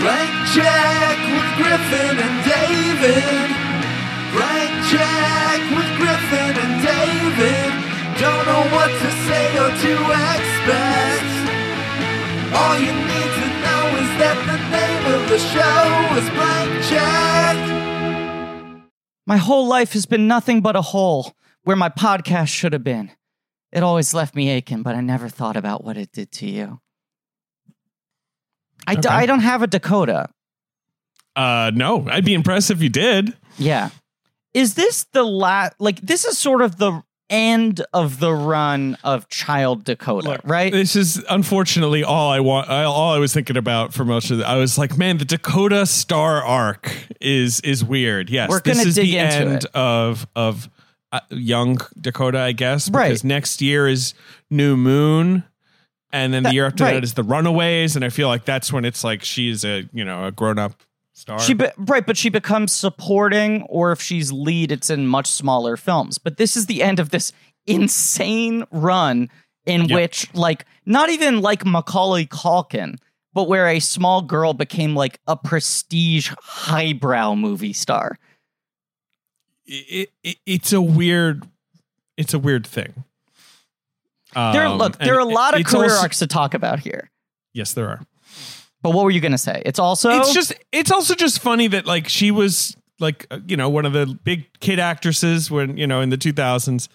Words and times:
Blank 0.00 0.32
check 0.56 1.16
with 1.28 1.50
Griffin 1.60 2.16
and 2.16 2.36
David. 2.48 3.48
Blank 4.32 4.72
check 4.88 5.60
with 5.76 5.90
Griffin 6.00 6.54
and 6.56 6.74
David. 6.80 7.70
Don't 8.16 8.44
know 8.46 8.64
what 8.72 8.88
to 8.88 9.10
say 9.28 9.46
or 9.60 9.68
to 9.68 9.92
expect. 10.24 11.30
All 12.56 12.76
you 12.78 12.92
need 12.92 13.30
to 13.40 13.48
know 13.64 13.84
is 14.00 14.10
that 14.20 14.38
the 14.48 14.58
name 14.72 15.04
of 15.16 15.22
the 15.28 15.38
show 15.38 15.84
is 16.16 16.28
Blank 16.36 16.70
Check. 16.88 17.56
My 19.26 19.36
whole 19.36 19.66
life 19.66 19.92
has 19.92 20.06
been 20.06 20.26
nothing 20.26 20.60
but 20.62 20.76
a 20.76 20.82
hole 20.82 21.34
where 21.64 21.76
my 21.76 21.88
podcast 21.90 22.48
should 22.48 22.72
have 22.72 22.82
been. 22.82 23.10
It 23.70 23.82
always 23.82 24.14
left 24.14 24.34
me 24.34 24.48
aching, 24.48 24.82
but 24.82 24.94
I 24.94 25.00
never 25.00 25.28
thought 25.28 25.56
about 25.56 25.84
what 25.84 25.96
it 25.96 26.10
did 26.10 26.32
to 26.32 26.46
you. 26.48 26.80
I, 28.86 28.94
d- 28.94 29.00
Okay. 29.08 29.08
I 29.16 29.26
don't 29.26 29.40
have 29.40 29.62
a 29.62 29.66
Dakota. 29.66 30.28
Uh, 31.36 31.70
no, 31.74 32.06
I'd 32.10 32.24
be 32.24 32.34
impressed 32.34 32.70
if 32.70 32.82
you 32.82 32.88
did. 32.88 33.36
Yeah. 33.56 33.90
Is 34.52 34.74
this 34.74 35.04
the 35.12 35.22
last, 35.22 35.74
like, 35.78 36.00
this 36.00 36.24
is 36.24 36.36
sort 36.38 36.60
of 36.62 36.76
the 36.78 37.02
end 37.28 37.80
of 37.92 38.18
the 38.18 38.32
run 38.34 38.98
of 39.04 39.28
Child 39.28 39.84
Dakota, 39.84 40.30
Look, 40.30 40.40
right? 40.42 40.72
This 40.72 40.96
is 40.96 41.24
unfortunately 41.30 42.02
all 42.02 42.30
I 42.32 42.40
want. 42.40 42.68
I, 42.68 42.82
all 42.82 43.14
I 43.14 43.18
was 43.18 43.32
thinking 43.32 43.56
about 43.56 43.94
for 43.94 44.04
most 44.04 44.32
of 44.32 44.40
it. 44.40 44.42
I 44.44 44.56
was 44.56 44.76
like, 44.76 44.98
man, 44.98 45.18
the 45.18 45.24
Dakota 45.24 45.86
Star 45.86 46.42
arc 46.42 46.92
is 47.20 47.60
is 47.60 47.84
weird. 47.84 48.28
Yes, 48.30 48.50
We're 48.50 48.60
this 48.60 48.84
is 48.84 48.96
dig 48.96 49.04
the 49.06 49.18
end 49.18 49.52
it. 49.62 49.66
of 49.74 50.26
of 50.34 50.68
uh, 51.12 51.20
young 51.30 51.78
Dakota, 52.00 52.40
I 52.40 52.50
guess. 52.50 52.90
Right. 52.90 53.08
Because 53.10 53.22
next 53.22 53.62
year 53.62 53.86
is 53.86 54.12
New 54.50 54.76
Moon. 54.76 55.44
And 56.12 56.34
then 56.34 56.42
the 56.42 56.52
year 56.52 56.66
after 56.66 56.84
right. 56.84 56.94
that 56.94 57.04
is 57.04 57.14
the 57.14 57.22
Runaways, 57.22 57.94
and 57.96 58.04
I 58.04 58.08
feel 58.08 58.28
like 58.28 58.44
that's 58.44 58.72
when 58.72 58.84
it's 58.84 59.04
like 59.04 59.22
she's 59.22 59.64
a 59.64 59.88
you 59.92 60.04
know 60.04 60.26
a 60.26 60.32
grown 60.32 60.58
up 60.58 60.72
star. 61.12 61.38
She 61.38 61.54
be- 61.54 61.68
right, 61.78 62.04
but 62.04 62.16
she 62.16 62.28
becomes 62.30 62.72
supporting, 62.72 63.62
or 63.62 63.92
if 63.92 64.02
she's 64.02 64.32
lead, 64.32 64.72
it's 64.72 64.90
in 64.90 65.06
much 65.06 65.28
smaller 65.28 65.76
films. 65.76 66.18
But 66.18 66.36
this 66.36 66.56
is 66.56 66.66
the 66.66 66.82
end 66.82 66.98
of 66.98 67.10
this 67.10 67.32
insane 67.66 68.64
run 68.72 69.28
in 69.66 69.82
Yep. 69.84 69.90
which, 69.94 70.34
like, 70.34 70.64
not 70.86 71.10
even 71.10 71.40
like 71.42 71.64
Macaulay 71.64 72.26
Culkin, 72.26 72.96
but 73.32 73.46
where 73.48 73.68
a 73.68 73.78
small 73.78 74.22
girl 74.22 74.52
became 74.54 74.96
like 74.96 75.20
a 75.28 75.36
prestige 75.36 76.32
highbrow 76.40 77.34
movie 77.36 77.72
star. 77.74 78.18
it, 79.66 80.10
it, 80.24 80.36
it's 80.46 80.72
a 80.72 80.80
weird 80.80 81.46
it's 82.16 82.34
a 82.34 82.38
weird 82.38 82.66
thing. 82.66 83.04
There, 84.34 84.66
Um, 84.66 84.78
look, 84.78 84.98
there 84.98 85.16
are 85.16 85.20
a 85.20 85.24
lot 85.24 85.54
of 85.54 85.60
it's 85.60 85.70
career 85.70 85.84
also- 85.90 86.02
arcs 86.02 86.18
to 86.20 86.26
talk 86.26 86.54
about 86.54 86.80
here. 86.80 87.10
Yes, 87.52 87.72
there 87.72 87.88
are. 87.88 88.00
But 88.82 88.94
what 88.94 89.04
were 89.04 89.10
you 89.10 89.20
going 89.20 89.32
to 89.32 89.38
say? 89.38 89.62
It's 89.66 89.78
also 89.78 90.08
It's 90.10 90.32
just 90.32 90.54
it's 90.72 90.90
also 90.90 91.14
just 91.14 91.40
funny 91.40 91.66
that 91.68 91.84
like 91.84 92.08
she 92.08 92.30
was 92.30 92.76
like 92.98 93.26
uh, 93.30 93.40
you 93.46 93.56
know 93.56 93.68
one 93.68 93.84
of 93.84 93.92
the 93.92 94.06
big 94.24 94.46
kid 94.60 94.78
actresses 94.78 95.50
when 95.50 95.76
you 95.76 95.86
know 95.86 96.00
in 96.00 96.08
the 96.10 96.16
2000s 96.16 96.88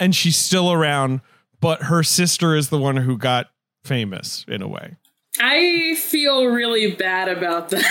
and 0.00 0.14
she's 0.14 0.36
still 0.36 0.72
around 0.72 1.20
but 1.60 1.84
her 1.84 2.02
sister 2.02 2.54
is 2.54 2.68
the 2.70 2.78
one 2.78 2.96
who 2.98 3.18
got 3.18 3.48
famous 3.84 4.44
in 4.48 4.62
a 4.62 4.68
way. 4.68 4.96
I 5.40 5.94
feel 5.98 6.46
really 6.46 6.92
bad 6.92 7.28
about 7.28 7.68
that. 7.70 7.84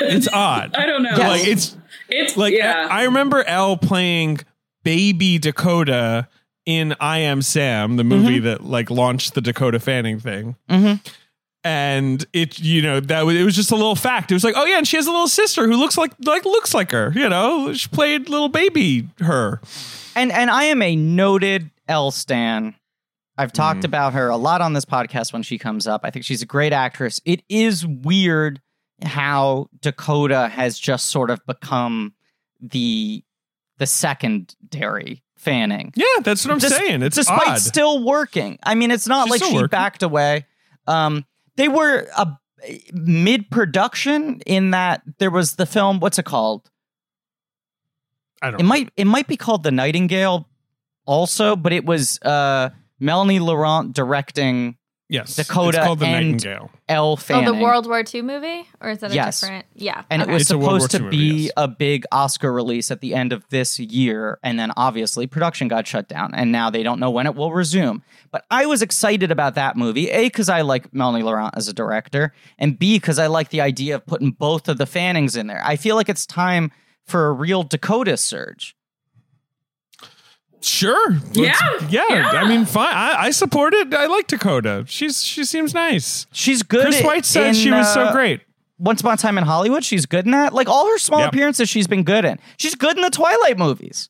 It's 0.00 0.28
odd. 0.32 0.74
I 0.74 0.86
don't 0.86 1.02
know. 1.04 1.10
Yes. 1.16 1.28
Like 1.40 1.46
it's 1.48 1.76
it's 2.08 2.36
like 2.36 2.54
yeah. 2.54 2.88
I 2.90 3.04
remember 3.04 3.44
Elle 3.44 3.76
playing 3.76 4.40
baby 4.82 5.38
Dakota 5.38 6.26
in 6.66 6.94
I 7.00 7.18
Am 7.18 7.42
Sam, 7.42 7.96
the 7.96 8.04
movie 8.04 8.36
Mm-hmm. 8.36 8.44
that 8.44 8.64
like 8.64 8.90
launched 8.90 9.34
the 9.34 9.40
Dakota 9.40 9.80
Fanning 9.80 10.18
thing. 10.20 10.56
Mhm. 10.68 11.00
And 11.62 12.24
it, 12.32 12.58
you 12.58 12.80
know, 12.80 13.00
that 13.00 13.26
was, 13.26 13.36
it 13.36 13.44
was 13.44 13.54
just 13.54 13.70
a 13.70 13.76
little 13.76 13.94
fact. 13.96 14.30
It 14.30 14.34
was 14.34 14.44
like, 14.44 14.54
oh 14.56 14.64
yeah, 14.64 14.78
and 14.78 14.88
she 14.88 14.96
has 14.96 15.06
a 15.06 15.10
little 15.10 15.28
sister 15.28 15.66
who 15.66 15.76
looks 15.76 15.98
like 15.98 16.12
like 16.24 16.44
looks 16.46 16.72
like 16.72 16.90
her. 16.92 17.12
You 17.14 17.28
know, 17.28 17.72
she 17.74 17.88
played 17.88 18.28
little 18.30 18.48
baby 18.48 19.08
her. 19.20 19.60
and 20.16 20.32
and 20.32 20.50
I 20.50 20.64
am 20.64 20.80
a 20.80 20.96
noted 20.96 21.70
Elle 21.88 22.10
stan. 22.12 22.74
I've 23.36 23.52
talked 23.52 23.80
Mm. 23.80 23.84
about 23.86 24.12
her 24.14 24.28
a 24.28 24.36
lot 24.36 24.60
on 24.60 24.72
this 24.74 24.84
podcast 24.84 25.32
when 25.32 25.42
she 25.42 25.58
comes 25.58 25.86
up. 25.86 26.02
I 26.04 26.10
think 26.10 26.24
she's 26.24 26.42
a 26.42 26.46
great 26.46 26.72
actress. 26.72 27.20
It 27.24 27.42
is 27.48 27.86
weird 27.86 28.60
how 29.02 29.68
Dakota 29.80 30.48
has 30.48 30.78
just 30.78 31.06
sort 31.06 31.30
of 31.30 31.44
become 31.46 32.14
the 32.60 33.22
the 33.78 33.86
secondary 33.86 35.22
fanning. 35.40 35.92
Yeah, 35.96 36.04
that's 36.22 36.44
what 36.44 36.52
I'm 36.52 36.58
Des- 36.58 36.68
saying. 36.68 37.02
It's 37.02 37.16
despite 37.16 37.48
odd. 37.48 37.58
still 37.60 38.04
working. 38.04 38.58
I 38.62 38.74
mean, 38.74 38.90
it's 38.90 39.06
not 39.08 39.24
She's 39.28 39.40
like 39.40 39.48
she 39.50 39.54
working. 39.54 39.68
backed 39.68 40.02
away. 40.02 40.46
Um, 40.86 41.24
they 41.56 41.68
were 41.68 42.06
a 42.16 42.38
mid 42.92 43.50
production 43.50 44.40
in 44.46 44.70
that 44.72 45.02
there 45.18 45.30
was 45.30 45.56
the 45.56 45.66
film. 45.66 45.98
What's 46.00 46.18
it 46.18 46.24
called? 46.24 46.70
I 48.42 48.50
don't. 48.50 48.60
Know. 48.60 48.64
It 48.64 48.68
might 48.68 48.92
it 48.96 49.06
might 49.06 49.26
be 49.28 49.36
called 49.36 49.62
The 49.62 49.70
Nightingale 49.70 50.48
also, 51.06 51.56
but 51.56 51.72
it 51.72 51.84
was 51.84 52.18
uh 52.22 52.70
Melanie 52.98 53.38
Laurent 53.40 53.94
directing 53.94 54.76
yes, 55.10 55.36
Dakota 55.36 55.78
It's 55.84 56.00
the 56.00 56.06
and- 56.06 56.32
Nightingale. 56.32 56.70
Elle 56.88 57.18
Oh, 57.30 57.44
the 57.44 57.54
World 57.54 57.86
War 57.86 58.02
II 58.02 58.22
movie, 58.22 58.66
or 58.80 58.90
is 58.90 58.98
that 58.98 59.12
a 59.12 59.14
Yes. 59.14 59.40
different? 59.42 59.64
Yeah, 59.74 60.02
and 60.10 60.22
okay. 60.22 60.30
it 60.30 60.34
was 60.34 60.42
It's 60.42 60.50
a 60.50 60.58
World 60.58 60.70
War 60.70 60.80
supposed 60.80 60.90
to 60.92 60.96
II 60.98 61.02
movie, 61.04 61.16
be 61.16 61.42
yes. 61.44 61.52
a 61.56 61.68
big 61.68 62.04
Oscar 62.10 62.52
release 62.52 62.90
at 62.90 63.00
the 63.00 63.14
end 63.14 63.32
of 63.32 63.44
this 63.50 63.78
year, 63.78 64.38
and 64.42 64.58
then 64.58 64.72
obviously 64.76 65.26
production 65.26 65.68
got 65.68 65.86
shut 65.86 66.08
down, 66.08 66.34
and 66.34 66.50
now 66.50 66.68
they 66.70 66.82
don't 66.82 66.98
know 66.98 67.10
when 67.10 67.26
it 67.26 67.34
will 67.36 67.52
resume. 67.52 68.02
But 68.32 68.44
I 68.50 68.66
was 68.66 68.82
excited 68.82 69.30
about 69.30 69.54
that 69.56 69.76
movie, 69.76 70.10
a 70.10 70.24
because 70.24 70.48
I 70.48 70.62
like 70.62 70.92
Melanie 70.94 71.22
Laurent 71.22 71.54
as 71.56 71.68
a 71.68 71.72
director, 71.72 72.32
and 72.58 72.78
b 72.78 72.96
because 72.96 73.18
I 73.18 73.26
like 73.28 73.50
the 73.50 73.60
idea 73.60 73.94
of 73.96 74.06
putting 74.06 74.30
both 74.32 74.68
of 74.68 74.78
the 74.78 74.86
Fannings 74.86 75.36
in 75.36 75.46
there. 75.46 75.62
I 75.64 75.76
feel 75.76 75.94
like 75.96 76.08
it's 76.08 76.26
time 76.26 76.72
for 77.06 77.26
a 77.28 77.32
real 77.32 77.62
Dakota 77.62 78.16
surge. 78.16 78.74
Sure. 80.62 81.12
Yeah, 81.32 81.54
yeah. 81.88 82.04
yeah. 82.08 82.30
I 82.34 82.48
mean, 82.48 82.64
fine. 82.66 82.94
I, 82.94 83.14
I 83.24 83.30
support 83.30 83.72
it. 83.74 83.92
I 83.94 84.06
like 84.06 84.26
Dakota. 84.26 84.84
She's 84.86 85.22
she 85.24 85.44
seems 85.44 85.72
nice. 85.74 86.26
She's 86.32 86.62
good. 86.62 86.82
Chris 86.82 87.02
White 87.02 87.24
said 87.24 87.48
in, 87.48 87.54
she 87.54 87.70
was 87.70 87.86
uh, 87.86 88.08
so 88.08 88.12
great. 88.12 88.42
Once 88.78 89.00
Upon 89.02 89.14
a 89.14 89.16
Time 89.16 89.36
in 89.38 89.44
Hollywood, 89.44 89.84
she's 89.84 90.06
good 90.06 90.24
in 90.24 90.32
that. 90.32 90.52
Like 90.54 90.68
all 90.68 90.86
her 90.86 90.98
small 90.98 91.20
Yep. 91.20 91.28
appearances, 91.32 91.68
she's 91.68 91.86
been 91.86 92.02
good 92.02 92.24
in. 92.24 92.38
She's 92.56 92.74
good 92.74 92.96
in 92.96 93.02
the 93.02 93.10
Twilight 93.10 93.58
movies. 93.58 94.08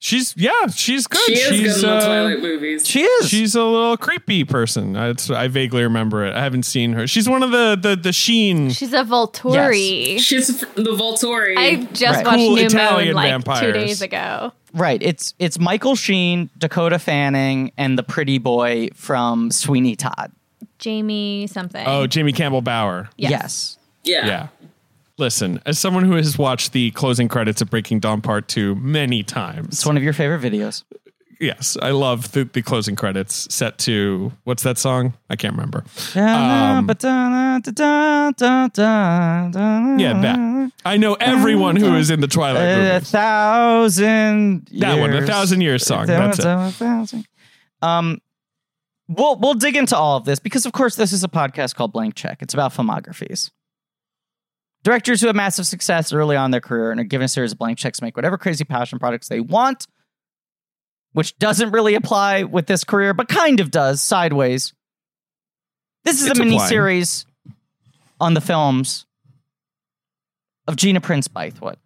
She's 0.00 0.34
yeah, 0.36 0.66
she's 0.68 1.06
good. 1.06 1.20
she 1.26 1.32
is 1.34 1.48
she's, 1.48 1.60
good 1.82 1.84
in 1.84 1.90
the 1.90 1.96
uh, 1.96 2.06
Twilight 2.06 2.40
movies. 2.40 2.86
She 2.86 3.02
is. 3.02 3.28
She's 3.28 3.54
a 3.54 3.64
little 3.64 3.96
creepy 3.96 4.44
person. 4.44 4.96
I, 4.96 5.08
it's- 5.10 5.28
I 5.30 5.48
vaguely 5.48 5.82
remember 5.82 6.24
it. 6.24 6.34
I 6.34 6.40
haven't 6.42 6.62
seen 6.64 6.92
her. 6.92 7.06
She's 7.06 7.28
one 7.28 7.42
of 7.42 7.50
the 7.50 7.76
the 7.80 7.96
the 7.96 8.12
Sheen. 8.12 8.70
She's 8.70 8.92
a 8.92 9.02
Volturi. 9.04 10.18
She's 10.20 10.46
the 10.60 10.66
Volturi. 10.96 11.56
I 11.56 11.76
just 11.92 12.02
Right. 12.16 12.24
watched 12.24 12.36
Cool 12.38 12.56
New 12.56 12.66
Italian 12.66 13.06
Moon 13.08 13.16
like 13.16 13.30
vampires. 13.30 13.60
two 13.60 13.72
days 13.72 14.02
ago. 14.02 14.52
right. 14.72 15.02
It's 15.02 15.34
it's 15.38 15.58
Michael 15.58 15.96
Sheen, 15.96 16.50
Dakota 16.58 16.98
Fanning, 16.98 17.72
and 17.76 17.98
the 17.98 18.02
pretty 18.02 18.38
boy 18.38 18.88
from 18.94 19.50
Sweeney 19.50 19.96
Todd. 19.96 20.32
Jamie 20.78 21.48
something. 21.48 21.84
Oh, 21.86 22.06
Jamie 22.06 22.32
Campbell 22.32 22.62
Bower. 22.62 23.08
yes. 23.16 23.30
Yes. 23.30 23.78
yeah. 24.04 24.26
Yeah. 24.26 24.46
Listen, 25.18 25.60
as 25.66 25.78
someone 25.78 26.04
who 26.04 26.12
has 26.14 26.38
watched 26.38 26.72
the 26.72 26.90
closing 26.92 27.26
credits 27.28 27.60
of 27.60 27.68
Breaking 27.70 27.98
Dawn 28.00 28.20
Part 28.20 28.46
2 28.48 28.76
many 28.76 29.22
times, 29.24 29.68
It's 29.74 29.86
one 29.86 29.96
of 29.96 30.02
your 30.02 30.12
favorite 30.12 30.40
videos. 30.40 30.84
yes, 31.40 31.76
I 31.82 31.90
love 31.90 32.30
the, 32.32 32.44
the 32.44 32.62
closing 32.62 32.94
credits 32.94 33.52
set 33.52 33.78
to 33.78 34.32
what's 34.44 34.62
that 34.62 34.78
song? 34.78 35.14
I 35.28 35.34
can't 35.36 35.54
remember. 35.54 35.84
Um, 36.14 36.86
Yeah, 39.98 40.20
that. 40.20 40.72
I 40.84 40.96
know 40.96 41.14
everyone 41.14 41.76
who 41.76 41.94
is 41.96 42.10
in 42.10 42.20
the 42.20 42.28
Twilight 42.28 42.62
A 42.62 43.00
thousand 43.00 44.68
years. 44.70 44.80
That 44.80 44.98
one, 45.00 45.10
the 45.10 45.26
Thousand 45.26 45.60
Years 45.62 45.84
song. 45.84 46.06
That's 46.06 46.38
it. 46.38 47.26
Um, 47.82 48.18
we'll 49.08 49.36
we'll 49.36 49.54
dig 49.54 49.76
into 49.76 49.96
all 49.96 50.16
of 50.16 50.24
this 50.24 50.38
because, 50.38 50.64
of 50.66 50.72
course, 50.72 50.96
this 50.96 51.12
is 51.12 51.22
a 51.24 51.28
podcast 51.28 51.74
called 51.74 51.92
Blank 51.92 52.14
Check. 52.14 52.42
It's 52.42 52.54
about 52.54 52.72
filmographies. 52.72 53.50
Directors 54.84 55.20
who 55.20 55.26
have 55.26 55.36
massive 55.36 55.66
success 55.66 56.12
early 56.12 56.36
on 56.36 56.46
in 56.46 56.50
their 56.52 56.60
career 56.60 56.90
and 56.90 57.00
are 57.00 57.04
given 57.04 57.24
a 57.24 57.28
series 57.28 57.52
of 57.52 57.58
blank 57.58 57.78
checks 57.78 57.98
to 57.98 58.04
make 58.04 58.16
whatever 58.16 58.38
crazy 58.38 58.64
passion 58.64 58.98
products 58.98 59.28
they 59.28 59.40
want, 59.40 59.86
which 61.12 61.36
doesn't 61.38 61.70
really 61.72 61.94
apply 61.94 62.44
with 62.44 62.66
this 62.66 62.84
career, 62.84 63.12
but 63.12 63.28
kind 63.28 63.60
of 63.60 63.70
does 63.70 64.00
sideways. 64.00 64.72
This 66.04 66.20
is 66.22 66.28
It's 66.28 66.38
a 66.38 66.42
mini 66.42 66.56
applying. 66.56 66.68
series 66.68 67.26
on 68.20 68.34
the 68.34 68.40
films 68.40 69.04
of 70.68 70.76
Gina 70.76 71.00
Prince 71.00 71.28
Bythewood. 71.28 71.76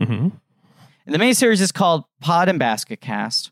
Mhm. 0.00 0.32
And 1.06 1.14
the 1.14 1.18
main 1.18 1.34
series 1.34 1.60
is 1.60 1.72
called 1.72 2.04
Pod 2.20 2.48
and 2.48 2.58
Basket 2.58 3.00
Cast. 3.00 3.50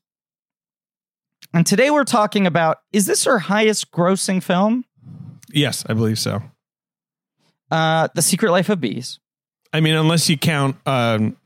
And 1.52 1.66
today 1.66 1.90
we're 1.90 2.04
talking 2.04 2.46
about 2.46 2.78
is 2.92 3.06
this 3.06 3.24
her 3.24 3.38
highest 3.40 3.90
grossing 3.90 4.42
film? 4.42 4.84
Yes, 5.50 5.84
I 5.88 5.94
believe 5.94 6.18
so. 6.18 6.42
Uh, 7.70 8.08
The 8.14 8.22
Secret 8.22 8.50
Life 8.50 8.68
of 8.68 8.80
Bees. 8.80 9.18
I 9.72 9.80
mean, 9.80 9.94
unless 9.94 10.28
you 10.30 10.38
count 10.38 10.76
um, 10.86 11.36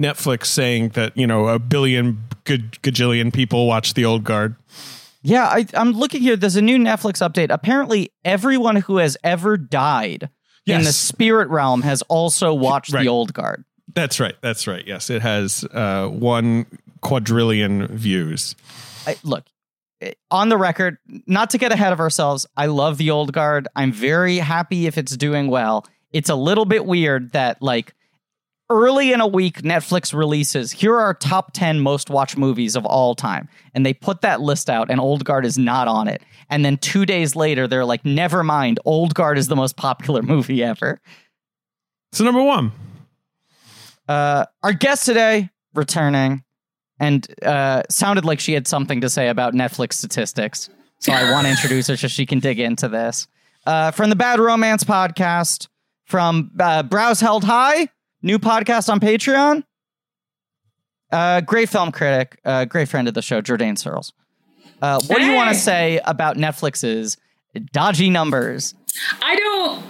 Netflix 0.00 0.46
saying 0.46 0.90
that, 0.90 1.16
you 1.16 1.26
know, 1.26 1.48
a 1.48 1.58
billion 1.58 2.22
g- 2.44 2.58
gajillion 2.82 3.32
people 3.32 3.66
watch 3.66 3.94
The 3.94 4.04
Old 4.04 4.24
Guard. 4.24 4.56
Yeah, 5.22 5.44
I, 5.46 5.66
I'm 5.74 5.92
looking 5.92 6.20
here. 6.20 6.36
There's 6.36 6.56
a 6.56 6.62
new 6.62 6.78
Netflix 6.78 7.26
update. 7.26 7.48
Apparently, 7.50 8.10
everyone 8.24 8.76
who 8.76 8.96
has 8.98 9.16
ever 9.22 9.56
died 9.56 10.28
in 10.66 10.82
the 10.84 10.92
spirit 10.92 11.48
realm 11.48 11.82
has 11.82 12.02
also 12.02 12.52
watched 12.54 12.92
Right. 12.92 13.02
the 13.02 13.08
old 13.08 13.32
guard. 13.34 13.64
That's 13.94 14.18
right. 14.20 14.34
That's 14.40 14.66
right. 14.66 14.86
Yes, 14.86 15.10
it 15.10 15.22
has 15.22 15.64
uh, 15.72 16.08
one 16.08 16.66
quadrillion 17.02 17.86
views. 17.88 18.54
I, 19.06 19.16
look, 19.22 19.44
on 20.30 20.48
the 20.48 20.56
record, 20.56 20.98
not 21.26 21.50
to 21.50 21.58
get 21.58 21.72
ahead 21.72 21.92
of 21.92 22.00
ourselves, 22.00 22.46
I 22.56 22.66
love 22.66 22.98
the 22.98 23.10
old 23.10 23.32
guard. 23.32 23.68
I'm 23.76 23.92
very 23.92 24.38
happy 24.38 24.86
if 24.86 24.98
it's 24.98 25.16
doing 25.16 25.48
well. 25.48 25.86
It's 26.12 26.28
a 26.28 26.34
little 26.34 26.64
bit 26.64 26.86
weird 26.86 27.32
that 27.32 27.62
like 27.62 27.94
early 28.70 29.12
in 29.12 29.20
a 29.20 29.26
week 29.26 29.62
Netflix 29.62 30.14
releases 30.14 30.72
here 30.72 30.94
are 30.94 31.00
our 31.00 31.14
top 31.14 31.52
10 31.52 31.80
most 31.80 32.08
watched 32.10 32.36
movies 32.38 32.74
of 32.74 32.86
all 32.86 33.14
time 33.14 33.48
and 33.74 33.84
they 33.84 33.92
put 33.92 34.22
that 34.22 34.40
list 34.40 34.70
out 34.70 34.90
and 34.90 34.98
Old 35.00 35.24
Guard 35.24 35.44
is 35.44 35.58
not 35.58 35.88
on 35.88 36.08
it. 36.08 36.22
And 36.48 36.64
then 36.64 36.78
2 36.78 37.04
days 37.04 37.36
later 37.36 37.66
they're 37.66 37.84
like 37.84 38.04
never 38.04 38.42
mind, 38.42 38.80
Old 38.84 39.14
Guard 39.14 39.36
is 39.38 39.48
the 39.48 39.56
most 39.56 39.76
popular 39.76 40.22
movie 40.34 40.62
ever. 40.62 41.00
So 42.12 42.24
number 42.24 42.42
one, 42.42 42.72
Uh, 44.08 44.46
our 44.62 44.72
guest 44.72 45.06
today 45.06 45.50
returning 45.74 46.42
and 47.02 47.26
uh, 47.44 47.82
sounded 47.90 48.24
like 48.24 48.38
she 48.38 48.52
had 48.52 48.68
something 48.68 49.00
to 49.00 49.10
say 49.10 49.28
about 49.28 49.54
Netflix 49.54 49.94
statistics. 49.94 50.70
So 51.00 51.12
I 51.12 51.32
want 51.32 51.46
to 51.46 51.50
introduce 51.56 51.88
her 51.88 51.96
so 51.96 52.06
she 52.06 52.24
can 52.24 52.38
dig 52.38 52.60
into 52.60 52.88
this. 52.88 53.26
Uh, 53.66 53.90
from 53.90 54.08
the 54.08 54.14
Bad 54.14 54.38
Romance 54.38 54.84
podcast, 54.84 55.66
from 56.04 56.52
uh, 56.60 56.84
Brows 56.84 57.20
Held 57.20 57.42
High, 57.42 57.88
new 58.22 58.38
podcast 58.38 58.88
on 58.88 59.00
Patreon. 59.00 59.64
Uh, 61.10 61.40
great 61.40 61.68
film 61.68 61.90
critic, 61.90 62.38
uh, 62.44 62.66
great 62.66 62.88
friend 62.88 63.08
of 63.08 63.14
the 63.14 63.22
show, 63.22 63.42
Jourdain 63.42 63.76
Searles. 63.76 64.12
Uh, 64.80 65.00
what 65.08 65.18
do 65.18 65.24
you 65.24 65.34
want 65.34 65.52
to 65.52 65.58
say 65.60 66.00
about 66.04 66.36
Netflix's 66.36 67.16
dodgy 67.72 68.10
numbers? 68.10 68.74
I 69.20 69.34
don't. 69.36 69.84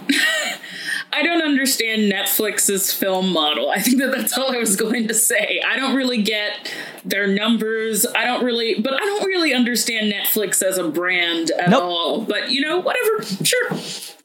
I 1.15 1.21
don't 1.21 1.43
understand 1.43 2.11
Netflix's 2.11 2.91
film 2.91 3.31
model. 3.31 3.69
I 3.69 3.79
think 3.79 3.99
that 3.99 4.11
that's 4.11 4.35
all 4.37 4.53
I 4.53 4.57
was 4.57 4.75
going 4.75 5.07
to 5.09 5.13
say. 5.13 5.61
I 5.65 5.75
don't 5.75 5.95
really 5.95 6.21
get 6.23 6.73
their 7.05 7.27
numbers. 7.27 8.05
I 8.15 8.25
don't 8.25 8.43
really, 8.43 8.81
but 8.81 8.93
I 8.93 8.97
don't 8.99 9.25
really 9.25 9.53
understand 9.53 10.11
Netflix 10.11 10.63
as 10.63 10.77
a 10.79 10.89
brand 10.89 11.51
at 11.51 11.69
Nope. 11.69 11.83
all. 11.83 12.21
But 12.21 12.49
you 12.49 12.61
know, 12.61 12.79
whatever. 12.79 13.23
Sure, 13.43 13.69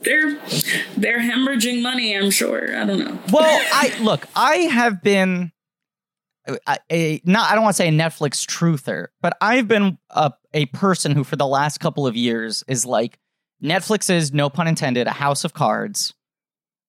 they're 0.00 0.40
they're 0.96 1.20
hemorrhaging 1.20 1.82
money. 1.82 2.17
I'm 2.17 2.31
sure. 2.31 2.75
I 2.76 2.85
don't 2.87 2.99
know. 3.00 3.19
Well, 3.32 3.67
I 3.73 3.94
look, 4.00 4.26
I 4.34 4.56
have 4.56 5.02
been 5.02 5.52
a, 6.46 6.79
a 6.91 7.20
not 7.25 7.50
I 7.50 7.55
don't 7.55 7.64
want 7.64 7.76
to 7.76 7.82
say 7.82 7.88
a 7.88 7.93
Netflix 7.93 8.46
truther, 8.46 9.08
but 9.20 9.37
I've 9.43 9.69
been 9.69 9.99
a, 10.11 10.32
a 10.55 10.64
person 10.67 11.12
who 11.12 11.23
for 11.23 11.37
the 11.37 11.46
last 11.46 11.81
couple 11.81 12.06
of 12.06 12.17
years 12.17 12.64
is 12.67 12.87
like 12.87 13.19
Netflix 13.62 14.08
is 14.08 14.32
no 14.32 14.49
pun 14.49 14.67
intended 14.69 15.06
a 15.06 15.11
house 15.12 15.44
of 15.44 15.52
cards 15.52 16.14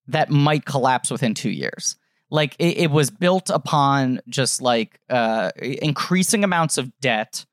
that 0.09 0.29
might 0.29 0.65
collapse 0.65 1.09
within 1.09 1.33
2 1.33 1.49
years. 1.49 1.95
Like 2.29 2.55
it, 2.59 2.77
it 2.77 2.91
was 2.91 3.09
built 3.09 3.49
upon 3.49 4.21
just 4.27 4.61
like 4.61 4.99
uh 5.09 5.51
increasing 5.57 6.43
amounts 6.43 6.77
of 6.77 6.91
debt, 6.99 7.45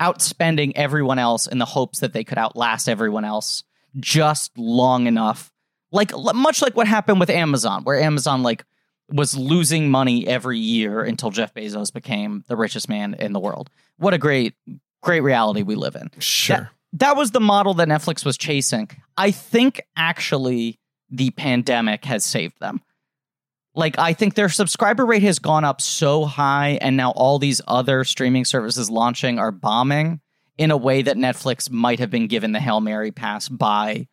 outspending 0.00 0.72
everyone 0.74 1.18
else 1.18 1.46
in 1.46 1.58
the 1.58 1.64
hopes 1.64 2.00
that 2.00 2.12
they 2.12 2.24
could 2.24 2.38
outlast 2.38 2.88
everyone 2.88 3.24
else 3.24 3.64
just 4.00 4.56
long 4.58 5.06
enough 5.06 5.50
like 5.90 6.12
much 6.34 6.62
like 6.62 6.76
what 6.76 6.86
happened 6.86 7.20
with 7.20 7.30
Amazon, 7.30 7.84
where 7.84 7.98
Amazon 7.98 8.42
like 8.42 8.64
was 9.10 9.36
losing 9.36 9.90
money 9.90 10.26
every 10.26 10.58
year 10.58 11.02
until 11.02 11.30
Jeff 11.30 11.54
Bezos 11.54 11.92
became 11.92 12.44
the 12.48 12.56
richest 12.56 12.88
man 12.88 13.14
in 13.14 13.32
the 13.32 13.40
world. 13.40 13.70
What 13.96 14.14
a 14.14 14.18
great, 14.18 14.54
great 15.02 15.20
reality 15.20 15.62
we 15.62 15.74
live 15.74 15.96
in. 15.96 16.10
sure. 16.18 16.70
That 16.94 17.16
was 17.16 17.32
the 17.32 17.40
model 17.40 17.74
that 17.74 17.88
Netflix 17.88 18.24
was 18.24 18.38
chasing. 18.38 18.88
I 19.16 19.30
think 19.30 19.82
actually 19.94 20.78
the 21.10 21.30
pandemic 21.30 22.04
has 22.04 22.24
saved 22.24 22.60
them. 22.60 22.80
Like 23.74 23.98
I 23.98 24.12
think 24.12 24.34
their 24.34 24.48
subscriber 24.48 25.06
rate 25.06 25.22
has 25.22 25.38
gone 25.38 25.64
up 25.64 25.80
so 25.80 26.24
high, 26.24 26.78
and 26.80 26.96
now 26.96 27.12
all 27.12 27.38
these 27.38 27.60
other 27.68 28.04
streaming 28.04 28.44
services 28.44 28.90
launching 28.90 29.38
are 29.38 29.52
bombing 29.52 30.20
in 30.56 30.70
a 30.70 30.76
way 30.76 31.02
that 31.02 31.16
Netflix 31.16 31.70
might 31.70 32.00
have 32.00 32.10
been 32.10 32.26
given 32.26 32.52
the 32.52 32.60
Hail 32.60 32.80
Mary 32.80 33.12
pass 33.12 33.48
by 33.48 34.08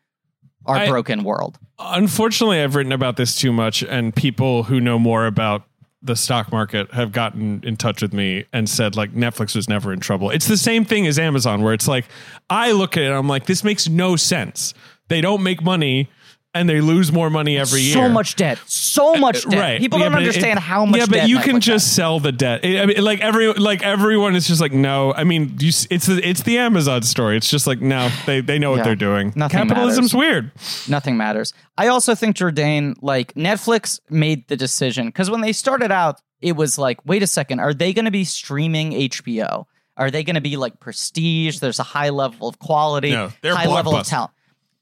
our 0.66 0.78
I- 0.78 0.88
broken 0.88 1.24
world. 1.24 1.58
Unfortunately, 1.80 2.62
I've 2.62 2.76
written 2.76 2.92
about 2.92 3.18
this 3.18 3.36
too 3.36 3.52
much, 3.52 3.84
and 3.84 4.16
people 4.16 4.64
who 4.64 4.80
know 4.80 5.00
more 5.00 5.26
about 5.26 5.64
the 6.02 6.16
stock 6.16 6.52
market 6.52 6.94
have 6.94 7.12
gotten 7.12 7.62
in 7.64 7.76
touch 7.76 8.02
with 8.04 8.14
me 8.14 8.46
and 8.54 8.70
said 8.70 8.96
like 8.96 9.14
Netflix 9.14 9.56
was 9.56 9.68
never 9.68 9.92
in 9.92 10.00
trouble. 10.00 10.30
It's 10.30 10.48
the 10.48 10.58
same 10.58 10.86
thing 10.86 11.08
as 11.08 11.18
Amazon, 11.18 11.64
where 11.64 11.74
it's 11.74 11.88
like 11.88 12.06
I 12.50 12.72
look 12.72 12.96
at 12.96 13.04
it, 13.04 13.12
I'm 13.12 13.28
like, 13.28 13.48
this 13.48 13.64
makes 13.64 13.90
no 13.90 14.16
sense. 14.16 14.76
They 15.08 15.22
don't 15.22 15.42
make 15.42 15.64
money 15.64 16.10
and 16.56 16.68
they 16.68 16.82
lose 16.82 17.12
more 17.12 17.30
money 17.30 17.58
every 17.58 17.82
year. 17.82 17.94
So 17.94 18.10
much 18.10 18.36
debt. 18.36 18.60
So 18.66 19.14
uh, 19.14 19.18
uh, 19.18 19.20
much 19.20 19.44
debt. 19.48 19.60
Right. 19.60 19.80
People 19.80 20.00
Yeah, 20.00 20.06
don't 20.06 20.14
but 20.14 20.22
it- 20.24 20.28
understand 20.28 20.60
how 20.60 20.86
much 20.86 21.00
Yeah, 21.02 21.06
but 21.08 21.30
you 21.30 21.38
can 21.40 21.60
just 21.60 21.96
sell 21.96 22.20
the 22.20 22.32
debt. 22.32 22.62
I 22.64 22.80
I 22.82 22.86
mean, 22.88 23.04
like 23.04 23.20
every 23.22 23.54
like 23.54 23.84
everyone 23.84 24.36
is 24.36 24.48
just 24.48 24.60
like 24.62 24.72
no. 24.74 25.14
I 25.14 25.24
mean, 25.24 25.56
you, 25.60 25.68
it's 25.90 26.08
the 26.08 26.20
it's 26.28 26.42
the 26.44 26.58
Amazon 26.58 27.04
story. 27.04 27.38
It's 27.38 27.50
just 27.52 27.68
like 27.68 27.82
no, 27.82 28.10
they 28.26 28.42
they 28.42 28.58
know 28.58 28.72
what 28.72 28.84
they're 28.84 28.96
doing. 28.96 29.34
Nothing 29.36 29.60
Capitalism's 29.68 30.14
matters. 30.14 30.32
weird. 30.32 30.52
nothing 30.90 31.18
matters. 31.18 31.54
I 31.78 31.88
also 31.90 32.16
think 32.16 32.38
Jourdain, 32.38 32.96
like 33.02 33.34
Netflix 33.36 34.00
made 34.10 34.48
the 34.48 34.56
decision 34.58 35.08
because 35.08 35.30
when 35.30 35.42
they 35.42 35.52
started 35.54 35.92
out, 35.92 36.22
it 36.42 36.56
was 36.56 36.78
like, 36.78 37.00
wait 37.06 37.22
a 37.22 37.28
second, 37.28 37.60
are 37.60 37.74
they 37.74 37.92
going 37.94 38.06
to 38.06 38.12
be 38.12 38.24
streaming 38.24 38.92
HBO? 38.92 39.66
Are 39.98 40.12
they 40.12 40.24
going 40.24 40.36
to 40.36 40.42
be 40.42 40.58
like 40.58 40.80
prestige? 40.80 41.60
There's 41.60 41.80
a 41.80 41.84
high 41.84 42.10
level 42.10 42.48
of 42.48 42.60
quality, 42.60 43.12
No, 43.12 43.32
they're 43.42 43.56
high 43.56 43.68
level 43.68 43.96
of 43.96 44.06
talent. 44.08 44.32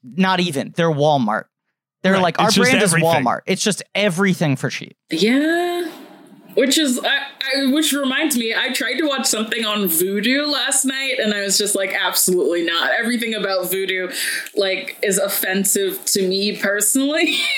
Not 0.02 0.40
even. 0.40 0.72
They're 0.76 0.90
Walmart. 0.90 1.44
They're 2.04 2.12
Right. 2.12 2.22
like, 2.22 2.38
our 2.38 2.46
It's 2.46 2.54
just 2.54 2.70
brand 2.70 2.82
is. 2.84 2.94
Walmart. 2.94 3.40
It's 3.46 3.64
just 3.64 3.82
everything 3.94 4.54
for 4.56 4.70
cheap. 4.70 4.96
Yeah. 5.10 5.90
Which 6.54 6.78
is, 6.78 7.00
I, 7.02 7.06
I, 7.66 7.72
which 7.72 7.92
reminds 7.92 8.36
me, 8.38 8.54
I 8.54 8.72
tried 8.72 8.94
to 8.98 9.06
watch 9.08 9.26
something 9.26 9.64
on 9.64 9.84
Vudu 9.88 10.46
last 10.52 10.84
night, 10.84 11.18
and 11.18 11.34
I 11.34 11.40
was 11.42 11.58
just 11.58 11.74
like, 11.74 11.92
absolutely 11.92 12.62
not. 12.64 12.92
Everything 12.96 13.34
about 13.34 13.64
Vudu, 13.72 14.14
like, 14.54 14.96
is 15.02 15.18
offensive 15.18 16.04
to 16.04 16.28
me 16.28 16.56
personally. 16.56 17.36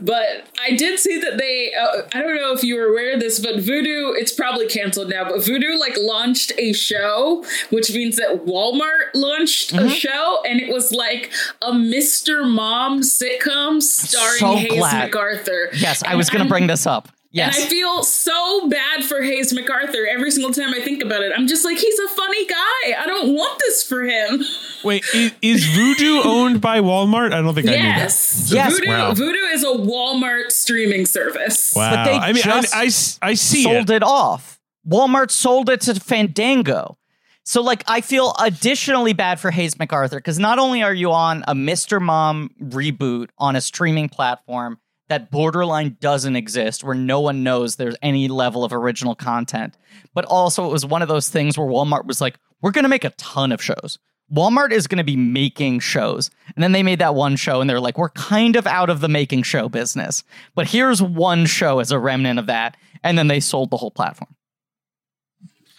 but 0.00 0.46
I 0.60 0.74
did 0.76 0.98
see 0.98 1.18
that 1.18 1.38
they, 1.38 1.72
uh, 1.74 2.02
I 2.14 2.20
don't 2.20 2.36
know 2.36 2.52
if 2.52 2.62
you 2.62 2.76
were 2.76 2.86
aware 2.86 3.14
of 3.14 3.20
this, 3.20 3.38
but 3.38 3.56
Vudu, 3.56 4.12
it's 4.16 4.32
probably 4.32 4.66
canceled 4.66 5.10
now, 5.10 5.24
but 5.24 5.36
Vudu, 5.38 5.78
like, 5.78 5.96
launched 5.98 6.52
a 6.58 6.72
show, 6.72 7.44
which 7.70 7.92
means 7.92 8.16
that 8.16 8.44
Walmart 8.46 9.14
launched 9.14 9.56
Mm-hmm. 9.72 9.86
a 9.86 9.90
show, 9.90 10.42
and 10.48 10.60
it 10.60 10.72
was 10.72 10.92
like 10.92 11.32
a 11.62 11.72
Mr. 11.72 12.48
Mom 12.48 13.00
sitcom 13.02 13.82
starring 13.82 14.38
So 14.38 14.56
Hayes 14.56 14.72
glad. 14.72 15.04
MacArthur. 15.06 15.70
Yes, 15.74 16.02
I 16.04 16.14
was 16.14 16.30
going 16.30 16.42
to 16.42 16.48
bring 16.48 16.66
this 16.66 16.86
up. 16.86 17.08
And 17.38 17.54
I 17.54 17.66
feel 17.66 18.02
so 18.02 18.68
bad 18.68 19.04
for 19.04 19.22
Hayes 19.22 19.52
MacArthur 19.52 20.06
every 20.10 20.30
single 20.30 20.52
time 20.52 20.72
I 20.72 20.80
think 20.80 21.02
about 21.02 21.22
it. 21.22 21.32
I'm 21.36 21.46
just 21.46 21.64
like, 21.64 21.76
he's 21.78 21.98
a 21.98 22.08
funny 22.08 22.46
guy. 22.46 22.94
I 22.98 23.04
don't 23.06 23.34
want 23.34 23.58
this 23.60 23.82
for 23.82 24.02
him. 24.04 24.42
Wait, 24.84 25.04
is, 25.14 25.32
is 25.42 25.64
Vudu 25.76 26.24
owned 26.24 26.60
by 26.60 26.80
Walmart? 26.80 27.32
I 27.34 27.42
don't 27.42 27.54
think 27.54 27.68
I 27.68 27.72
knew 27.72 27.82
that. 27.82 27.98
Yes. 27.98 28.50
Yes. 28.52 28.72
Vudu, 28.80 28.88
Wow. 28.88 29.12
Vudu 29.12 29.52
is 29.52 29.62
a 29.64 29.66
Walmart 29.66 30.50
streaming 30.50 31.04
service. 31.06 31.72
Wow. 31.76 31.90
But 31.94 32.04
they 32.04 32.16
I 32.16 32.32
mean, 32.32 32.42
I, 32.46 32.50
I, 32.72 32.82
I 32.82 32.84
s- 32.86 33.18
I 33.20 33.34
see 33.34 33.64
sold 33.64 33.90
it. 33.90 33.96
it 33.96 34.02
off. 34.02 34.58
Walmart 34.88 35.30
sold 35.30 35.68
it 35.68 35.80
to 35.82 35.94
Fandango. 36.00 36.96
So, 37.44 37.62
like, 37.62 37.84
I 37.86 38.00
feel 38.00 38.34
additionally 38.40 39.12
bad 39.12 39.38
for 39.38 39.50
Hayes 39.52 39.78
MacArthur 39.78 40.16
because 40.18 40.38
not 40.38 40.58
only 40.58 40.82
are 40.82 40.92
you 40.94 41.12
on 41.12 41.44
a 41.46 41.54
Mr. 41.54 42.00
Mom 42.02 42.50
reboot 42.60 43.28
on 43.38 43.54
a 43.54 43.60
streaming 43.60 44.08
platform 44.08 44.78
that 45.08 45.30
borderline 45.30 45.96
doesn't 46.00 46.36
exist, 46.36 46.82
where 46.82 46.94
no 46.94 47.20
one 47.20 47.42
knows 47.42 47.76
there's 47.76 47.96
any 48.02 48.28
level 48.28 48.64
of 48.64 48.72
original 48.72 49.14
content, 49.14 49.76
but 50.14 50.24
also 50.24 50.66
it 50.66 50.72
was 50.72 50.84
one 50.84 51.02
of 51.02 51.08
those 51.08 51.28
things 51.28 51.56
where 51.56 51.66
Walmart 51.66 52.06
was 52.06 52.20
like, 52.20 52.38
we're 52.60 52.72
going 52.72 52.84
to 52.84 52.88
make 52.88 53.04
a 53.04 53.10
ton 53.10 53.52
of 53.52 53.62
shows. 53.62 53.98
Walmart 54.32 54.72
is 54.72 54.88
going 54.88 54.98
to 54.98 55.04
be 55.04 55.16
making 55.16 55.78
shows. 55.78 56.30
And 56.56 56.62
then 56.62 56.72
they 56.72 56.82
made 56.82 56.98
that 56.98 57.14
one 57.14 57.36
show 57.36 57.60
and 57.60 57.70
they're 57.70 57.80
like, 57.80 57.96
we're 57.96 58.08
kind 58.10 58.56
of 58.56 58.66
out 58.66 58.90
of 58.90 59.00
the 59.00 59.08
making 59.08 59.44
show 59.44 59.68
business, 59.68 60.24
but 60.54 60.68
here's 60.68 61.00
one 61.00 61.46
show 61.46 61.78
as 61.78 61.92
a 61.92 61.98
remnant 61.98 62.38
of 62.38 62.46
that. 62.46 62.76
And 63.04 63.16
then 63.16 63.28
they 63.28 63.38
sold 63.38 63.70
the 63.70 63.76
whole 63.76 63.92
platform. 63.92 64.34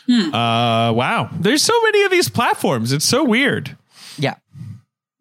Uh, 0.10 0.94
wow. 0.94 1.30
There's 1.38 1.62
so 1.62 1.74
many 1.84 2.04
of 2.04 2.12
these 2.12 2.30
platforms. 2.30 2.94
It's 2.94 3.04
so 3.04 3.26
weird. 3.26 3.76
Yeah. 4.18 4.36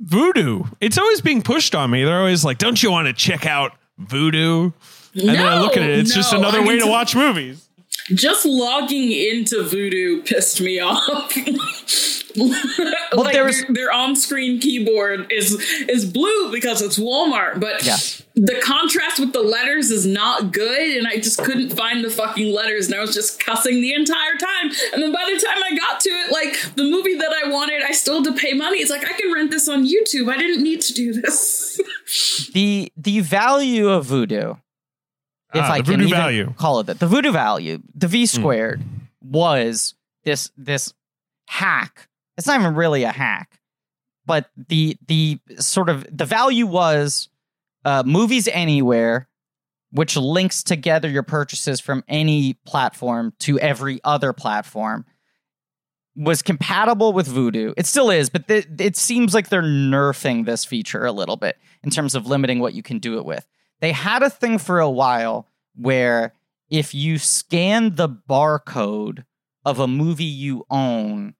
Vudu. 0.04 0.72
It's 0.80 0.98
always 0.98 1.20
being 1.20 1.42
pushed 1.42 1.74
on 1.74 1.90
me. 1.90 2.04
They're 2.04 2.18
always 2.18 2.44
like, 2.44 2.58
"Don't 2.58 2.80
you 2.80 2.92
want 2.92 3.08
to 3.08 3.12
check 3.12 3.46
out 3.46 3.72
Vudu?" 4.00 4.72
And 5.14 5.28
then 5.28 5.46
I 5.46 5.60
look 5.60 5.76
at 5.76 5.82
it. 5.82 5.98
It's 5.98 6.14
just 6.14 6.32
another 6.32 6.60
I 6.60 6.66
way 6.66 6.78
to 6.78 6.86
watch 6.86 7.14
movies. 7.14 7.65
Just 8.14 8.44
logging 8.46 9.10
into 9.12 9.56
Vudu 9.64 10.24
pissed 10.24 10.60
me 10.60 10.78
off. 10.80 11.36
like 12.36 13.32
there's- 13.32 13.62
their, 13.64 13.74
their 13.74 13.92
on-screen 13.92 14.60
keyboard 14.60 15.32
is 15.32 15.54
is 15.88 16.04
blue 16.04 16.50
because 16.52 16.82
it's 16.82 16.98
Walmart, 16.98 17.58
but 17.60 17.84
Yes. 17.84 18.22
the 18.34 18.56
contrast 18.60 19.18
with 19.18 19.32
the 19.32 19.40
letters 19.42 19.90
is 19.90 20.06
not 20.06 20.52
good, 20.52 20.96
and 20.98 21.06
I 21.06 21.16
just 21.16 21.38
couldn't 21.42 21.70
find 21.70 22.04
the 22.04 22.10
fucking 22.10 22.52
letters, 22.52 22.86
and 22.86 22.94
I 22.94 23.00
was 23.00 23.14
just 23.14 23.40
cussing 23.44 23.80
the 23.80 23.94
entire 23.94 24.34
time. 24.38 24.70
And 24.92 25.02
then 25.02 25.12
by 25.12 25.24
the 25.32 25.40
time 25.40 25.62
I 25.64 25.74
got 25.76 26.00
to 26.00 26.10
it, 26.10 26.30
like 26.32 26.74
the 26.76 26.84
movie 26.84 27.16
that 27.16 27.32
I 27.44 27.48
wanted, 27.48 27.82
I 27.82 27.92
still 27.92 28.22
had 28.22 28.34
to 28.36 28.40
pay 28.40 28.52
money. 28.52 28.78
It's 28.78 28.90
like 28.90 29.04
I 29.08 29.12
can 29.18 29.32
rent 29.32 29.50
this 29.50 29.68
on 29.68 29.84
YouTube. 29.86 30.30
I 30.30 30.36
didn't 30.36 30.62
need 30.62 30.80
to 30.82 30.92
do 30.92 31.12
this. 31.14 31.80
the 32.52 32.92
the 32.96 33.20
value 33.20 33.88
of 33.88 34.04
voodoo, 34.06 34.54
if 35.54 35.62
Ah, 35.62 35.72
I 35.72 35.80
can 35.82 35.94
even 36.00 36.08
value. 36.10 36.52
call 36.56 36.80
it 36.80 36.86
that, 36.86 36.98
the 36.98 37.06
voodoo 37.06 37.32
value, 37.32 37.78
the 37.94 38.06
Hmm. 38.06 38.12
V 38.12 38.26
squared 38.26 38.82
was 39.22 39.94
this 40.24 40.50
this 40.56 40.92
hack. 41.48 42.08
It's 42.36 42.46
not 42.46 42.60
even 42.60 42.74
really 42.74 43.04
a 43.04 43.12
hack, 43.12 43.58
but 44.26 44.50
the 44.56 44.96
the 45.06 45.38
sort 45.58 45.88
of 45.88 46.06
the 46.14 46.24
value 46.26 46.66
was 46.66 47.28
uh, 47.84 48.02
movies 48.04 48.48
anywhere, 48.48 49.28
which 49.92 50.16
links 50.16 50.62
together 50.62 51.08
your 51.08 51.22
purchases 51.22 51.80
from 51.80 52.02
any 52.08 52.54
platform 52.66 53.32
to 53.40 53.58
every 53.60 54.00
other 54.04 54.32
platform. 54.32 55.04
Was 56.18 56.40
compatible 56.40 57.12
with 57.12 57.28
Vudu. 57.28 57.74
It 57.76 57.84
still 57.84 58.08
is, 58.10 58.30
but 58.30 58.48
th- 58.48 58.66
it 58.78 58.96
seems 58.96 59.34
like 59.34 59.50
they're 59.50 59.60
nerfing 59.62 60.46
this 60.46 60.64
feature 60.64 61.04
a 61.04 61.12
little 61.12 61.36
bit 61.36 61.58
in 61.82 61.90
terms 61.90 62.14
of 62.14 62.26
limiting 62.26 62.58
what 62.58 62.72
you 62.72 62.82
can 62.82 62.98
do 62.98 63.18
it 63.18 63.26
with. 63.26 63.46
They 63.80 63.92
had 63.92 64.22
a 64.22 64.30
thing 64.30 64.58
for 64.58 64.80
a 64.80 64.90
while 64.90 65.48
where 65.74 66.32
if 66.70 66.94
you 66.94 67.18
scan 67.18 67.94
the 67.96 68.08
barcode 68.08 69.24
of 69.64 69.78
a 69.78 69.86
movie 69.86 70.24
you 70.24 70.64
own, 70.70 71.34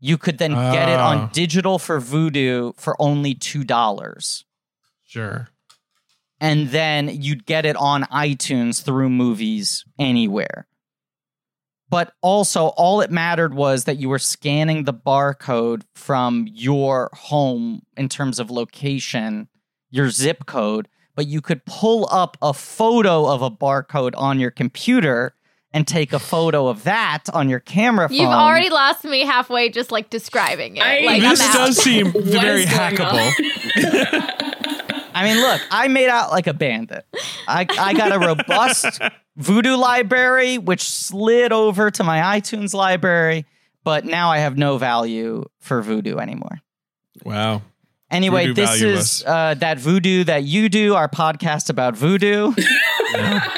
you 0.00 0.18
could 0.18 0.38
then 0.38 0.52
get 0.52 0.88
it 0.88 0.98
on 0.98 1.18
ah. 1.18 1.30
digital 1.32 1.78
for 1.78 2.00
Vudu 2.00 2.78
for 2.78 3.00
only 3.00 3.34
$2 3.34 4.44
Sure. 5.04 5.48
and 6.40 6.68
then 6.70 7.08
you'd 7.08 7.46
get 7.46 7.64
it 7.66 7.76
on 7.76 8.02
iTunes 8.04 8.82
through 8.82 9.10
movies 9.10 9.84
anywhere. 9.98 10.66
But 11.88 12.14
also, 12.22 12.68
all 12.68 13.02
it 13.02 13.10
mattered 13.10 13.52
was 13.52 13.84
that 13.84 13.98
you 13.98 14.08
were 14.08 14.18
scanning 14.18 14.84
the 14.84 14.94
barcode 14.94 15.82
from 15.94 16.48
your 16.50 17.10
home 17.12 17.82
in 17.98 18.08
terms 18.08 18.38
of 18.38 18.50
location, 18.50 19.48
your 19.90 20.08
zip 20.08 20.46
code, 20.46 20.88
but 21.14 21.26
you 21.26 21.40
could 21.40 21.64
pull 21.64 22.08
up 22.10 22.36
a 22.42 22.52
photo 22.52 23.26
of 23.28 23.42
a 23.42 23.50
barcode 23.50 24.12
on 24.16 24.40
your 24.40 24.50
computer 24.50 25.34
and 25.74 25.86
take 25.86 26.12
a 26.12 26.18
photo 26.18 26.68
of 26.68 26.84
that 26.84 27.24
on 27.32 27.48
your 27.48 27.60
camera 27.60 28.08
phone. 28.08 28.18
You've 28.18 28.28
already 28.28 28.68
lost 28.68 29.04
me 29.04 29.20
halfway 29.24 29.70
just 29.70 29.90
like 29.90 30.10
describing 30.10 30.76
it. 30.76 30.82
I- 30.82 31.00
like, 31.06 31.22
this 31.22 31.38
does 31.52 31.76
seem 31.82 32.12
very 32.22 32.64
hackable. 32.64 33.30
I 35.14 35.24
mean, 35.24 35.36
look, 35.42 35.60
I 35.70 35.88
made 35.88 36.08
out 36.08 36.30
like 36.30 36.46
a 36.46 36.54
bandit. 36.54 37.04
I, 37.46 37.66
I 37.78 37.92
got 37.94 38.12
a 38.12 38.18
robust 38.18 39.00
voodoo 39.36 39.76
library, 39.76 40.58
which 40.58 40.82
slid 40.82 41.52
over 41.52 41.90
to 41.90 42.04
my 42.04 42.38
iTunes 42.38 42.72
library, 42.74 43.44
but 43.84 44.04
now 44.04 44.30
I 44.30 44.38
have 44.38 44.56
no 44.56 44.78
value 44.78 45.44
for 45.58 45.82
voodoo 45.82 46.16
anymore. 46.18 46.60
Wow. 47.24 47.62
Anyway, 48.12 48.46
Vudu 48.48 48.54
this 48.54 48.70
valueless. 48.70 49.20
is 49.20 49.24
uh, 49.26 49.54
that 49.54 49.78
voodoo 49.78 50.24
that 50.24 50.44
you 50.44 50.68
do, 50.68 50.94
our 50.94 51.08
podcast 51.08 51.70
about 51.70 51.96
voodoo. 51.96 52.52
I 53.14 53.50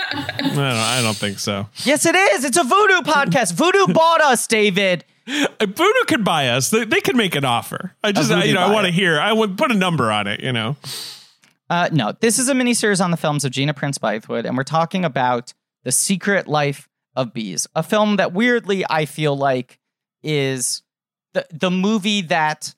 don't, 0.54 0.58
I 0.58 1.00
don't 1.02 1.16
think 1.16 1.38
so. 1.40 1.68
yes, 1.84 2.06
it 2.06 2.14
is. 2.14 2.44
It's 2.44 2.56
a 2.56 2.62
voodoo 2.62 3.00
podcast. 3.00 3.52
Vudu 3.54 3.92
bought 3.92 4.20
us, 4.20 4.46
David. 4.46 5.04
Uh, 5.26 5.46
Vudu 5.60 6.06
could 6.06 6.24
buy 6.24 6.48
us. 6.48 6.70
They, 6.70 6.84
they 6.84 7.00
could 7.00 7.16
make 7.16 7.34
an 7.34 7.44
offer. 7.44 7.94
I 8.04 8.12
just, 8.12 8.30
A 8.30 8.34
I, 8.34 8.36
voodoo 8.36 8.48
you 8.48 8.54
know, 8.54 8.60
I 8.60 8.72
want 8.72 8.86
to 8.86 8.92
hear. 8.92 9.20
I 9.20 9.32
would 9.32 9.58
put 9.58 9.70
a 9.72 9.74
number 9.74 10.10
on 10.12 10.26
it. 10.28 10.40
You 10.40 10.52
know. 10.52 10.76
Uh, 11.68 11.88
no, 11.92 12.12
this 12.20 12.38
is 12.38 12.48
a 12.48 12.54
miniseries 12.54 13.02
on 13.02 13.10
the 13.10 13.16
films 13.16 13.44
of 13.44 13.50
Gina 13.50 13.74
Prince 13.74 13.98
Bythewood, 13.98 14.44
and 14.44 14.56
we're 14.56 14.64
talking 14.64 15.04
about 15.04 15.52
The 15.82 15.92
Secret 15.92 16.46
Life 16.46 16.88
of 17.16 17.32
Bees, 17.32 17.66
a 17.74 17.82
film 17.82 18.16
that 18.16 18.32
weirdly 18.32 18.84
I 18.88 19.06
feel 19.06 19.36
like 19.36 19.78
is 20.22 20.82
the 21.32 21.46
the 21.50 21.70
movie 21.70 22.20
that 22.22 22.74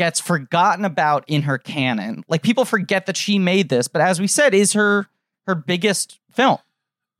gets 0.00 0.18
forgotten 0.18 0.86
about 0.86 1.24
in 1.26 1.42
her 1.42 1.58
canon. 1.58 2.24
Like 2.26 2.42
people 2.42 2.64
forget 2.64 3.04
that 3.04 3.18
she 3.18 3.38
made 3.38 3.68
this, 3.68 3.86
but 3.86 4.00
as 4.00 4.18
we 4.18 4.26
said, 4.26 4.54
is 4.54 4.72
her 4.72 5.06
her 5.46 5.54
biggest 5.54 6.18
film. 6.32 6.56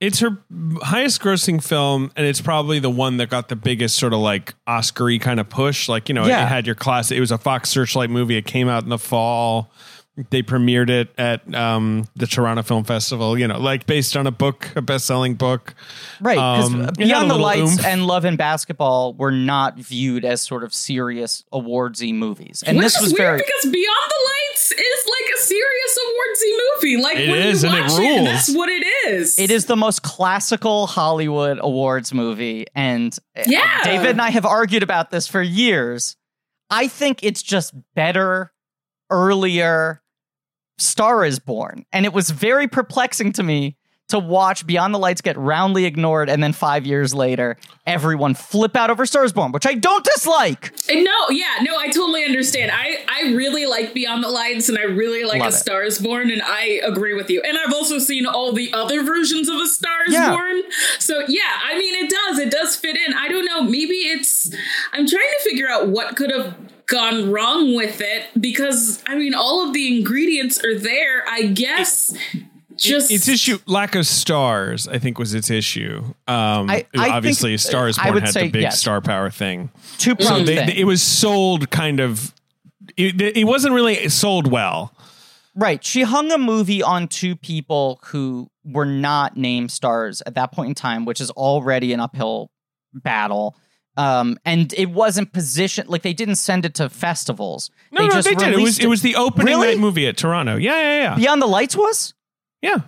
It's 0.01 0.21
her 0.21 0.39
highest 0.81 1.21
grossing 1.21 1.63
film, 1.63 2.11
and 2.17 2.27
it's 2.27 2.41
probably 2.41 2.79
the 2.79 2.89
one 2.89 3.19
that 3.19 3.29
got 3.29 3.51
the 3.51 3.57
biggest 3.57 3.99
sort 3.99 4.15
of 4.15 4.21
like 4.21 4.55
Oscar-y 4.67 5.19
kind 5.19 5.39
of 5.39 5.51
push. 5.51 5.91
Like, 5.91 6.09
you 6.09 6.15
know, 6.15 6.25
Yeah. 6.25 6.43
it 6.45 6.49
had 6.49 6.65
your 6.65 6.75
class. 6.75 7.11
It 7.11 7.21
was 7.21 7.31
a 7.31 7.37
Fox 7.37 7.69
Searchlight 7.69 8.09
movie. 8.09 8.37
It 8.39 8.47
came 8.47 8.67
out 8.67 8.83
in 8.83 8.89
the 8.89 8.97
fall. 8.99 9.71
They 10.31 10.43
premiered 10.43 10.91
it 10.91 11.09
at 11.17 11.55
um, 11.55 12.07
the 12.15 12.27
Toronto 12.27 12.63
Film 12.63 12.85
Festival, 12.85 13.39
you 13.39 13.49
know, 13.49 13.59
like 13.59 13.87
based 13.87 14.17
on 14.17 14.27
a 14.27 14.31
book, 14.31 14.69
a 14.77 14.83
best 14.83 15.07
selling 15.07 15.35
book. 15.35 15.75
Right, 16.21 16.35
because 16.35 16.67
Um, 16.75 16.81
it 16.81 16.85
had 16.85 16.91
a 16.91 16.93
Beyond 16.93 17.31
the 17.31 17.37
Lights 17.37 17.73
oomph. 17.79 17.87
and 17.87 18.07
Love 18.07 18.25
and 18.27 18.37
Basketball 18.37 19.15
were 19.15 19.31
not 19.31 19.77
viewed 19.79 20.25
as 20.27 20.43
sort 20.43 20.63
of 20.63 20.75
serious 20.75 21.45
awardsy 21.55 22.13
movies, 22.13 22.63
and 22.67 22.77
Which 22.77 22.87
this 22.87 22.97
is 22.97 23.03
was 23.03 23.11
weird 23.13 23.19
very 23.19 23.39
because 23.39 23.73
Beyond 23.73 24.11
the 24.11 24.29
Lights 24.51 24.73
is 24.73 25.07
like 25.07 25.35
a 25.37 25.41
serious 25.41 25.99
awardsy 26.05 26.59
movie. 26.75 27.03
Like 27.03 27.17
It 27.17 27.31
when 27.31 27.39
is, 27.47 27.63
you 27.63 27.69
and 27.71 27.79
it 27.79 27.83
watch 27.83 27.99
rules. 27.99 28.25
that's 28.27 28.55
what 28.55 28.69
it 28.69 28.85
is. 29.09 29.39
It 29.39 29.51
is 29.51 29.67
the 29.67 29.77
most 29.77 30.03
classical 30.03 30.87
Hollywood 30.89 31.59
awards 31.63 32.13
movie. 32.13 32.67
And 32.75 33.17
uh, 33.39 33.45
Yeah. 33.47 33.85
David 33.85 34.11
and 34.11 34.21
I 34.21 34.31
have 34.31 34.45
argued 34.45 34.83
about 34.83 35.11
this 35.11 35.27
for 35.29 35.41
years. 35.41 36.17
I 36.69 36.89
think 36.89 37.23
it's 37.23 37.43
just 37.43 37.73
better, 37.95 38.53
earlier. 39.11 40.01
Star 40.79 41.25
is 41.25 41.39
Born. 41.39 41.85
And 41.93 42.07
it 42.07 42.13
was 42.13 42.31
very 42.31 42.67
perplexing 42.67 43.33
to 43.33 43.43
me 43.43 43.77
to 44.09 44.19
watch 44.19 44.67
Beyond 44.67 44.93
the 44.93 44.99
Lights 44.99 45.21
get 45.21 45.37
roundly 45.39 45.85
ignored 45.85 46.29
and 46.29 46.43
then 46.43 46.53
five 46.53 46.85
years 46.85 47.15
later, 47.15 47.57
everyone 47.87 48.35
flip 48.35 48.75
out 48.75 48.91
over 48.91 49.07
Star 49.07 49.25
is 49.25 49.33
Born, 49.33 49.53
which 49.53 49.67
I 49.67 49.75
don't 49.75 50.05
dislike. 50.05 50.73
And 50.91 51.05
no, 51.05 51.29
yeah, 51.31 51.59
no, 51.63 51.77
I 51.79 51.87
totally 51.89 52.25
understand. 52.25 52.73
I 52.75 53.05
I 53.09 53.33
really 53.35 53.67
like 53.67 53.95
Beyond 53.95 54.25
the 54.25 54.29
Lights, 54.29 54.69
and 54.69 54.77
I 54.79 54.83
really 54.83 55.23
like 55.25 55.41
Love 55.41 55.53
A 55.53 55.55
it. 55.55 55.59
Star 55.59 55.83
Is 55.85 56.01
Born, 56.01 56.31
and 56.31 56.43
I 56.43 56.81
agree 56.83 57.15
with 57.15 57.31
you. 57.31 57.41
And 57.43 57.57
I've 57.57 57.73
also 57.73 57.99
seen 58.01 58.27
all 58.27 58.53
the 58.53 58.73
other 58.73 59.05
versions 59.05 59.49
of 59.49 59.57
A 59.57 59.67
Star 59.67 60.05
Is 60.09 60.15
Yeah. 60.15 60.31
Born. 60.33 60.63
So 60.99 61.23
yeah, 61.29 61.61
I 61.65 61.79
mean, 61.79 61.95
it 62.05 62.11
does, 62.11 62.39
it 62.41 62.51
does 62.51 62.75
fit 62.75 62.97
in. 62.97 63.15
I 63.15 63.29
don't 63.29 63.45
know, 63.45 63.63
maybe 63.63 63.95
it's. 63.95 64.51
I'm 64.93 65.07
trying 65.07 65.31
to 65.39 65.45
figure 65.45 65.69
out 65.69 65.87
what 65.87 66.17
could 66.17 66.33
have 66.33 66.57
gone 66.91 67.31
wrong 67.31 67.75
with 67.75 68.01
it 68.01 68.25
because 68.41 69.03
I 69.07 69.15
mean, 69.17 69.35
all 69.35 69.67
of 69.67 69.73
the 69.73 69.97
ingredients 69.99 70.63
are 70.65 70.79
there. 70.79 71.25
I 71.29 71.47
guess. 71.47 72.15
Just 72.77 73.11
Its 73.11 73.29
issue, 73.29 73.59
lack 73.67 73.95
of 73.95 74.07
stars, 74.07 74.89
I 74.89 74.99
think, 74.99 75.19
was 75.19 75.35
its 75.35 75.51
issue. 75.51 75.99
Um, 76.27 76.71
I- 76.71 76.87
I 76.97 77.11
obviously, 77.11 77.51
think- 77.51 77.61
Stars 77.61 77.99
I 77.99 78.05
Born 78.05 78.15
would 78.15 78.23
had 78.23 78.33
say 78.33 78.43
the 78.47 78.53
big 78.53 78.63
yes. 78.63 78.81
star 78.81 79.03
power 79.03 79.29
thing. 79.29 79.71
Two 79.99 80.17
So 80.19 80.27
pronged 80.29 80.49
they, 80.49 80.57
thing. 80.57 80.71
it 80.79 80.85
was 80.85 81.03
sold 81.03 81.69
kind 81.71 82.01
of. 82.01 82.33
It, 82.97 83.21
it 83.21 83.45
wasn't 83.45 83.75
really 83.75 84.09
sold 84.09 84.51
well. 84.51 84.95
Right. 85.55 85.85
She 85.85 86.03
hung 86.05 86.33
a 86.33 86.39
movie 86.39 86.83
on 86.83 87.07
two 87.07 87.37
people 87.37 88.01
who 88.07 88.49
were 88.65 88.87
not 88.87 89.37
named 89.37 89.71
stars 89.73 90.23
at 90.25 90.35
that 90.37 90.51
point 90.53 90.69
in 90.71 90.75
time, 90.75 91.05
which 91.05 91.21
is 91.21 91.31
already 91.33 91.93
an 91.93 92.01
uphill 92.01 92.51
battle. 92.95 93.57
Um, 94.01 94.39
and 94.45 94.73
it 94.75 94.91
wasn't 94.91 95.33
positioned 95.33 95.89
like 95.89 96.03
they 96.03 96.13
didn't 96.15 96.37
send 96.37 96.65
it 96.65 96.75
to 96.75 96.89
festivals. 96.89 97.71
No, 97.93 98.03
no, 98.07 98.11
just 98.11 98.29
they 98.29 98.35
did. 98.35 98.49
It 98.49 98.51
was 98.53 98.57
released 98.57 98.81
it 98.83 98.87
was 98.89 99.03
the 99.03 99.17
opening 99.17 99.47
Really? 99.55 99.69
night 99.69 99.79
movie 99.79 100.07
at 100.07 100.17
Toronto. 100.17 100.57
Yeah, 100.57 100.77
yeah, 100.81 101.03
yeah, 101.03 101.15
Beyond 101.17 101.43
the 101.43 101.47
Lights 101.47 101.77
was? 101.77 102.15
yeah. 102.63 102.79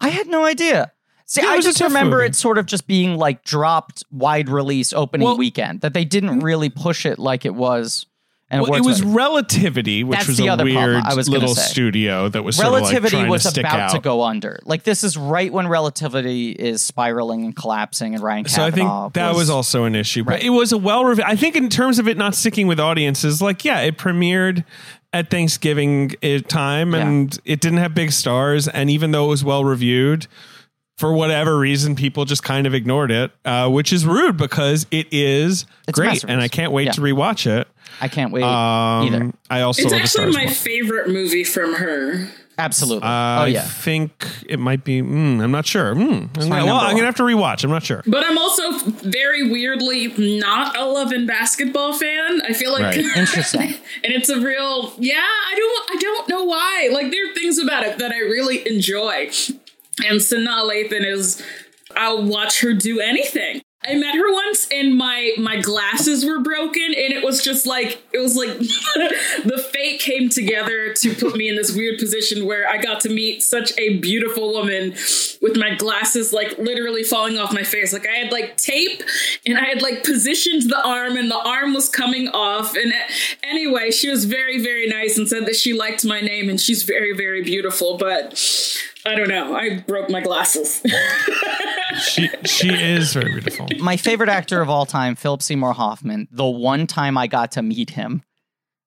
I 0.00 0.08
had 0.08 0.26
no 0.28 0.44
idea. 0.44 0.92
See, 1.26 1.42
Yeah, 1.42 1.48
I 1.48 1.60
just 1.60 1.80
remember 1.80 2.16
movie. 2.18 2.28
it 2.30 2.34
sort 2.34 2.58
of 2.58 2.66
just 2.66 2.86
being 2.86 3.16
like 3.16 3.44
dropped 3.44 4.02
wide 4.10 4.48
release 4.48 4.92
opening 4.92 5.24
Well- 5.26 5.36
weekend, 5.36 5.80
that 5.82 5.94
they 5.94 6.04
didn't 6.04 6.40
really 6.40 6.68
push 6.70 7.06
it 7.06 7.18
like 7.18 7.44
it 7.44 7.54
was. 7.54 8.06
And 8.52 8.60
Well, 8.62 8.74
it 8.74 8.84
was 8.84 9.02
Relativity, 9.02 10.04
which 10.04 10.18
That's 10.18 10.28
was 10.28 10.36
the 10.36 10.48
a 10.48 10.52
other 10.52 10.64
weird 10.64 11.02
I 11.04 11.14
was 11.14 11.26
little 11.28 11.54
say. 11.54 11.62
studio 11.62 12.28
that 12.28 12.44
was 12.44 12.56
sort 12.56 12.66
of 12.66 12.72
like 12.74 12.82
Relativity 12.82 13.26
was 13.28 13.50
to 13.50 13.60
about 13.60 13.80
out. 13.80 13.90
to 13.92 13.98
go 14.00 14.22
under. 14.22 14.58
Like 14.64 14.82
this 14.82 15.02
is 15.02 15.16
right 15.16 15.50
when 15.50 15.66
Relativity 15.68 16.50
is 16.52 16.82
spiraling 16.82 17.44
and 17.46 17.56
collapsing, 17.56 18.14
and 18.14 18.22
Ryan 18.22 18.44
So 18.46 18.62
I 18.64 18.70
think 18.70 19.14
that 19.14 19.34
was, 19.34 19.48
also 19.48 19.84
an 19.84 19.94
issue, 19.94 20.22
but 20.22 20.32
Right. 20.34 20.44
it 20.44 20.50
was 20.50 20.70
a 20.72 20.78
well 20.78 21.04
reviewed. 21.04 21.26
I 21.26 21.34
think 21.34 21.56
in 21.56 21.70
terms 21.70 21.98
of 21.98 22.06
it 22.06 22.18
not 22.18 22.34
sticking 22.34 22.66
with 22.66 22.78
audiences, 22.78 23.40
like 23.40 23.64
yeah, 23.64 23.80
it 23.80 23.96
premiered 23.96 24.64
at 25.14 25.30
Thanksgiving 25.30 26.12
uh, 26.22 26.38
time, 26.46 26.94
and 26.94 27.38
it 27.44 27.60
didn't 27.60 27.78
have 27.78 27.94
big 27.94 28.12
stars, 28.12 28.68
and 28.68 28.90
even 28.90 29.12
though 29.12 29.26
it 29.26 29.28
was 29.28 29.44
well 29.44 29.64
reviewed, 29.64 30.26
for 31.02 31.12
whatever 31.12 31.58
reason, 31.58 31.96
people 31.96 32.24
just 32.24 32.44
kind 32.44 32.64
of 32.64 32.74
ignored 32.74 33.10
it, 33.10 33.32
uh, 33.44 33.68
which 33.68 33.92
is 33.92 34.06
rude 34.06 34.36
because 34.36 34.86
it 34.92 35.08
is 35.10 35.66
It's 35.88 35.98
great, 35.98 36.22
and 36.22 36.40
I 36.40 36.46
can't 36.46 36.70
wait 36.70 36.84
Yeah. 36.86 36.92
to 36.92 37.00
rewatch 37.00 37.44
it. 37.50 37.66
I 38.00 38.06
can't 38.06 38.30
wait 38.32 38.44
Um, 38.44 39.06
either. 39.08 39.32
I 39.50 39.62
also 39.62 39.82
it's 39.82 39.90
love 39.92 40.00
actually 40.00 40.26
my 40.32 40.44
Born. 40.44 40.54
favorite 40.54 41.08
movie 41.08 41.42
from 41.42 41.74
her. 41.74 42.28
Absolutely. 42.56 43.02
I 43.08 43.42
oh 43.42 43.44
yeah. 43.46 43.62
I 43.62 43.64
think 43.64 44.26
it 44.48 44.60
might 44.60 44.84
be. 44.84 45.00
Mm, 45.02 45.42
I'm 45.42 45.50
not 45.50 45.66
sure. 45.66 45.94
Mm, 45.94 46.28
I'm 46.38 46.48
gonna, 46.48 46.66
well, 46.66 46.76
I'm 46.76 46.94
gonna 46.94 47.06
have 47.06 47.16
to 47.16 47.22
rewatch. 47.24 47.64
I'm 47.64 47.70
not 47.70 47.82
sure. 47.82 48.02
But 48.06 48.24
I'm 48.24 48.38
also 48.38 48.78
very 49.02 49.50
weirdly 49.50 50.12
not 50.18 50.76
a 50.78 50.84
Love 50.84 51.10
and 51.12 51.26
Basketball 51.26 51.94
fan. 51.94 52.42
I 52.48 52.52
feel 52.52 52.70
like 52.72 52.82
Right. 52.82 52.96
Interesting. 53.16 53.74
and 54.04 54.12
it's 54.12 54.28
a 54.28 54.38
real 54.40 54.92
yeah 54.98 55.14
i 55.50 55.54
don't 55.56 55.90
i 55.90 55.96
don't 56.00 56.28
know 56.28 56.44
why 56.44 56.88
like 56.92 57.10
there 57.10 57.28
are 57.30 57.34
things 57.34 57.58
about 57.58 57.82
it 57.84 57.98
that 57.98 58.10
i 58.12 58.18
really 58.18 58.66
enjoy 58.68 59.28
and 59.98 60.20
sanaa 60.20 60.62
lathan 60.70 61.04
is 61.04 61.42
i'll 61.96 62.22
watch 62.22 62.60
her 62.60 62.72
do 62.72 63.00
anything. 63.00 63.62
I 63.84 63.94
met 63.94 64.14
her 64.14 64.32
once 64.32 64.68
and 64.70 64.96
my 64.96 65.32
my 65.38 65.60
glasses 65.60 66.24
were 66.24 66.38
broken 66.38 66.84
and 66.84 67.12
it 67.12 67.24
was 67.24 67.42
just 67.42 67.66
like 67.66 68.00
it 68.12 68.18
was 68.18 68.36
like 68.36 68.56
the 68.58 69.68
fate 69.72 69.98
came 69.98 70.28
together 70.28 70.94
to 70.94 71.14
put 71.14 71.34
me 71.34 71.48
in 71.48 71.56
this 71.56 71.74
weird 71.74 71.98
position 71.98 72.46
where 72.46 72.68
I 72.68 72.78
got 72.78 73.00
to 73.00 73.08
meet 73.08 73.42
such 73.42 73.76
a 73.78 73.98
beautiful 73.98 74.52
woman 74.52 74.92
with 75.40 75.56
my 75.56 75.74
glasses 75.74 76.32
like 76.32 76.56
literally 76.58 77.02
falling 77.02 77.38
off 77.38 77.52
my 77.52 77.64
face. 77.64 77.92
Like 77.92 78.06
I 78.08 78.18
had 78.18 78.30
like 78.30 78.56
tape 78.56 79.02
and 79.44 79.58
I 79.58 79.64
had 79.64 79.82
like 79.82 80.04
positioned 80.04 80.70
the 80.70 80.80
arm 80.86 81.16
and 81.16 81.28
the 81.28 81.40
arm 81.40 81.74
was 81.74 81.88
coming 81.88 82.28
off. 82.28 82.76
And 82.76 82.92
anyway, 83.42 83.90
she 83.90 84.08
was 84.08 84.26
very 84.26 84.62
very 84.62 84.86
nice 84.86 85.18
and 85.18 85.28
said 85.28 85.44
that 85.46 85.56
she 85.56 85.72
liked 85.72 86.04
my 86.04 86.20
name 86.20 86.48
and 86.48 86.60
she's 86.60 86.84
very 86.84 87.16
very 87.16 87.42
beautiful, 87.42 87.96
but 87.96 88.38
I 89.04 89.14
don't 89.14 89.28
know. 89.28 89.54
I 89.54 89.80
broke 89.80 90.10
my 90.10 90.20
glasses. 90.20 90.82
She 92.00 92.30
she 92.46 92.68
is 92.70 93.12
very 93.12 93.32
beautiful. 93.32 93.68
My 93.78 93.98
favorite 93.98 94.30
actor 94.30 94.62
of 94.62 94.70
all 94.70 94.86
time, 94.86 95.14
Philip 95.14 95.42
Seymour 95.42 95.74
Hoffman. 95.74 96.26
The 96.30 96.46
one 96.46 96.86
time 96.86 97.18
I 97.18 97.26
got 97.26 97.52
to 97.52 97.62
meet 97.62 97.90
him, 97.90 98.22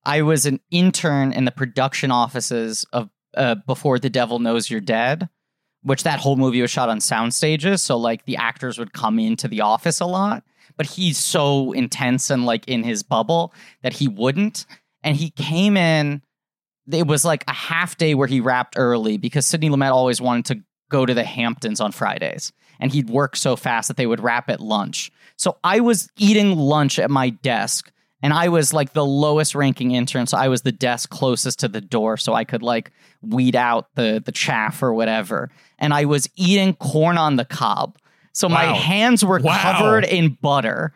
I 0.03 0.23
was 0.23 0.45
an 0.45 0.59
intern 0.71 1.31
in 1.31 1.45
the 1.45 1.51
production 1.51 2.09
offices 2.11 2.83
of 2.91 3.09
uh, 3.37 3.55
Before 3.67 3.99
the 3.99 4.09
Devil 4.09 4.39
Knows 4.39 4.69
You're 4.69 4.81
Dead, 4.81 5.29
which 5.83 6.03
that 6.03 6.19
whole 6.19 6.35
movie 6.35 6.61
was 6.61 6.71
shot 6.71 6.89
on 6.89 6.99
sound 6.99 7.33
stages. 7.33 7.81
So 7.83 7.97
like 7.97 8.25
the 8.25 8.37
actors 8.37 8.79
would 8.79 8.93
come 8.93 9.19
into 9.19 9.47
the 9.47 9.61
office 9.61 9.99
a 9.99 10.05
lot, 10.05 10.43
but 10.75 10.87
he's 10.87 11.17
so 11.17 11.73
intense 11.73 12.29
and 12.29 12.45
like 12.45 12.67
in 12.67 12.83
his 12.83 13.03
bubble 13.03 13.53
that 13.83 13.93
he 13.93 14.07
wouldn't. 14.07 14.65
And 15.03 15.15
he 15.15 15.29
came 15.29 15.77
in. 15.77 16.23
It 16.91 17.07
was 17.07 17.25
like 17.25 17.43
a 17.47 17.53
half 17.53 17.97
day 17.97 18.13
where 18.15 18.27
he 18.27 18.39
wrapped 18.41 18.75
early 18.77 19.17
because 19.17 19.45
Sidney 19.45 19.69
Lumet 19.69 19.91
always 19.91 20.21
wanted 20.21 20.45
to 20.45 20.61
go 20.89 21.05
to 21.05 21.13
the 21.13 21.23
Hamptons 21.23 21.79
on 21.81 21.91
Fridays. 21.91 22.51
And 22.79 22.91
he'd 22.91 23.09
work 23.09 23.35
so 23.35 23.55
fast 23.55 23.87
that 23.87 23.97
they 23.97 24.05
would 24.05 24.19
wrap 24.21 24.49
at 24.49 24.59
lunch. 24.59 25.11
So 25.37 25.57
I 25.63 25.79
was 25.79 26.09
eating 26.17 26.55
lunch 26.57 26.99
at 26.99 27.09
my 27.09 27.29
desk 27.29 27.91
and 28.21 28.33
I 28.33 28.49
was 28.49 28.73
like 28.73 28.93
the 28.93 29.05
lowest 29.05 29.55
ranking 29.55 29.91
intern. 29.91 30.27
So 30.27 30.37
I 30.37 30.47
was 30.49 30.61
the 30.63 30.71
desk 30.71 31.09
closest 31.09 31.59
to 31.59 31.67
the 31.67 31.81
door 31.81 32.17
so 32.17 32.33
I 32.33 32.43
could 32.43 32.61
like 32.63 32.91
weed 33.21 33.55
out 33.55 33.87
the, 33.95 34.21
the 34.23 34.31
chaff 34.31 34.83
or 34.83 34.93
whatever. 34.93 35.49
And 35.79 35.93
I 35.93 36.05
was 36.05 36.29
eating 36.35 36.73
corn 36.75 37.17
on 37.17 37.35
the 37.37 37.45
cob. 37.45 37.97
So 38.33 38.49
my 38.49 38.65
hands 38.65 39.23
were 39.23 39.39
Wow. 39.39 39.57
covered 39.61 40.03
in 40.05 40.37
butter. 40.41 40.93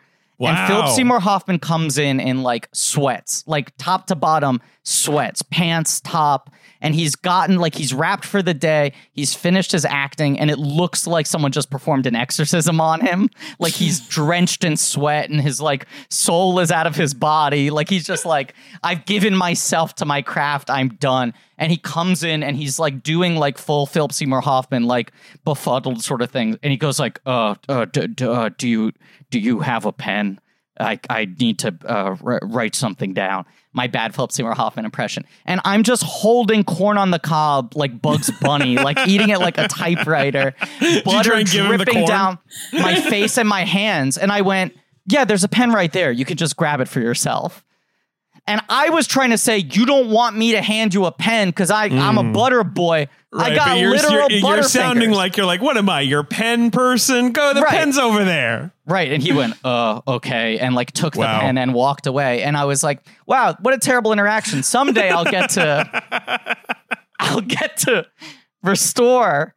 And 0.48 0.68
Philip 0.68 0.88
Seymour 0.88 1.20
Hoffman 1.20 1.58
comes 1.58 1.98
in 1.98 2.18
in 2.18 2.42
like 2.42 2.68
sweats, 2.72 3.44
like 3.46 3.76
top 3.76 4.06
to 4.06 4.16
bottom 4.16 4.60
sweats, 4.82 5.42
pants, 5.42 6.00
top, 6.00 6.50
and 6.80 6.94
he's 6.94 7.14
gotten 7.14 7.58
like 7.58 7.74
he's 7.74 7.92
wrapped 7.92 8.24
for 8.24 8.42
the 8.42 8.54
day. 8.54 8.92
He's 9.12 9.34
finished 9.34 9.72
his 9.72 9.84
acting, 9.84 10.38
and 10.40 10.50
it 10.50 10.58
looks 10.58 11.06
like 11.06 11.26
someone 11.26 11.52
just 11.52 11.70
performed 11.70 12.06
an 12.06 12.16
exorcism 12.16 12.80
on 12.80 13.00
him. 13.00 13.28
Like 13.58 13.74
he's 13.74 14.00
drenched 14.08 14.64
in 14.64 14.76
sweat, 14.76 15.28
and 15.28 15.40
his 15.40 15.60
like 15.60 15.86
soul 16.08 16.58
is 16.58 16.70
out 16.72 16.86
of 16.86 16.96
his 16.96 17.12
body. 17.12 17.70
Like 17.70 17.90
he's 17.90 18.06
just 18.06 18.24
like, 18.24 18.54
I've 18.82 19.04
given 19.04 19.36
myself 19.36 19.94
to 19.96 20.04
my 20.06 20.22
craft. 20.22 20.70
I'm 20.70 20.88
done. 20.88 21.34
And 21.58 21.70
he 21.70 21.76
comes 21.76 22.24
in 22.24 22.42
and 22.42 22.56
he's 22.56 22.78
like 22.78 23.02
doing 23.02 23.36
like 23.36 23.58
full 23.58 23.84
Philip 23.84 24.14
Seymour 24.14 24.40
Hoffman, 24.40 24.84
like 24.84 25.12
befuddled 25.44 26.02
sort 26.02 26.22
of 26.22 26.30
thing. 26.30 26.58
And 26.62 26.70
he 26.70 26.78
goes 26.78 26.98
like, 26.98 27.20
uh, 27.26 27.54
uh, 27.68 27.84
d- 27.84 28.06
d- 28.06 28.24
uh 28.24 28.48
do 28.56 28.66
you 28.66 28.92
do 29.30 29.38
you 29.38 29.60
have 29.60 29.86
a 29.86 29.92
pen? 29.92 30.40
I, 30.78 30.98
I 31.10 31.26
need 31.38 31.58
to 31.60 31.76
uh, 31.84 32.16
r- 32.24 32.40
write 32.42 32.74
something 32.74 33.12
down. 33.12 33.44
My 33.72 33.86
bad 33.86 34.14
Philip 34.14 34.32
Seymour 34.32 34.54
Hoffman 34.54 34.84
impression. 34.84 35.24
And 35.44 35.60
I'm 35.64 35.82
just 35.82 36.02
holding 36.02 36.64
corn 36.64 36.96
on 36.98 37.10
the 37.10 37.18
cob 37.18 37.76
like 37.76 38.00
Bugs 38.00 38.30
Bunny, 38.40 38.76
like 38.82 38.98
eating 39.06 39.28
it 39.28 39.40
like 39.40 39.58
a 39.58 39.68
typewriter. 39.68 40.54
Butter 41.04 41.30
try 41.30 41.40
and 41.40 41.50
give 41.50 41.66
him 41.66 41.78
the 41.78 41.84
dripping 41.84 42.06
down 42.06 42.38
my 42.72 43.00
face 43.00 43.36
and 43.38 43.48
my 43.48 43.64
hands. 43.64 44.16
And 44.18 44.32
I 44.32 44.40
went, 44.40 44.74
Yeah, 45.06 45.24
there's 45.24 45.44
a 45.44 45.48
pen 45.48 45.72
right 45.72 45.92
there. 45.92 46.10
You 46.10 46.24
can 46.24 46.36
just 46.36 46.56
grab 46.56 46.80
it 46.80 46.88
for 46.88 47.00
yourself. 47.00 47.64
And 48.46 48.60
I 48.68 48.90
was 48.90 49.06
trying 49.06 49.30
to 49.30 49.38
say, 49.38 49.58
You 49.58 49.86
don't 49.86 50.10
want 50.10 50.36
me 50.36 50.52
to 50.52 50.62
hand 50.62 50.94
you 50.94 51.04
a 51.06 51.12
pen 51.12 51.48
because 51.48 51.70
I 51.70 51.84
I'm 51.84 52.18
a 52.18 52.32
butter 52.32 52.64
boy. 52.64 53.08
I 53.32 53.54
got 53.54 53.78
you're, 53.78 53.90
literal 53.90 54.28
you're, 54.28 54.40
butter 54.42 54.56
you're 54.56 54.62
sounding 54.64 55.02
fingers. 55.02 55.16
like 55.16 55.36
you're 55.36 55.46
like, 55.46 55.60
what 55.62 55.76
am 55.76 55.88
I? 55.88 56.00
Your 56.00 56.24
pen 56.24 56.72
person? 56.72 57.30
Go, 57.30 57.54
the 57.54 57.60
Right. 57.60 57.70
pen's 57.70 57.96
over 57.96 58.24
there. 58.24 58.72
Right. 58.86 59.12
And 59.12 59.22
he 59.22 59.30
went, 59.30 59.54
uh, 59.64 60.00
okay. 60.08 60.58
And 60.58 60.74
like 60.74 60.90
took 60.90 61.14
the 61.14 61.20
pen 61.20 61.56
and 61.56 61.72
walked 61.72 62.08
away. 62.08 62.42
And 62.42 62.56
I 62.56 62.64
was 62.64 62.82
like, 62.82 63.06
wow, 63.26 63.54
what 63.60 63.72
a 63.72 63.78
terrible 63.78 64.12
interaction. 64.12 64.64
Someday 64.64 65.10
I'll 65.10 65.24
get 65.24 65.50
to, 65.50 66.56
I'll 67.20 67.40
get 67.40 67.76
to 67.78 68.04
restore. 68.64 69.54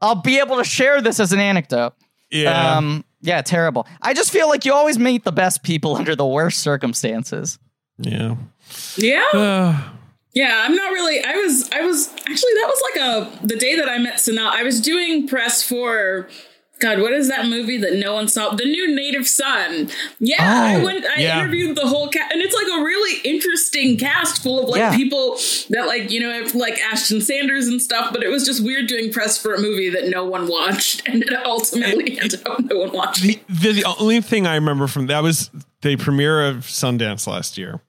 I'll 0.00 0.16
be 0.16 0.38
able 0.38 0.56
to 0.58 0.64
share 0.64 1.00
this 1.00 1.18
as 1.18 1.32
an 1.32 1.40
anecdote. 1.40 1.94
Yeah. 2.30 2.76
Um, 2.76 3.04
yeah, 3.22 3.40
terrible. 3.40 3.86
I 4.02 4.12
just 4.12 4.30
feel 4.32 4.48
like 4.48 4.66
you 4.66 4.74
always 4.74 4.98
meet 4.98 5.24
the 5.24 5.32
best 5.32 5.62
people 5.62 5.96
under 5.96 6.14
the 6.14 6.26
worst 6.26 6.58
circumstances. 6.58 7.58
Yeah. 7.98 8.36
yeah. 8.96 9.24
Uh, 9.32 9.82
Yeah, 10.32 10.62
I'm 10.64 10.74
not 10.74 10.90
really. 10.92 11.22
I 11.24 11.34
was, 11.36 11.70
I 11.72 11.82
was 11.82 12.08
actually 12.08 12.54
that 12.54 12.66
was 12.72 12.82
like 12.90 13.02
a 13.42 13.46
the 13.46 13.56
day 13.56 13.76
that 13.76 13.88
I 13.88 13.98
met 13.98 14.14
Sanaa. 14.16 14.50
I 14.50 14.62
was 14.62 14.80
doing 14.80 15.28
press 15.28 15.62
for. 15.62 16.28
God, 16.80 16.98
what 17.00 17.12
is 17.12 17.28
that 17.28 17.46
movie 17.46 17.78
that 17.78 17.94
no 17.94 18.14
one 18.14 18.26
saw? 18.26 18.50
The 18.52 18.64
new 18.64 18.94
Native 18.96 19.28
Son. 19.28 19.88
Yeah, 20.18 20.36
I 20.40 20.74
Oh, 20.74 20.84
went. 20.84 21.06
I 21.06 21.20
yeah. 21.20 21.38
interviewed 21.38 21.76
the 21.76 21.86
whole 21.86 22.08
cast, 22.08 22.32
and 22.32 22.42
it's 22.42 22.52
like 22.54 22.66
a 22.66 22.82
really 22.82 23.20
interesting 23.20 23.96
cast 23.96 24.42
full 24.42 24.60
of 24.60 24.68
like 24.68 24.80
Yeah. 24.80 24.94
people 24.96 25.36
that 25.70 25.86
like 25.86 26.10
you 26.10 26.18
know 26.18 26.42
like 26.52 26.80
Ashton 26.80 27.20
Sanders 27.20 27.68
and 27.68 27.80
stuff. 27.80 28.12
But 28.12 28.24
it 28.24 28.28
was 28.28 28.44
just 28.44 28.62
weird 28.62 28.88
doing 28.88 29.12
press 29.12 29.38
for 29.38 29.54
a 29.54 29.60
movie 29.60 29.88
that 29.90 30.08
no 30.08 30.24
one 30.24 30.48
watched, 30.48 31.02
and 31.08 31.22
it 31.22 31.32
ultimately 31.46 32.18
ended 32.18 32.44
up 32.46 32.58
no 32.64 32.80
one 32.80 32.90
watching. 32.92 33.38
the, 33.48 33.72
the 33.72 33.84
only 34.00 34.20
thing 34.20 34.44
I 34.48 34.56
remember 34.56 34.88
from 34.88 35.06
that 35.06 35.22
was 35.22 35.52
the 35.82 35.96
premiere 35.96 36.44
of 36.48 36.56
Sundance 36.66 37.28
last 37.28 37.56
year. 37.56 37.80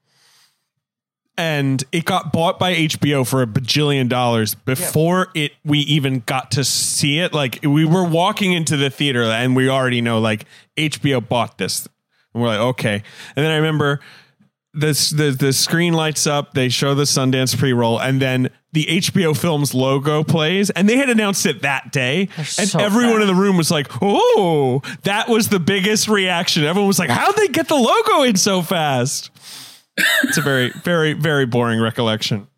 And 1.38 1.84
it 1.92 2.06
got 2.06 2.32
bought 2.32 2.58
by 2.58 2.74
HBO 2.74 3.26
for 3.26 3.42
a 3.42 3.46
bajillion 3.46 4.08
dollars 4.08 4.54
before 4.54 5.28
it 5.34 5.52
we 5.64 5.80
even 5.80 6.20
got 6.24 6.52
to 6.52 6.64
see 6.64 7.18
it. 7.18 7.34
Like 7.34 7.58
we 7.62 7.84
were 7.84 8.04
walking 8.04 8.52
into 8.52 8.76
the 8.78 8.88
theater 8.88 9.22
and 9.24 9.54
we 9.54 9.68
already 9.68 10.00
know 10.00 10.18
like 10.18 10.46
HBO 10.78 11.26
bought 11.26 11.58
this. 11.58 11.86
And 12.32 12.42
we're 12.42 12.48
like, 12.48 12.60
okay. 12.60 13.02
And 13.36 13.44
then 13.44 13.50
I 13.50 13.56
remember 13.56 14.00
this 14.76 15.10
the 15.10 15.30
the 15.30 15.52
screen 15.52 15.94
lights 15.94 16.26
up, 16.26 16.52
they 16.52 16.68
show 16.68 16.94
the 16.94 17.04
Sundance 17.04 17.58
pre-roll, 17.58 17.98
and 17.98 18.20
then 18.20 18.50
the 18.72 18.84
HBO 18.84 19.36
Films 19.36 19.72
logo 19.74 20.22
plays, 20.22 20.68
and 20.70 20.86
they 20.88 20.98
had 20.98 21.08
announced 21.08 21.46
it 21.46 21.62
that 21.62 21.92
day. 21.92 22.28
And 22.36 22.46
so 22.46 22.78
everyone 22.78 23.22
in 23.22 23.26
the 23.26 23.34
room 23.34 23.56
was 23.56 23.70
like, 23.70 23.88
Oh, 24.02 24.82
that 25.04 25.28
was 25.28 25.48
the 25.48 25.58
biggest 25.58 26.08
reaction. 26.08 26.64
Everyone 26.64 26.86
was 26.86 26.98
like, 26.98 27.10
How'd 27.10 27.36
they 27.36 27.48
get 27.48 27.68
the 27.68 27.74
logo 27.74 28.22
in 28.22 28.36
so 28.36 28.60
fast? 28.60 29.30
It's 30.24 30.36
a 30.36 30.42
very, 30.42 30.70
very, 30.70 31.12
very 31.12 31.46
boring 31.46 31.80
recollection. 31.80 32.48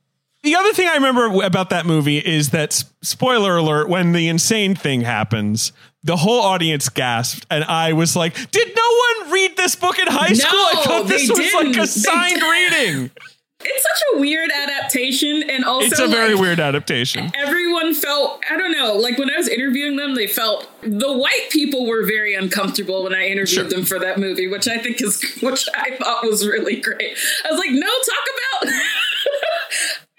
The 0.43 0.55
other 0.55 0.73
thing 0.73 0.89
I 0.89 0.95
remember 0.95 1.43
about 1.43 1.71
that 1.71 1.85
movie 1.85 2.19
is 2.19 2.51
that, 2.51 2.85
spoiler 3.03 3.57
alert, 3.57 3.89
when 3.89 4.13
the 4.13 4.29
insane 4.29 4.75
thing 4.75 5.03
happens, 5.03 5.73
the 6.05 6.17
whole 6.17 6.41
audience 6.41 6.89
gasped, 6.89 7.45
and 7.51 7.65
I 7.65 7.93
was 7.93 8.15
like, 8.15 8.35
Did 8.51 8.69
no 8.75 9.23
one 9.23 9.33
read 9.33 9.57
this 9.57 9.75
book 9.75 9.99
in 9.99 10.07
high 10.07 10.33
school? 10.33 10.59
I 10.59 10.83
thought 10.85 11.09
this 11.09 11.29
was 11.29 11.39
like 11.39 11.67
didn't. 11.67 11.79
a 11.81 11.87
signed 11.87 12.43
reading. 12.43 13.11
It's 13.61 13.83
such 13.83 14.03
a 14.15 14.21
weird 14.21 14.51
adaptation, 14.53 15.43
and 15.51 15.65
also 15.65 15.87
It's 15.87 15.99
a 15.99 16.07
very 16.07 16.35
like, 16.35 16.41
weird 16.41 16.61
adaptation. 16.61 17.31
everyone 17.35 17.93
felt 17.95 18.43
i 18.51 18.57
don't 18.57 18.73
know 18.73 18.95
like 18.95 19.19
when 19.19 19.31
i 19.33 19.37
was 19.37 19.49
interviewing 19.49 19.97
them 19.97 20.15
they 20.15 20.27
felt 20.27 20.69
the 20.83 21.13
white 21.13 21.49
people 21.51 21.87
were 21.87 22.05
very 22.05 22.35
uncomfortable 22.35 23.03
when 23.05 23.15
i 23.15 23.27
interviewed 23.27 23.49
Sure. 23.49 23.65
them 23.65 23.85
for 23.85 23.99
that 23.99 24.19
movie 24.19 24.47
which 24.49 24.67
i 24.69 24.79
think 24.79 25.01
is 25.03 25.23
which 25.43 25.69
i 25.75 25.97
thought 25.97 26.25
was 26.25 26.47
really 26.47 26.77
great 26.81 27.17
i 27.47 27.51
was 27.51 27.59
like 27.59 27.71
no 27.71 27.87
talk 27.87 28.65
about 28.67 28.75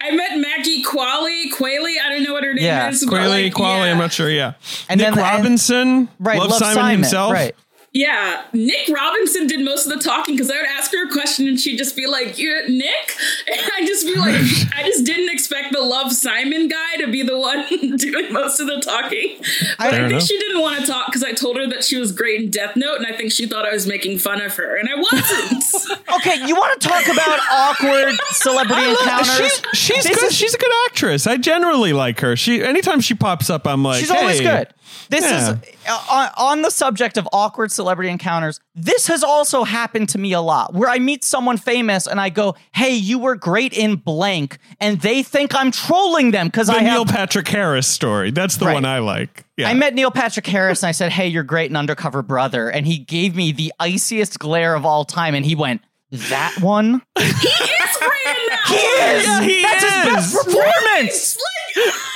i 0.02 0.10
met 0.10 0.38
maggie 0.38 0.82
qualley 0.82 1.50
qualey 1.52 1.94
i 2.04 2.08
don't 2.08 2.22
know 2.22 2.32
what 2.32 2.44
her 2.44 2.54
name 2.54 2.64
Yeah, 2.64 2.88
is 2.90 3.04
but, 3.04 3.10
Quayle, 3.10 3.28
like, 3.30 3.54
Quayle, 3.54 3.84
yeah. 3.86 3.92
I'm 3.92 3.98
not 3.98 4.12
sure. 4.12 4.30
Yeah, 4.30 4.54
And 4.88 4.98
Nick 4.98 5.08
then 5.08 5.14
the- 5.16 5.22
Robinson, 5.22 6.08
Right. 6.18 6.38
Love, 6.38 6.50
Love 6.50 6.58
Simon, 6.60 6.90
himself. 6.92 7.32
Right. 7.32 7.54
Yeah, 7.92 8.44
Nick 8.52 8.88
Robinson 8.88 9.48
did 9.48 9.64
most 9.64 9.84
of 9.84 9.92
the 9.92 9.98
talking 9.98 10.36
because 10.36 10.48
I 10.48 10.56
would 10.58 10.66
ask 10.78 10.92
her 10.92 11.08
a 11.08 11.10
question 11.10 11.48
and 11.48 11.58
she'd 11.58 11.76
just 11.76 11.96
be 11.96 12.06
like, 12.06 12.38
"You're 12.38 12.68
Nick," 12.68 13.16
and 13.52 13.60
I 13.76 13.84
just 13.84 14.06
be 14.06 14.14
like, 14.14 14.34
"I 14.76 14.84
just 14.84 15.04
didn't 15.04 15.28
expect 15.30 15.72
the 15.72 15.80
Love 15.80 16.12
Simon 16.12 16.68
guy 16.68 16.96
to 17.00 17.08
be 17.10 17.22
the 17.24 17.36
one 17.36 17.66
doing 17.96 18.32
most 18.32 18.60
of 18.60 18.68
the 18.68 18.78
talking." 18.80 19.38
But 19.40 19.86
I, 19.86 19.90
Fair 19.90 20.00
think 20.02 20.10
enough. 20.12 20.22
she 20.22 20.38
didn't 20.38 20.60
want 20.60 20.80
to 20.80 20.86
talk 20.86 21.06
because 21.06 21.24
I 21.24 21.32
told 21.32 21.56
her 21.56 21.66
that 21.66 21.82
she 21.82 21.96
was 21.96 22.12
great 22.12 22.40
in 22.40 22.50
Death 22.50 22.76
Note, 22.76 22.98
and 22.98 23.06
I 23.08 23.16
think 23.16 23.32
she 23.32 23.46
thought 23.46 23.66
I 23.66 23.72
was 23.72 23.88
making 23.88 24.18
fun 24.18 24.40
of 24.40 24.54
her, 24.54 24.76
and 24.76 24.88
I 24.88 24.94
wasn't. 24.94 25.98
Okay, 26.20 26.46
you 26.46 26.54
want 26.54 26.80
to 26.80 26.88
talk 26.88 27.04
about 27.08 27.40
awkward 27.50 28.14
celebrity 28.30 28.88
encounters? 28.88 29.36
She's 29.36 29.62
she's 29.96 30.04
This 30.04 30.16
good. 30.20 30.26
is- 30.28 30.36
she's 30.36 30.54
a 30.54 30.58
good 30.58 30.72
actress. 30.86 31.26
I 31.26 31.38
generally 31.38 31.92
like 31.92 32.20
her. 32.20 32.36
She 32.36 32.62
anytime 32.62 33.00
she 33.00 33.14
pops 33.14 33.50
up, 33.50 33.66
I'm 33.66 33.82
like, 33.82 33.98
She's 33.98 34.10
always 34.12 34.40
good. 34.40 34.68
This 35.08 35.22
Yeah. 35.24 35.52
is 35.52 35.58
uh, 35.88 36.04
on, 36.10 36.28
on 36.36 36.62
the 36.62 36.70
subject 36.70 37.16
of 37.16 37.28
awkward 37.32 37.72
celebrity 37.72 38.10
encounters. 38.10 38.60
This 38.74 39.06
has 39.08 39.22
also 39.24 39.64
happened 39.64 40.08
to 40.10 40.18
me 40.18 40.32
a 40.32 40.40
lot 40.40 40.72
where 40.74 40.88
I 40.88 40.98
meet 40.98 41.24
someone 41.24 41.56
famous 41.56 42.06
and 42.06 42.20
I 42.20 42.28
go, 42.28 42.54
Hey, 42.72 42.94
you 42.94 43.18
were 43.18 43.34
great 43.36 43.72
in 43.72 43.96
blank. 43.96 44.58
And 44.80 45.00
they 45.00 45.22
think 45.22 45.54
I'm 45.54 45.70
trolling 45.70 46.30
them 46.30 46.46
because 46.46 46.68
The 46.68 46.74
I 46.74 46.80
Neil 46.80 47.04
have. 47.04 47.08
Patrick 47.14 47.48
Harris 47.48 47.86
story. 47.86 48.30
That's 48.30 48.56
the 48.56 48.66
Right. 48.66 48.74
one 48.74 48.84
I 48.84 48.98
like. 49.00 49.44
Yeah. 49.56 49.68
I 49.68 49.74
met 49.74 49.94
Neil 49.94 50.10
Patrick 50.10 50.46
Harris 50.46 50.82
and 50.82 50.88
I 50.88 50.92
said, 50.92 51.10
Hey, 51.12 51.26
you're 51.28 51.42
great 51.42 51.70
in 51.70 51.76
Undercover 51.76 52.22
Brother. 52.22 52.68
And 52.70 52.86
he 52.86 52.98
gave 52.98 53.34
me 53.34 53.52
the 53.52 53.72
iciest 53.80 54.38
glare 54.38 54.74
of 54.74 54.86
all 54.86 55.04
time. 55.04 55.34
And 55.34 55.44
he 55.44 55.54
went, 55.54 55.82
That 56.10 56.56
one? 56.60 57.02
He 57.18 57.24
is 57.26 57.96
great 57.98 58.36
in 58.36 58.46
that. 58.48 58.64
He 58.68 58.76
is! 58.76 59.24
Yeah, 59.24 59.42
he 59.42 59.62
That's 59.62 59.82
his 59.84 60.12
best 60.14 60.34
is. 60.34 60.44
performance! 60.44 61.38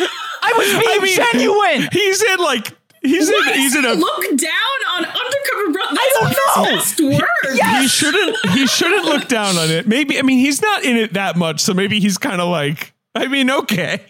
Like, 0.00 0.10
I 0.44 0.52
was 0.56 0.68
being 0.68 0.82
I 0.86 0.98
mean, 1.02 1.16
genuine! 1.16 1.88
He's 1.92 2.22
in 2.22 2.38
like 2.38 2.76
he's 3.02 3.28
why 3.28 3.52
in 3.52 3.58
he's 3.60 3.76
in 3.76 3.84
a 3.84 3.92
look 3.94 4.22
down 4.36 4.78
on 4.94 5.04
Undercover 5.04 5.72
Brother? 5.72 5.94
That's 5.94 6.14
don't 6.14 6.56
know. 6.56 6.76
his 6.76 6.94
best 6.94 7.00
words. 7.00 7.60
he 7.80 7.88
shouldn't 7.88 8.50
he 8.50 8.66
shouldn't 8.66 9.04
look 9.04 9.28
down 9.28 9.56
on 9.56 9.70
it. 9.70 9.86
Maybe 9.86 10.18
I 10.18 10.22
mean 10.22 10.38
he's 10.38 10.60
not 10.60 10.84
in 10.84 10.96
it 10.96 11.14
that 11.14 11.36
much, 11.36 11.60
so 11.60 11.74
maybe 11.74 12.00
he's 12.00 12.18
kind 12.18 12.40
of 12.40 12.48
like 12.48 12.92
I 13.14 13.26
mean 13.26 13.50
okay. 13.50 14.04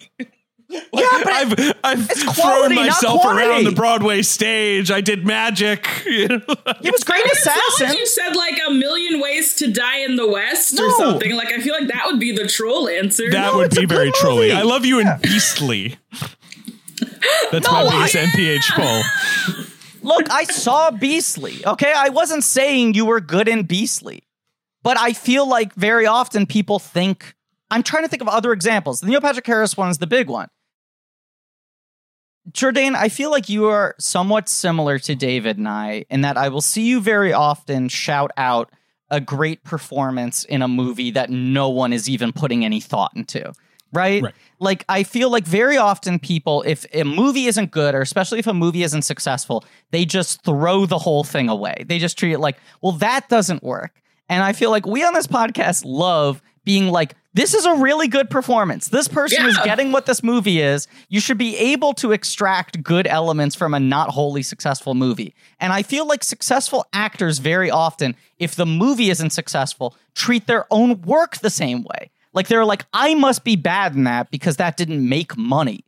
Yeah, 0.92 1.20
but 1.22 1.28
I've 1.32 1.52
I've 1.84 2.10
it's 2.10 2.22
thrown 2.22 2.34
quality, 2.34 2.74
not 2.76 2.86
myself 2.86 3.20
quantity. 3.22 3.46
around 3.48 3.64
the 3.64 3.72
Broadway 3.72 4.22
stage. 4.22 4.90
I 4.90 5.00
did 5.00 5.26
magic. 5.26 5.86
You 6.06 6.28
know? 6.28 6.40
he 6.82 6.90
was 6.90 7.02
great 7.04 7.24
in 7.24 7.30
It's 7.30 7.46
not 7.46 7.56
Assassin. 7.56 7.88
like 7.88 7.98
you 7.98 8.06
said 8.06 8.36
like 8.36 8.60
a 8.66 8.70
million 8.70 9.20
ways 9.20 9.54
to 9.56 9.70
die 9.72 9.98
in 9.98 10.16
the 10.16 10.28
West 10.30 10.78
or 10.78 10.90
something. 10.92 11.34
Like 11.34 11.52
I 11.52 11.60
feel 11.60 11.74
like 11.74 11.88
that 11.88 12.04
would 12.06 12.20
be 12.20 12.32
the 12.32 12.46
troll 12.46 12.88
answer. 12.88 13.30
That 13.30 13.52
No, 13.52 13.56
would 13.58 13.70
be 13.70 13.76
good 13.80 13.88
very 13.90 14.10
trolly. 14.12 14.52
I 14.52 14.62
love 14.62 14.84
you 14.84 15.00
in 15.00 15.08
Beastly. 15.22 15.96
That's 17.50 17.66
my 17.70 17.82
No, 17.84 17.90
biggest 17.90 18.16
I- 18.16 18.24
NPH 18.26 18.70
poll. 18.76 19.64
Look, 20.02 20.30
I 20.30 20.44
saw 20.44 20.90
Beastly. 20.90 21.64
Okay, 21.66 21.92
I 21.96 22.10
wasn't 22.10 22.44
saying 22.44 22.94
you 22.94 23.06
were 23.06 23.20
good 23.20 23.48
in 23.48 23.62
Beastly, 23.64 24.22
but 24.82 24.98
I 24.98 25.12
feel 25.14 25.48
like 25.48 25.74
very 25.74 26.06
often 26.06 26.46
people 26.46 26.78
think. 26.78 27.34
I'm 27.70 27.82
trying 27.82 28.02
to 28.04 28.08
think 28.08 28.20
of 28.22 28.28
other 28.28 28.52
examples. 28.52 29.00
The 29.00 29.06
Neil 29.06 29.20
Patrick 29.22 29.46
Harris 29.46 29.76
one 29.76 29.88
is 29.88 29.98
the 29.98 30.06
big 30.06 30.28
one. 30.28 30.48
Jourdain, 32.52 32.94
I 32.94 33.08
feel 33.08 33.30
like 33.30 33.48
you 33.48 33.66
are 33.66 33.94
somewhat 33.98 34.48
similar 34.48 34.98
to 35.00 35.14
David 35.14 35.56
and 35.56 35.68
I 35.68 36.04
in 36.10 36.20
that 36.22 36.36
I 36.36 36.48
will 36.48 36.60
see 36.60 36.82
you 36.82 37.00
very 37.00 37.32
often 37.32 37.88
shout 37.88 38.30
out 38.36 38.70
a 39.10 39.20
great 39.20 39.64
performance 39.64 40.44
in 40.44 40.60
a 40.60 40.68
movie 40.68 41.10
that 41.12 41.30
no 41.30 41.68
one 41.68 41.92
is 41.92 42.08
even 42.08 42.32
putting 42.32 42.64
any 42.64 42.80
thought 42.80 43.12
into. 43.14 43.52
Right? 43.92 44.22
Right. 44.24 44.34
Like 44.58 44.84
I 44.88 45.04
feel 45.04 45.30
like 45.30 45.46
very 45.46 45.76
often 45.76 46.18
people, 46.18 46.64
if 46.66 46.84
a 46.92 47.04
movie 47.04 47.46
isn't 47.46 47.70
good, 47.70 47.94
or 47.94 48.00
especially 48.00 48.40
if 48.40 48.46
a 48.46 48.54
movie 48.54 48.82
isn't 48.82 49.02
successful, 49.02 49.64
they 49.92 50.04
just 50.04 50.42
throw 50.42 50.84
the 50.84 50.98
whole 50.98 51.22
thing 51.22 51.48
away. 51.48 51.84
They 51.86 51.98
just 51.98 52.18
treat 52.18 52.32
it 52.32 52.40
like, 52.40 52.58
well, 52.82 52.92
that 52.92 53.28
doesn't 53.28 53.62
work. 53.62 54.02
And 54.28 54.42
I 54.42 54.52
feel 54.52 54.70
like 54.70 54.84
we 54.86 55.04
on 55.04 55.14
this 55.14 55.26
podcast 55.26 55.82
love 55.84 56.42
being 56.64 56.88
like, 56.88 57.14
this 57.34 57.52
is 57.52 57.64
a 57.66 57.74
really 57.74 58.06
good 58.06 58.30
performance. 58.30 58.88
This 58.88 59.08
person 59.08 59.44
is 59.46 59.58
getting 59.64 59.90
what 59.90 60.06
this 60.06 60.22
movie 60.22 60.60
is. 60.60 60.86
You 61.08 61.18
should 61.18 61.36
be 61.36 61.56
able 61.56 61.92
to 61.94 62.12
extract 62.12 62.82
good 62.82 63.06
elements 63.08 63.56
from 63.56 63.74
a 63.74 63.80
not 63.80 64.10
wholly 64.10 64.42
successful 64.42 64.94
movie. 64.94 65.34
And 65.58 65.72
I 65.72 65.82
feel 65.82 66.06
like 66.06 66.22
successful 66.22 66.86
actors 66.92 67.38
very 67.38 67.70
often, 67.70 68.14
if 68.38 68.54
the 68.54 68.66
movie 68.66 69.10
isn't 69.10 69.30
successful, 69.30 69.96
treat 70.14 70.46
their 70.46 70.66
own 70.70 71.02
work 71.02 71.38
the 71.38 71.50
same 71.50 71.82
way. 71.82 72.10
Like 72.32 72.46
they're 72.46 72.64
like, 72.64 72.86
I 72.92 73.14
must 73.14 73.42
be 73.42 73.56
bad 73.56 73.94
in 73.94 74.04
that 74.04 74.30
because 74.30 74.56
that 74.56 74.76
didn't 74.76 75.08
make 75.08 75.36
money. 75.36 75.84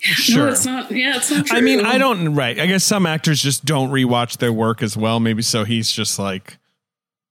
Sure. 0.00 0.46
No, 0.46 0.52
it's 0.52 0.64
not. 0.64 0.90
Yeah, 0.90 1.16
it's 1.16 1.30
not 1.30 1.46
true. 1.46 1.58
I 1.58 1.60
mean, 1.60 1.84
I 1.84 1.98
don't. 1.98 2.34
Right. 2.34 2.58
I 2.58 2.66
guess 2.66 2.84
some 2.84 3.06
actors 3.06 3.42
just 3.42 3.64
don't 3.64 3.90
rewatch 3.90 4.38
their 4.38 4.52
work 4.52 4.82
as 4.82 4.96
well. 4.96 5.20
Maybe 5.20 5.42
so. 5.42 5.64
He's 5.64 5.90
just 5.90 6.18
like, 6.18 6.58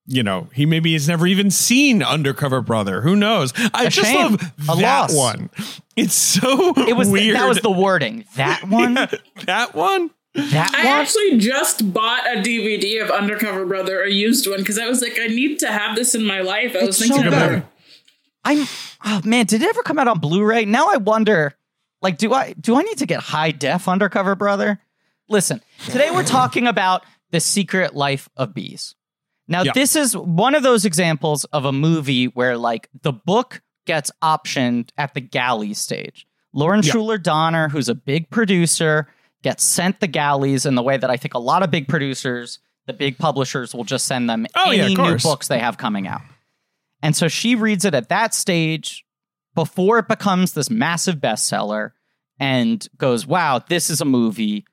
you 0.08 0.24
know, 0.24 0.48
he 0.54 0.66
maybe 0.66 0.94
has 0.94 1.08
never 1.08 1.28
even 1.28 1.52
seen 1.52 2.02
Undercover 2.02 2.62
Brother. 2.62 3.02
Who 3.02 3.16
knows? 3.16 3.54
I 3.74 3.86
A 3.86 3.90
just 3.90 4.10
shame. 4.10 4.32
love 4.32 4.42
A 4.70 4.76
that 4.82 5.12
loss. 5.12 5.16
one. 5.16 5.50
It's 5.96 6.14
so 6.16 6.74
It 6.78 6.96
was 6.96 7.10
weird. 7.10 7.36
that 7.36 7.48
was 7.48 7.60
the 7.60 7.72
wording. 7.72 8.24
That 8.36 8.64
one, 8.68 8.96
Yeah, 8.96 9.08
that 9.46 9.76
one. 9.76 10.12
that 10.34 10.72
I 10.76 10.86
one. 10.86 11.02
actually 11.02 11.40
just 11.40 11.92
bought 11.94 12.26
a 12.28 12.38
DVD 12.42 13.04
of 13.04 13.10
Undercover 13.12 13.66
Brother, 13.66 14.04
a 14.04 14.10
used 14.12 14.48
one, 14.48 14.60
because 14.60 14.78
I 14.80 14.88
was 14.88 15.02
like, 15.02 15.18
I 15.20 15.28
need 15.28 15.60
to 15.60 15.72
have 15.72 15.96
this 15.96 16.14
in 16.16 16.24
my 16.24 16.42
life. 16.42 16.76
I 16.76 16.86
was 16.86 17.00
It's 17.02 17.08
thinking 17.10 17.24
so 17.24 17.28
about 17.36 17.52
it. 17.54 17.64
I'm 18.46 18.66
oh 19.06 19.22
man, 19.26 19.46
did 19.46 19.62
it 19.62 19.68
ever 19.70 19.84
come 19.84 20.00
out 20.00 20.08
on 20.08 20.20
Blu-ray? 20.20 20.66
Now 20.66 20.88
I 20.90 20.98
wonder, 20.98 21.54
like, 22.02 22.18
do 22.18 22.34
I 22.34 22.54
do 22.54 22.76
I 22.78 22.82
need 22.84 23.00
to 23.00 23.06
get 23.06 23.20
high 23.20 23.52
def 23.52 23.88
undercover 23.90 24.36
brother? 24.36 24.80
Listen, 25.28 25.62
today 25.90 26.12
we're 26.12 26.24
talking 26.24 26.66
about 26.68 27.04
the 27.32 27.40
secret 27.42 27.94
life 27.96 28.30
of 28.38 28.54
bees. 28.54 28.96
Now, 29.48 29.64
Yeah. 29.64 29.72
this 29.74 29.96
is 29.96 30.16
one 30.16 30.56
of 30.56 30.64
those 30.64 30.86
examples 30.86 31.46
of 31.46 31.66
a 31.66 31.72
movie 31.72 32.26
where 32.26 32.58
like 32.58 32.90
the 33.02 33.14
book 33.14 33.62
gets 33.86 34.12
optioned 34.22 34.90
at 34.98 35.14
the 35.14 35.22
galley 35.22 35.74
stage. 35.74 36.28
Lauren 36.54 36.82
Yeah. 36.84 36.92
Schuler 36.92 37.18
Donner, 37.18 37.70
who's 37.70 37.88
a 37.90 37.96
big 37.96 38.30
producer, 38.30 39.08
gets 39.44 39.64
sent 39.64 40.00
the 40.00 40.08
galleys 40.08 40.66
in 40.66 40.76
the 40.76 40.82
way 40.84 40.98
that 40.98 41.10
I 41.10 41.16
think 41.18 41.34
a 41.34 41.40
lot 41.40 41.64
of 41.64 41.72
big 41.72 41.88
producers, 41.88 42.60
the 42.88 42.94
big 42.94 43.18
publishers, 43.18 43.74
will 43.74 43.84
just 43.86 44.06
send 44.06 44.30
them 44.30 44.46
Oh, 44.56 44.72
any 44.72 44.94
of 44.94 44.98
new 44.98 45.18
books 45.20 45.48
they 45.48 45.60
have 45.60 45.78
coming 45.78 46.08
out. 46.08 46.22
And 47.02 47.16
so 47.16 47.28
she 47.28 47.56
reads 47.56 47.86
it 47.86 47.94
at 47.94 48.10
that 48.10 48.34
stage 48.34 49.06
before 49.56 50.00
it 50.00 50.08
becomes 50.08 50.54
this 50.54 50.70
massive 50.70 51.16
bestseller 51.18 51.92
and 52.40 52.86
goes, 52.98 53.26
wow, 53.26 53.60
this 53.70 53.90
is 53.90 54.02
a 54.02 54.06
movie, 54.06 54.66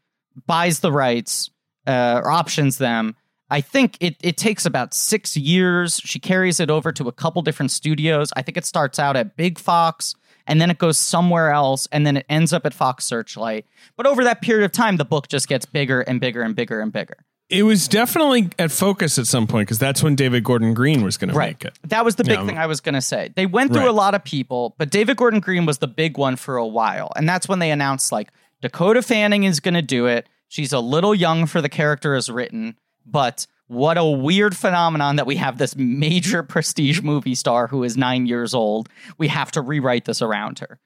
buys 0.46 0.80
the 0.80 0.90
rights 0.92 1.50
uh, 1.86 2.20
or 2.24 2.30
options 2.30 2.78
them. 2.78 3.14
I 3.54 3.60
think 3.60 3.96
it, 4.00 4.16
it 4.20 4.36
takes 4.36 4.66
about 4.66 4.92
six 4.94 5.36
years. 5.36 6.00
She 6.04 6.18
carries 6.18 6.58
it 6.58 6.70
over 6.70 6.90
to 6.92 7.06
a 7.06 7.12
couple 7.12 7.40
different 7.42 7.70
studios. 7.70 8.32
I 8.36 8.42
think 8.42 8.56
it 8.56 8.64
starts 8.66 8.98
out 8.98 9.14
at 9.16 9.36
Big 9.36 9.60
Fox 9.60 10.16
and 10.46 10.60
then 10.60 10.70
it 10.70 10.78
goes 10.78 10.98
somewhere 10.98 11.50
else 11.52 11.86
and 11.92 12.04
then 12.04 12.16
it 12.16 12.26
ends 12.28 12.52
up 12.52 12.66
at 12.66 12.74
Fox 12.74 13.04
Searchlight. 13.04 13.64
But 13.96 14.06
over 14.06 14.24
that 14.24 14.42
period 14.42 14.64
of 14.64 14.72
time, 14.72 14.96
the 14.96 15.04
book 15.04 15.28
just 15.28 15.46
gets 15.48 15.66
bigger 15.66 16.00
and 16.00 16.20
bigger 16.20 16.42
and 16.42 16.56
bigger 16.56 16.80
and 16.80 16.92
bigger. 16.92 17.16
It 17.48 17.62
was 17.62 17.86
definitely 17.86 18.50
at 18.58 18.72
focus 18.72 19.18
at 19.18 19.26
some 19.28 19.46
point 19.46 19.68
because 19.68 19.78
that's 19.78 20.02
when 20.02 20.16
David 20.16 20.42
Gordon 20.42 20.74
Green 20.74 21.04
was 21.04 21.16
going 21.16 21.30
to 21.30 21.38
make 21.38 21.64
it. 21.64 21.78
That 21.84 22.04
was 22.04 22.16
the 22.16 22.24
big 22.24 22.40
Yeah. 22.40 22.46
thing 22.46 22.58
I 22.58 22.66
was 22.66 22.80
going 22.80 22.94
to 22.96 23.00
say. 23.02 23.30
They 23.36 23.46
went 23.46 23.70
through 23.72 23.82
Right. 23.82 23.88
a 23.88 23.92
lot 23.92 24.14
of 24.16 24.24
people, 24.24 24.74
but 24.78 24.90
David 24.90 25.16
Gordon 25.16 25.38
Green 25.40 25.64
was 25.64 25.78
the 25.78 25.86
big 25.86 26.18
one 26.18 26.34
for 26.36 26.56
a 26.56 26.66
while. 26.66 27.12
And 27.14 27.28
that's 27.28 27.46
when 27.48 27.60
they 27.60 27.70
announced 27.70 28.10
like 28.10 28.30
Dakota 28.62 29.00
Fanning 29.02 29.44
is 29.44 29.60
going 29.60 29.74
to 29.74 29.82
do 29.82 30.06
it. 30.06 30.26
She's 30.48 30.72
a 30.72 30.80
little 30.80 31.14
young 31.14 31.46
for 31.46 31.60
the 31.60 31.68
character 31.68 32.14
as 32.14 32.28
written, 32.30 32.76
but 33.06 33.46
what 33.66 33.96
a 33.96 34.04
weird 34.04 34.56
phenomenon 34.56 35.16
that 35.16 35.26
we 35.26 35.36
have 35.36 35.58
this 35.58 35.76
major 35.76 36.42
prestige 36.54 37.00
movie 37.02 37.34
star 37.34 37.66
who 37.66 37.82
is 37.82 37.96
9 37.96 38.26
years 38.26 38.54
old. 38.54 38.88
We 39.18 39.28
have 39.28 39.50
to 39.52 39.62
rewrite 39.62 40.04
this 40.04 40.22
around 40.22 40.58
her. 40.60 40.78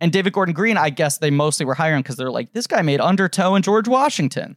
And 0.00 0.12
David 0.12 0.32
Gordon 0.32 0.54
Green, 0.54 0.78
I 0.78 0.90
guess 0.90 1.18
they 1.18 1.30
mostly 1.30 1.66
were 1.66 1.74
hiring 1.74 2.02
because 2.02 2.16
they're 2.16 2.30
like, 2.30 2.52
this 2.52 2.66
guy 2.66 2.80
made 2.82 3.00
Undertow 3.00 3.54
and 3.54 3.64
George 3.64 3.86
Washington. 3.86 4.56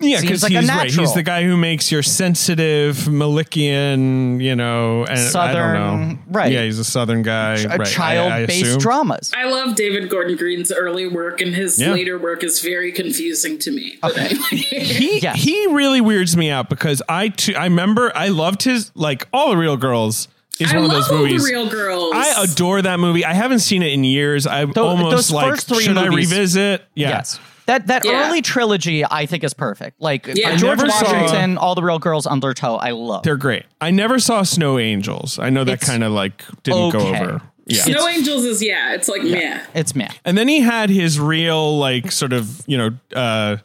Yeah, 0.00 0.20
because 0.20 0.42
like 0.44 0.52
he's 0.52 0.68
right. 0.68 0.90
He's 0.90 1.12
the 1.14 1.22
guy 1.24 1.42
who 1.42 1.56
makes 1.56 1.90
your 1.90 2.02
sensitive 2.04 3.08
Malickian, 3.08 4.40
you 4.42 4.54
know, 4.54 5.00
and 5.04 5.18
I 5.18 5.22
Southern- 5.22 5.74
don't 5.74 6.08
know. 6.12 6.18
right. 6.30 6.52
Yeah, 6.52 6.64
he's 6.64 6.78
a 6.78 6.84
southern 6.84 7.22
guy. 7.22 7.54
Uh, 7.64 7.68
right. 7.68 7.80
I- 7.80 7.82
I 7.82 7.84
Child-based 7.84 8.62
assume. 8.66 8.78
dramas. 8.78 9.32
I 9.36 9.44
love 9.44 9.74
David 9.74 10.08
Gordon 10.08 10.36
Green's 10.36 10.70
early 10.72 11.06
work, 11.08 11.40
and 11.40 11.54
his 11.54 11.80
Yeah. 11.80 11.92
later 11.92 12.18
work 12.18 12.44
is 12.44 12.60
very 12.60 12.92
confusing 12.92 13.58
to 13.58 13.70
me. 13.70 13.98
But 14.02 14.16
anyway. 14.18 14.42
He 14.88 15.18
Yes. 15.20 15.42
he 15.42 15.66
really 15.68 16.00
weirds 16.00 16.36
me 16.36 16.50
out 16.50 16.68
because 16.70 17.02
I 17.08 17.28
too, 17.30 17.54
I 17.56 17.64
remember 17.64 18.12
I 18.16 18.28
loved 18.28 18.62
his 18.62 18.90
like 18.94 19.26
all 19.32 19.50
the 19.50 19.56
real 19.56 19.76
girls 19.76 20.28
is 20.60 20.72
I 20.72 20.76
one 20.76 20.84
of 20.86 20.90
love 20.92 21.02
those 21.02 21.10
all 21.10 21.18
movies. 21.18 21.44
the 21.44 21.52
real 21.52 21.68
girls. 21.68 22.12
I 22.14 22.44
adore 22.44 22.82
that 22.82 22.98
movie. 23.00 23.24
I 23.24 23.32
haven't 23.34 23.60
seen 23.60 23.82
it 23.82 23.92
in 23.92 24.04
years. 24.04 24.46
I 24.46 24.64
almost 24.64 25.10
those 25.16 25.30
like 25.32 25.50
first 25.50 25.68
three 25.68 25.84
should 25.84 25.98
I 25.98 26.06
revisit? 26.06 26.84
Yeah. 26.94 27.08
Yes. 27.10 27.38
That 27.68 27.86
that 27.88 28.04
Yeah. 28.04 28.26
early 28.28 28.40
trilogy 28.42 29.04
I 29.04 29.26
think 29.26 29.44
is 29.44 29.52
perfect. 29.54 30.00
Like 30.00 30.26
Yeah. 30.34 30.50
uh, 30.52 30.56
George 30.56 30.78
never 30.78 30.90
saw- 30.90 31.12
Washington, 31.12 31.58
all 31.58 31.74
the 31.74 31.82
real 31.82 31.98
girls 31.98 32.26
Undertow, 32.26 32.76
I 32.76 32.90
love. 32.92 33.22
They're 33.24 33.36
great. 33.36 33.64
I 33.80 33.90
never 33.90 34.18
saw 34.18 34.42
Snow 34.42 34.78
Angels. 34.78 35.38
I 35.38 35.50
know 35.50 35.64
that 35.64 35.80
kind 35.80 36.02
of 36.02 36.10
like 36.12 36.42
didn't 36.62 36.90
go 36.90 37.00
over. 37.14 37.42
Yeah. 37.66 37.82
Snow 37.82 38.08
Angels 38.08 38.44
is 38.46 38.62
yeah, 38.62 38.94
it's 38.94 39.06
like 39.08 39.22
yeah. 39.22 39.66
it's 39.74 39.94
me. 39.94 40.08
And 40.24 40.38
then 40.38 40.48
he 40.48 40.60
had 40.60 40.88
his 40.88 41.20
real, 41.20 41.76
like, 41.78 42.10
sort 42.10 42.32
of, 42.32 42.62
you 42.66 42.78
know, 42.78 42.90
uh, 43.14 43.58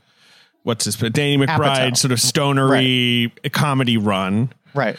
what's 0.64 0.84
his, 0.84 0.98
Danny 0.98 1.38
McBride, 1.38 1.92
Apatow. 1.92 1.98
sort 1.98 2.12
of 2.12 2.20
stonery 2.20 3.32
comedy 3.54 3.96
run. 3.96 4.52
Right. 4.74 4.98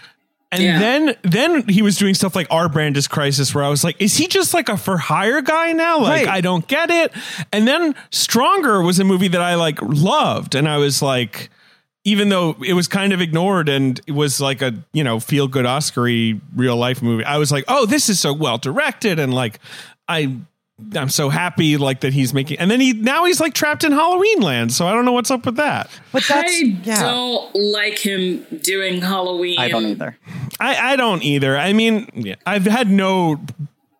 And 0.55 0.62
Yeah. 0.62 0.79
then, 0.79 1.17
then 1.23 1.69
he 1.69 1.83
was 1.83 1.97
doing 1.97 2.14
stuff 2.14 2.35
like 2.35 2.47
Our 2.51 2.69
Brand 2.69 2.97
is 2.97 3.07
Crisis, 3.09 3.55
where 3.55 3.64
I 3.64 3.69
was 3.69 3.85
like, 3.85 3.97
is 4.01 4.17
he 4.17 4.27
just 4.27 4.55
like 4.55 4.69
a 4.69 4.77
for 4.77 4.97
hire 4.97 5.40
guy 5.43 5.73
now? 5.73 5.99
Like, 6.01 6.27
Right. 6.27 6.37
I 6.37 6.40
don't 6.40 6.67
get 6.67 6.90
it. 6.90 7.12
And 7.53 7.67
then 7.69 7.95
Stronger 8.11 8.83
was 8.83 8.99
a 8.99 9.05
movie 9.05 9.29
that 9.29 9.40
I 9.40 9.55
like 9.55 9.79
loved, 9.83 10.55
and 10.55 10.69
I 10.69 10.79
was 10.79 11.03
like, 11.03 11.51
even 12.07 12.29
though 12.29 12.55
it 12.64 12.75
was 12.75 12.87
kind 12.87 13.12
of 13.14 13.21
ignored 13.23 13.67
and 13.69 13.99
it 14.07 14.12
was 14.12 14.38
like 14.40 14.61
a 14.61 14.75
you 14.93 15.03
know 15.03 15.19
feel 15.21 15.49
good 15.49 15.64
Oscary 15.64 16.38
real 16.55 16.77
life 16.77 17.01
movie, 17.03 17.25
I 17.25 17.38
was 17.38 17.51
like, 17.51 17.64
oh, 17.69 17.87
this 17.87 18.09
is 18.09 18.21
so 18.21 18.33
well 18.33 18.59
directed 18.59 19.19
and 19.19 19.33
like 19.33 19.59
I 20.09 20.37
I'm 20.97 21.09
so 21.09 21.29
happy 21.29 21.77
like 21.77 22.01
that 22.01 22.13
he's 22.13 22.35
making 22.35 22.59
and 22.59 22.69
then 22.69 22.81
he 22.81 22.93
now 22.93 23.25
he's 23.25 23.41
like 23.41 23.55
trapped 23.55 23.85
in 23.85 23.93
Halloween 23.93 24.41
land. 24.41 24.73
So 24.73 24.87
I 24.87 24.93
don't 24.93 25.05
know 25.05 25.13
what's 25.13 25.31
up 25.31 25.47
with 25.47 25.57
that. 25.57 25.89
But 26.11 26.25
that's 26.29 26.53
I 26.53 26.65
yeah. 26.83 27.01
don't 27.01 27.55
like 27.55 27.99
him 27.99 28.45
doing 28.61 29.01
Halloween. 29.01 29.59
I 29.59 29.69
don't 29.69 29.87
either. 29.87 30.19
I, 30.59 30.93
I 30.93 30.97
don't 30.97 31.23
either. 31.23 31.57
I 31.57 31.73
mean, 31.73 32.09
yeah, 32.15 32.35
I've 32.47 32.65
had 32.65 32.91
no 32.91 33.41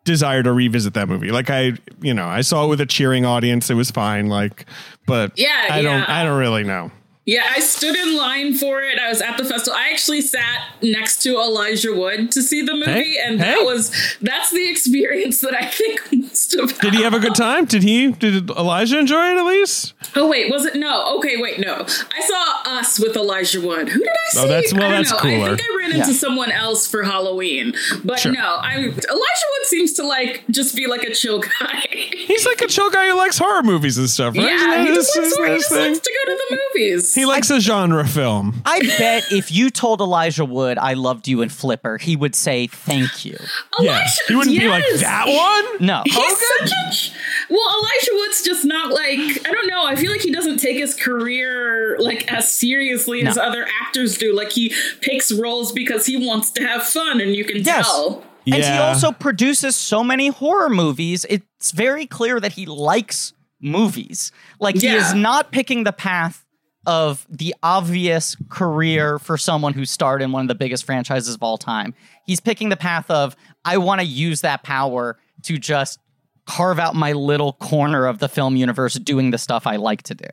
desire 0.05 0.43
to 0.43 0.53
revisit 0.53 0.95
that 0.95 1.09
movie. 1.09 1.31
Like 1.31 1.51
I, 1.51 1.73
you 2.01 2.15
know, 2.15 2.27
I 2.27 2.43
saw 2.43 2.65
it 2.65 2.69
with 2.69 2.81
a 2.81 2.87
cheering 2.87 3.25
audience. 3.25 3.71
It 3.71 3.75
was 3.75 3.91
fine. 3.91 4.29
Like, 4.29 4.67
but 5.07 5.33
Yeah, 5.37 5.69
I 5.71 5.83
don't, 5.83 6.01
yeah. 6.01 6.07
I 6.09 6.25
don't 6.25 6.39
really 6.39 6.65
know. 6.65 6.91
Yeah, 7.27 7.45
I 7.51 7.61
stood 7.61 7.97
in 7.97 8.17
line 8.19 8.53
for 8.53 8.83
it. 8.83 8.99
I 8.99 9.09
was 9.09 9.23
at 9.23 9.39
the 9.39 9.45
festival. 9.45 9.79
I 9.79 9.91
actually 9.91 10.21
sat 10.21 10.61
next 10.83 11.23
to 11.23 11.37
Elijah 11.39 11.95
Wood 11.95 12.31
to 12.33 12.43
see 12.43 12.61
the 12.61 12.75
movie, 12.75 12.85
Hey, 12.91 13.17
and 13.25 13.41
hey. 13.41 13.55
that 13.55 13.65
was 13.65 13.91
that's 14.21 14.51
the 14.51 14.69
experience 14.71 15.41
that 15.41 15.55
I 15.55 15.65
think 15.71 16.03
most 16.13 16.55
of. 16.55 16.79
Did 16.81 16.93
he 16.93 17.03
have 17.03 17.15
a 17.15 17.19
good 17.21 17.35
time? 17.35 17.65
Did 17.65 17.83
he? 17.83 18.09
Did 18.13 18.51
Elijah 18.51 18.99
enjoy 18.99 19.31
it 19.31 19.39
at 19.39 19.45
least? 19.47 19.95
Oh 20.15 20.29
wait, 20.29 20.51
was 20.51 20.67
it 20.67 20.77
no? 20.77 21.17
Okay, 21.17 21.41
wait, 21.41 21.59
no. 21.61 21.75
I 21.77 22.21
saw 22.21 22.79
Us 22.79 23.01
with 23.01 23.17
Elijah 23.17 23.61
Wood. 23.61 23.89
Who 23.89 23.99
did 24.01 24.09
I 24.09 24.13
oh, 24.13 24.31
see? 24.31 24.41
Oh, 24.41 24.49
that's- 24.49 24.73
well, 24.75 24.83
I 24.83 24.89
don't 24.91 24.99
that's 24.99 25.11
know. 25.13 25.19
cooler. 25.19 25.45
I 25.53 25.57
think 25.57 25.63
I 25.63 25.77
ran 25.79 25.93
into 25.93 26.13
Yeah. 26.13 26.19
someone 26.19 26.51
else 26.53 26.87
for 26.87 27.05
Halloween, 27.05 27.75
but 28.05 28.21
Sure. 28.21 28.33
no. 28.33 28.59
I 28.61 28.75
Elijah 28.77 28.99
Wood 29.09 29.65
seems 29.67 29.95
to 29.95 30.03
like 30.07 30.45
just 30.51 30.77
be 30.77 30.87
like 30.87 31.05
a 31.05 31.15
chill 31.15 31.39
guy. 31.41 31.85
He's 31.89 32.45
like 32.45 32.61
a 32.61 32.67
chill 32.67 32.91
guy 32.91 33.09
who 33.09 33.17
likes 33.17 33.39
horror 33.39 33.63
movies 33.63 33.97
and 33.97 34.11
stuff, 34.11 34.37
right? 34.37 34.45
Isn't 34.53 34.69
yeah, 34.71 34.83
he 34.83 34.89
his- 34.95 35.11
just, 35.15 35.17
likes, 35.41 35.49
he 35.49 35.55
just 35.59 35.71
likes 35.73 35.99
to 36.01 36.11
go 36.27 36.31
to 36.33 36.39
the 36.51 36.59
movies. 36.75 37.13
He 37.14 37.24
likes 37.27 37.50
a 37.50 37.61
genre 37.61 38.07
film. 38.07 38.62
I 38.64 38.81
bet 38.81 39.24
if 39.31 39.50
you 39.53 39.70
told 39.70 40.00
Elijah 40.00 40.44
Wood 40.44 40.79
I 40.79 40.94
loved 40.94 41.29
you 41.29 41.42
in 41.42 41.48
Flipper, 41.48 41.96
he 41.98 42.16
would 42.16 42.35
say 42.35 42.66
thank 42.66 43.24
you. 43.24 43.37
Yeah, 43.81 43.90
Elijah- 43.96 44.11
he 44.29 44.35
wouldn't 44.37 44.57
be 44.59 44.68
like 44.68 44.85
that 45.00 45.27
one. 45.27 45.87
No. 45.87 46.03
He's 46.05 46.14
such 46.59 46.70
a 46.70 46.90
ch- 46.92 47.12
well. 47.50 47.68
Elijah 47.79 48.11
Wood's 48.12 48.42
just 48.42 48.64
not 48.64 48.92
like 48.92 49.18
I 49.46 49.50
don't 49.53 49.66
know. 49.66 49.85
I 49.85 49.96
feel 49.96 50.12
like 50.12 50.20
he 50.20 50.31
doesn't 50.33 50.59
take 50.59 50.77
his 50.79 50.94
career 50.94 51.96
like 51.98 52.31
as 52.33 52.48
seriously 52.50 53.27
as 53.27 53.37
other 53.37 53.66
actors 53.83 54.16
do. 54.18 54.33
Like 54.35 54.53
he 54.53 54.72
picks 55.00 55.33
roles 55.33 55.72
because 55.72 56.07
he 56.07 56.24
wants 56.27 56.50
to 56.53 56.66
have 56.66 56.85
fun, 56.85 57.20
and 57.20 57.35
you 57.35 57.44
can 57.44 57.59
Yes. 57.62 57.87
tell. 57.87 58.22
And 58.46 58.55
he 58.62 58.70
also 58.79 59.11
produces 59.11 59.74
so 59.74 60.05
many 60.05 60.29
horror 60.29 60.68
movies. 60.68 61.24
It's 61.31 61.72
very 61.72 62.07
clear 62.07 62.38
that 62.40 62.53
he 62.53 62.66
likes 62.66 63.33
movies. 63.61 64.31
Like 64.61 64.77
he 64.77 64.88
is 64.88 65.14
not 65.14 65.50
picking 65.50 65.85
the 65.85 65.92
path 65.92 66.44
of 66.87 67.27
the 67.31 67.55
obvious 67.62 68.37
career 68.49 69.18
for 69.18 69.37
someone 69.37 69.73
who 69.73 69.85
starred 69.85 70.23
in 70.23 70.33
one 70.33 70.42
of 70.42 70.49
the 70.49 70.55
biggest 70.55 70.85
franchises 70.85 71.35
of 71.35 71.42
all 71.42 71.59
time. 71.59 71.94
He's 72.27 72.40
picking 72.40 72.68
the 72.68 72.77
path 72.77 73.11
of 73.11 73.37
I 73.64 73.79
want 73.79 74.01
to 74.01 74.07
use 74.07 74.42
that 74.42 74.62
power 74.62 75.18
to 75.42 75.59
just 75.59 75.99
carve 76.47 76.79
out 76.79 76.94
my 76.94 77.12
little 77.12 77.55
corner 77.55 78.07
of 78.07 78.18
the 78.18 78.29
film 78.29 78.57
universe 78.57 78.94
doing 78.94 79.31
the 79.31 79.38
stuff 79.38 79.66
I 79.66 79.77
like 79.77 80.03
to 80.05 80.14
do. 80.14 80.27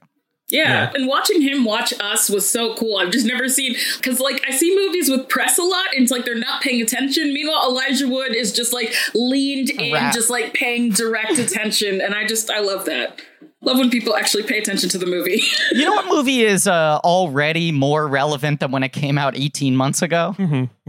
Yeah. 0.49 0.63
Yeah. 0.67 0.91
and 0.95 1.07
watching 1.07 1.41
him 1.41 1.63
watch 1.63 1.93
us 2.01 2.29
was 2.29 2.49
so 2.49 2.75
cool. 2.75 2.97
I've 2.97 3.11
just 3.11 3.25
never 3.25 3.47
seen 3.47 3.75
because 3.97 4.19
like 4.19 4.43
I 4.45 4.51
see 4.51 4.75
movies 4.75 5.09
with 5.09 5.29
press 5.29 5.57
a 5.57 5.63
lot, 5.63 5.85
and 5.93 6.03
it's 6.03 6.11
like 6.11 6.25
they're 6.25 6.35
not 6.35 6.61
paying 6.61 6.81
attention. 6.81 7.33
Meanwhile, 7.33 7.69
Elijah 7.69 8.09
Wood 8.09 8.35
is 8.35 8.51
just 8.51 8.73
like 8.73 8.93
leaned 9.15 9.69
in, 9.69 9.93
just 10.11 10.29
like 10.29 10.53
paying 10.53 10.89
direct 10.89 11.37
attention, 11.39 12.01
and 12.01 12.13
I 12.13 12.27
just 12.27 12.51
I 12.51 12.59
love 12.59 12.83
that. 12.85 13.21
Love 13.63 13.77
when 13.77 13.89
people 13.91 14.15
actually 14.15 14.43
pay 14.43 14.57
attention 14.57 14.89
to 14.89 14.97
the 14.97 15.05
movie. 15.05 15.41
You 15.73 15.85
know 15.85 15.93
what 15.93 16.07
movie 16.07 16.41
is 16.41 16.67
uh, 16.67 16.99
already 17.03 17.71
more 17.71 18.07
relevant 18.07 18.59
than 18.59 18.71
when 18.71 18.83
it 18.83 18.89
came 18.89 19.17
out 19.17 19.37
18 19.37 19.75
months 19.75 20.01
ago? 20.01 20.35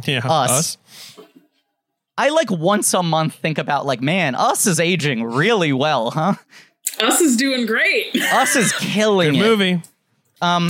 Yeah, 0.05 0.21
Us. 0.27 0.77
I 2.19 2.31
like 2.31 2.51
once 2.51 2.93
a 2.95 3.03
month 3.03 3.35
think 3.35 3.59
about 3.59 3.87
like, 3.87 4.01
man, 4.01 4.35
Us 4.35 4.67
is 4.67 4.81
aging 4.81 5.23
really 5.25 5.73
well, 5.73 6.11
huh? 6.11 6.35
us 7.01 7.21
is 7.21 7.37
doing 7.37 7.65
great. 7.67 8.15
Us 8.33 8.55
is 8.57 8.73
killing 8.73 9.33
Good 9.33 9.39
it. 9.41 9.43
movie. 9.49 9.83
I, 10.41 10.65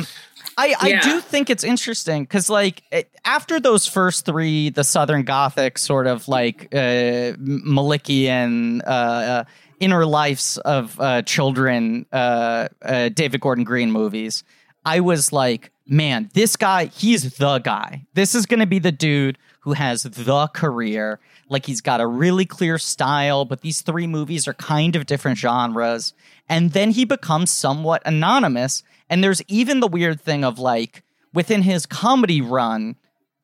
I 0.59 0.88
Yeah. 0.88 1.01
do 1.01 1.21
think 1.21 1.49
it's 1.51 1.65
interesting 1.65 2.25
because 2.25 2.51
like 2.51 2.83
it, 2.93 3.11
after 3.25 3.59
those 3.59 3.87
first 3.87 4.27
three, 4.27 4.69
the 4.71 4.85
Southern 4.85 5.23
Gothic 5.25 5.79
sort 5.79 6.07
of 6.07 6.29
like 6.29 6.69
uh, 6.75 7.33
Malickian 7.41 8.83
uh, 8.87 8.91
uh, 8.91 9.45
inner 9.83 10.07
lives 10.07 10.59
of 10.59 10.99
uh, 11.01 11.23
children, 11.23 12.07
uh, 12.12 12.68
uh, 12.83 13.09
David 13.09 13.40
Gordon 13.40 13.64
Green 13.64 13.90
movies, 13.90 14.45
I 14.85 15.01
was 15.01 15.33
like, 15.33 15.73
man, 15.87 16.31
this 16.35 16.57
guy, 16.57 16.87
he's 16.87 17.37
the 17.37 17.59
guy. 17.59 18.07
This 18.14 18.35
is 18.35 18.47
going 18.47 18.61
to 18.61 18.66
be 18.66 18.79
the 18.79 18.92
dude 18.92 19.38
who 19.61 19.73
has 19.73 20.05
the 20.05 20.49
career. 20.55 21.18
Like 21.49 21.66
he's 21.66 21.81
got 21.81 22.01
a 22.01 22.07
really 22.07 22.47
clear 22.47 22.79
style, 22.79 23.45
but 23.45 23.61
these 23.61 23.81
three 23.81 24.07
movies 24.07 24.47
are 24.47 24.55
kind 24.55 24.95
of 24.95 25.07
different 25.07 25.38
genres. 25.38 26.14
And 26.49 26.73
then 26.73 26.92
he 26.92 27.05
becomes 27.05 27.51
somewhat 27.51 28.03
anonymous. 28.07 28.85
And 29.11 29.23
there's 29.23 29.42
even 29.49 29.81
the 29.81 29.88
weird 29.88 30.21
thing 30.21 30.45
of 30.45 30.59
like 30.59 31.03
within 31.35 31.62
his 31.62 31.87
comedy 31.87 32.40
run, 32.40 32.97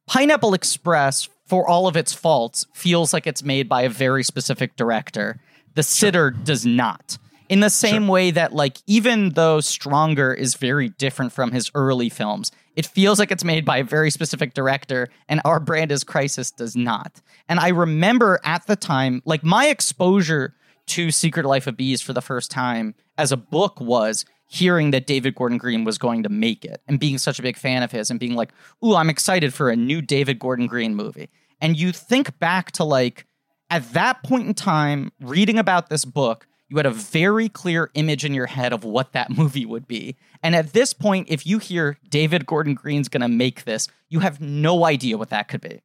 Pineapple 0.07 0.55
Express, 0.55 1.29
for 1.47 1.69
all 1.69 1.87
of 1.87 1.97
its 1.97 2.13
faults, 2.13 2.67
feels 2.75 3.13
like 3.13 3.27
it's 3.27 3.43
made 3.43 3.69
by 3.69 3.83
a 3.83 3.89
very 3.89 4.23
specific 4.23 4.77
director. 4.77 5.41
The 5.79 5.85
Sitter 5.85 6.33
does 6.33 6.67
not. 6.67 7.19
In 7.49 7.61
the 7.61 7.71
same 7.71 8.09
way 8.09 8.33
that, 8.33 8.53
like, 8.53 8.79
even 8.89 9.31
though 9.35 9.61
Stronger 9.61 10.35
is 10.35 10.57
very 10.57 10.89
different 10.89 11.33
from 11.33 11.53
his 11.53 11.71
early 11.73 12.09
films, 12.09 12.51
it 12.75 12.85
feels 12.85 13.21
like 13.21 13.31
it's 13.31 13.45
made 13.45 13.65
by 13.65 13.77
a 13.77 13.85
very 13.85 14.11
specific 14.11 14.55
director, 14.55 15.09
and 15.29 15.41
Our 15.45 15.61
Brand 15.61 15.93
is 15.93 16.03
Crisis 16.03 16.51
does 16.51 16.75
not. 16.75 17.21
And 17.49 17.61
I 17.61 17.69
remember 17.69 18.41
at 18.43 18.67
the 18.67 18.75
time, 18.75 19.23
like, 19.25 19.45
my 19.45 19.69
exposure 19.69 20.57
to 20.87 21.13
Secret 21.13 21.47
Life 21.47 21.69
of 21.69 21.77
Bees 21.77 22.03
for 22.03 22.13
the 22.13 22.21
first 22.21 22.51
time 22.51 22.97
as 23.17 23.31
a 23.31 23.37
book 23.37 23.81
was 23.81 24.25
hearing 24.49 24.91
that 24.91 25.07
David 25.07 25.37
Gordon 25.37 25.59
Green 25.59 25.85
was 25.85 25.97
going 25.97 26.25
to 26.25 26.29
make 26.29 26.65
it 26.65 26.83
and 26.89 26.99
being 26.99 27.19
such 27.19 27.39
a 27.39 27.43
big 27.43 27.57
fan 27.57 27.85
of 27.85 27.93
his 27.93 28.11
and 28.11 28.19
being 28.19 28.35
like, 28.35 28.51
ooh, 28.85 28.97
I'm 28.97 29.11
excited 29.11 29.55
for 29.55 29.71
a 29.71 29.77
new 29.77 30.03
David 30.03 30.41
Gordon 30.41 30.67
Green 30.67 30.97
movie. 30.97 31.29
And 31.61 31.79
you 31.79 31.93
think 31.93 32.37
back 32.41 32.73
to 32.73 32.83
like, 32.83 33.27
at 33.71 33.93
that 33.93 34.23
point 34.23 34.47
in 34.47 34.55
time, 34.55 35.13
reading 35.21 35.59
about 35.59 35.89
this 35.89 36.05
book, 36.05 36.47
you 36.69 36.77
had 36.77 36.87
a 36.87 36.91
very 36.91 37.49
clear 37.49 37.91
image 37.95 38.25
in 38.25 38.35
your 38.35 38.47
head 38.47 38.73
of 38.73 38.85
what 38.85 39.13
that 39.13 39.31
movie 39.37 39.67
would 39.67 39.87
be. 39.87 40.17
And 40.43 40.55
at 40.55 40.73
this 40.73 40.93
point, 40.93 41.29
if 41.31 41.47
you 41.47 41.59
hear 41.59 41.99
David 42.09 42.47
Gordon 42.47 42.75
Green's 42.75 43.09
going 43.09 43.23
to 43.23 43.29
make 43.29 43.65
this, 43.65 43.89
you 44.09 44.21
have 44.21 44.41
no 44.41 44.85
idea 44.85 45.19
what 45.19 45.31
that 45.31 45.49
could 45.49 45.61
be. 45.61 45.81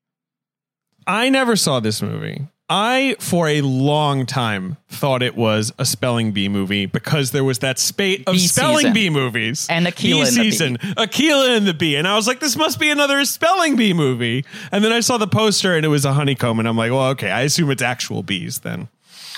I 1.06 1.30
never 1.30 1.56
saw 1.56 1.80
this 1.80 2.02
movie. 2.02 2.48
I, 2.69 3.15
for 3.19 3.47
a 3.49 3.62
long 3.62 4.26
time, 4.26 4.78
thought 4.89 5.21
it 5.21 5.36
was 5.36 5.73
a 5.78 5.86
spelling 5.86 6.32
bee 6.32 6.47
movie 6.49 6.86
because 6.86 7.32
there 7.32 7.43
was 7.43 7.60
that 7.60 7.78
spate 7.78 8.23
of 8.26 8.34
Bee 8.34 8.39
spelling 8.47 8.78
season. 8.78 8.93
bee 8.93 9.10
movies. 9.10 9.67
And 9.69 9.86
Akeelah 9.86 10.02
bee 10.02 10.19
and 10.21 10.28
the 10.36 10.41
Bee. 10.41 10.52
season. 10.52 10.78
Akeelah 10.78 11.58
and 11.58 11.67
the 11.67 11.73
Bee. 11.73 11.95
And 11.97 12.08
I 12.08 12.15
was 12.15 12.26
like, 12.28 12.39
this 12.39 12.56
must 12.56 12.80
be 12.80 12.89
another 12.89 13.23
spelling 13.26 13.76
bee 13.76 13.93
movie. 13.93 14.45
And 14.71 14.84
then 14.84 14.91
I 14.93 15.02
saw 15.02 15.17
the 15.17 15.28
poster 15.28 15.76
and 15.76 15.86
it 15.86 15.89
was 15.89 16.06
a 16.06 16.13
honeycomb. 16.13 16.58
And 16.60 16.67
I'm 16.67 16.78
like, 16.78 16.91
well, 16.91 17.10
okay, 17.10 17.30
I 17.32 17.41
assume 17.41 17.69
it's 17.69 17.84
actual 17.84 18.23
bees 18.23 18.60
then. 18.60 18.88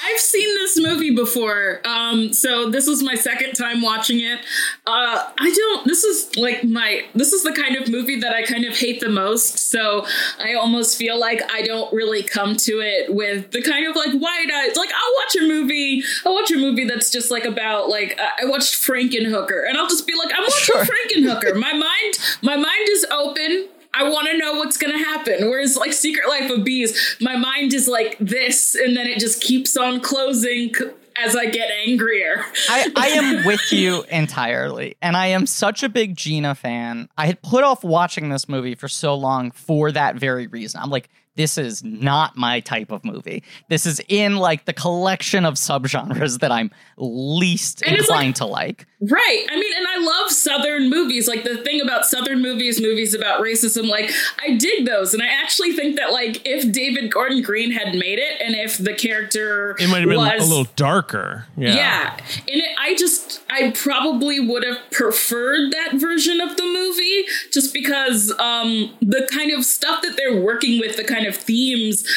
I've 0.05 0.19
seen 0.19 0.54
this 0.75 0.85
movie 0.85 1.13
before, 1.15 1.81
um, 1.85 2.33
so 2.33 2.69
this 2.69 2.87
was 2.87 3.03
my 3.03 3.15
second 3.15 3.53
time 3.53 3.81
watching 3.81 4.19
it. 4.19 4.39
Uh, 4.85 5.29
I 5.37 5.53
don't. 5.55 5.87
This 5.87 6.03
is 6.03 6.35
like 6.37 6.63
my. 6.63 7.05
This 7.13 7.33
is 7.33 7.43
the 7.43 7.51
kind 7.53 7.75
of 7.75 7.89
movie 7.89 8.19
that 8.19 8.33
I 8.33 8.43
kind 8.43 8.65
of 8.65 8.77
hate 8.77 8.99
the 8.99 9.09
most. 9.09 9.57
So 9.59 10.05
I 10.39 10.53
almost 10.53 10.97
feel 10.97 11.19
like 11.19 11.41
I 11.51 11.61
don't 11.61 11.91
really 11.93 12.23
come 12.23 12.55
to 12.57 12.79
it 12.81 13.13
with 13.13 13.51
the 13.51 13.61
kind 13.61 13.85
of 13.87 13.95
like 13.95 14.11
wide 14.13 14.49
eyes. 14.53 14.75
Like 14.75 14.89
I'll 14.89 15.13
watch 15.23 15.35
a 15.43 15.47
movie. 15.47 16.03
I'll 16.25 16.33
watch 16.33 16.51
a 16.51 16.57
movie 16.57 16.85
that's 16.85 17.09
just 17.11 17.31
like 17.31 17.45
about 17.45 17.89
like 17.89 18.19
I 18.19 18.45
watched 18.45 18.75
Frankenhooker, 18.75 19.67
and 19.67 19.77
I'll 19.77 19.87
just 19.87 20.07
be 20.07 20.13
like, 20.15 20.33
I'm 20.35 20.43
watching 20.43 20.55
Sure. 20.65 20.85
Frankenhooker. 20.85 21.55
my 21.59 21.73
mind, 21.73 22.13
my 22.41 22.55
mind 22.55 22.89
is 22.89 23.05
open. 23.11 23.67
I 23.95 24.09
want 24.09 24.27
to 24.27 24.37
know 24.37 24.53
what's 24.55 24.77
going 24.77 24.93
to 24.93 25.03
happen. 25.03 25.49
Whereas, 25.49 25.77
like 25.77 25.93
Secret 25.93 26.27
Life 26.27 26.51
of 26.51 26.63
Bees, 26.63 27.17
my 27.21 27.35
mind 27.37 27.73
is 27.73 27.87
like 27.87 28.17
this, 28.19 28.75
and 28.75 28.95
then 28.95 29.07
it 29.07 29.19
just 29.19 29.41
keeps 29.41 29.77
on 29.77 30.01
closing 30.01 30.73
as 31.17 31.35
I 31.35 31.45
get 31.45 31.69
angrier. 31.71 32.45
I, 32.69 32.91
I 32.95 33.07
am 33.09 33.45
with 33.45 33.71
you 33.71 34.03
entirely. 34.11 34.95
And 35.01 35.15
I 35.15 35.27
am 35.27 35.45
such 35.47 35.81
a 35.81 35.89
big 35.89 36.15
Gina 36.15 36.55
fan. 36.55 37.09
I 37.17 37.27
had 37.27 37.41
put 37.41 37.63
off 37.63 37.83
watching 37.83 38.29
this 38.29 38.49
movie 38.49 38.75
for 38.75 38.87
so 38.87 39.15
long 39.15 39.51
for 39.51 39.91
that 39.91 40.15
very 40.15 40.47
reason. 40.47 40.81
I'm 40.81 40.89
like, 40.89 41.09
this 41.35 41.57
is 41.57 41.83
not 41.83 42.37
my 42.37 42.59
type 42.61 42.91
of 42.91 43.03
movie. 43.03 43.43
This 43.67 43.85
is 43.85 44.01
in 44.07 44.37
like 44.37 44.65
the 44.65 44.73
collection 44.73 45.45
of 45.45 45.55
subgenres 45.55 46.39
that 46.39 46.51
I'm 46.51 46.71
least 46.97 47.83
And 47.85 47.95
it's 47.95 48.07
inclined 48.07 48.37
to 48.37 48.45
like. 48.45 48.87
Right. 49.01 49.45
I 49.51 49.55
mean, 49.55 49.73
and 49.75 49.85
I 49.87 49.97
love 49.97 50.31
Southern 50.31 50.89
movies. 50.89 51.27
Like 51.27 51.43
the 51.43 51.57
thing 51.57 51.81
about 51.81 52.05
Southern 52.05 52.41
movies, 52.41 52.81
movies 52.81 53.13
about 53.13 53.41
racism, 53.41 53.87
like 53.87 54.09
I 54.41 54.55
dig 54.55 54.85
those. 54.85 55.13
And 55.13 55.21
I 55.21 55.27
actually 55.27 55.73
think 55.73 55.97
that 55.97 56.11
like 56.11 56.41
if 56.45 56.71
David 56.71 57.11
Gordon 57.11 57.41
Green 57.41 57.71
had 57.71 57.95
made 57.95 58.19
it 58.19 58.41
and 58.41 58.55
if 58.55 58.77
the 58.77 58.93
character 58.93 59.75
It 59.79 59.89
might 59.89 59.99
have 59.99 60.09
been 60.09 60.17
was, 60.17 60.45
a 60.45 60.49
little 60.49 60.71
darker. 60.75 61.45
Yeah. 61.57 61.75
Yeah. 61.75 62.17
And 62.47 62.61
it, 62.61 62.77
I 62.79 62.95
just, 62.95 63.41
I 63.49 63.71
probably 63.71 64.39
would 64.39 64.63
have 64.63 64.77
preferred 64.91 65.71
that 65.71 65.95
version 65.95 66.39
of 66.39 66.55
the 66.55 66.63
movie 66.63 67.25
just 67.51 67.73
because 67.73 68.31
um, 68.39 68.93
the 69.01 69.27
kind 69.31 69.51
of 69.51 69.65
stuff 69.65 70.01
that 70.01 70.15
they're 70.15 70.41
working 70.41 70.79
with, 70.79 70.95
the 70.95 71.03
kind 71.03 71.24
of 71.25 71.35
themes, 71.35 72.07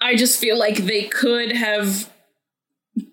I 0.00 0.14
just 0.14 0.38
feel 0.38 0.58
like 0.58 0.78
they 0.78 1.04
could 1.04 1.52
have 1.52 2.10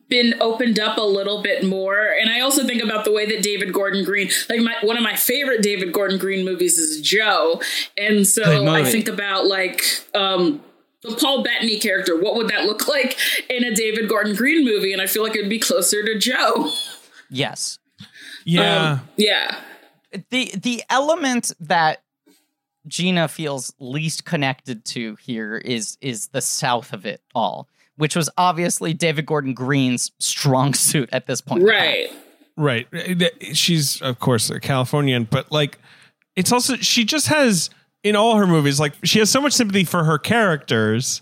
been 0.09 0.35
opened 0.41 0.79
up 0.79 0.97
a 0.97 1.01
little 1.01 1.41
bit 1.41 1.65
more. 1.65 2.13
And 2.21 2.29
i 2.29 2.39
also 2.39 2.65
think 2.65 2.83
about 2.83 3.03
the 3.03 3.11
way 3.11 3.25
that 3.25 3.41
david 3.41 3.73
gordon 3.73 4.05
green 4.05 4.29
like 4.47 4.61
my, 4.61 4.75
one 4.83 4.95
of 4.95 5.01
my 5.01 5.15
favorite 5.15 5.63
david 5.63 5.91
gordon 5.91 6.19
green 6.19 6.45
movies 6.45 6.77
is 6.77 7.01
joe. 7.01 7.59
And 7.97 8.17
Good 8.17 8.27
so 8.27 8.67
i 8.71 8.83
think 8.83 9.09
about 9.09 9.47
like 9.47 9.83
um 10.13 10.61
the 11.01 11.15
paul 11.15 11.43
bettany 11.43 11.79
character. 11.79 12.17
What 12.17 12.35
would 12.35 12.47
that 12.49 12.65
look 12.65 12.87
like 12.87 13.17
in 13.49 13.63
a 13.63 13.75
david 13.75 14.07
gordon 14.07 14.35
green 14.35 14.63
movie? 14.63 14.93
And 14.93 15.01
i 15.01 15.07
feel 15.07 15.23
like 15.23 15.35
it'd 15.35 15.49
be 15.49 15.59
closer 15.59 16.03
to 16.03 16.17
joe. 16.19 16.69
Yes. 17.29 17.79
Yeah. 18.45 18.91
Um, 18.91 19.09
yeah. 19.17 19.61
The 20.29 20.51
the 20.55 20.83
element 20.89 21.51
that 21.59 22.03
Gina 22.87 23.27
feels 23.27 23.73
least 23.79 24.25
connected 24.25 24.85
to 24.85 25.15
here 25.15 25.57
is 25.57 25.97
is 26.01 26.27
the 26.27 26.41
south 26.41 26.93
of 26.93 27.05
it 27.05 27.21
all, 27.33 27.67
which 27.97 28.15
was 28.15 28.29
obviously 28.37 28.93
David 28.93 29.25
Gordon 29.25 29.53
Green's 29.53 30.11
strong 30.19 30.73
suit 30.75 31.09
at 31.11 31.27
this 31.27 31.41
point. 31.41 31.63
right 31.63 32.09
Right. 32.55 32.87
She's 33.53 34.01
of 34.01 34.19
course 34.19 34.49
a 34.49 34.59
Californian, 34.59 35.27
but 35.29 35.51
like 35.51 35.79
it's 36.35 36.51
also 36.51 36.75
she 36.75 37.03
just 37.03 37.27
has 37.27 37.69
in 38.03 38.15
all 38.15 38.35
her 38.35 38.47
movies 38.47 38.79
like 38.79 38.93
she 39.03 39.19
has 39.19 39.31
so 39.31 39.41
much 39.41 39.53
sympathy 39.53 39.83
for 39.83 40.03
her 40.03 40.17
characters 40.17 41.21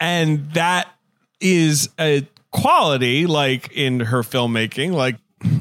and 0.00 0.50
that 0.52 0.88
is 1.40 1.90
a 2.00 2.26
quality 2.50 3.26
like 3.26 3.70
in 3.72 4.00
her 4.00 4.22
filmmaking 4.22 4.92
like 4.92 5.16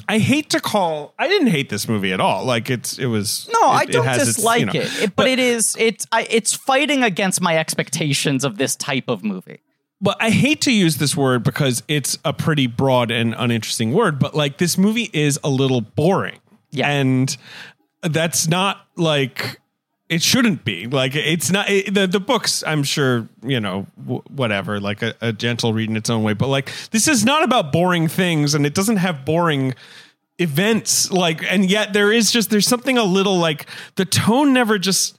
I 0.10 0.20
hate 0.20 0.50
to 0.52 0.60
call 0.60 1.14
I 1.18 1.28
didn't 1.28 1.48
hate 1.48 1.70
this 1.70 1.88
movie 1.88 2.12
at 2.14 2.20
all. 2.20 2.44
Like 2.46 2.70
it's 2.70 2.98
it 3.00 3.06
was 3.06 3.50
No, 3.54 3.62
I 3.68 3.84
it- 3.84 3.90
it 3.90 3.92
don't 3.94 4.08
its, 4.08 4.26
dislike 4.26 4.60
you 4.60 4.66
know- 4.68 4.74
it. 4.74 5.04
it, 5.04 5.16
but 5.16 5.28
it 5.28 5.40
is 5.40 5.76
it's 5.80 6.06
I, 6.12 6.28
it's 6.30 6.54
fighting 6.54 7.04
against 7.04 7.42
my 7.42 7.58
expectations 7.58 8.44
of 8.44 8.58
this 8.58 8.76
type 8.76 9.06
of 9.08 9.24
movie. 9.24 9.60
but 10.02 10.18
I 10.20 10.32
hate 10.32 10.62
to 10.62 10.72
use 10.72 10.98
this 10.98 11.16
word 11.16 11.44
because 11.44 11.84
it's 11.88 12.18
a 12.26 12.34
pretty 12.34 12.68
broad 12.68 13.12
and 13.12 13.36
uninteresting 13.38 13.94
word, 13.94 14.18
but 14.20 14.34
like 14.36 14.58
this 14.58 14.78
movie 14.78 15.10
is 15.14 15.40
a 15.44 15.50
little 15.50 15.82
boring. 15.82 16.40
Yeah. 16.72 16.90
And 16.90 17.38
that's 18.02 18.48
not 18.48 18.88
like 18.98 19.61
it 20.12 20.22
shouldn't 20.22 20.66
be. 20.66 20.88
Like 20.88 21.16
it's 21.16 21.50
not 21.50 21.70
it, 21.70 21.94
the 21.94 22.06
the 22.06 22.20
books 22.20 22.66
I'm 22.68 22.84
sure, 22.84 23.30
you 23.42 23.62
know, 23.62 23.88
w- 23.98 24.22
whatever, 24.28 24.82
like 24.82 25.02
a, 25.02 25.16
a 25.22 25.32
gentle 25.32 25.74
read 25.74 25.90
in 25.90 25.96
its 25.96 26.10
own 26.10 26.22
way, 26.22 26.34
but 26.34 26.50
like 26.50 26.70
this 26.92 27.08
is 27.08 27.24
not 27.24 27.44
about 27.44 27.72
boring 27.72 28.10
things 28.10 28.54
and 28.54 28.66
it 28.66 28.76
doesn't 28.76 28.98
have 28.98 29.24
boring 29.24 29.74
events 30.38 31.12
like 31.12 31.44
and 31.50 31.70
yet 31.70 31.94
there 31.94 32.12
is 32.12 32.32
just 32.32 32.50
there's 32.50 32.68
something 32.68 32.98
a 32.98 33.04
little 33.04 33.38
like 33.38 33.68
the 33.96 34.04
tone 34.04 34.54
never 34.54 34.80
just 34.80 35.18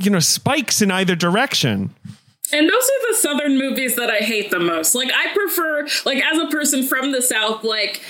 you 0.00 0.10
know 0.10 0.20
spikes 0.20 0.80
in 0.80 0.90
either 0.90 1.14
direction. 1.14 1.94
And 2.50 2.66
those 2.66 2.82
are 2.82 3.10
the 3.10 3.16
southern 3.18 3.58
movies 3.58 3.94
that 3.96 4.08
I 4.08 4.18
hate 4.18 4.50
the 4.50 4.58
most. 4.58 4.94
Like 4.94 5.10
I 5.14 5.34
prefer 5.34 5.86
like 6.06 6.24
as 6.24 6.38
a 6.38 6.46
person 6.46 6.82
from 6.82 7.12
the 7.12 7.20
south 7.20 7.62
like 7.62 8.00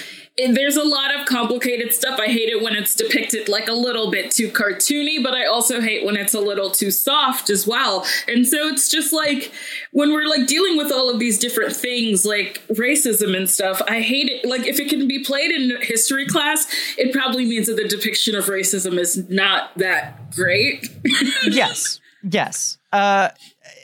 there's 0.47 0.77
a 0.77 0.85
lot 0.85 1.15
of 1.15 1.27
complicated 1.27 1.93
stuff. 1.93 2.19
I 2.21 2.27
hate 2.27 2.49
it 2.49 2.63
when 2.63 2.75
it's 2.75 2.95
depicted 2.95 3.49
like 3.49 3.69
a 3.69 3.73
little 3.73 4.11
bit 4.11 4.31
too 4.31 4.51
cartoony, 4.51 5.23
but 5.23 5.35
I 5.35 5.47
also 5.47 5.81
hate 5.81 6.05
when 6.05 6.17
it's 6.17 6.35
a 6.35 6.41
little 6.41 6.71
too 6.71 6.91
soft 6.91 7.51
as 7.51 7.67
well. 7.67 8.07
And 8.29 8.47
so 8.47 8.69
it's 8.69 8.89
just 8.89 9.13
like 9.13 9.53
when 9.91 10.13
we're 10.13 10.27
like 10.27 10.47
dealing 10.47 10.77
with 10.77 10.93
all 10.93 11.11
of 11.11 11.19
these 11.19 11.39
different 11.39 11.75
things 11.75 12.25
like 12.25 12.63
racism 12.69 13.37
and 13.37 13.51
stuff, 13.51 13.83
I 13.89 14.01
hate 14.01 14.29
it. 14.29 14.49
Like 14.49 14.67
if 14.67 14.79
it 14.79 14.89
can 14.89 15.09
be 15.09 15.25
played 15.25 15.51
in 15.51 15.81
history 15.83 16.27
class, 16.27 16.67
it 16.97 17.13
probably 17.13 17.45
means 17.45 17.67
that 17.67 17.77
the 17.77 17.89
depiction 17.89 18.35
of 18.35 18.47
racism 18.47 18.99
is 18.99 19.29
not 19.29 19.77
that 19.77 20.31
great. 20.33 20.89
yes, 21.45 22.01
yes. 22.23 22.79
Uh, 22.93 23.31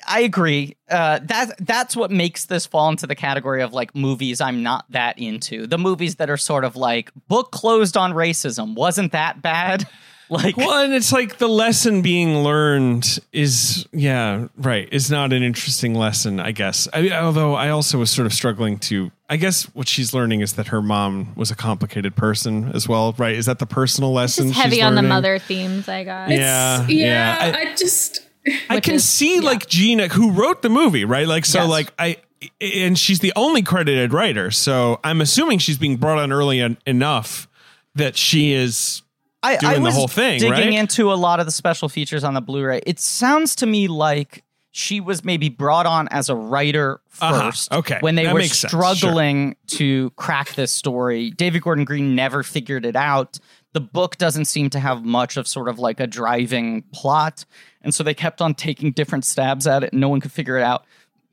I 0.07 0.21
agree. 0.21 0.77
Uh, 0.88 1.21
that 1.25 1.55
that's 1.67 1.97
what 1.97 2.11
makes 2.11 2.47
this 2.47 2.67
fall 2.67 2.88
into 2.88 3.07
the 3.07 3.14
category 3.14 3.62
of 3.62 3.73
like 3.73 3.95
movies 3.95 4.40
I'm 4.40 4.62
not 4.62 4.85
that 4.90 5.19
into. 5.19 5.67
The 5.67 5.79
movies 5.79 6.17
that 6.17 6.31
are 6.31 6.37
sort 6.37 6.64
of 6.64 6.77
like 6.77 7.11
book 7.29 7.51
closed 7.51 7.97
on 7.97 8.12
racism 8.12 8.75
wasn't 8.75 9.12
that 9.12 9.43
bad. 9.43 9.88
Like, 10.31 10.57
Well, 10.57 10.83
and 10.83 10.95
it's 10.95 11.12
like 11.12 11.37
the 11.37 11.49
lesson 11.49 12.01
being 12.01 12.38
learned 12.38 13.19
is, 13.33 13.87
yeah, 13.93 14.49
right, 14.57 14.88
is 14.90 15.11
not 15.11 15.33
an 15.35 15.43
interesting 15.43 15.95
lesson, 15.95 16.40
I 16.40 16.53
guess. 16.53 16.88
I, 16.93 17.11
although 17.11 17.55
I 17.55 17.69
also 17.69 17.99
was 17.99 18.11
sort 18.11 18.25
of 18.25 18.33
struggling 18.33 18.79
to, 18.81 19.11
I 19.29 19.37
guess 19.37 19.64
what 19.75 19.87
she's 19.87 20.14
learning 20.14 20.40
is 20.40 20.55
that 20.55 20.69
her 20.69 20.81
mom 20.81 21.35
was 21.37 21.51
a 21.51 21.55
complicated 21.55 22.17
person 22.17 22.73
as 22.73 22.88
well, 22.88 23.14
right? 23.19 23.35
Is 23.35 23.47
that 23.47 23.59
the 23.59 23.67
personal 23.67 24.12
lesson? 24.12 24.49
Just 24.49 24.59
heavy 24.59 24.77
she's 24.77 24.85
on 24.85 24.95
the 24.95 25.03
mother 25.03 25.38
themes, 25.38 25.88
I 25.88 26.05
got. 26.05 26.31
Yeah, 26.31 26.87
yeah, 26.88 27.47
yeah. 27.51 27.57
I, 27.57 27.75
just 27.75 28.23
I 28.69 28.81
can 28.81 28.95
is- 28.97 29.05
see 29.09 29.41
like 29.41 29.67
Gina, 29.69 30.09
who 30.09 30.31
wrote 30.33 30.63
the 30.63 30.69
movie, 30.71 31.05
right? 31.05 31.27
Like, 31.27 31.45
so, 31.45 31.61
Yes. 31.61 31.69
like, 31.69 31.93
I, 31.99 32.17
and 32.61 32.99
she's 32.99 33.21
the 33.21 33.33
only 33.37 33.63
credited 33.63 34.13
writer. 34.13 34.51
So 34.51 35.01
I'm 35.03 35.21
assuming 35.21 35.59
she's 35.61 35.79
being 35.79 35.97
brought 35.97 36.19
on 36.19 36.31
early 36.33 36.61
en- 36.61 36.77
enough 36.87 37.49
that 37.95 38.17
she 38.17 38.53
is 38.53 39.03
I, 39.43 39.57
doing 39.57 39.77
I 39.87 39.91
the 39.91 39.91
whole 39.93 40.09
thing, 40.09 40.41
digging 40.41 40.51
right? 40.53 40.73
into 40.75 41.13
a 41.13 41.15
lot 41.15 41.41
of 41.41 41.47
the 41.47 41.53
special 41.53 41.89
features 41.89 42.25
on 42.25 42.35
the 42.35 42.41
Blu-ray. 42.41 42.81
It 42.87 42.99
sounds 43.01 43.55
to 43.57 43.67
me 43.67 43.89
like 43.89 44.43
she 44.73 45.01
was 45.01 45.25
maybe 45.25 45.49
brought 45.49 45.87
on 45.87 46.09
as 46.11 46.29
a 46.29 46.35
writer 46.35 47.01
Uh-huh. 47.21 47.51
1st 47.51 47.73
Okay. 47.73 47.99
when 48.01 48.15
they 48.17 48.25
That 48.25 48.35
were 48.35 48.43
sense. 48.43 48.57
Sure. 48.57 48.69
struggling 48.95 49.55
to 49.69 50.11
crack 50.17 50.55
this 50.55 50.73
story. 50.73 51.31
David 51.31 51.63
Gordon 51.63 51.85
Green 51.85 52.15
never 52.17 52.43
figured 52.43 52.85
it 52.85 52.97
out. 52.97 53.39
The 53.73 53.81
book 53.81 54.19
doesn't 54.19 54.47
seem 54.47 54.71
to 54.71 54.81
have 54.81 55.05
much 55.05 55.37
of 55.37 55.47
sort 55.47 55.69
of 55.69 55.79
like 55.79 56.01
a 56.01 56.07
driving 56.07 56.83
plot, 56.93 57.45
and 57.85 57.94
so 57.94 58.03
they 58.03 58.14
kept 58.14 58.42
on 58.42 58.55
taking 58.55 58.90
different 58.90 59.25
stabs 59.25 59.66
at 59.66 59.85
it. 59.85 59.92
and 59.92 60.01
No 60.01 60.09
one 60.09 60.20
could 60.20 60.33
figure 60.33 60.57
it 60.59 60.62
out. 60.64 60.85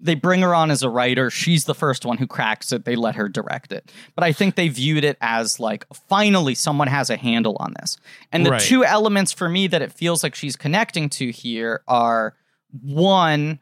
They 0.03 0.15
bring 0.15 0.41
her 0.41 0.53
on 0.55 0.71
as 0.71 0.83
a 0.83 0.89
writer. 0.89 1.29
She's 1.29 1.65
the 1.65 1.75
first 1.75 2.05
one 2.05 2.17
who 2.17 2.25
cracks 2.27 2.71
it. 2.71 2.85
They 2.85 2.95
let 2.95 3.15
her 3.15 3.29
direct 3.29 3.71
it. 3.71 3.91
But 4.15 4.23
I 4.23 4.31
think 4.33 4.55
they 4.55 4.67
viewed 4.67 5.03
it 5.03 5.15
as 5.21 5.59
like, 5.59 5.85
finally, 6.07 6.55
someone 6.55 6.87
has 6.87 7.09
a 7.11 7.17
handle 7.17 7.55
on 7.59 7.73
this. 7.79 7.97
And 8.31 8.45
the 8.45 8.51
Right. 8.51 8.61
two 8.61 8.83
elements 8.83 9.31
for 9.31 9.47
me 9.47 9.67
that 9.67 9.81
it 9.81 9.91
feels 9.91 10.23
like 10.23 10.33
she's 10.35 10.55
connecting 10.55 11.07
to 11.09 11.31
here 11.31 11.81
are 11.87 12.33
one, 12.81 13.59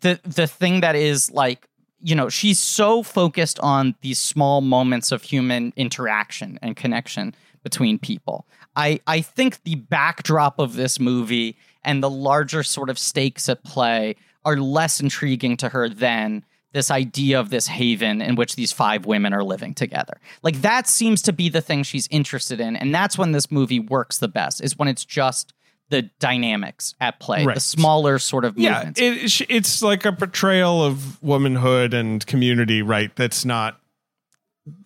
the 0.00 0.20
the 0.24 0.46
thing 0.46 0.80
that 0.80 0.96
is 0.96 1.30
like 1.30 1.68
you 2.02 2.14
know 2.14 2.28
she's 2.28 2.58
so 2.58 3.02
focused 3.02 3.58
on 3.60 3.94
these 4.02 4.18
small 4.18 4.60
moments 4.60 5.12
of 5.12 5.22
human 5.22 5.72
interaction 5.76 6.58
and 6.60 6.76
connection 6.76 7.34
between 7.62 7.98
people 7.98 8.46
i 8.74 9.00
i 9.06 9.20
think 9.20 9.62
the 9.64 9.76
backdrop 9.76 10.58
of 10.58 10.74
this 10.74 10.98
movie 11.00 11.56
and 11.86 12.02
the 12.02 12.10
larger 12.10 12.62
sort 12.62 12.90
of 12.90 12.98
stakes 12.98 13.48
at 13.48 13.64
play 13.64 14.14
are 14.44 14.56
less 14.58 15.00
intriguing 15.00 15.56
to 15.56 15.70
her 15.70 15.88
than 15.88 16.44
this 16.72 16.90
idea 16.90 17.40
of 17.40 17.48
this 17.48 17.66
haven 17.66 18.20
in 18.20 18.34
which 18.34 18.54
these 18.56 18.70
five 18.72 19.06
women 19.06 19.32
are 19.32 19.42
living 19.42 19.72
together 19.72 20.20
like 20.42 20.60
that 20.60 20.86
seems 20.86 21.22
to 21.22 21.32
be 21.32 21.48
the 21.48 21.62
thing 21.62 21.82
she's 21.82 22.06
interested 22.10 22.60
in 22.60 22.76
and 22.76 22.94
that's 22.94 23.16
when 23.16 23.32
this 23.32 23.50
movie 23.50 23.80
works 23.80 24.18
the 24.18 24.28
best 24.28 24.62
is 24.62 24.76
when 24.76 24.86
it's 24.88 25.04
just 25.04 25.54
the 25.88 26.02
dynamics 26.18 26.94
at 27.00 27.18
play 27.20 27.44
Right. 27.46 27.54
the 27.54 27.60
smaller 27.60 28.18
sort 28.18 28.44
of 28.44 28.58
yeah, 28.58 28.84
movements 28.90 29.40
it, 29.40 29.46
it's 29.48 29.82
like 29.82 30.04
a 30.04 30.12
portrayal 30.12 30.82
of 30.84 31.22
womanhood 31.22 31.94
and 31.94 32.26
community, 32.26 32.82
right? 32.82 33.14
That's 33.14 33.44
not 33.44 33.80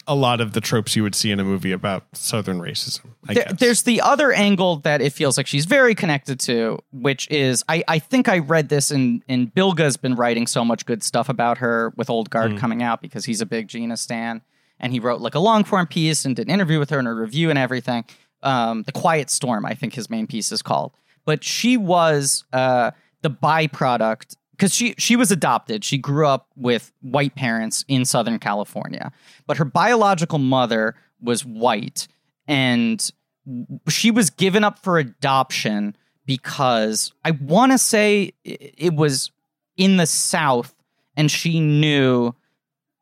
a 0.07 0.15
lot 0.15 0.41
of 0.41 0.53
the 0.53 0.61
tropes 0.61 0.95
you 0.97 1.03
would 1.03 1.15
see 1.15 1.31
in 1.31 1.41
a 1.41 1.45
movie 1.45 1.73
about 1.73 2.05
Southern 2.15 2.61
racism. 2.61 3.01
I 3.29 3.35
There- 3.35 3.45
guess. 3.45 3.61
there's 3.61 3.83
the 3.83 4.01
other 4.01 4.33
angle 4.33 4.77
that 4.79 5.01
it 5.01 5.13
feels 5.13 5.37
like 5.37 5.47
she's 5.47 5.65
very 5.65 5.95
connected 5.95 6.39
to, 6.41 6.79
which 6.93 7.27
is 7.31 7.65
I, 7.69 7.83
I 7.89 7.99
think 7.99 8.29
I 8.29 8.39
read 8.39 8.69
this 8.69 8.91
and 8.91 9.23
and 9.29 9.55
Bilge's 9.55 9.97
been 9.97 10.15
writing 10.17 10.47
so 10.47 10.65
much 10.65 10.85
good 10.87 11.03
stuff 11.03 11.29
about 11.29 11.59
her 11.59 11.93
with 11.97 12.11
Old 12.11 12.29
Guard 12.31 12.57
coming 12.59 12.83
out 12.83 13.01
because 13.01 13.25
he's 13.25 13.41
a 13.41 13.47
big 13.47 13.69
Gina 13.69 13.97
stan, 13.97 14.43
and 14.79 14.93
he 14.93 15.01
wrote 15.01 15.21
like 15.21 15.35
a 15.35 15.41
long 15.41 15.65
form 15.65 15.87
piece 15.87 16.25
and 16.25 16.35
did 16.37 16.49
an 16.49 16.53
interview 16.55 16.79
with 16.79 16.91
her 16.91 16.99
and 16.99 17.09
a 17.09 17.13
review 17.15 17.49
and 17.51 17.59
everything. 17.59 18.05
Um, 18.43 18.83
the 18.85 18.93
Quiet 18.93 19.29
Storm, 19.31 19.65
I 19.67 19.75
think 19.75 19.95
his 19.95 20.09
main 20.11 20.27
piece 20.27 20.51
is 20.53 20.63
called, 20.63 20.93
but 21.27 21.45
she 21.45 21.77
was 21.77 22.45
uh, 22.53 22.91
the 23.23 23.31
byproduct 23.31 24.37
because 24.61 24.75
she 24.75 24.95
she 24.99 25.17
was 25.17 25.31
adopted. 25.31 25.83
She 25.83 25.97
grew 25.97 26.27
up 26.27 26.49
with 26.55 26.93
white 27.01 27.35
parents 27.35 27.83
in 27.89 28.05
Southern 28.05 28.39
California, 28.39 29.11
but 29.47 29.57
her 29.57 29.65
biological 29.65 30.39
mother 30.39 30.95
was 31.19 31.47
white, 31.47 32.07
and 32.47 33.11
she 33.89 34.11
was 34.11 34.29
given 34.29 34.63
up 34.63 34.79
for 34.79 34.99
adoption 34.99 35.97
because 36.27 37.11
I 37.25 37.31
want 37.31 37.73
to 37.73 37.79
say 37.79 38.35
it 38.45 38.93
was 38.95 39.31
in 39.79 39.97
the 39.97 40.05
South, 40.05 40.75
and 41.17 41.31
she 41.31 41.59
knew 41.59 42.35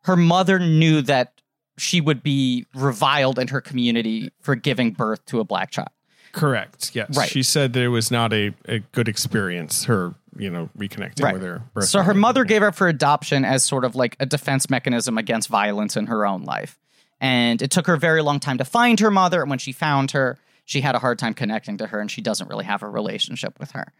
her 0.02 0.16
mother 0.16 0.60
knew 0.60 1.02
that 1.02 1.40
she 1.76 2.00
would 2.00 2.22
be 2.22 2.66
reviled 2.72 3.36
in 3.36 3.48
her 3.48 3.60
community 3.60 4.30
for 4.40 4.54
giving 4.54 4.92
birth 4.92 5.24
to 5.26 5.40
a 5.40 5.44
black 5.44 5.72
child. 5.72 5.88
Correct. 6.32 6.94
Yes, 6.94 7.16
Right. 7.16 7.28
She 7.28 7.42
said 7.42 7.72
that 7.74 7.82
it 7.82 7.88
was 7.88 8.10
not 8.10 8.32
a, 8.32 8.54
a 8.66 8.78
good 8.92 9.08
experience. 9.08 9.84
Her, 9.84 10.14
you 10.36 10.50
know, 10.50 10.68
reconnecting 10.78 11.22
Right. 11.24 11.34
with 11.34 11.42
her. 11.42 11.62
Birth 11.74 11.84
So 11.88 12.00
her 12.00 12.14
mother. 12.14 12.20
mother 12.20 12.44
gave 12.44 12.62
up 12.62 12.74
for 12.74 12.88
adoption 12.88 13.44
as 13.44 13.64
sort 13.64 13.84
of 13.84 13.94
like 13.96 14.16
a 14.20 14.26
defense 14.26 14.70
mechanism 14.70 15.18
against 15.18 15.48
violence 15.48 15.96
in 15.96 16.06
her 16.06 16.24
own 16.26 16.44
life. 16.44 16.78
And 17.20 17.60
it 17.62 17.70
took 17.70 17.86
her 17.88 17.94
a 17.94 17.98
very 17.98 18.22
long 18.22 18.38
time 18.40 18.58
to 18.58 18.64
find 18.64 19.00
her 19.00 19.10
mother. 19.10 19.40
And 19.40 19.50
when 19.50 19.58
she 19.58 19.72
found 19.72 20.12
her, 20.12 20.38
she 20.64 20.80
had 20.82 20.94
a 20.94 20.98
hard 21.00 21.18
time 21.18 21.34
connecting 21.34 21.78
to 21.78 21.86
her 21.88 21.98
and 22.00 22.10
she 22.10 22.20
doesn't 22.20 22.48
really 22.48 22.64
have 22.66 22.82
a 22.82 22.88
relationship 22.88 23.58
with 23.58 23.72
her. 23.72 23.92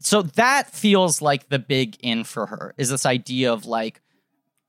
So 0.00 0.20
that 0.22 0.70
feels 0.72 1.22
like 1.22 1.48
the 1.48 1.58
big 1.58 1.96
in 2.00 2.24
for 2.24 2.46
her 2.46 2.74
is 2.76 2.90
this 2.90 3.06
idea 3.06 3.52
of 3.52 3.64
like 3.64 4.02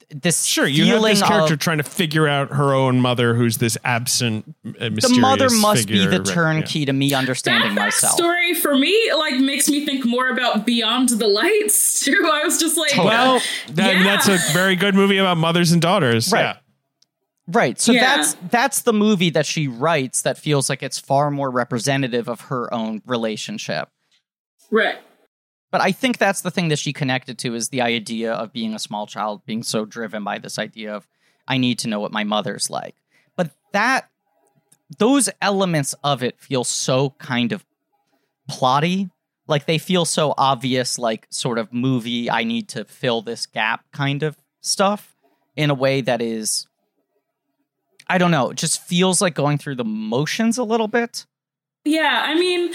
this 0.09 0.45
Sure, 0.45 0.65
you 0.65 0.85
have 0.85 0.95
feeling 0.97 1.11
this 1.11 1.21
character 1.21 1.53
of 1.55 1.59
trying 1.59 1.77
to 1.79 1.83
figure 1.83 2.27
out 2.27 2.51
her 2.53 2.73
own 2.73 2.99
mother, 3.01 3.33
who's 3.35 3.57
this 3.57 3.77
absent, 3.83 4.45
uh, 4.65 4.89
mysterious 4.89 5.09
the 5.11 5.19
mother 5.19 5.49
must 5.49 5.87
be 5.87 5.95
figure, 5.95 6.09
the 6.11 6.19
right, 6.19 6.27
yeah. 6.27 6.33
turnkey 6.33 6.85
to 6.85 6.93
me 6.93 7.13
understanding 7.13 7.75
that 7.75 7.81
myself. 7.87 8.13
story 8.13 8.53
for 8.53 8.77
me 8.77 9.11
like 9.17 9.35
makes 9.41 9.67
me 9.67 9.85
think 9.85 10.05
more 10.05 10.29
about 10.29 10.65
Beyond 10.65 11.09
the 11.09 11.27
Lights 11.27 11.99
too. 12.05 12.29
I 12.33 12.43
was 12.45 12.57
just 12.59 12.77
like, 12.77 12.95
Well, 12.97 13.41
that, 13.73 13.95
Yeah. 13.97 14.03
that's 14.03 14.27
a 14.29 14.37
very 14.53 14.75
good 14.77 14.95
movie 14.95 15.17
about 15.17 15.37
mothers 15.37 15.71
and 15.73 15.81
daughters. 15.81 16.31
Right. 16.31 16.41
Yeah. 16.41 16.57
Right. 17.49 17.79
So 17.79 17.91
Yeah. 17.91 18.15
that's 18.17 18.37
that's 18.49 18.81
the 18.83 18.93
movie 18.93 19.29
that 19.31 19.45
she 19.45 19.67
writes 19.67 20.21
that 20.21 20.37
feels 20.37 20.69
like 20.69 20.83
it's 20.83 20.99
far 20.99 21.31
more 21.31 21.49
representative 21.51 22.27
of 22.29 22.41
her 22.41 22.73
own 22.73 23.01
relationship. 23.05 23.89
right. 24.71 24.95
But 25.71 25.81
I 25.81 25.91
think 25.91 26.17
that's 26.17 26.41
the 26.41 26.51
thing 26.51 26.69
that 26.69 26.79
she 26.79 26.93
connected 26.93 27.37
to 27.39 27.53
is 27.53 27.69
the 27.69 27.81
idea 27.81 28.31
of 28.33 28.53
being 28.53 28.73
a 28.73 28.79
small 28.79 29.05
child 29.05 29.45
being 29.45 29.63
so 29.63 29.85
driven 29.85 30.23
by 30.23 30.37
this 30.39 30.57
idea 30.57 30.95
of 30.95 31.07
I 31.47 31.57
need 31.57 31.79
to 31.79 31.87
know 31.87 31.99
what 31.99 32.11
my 32.11 32.23
mother's 32.23 32.69
like. 32.69 32.95
But 33.35 33.51
that 33.73 34.09
those 34.97 35.29
elements 35.41 35.93
of 36.03 36.23
it 36.23 36.39
feel 36.39 36.63
so 36.63 37.11
kind 37.19 37.51
of 37.51 37.65
plotty. 38.49 39.09
Like 39.47 39.65
they 39.65 39.77
feel 39.77 40.05
so 40.05 40.33
obvious, 40.37 40.97
like 40.97 41.27
sort 41.29 41.57
of 41.57 41.71
movie, 41.73 42.29
I 42.29 42.43
need 42.43 42.69
to 42.69 42.85
fill 42.85 43.21
this 43.21 43.45
gap 43.45 43.83
kind 43.91 44.23
of 44.23 44.37
stuff 44.61 45.15
in 45.55 45.69
a 45.69 45.73
way 45.73 46.01
that 46.01 46.21
is 46.21 46.67
I 48.09 48.17
don't 48.17 48.31
know, 48.31 48.51
it 48.51 48.57
just 48.57 48.81
feels 48.81 49.21
like 49.21 49.35
going 49.35 49.57
through 49.57 49.75
the 49.75 49.83
motions 49.83 50.57
a 50.57 50.63
little 50.63 50.87
bit. 50.87 51.25
Yeah, 51.83 52.23
I 52.25 52.35
mean, 52.35 52.73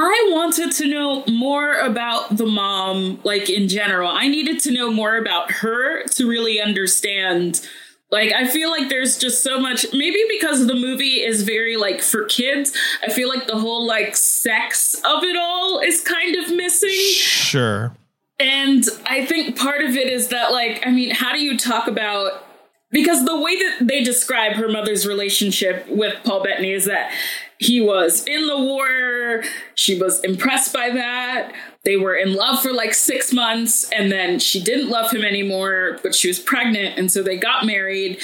I 0.00 0.30
wanted 0.32 0.70
to 0.76 0.86
know 0.86 1.24
more 1.26 1.74
about 1.74 2.36
the 2.36 2.46
mom, 2.46 3.18
like 3.24 3.50
in 3.50 3.66
general. 3.66 4.08
I 4.08 4.28
needed 4.28 4.60
to 4.60 4.70
know 4.70 4.92
more 4.92 5.16
about 5.16 5.50
her 5.50 6.04
to 6.04 6.28
really 6.28 6.60
understand. 6.60 7.60
Like, 8.08 8.32
I 8.32 8.46
feel 8.46 8.70
like 8.70 8.88
there's 8.88 9.18
just 9.18 9.42
so 9.42 9.58
much, 9.58 9.86
maybe 9.92 10.22
because 10.30 10.68
the 10.68 10.76
movie 10.76 11.20
is 11.20 11.42
very 11.42 11.76
like 11.76 12.00
for 12.00 12.26
kids, 12.26 12.72
I 13.02 13.10
feel 13.10 13.28
like 13.28 13.48
the 13.48 13.58
whole 13.58 13.84
like 13.84 14.14
sex 14.14 14.94
of 15.04 15.24
it 15.24 15.36
all 15.36 15.80
is 15.80 16.00
kind 16.02 16.36
of 16.36 16.54
missing. 16.54 16.90
Sure. 16.90 17.92
And 18.38 18.84
I 19.04 19.26
think 19.26 19.58
part 19.58 19.82
of 19.82 19.96
it 19.96 20.06
is 20.06 20.28
that, 20.28 20.52
like, 20.52 20.86
I 20.86 20.92
mean, 20.92 21.10
how 21.10 21.32
do 21.32 21.40
you 21.40 21.58
talk 21.58 21.88
about 21.88 22.44
because 22.90 23.24
the 23.24 23.38
way 23.38 23.56
that 23.56 23.88
they 23.88 24.02
describe 24.02 24.52
her 24.52 24.68
mother's 24.68 25.06
relationship 25.06 25.86
with 25.88 26.14
Paul 26.24 26.42
Bettany 26.42 26.72
is 26.72 26.84
that 26.86 27.12
he 27.58 27.80
was 27.80 28.24
in 28.26 28.46
the 28.46 28.58
war, 28.58 29.42
she 29.74 29.98
was 30.00 30.22
impressed 30.22 30.72
by 30.72 30.90
that. 30.90 31.52
They 31.84 31.96
were 31.96 32.14
in 32.14 32.34
love 32.34 32.62
for 32.62 32.72
like 32.72 32.94
six 32.94 33.32
months, 33.32 33.90
and 33.90 34.12
then 34.12 34.38
she 34.38 34.62
didn't 34.62 34.90
love 34.90 35.10
him 35.10 35.24
anymore, 35.24 35.98
but 36.02 36.14
she 36.14 36.28
was 36.28 36.38
pregnant, 36.38 36.98
and 36.98 37.10
so 37.10 37.22
they 37.22 37.36
got 37.36 37.66
married. 37.66 38.20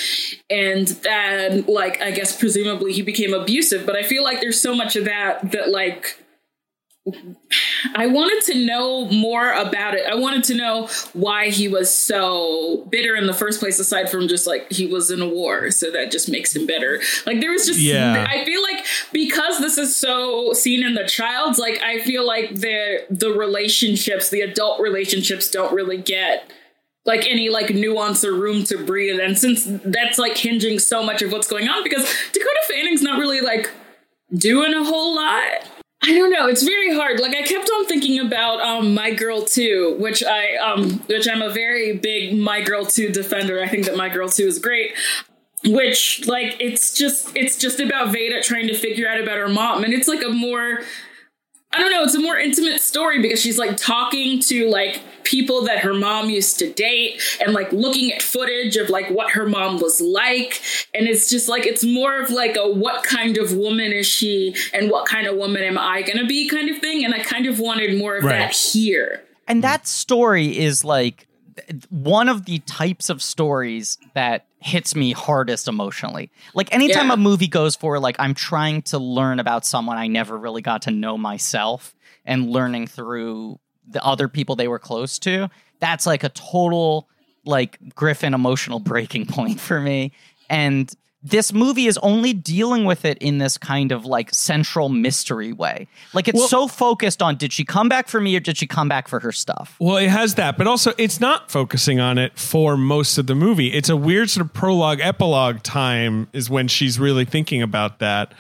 And 0.51 0.89
then, 0.89 1.65
like, 1.67 2.01
I 2.01 2.11
guess 2.11 2.37
presumably 2.37 2.93
he 2.93 3.03
became 3.03 3.33
abusive, 3.35 3.87
but 3.87 3.97
I 3.97 4.03
feel 4.03 4.23
like 4.23 4.41
there's 4.41 4.61
so 4.61 4.75
much 4.75 4.97
of 4.97 5.05
that 5.07 5.53
that, 5.53 5.71
like, 5.71 6.24
I 7.95 8.07
wanted 8.07 8.43
to 8.53 8.65
know 8.65 9.07
more 9.07 9.53
about 9.53 9.95
it. 9.95 10.07
I 10.07 10.15
wanted 10.15 10.45
to 10.45 10.55
know 10.55 10.89
why 11.13 11.51
he 11.51 11.69
was 11.69 11.93
so 11.93 12.87
bitter 12.89 13.15
in 13.15 13.27
the 13.27 13.35
first 13.35 13.61
place, 13.61 13.79
aside 13.79 14.09
from 14.09 14.27
just 14.27 14.47
like 14.47 14.73
he 14.73 14.87
was 14.87 15.11
in 15.11 15.21
a 15.21 15.29
war, 15.29 15.71
so 15.71 15.91
that 15.91 16.11
just 16.11 16.29
makes 16.31 16.57
him 16.57 16.67
bitter. 16.67 17.03
Like 17.27 17.41
there 17.41 17.53
was 17.53 17.67
just, 17.67 17.79
Yeah. 17.79 18.27
I 18.29 18.45
feel 18.45 18.63
like 18.63 18.85
because 19.13 19.59
this 19.59 19.77
is 19.77 19.95
so 19.95 20.53
seen 20.55 20.85
in 20.85 20.95
the 20.95 21.05
child's, 21.05 21.59
like 21.59 21.81
I 21.83 22.01
feel 22.01 22.27
like 22.27 22.55
the 22.55 23.05
the 23.11 23.31
relationships, 23.31 24.31
the 24.31 24.41
adult 24.41 24.81
relationships, 24.81 25.51
don't 25.51 25.75
really 25.75 25.99
get 25.99 26.51
like 27.05 27.27
any 27.29 27.51
like 27.51 27.69
nuance 27.71 28.25
or 28.25 28.33
room 28.33 28.65
to 28.65 28.83
breathe. 28.83 29.21
And 29.21 29.37
since 29.37 29.65
that's 29.85 30.19
like 30.19 30.39
hinging 30.39 30.79
so 30.79 31.03
much 31.03 31.21
of 31.21 31.33
what's 31.33 31.49
going 31.49 31.69
on, 31.69 31.85
because 31.85 32.05
Dakota 32.33 32.61
Fanning's 32.69 33.03
not 33.03 33.19
really 33.19 33.43
like 33.43 33.71
doing 34.35 34.73
a 34.73 34.83
whole 34.85 35.15
lot. 35.15 35.69
I 36.07 36.13
don't 36.13 36.31
know. 36.31 36.49
It's 36.49 36.63
very 36.63 36.95
hard. 36.95 37.19
Like 37.19 37.35
I 37.35 37.43
kept 37.43 37.71
on 37.71 37.87
thinking 37.87 38.21
about 38.21 38.61
um, 38.61 38.93
My 38.93 39.11
Girl 39.11 39.43
2, 39.43 39.97
which 39.99 40.23
I 40.23 40.57
um 40.57 40.99
which 41.07 41.27
I'm 41.27 41.41
a 41.41 41.49
very 41.49 41.97
big 41.97 42.39
My 42.39 42.61
Girl 42.61 42.85
2 42.85 43.09
defender. 43.09 43.63
I 43.63 43.69
think 43.69 43.87
that 43.87 43.97
My 43.97 44.11
Girl 44.11 44.29
2 44.29 44.47
is 44.47 44.59
great. 44.59 44.93
Which 45.65 46.27
like 46.27 46.57
it's 46.61 46.95
just 46.95 47.35
it's 47.35 47.57
just 47.57 47.81
about 47.81 48.13
Veda 48.13 48.43
trying 48.43 48.67
to 48.67 48.75
figure 48.75 49.09
out 49.09 49.19
about 49.19 49.39
her 49.39 49.49
mom. 49.49 49.83
And 49.83 49.95
it's 49.95 50.07
like 50.07 50.23
a 50.23 50.29
more 50.29 50.81
I 51.75 51.79
don't 51.79 51.91
know, 51.91 52.03
it's 52.05 52.15
a 52.15 52.21
more 52.21 52.37
intimate 52.39 52.81
story 52.81 53.21
because 53.21 53.41
she's 53.41 53.59
like 53.59 53.77
talking 53.77 54.39
to 54.43 54.69
like 54.71 55.01
people 55.25 55.63
that 55.65 55.79
her 55.81 55.95
mom 55.95 56.31
used 56.31 56.59
to 56.61 56.73
date 56.73 57.21
and 57.41 57.53
like 57.55 57.73
looking 57.73 58.13
at 58.13 58.23
footage 58.23 58.77
of 58.77 58.91
like 58.91 59.09
what 59.11 59.31
her 59.31 59.47
mom 59.49 59.81
was 59.81 60.01
like. 60.01 60.61
And 60.95 61.09
it's 61.09 61.29
just 61.31 61.49
like, 61.49 61.67
it's 61.67 61.83
more 61.83 62.21
of 62.21 62.31
like 62.31 62.57
a 62.57 62.69
what 62.71 63.03
kind 63.03 63.39
of 63.39 63.53
woman 63.57 63.91
is 63.93 64.07
she 64.07 64.55
and 64.73 64.91
what 64.91 65.07
kind 65.09 65.27
of 65.27 65.37
woman 65.37 65.63
am 65.63 65.79
I 65.79 66.03
going 66.03 66.19
to 66.19 66.27
be 66.27 66.49
kind 66.49 66.69
of 66.71 66.79
thing. 66.79 67.05
And 67.05 67.15
I 67.15 67.21
kind 67.21 67.47
of 67.47 67.59
wanted 67.59 67.99
more 67.99 68.17
of 68.19 68.25
Right. 68.25 68.39
that 68.39 68.53
here. 68.53 69.25
And 69.49 69.63
that 69.65 69.87
story 69.89 70.57
is 70.59 70.85
like 70.85 71.17
th- 71.17 71.29
one 71.91 72.29
of 72.29 72.45
the 72.47 72.59
types 72.61 73.11
of 73.11 73.23
stories 73.23 73.99
that 74.15 74.47
hits 74.61 74.95
me 74.95 75.13
hardest 75.13 75.69
emotionally. 75.69 76.31
Like 76.55 76.73
anytime 76.75 77.09
Yeah. 77.09 77.15
a 77.15 77.17
movie 77.17 77.49
goes 77.49 77.77
for 77.77 77.99
like 77.99 78.17
I'm 78.19 78.35
trying 78.35 78.83
to 78.83 78.99
learn 78.99 79.39
about 79.41 79.67
someone 79.67 79.97
I 79.99 80.07
never 80.07 80.37
really 80.39 80.63
got 80.63 80.83
to 80.83 80.91
know 80.91 81.19
myself 81.19 81.95
and 82.25 82.49
learning 82.51 82.87
through 82.87 83.59
the 83.87 84.03
other 84.03 84.29
people 84.29 84.57
they 84.57 84.69
were 84.69 84.79
close 84.79 85.19
to, 85.21 85.51
that's 85.81 86.07
like 86.07 86.25
a 86.25 86.31
total 86.31 87.09
like 87.45 87.79
Griffin 87.95 88.33
emotional 88.33 88.81
breaking 88.81 89.27
point 89.29 89.61
for 89.61 89.79
me. 89.81 90.13
And 90.49 90.91
this 91.27 91.55
movie 91.55 91.87
is 91.87 91.97
only 92.03 92.35
dealing 92.35 92.85
with 92.85 93.07
it 93.07 93.17
in 93.19 93.39
this 93.39 93.57
kind 93.57 93.93
of 93.93 94.05
like 94.05 94.33
central 94.35 94.91
mystery 94.91 95.55
way. 95.55 95.89
Like 96.13 96.29
it's 96.29 96.39
Well- 96.39 96.49
so 96.49 96.69
focused 96.69 97.23
on 97.23 97.37
did 97.37 97.51
she 97.51 97.65
come 97.65 97.89
back 97.89 98.09
for 98.09 98.21
me 98.21 98.37
or 98.37 98.41
did 98.41 98.59
she 98.59 98.67
come 98.67 98.89
back 98.91 99.09
for 99.09 99.21
her 99.21 99.33
stuff? 99.33 99.75
Well, 99.81 99.97
it 99.97 100.11
has 100.11 100.35
that, 100.35 100.59
but 100.59 100.67
also 100.67 100.93
it's 100.99 101.21
not 101.21 101.51
focusing 101.51 101.99
on 101.99 102.19
it 102.19 102.39
for 102.39 102.77
most 102.77 103.17
of 103.17 103.27
the 103.27 103.35
movie. 103.35 103.73
It's 103.73 103.89
a 103.89 103.97
weird 103.97 104.29
sort 104.29 104.45
of 104.47 104.53
prologue 104.53 105.01
epilogue 105.01 105.63
time 105.63 106.29
is 106.35 106.51
when 106.51 106.69
she's 106.69 107.01
really 107.01 107.25
thinking 107.25 107.63
about 107.63 108.01
that. 108.01 108.33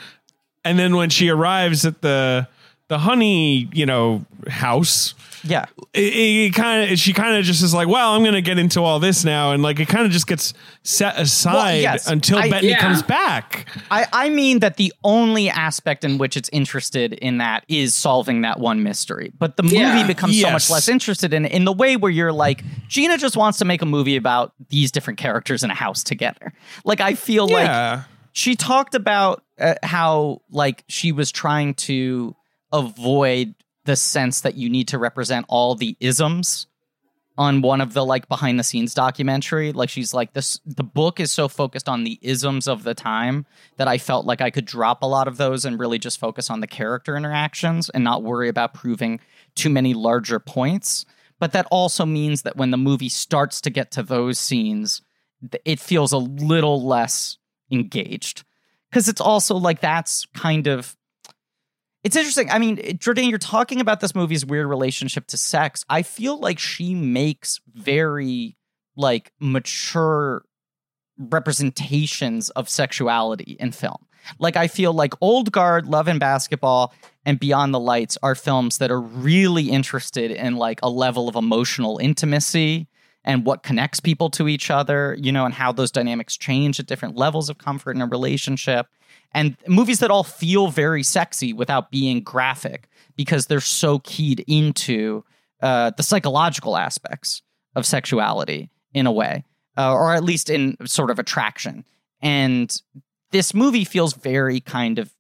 And 0.62 0.78
then 0.78 0.95
when 0.95 1.09
she 1.09 1.30
arrives 1.30 1.87
at 1.87 2.03
the 2.03 2.49
the 2.89 2.99
honey, 2.99 3.68
you 3.72 3.87
know, 3.87 4.24
house, 4.47 5.14
Yeah. 5.43 5.64
it, 5.95 6.01
it 6.01 6.55
kind 6.55 6.91
of 6.93 6.99
she 6.99 7.12
kind 7.14 7.37
of 7.37 7.45
just 7.45 7.62
is 7.62 7.72
like, 7.72 7.89
well, 7.89 8.12
I'm 8.12 8.22
going 8.22 8.35
to 8.35 8.43
get 8.43 8.59
into 8.59 8.82
all 8.82 9.01
this 9.01 9.24
now 9.24 9.53
and 9.53 9.62
like 9.62 9.80
it 9.80 9.89
kind 9.89 10.05
of 10.05 10.12
just 10.12 10.26
gets 10.26 10.53
set 10.82 11.18
aside 11.18 11.80
yes, 11.80 12.07
until 12.07 12.39
I- 12.39 12.51
Bettany 12.51 12.72
Yeah. 12.72 12.80
comes 12.80 13.03
back. 13.03 13.66
I, 13.91 14.07
I 14.12 14.28
mean 14.28 14.59
that 14.59 14.76
the 14.76 14.93
only 15.03 15.49
aspect 15.49 16.05
in 16.05 16.18
which 16.18 16.37
it's 16.37 16.51
interested 16.53 17.14
in 17.14 17.39
that 17.39 17.64
is 17.68 17.95
solving 17.95 18.43
that 18.43 18.61
one 18.61 18.82
mystery. 18.82 19.32
But 19.39 19.57
the 19.57 19.62
movie 19.62 19.76
Yeah. 19.76 20.07
becomes 20.07 20.39
so 20.39 20.51
much 20.51 20.68
less 20.68 20.87
interested 20.89 21.32
in 21.32 21.47
it 21.47 21.53
in 21.53 21.64
the 21.64 21.72
way 21.72 21.97
where 21.97 22.11
you're 22.12 22.32
like, 22.32 22.62
Gina 22.89 23.16
just 23.16 23.37
wants 23.37 23.59
to 23.61 23.64
make 23.64 23.80
a 23.80 23.87
movie 23.87 24.16
about 24.16 24.53
these 24.68 24.93
different 24.93 25.18
characters 25.18 25.62
in 25.62 25.70
a 25.70 25.74
house 25.74 26.03
together. 26.05 26.53
Like, 26.85 27.01
I 27.01 27.14
feel 27.14 27.49
like 27.49 28.01
she 28.32 28.57
talked 28.57 28.95
about 28.95 29.43
uh, 29.59 29.74
how 29.82 30.43
like 30.51 30.85
she 30.89 31.12
was 31.12 31.30
trying 31.32 31.74
to 31.74 32.35
avoid 32.75 33.55
the 33.85 33.97
sense 33.97 34.43
that 34.43 34.57
you 34.57 34.68
need 34.68 34.89
to 34.89 34.99
represent 34.99 35.47
all 35.49 35.75
the 35.75 35.97
isms 36.01 36.66
on 37.37 37.62
one 37.62 37.81
of 37.81 37.95
the 37.95 38.05
like 38.05 38.29
behind 38.29 38.59
the 38.59 38.64
scenes 38.64 38.95
documentary. 38.95 39.72
Like 39.72 39.89
she's 39.89 40.12
like 40.12 40.33
this 40.33 40.61
the 40.66 40.85
book 40.85 41.20
is 41.20 41.33
so 41.33 41.49
focused 41.49 41.89
on 41.89 42.05
the 42.05 42.18
isms 42.22 42.68
of 42.68 42.85
the 42.85 42.95
time 42.95 43.47
that 43.77 43.89
i 43.89 43.99
felt 43.99 44.25
like 44.25 44.41
i 44.41 44.51
could 44.51 44.64
drop 44.64 45.03
a 45.03 45.07
lot 45.07 45.27
of 45.27 45.37
those 45.37 45.64
and 45.64 45.79
really 45.79 45.99
just 45.99 46.20
focus 46.20 46.49
on 46.49 46.61
the 46.61 46.66
character 46.66 47.16
interactions 47.16 47.91
and 47.91 48.05
not 48.05 48.22
worry 48.22 48.49
about 48.49 48.75
proving 48.75 49.20
too 49.55 49.70
many 49.70 49.95
larger 49.95 50.39
points. 50.39 51.05
But 51.41 51.53
that 51.53 51.66
also 51.70 52.07
means 52.07 52.43
that 52.43 52.57
when 52.57 52.70
the 52.70 52.77
movie 52.77 53.09
starts 53.09 53.61
to 53.62 53.70
get 53.70 53.91
to 53.93 54.03
those 54.03 54.39
scenes 54.39 55.03
it 55.64 55.81
feels 55.81 56.12
a 56.12 56.18
little 56.18 56.87
less 56.87 57.37
engaged. 57.70 58.45
Because 58.91 59.09
it's 59.09 59.20
also 59.20 59.57
like 59.57 59.81
that's 59.81 60.27
kind 60.35 60.66
of 60.66 60.97
it's 62.05 62.16
interesting. 62.16 62.50
I 62.50 62.59
mean, 62.59 62.76
Jourdain, 62.76 63.30
you're 63.30 63.38
talking 63.38 63.80
about 63.80 64.00
this 64.00 64.14
movie's 64.14 64.44
weird 64.44 64.66
relationship 64.66 65.26
to 65.28 65.38
sex. 65.38 65.84
I 65.88 66.02
feel 66.02 66.38
like 66.38 66.59
she 66.59 66.94
makes 66.94 67.61
very 67.72 68.57
like 68.94 69.32
mature 69.40 70.44
representations 71.18 72.50
of 72.50 72.68
sexuality 72.68 73.57
in 73.59 73.72
film. 73.72 74.07
Like 74.38 74.57
I 74.57 74.68
feel 74.68 74.92
like 74.92 75.14
Old 75.20 75.50
Guard, 75.50 75.86
Love 75.86 76.09
and 76.09 76.20
Basketball, 76.20 76.92
and 77.24 77.40
Beyond 77.40 77.72
the 77.72 77.80
Lights 77.80 78.18
are 78.22 78.34
films 78.34 78.78
that 78.78 78.90
are 78.90 79.00
really 79.00 79.70
interested 79.70 80.30
in 80.30 80.57
like 80.57 80.80
a 80.82 80.90
level 80.90 81.28
of 81.28 81.36
emotional 81.36 81.98
intimacy 81.98 82.86
and 83.25 83.47
what 83.47 83.62
connects 83.62 84.01
people 84.01 84.31
to 84.31 84.49
each 84.49 84.70
other, 84.70 85.16
you 85.20 85.33
know, 85.33 85.45
and 85.45 85.55
how 85.55 85.72
those 85.72 85.91
dynamics 85.91 86.37
change 86.37 86.79
at 86.79 86.87
different 86.87 87.16
levels 87.16 87.49
of 87.49 87.59
comfort 87.59 87.97
in 87.97 88.03
a 88.03 88.07
relationship. 88.07 88.87
And 89.33 89.57
movies 89.66 89.99
that 90.01 90.11
all 90.11 90.25
feel 90.25 90.68
very 90.68 91.03
sexy 91.03 91.53
without 91.53 91.91
being 91.91 92.22
graphic 92.22 92.89
because 93.16 93.47
they're 93.47 93.61
so 93.61 93.99
keyed 94.01 94.45
into 94.47 95.25
uh, 95.62 95.91
the 95.97 96.03
psychological 96.03 96.77
aspects 96.77 97.43
of 97.75 97.87
sexuality 97.87 98.70
in 98.93 99.07
a 99.07 99.12
way. 99.12 99.45
uh, 99.77 99.93
or 99.93 100.14
at 100.14 100.25
least 100.25 100.51
in 100.51 100.77
sort 100.87 101.11
of 101.11 101.18
attraction. 101.18 101.85
And 102.20 102.75
this 103.33 103.55
movie 103.55 103.85
feels 103.85 104.14
very 104.14 104.61
kind 104.61 104.99
of 104.99 105.12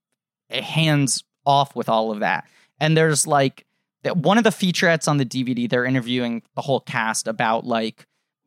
hands 0.50 1.24
off 1.44 1.74
with 1.74 1.88
all 1.88 2.10
of 2.10 2.20
that. 2.20 2.44
And 2.80 2.96
there's 2.96 3.26
like 3.26 3.66
that 4.04 4.18
one 4.18 4.38
of 4.38 4.44
the 4.44 4.50
featurettes 4.50 5.08
on 5.08 5.16
the 5.16 5.26
DVD, 5.26 5.68
they're 5.68 5.84
interviewing 5.84 6.42
the 6.54 6.62
whole 6.62 6.80
cast 6.80 7.26
about 7.26 7.66
like 7.66 8.06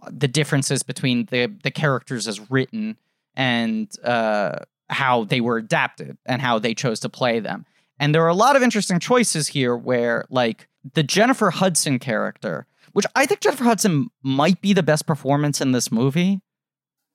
the 0.10 0.28
differences 0.28 0.84
between 0.84 1.26
the 1.26 1.48
the 1.64 1.72
characters 1.72 2.28
as 2.28 2.50
written 2.50 2.98
and 3.36 3.92
uh, 4.04 4.60
how 4.90 5.26
they 5.26 5.42
were 5.42 5.58
adapted 5.58 6.18
and 6.26 6.42
how 6.42 6.60
they 6.60 6.74
chose 6.74 7.00
to 7.02 7.10
play 7.10 7.40
them. 7.40 7.66
And 8.00 8.14
there 8.14 8.24
are 8.24 8.30
a 8.30 8.36
lot 8.36 8.56
of 8.56 8.62
interesting 8.62 9.00
choices 9.00 9.48
here 9.48 9.76
where 9.76 10.26
like 10.30 10.68
the 10.94 11.04
Jennifer 11.04 11.50
Hudson 11.50 12.00
character, 12.00 12.68
which 12.94 13.06
I 13.16 13.26
think 13.26 13.42
Jennifer 13.42 13.64
Hudson 13.64 14.10
might 14.24 14.62
be 14.62 14.74
the 14.74 14.84
best 14.84 15.08
performance 15.08 15.60
in 15.60 15.72
this 15.72 15.92
movie. 15.92 16.40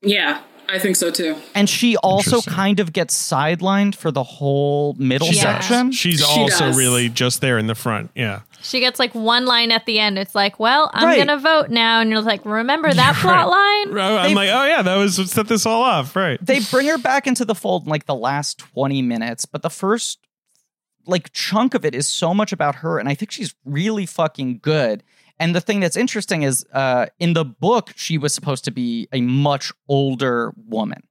Yeah, 0.03 0.43
I 0.68 0.78
think 0.78 0.96
so 0.96 1.10
too. 1.10 1.36
And 1.54 1.68
she 1.68 1.96
also 1.98 2.40
kind 2.42 2.80
of 2.80 2.92
gets 2.92 3.14
sidelined 3.16 3.94
for 3.94 4.10
the 4.10 4.22
whole 4.22 4.94
middle 4.98 5.26
She 5.26 5.34
does. 5.34 5.42
section. 5.42 5.92
She's 5.92 6.18
She 6.20 6.24
also 6.40 6.66
does. 6.66 6.78
really 6.78 7.08
just 7.08 7.40
there 7.40 7.58
in 7.58 7.66
the 7.66 7.74
front. 7.74 8.10
Yeah. 8.14 8.40
She 8.62 8.80
gets 8.80 8.98
like 8.98 9.14
one 9.14 9.44
line 9.44 9.70
at 9.72 9.86
the 9.86 9.98
end. 9.98 10.18
It's 10.18 10.34
like, 10.34 10.58
well, 10.60 10.90
I'm 10.94 11.04
Right. 11.08 11.18
gonna 11.18 11.38
vote 11.40 11.68
now, 11.68 12.00
and 12.00 12.10
you're 12.10 12.20
like, 12.22 12.44
remember 12.46 12.92
that 12.92 13.16
plot 13.20 13.48
line? 13.48 13.98
I'm 14.00 14.28
They- 14.30 14.34
like, 14.34 14.50
oh 14.50 14.64
yeah, 14.64 14.82
that 14.82 14.96
was 14.96 15.18
what 15.18 15.28
set 15.28 15.48
this 15.48 15.66
all 15.66 15.82
off, 15.82 16.14
right? 16.16 16.38
they 16.44 16.60
bring 16.60 16.86
her 16.86 16.98
back 16.98 17.26
into 17.26 17.44
the 17.44 17.54
fold 17.54 17.84
in 17.84 17.90
like 17.90 18.06
the 18.06 18.14
last 18.14 18.58
20 18.58 19.02
minutes, 19.02 19.44
but 19.44 19.62
the 19.62 19.70
first 19.70 20.18
like 21.06 21.32
chunk 21.32 21.74
of 21.74 21.84
it 21.84 21.94
is 21.94 22.06
so 22.06 22.32
much 22.32 22.52
about 22.52 22.76
her 22.76 22.98
and 22.98 23.08
I 23.08 23.14
think 23.14 23.32
she's 23.32 23.54
really 23.64 24.06
fucking 24.06 24.60
good. 24.62 25.02
And 25.39 25.55
the 25.55 25.61
thing 25.61 25.80
that's 25.80 25.97
interesting 25.97 26.43
is 26.43 26.64
uh 26.72 27.07
in 27.18 27.33
the 27.33 27.45
book 27.45 27.91
she 27.97 28.18
was 28.18 28.35
supposed 28.35 28.64
to 28.64 28.70
be 28.70 29.09
a 29.12 29.20
much 29.20 29.72
older 29.89 30.53
woman. 30.57 31.03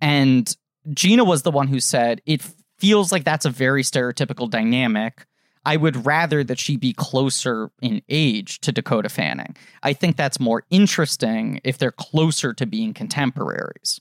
And 0.00 0.54
Gina 0.92 1.24
was 1.24 1.42
the 1.42 1.50
one 1.50 1.68
who 1.68 1.80
said 1.80 2.20
it 2.26 2.42
feels 2.78 3.12
like 3.12 3.24
that's 3.24 3.46
a 3.46 3.50
very 3.50 3.82
stereotypical 3.82 4.50
dynamic. 4.50 5.26
I 5.64 5.76
would 5.76 6.04
rather 6.04 6.42
that 6.42 6.58
she 6.58 6.76
be 6.76 6.92
closer 6.92 7.70
in 7.80 8.02
age 8.08 8.60
to 8.62 8.72
Dakota 8.72 9.08
Fanning. 9.08 9.56
I 9.82 9.92
think 9.92 10.16
that's 10.16 10.40
more 10.40 10.64
interesting 10.70 11.60
if 11.62 11.78
they're 11.78 11.92
closer 11.92 12.52
to 12.54 12.66
being 12.66 12.92
contemporaries. 12.92 14.00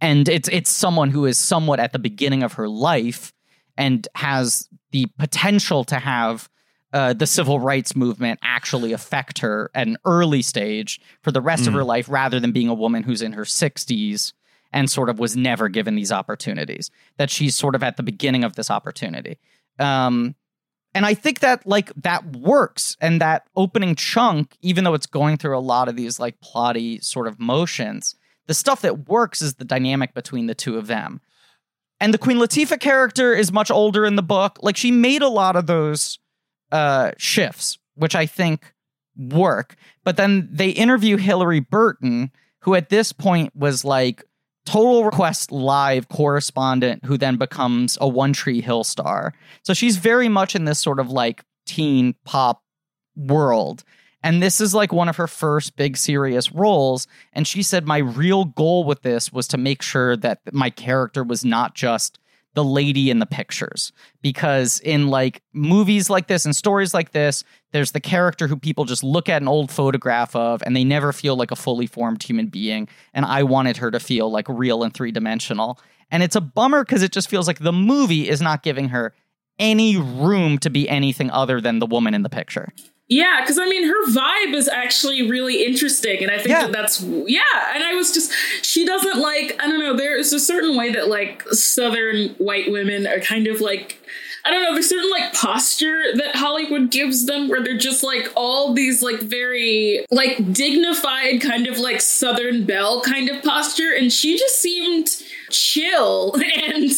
And 0.00 0.28
it's 0.28 0.48
it's 0.48 0.70
someone 0.70 1.10
who 1.10 1.26
is 1.26 1.36
somewhat 1.36 1.80
at 1.80 1.92
the 1.92 1.98
beginning 1.98 2.42
of 2.42 2.54
her 2.54 2.68
life 2.68 3.32
and 3.76 4.06
has 4.14 4.68
the 4.92 5.06
potential 5.18 5.84
to 5.84 5.96
have 5.96 6.48
uh, 6.92 7.12
the 7.12 7.26
civil 7.26 7.60
rights 7.60 7.94
movement 7.94 8.38
actually 8.42 8.92
affect 8.92 9.38
her 9.38 9.70
at 9.74 9.86
an 9.86 9.96
early 10.04 10.42
stage 10.42 11.00
for 11.22 11.30
the 11.30 11.40
rest 11.40 11.66
of 11.66 11.72
her 11.72 11.84
life 11.84 12.08
rather 12.08 12.40
than 12.40 12.52
being 12.52 12.68
a 12.68 12.74
woman 12.74 13.02
who's 13.02 13.22
in 13.22 13.32
her 13.32 13.44
60s 13.44 14.32
and 14.72 14.90
sort 14.90 15.08
of 15.08 15.18
was 15.18 15.36
never 15.36 15.68
given 15.68 15.94
these 15.94 16.12
opportunities 16.12 16.90
that 17.16 17.30
she's 17.30 17.54
sort 17.54 17.74
of 17.74 17.82
at 17.82 17.96
the 17.96 18.02
beginning 18.02 18.44
of 18.44 18.56
this 18.56 18.70
opportunity. 18.70 19.38
Um, 19.78 20.34
and 20.92 21.06
i 21.06 21.14
think 21.14 21.38
that 21.38 21.64
like 21.64 21.92
that 21.94 22.36
works 22.36 22.96
and 23.00 23.20
that 23.20 23.46
opening 23.54 23.94
chunk 23.94 24.56
even 24.60 24.82
though 24.82 24.92
it's 24.92 25.06
going 25.06 25.36
through 25.36 25.56
a 25.56 25.60
lot 25.60 25.88
of 25.88 25.94
these 25.94 26.18
like 26.18 26.40
plotty 26.40 27.00
sort 27.04 27.28
of 27.28 27.38
motions 27.38 28.16
the 28.50 28.54
stuff 28.54 28.80
that 28.80 29.08
works 29.08 29.42
is 29.42 29.54
the 29.54 29.64
dynamic 29.64 30.12
between 30.12 30.46
the 30.46 30.56
two 30.56 30.76
of 30.76 30.88
them. 30.88 31.20
And 32.00 32.12
the 32.12 32.18
queen 32.18 32.38
latifah 32.38 32.80
character 32.80 33.32
is 33.32 33.52
much 33.52 33.70
older 33.70 34.04
in 34.04 34.16
the 34.16 34.24
book. 34.24 34.58
Like 34.60 34.76
she 34.76 34.90
made 34.90 35.22
a 35.22 35.28
lot 35.28 35.54
of 35.54 35.68
those 35.68 36.18
uh 36.72 37.12
shifts 37.18 37.78
which 37.94 38.14
i 38.14 38.26
think 38.26 38.72
work. 39.20 39.76
But 40.04 40.16
then 40.16 40.48
they 40.50 40.70
interview 40.70 41.16
Hilarie 41.16 41.68
Burton 41.68 42.30
who 42.60 42.74
at 42.74 42.90
this 42.90 43.12
point 43.12 43.54
was 43.56 43.84
like 43.84 44.22
total 44.66 45.04
request 45.04 45.50
live 45.50 46.08
correspondent 46.08 47.04
who 47.06 47.16
then 47.16 47.36
becomes 47.36 47.96
a 48.00 48.08
one 48.08 48.32
tree 48.32 48.60
hill 48.60 48.84
star. 48.84 49.32
So 49.62 49.72
she's 49.72 49.96
very 49.96 50.28
much 50.28 50.54
in 50.54 50.64
this 50.64 50.78
sort 50.78 51.00
of 51.00 51.10
like 51.10 51.42
teen 51.66 52.14
pop 52.24 52.62
world. 53.16 53.82
And 54.22 54.42
this 54.42 54.60
is 54.60 54.74
like 54.74 54.92
one 54.92 55.08
of 55.08 55.16
her 55.16 55.26
first 55.26 55.76
big 55.76 55.96
serious 55.96 56.52
roles. 56.52 57.06
And 57.32 57.46
she 57.46 57.62
said 57.62 57.86
my 57.86 57.98
real 57.98 58.44
goal 58.44 58.84
with 58.84 59.00
this 59.00 59.32
was 59.32 59.48
to 59.48 59.56
make 59.56 59.80
sure 59.80 60.14
that 60.18 60.40
my 60.52 60.68
character 60.68 61.24
was 61.24 61.42
not 61.42 61.74
just 61.74 62.18
the 62.54 62.64
lady 62.64 63.10
in 63.10 63.18
the 63.18 63.26
pictures. 63.26 63.92
Because 64.22 64.80
in 64.80 65.08
like 65.08 65.42
movies 65.52 66.10
like 66.10 66.26
this 66.26 66.44
and 66.44 66.54
stories 66.54 66.94
like 66.94 67.12
this 67.12 67.44
there's 67.72 67.92
the 67.92 68.00
character 68.00 68.48
who 68.48 68.56
people 68.56 68.84
just 68.84 69.04
look 69.04 69.28
at 69.28 69.40
an 69.40 69.46
old 69.46 69.70
photograph 69.70 70.34
of 70.34 70.60
and 70.66 70.74
they 70.74 70.82
never 70.82 71.12
feel 71.12 71.36
like 71.36 71.52
a 71.52 71.56
fully 71.56 71.86
formed 71.86 72.22
human 72.22 72.48
being. 72.48 72.88
And 73.14 73.24
i 73.24 73.42
wanted 73.42 73.76
her 73.76 73.90
to 73.90 74.00
feel 74.00 74.30
like 74.30 74.48
real 74.48 74.82
and 74.82 74.92
three-dimensional. 74.92 75.78
And 76.10 76.22
it's 76.22 76.36
a 76.36 76.40
bummer 76.40 76.84
because 76.84 77.02
it 77.02 77.12
just 77.12 77.30
feels 77.30 77.46
like 77.46 77.60
the 77.60 77.72
movie 77.72 78.28
is 78.28 78.40
not 78.40 78.62
giving 78.62 78.88
her 78.88 79.14
any 79.58 79.96
room 79.96 80.58
to 80.58 80.70
be 80.70 80.88
anything 80.88 81.30
other 81.30 81.60
than 81.60 81.78
the 81.78 81.86
woman 81.86 82.14
in 82.14 82.22
the 82.22 82.30
picture 82.30 82.72
Yeah, 83.10 83.40
because 83.42 83.58
I 83.58 83.66
mean, 83.66 83.86
her 83.88 84.06
vibe 84.08 84.54
is 84.54 84.68
actually 84.68 85.28
really 85.28 85.64
interesting, 85.64 86.22
and 86.22 86.30
I 86.30 86.36
think 86.36 86.50
Yeah. 86.50 86.62
that 86.68 86.72
that's 86.72 87.02
yeah. 87.02 87.42
And 87.74 87.82
I 87.82 87.94
was 87.94 88.14
just, 88.14 88.32
she 88.62 88.86
doesn't 88.86 89.18
like, 89.18 89.56
I 89.60 89.66
don't 89.68 89.80
know. 89.80 89.96
There 89.96 90.16
is 90.16 90.32
a 90.32 90.38
certain 90.38 90.76
way 90.76 90.92
that 90.92 91.08
like 91.08 91.42
Southern 91.50 92.30
white 92.38 92.70
women 92.70 93.08
are 93.08 93.18
kind 93.18 93.48
of 93.48 93.60
like, 93.60 93.98
I 94.44 94.50
don't 94.50 94.62
know. 94.62 94.72
There's 94.74 94.88
certain 94.88 95.10
like 95.10 95.34
posture 95.34 96.02
that 96.14 96.36
Hollywood 96.36 96.90
gives 96.92 97.26
them, 97.26 97.48
where 97.48 97.60
they're 97.62 97.76
just 97.76 98.04
like 98.04 98.28
all 98.36 98.72
these 98.74 99.02
like 99.02 99.20
very 99.20 100.06
like 100.12 100.52
dignified 100.52 101.40
kind 101.42 101.66
of 101.66 101.78
like 101.78 102.00
Southern 102.00 102.64
belle 102.64 103.02
kind 103.02 103.28
of 103.28 103.42
posture, 103.42 103.92
and 103.92 104.12
she 104.12 104.38
just 104.38 104.60
seemed 104.62 105.08
chill. 105.50 106.34
And 106.70 106.90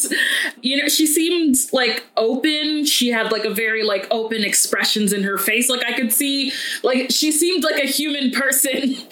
you 0.60 0.76
know 0.76 0.88
she 0.88 1.06
seemed 1.06 1.56
like 1.72 2.04
open. 2.16 2.84
She 2.84 3.08
had 3.08 3.30
like 3.32 3.44
a 3.44 3.50
very 3.50 3.82
like 3.82 4.06
open 4.10 4.44
expressions 4.44 5.12
in 5.12 5.22
her 5.22 5.38
face. 5.38 5.68
Like 5.68 5.84
i 5.84 5.92
could 5.92 6.12
see 6.12 6.52
like 6.82 7.10
she 7.10 7.30
seemed 7.32 7.64
like 7.64 7.82
a 7.82 7.86
human 7.86 8.30
person. 8.30 8.94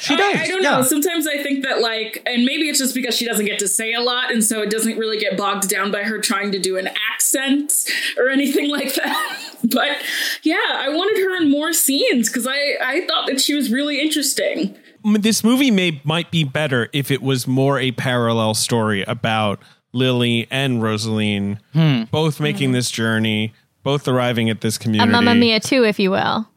She 0.00 0.14
I- 0.14 0.16
does, 0.16 0.40
I, 0.40 0.46
don't 0.48 0.62
yeah. 0.62 0.70
know 0.78 0.82
sometimes 0.82 1.26
i 1.28 1.40
think 1.42 1.62
that 1.62 1.80
like 1.80 2.22
and 2.26 2.44
maybe 2.44 2.68
it's 2.68 2.78
just 2.78 2.94
because 2.94 3.16
she 3.16 3.24
doesn't 3.24 3.46
get 3.46 3.58
to 3.60 3.68
say 3.68 3.92
a 3.94 4.00
lot 4.00 4.32
and 4.32 4.42
so 4.44 4.60
it 4.62 4.70
doesn't 4.70 4.98
really 4.98 5.18
get 5.18 5.36
bogged 5.36 5.68
down 5.68 5.90
by 5.92 6.02
her 6.02 6.18
trying 6.18 6.50
to 6.52 6.58
do 6.58 6.76
an 6.76 6.88
accent 7.12 7.72
or 8.16 8.28
anything 8.28 8.68
like 8.68 8.94
that. 9.02 9.40
But 9.64 9.98
yeah 10.42 10.56
i 10.74 10.88
wanted 10.88 11.22
her 11.22 11.36
in 11.36 11.50
more 11.50 11.72
scenes 11.72 12.28
because 12.28 12.46
i 12.46 12.74
i 12.82 13.06
thought 13.06 13.26
that 13.28 13.40
she 13.40 13.54
was 13.54 13.70
really 13.70 14.00
interesting. 14.00 14.74
I 14.76 14.81
this 15.04 15.42
movie 15.44 15.70
may 15.70 16.00
might 16.04 16.30
be 16.30 16.44
better 16.44 16.88
if 16.92 17.10
it 17.10 17.22
was 17.22 17.46
more 17.46 17.78
a 17.78 17.92
parallel 17.92 18.54
story 18.54 19.02
about 19.04 19.60
Lily 19.92 20.46
and 20.50 20.80
Rosaleen 20.82 21.58
both 22.10 22.40
making 22.40 22.72
this 22.72 22.90
journey, 22.90 23.52
both 23.82 24.06
arriving 24.08 24.48
at 24.50 24.60
this 24.60 24.78
community. 24.78 25.02
A 25.02 25.12
community. 25.12 25.24
Mamma 25.26 25.38
Mia 25.40 25.60
too, 25.60 25.84
if 25.84 25.98
you 25.98 26.10
will. 26.10 26.48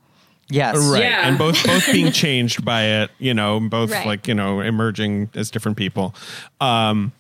yes 0.50 0.76
Right. 0.78 1.04
Yeah. 1.04 1.28
And 1.28 1.38
both 1.38 1.64
both 1.66 1.86
being 1.92 2.12
changed 2.12 2.64
by 2.64 2.84
it, 2.84 3.12
you 3.20 3.34
know, 3.34 3.60
both 3.60 3.92
Right. 3.92 4.06
like, 4.06 4.28
you 4.28 4.36
know, 4.36 4.62
emerging 4.62 5.30
as 5.36 5.50
different 5.52 5.78
people. 5.78 6.14
Um 6.62 7.12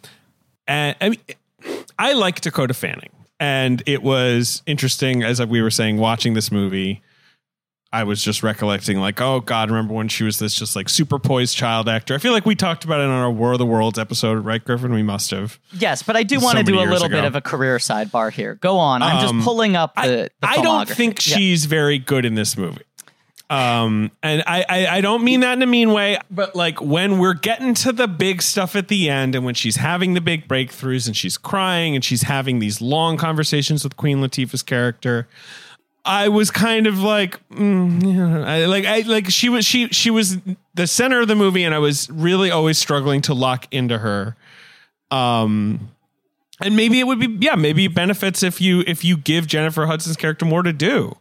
and 0.67 0.95
I 1.01 1.09
mean 1.09 1.19
I 1.97 2.13
like 2.13 2.41
Dakota 2.41 2.73
Fanning. 2.73 3.09
And 3.39 3.84
it 3.86 4.01
was 4.03 4.61
interesting 4.65 5.23
as 5.23 5.45
we 5.45 5.61
were 5.61 5.71
saying 5.71 5.97
watching 5.97 6.34
this 6.36 6.51
movie. 6.51 7.01
I 7.95 8.03
was 8.03 8.21
just 8.21 8.43
recollecting, 8.43 8.99
like, 8.99 9.21
oh 9.21 9.39
God, 9.39 9.69
remember 9.69 9.93
when 9.93 10.07
she 10.07 10.23
was 10.23 10.37
this 10.39 10.53
just 10.53 10.75
like 10.75 10.89
super 10.89 11.17
poised 11.19 11.55
child 11.55 11.87
actor? 11.87 12.13
I 12.13 12.17
feel 12.17 12.31
like 12.33 12.45
we 12.45 12.55
talked 12.55 12.83
about 12.83 12.99
it 12.99 13.05
on 13.05 13.09
our 13.11 13.31
War 13.31 13.53
of 13.53 13.57
the 13.59 13.65
Worlds 13.65 13.97
episode, 13.97 14.43
right, 14.45 14.63
Griffin? 14.63 14.93
We 14.93 15.03
must 15.03 15.31
have. 15.31 15.59
Yes, 15.71 16.03
but 16.03 16.15
I 16.15 16.23
do 16.23 16.39
So 16.39 16.45
want 16.45 16.57
to 16.57 16.63
many 16.65 16.77
do 16.77 16.83
a 16.83 16.87
little 16.91 17.07
ago. 17.07 17.15
bit 17.17 17.23
of 17.23 17.35
a 17.35 17.41
career 17.41 17.77
sidebar 17.77 18.31
here. 18.31 18.55
Go 18.55 18.77
on. 18.77 19.01
I'm 19.01 19.17
Um, 19.17 19.21
just 19.37 19.45
pulling 19.45 19.75
up 19.75 19.95
the. 19.95 20.01
I, 20.01 20.07
the 20.07 20.29
I 20.43 20.61
don't 20.61 20.89
think 20.89 21.25
Yeah. 21.27 21.37
she's 21.37 21.65
very 21.65 21.97
good 21.97 22.25
in 22.25 22.35
this 22.35 22.57
movie. 22.57 22.81
Um, 23.47 24.09
and 24.23 24.43
I, 24.47 24.65
I, 24.67 24.87
I 24.97 25.01
don't 25.01 25.23
mean 25.23 25.41
that 25.41 25.53
in 25.53 25.61
a 25.61 25.67
mean 25.67 25.91
way, 25.93 26.17
but 26.31 26.55
like 26.55 26.81
when 26.81 27.19
we're 27.19 27.35
getting 27.35 27.75
to 27.75 27.91
the 27.91 28.07
big 28.07 28.41
stuff 28.41 28.75
at 28.75 28.87
the 28.87 29.07
end 29.07 29.35
and 29.35 29.45
when 29.45 29.53
she's 29.53 29.75
having 29.75 30.15
the 30.15 30.21
big 30.21 30.47
breakthroughs 30.47 31.05
and 31.05 31.15
she's 31.15 31.37
crying 31.37 31.93
and 31.93 32.03
she's 32.03 32.23
having 32.23 32.57
these 32.57 32.81
long 32.81 33.17
conversations 33.17 33.83
with 33.83 33.97
Queen 33.97 34.17
Latifah's 34.17 34.63
character, 34.63 35.27
I 36.06 36.30
was 36.30 36.51
kind 36.51 36.86
of 36.86 36.99
like, 36.99 37.39
mm, 37.49 38.16
yeah, 38.16 38.45
I, 38.45 38.66
like 38.66 38.86
I 38.86 38.99
like 39.01 39.30
she 39.30 39.49
was 39.49 39.66
she 39.66 39.88
she 39.88 40.12
was 40.12 40.38
the 40.76 40.86
center 40.88 41.22
of 41.22 41.28
the 41.28 41.36
movie, 41.36 41.64
and 41.64 41.74
I 41.74 41.80
was 41.80 42.10
really 42.10 42.51
always 42.51 42.78
struggling 42.78 43.22
to 43.24 43.34
lock 43.34 43.68
into 43.72 43.97
her. 43.97 44.36
Um, 45.10 45.89
and 46.62 46.76
maybe 46.76 46.99
it 46.99 47.08
would 47.08 47.20
be 47.20 47.38
yeah, 47.41 47.56
maybe 47.56 47.86
it 47.86 47.95
benefits 47.95 48.43
if 48.43 48.62
you 48.62 48.84
if 48.86 49.03
you 49.03 49.18
give 49.18 49.47
Jennifer 49.47 49.88
Hudson's 49.88 50.16
character 50.16 50.45
more 50.45 50.64
to 50.64 50.74
do. 50.74 51.18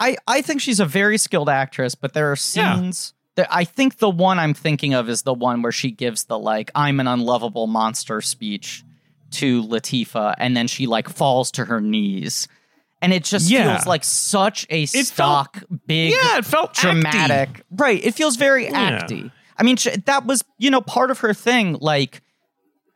I, 0.00 0.16
I 0.26 0.40
think 0.40 0.62
she's 0.62 0.80
a 0.80 0.86
very 0.86 1.18
skilled 1.18 1.50
actress, 1.50 1.94
but 1.94 2.14
there 2.14 2.32
are 2.32 2.36
scenes 2.36 3.12
that 3.36 3.48
I 3.50 3.64
think 3.64 3.98
the 3.98 4.08
one 4.08 4.38
I'm 4.38 4.54
thinking 4.54 4.94
of 4.94 5.10
is 5.10 5.22
the 5.22 5.34
one 5.34 5.60
where 5.60 5.72
she 5.72 5.90
gives 5.90 6.24
the 6.24 6.38
like 6.38 6.70
I'm 6.74 7.00
an 7.00 7.06
unlovable 7.06 7.66
monster 7.66 8.22
speech 8.22 8.82
to 9.32 9.62
Latifah 9.62 10.34
and 10.38 10.56
then 10.56 10.66
she 10.66 10.86
like 10.86 11.08
falls 11.08 11.50
to 11.52 11.66
her 11.66 11.80
knees 11.80 12.48
and 13.02 13.12
it 13.12 13.24
just 13.24 13.50
Yeah. 13.50 13.74
feels 13.76 13.86
like 13.86 14.04
such 14.04 14.66
a 14.70 14.86
felt- 14.86 15.06
stock, 15.06 15.62
big, 15.86 16.12
Yeah, 16.12 16.38
it 16.38 16.44
felt 16.44 16.74
acty. 16.74 16.80
dramatic. 16.82 17.62
Right. 17.70 18.04
It 18.04 18.14
feels 18.14 18.36
very 18.36 18.64
Yeah. 18.66 19.00
acty. 19.02 19.30
I 19.58 19.62
mean, 19.62 19.76
that 20.06 20.26
was 20.26 20.42
you 20.58 20.70
know 20.70 20.80
part 20.80 21.10
of 21.10 21.18
her 21.20 21.34
thing. 21.34 21.76
Like, 21.80 22.22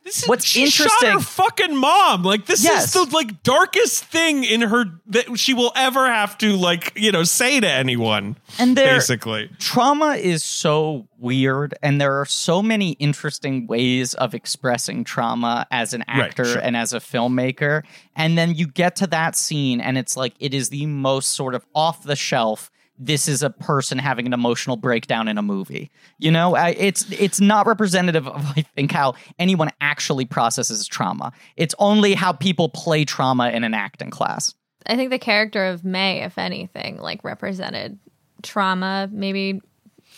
This 0.04 0.22
is, 0.22 0.28
What's 0.28 0.44
she 0.44 0.66
Shot 0.66 0.84
interesting- 0.86 1.12
her 1.12 1.20
fucking 1.20 1.76
mom. 1.76 2.22
Like 2.24 2.44
this 2.44 2.62
Yes. 2.62 2.86
is 2.86 2.92
the 2.92 3.14
like 3.16 3.42
darkest 3.42 4.04
thing 4.04 4.44
in 4.44 4.60
her 4.60 4.84
that 5.06 5.38
she 5.38 5.54
will 5.54 5.72
ever 5.74 6.06
have 6.06 6.36
to 6.38 6.54
like 6.56 6.92
you 6.94 7.10
know 7.10 7.22
say 7.24 7.58
to 7.58 7.66
anyone. 7.68 8.36
and 8.58 8.76
there, 8.76 8.96
basically, 8.96 9.48
trauma 9.58 10.16
is 10.16 10.44
so 10.44 11.08
weird, 11.18 11.74
and 11.82 11.98
there 12.00 12.20
are 12.20 12.26
so 12.26 12.62
many 12.62 12.90
interesting 12.92 13.66
ways 13.66 14.12
of 14.12 14.34
expressing 14.34 15.04
trauma 15.04 15.66
as 15.70 15.94
an 15.94 16.04
Right, 16.06 16.24
actor 16.28 16.44
sure. 16.44 16.58
and 16.60 16.76
as 16.76 16.92
a 16.92 17.00
filmmaker. 17.00 17.82
And 18.14 18.36
then 18.36 18.54
you 18.54 18.66
get 18.66 18.96
to 18.96 19.06
that 19.06 19.34
scene, 19.36 19.80
and 19.80 19.96
it's 19.96 20.16
like 20.18 20.34
it 20.38 20.52
is 20.52 20.68
the 20.68 20.84
most 20.84 21.32
sort 21.32 21.54
of 21.54 21.64
off 21.74 22.02
the 22.04 22.14
shelf. 22.16 22.70
This 22.96 23.26
is 23.28 23.42
a 23.42 23.50
person 23.50 23.98
having 23.98 24.24
an 24.26 24.32
emotional 24.32 24.76
breakdown 24.76 25.26
in 25.26 25.36
a 25.36 25.42
movie. 25.42 25.90
You 26.18 26.30
know, 26.30 26.54
I, 26.54 26.70
it's 26.70 27.10
it's 27.10 27.40
not 27.40 27.66
representative 27.66 28.28
of 28.28 28.44
I 28.56 28.62
think 28.76 28.92
how 28.92 29.14
anyone 29.38 29.70
actually 29.80 30.24
processes 30.26 30.86
trauma. 30.86 31.32
It's 31.56 31.74
only 31.78 32.14
how 32.14 32.32
people 32.32 32.68
play 32.68 33.04
trauma 33.04 33.50
in 33.50 33.64
an 33.64 33.74
acting 33.74 34.10
class. 34.10 34.54
I 34.86 34.96
think 34.96 35.10
the 35.10 35.18
character 35.18 35.64
of 35.66 35.84
May, 35.84 36.22
if 36.22 36.38
anything, 36.38 36.98
like 36.98 37.24
represented 37.24 37.98
trauma 38.42 39.08
maybe 39.10 39.60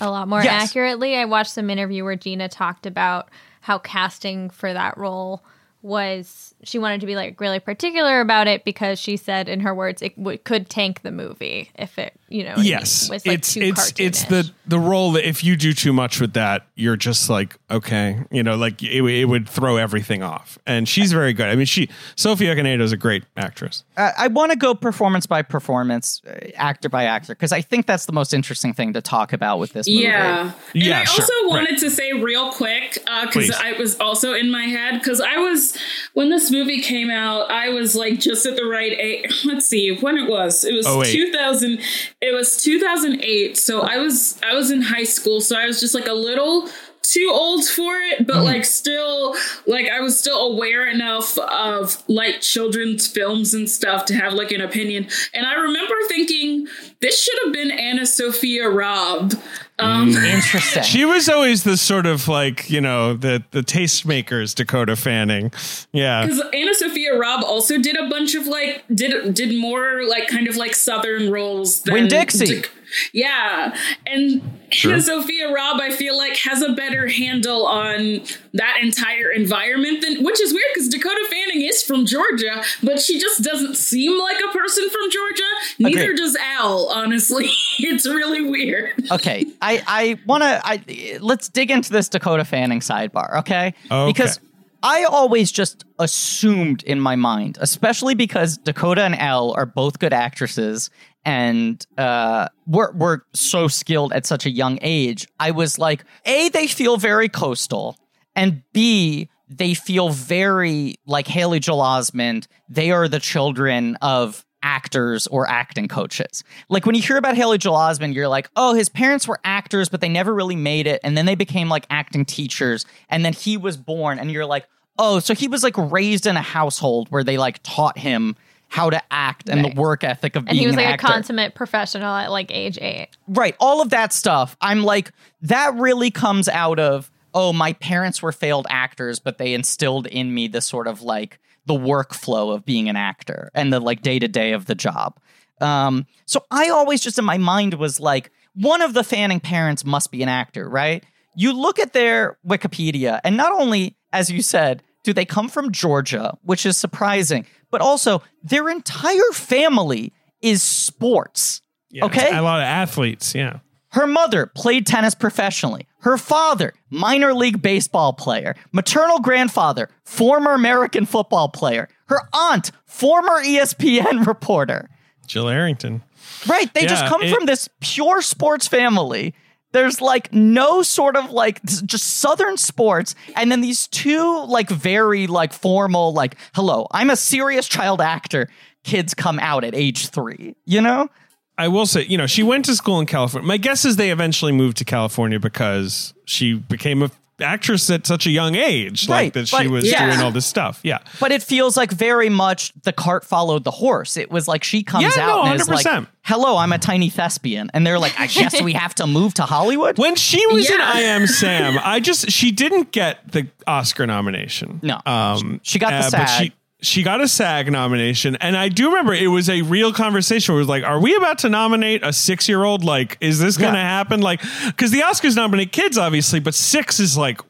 a 0.00 0.10
lot 0.10 0.28
more 0.28 0.42
Yes. 0.42 0.64
accurately. 0.68 1.16
I 1.16 1.24
watched 1.24 1.52
some 1.52 1.70
interview 1.70 2.04
where 2.04 2.16
Gina 2.16 2.48
talked 2.48 2.84
about 2.84 3.30
how 3.62 3.78
casting 3.78 4.50
for 4.50 4.72
that 4.72 4.98
role 4.98 5.42
was 5.82 6.52
she 6.64 6.78
wanted 6.80 7.00
to 7.00 7.06
be 7.06 7.14
like 7.14 7.40
really 7.40 7.60
particular 7.60 8.20
about 8.20 8.48
it 8.48 8.64
because 8.64 8.98
she 8.98 9.16
said 9.16 9.48
in 9.48 9.60
her 9.60 9.72
words 9.74 10.02
it 10.02 10.16
w- 10.16 10.38
could 10.38 10.68
tank 10.68 11.02
the 11.02 11.12
movie 11.12 11.70
if 11.76 11.96
it 11.98 12.18
you 12.28 12.42
know 12.44 12.50
what 12.50 12.58
I 12.58 12.62
mean, 12.62 12.70
yes, 12.70 13.08
like 13.10 13.26
it's 13.26 13.54
too 13.54 13.60
it's 13.62 13.92
it's 13.98 14.24
the 14.24 14.50
the 14.66 14.78
role 14.80 15.12
that 15.12 15.28
if 15.28 15.44
you 15.44 15.56
do 15.56 15.72
too 15.72 15.92
much 15.92 16.20
with 16.20 16.32
that, 16.32 16.66
you're 16.74 16.96
just 16.96 17.30
like 17.30 17.56
okay, 17.70 18.18
you 18.30 18.42
know, 18.42 18.56
like 18.56 18.82
it, 18.82 19.02
it 19.04 19.24
would 19.26 19.48
throw 19.48 19.76
everything 19.76 20.22
off. 20.22 20.58
And 20.66 20.88
she's 20.88 21.12
very 21.12 21.32
good. 21.32 21.46
I 21.46 21.54
mean, 21.56 21.66
she 21.66 21.88
Sophie 22.16 22.46
Okonedo 22.46 22.80
is 22.80 22.92
a 22.92 22.96
great 22.96 23.24
actress. 23.36 23.84
I, 23.96 24.12
I 24.18 24.26
want 24.28 24.52
to 24.52 24.58
go 24.58 24.74
performance 24.74 25.26
by 25.26 25.42
performance, 25.42 26.20
uh, 26.26 26.48
actor 26.56 26.88
by 26.88 27.04
actor, 27.04 27.34
because 27.34 27.52
I 27.52 27.60
think 27.60 27.86
that's 27.86 28.06
the 28.06 28.12
most 28.12 28.34
interesting 28.34 28.72
thing 28.72 28.92
to 28.94 29.00
talk 29.00 29.32
about 29.32 29.58
with 29.58 29.72
this 29.72 29.86
movie. 29.88 30.02
Yeah. 30.02 30.52
And 30.74 30.82
Yeah, 30.82 31.00
I 31.00 31.04
sure. 31.04 31.22
also 31.22 31.32
wanted 31.48 31.70
Right. 31.70 31.78
to 31.80 31.90
say 31.90 32.12
real 32.12 32.52
quick, 32.52 32.94
because 32.94 33.32
Please. 33.32 33.54
I 33.54 33.72
was 33.78 33.98
also 34.00 34.32
in 34.34 34.50
my 34.50 34.64
head, 34.64 34.98
because 35.00 35.20
I 35.20 35.36
was, 35.38 35.76
when 36.14 36.30
this 36.30 36.50
movie 36.50 36.80
came 36.80 37.10
out, 37.10 37.50
I 37.50 37.68
was 37.70 37.94
like 37.96 38.18
just 38.20 38.46
at 38.46 38.56
the 38.56 38.64
right 38.64 38.92
age. 38.92 39.44
Let's 39.44 39.66
see 39.66 39.96
when 40.00 40.16
it 40.18 40.28
was. 40.28 40.64
It 40.64 40.74
was 40.74 40.86
Oh, 40.86 41.02
2000, 41.02 41.80
it 42.20 42.32
was 42.32 42.62
2008. 42.62 43.56
So 43.56 43.82
I 43.82 43.98
was, 43.98 44.40
I 44.42 44.54
was 44.54 44.70
in 44.70 44.82
high 44.82 45.04
school. 45.04 45.40
So 45.40 45.56
I 45.56 45.66
was 45.66 45.80
just 45.80 45.94
like 45.94 46.06
a 46.06 46.14
little 46.14 46.68
too 47.12 47.28
old 47.32 47.64
for 47.64 47.96
it, 47.98 48.26
but 48.26 48.42
like 48.44 48.64
still, 48.64 49.34
like 49.66 49.88
I 49.88 50.00
was 50.00 50.18
still 50.18 50.52
aware 50.52 50.86
enough 50.86 51.38
of 51.38 52.02
like 52.08 52.40
children's 52.40 53.06
films 53.06 53.54
and 53.54 53.68
stuff 53.68 54.04
to 54.06 54.14
have 54.14 54.32
like 54.32 54.50
an 54.52 54.60
opinion. 54.60 55.08
And 55.34 55.46
I 55.46 55.54
remember 55.54 55.94
thinking 56.08 56.66
this 57.00 57.22
should 57.22 57.38
have 57.44 57.52
been 57.52 57.70
AnnaSophia 57.70 58.74
Robb. 58.74 59.34
Um, 59.78 60.08
Interesting. 60.08 60.82
She 60.84 61.04
was 61.04 61.28
always 61.28 61.64
the 61.64 61.76
sort 61.76 62.06
of 62.06 62.28
like 62.28 62.70
you 62.70 62.80
know 62.80 63.14
the 63.14 63.44
the 63.50 63.60
tastemakers 63.60 64.54
Dakota 64.54 64.96
Fanning. 64.96 65.52
Yeah, 65.92 66.24
Because 66.26 66.40
AnnaSophia 66.54 67.18
Robb 67.18 67.44
also 67.44 67.78
did 67.78 67.96
a 67.96 68.08
bunch 68.08 68.34
of 68.34 68.46
like 68.46 68.84
did 68.94 69.34
did 69.34 69.54
more 69.58 70.04
like 70.08 70.28
kind 70.28 70.48
of 70.48 70.56
like 70.56 70.74
southern 70.74 71.30
roles 71.30 71.82
than 71.82 71.92
Winn-Dixie. 71.94 72.62
Dak- 72.62 72.70
yeah, 73.12 73.76
and 74.06 74.42
AnnaSophia 74.70 75.52
Robb 75.52 75.80
I 75.80 75.90
feel 75.90 76.16
like 76.16 76.36
has 76.38 76.62
a 76.62 76.72
better 76.72 77.08
handle 77.08 77.66
on 77.66 78.22
that 78.54 78.78
entire 78.82 79.30
environment 79.30 80.02
than 80.02 80.24
which 80.24 80.40
is 80.40 80.52
weird 80.52 80.66
because 80.74 80.88
Dakota 80.88 81.26
Fanning 81.30 81.62
is 81.62 81.82
from 81.82 82.06
Georgia, 82.06 82.62
but 82.82 83.00
she 83.00 83.18
just 83.18 83.42
doesn't 83.42 83.76
seem 83.76 84.18
like 84.18 84.38
a 84.38 84.52
person 84.52 84.88
from 84.90 85.10
Georgia. 85.10 85.42
Neither 85.78 86.02
Agreed. 86.12 86.16
does 86.16 86.36
Elle. 86.58 86.88
Honestly, 86.88 87.46
it's 87.78 88.06
really 88.06 88.42
weird. 88.42 88.92
okay, 89.10 89.44
I 89.60 89.82
I 89.86 90.18
want 90.26 90.42
to 90.42 90.60
I 90.64 91.18
let's 91.20 91.48
dig 91.48 91.70
into 91.70 91.92
this 91.92 92.08
Dakota 92.08 92.44
Fanning 92.44 92.80
sidebar, 92.80 93.38
okay? 93.38 93.74
Okay. 93.90 94.06
Because 94.06 94.40
I 94.82 95.04
always 95.04 95.50
just 95.50 95.84
assumed 95.98 96.82
in 96.84 97.00
my 97.00 97.16
mind, 97.16 97.58
especially 97.60 98.14
because 98.14 98.58
Dakota 98.58 99.02
and 99.02 99.16
Elle 99.16 99.52
are 99.56 99.66
both 99.66 99.98
good 99.98 100.12
actresses 100.12 100.90
and 101.26 101.84
uh, 101.98 102.48
were 102.66 102.92
were 102.92 103.26
so 103.34 103.68
skilled 103.68 104.12
at 104.14 104.24
such 104.24 104.46
a 104.46 104.50
young 104.50 104.78
age. 104.80 105.26
I 105.38 105.50
was 105.50 105.78
like, 105.78 106.04
a 106.24 106.48
they 106.48 106.68
feel 106.68 106.96
very 106.96 107.28
coastal, 107.28 107.98
and 108.34 108.62
b 108.72 109.28
they 109.48 109.74
feel 109.74 110.08
very 110.08 110.94
like 111.06 111.26
Haley 111.26 111.58
Joel 111.60 111.82
Osment. 111.82 112.46
They 112.68 112.92
are 112.92 113.08
the 113.08 113.20
children 113.20 113.96
of 113.96 114.44
actors 114.62 115.26
or 115.28 115.48
acting 115.48 115.86
coaches. 115.86 116.42
Like 116.68 116.86
when 116.86 116.94
you 116.94 117.02
hear 117.02 117.16
about 117.16 117.36
Haley 117.36 117.58
Joel 117.58 117.76
Osment, 117.76 118.14
you're 118.14 118.26
like, 118.26 118.48
oh, 118.56 118.74
his 118.74 118.88
parents 118.88 119.28
were 119.28 119.38
actors, 119.44 119.88
but 119.88 120.00
they 120.00 120.08
never 120.08 120.34
really 120.34 120.56
made 120.56 120.88
it. 120.88 121.00
And 121.04 121.16
then 121.16 121.26
they 121.26 121.36
became 121.36 121.68
like 121.68 121.86
acting 121.90 122.24
teachers. 122.24 122.84
And 123.08 123.24
then 123.24 123.32
he 123.32 123.56
was 123.56 123.76
born, 123.76 124.18
and 124.20 124.30
you're 124.30 124.46
like, 124.46 124.66
oh, 124.98 125.18
so 125.18 125.34
he 125.34 125.48
was 125.48 125.64
like 125.64 125.76
raised 125.76 126.26
in 126.26 126.36
a 126.36 126.42
household 126.42 127.08
where 127.10 127.24
they 127.24 127.36
like 127.36 127.60
taught 127.62 127.98
him 127.98 128.36
how 128.68 128.90
to 128.90 129.00
act 129.10 129.48
and 129.48 129.62
Right. 129.62 129.74
the 129.74 129.80
work 129.80 130.04
ethic 130.04 130.36
of 130.36 130.42
and 130.42 130.50
being 130.50 130.60
he 130.60 130.66
was 130.66 130.76
like 130.76 130.94
a 130.94 130.98
consummate 130.98 131.54
professional 131.54 132.14
at 132.14 132.30
like 132.30 132.50
age 132.50 132.78
eight. 132.80 133.08
Right. 133.28 133.54
All 133.60 133.80
of 133.80 133.90
that 133.90 134.12
stuff. 134.12 134.56
I'm 134.60 134.82
like, 134.82 135.12
that 135.42 135.74
really 135.74 136.10
comes 136.10 136.48
out 136.48 136.78
of, 136.78 137.10
oh, 137.32 137.52
my 137.52 137.74
parents 137.74 138.22
were 138.22 138.32
failed 138.32 138.66
actors, 138.68 139.18
but 139.18 139.38
they 139.38 139.54
instilled 139.54 140.06
in 140.06 140.34
me 140.34 140.48
the 140.48 140.60
sort 140.60 140.88
of 140.88 141.02
like 141.02 141.38
the 141.64 141.74
workflow 141.74 142.54
of 142.54 142.64
being 142.64 142.88
an 142.88 142.96
actor 142.96 143.50
and 143.54 143.72
the 143.72 143.80
like 143.80 144.02
day 144.02 144.18
to 144.18 144.28
day 144.28 144.52
of 144.52 144.66
the 144.66 144.74
job. 144.74 145.18
Um, 145.60 146.06
so 146.26 146.44
I 146.50 146.68
always 146.68 147.00
just 147.00 147.18
in 147.18 147.24
my 147.24 147.38
mind 147.38 147.74
was 147.74 147.98
like, 148.00 148.30
one 148.54 148.82
of 148.82 148.94
the 148.94 149.04
Fanning 149.04 149.40
parents 149.40 149.84
must 149.84 150.10
be 150.10 150.22
an 150.22 150.28
actor, 150.28 150.68
right? 150.68 151.04
You 151.34 151.52
look 151.52 151.78
at 151.78 151.92
their 151.92 152.38
Wikipedia, 152.46 153.20
and 153.22 153.36
not 153.36 153.52
only, 153.52 153.96
as 154.12 154.30
you 154.30 154.40
said, 154.42 154.82
do 155.06 155.12
they 155.12 155.24
come 155.24 155.48
from 155.48 155.70
Georgia, 155.70 156.36
which 156.42 156.66
is 156.66 156.76
surprising, 156.76 157.46
but 157.70 157.80
also 157.80 158.22
their 158.42 158.68
entire 158.68 159.30
family 159.32 160.12
is 160.42 160.64
sports. 160.64 161.60
Yeah, 161.90 162.06
okay. 162.06 162.36
a 162.36 162.42
lot 162.42 162.58
of 162.58 162.64
athletes. 162.64 163.32
Yeah, 163.32 163.60
Her 163.90 164.08
mother 164.08 164.46
played 164.46 164.84
tennis 164.84 165.14
professionally. 165.14 165.86
Her 166.00 166.18
father, 166.18 166.74
minor 166.90 167.32
league 167.34 167.62
baseball 167.62 168.12
player. 168.14 168.56
Maternal 168.72 169.20
grandfather, 169.20 169.90
former 170.04 170.54
American 170.54 171.06
football 171.06 171.48
player. 171.50 171.88
Her 172.08 172.20
aunt, 172.32 172.72
former 172.84 173.40
ESPN 173.44 174.26
reporter. 174.32 174.90
Jill 175.28 175.48
Arrington. 175.48 176.02
Right. 176.48 176.72
They 176.74 176.86
just 176.86 177.06
come 177.06 177.22
it- 177.22 177.32
from 177.32 177.46
this 177.46 177.68
pure 177.80 178.22
sports 178.22 178.66
family. 178.66 179.34
There's 179.76 180.00
like 180.00 180.32
no 180.32 180.82
sort 180.82 181.16
of 181.16 181.30
like 181.30 181.62
just 181.62 182.16
southern 182.16 182.56
sports 182.56 183.14
and 183.34 183.52
then 183.52 183.60
these 183.60 183.88
two 183.88 184.44
like 184.46 184.70
very 184.70 185.26
like 185.26 185.52
formal 185.52 186.14
like 186.14 186.36
hello, 186.54 186.86
I'm 186.92 187.10
a 187.10 187.16
serious 187.16 187.68
child 187.68 188.00
actor. 188.00 188.48
Kids 188.84 189.12
come 189.12 189.38
out 189.38 189.64
at 189.64 189.74
age 189.74 190.08
3, 190.08 190.56
you 190.64 190.80
know? 190.80 191.10
I 191.58 191.68
will 191.68 191.84
say, 191.84 192.04
you 192.04 192.16
know, 192.16 192.26
she 192.26 192.42
went 192.42 192.64
to 192.64 192.74
school 192.74 193.00
in 193.00 193.06
California. 193.06 193.46
My 193.46 193.58
guess 193.58 193.84
is 193.84 193.96
they 193.96 194.10
eventually 194.10 194.52
moved 194.52 194.78
to 194.78 194.86
California 194.86 195.38
because 195.38 196.14
she 196.24 196.54
became 196.54 197.02
a 197.02 197.10
actress 197.40 197.90
at 197.90 198.06
such 198.06 198.26
a 198.26 198.30
young 198.30 198.54
age, 198.54 199.08
Right, 199.08 199.24
like 199.24 199.32
that 199.34 199.48
she 199.48 199.68
was 199.68 199.84
Yeah. 199.90 200.06
doing 200.06 200.20
all 200.24 200.30
this 200.30 200.46
stuff. 200.46 200.80
Yeah, 200.82 200.98
But 201.20 201.32
it 201.32 201.42
feels 201.42 201.76
like 201.76 201.90
very 201.92 202.28
much 202.28 202.72
the 202.84 202.92
cart 202.92 203.24
followed 203.24 203.64
the 203.64 203.70
horse. 203.70 204.16
It 204.16 204.30
was 204.30 204.48
like 204.48 204.64
she 204.64 204.82
comes 204.82 205.02
Yeah, 205.16 205.22
out 205.24 205.44
no, 205.44 205.50
and 205.52 205.60
is 205.60 205.68
like, 205.68 205.86
"Hello, 206.22 206.56
I'm 206.56 206.72
a 206.72 206.78
tiny 206.78 207.10
thespian," 207.10 207.70
and 207.74 207.86
they're 207.86 207.98
like, 207.98 208.18
"I 208.18 208.26
guess 208.26 208.60
we 208.62 208.72
have 208.72 208.94
to 208.96 209.06
move 209.06 209.34
to 209.34 209.42
Hollywood." 209.42 209.98
when 209.98 210.14
she 210.16 210.44
was 210.46 210.70
in 210.70 210.80
I 210.80 211.00
Am 211.00 211.26
Sam, 211.40 211.78
I 211.82 212.00
just 212.00 212.30
she 212.30 212.52
didn't 212.52 212.92
get 212.92 213.30
the 213.32 213.46
Oscar 213.66 214.06
nomination. 214.06 214.80
No. 214.82 215.00
um, 215.06 215.60
She 215.62 215.78
got 215.78 215.90
the 215.90 216.16
uh, 216.16 216.20
but 216.20 216.26
she 216.26 216.52
she 216.86 217.02
got 217.02 217.20
a 217.20 217.28
SAG 217.28 217.70
nomination, 217.70 218.36
and 218.36 218.56
I 218.56 218.68
do 218.68 218.88
remember 218.88 219.12
it 219.14 219.26
was 219.28 219.48
a 219.50 219.62
real 219.62 219.92
conversation. 219.92 220.54
Where 220.54 220.60
it 220.60 220.62
was 220.62 220.68
like, 220.68 220.84
"Are 220.84 221.00
we 221.00 221.14
about 221.16 221.38
to 221.38 221.48
nominate 221.48 222.04
a 222.04 222.12
six 222.12 222.48
year 222.48 222.64
old? 222.64 222.84
Like, 222.84 223.18
is 223.20 223.38
this 223.38 223.56
going 223.56 223.72
to 223.74 223.78
Yeah. 223.78 223.84
happen? 223.88 224.20
Like, 224.20 224.40
because 224.66 224.90
the 224.90 225.00
Oscars 225.00 225.36
nominate 225.36 225.72
kids, 225.72 225.98
obviously, 225.98 226.40
but 226.40 226.54
six 226.54 227.00
is 227.00 227.16
like 227.18 227.40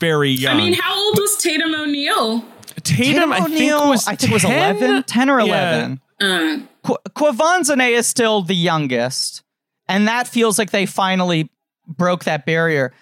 very 0.00 0.30
young. 0.30 0.54
I 0.56 0.58
mean, 0.58 0.72
how 0.72 0.98
old 0.98 1.18
was 1.18 1.36
Tatum 1.36 1.74
O'Neal? 1.74 2.44
Tatum, 2.82 3.32
I 3.32 3.40
think 3.40 3.50
O'Neal, 3.50 3.88
was 3.90 4.06
I 4.08 4.14
think 4.16 4.32
was 4.32 4.42
10? 4.42 4.76
11, 4.76 5.02
10 5.02 5.28
or 5.28 5.40
Yeah. 5.40 5.46
11. 5.46 6.00
Uh, 6.22 6.56
Qu- 6.82 6.96
Quvenzhané 7.14 7.90
is 7.90 8.06
still 8.06 8.40
the 8.42 8.54
youngest, 8.54 9.42
and 9.88 10.08
that 10.08 10.26
feels 10.26 10.58
like 10.58 10.70
they 10.70 10.86
finally 10.86 11.50
broke 11.86 12.24
that 12.24 12.46
barrier. 12.46 12.94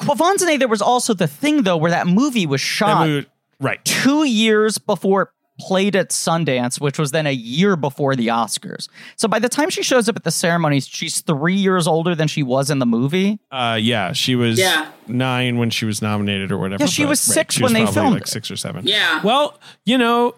Quvenzhané, 0.00 0.58
there 0.58 0.68
was 0.68 0.80
also 0.82 1.12
the 1.14 1.26
thing 1.26 1.62
though, 1.64 1.76
where 1.76 1.90
that 1.90 2.06
movie 2.06 2.46
was 2.46 2.60
That 2.60 2.66
shot 2.66 3.06
movie- 3.08 3.26
right. 3.60 3.84
two 3.84 4.24
years 4.24 4.78
before 4.78 5.32
played 5.58 5.94
at 5.94 6.08
Sundance, 6.08 6.80
which 6.80 6.98
was 6.98 7.10
then 7.10 7.26
a 7.26 7.32
year 7.32 7.76
before 7.76 8.16
the 8.16 8.28
Oscars. 8.28 8.88
So 9.16 9.28
by 9.28 9.38
the 9.38 9.48
time 9.48 9.68
she 9.68 9.82
shows 9.82 10.08
up 10.08 10.16
at 10.16 10.24
the 10.24 10.30
ceremonies, 10.30 10.86
she's 10.88 11.20
three 11.20 11.54
years 11.54 11.86
older 11.86 12.14
than 12.14 12.28
she 12.28 12.42
was 12.42 12.70
in 12.70 12.78
the 12.78 12.86
movie. 12.86 13.38
Uh, 13.50 13.78
yeah, 13.78 14.12
she 14.12 14.34
was 14.36 14.58
Yeah. 14.58 14.88
nine 15.06 15.58
when 15.58 15.68
she 15.68 15.84
was 15.84 16.00
nominated 16.00 16.50
or 16.50 16.56
whatever. 16.56 16.84
Yeah, 16.84 16.88
she 16.88 17.02
but- 17.02 17.10
was 17.10 17.20
six 17.20 17.56
she 17.56 17.62
when 17.62 17.74
they 17.74 17.80
probably 17.82 17.94
filmed 17.94 18.12
like 18.14 18.22
it. 18.22 18.28
six 18.28 18.50
or 18.50 18.56
seven. 18.56 18.86
Yeah. 18.86 19.20
Well, 19.22 19.60
you 19.84 19.98
know, 19.98 20.34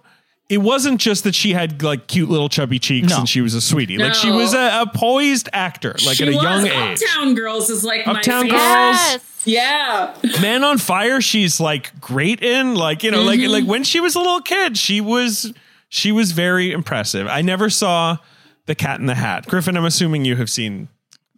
it 0.53 0.59
wasn't 0.59 1.01
just 1.01 1.25
that 1.25 1.35
she 1.35 1.53
had 1.53 1.83
like 1.83 2.07
cute 2.07 2.29
little 2.29 2.49
chubby 2.49 2.79
cheeks 2.79 3.09
No. 3.09 3.21
and 3.21 3.29
she 3.29 3.41
was 3.41 3.55
a 3.55 3.61
sweetie. 3.61 3.97
Like 3.99 4.15
she 4.15 4.31
was 4.31 4.53
a, 4.55 4.83
a 4.83 4.87
poised 4.95 5.49
actor, 5.53 5.95
like 6.07 6.17
she 6.17 6.25
at 6.25 6.29
a 6.29 6.33
was 6.37 6.43
young 6.43 6.67
age. 6.67 7.03
Uptown 7.03 7.35
Girls 7.35 7.71
is 7.71 7.83
like 7.85 8.07
Uptown 8.07 8.49
my 8.49 8.51
Girls. 8.51 8.61
Yes. 8.61 9.21
Yeah. 9.45 10.15
Man 10.43 10.63
on 10.63 10.79
Fire, 10.79 11.21
she's 11.21 11.59
like 11.59 11.99
great 12.01 12.43
in. 12.43 12.75
Like 12.75 13.03
you 13.03 13.11
know, 13.11 13.19
Mm-hmm. 13.25 13.51
like 13.51 13.63
like 13.63 13.67
when 13.71 13.83
she 13.85 13.99
was 14.01 14.15
a 14.15 14.19
little 14.19 14.41
kid, 14.43 14.77
she 14.77 15.01
was 15.01 15.53
she 15.89 16.13
was 16.13 16.33
very 16.33 16.71
impressive. 16.73 17.27
I 17.27 17.41
never 17.43 17.69
saw 17.71 18.19
the 18.67 18.75
Cat 18.75 19.01
in 19.01 19.07
the 19.07 19.15
Hat. 19.15 19.47
Griffin, 19.47 19.77
I'm 19.77 19.85
assuming 19.85 20.25
you 20.25 20.37
have 20.37 20.49
seen 20.51 20.89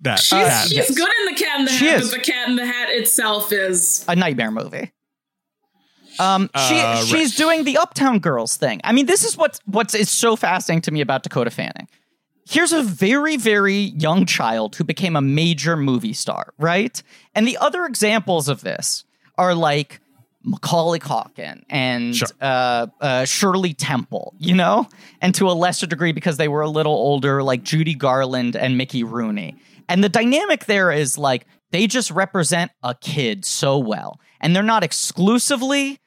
that. 0.02 0.18
She's, 0.18 0.30
Cat. 0.38 0.62
she's 0.68 0.76
yes. 0.76 0.94
good 0.94 1.08
in 1.20 1.34
the 1.34 1.40
Cat 1.40 1.58
in 1.60 1.64
the 1.66 1.70
She 1.72 1.86
Hat, 1.86 2.00
is. 2.00 2.10
but 2.10 2.18
the 2.18 2.24
Cat 2.32 2.48
in 2.48 2.56
the 2.56 2.66
Hat 2.66 2.88
itself 2.90 3.52
is 3.52 4.04
a 4.08 4.14
nightmare 4.16 4.50
movie. 4.50 4.92
Um, 6.18 6.50
she 6.68 6.78
Uh, 6.78 6.94
right. 6.94 7.04
she's 7.04 7.34
doing 7.36 7.64
the 7.64 7.78
Uptown 7.78 8.18
Girls 8.18 8.56
thing. 8.56 8.80
I 8.84 8.92
mean, 8.92 9.06
this 9.06 9.24
is 9.24 9.36
what 9.36 9.58
what's 9.66 9.94
is 9.94 10.10
so 10.10 10.36
fascinating 10.36 10.82
to 10.82 10.90
me 10.92 11.00
about 11.00 11.22
Dakota 11.22 11.50
Fanning. 11.50 11.88
Here's 12.48 12.72
a 12.72 12.82
very 12.82 13.36
very 13.36 13.76
young 13.96 14.26
child 14.26 14.76
who 14.76 14.84
became 14.84 15.16
a 15.16 15.20
major 15.22 15.76
movie 15.76 16.12
star, 16.12 16.52
right? 16.58 17.02
And 17.34 17.46
the 17.48 17.56
other 17.58 17.84
examples 17.84 18.48
of 18.48 18.60
this 18.60 19.04
are 19.38 19.54
like 19.54 20.00
Macaulay 20.46 20.98
Culkin 20.98 21.62
and 21.70 22.14
Sure. 22.14 22.28
uh, 22.40 22.86
uh, 23.00 23.24
Shirley 23.24 23.72
Temple, 23.72 24.34
you 24.38 24.54
know, 24.54 24.86
and 25.22 25.34
to 25.36 25.48
a 25.48 25.52
lesser 25.52 25.86
degree 25.86 26.12
because 26.12 26.36
they 26.36 26.48
were 26.48 26.60
a 26.60 26.68
little 26.68 26.92
older, 26.92 27.42
like 27.42 27.62
Judy 27.62 27.94
Garland 27.94 28.54
and 28.54 28.76
Mickey 28.76 29.02
Rooney. 29.04 29.56
And 29.88 30.04
the 30.04 30.10
dynamic 30.10 30.66
there 30.66 30.92
is 30.92 31.16
like 31.16 31.46
they 31.72 31.86
just 31.86 32.10
represent 32.10 32.70
a 32.82 32.94
kid 32.94 33.46
so 33.46 33.78
well, 33.78 34.20
and 34.40 34.54
they're 34.54 34.62
not 34.62 34.84
exclusively 34.84 35.98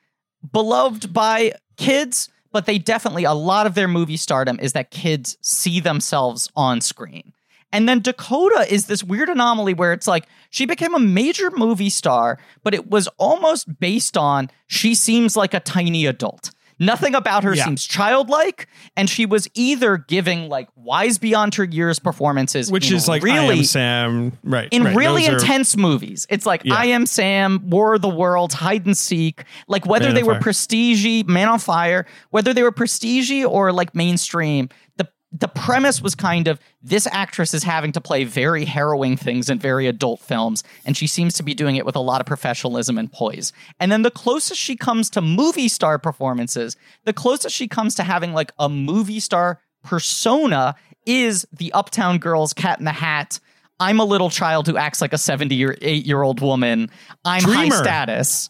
beloved 0.51 1.13
by 1.13 1.53
kids, 1.77 2.29
but 2.51 2.65
they 2.65 2.77
definitely 2.77 3.23
a 3.23 3.33
lot 3.33 3.67
of 3.67 3.75
their 3.75 3.87
movie 3.87 4.17
stardom 4.17 4.59
is 4.59 4.73
that 4.73 4.91
kids 4.91 5.37
see 5.41 5.79
themselves 5.79 6.49
on 6.55 6.81
screen. 6.81 7.33
And 7.73 7.87
then 7.87 8.01
Dakota 8.01 8.65
is 8.71 8.87
this 8.87 9.03
weird 9.03 9.29
anomaly 9.29 9.73
where 9.73 9.91
it's 9.91 10.07
like 10.07 10.25
she 10.49 10.65
became 10.65 10.95
a 10.95 10.99
major 10.99 11.51
movie 11.51 11.89
star, 11.89 12.39
but 12.63 12.73
it 12.73 12.89
was 12.89 13.07
almost 13.17 13.79
based 13.79 14.17
on 14.17 14.49
she 14.67 14.95
seems 14.95 15.35
like 15.35 15.53
a 15.53 15.59
tiny 15.59 16.05
adult. 16.05 16.51
Nothing 16.79 17.15
about 17.15 17.43
her 17.43 17.55
Yeah. 17.55 17.65
seems 17.65 17.85
childlike, 17.85 18.67
and 18.95 19.09
she 19.09 19.25
was 19.25 19.47
either 19.55 19.97
giving 19.97 20.47
like 20.49 20.67
wise 20.75 21.17
beyond 21.17 21.55
her 21.55 21.63
years 21.63 21.97
performances, 21.99 22.71
which 22.71 22.91
is 22.91 23.07
like 23.07 23.23
I 23.23 23.25
really 23.25 23.57
Am 23.59 23.63
Sam, 23.63 24.37
right? 24.43 24.67
in 24.71 24.83
right. 24.83 24.95
really 24.95 25.21
Those 25.23 25.29
are- 25.29 25.37
intense 25.45 25.75
movies. 25.75 26.27
It's 26.29 26.45
like 26.45 26.61
Yeah. 26.63 26.75
I 26.75 26.85
Am 26.85 27.05
Sam, 27.05 27.61
War 27.69 27.95
of 27.95 28.01
the 28.01 28.09
Worlds, 28.09 28.53
Hide 28.53 28.85
and 28.85 28.95
Seek. 28.97 29.43
Like 29.67 29.85
whether 29.85 30.05
Man 30.07 30.15
they 30.15 30.23
were 30.23 30.35
prestige, 30.39 31.05
Man 31.25 31.47
on 31.49 31.59
Fire, 31.59 32.05
whether 32.29 32.53
they 32.53 32.63
were 32.63 32.71
prestige 32.71 33.31
or 33.43 33.71
like 33.71 33.95
mainstream. 33.95 34.69
The 34.97 35.07
the 35.31 35.47
premise 35.47 36.01
was 36.01 36.15
kind 36.15 36.47
of 36.47 36.59
this 36.81 37.07
actress 37.11 37.53
is 37.53 37.63
having 37.63 37.91
to 37.91 38.01
play 38.01 38.23
very 38.23 38.63
harrowing 38.63 39.17
things 39.17 39.49
in 39.49 39.59
very 39.59 39.87
adult 39.87 40.21
films, 40.21 40.63
and 40.85 40.95
she 40.95 41.07
seems 41.07 41.33
to 41.35 41.43
be 41.43 41.53
doing 41.53 41.75
it 41.75 41.85
with 41.85 41.95
a 41.95 42.01
lot 42.01 42.21
of 42.21 42.27
professionalism 42.27 42.97
and 42.97 43.11
poise. 43.11 43.51
And 43.79 43.91
then 43.91 44.03
the 44.03 44.11
closest 44.11 44.59
she 44.59 44.75
comes 44.75 45.09
to 45.11 45.21
movie 45.21 45.67
star 45.67 45.99
performances, 45.99 46.77
the 47.03 47.13
closest 47.13 47.55
she 47.55 47.67
comes 47.67 47.95
to 47.95 48.03
having 48.03 48.33
like 48.33 48.53
a 48.57 48.69
movie 48.69 49.19
star 49.19 49.59
persona 49.83 50.75
is 51.05 51.45
the 51.51 51.73
Uptown 51.73 52.19
Girls 52.19 52.53
Cat 52.53 52.79
in 52.79 52.85
the 52.85 52.91
Hat. 52.91 53.39
I'm 53.79 53.99
a 53.99 54.05
little 54.05 54.29
child 54.29 54.65
who 54.67 54.77
acts 54.77 55.01
like 55.01 55.13
a 55.13 55.17
78 55.17 56.05
year 56.05 56.21
old 56.21 56.41
woman. 56.41 56.89
I'm 57.25 57.43
high 57.43 57.69
status. 57.69 58.49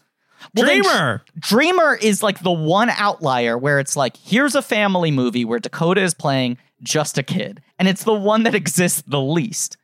Well, 0.54 0.66
then 0.66 0.82
Dreamer. 0.82 1.22
Dreamer 1.38 1.94
is 2.00 2.22
like 2.22 2.40
the 2.40 2.52
one 2.52 2.90
outlier 2.90 3.58
where 3.58 3.80
it's 3.80 3.96
like, 3.96 4.16
here's 4.16 4.54
a 4.54 4.62
family 4.62 5.10
movie 5.10 5.44
where 5.44 5.58
Dakota 5.58 6.02
is 6.02 6.14
playing 6.14 6.58
just 6.82 7.18
a 7.18 7.22
kid. 7.22 7.62
And 7.78 7.88
it's 7.88 8.04
the 8.04 8.14
one 8.14 8.42
that 8.44 8.54
exists 8.54 9.02
the 9.06 9.20
least. 9.20 9.76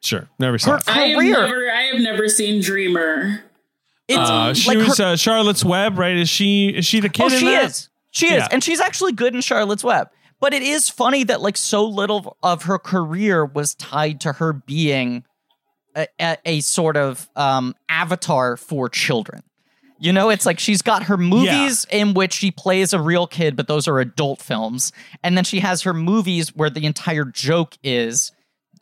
Sure, 0.00 0.28
never 0.38 0.58
saw. 0.58 0.72
Her 0.72 0.76
it. 0.78 0.88
I 0.88 0.98
have 1.08 1.16
career. 1.18 1.32
never 1.32 1.70
I 1.70 1.82
have 1.92 2.00
never 2.00 2.28
seen 2.28 2.60
Dreamer. 2.60 3.40
It's 4.08 4.18
Uh, 4.18 4.52
she 4.52 4.68
like 4.68 4.78
her- 4.78 4.84
was 4.84 5.00
uh, 5.00 5.16
Charlotte's 5.16 5.64
Web, 5.64 5.96
right? 5.98 6.16
Is 6.16 6.28
she 6.28 6.68
is 6.68 6.84
she 6.84 7.00
the 7.00 7.08
kid 7.08 7.22
Oh, 7.30 7.34
in 7.34 7.38
she 7.40 7.46
that? 7.46 7.64
is. 7.66 7.88
She 8.10 8.26
is. 8.26 8.32
Yeah. 8.32 8.48
And 8.50 8.62
she's 8.64 8.80
actually 8.80 9.12
good 9.12 9.34
in 9.34 9.40
Charlotte's 9.40 9.84
Web. 9.84 10.08
But 10.40 10.52
it 10.54 10.62
is 10.62 10.88
funny 10.88 11.22
that 11.24 11.40
like 11.40 11.56
so 11.56 11.84
little 11.84 12.36
of 12.42 12.64
her 12.64 12.78
career 12.78 13.44
was 13.46 13.74
tied 13.76 14.20
to 14.22 14.32
her 14.34 14.52
being 14.52 15.24
a, 15.94 16.08
a, 16.20 16.36
a 16.44 16.60
sort 16.60 16.96
of 16.96 17.30
um, 17.36 17.74
avatar 17.88 18.56
for 18.56 18.88
children. 18.88 19.42
You 20.02 20.12
know, 20.12 20.30
it's 20.30 20.44
like 20.44 20.58
she's 20.58 20.82
got 20.82 21.04
her 21.04 21.16
movies 21.16 21.86
in 21.90 22.12
which 22.12 22.32
she 22.32 22.50
plays 22.50 22.92
a 22.92 23.00
real 23.00 23.28
kid, 23.28 23.54
but 23.54 23.68
those 23.68 23.86
are 23.86 24.00
adult 24.00 24.40
films. 24.42 24.90
And 25.22 25.36
then 25.36 25.44
she 25.44 25.60
has 25.60 25.82
her 25.82 25.94
movies 25.94 26.54
where 26.56 26.68
the 26.70 26.84
entire 26.86 27.24
joke 27.24 27.76
is 27.84 28.32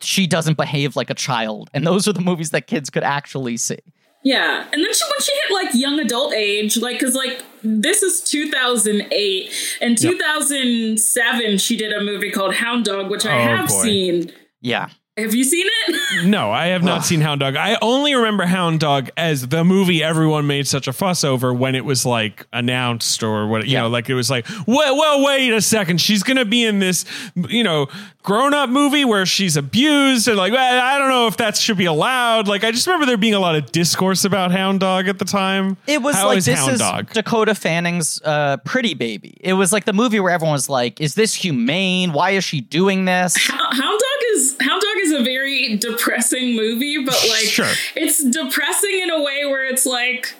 she 0.00 0.26
doesn't 0.26 0.56
behave 0.56 0.96
like 0.96 1.10
a 1.10 1.14
child. 1.14 1.68
And 1.74 1.86
those 1.86 2.08
are 2.08 2.14
the 2.14 2.22
movies 2.22 2.52
that 2.52 2.66
kids 2.66 2.88
could 2.88 3.02
actually 3.02 3.58
see. 3.58 3.76
Yeah, 4.22 4.64
and 4.72 4.82
then 4.84 4.92
she 4.94 5.04
when 5.04 5.20
she 5.20 5.32
hit 5.32 5.52
like 5.52 5.74
young 5.74 5.98
adult 6.00 6.32
age, 6.34 6.76
like 6.78 6.98
because 6.98 7.14
like 7.14 7.42
this 7.62 8.02
is 8.02 8.22
2008, 8.22 9.50
and 9.80 9.96
2007 9.96 11.58
she 11.58 11.76
did 11.76 11.92
a 11.92 12.02
movie 12.02 12.30
called 12.30 12.54
Hound 12.54 12.84
Dog, 12.84 13.10
which 13.10 13.24
I 13.26 13.32
Oh, 13.32 13.56
have 13.56 13.68
boy. 13.68 13.82
seen. 13.82 14.32
Yeah. 14.60 14.88
Have 15.22 15.34
you 15.34 15.44
seen 15.44 15.66
it? 15.66 15.96
No, 16.24 16.50
I 16.50 16.66
have 16.68 16.82
not 16.82 17.04
seen 17.04 17.20
Hound 17.20 17.40
Dog. 17.40 17.54
I 17.56 17.78
only 17.80 18.14
remember 18.14 18.44
Hound 18.44 18.80
Dog 18.80 19.10
as 19.16 19.46
the 19.48 19.64
movie 19.64 20.02
everyone 20.02 20.46
made 20.46 20.66
such 20.66 20.88
a 20.88 20.92
fuss 20.92 21.22
over 21.24 21.54
when 21.54 21.74
it 21.76 21.84
was 21.84 22.04
like 22.04 22.46
announced 22.52 23.22
or 23.22 23.46
what 23.46 23.64
you 23.66 23.72
Yeah. 23.74 23.82
know, 23.82 23.88
like 23.88 24.10
it 24.10 24.14
was 24.14 24.28
like, 24.28 24.46
well, 24.66 24.96
well, 24.98 25.24
wait 25.24 25.52
a 25.52 25.60
second, 25.62 26.00
she's 26.00 26.22
gonna 26.24 26.44
be 26.44 26.64
in 26.64 26.78
this, 26.80 27.04
you 27.48 27.62
know, 27.62 27.86
grown 28.22 28.52
up 28.54 28.68
movie 28.68 29.04
where 29.04 29.24
she's 29.24 29.56
abused 29.56 30.26
and 30.28 30.36
like, 30.36 30.52
well, 30.52 30.82
I 30.84 30.98
don't 30.98 31.08
know 31.08 31.26
if 31.28 31.36
that 31.38 31.56
should 31.56 31.78
be 31.78 31.86
allowed. 31.86 32.48
Like, 32.48 32.64
I 32.64 32.70
just 32.72 32.86
remember 32.86 33.06
there 33.06 33.16
being 33.16 33.34
a 33.34 33.40
lot 33.40 33.54
of 33.54 33.70
discourse 33.72 34.24
about 34.24 34.50
Hound 34.50 34.80
Dog 34.80 35.06
at 35.08 35.18
the 35.20 35.24
time. 35.24 35.76
It 35.86 36.02
was 36.02 36.16
How 36.16 36.26
like 36.26 36.38
is 36.38 36.46
this 36.46 36.58
Hound 36.58 36.72
is 36.72 36.80
Dog? 36.80 37.12
Dakota 37.12 37.54
Fanning's 37.54 38.20
uh, 38.24 38.56
Pretty 38.58 38.94
Baby. 38.94 39.38
It 39.40 39.54
was 39.54 39.72
like 39.72 39.84
the 39.84 39.92
movie 39.94 40.18
where 40.20 40.32
everyone 40.32 40.52
was 40.54 40.68
like, 40.68 41.00
"Is 41.00 41.14
this 41.14 41.34
humane? 41.34 42.12
Why 42.12 42.30
is 42.32 42.44
she 42.44 42.60
doing 42.60 43.04
this?" 43.06 43.36
Hound 43.48 43.70
Dog 43.78 44.20
is 44.34 44.56
Hound 44.60 44.79
Dog 44.79 44.79
is 45.10 45.20
a 45.20 45.24
very 45.24 45.76
depressing 45.76 46.54
movie, 46.56 47.02
but 47.04 47.14
like 47.28 47.44
Sure. 47.44 47.70
it's 47.94 48.22
depressing 48.24 49.00
in 49.00 49.10
a 49.10 49.22
way 49.22 49.44
where 49.44 49.64
it's 49.64 49.86
like 49.86 50.34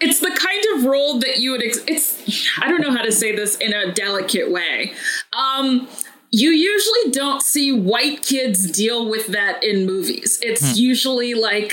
it's 0.00 0.20
the 0.20 0.30
kind 0.30 0.64
of 0.76 0.84
role 0.84 1.18
that 1.20 1.38
you 1.38 1.52
would 1.52 1.62
ex- 1.62 1.82
it's 1.86 2.48
I 2.60 2.68
don't 2.68 2.80
know 2.80 2.92
how 2.92 3.02
to 3.02 3.12
say 3.12 3.34
this 3.34 3.56
in 3.56 3.72
a 3.72 3.92
delicate 3.92 4.50
way. 4.50 4.92
Um 5.32 5.88
you 6.30 6.50
usually 6.50 7.12
don't 7.12 7.40
see 7.42 7.72
white 7.72 8.22
kids 8.22 8.70
deal 8.70 9.08
with 9.08 9.28
that 9.28 9.62
in 9.64 9.86
movies. 9.86 10.38
It's 10.42 10.76
usually 10.78 11.34
like 11.34 11.72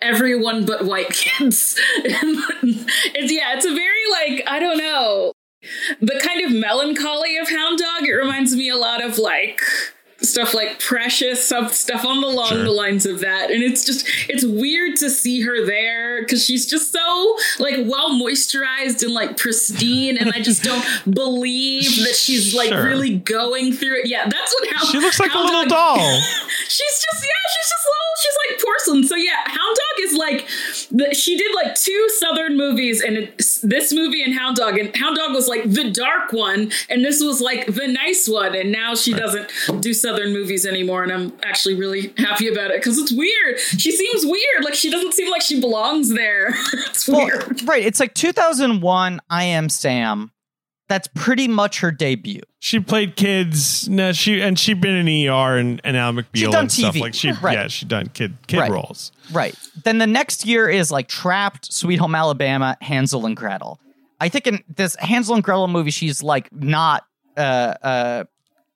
everyone 0.00 0.64
but 0.64 0.84
white 0.84 1.10
kids. 1.12 1.76
it's 2.04 3.32
yeah, 3.32 3.54
it's 3.56 3.64
a 3.66 3.74
very 3.74 4.04
like 4.12 4.44
I 4.46 4.58
don't 4.60 4.78
know 4.78 5.32
the 6.00 6.18
kind 6.22 6.42
of 6.44 6.52
melancholy 6.52 7.36
of 7.36 7.48
Hound 7.50 7.78
Dog. 7.78 8.06
It 8.06 8.12
reminds 8.14 8.54
me 8.56 8.70
a 8.70 8.76
lot 8.76 9.02
of 9.04 9.18
like 9.18 9.60
stuff 10.22 10.54
like 10.54 10.78
Precious, 10.78 11.44
stuff 11.46 11.72
stuff 11.72 12.04
on 12.04 12.20
the 12.20 12.26
along 12.26 12.48
Sure. 12.48 12.62
the 12.64 12.70
lines 12.70 13.06
of 13.06 13.20
that. 13.20 13.50
And 13.50 13.62
it's 13.62 13.84
just 13.84 14.06
it's 14.28 14.44
weird 14.44 14.96
to 14.98 15.10
see 15.10 15.40
her 15.42 15.64
there 15.64 16.22
because 16.22 16.44
she's 16.44 16.66
just 16.66 16.92
so 16.92 17.36
like 17.58 17.76
well 17.86 18.10
moisturized 18.10 19.02
and 19.02 19.12
like 19.12 19.36
pristine, 19.36 20.16
and 20.16 20.32
I 20.34 20.40
just 20.40 20.62
don't 20.62 20.84
believe 21.10 21.84
that 22.04 22.14
she's 22.16 22.54
like 22.54 22.68
Sure. 22.68 22.84
really 22.84 23.16
going 23.16 23.72
through 23.72 24.00
it. 24.00 24.06
Yeah, 24.08 24.24
that's 24.28 24.52
what 24.54 24.68
Hound. 24.74 24.88
She 24.88 24.98
looks 24.98 25.20
like 25.20 25.34
a 25.34 25.38
little 25.38 25.64
Dog- 25.66 25.68
doll. 25.98 25.98
she's 26.68 27.04
just 27.04 27.22
yeah, 27.22 27.42
she's 27.54 27.70
just 27.70 27.84
little. 27.84 27.96
She's 28.22 28.36
like 28.50 28.62
porcelain. 28.64 29.04
So 29.04 29.16
yeah, 29.16 29.42
Hound 29.46 29.76
Dog 29.76 30.04
is 30.04 30.14
like 30.14 30.46
the, 30.90 31.14
she 31.14 31.36
did 31.36 31.54
like 31.54 31.74
two 31.74 32.08
Southern 32.18 32.56
movies, 32.56 33.00
and 33.02 33.16
it's 33.16 33.60
this 33.60 33.92
movie 33.92 34.22
and 34.22 34.34
Hound 34.34 34.56
Dog, 34.56 34.78
and 34.78 34.94
Hound 34.96 35.16
Dog 35.16 35.32
was 35.34 35.48
like 35.48 35.62
the 35.70 35.90
dark 35.90 36.32
one, 36.32 36.70
and 36.88 37.04
this 37.04 37.22
was 37.22 37.40
like 37.40 37.66
the 37.66 37.86
nice 37.88 38.28
one, 38.28 38.54
and 38.54 38.70
now 38.72 38.94
she 38.94 39.12
doesn't 39.14 39.50
do 39.80 39.94
Southern 40.10 40.32
movies 40.32 40.66
anymore, 40.66 41.02
and 41.02 41.12
I'm 41.12 41.32
actually 41.42 41.74
really 41.74 42.12
happy 42.18 42.48
about 42.48 42.70
it 42.70 42.78
because 42.80 42.98
it's 42.98 43.12
weird. 43.12 43.58
She 43.60 43.92
seems 43.92 44.24
weird, 44.26 44.64
like 44.64 44.74
she 44.74 44.90
doesn't 44.90 45.12
seem 45.14 45.30
like 45.30 45.42
she 45.42 45.60
belongs 45.60 46.10
there. 46.10 46.48
it's 46.72 47.08
Well, 47.08 47.26
weird. 47.26 47.62
right. 47.68 47.84
It's 47.84 48.00
like 48.00 48.14
2001. 48.14 49.20
I 49.30 49.44
am 49.44 49.68
Sam. 49.68 50.32
That's 50.88 51.08
pretty 51.14 51.46
much 51.46 51.80
her 51.80 51.92
debut. 51.92 52.40
She 52.58 52.80
played 52.80 53.14
kids. 53.14 53.88
No, 53.88 54.10
she 54.12 54.40
and 54.42 54.58
she'd 54.58 54.80
been 54.80 55.06
in 55.06 55.28
ER 55.28 55.56
and, 55.56 55.80
and 55.84 55.96
Ally 55.96 56.22
McBeal 56.22 56.50
done 56.50 56.62
and 56.62 56.72
stuff 56.72 56.96
TV. 56.96 57.00
like 57.00 57.14
she. 57.14 57.30
Right. 57.30 57.52
Yeah, 57.56 57.68
she 57.68 57.86
done 57.86 58.08
kid 58.08 58.34
kid 58.48 58.58
Right. 58.58 58.70
roles. 58.70 59.12
Right. 59.32 59.54
Then 59.84 59.98
the 59.98 60.06
next 60.08 60.44
year 60.44 60.68
is 60.68 60.90
like 60.90 61.06
Trapped, 61.06 61.72
Sweet 61.72 61.98
Home 62.00 62.16
Alabama, 62.16 62.76
Hansel 62.80 63.24
and 63.24 63.36
Gretel. 63.36 63.78
I 64.20 64.28
think 64.28 64.48
in 64.48 64.64
this 64.76 64.96
Hansel 64.96 65.36
and 65.36 65.44
Gretel 65.44 65.68
movie, 65.68 65.92
she's 65.92 66.24
like 66.24 66.52
not 66.52 67.04
uh 67.36 67.40
uh 67.82 68.24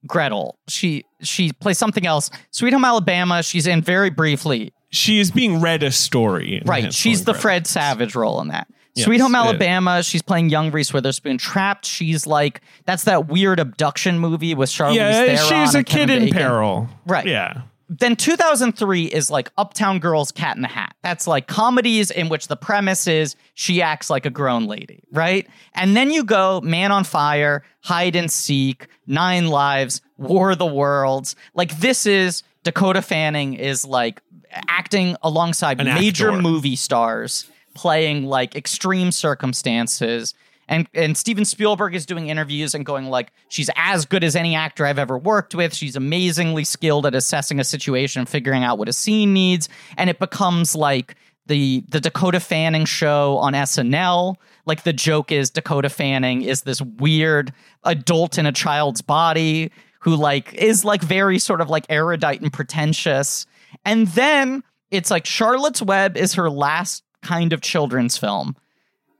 Gretel. 0.06 0.58
She 0.68 1.04
she 1.22 1.52
plays 1.52 1.78
something 1.78 2.06
else. 2.06 2.30
Sweet 2.50 2.72
Home 2.72 2.84
Alabama, 2.84 3.42
she's 3.42 3.66
in 3.66 3.82
very 3.82 4.10
briefly. 4.10 4.72
She 4.90 5.18
is 5.18 5.30
being 5.30 5.60
read 5.60 5.82
a 5.82 5.90
story. 5.90 6.58
in 6.58 6.62
Right. 6.66 6.92
She's 6.92 7.20
the 7.24 7.32
Gretel. 7.32 7.40
Fred 7.42 7.66
Savage 7.66 8.14
role 8.14 8.40
in 8.40 8.48
that. 8.48 8.68
Yes, 8.94 9.06
Sweet 9.06 9.20
Home 9.20 9.34
it. 9.34 9.38
Alabama, 9.38 10.02
she's 10.04 10.22
playing 10.22 10.50
young 10.50 10.70
Reese 10.70 10.92
Witherspoon. 10.92 11.36
Trapped, 11.36 11.84
she's 11.84 12.26
like 12.28 12.60
that's 12.84 13.04
that 13.04 13.26
weird 13.26 13.58
abduction 13.58 14.20
movie 14.20 14.54
with 14.54 14.70
Charlize 14.70 14.94
Yeah, 14.94 15.36
Theron 15.36 15.66
she's 15.66 15.74
a 15.74 15.82
kid 15.82 16.08
Kevin 16.08 16.16
in 16.18 16.24
Bacon. 16.26 16.38
peril. 16.38 16.88
Right. 17.06 17.26
Yeah. 17.26 17.62
Then 17.88 18.16
2003 18.16 19.04
is 19.04 19.30
like 19.30 19.50
Uptown 19.58 19.98
Girls 19.98 20.32
Cat 20.32 20.56
in 20.56 20.62
the 20.62 20.68
Hat. 20.68 20.96
That's 21.02 21.26
like 21.26 21.46
comedies 21.46 22.10
in 22.10 22.28
which 22.28 22.48
the 22.48 22.56
premise 22.56 23.06
is 23.06 23.36
she 23.54 23.82
acts 23.82 24.08
like 24.10 24.26
a 24.26 24.30
grown 24.30 24.66
lady, 24.66 25.04
right? 25.12 25.46
And 25.74 25.96
then 25.96 26.10
you 26.10 26.24
go 26.24 26.60
Man 26.62 26.92
on 26.92 27.04
Fire, 27.04 27.62
Hide 27.80 28.16
and 28.16 28.30
Seek, 28.30 28.88
Nine 29.06 29.48
Lives, 29.48 30.00
War 30.16 30.52
of 30.52 30.58
the 30.58 30.66
Worlds. 30.66 31.36
Like 31.54 31.78
this 31.78 32.06
is 32.06 32.42
Dakota 32.62 33.02
Fanning 33.02 33.54
is 33.54 33.84
like 33.84 34.22
acting 34.68 35.16
alongside 35.22 35.80
An 35.80 35.86
major 35.86 36.30
actor. 36.30 36.42
movie 36.42 36.76
stars 36.76 37.50
playing 37.74 38.24
like 38.24 38.54
extreme 38.56 39.10
circumstances. 39.12 40.34
And 40.68 40.88
and 40.94 41.16
Steven 41.16 41.44
Spielberg 41.44 41.94
is 41.94 42.06
doing 42.06 42.28
interviews 42.28 42.74
and 42.74 42.84
going 42.84 43.06
like 43.06 43.32
she's 43.48 43.70
as 43.76 44.06
good 44.06 44.24
as 44.24 44.34
any 44.36 44.54
actor 44.54 44.86
I've 44.86 44.98
ever 44.98 45.18
worked 45.18 45.54
with. 45.54 45.74
She's 45.74 45.96
amazingly 45.96 46.64
skilled 46.64 47.06
at 47.06 47.14
assessing 47.14 47.60
a 47.60 47.64
situation 47.64 48.20
and 48.20 48.28
figuring 48.28 48.64
out 48.64 48.78
what 48.78 48.88
a 48.88 48.92
scene 48.92 49.32
needs. 49.32 49.68
And 49.96 50.08
it 50.08 50.18
becomes 50.18 50.74
like 50.74 51.16
the 51.46 51.84
the 51.88 52.00
Dakota 52.00 52.40
Fanning 52.40 52.84
show 52.84 53.36
on 53.38 53.52
SNL. 53.52 54.36
Like 54.66 54.84
the 54.84 54.92
joke 54.92 55.30
is 55.30 55.50
Dakota 55.50 55.88
Fanning 55.88 56.42
is 56.42 56.62
this 56.62 56.80
weird 56.80 57.52
adult 57.84 58.38
in 58.38 58.46
a 58.46 58.52
child's 58.52 59.02
body 59.02 59.70
who 60.00 60.16
like 60.16 60.52
is 60.54 60.84
like 60.84 61.02
very 61.02 61.38
sort 61.38 61.60
of 61.60 61.70
like 61.70 61.86
erudite 61.88 62.40
and 62.40 62.52
pretentious. 62.52 63.46
And 63.84 64.06
then 64.08 64.62
it's 64.90 65.10
like 65.10 65.26
Charlotte's 65.26 65.82
Web 65.82 66.16
is 66.16 66.34
her 66.34 66.50
last 66.50 67.02
kind 67.22 67.52
of 67.52 67.60
children's 67.60 68.16
film. 68.16 68.56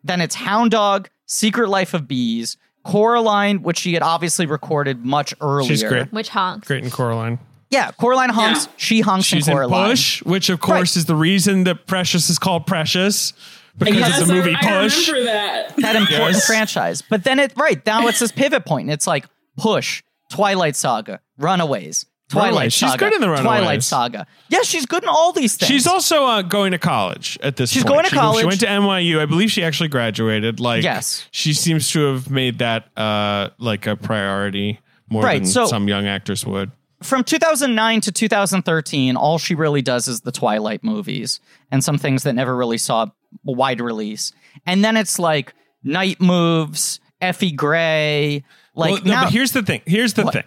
Then 0.05 0.20
it's 0.20 0.34
Hound 0.34 0.70
Dog, 0.70 1.09
Secret 1.27 1.68
Life 1.68 1.95
of 1.95 2.07
Bees, 2.09 2.57
Coraline, 2.85 3.62
which 3.62 3.79
she 3.79 3.95
had 3.95 4.03
obviously 4.03 4.47
recorded 4.47 5.05
much 5.05 5.35
earlier. 5.41 5.68
She's 5.68 5.83
great. 5.83 6.12
Which 6.12 6.29
honks. 6.29 6.68
Great 6.68 6.85
in 6.85 6.91
Coraline. 6.91 7.39
Yeah, 7.70 7.91
Coraline 7.93 8.31
honks. 8.31 8.66
Yeah. 8.66 8.72
She 8.77 9.01
honks 9.01 9.27
She's 9.27 9.49
in 9.49 9.57
in 9.59 9.68
Push, 9.68 10.22
which 10.22 10.49
of 10.51 10.61
course 10.61 10.97
is 10.97 11.07
the 11.07 11.16
reason 11.16 11.64
that 11.64 11.87
Precious 11.87 12.31
is 12.31 12.39
called 12.39 12.66
Precious 12.66 13.33
because 13.77 13.97
Yes, 13.97 14.20
it's 14.20 14.31
a 14.31 14.33
movie 14.33 14.55
I, 14.55 14.83
Push. 14.83 15.09
I 15.09 15.12
remember 15.12 15.33
that. 15.33 15.77
That 15.79 15.97
important 15.97 16.35
Yes. 16.35 16.47
franchise. 16.47 17.03
But 17.03 17.25
then 17.25 17.41
it 17.41 17.53
right 17.57 17.85
now 17.85 18.07
it's 18.07 18.20
this 18.20 18.31
pivot 18.31 18.64
point. 18.64 18.83
And 18.87 18.93
it's 18.93 19.07
like 19.07 19.27
Push, 19.57 20.03
Twilight 20.31 20.77
Saga, 20.77 21.20
Runaways, 21.39 22.07
Twilight 22.35 22.51
Runaways. 22.51 22.72
She's 22.72 22.91
Saga, 22.91 23.05
good 23.05 23.14
in 23.14 23.20
the 23.22 23.37
Twilight 23.37 23.82
Saga. 23.82 24.26
Yeah, 24.49 24.62
she's 24.62 24.87
good 24.87 25.03
in 25.03 25.09
all 25.09 25.32
these 25.32 25.57
things. 25.57 25.68
She's 25.68 25.87
also 25.87 26.24
uh, 26.24 26.43
going 26.43 26.72
to 26.72 26.78
college 26.78 27.39
at 27.43 27.57
this 27.57 27.70
She's 27.70 27.82
point. 27.82 27.95
going 27.95 28.05
to 28.05 28.11
She- 28.11 28.16
college. 28.16 28.41
She 28.41 28.47
went 28.47 28.61
to 28.61 28.66
NYU. 28.66 29.18
I 29.20 29.26
believe 29.26 29.51
she 29.51 29.64
actually 29.64 29.89
graduated. 29.89 30.61
Like, 30.61 30.82
Yes. 30.85 31.26
she 31.30 31.53
seems 31.55 31.91
to 31.93 32.01
have 32.12 32.30
made 32.30 32.59
that 32.59 32.89
uh, 32.97 33.49
like 33.59 33.87
a 33.87 33.97
priority 33.97 34.80
more 35.09 35.22
Right, 35.22 35.39
than 35.43 35.47
so- 35.47 35.66
some 35.66 35.89
young 35.89 36.07
actors 36.07 36.45
would. 36.47 36.70
from 37.03 37.24
2009 37.24 38.01
to 38.03 38.12
2013, 38.12 39.16
all 39.16 39.39
she 39.39 39.55
really 39.55 39.82
does 39.82 40.09
is 40.09 40.20
the 40.22 40.32
Twilight 40.32 40.82
movies 40.85 41.41
and 41.70 41.82
some 41.85 41.99
things 41.99 42.22
that 42.24 42.35
never 42.35 42.57
really 42.57 42.78
saw 42.78 43.03
a 43.05 43.11
wide 43.53 43.80
release. 43.80 44.32
And 44.66 44.85
then 44.85 44.97
it's 44.97 45.18
like 45.18 45.53
Night 45.82 46.20
Moves, 46.20 47.01
Effie 47.20 47.53
Gray. 47.53 48.45
Like 48.74 48.93
well, 48.93 49.03
no, 49.05 49.11
now, 49.12 49.24
but 49.24 49.32
here's 49.32 49.53
the 49.53 49.62
thing. 49.62 49.82
Here's 49.87 50.14
the 50.14 50.24
What? 50.24 50.32
thing. 50.35 50.45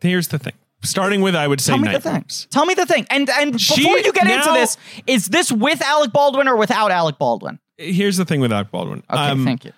Here's 0.00 0.28
the 0.28 0.38
thing. 0.38 0.52
Starting 0.82 1.20
with, 1.20 1.34
I 1.34 1.48
would 1.48 1.60
say, 1.60 1.72
tell 1.72 1.78
me 1.80 1.92
the 1.92 2.00
thing. 2.00 2.24
Tell 2.50 2.66
me 2.66 2.74
the 2.74 2.86
thing. 2.86 3.06
And 3.10 3.28
and 3.30 3.60
She- 3.60 3.76
before 3.82 3.98
you 3.98 4.12
get 4.12 4.24
into 4.26 4.46
now- 4.46 4.54
this, 4.54 4.76
is 5.06 5.26
this 5.28 5.50
with 5.50 5.82
Alec 5.82 6.12
Baldwin 6.12 6.46
or 6.48 6.56
without 6.56 6.90
Alec 6.90 7.18
Baldwin? 7.18 7.58
Here's 7.78 8.16
the 8.16 8.24
thing 8.24 8.40
with 8.40 8.52
Alec 8.52 8.70
Baldwin. 8.70 9.02
Okay, 9.10 9.20
Um, 9.30 9.44
thank 9.44 9.64
you. 9.64 9.72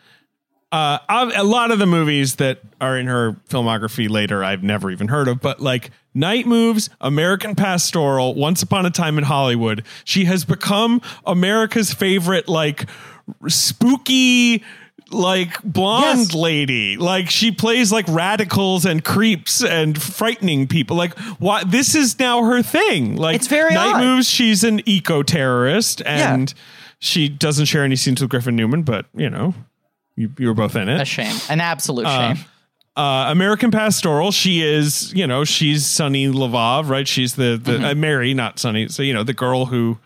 uh, 0.72 0.98
a 1.08 1.44
lot 1.44 1.70
of 1.70 1.78
the 1.78 1.86
movies 1.86 2.36
that 2.36 2.60
are 2.80 2.98
in 2.98 3.06
her 3.06 3.36
filmography 3.48 4.08
later, 4.10 4.44
I've 4.44 4.62
never 4.62 4.90
even 4.90 5.08
heard 5.08 5.28
of, 5.28 5.40
but 5.40 5.60
like 5.60 5.90
Night 6.14 6.46
Moves, 6.46 6.90
American 7.00 7.54
Pastoral, 7.54 8.34
Once 8.34 8.62
Upon 8.62 8.84
a 8.84 8.90
Time 8.90 9.18
in 9.18 9.24
Hollywood, 9.24 9.84
she 10.04 10.26
has 10.26 10.44
become 10.44 11.00
America's 11.24 11.92
favorite, 11.94 12.48
like 12.48 12.86
spooky, 13.46 14.62
like 15.10 15.62
blonde 15.62 16.18
Yes. 16.18 16.34
lady. 16.34 16.96
Like 16.96 17.30
she 17.30 17.50
plays 17.52 17.90
like 17.92 18.06
radicals 18.08 18.84
and 18.84 19.04
creeps 19.04 19.62
and 19.64 20.00
frightening 20.00 20.66
people. 20.66 20.96
Like 20.96 21.18
what? 21.38 21.70
This 21.70 21.94
is 21.94 22.18
now 22.18 22.42
her 22.44 22.62
thing. 22.62 23.16
Like 23.16 23.36
It's 23.36 23.46
very 23.46 23.74
Night 23.74 23.94
odd. 23.94 24.00
Moves. 24.04 24.28
She's 24.28 24.64
an 24.64 24.80
eco 24.86 25.22
terrorist 25.22 26.02
and. 26.04 26.52
She 27.00 27.28
doesn't 27.28 27.66
share 27.66 27.84
any 27.84 27.94
scenes 27.94 28.20
with 28.20 28.28
Griffin 28.28 28.56
Newman, 28.56 28.82
but 28.82 29.06
you 29.14 29.30
know, 29.30 29.54
you, 30.16 30.32
you 30.36 30.48
were 30.48 30.54
both 30.54 30.74
in 30.74 30.88
it. 30.88 31.00
A 31.00 31.04
shame. 31.04 31.32
An 31.48 31.60
absolute 31.60 32.08
shame. 32.08 32.38
Uh, 32.96 33.26
American 33.30 33.70
Pastoral. 33.70 34.32
She 34.32 34.62
is, 34.62 35.14
you 35.14 35.24
know, 35.24 35.44
she's 35.44 35.86
Sunny 35.86 36.26
Levov, 36.26 36.88
right? 36.88 37.06
She's 37.06 37.36
the 37.36 37.56
the 37.56 37.74
Mm-hmm. 37.74 37.84
uh, 37.84 37.94
Mary, 37.94 38.34
not 38.34 38.58
Sunny. 38.58 38.88
So 38.88 39.04
you 39.04 39.14
know, 39.14 39.22
the 39.22 39.32
girl 39.32 39.66
who 39.66 39.98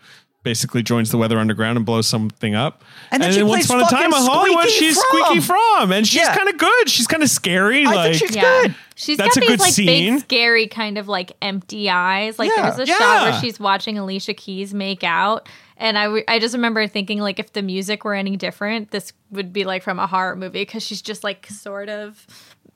basically 0.43 0.83
joins 0.83 1.09
the 1.09 1.17
Weather 1.17 1.39
Underground 1.39 1.77
and 1.77 1.85
blows 1.85 2.05
something 2.07 2.53
up. 2.53 2.83
And 3.11 3.23
then 3.23 3.31
she 3.33 3.41
once 3.43 3.67
plays 3.67 3.81
upon 3.81 3.81
a 3.81 3.89
time 3.95 4.05
in 4.05 4.11
fucking 4.11 4.27
Hollywood, 4.27 4.63
Squeaky 4.69 4.77
she's 4.85 4.97
Fromme. 4.97 5.25
Squeaky 5.25 5.39
Fromme, 5.39 5.97
and 5.97 6.07
she's 6.07 6.21
Yeah. 6.21 6.35
kind 6.35 6.49
of 6.49 6.57
good. 6.57 6.89
She's 6.89 7.07
kind 7.07 7.23
of 7.23 7.29
scary. 7.29 7.85
I 7.85 7.91
like 7.93 8.11
think 8.11 8.27
she's 8.27 8.35
Yeah. 8.35 8.41
good. 8.63 8.75
She's 8.95 9.17
That's 9.17 9.35
got 9.35 9.37
a 9.37 9.39
these 9.41 9.49
good 9.49 9.59
like 9.61 9.73
scene. 9.73 10.13
big, 10.15 10.19
scary 10.23 10.67
kind 10.67 10.97
of 10.97 11.07
like 11.07 11.31
empty 11.41 11.89
eyes. 11.89 12.37
Like 12.37 12.51
Yeah. 12.55 12.69
there's 12.71 12.87
a 12.87 12.91
Yeah. 12.91 12.97
shot 12.97 13.21
where 13.31 13.41
she's 13.41 13.59
watching 13.59 13.97
Alicia 13.97 14.33
Keys 14.33 14.73
make 14.73 15.03
out, 15.03 15.47
and 15.77 15.97
I, 15.97 16.23
I 16.27 16.39
just 16.39 16.53
remember 16.53 16.85
thinking 16.87 17.19
like 17.19 17.39
if 17.39 17.53
the 17.53 17.61
music 17.61 18.03
were 18.03 18.13
any 18.13 18.35
different, 18.37 18.91
this 18.91 19.13
would 19.31 19.53
be 19.53 19.63
like 19.63 19.81
from 19.81 19.97
a 19.97 20.07
horror 20.07 20.35
movie 20.35 20.61
because 20.61 20.83
she's 20.83 21.01
just 21.01 21.23
like 21.23 21.47
sort 21.47 21.89
of 21.89 22.27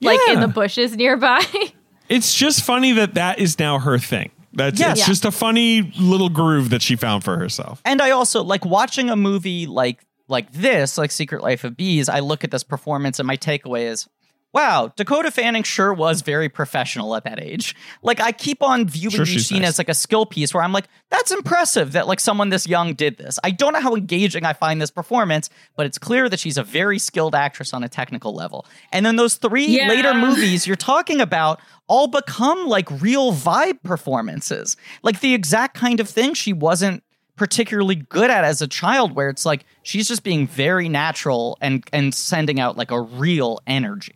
like 0.02 0.20
in 0.30 0.40
the 0.40 0.48
bushes 0.48 0.96
nearby. 0.96 1.44
it's 2.10 2.34
just 2.34 2.64
funny 2.64 2.94
that 2.94 3.14
that 3.16 3.40
is 3.40 3.60
now 3.60 3.78
her 3.80 3.98
thing. 4.00 4.32
That's 4.58 4.80
Yes. 4.80 4.92
it's 4.92 5.00
Yeah. 5.02 5.06
just 5.08 5.26
a 5.26 5.32
funny 5.32 5.94
little 6.00 6.30
groove 6.30 6.72
that 6.72 6.82
she 6.82 6.96
found 6.98 7.24
for 7.24 7.38
herself. 7.38 7.82
And 7.86 8.02
I 8.02 8.12
also 8.12 8.44
like 8.44 8.66
watching 8.66 9.10
a 9.10 9.16
movie 9.16 9.66
like 9.68 10.04
like 10.30 10.52
this, 10.52 10.98
like 10.98 11.10
Secret 11.12 11.42
Life 11.42 11.64
of 11.64 11.78
Bees. 11.78 12.10
I 12.10 12.20
look 12.20 12.44
at 12.44 12.52
this 12.52 12.62
performance, 12.64 13.18
and 13.18 13.26
my 13.26 13.38
takeaway 13.38 13.84
is, 13.90 14.10
wow, 14.54 14.92
Dakota 14.96 15.30
Fanning 15.30 15.62
sure 15.64 15.94
was 15.94 16.22
very 16.22 16.50
professional 16.50 17.16
at 17.16 17.24
that 17.26 17.40
age. 17.42 17.76
Like 18.02 18.20
I 18.20 18.32
keep 18.32 18.64
on 18.64 18.88
viewing 18.88 19.12
Sure, 19.16 19.26
these 19.26 19.48
scene 19.48 19.62
nice. 19.62 19.70
as 19.72 19.78
like 19.78 19.90
a 19.90 19.94
skill 19.94 20.26
piece, 20.26 20.54
where 20.54 20.64
I'm 20.64 20.72
like, 20.74 20.88
that's 21.12 21.32
impressive 21.32 21.92
that 21.92 22.08
like 22.08 22.20
someone 22.20 22.50
this 22.50 22.68
young 22.68 22.94
did 22.96 23.18
this. 23.18 23.38
I 23.44 23.52
don't 23.52 23.74
know 23.74 23.82
how 23.82 23.96
engaging 23.96 24.46
I 24.46 24.54
find 24.54 24.82
this 24.82 24.90
performance, 24.92 25.50
but 25.76 25.86
it's 25.86 25.98
clear 25.98 26.28
that 26.30 26.40
she's 26.40 26.58
a 26.58 26.64
very 26.64 26.98
skilled 26.98 27.36
actress 27.36 27.74
on 27.74 27.84
a 27.84 27.90
technical 27.90 28.34
level. 28.34 28.66
And 28.92 29.06
then 29.06 29.16
those 29.16 29.36
three 29.36 29.68
Yeah. 29.68 29.90
later 29.90 30.14
movies 30.14 30.66
you're 30.66 30.76
talking 30.76 31.22
about 31.22 31.60
all 31.88 32.08
become 32.08 32.68
like 32.68 32.90
real 33.02 33.34
vibe 33.34 33.84
performances, 33.84 34.76
like 35.04 35.20
the 35.20 35.34
exact 35.34 35.76
kind 35.76 36.00
of 36.00 36.10
thing 36.10 36.34
she 36.34 36.54
wasn't 36.54 37.04
particularly 37.36 37.94
good 37.96 38.32
at 38.32 38.44
as 38.44 38.64
a 38.64 38.68
child 38.68 39.16
where 39.16 39.30
it's 39.30 39.46
like 39.46 39.64
she's 39.84 40.08
just 40.08 40.24
being 40.24 40.48
very 40.48 40.90
natural 40.90 41.56
and 41.62 41.88
and 41.94 42.16
sending 42.16 42.60
out 42.60 42.76
like 42.78 42.90
a 42.90 43.00
real 43.00 43.60
energy 43.68 44.16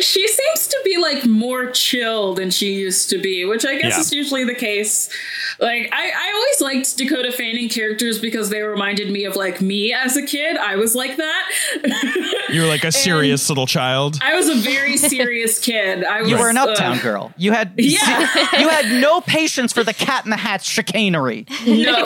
She 0.00 0.28
seems 0.28 0.66
to 0.68 0.80
be 0.84 0.96
like 0.98 1.26
more 1.26 1.70
chill 1.72 2.34
than 2.34 2.50
she 2.50 2.72
used 2.74 3.10
to 3.10 3.18
be, 3.20 3.44
which 3.44 3.64
I 3.66 3.74
guess 3.78 3.94
Yeah. 3.94 4.00
is 4.00 4.12
usually 4.12 4.44
the 4.44 4.54
case. 4.54 5.08
Like 5.58 5.88
I, 5.92 6.10
I 6.10 6.32
always 6.34 6.60
liked 6.60 6.96
Dakota 6.96 7.32
Fanning 7.32 7.68
characters 7.68 8.20
because 8.20 8.48
they 8.50 8.62
reminded 8.62 9.10
me 9.10 9.24
of 9.24 9.34
like 9.34 9.60
me 9.60 9.92
as 9.92 10.16
a 10.16 10.22
kid. 10.22 10.56
I 10.56 10.76
was 10.76 10.94
like 10.94 11.16
that. 11.16 12.46
You're 12.50 12.66
like 12.68 12.84
a 12.84 12.92
serious 12.92 13.48
little 13.48 13.66
child. 13.66 14.18
I 14.22 14.34
was 14.36 14.48
a 14.48 14.54
very 14.54 14.96
serious 14.96 15.58
kid. 15.58 16.04
I 16.04 16.22
was 16.22 16.30
you 16.30 16.38
were 16.38 16.48
an 16.48 16.56
uptown 16.56 16.98
uh, 16.98 17.02
girl 17.02 17.32
you 17.36 17.52
had 17.52 17.72
Yeah. 17.76 18.28
you 18.58 18.68
had 18.68 19.00
no 19.00 19.20
patience 19.20 19.72
for 19.72 19.82
the 19.82 19.92
cat 19.94 20.24
in 20.24 20.30
the 20.30 20.36
hat 20.36 20.62
chicanery 20.62 21.44
No. 21.66 22.04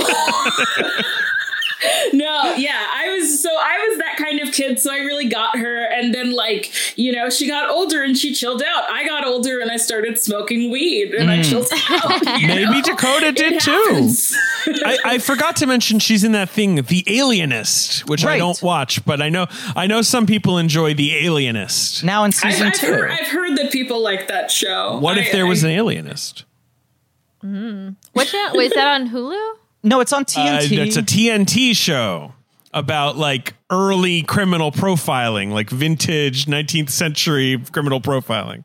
No, 2.13 2.55
yeah, 2.57 2.87
I 2.95 3.17
was 3.17 3.43
so 3.43 3.51
I 3.51 3.89
was 3.89 3.99
that 3.99 4.17
kind 4.17 4.41
of 4.41 4.53
kid, 4.53 4.79
so 4.79 4.93
I 4.93 4.99
really 4.99 5.29
got 5.29 5.59
her. 5.59 5.85
And 5.85 6.15
then, 6.15 6.33
like, 6.33 6.73
you 6.97 7.13
know, 7.13 7.31
she 7.31 7.47
got 7.49 7.71
older 7.71 8.03
and 8.03 8.17
she 8.17 8.35
chilled 8.35 8.63
out. 8.63 8.91
I 8.91 9.07
got 9.07 9.27
older 9.27 9.61
and 9.61 9.71
I 9.71 9.77
started 9.77 10.19
smoking 10.19 10.71
weed 10.71 11.15
and 11.15 11.31
I 11.31 11.39
mm. 11.39 11.49
chilled 11.49 11.69
out. 11.91 12.41
you 12.41 12.47
Maybe 12.49 12.65
know? 12.65 12.83
Dakota 12.83 13.27
It 13.27 13.37
did 13.37 13.61
too. 13.61 14.11
I, 14.85 14.99
I 15.05 15.19
forgot 15.19 15.57
to 15.57 15.67
mention 15.67 15.99
she's 15.99 16.25
in 16.25 16.33
that 16.33 16.51
thing, 16.51 16.77
The 16.77 17.05
Alienist, 17.07 18.09
which 18.09 18.25
I 18.25 18.39
don't 18.39 18.61
watch, 18.63 19.05
but 19.05 19.21
I 19.21 19.29
know 19.29 19.47
I 19.75 19.87
know 19.87 20.03
some 20.03 20.27
people 20.27 20.59
enjoy 20.59 20.95
The 20.95 21.17
Alienist. 21.27 22.05
now 22.05 22.25
in 22.25 22.29
I've, 22.29 22.35
season 22.35 22.69
I've, 22.69 22.75
two 22.75 22.87
heard, 22.87 23.11
I've 23.11 23.29
heard 23.29 23.57
that 23.59 23.73
people 23.73 24.03
like 24.03 24.29
that 24.29 24.51
show. 24.51 24.99
What 24.99 25.19
if 25.19 25.29
I- 25.29 25.33
there 25.33 25.47
was 25.47 25.65
an 25.65 25.71
alienist? 25.71 26.45
Mm. 27.43 27.97
What 28.13 28.29
channel? 28.29 28.57
Wait, 28.57 28.67
is 28.67 28.73
that 28.75 28.87
on 28.87 29.11
Hulu? 29.11 29.55
No 29.83 30.01
it's 30.01 30.13
on 30.13 30.23
Uh, 30.23 30.25
tnt 30.25 30.87
it's 30.87 30.97
a 30.97 31.03
TNT 31.03 31.75
show. 31.77 32.35
about 32.75 33.19
like 33.19 33.55
early 33.71 34.23
criminal 34.23 34.73
profiling, 34.73 35.51
like 35.53 35.69
vintage 35.71 36.47
19th 36.47 36.89
century 36.91 37.61
criminal 37.73 38.01
profiling. 38.01 38.65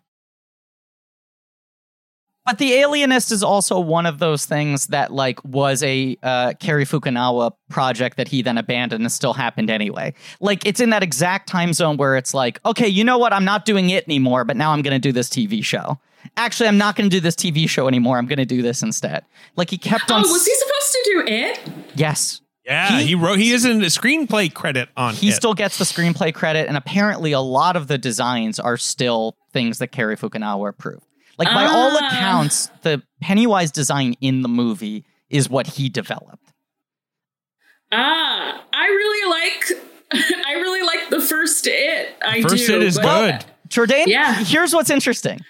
But 2.45 2.59
The 2.59 2.75
Alienist 2.75 3.33
is 3.33 3.43
also 3.43 3.77
one 3.77 4.05
of 4.05 4.19
those 4.19 4.45
things 4.45 4.87
that 4.87 5.11
like 5.11 5.43
was 5.43 5.83
a 5.83 6.17
uh, 6.23 6.53
Cary 6.61 6.85
Fukunaga 6.85 7.51
project 7.69 8.15
that 8.15 8.29
he 8.29 8.41
then 8.41 8.57
abandoned 8.57 9.01
and 9.03 9.11
still 9.11 9.33
happened 9.33 9.69
anyway. 9.69 10.13
Like 10.39 10.65
it's 10.65 10.79
in 10.79 10.91
that 10.91 11.03
exact 11.03 11.49
time 11.49 11.73
zone 11.73 11.97
where 11.97 12.15
it's 12.15 12.33
like, 12.33 12.61
okay, 12.65 12.87
you 12.87 13.03
know 13.03 13.17
what? 13.17 13.33
I'm 13.33 13.43
not 13.43 13.65
doing 13.65 13.89
it 13.89 14.05
anymore, 14.05 14.45
but 14.45 14.55
now 14.55 14.71
I'm 14.71 14.81
going 14.81 14.93
to 14.93 14.99
do 14.99 15.11
this 15.11 15.27
TV 15.27 15.61
show. 15.61 15.99
Actually, 16.37 16.67
I'm 16.69 16.77
not 16.77 16.95
going 16.95 17.09
to 17.09 17.15
do 17.15 17.19
this 17.19 17.35
TV 17.35 17.67
show 17.69 17.87
anymore. 17.89 18.17
I'm 18.17 18.25
going 18.27 18.37
to 18.37 18.45
do 18.45 18.61
this 18.61 18.81
instead. 18.81 19.25
Like 19.57 19.69
he 19.69 19.77
kept 19.77 20.09
Oh, 20.09 20.15
on. 20.15 20.21
was 20.21 20.45
he 20.45 20.55
supposed 20.55 20.73
to 20.75 20.76
do 21.11 21.23
it? 21.27 21.59
yes, 21.95 22.41
Yeah, 22.65 22.99
he, 22.99 23.07
He- 23.07 23.15
wrote. 23.15 23.39
He 23.39 23.51
is 23.51 23.63
in 23.65 23.81
a 23.81 23.85
screenplay 23.87 24.53
credit 24.53 24.89
on. 24.97 25.13
he 25.15 25.29
it. 25.29 25.33
still 25.33 25.53
gets 25.53 25.77
the 25.77 25.85
screenplay 25.85 26.33
credit, 26.33 26.67
and 26.67 26.75
apparently 26.77 27.31
a 27.31 27.39
lot 27.41 27.75
of 27.75 27.87
the 27.87 27.97
designs 27.97 28.59
are 28.59 28.77
still 28.77 29.35
things 29.53 29.79
that 29.79 29.87
Cary 29.87 30.17
Fukunaga 30.17 30.69
approved. 30.69 31.03
Like 31.37 31.47
by 31.49 31.65
all 31.65 31.91
Ah. 32.01 32.07
accounts, 32.07 32.69
the 32.81 33.01
Pennywise 33.21 33.71
design 33.71 34.15
in 34.21 34.41
the 34.41 34.49
movie 34.49 35.05
is 35.29 35.49
what 35.49 35.67
he 35.67 35.87
developed. 35.89 36.51
Ah, 37.91 38.63
I 38.73 38.85
really 38.87 39.29
like. 39.29 39.83
I 40.47 40.53
really 40.53 40.81
like 40.85 41.09
the 41.09 41.21
first 41.21 41.67
it. 41.67 42.15
I 42.25 42.41
First 42.41 42.67
do. 42.67 42.75
It 42.77 42.83
is 42.83 42.97
but- 42.97 43.43
good. 43.43 43.45
Jourdain, 43.69 44.07
Yeah. 44.07 44.33
here's 44.45 44.73
what's 44.73 44.89
interesting. 44.89 45.41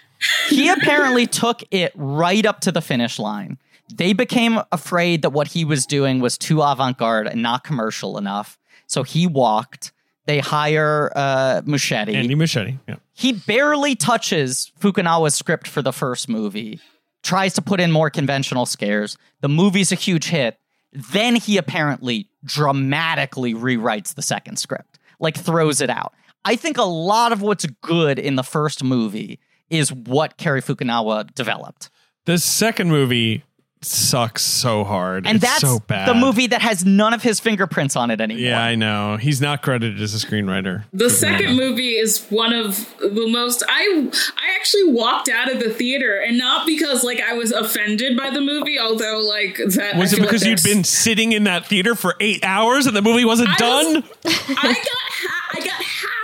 He 0.48 0.68
apparently 0.68 1.26
took 1.28 1.62
it 1.70 1.92
right 1.94 2.44
up 2.44 2.60
to 2.62 2.72
the 2.72 2.80
finish 2.82 3.20
line. 3.20 3.58
They 3.94 4.12
became 4.12 4.60
afraid 4.72 5.22
that 5.22 5.30
what 5.30 5.48
he 5.48 5.64
was 5.64 5.86
doing 5.86 6.20
was 6.20 6.36
too 6.38 6.60
avant 6.62 6.98
garde 6.98 7.26
and 7.26 7.42
not 7.42 7.64
commercial 7.64 8.18
enough. 8.18 8.58
So 8.86 9.02
he 9.02 9.26
walked. 9.26 9.92
They 10.26 10.40
hire 10.40 11.10
uh, 11.16 11.62
Muschietti. 11.62 12.14
Andy 12.14 12.34
Machete. 12.34 12.78
Yeah. 12.86 12.96
he 13.14 13.32
barely 13.32 13.94
touches 13.94 14.70
Fukunaga's 14.78 15.34
script 15.34 15.66
for 15.66 15.80
the 15.80 15.92
first 15.92 16.28
movie, 16.28 16.80
tries 17.22 17.54
to 17.54 17.62
put 17.62 17.80
in 17.80 17.90
more 17.90 18.10
conventional 18.10 18.66
scares. 18.66 19.16
The 19.40 19.48
movie's 19.48 19.90
a 19.90 19.94
huge 19.94 20.26
hit. 20.26 20.58
Then 20.92 21.34
he 21.36 21.56
apparently 21.56 22.28
dramatically 22.44 23.54
rewrites 23.54 24.14
the 24.14 24.22
second 24.22 24.58
script, 24.58 24.98
like 25.18 25.36
throws 25.36 25.80
it 25.80 25.90
out. 25.90 26.12
I 26.44 26.56
think 26.56 26.78
a 26.78 26.82
lot 26.84 27.32
of 27.32 27.42
what's 27.42 27.66
good 27.82 28.18
in 28.18 28.36
the 28.36 28.42
first 28.44 28.84
movie 28.84 29.38
is 29.70 29.92
what 29.92 30.36
Cary 30.36 30.62
Fukunaga 30.62 31.32
developed. 31.34 31.90
The 32.26 32.38
second 32.38 32.90
movie 32.90 33.44
sucks 33.80 34.42
so 34.42 34.82
hard. 34.84 35.26
And 35.26 35.36
It's 35.36 35.44
that's 35.44 35.60
so 35.60 35.78
bad. 35.80 36.08
the 36.08 36.14
movie 36.14 36.46
that 36.48 36.62
has 36.62 36.84
none 36.84 37.14
of 37.14 37.22
his 37.22 37.38
fingerprints 37.40 37.94
on 37.96 38.10
it 38.10 38.20
anymore. 38.20 38.42
Yeah, 38.42 38.60
I 38.62 38.74
know. 38.74 39.16
He's 39.16 39.40
not 39.40 39.62
credited 39.62 40.00
as 40.00 40.14
a 40.20 40.26
screenwriter. 40.26 40.84
The 40.92 41.08
second 41.10 41.56
movie 41.56 41.92
is 41.96 42.24
one 42.30 42.52
of 42.52 42.76
the 43.00 43.26
most 43.28 43.62
I 43.68 44.08
I 44.36 44.56
actually 44.58 44.92
walked 44.92 45.28
out 45.28 45.50
of 45.52 45.60
the 45.60 45.70
theater 45.70 46.20
and 46.20 46.36
not 46.38 46.66
because 46.66 47.04
like 47.04 47.20
I 47.20 47.34
was 47.34 47.52
offended 47.52 48.16
by 48.16 48.30
the 48.30 48.40
movie, 48.40 48.78
although 48.78 49.20
like 49.20 49.56
that 49.74 49.96
Was 49.96 50.12
I 50.12 50.16
it 50.16 50.20
because 50.22 50.42
like 50.44 50.50
you'd 50.50 50.62
been 50.64 50.84
sitting 50.84 51.32
in 51.32 51.44
that 51.44 51.66
theater 51.66 51.94
for 51.94 52.14
eight 52.20 52.44
hours 52.44 52.86
and 52.86 52.96
the 52.96 53.02
movie 53.02 53.24
wasn't 53.24 53.48
I 53.50 53.56
done? 53.56 53.94
was- 53.94 54.04
I 54.48 54.72
got 54.72 54.76
ha- 54.76 55.48
I 55.52 55.60
got 55.60 55.70
halfway 55.70 55.80
through 55.80 56.10
the 56.10 56.17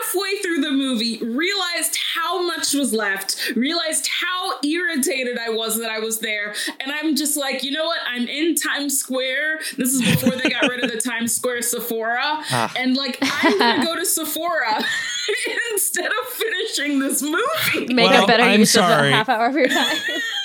movie, 0.85 1.19
realized 1.19 1.97
how 2.15 2.43
much 2.47 2.75
was 2.75 2.93
left, 2.93 3.53
realized 3.57 4.09
how 4.21 4.59
irritated 4.63 5.39
I 5.39 5.51
was 5.51 5.79
that 5.79 5.91
I 5.91 5.99
was 5.99 6.19
there, 6.19 6.55
and 6.81 6.93
I'm 6.93 7.17
just 7.17 7.37
like, 7.37 7.63
you 7.63 7.71
know 7.73 7.85
what? 7.87 7.99
I'm 8.07 8.27
in 8.29 8.55
Times 8.55 8.99
Square. 8.99 9.61
This 9.77 9.95
is 9.95 10.03
before 10.03 10.37
they 10.37 10.51
got 10.51 10.69
rid 10.69 10.85
of 10.85 10.91
the 10.91 11.01
Times 11.11 11.35
Square 11.35 11.63
Sephora, 11.63 12.21
ah. 12.51 12.73
and 12.77 12.97
like 12.97 13.19
I'm 13.23 13.59
gonna 13.59 13.85
go 13.85 13.97
to 13.97 14.05
Sephora 14.17 14.85
instead 15.73 16.07
of 16.11 16.27
finishing 16.29 16.99
this 16.99 17.23
movie. 17.23 17.93
Make 17.95 18.11
Well, 18.11 18.25
a 18.25 18.27
better 18.27 18.43
I'm 18.43 18.61
use 18.61 18.73
sorry. 18.73 19.09
of 19.09 19.13
the 19.13 19.17
half 19.17 19.29
hour 19.29 19.47
of 19.47 19.55
your 19.57 19.69
time. 19.69 19.97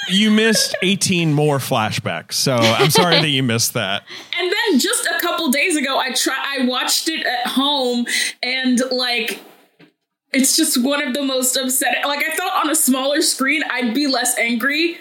you 0.10 0.32
missed 0.32 0.76
18 0.82 1.34
more 1.34 1.58
flashbacks. 1.58 2.34
So 2.34 2.56
I'm 2.56 2.90
sorry 2.90 3.16
that 3.20 3.28
you 3.30 3.44
missed 3.44 3.74
that. 3.74 4.04
And 4.38 4.52
then 4.52 4.80
just 4.80 5.06
a 5.06 5.20
couple 5.20 5.50
days 5.50 5.76
ago, 5.76 5.98
I 6.00 6.14
try 6.14 6.36
I 6.60 6.66
watched 6.66 7.10
it 7.10 7.26
at 7.26 7.48
home, 7.48 8.06
and 8.42 8.80
like 8.92 9.40
it's 10.32 10.56
just 10.56 10.82
one 10.82 11.02
of 11.06 11.14
the 11.14 11.24
most 11.24 11.56
upsetting. 11.58 12.04
Like 12.04 12.24
I 12.26 12.36
thought 12.36 12.64
on 12.66 12.70
a 12.70 12.76
smaller 12.76 13.22
screen, 13.22 13.64
I'd 13.70 13.94
be 13.94 14.08
less 14.08 14.38
angry 14.38 14.98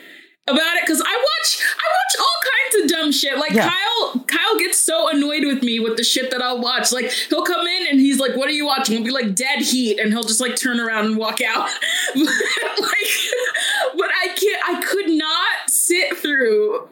about 0.47 0.77
it 0.77 0.83
because 0.87 1.01
I 1.03 1.05
watch 1.05 1.59
I 1.61 1.87
watch 1.99 2.17
all 2.19 2.37
kinds 2.43 2.85
of 2.85 2.99
dumb 2.99 3.13
shit. 3.13 3.37
Like 3.39 3.53
Yeah. 3.53 3.69
Kyle 3.71 4.25
Kyle 4.27 4.59
gets 4.59 4.79
so 4.79 5.09
annoyed 5.11 5.45
with 5.45 5.63
me 5.63 5.79
with 5.81 5.97
the 5.99 6.05
shit 6.05 6.31
that 6.31 6.41
I'll 6.41 6.61
watch. 6.61 6.91
Like 6.93 7.11
he'll 7.11 7.43
come 7.45 7.67
in 7.67 7.87
and 7.91 8.01
he's 8.01 8.19
like, 8.19 8.35
"What 8.37 8.49
are 8.49 8.53
you 8.53 8.65
watching?" 8.65 8.97
I'll 8.97 9.05
be 9.05 9.11
like, 9.11 9.35
"Dead 9.35 9.61
Heat," 9.61 9.99
and 9.99 10.11
he'll 10.11 10.23
just 10.23 10.41
like 10.41 10.57
turn 10.57 10.81
around 10.81 11.07
and 11.07 11.17
walk 11.19 11.41
out. 11.43 11.69
like, 12.15 12.27
but 13.97 14.11
I 14.23 14.29
can't. 14.35 14.63
I 14.69 14.83
could 14.83 15.11
not 15.11 15.69
sit 15.69 16.17
through 16.17 16.89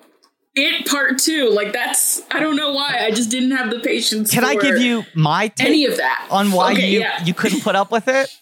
it 0.57 0.87
part 0.87 1.19
two. 1.19 1.51
Like 1.51 1.73
that's 1.73 2.23
I 2.31 2.41
don't 2.41 2.57
know 2.57 2.73
why. 2.73 2.99
I 3.05 3.11
just 3.11 3.31
didn't 3.31 3.53
have 3.53 3.71
the 3.71 3.79
patience. 3.81 4.33
Can 4.33 4.45
I 4.45 4.57
give 4.57 4.79
you 4.79 5.05
my 5.15 5.49
take 5.49 5.69
any 5.69 5.85
of 5.85 5.97
that 5.99 6.27
on 6.31 6.51
why 6.53 6.73
Okay, 6.73 6.89
you 6.91 7.01
yeah. 7.01 7.23
you 7.25 7.35
couldn't 7.35 7.61
put 7.63 7.77
up 7.77 7.91
with 7.91 8.09
it? 8.09 8.29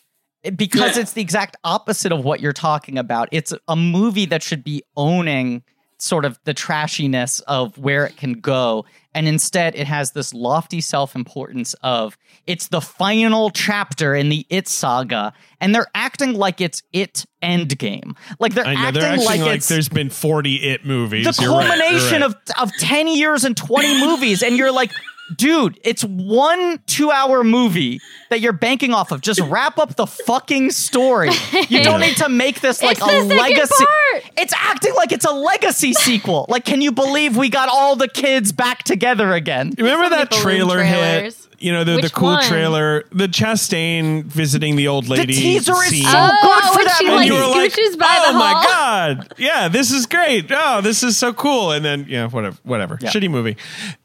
Because 0.56 0.96
Yeah. 0.96 1.02
it's 1.02 1.14
the 1.14 1.22
exact 1.22 1.56
opposite 1.64 2.12
of 2.12 2.22
what 2.22 2.38
you're 2.40 2.52
talking 2.52 2.98
about. 2.98 3.30
It's 3.32 3.54
a 3.66 3.74
movie 3.76 4.26
that 4.26 4.42
should 4.42 4.62
be 4.62 4.82
owning 4.94 5.62
sort 5.98 6.24
of 6.24 6.38
the 6.44 6.54
trashiness 6.54 7.40
of 7.46 7.76
where 7.78 8.04
it 8.04 8.16
can 8.16 8.34
go 8.34 8.84
and 9.14 9.28
instead 9.28 9.74
it 9.76 9.86
has 9.86 10.12
this 10.12 10.34
lofty 10.34 10.80
self-importance 10.80 11.74
of 11.82 12.18
it's 12.46 12.68
the 12.68 12.80
final 12.80 13.50
chapter 13.50 14.14
in 14.14 14.28
the 14.28 14.46
it 14.50 14.66
saga 14.68 15.32
and 15.60 15.74
they're 15.74 15.86
acting 15.94 16.34
like 16.34 16.60
it's 16.60 16.82
it 16.92 17.24
endgame 17.42 18.16
like 18.38 18.54
they're 18.54 18.64
know 18.64 18.70
acting, 18.70 19.00
they're 19.00 19.10
acting 19.10 19.24
like, 19.26 19.40
like, 19.40 19.62
there's 19.64 19.88
been 19.88 20.10
40 20.10 20.56
it 20.56 20.84
movies. 20.84 21.24
the 21.24 21.42
You're 21.42 21.52
right, 21.52 21.68
culmination 21.68 22.22
right. 22.22 22.30
of 22.30 22.36
of 22.60 22.72
10 22.78 23.08
years 23.08 23.44
and 23.44 23.56
20 23.56 24.00
movies 24.00 24.42
and 24.42 24.56
you're 24.56 24.72
like 24.72 24.90
dude 25.36 25.78
it's 25.84 26.04
one 26.04 26.78
two 26.86 27.10
hour 27.10 27.42
movie 27.42 28.00
that 28.30 28.40
you're 28.40 28.52
banking 28.52 28.92
off 28.92 29.10
of. 29.12 29.20
Just 29.20 29.40
wrap 29.40 29.78
up 29.78 29.96
the 29.96 30.06
fucking 30.06 30.70
story. 30.70 31.30
You 31.68 31.82
don't 31.82 32.00
need 32.00 32.16
to 32.18 32.28
make 32.28 32.60
this 32.60 32.82
like 32.82 32.98
It's 32.98 33.02
a 33.02 33.06
the 33.06 33.12
second 33.22 33.36
legacy 33.36 33.84
part. 33.84 34.30
it's 34.36 34.52
acting 34.56 34.94
like 34.94 35.12
it's 35.12 35.24
a 35.24 35.32
legacy 35.32 35.92
sequel. 35.92 36.46
Like 36.48 36.64
can 36.64 36.80
you 36.80 36.92
believe 36.92 37.36
we 37.36 37.48
got 37.48 37.68
all 37.68 37.96
the 37.96 38.08
kids 38.08 38.52
back 38.52 38.82
together 38.82 39.32
again? 39.32 39.72
Remember 39.78 40.08
that 40.10 40.30
balloon 40.30 40.42
trailer 40.42 40.76
trailers. 40.80 41.43
Hit? 41.64 41.68
You 41.68 41.72
know, 41.72 41.84
the, 41.84 42.02
the 42.02 42.10
cool 42.10 42.28
one? 42.34 42.44
trailer, 42.44 43.04
the 43.10 43.26
Chastain 43.26 44.24
visiting 44.24 44.76
the 44.76 44.88
old 44.88 45.06
the 45.06 45.10
lady. 45.16 45.32
teaser 45.34 45.72
is 45.72 45.88
scene. 45.90 46.04
so 46.04 46.10
Oh, 46.12 46.28
good 46.42 46.78
for 46.78 46.84
that 46.84 46.96
she, 46.98 47.04
movie 47.06 47.16
like, 47.16 47.26
you 47.28 47.34
were 47.34 47.46
like, 47.46 47.98
by 47.98 48.24
"Oh 48.26 48.32
my 48.38 48.52
hall." 48.52 48.62
god, 48.64 49.34
yeah, 49.38 49.68
this 49.68 49.90
is 49.92 50.06
great. 50.06 50.46
Oh, 50.50 50.80
this 50.80 51.02
is 51.02 51.16
so 51.16 51.32
cool." 51.32 51.72
And 51.72 51.84
then, 51.84 52.06
yeah, 52.08 52.28
whatever, 52.28 52.56
whatever. 52.62 52.98
Yeah. 53.00 53.10
Shitty 53.10 53.30
movie. 53.30 53.56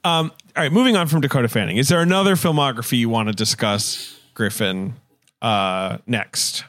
Um, 0.04 0.32
all 0.56 0.64
right, 0.64 0.72
moving 0.72 0.96
on 0.96 1.08
from 1.08 1.22
Dakota 1.22 1.48
Fanning. 1.48 1.78
Is 1.78 1.90
there 1.90 2.02
another 2.02 2.36
filmography 2.36 2.98
you 2.98 3.10
want 3.10 3.28
to 3.30 3.34
discuss, 3.34 4.20
Griffin? 4.34 4.96
Uh, 5.42 6.00
next, 6.06 6.66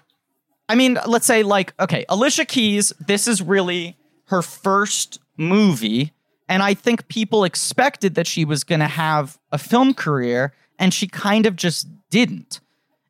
I 0.69 0.75
mean, 0.77 0.97
let's 1.07 1.27
say 1.27 1.43
like 1.43 1.75
okay, 1.81 2.05
Alicia 2.09 2.45
Keys. 2.45 2.93
This 3.01 3.27
is 3.27 3.43
really 3.43 3.97
her 4.27 4.43
first 4.43 5.19
movie, 5.37 6.13
and 6.49 6.63
I 6.63 6.75
think 6.75 7.09
people 7.09 7.43
expected 7.45 8.15
that 8.15 8.27
she 8.29 8.45
was 8.45 8.63
going 8.63 8.79
to 8.81 8.87
have 8.87 9.39
a 9.51 9.59
film 9.59 9.93
career, 9.95 10.53
and 10.81 10.93
she 10.93 11.07
kind 11.07 11.47
of 11.47 11.55
just 11.55 11.87
didn't. 12.11 12.61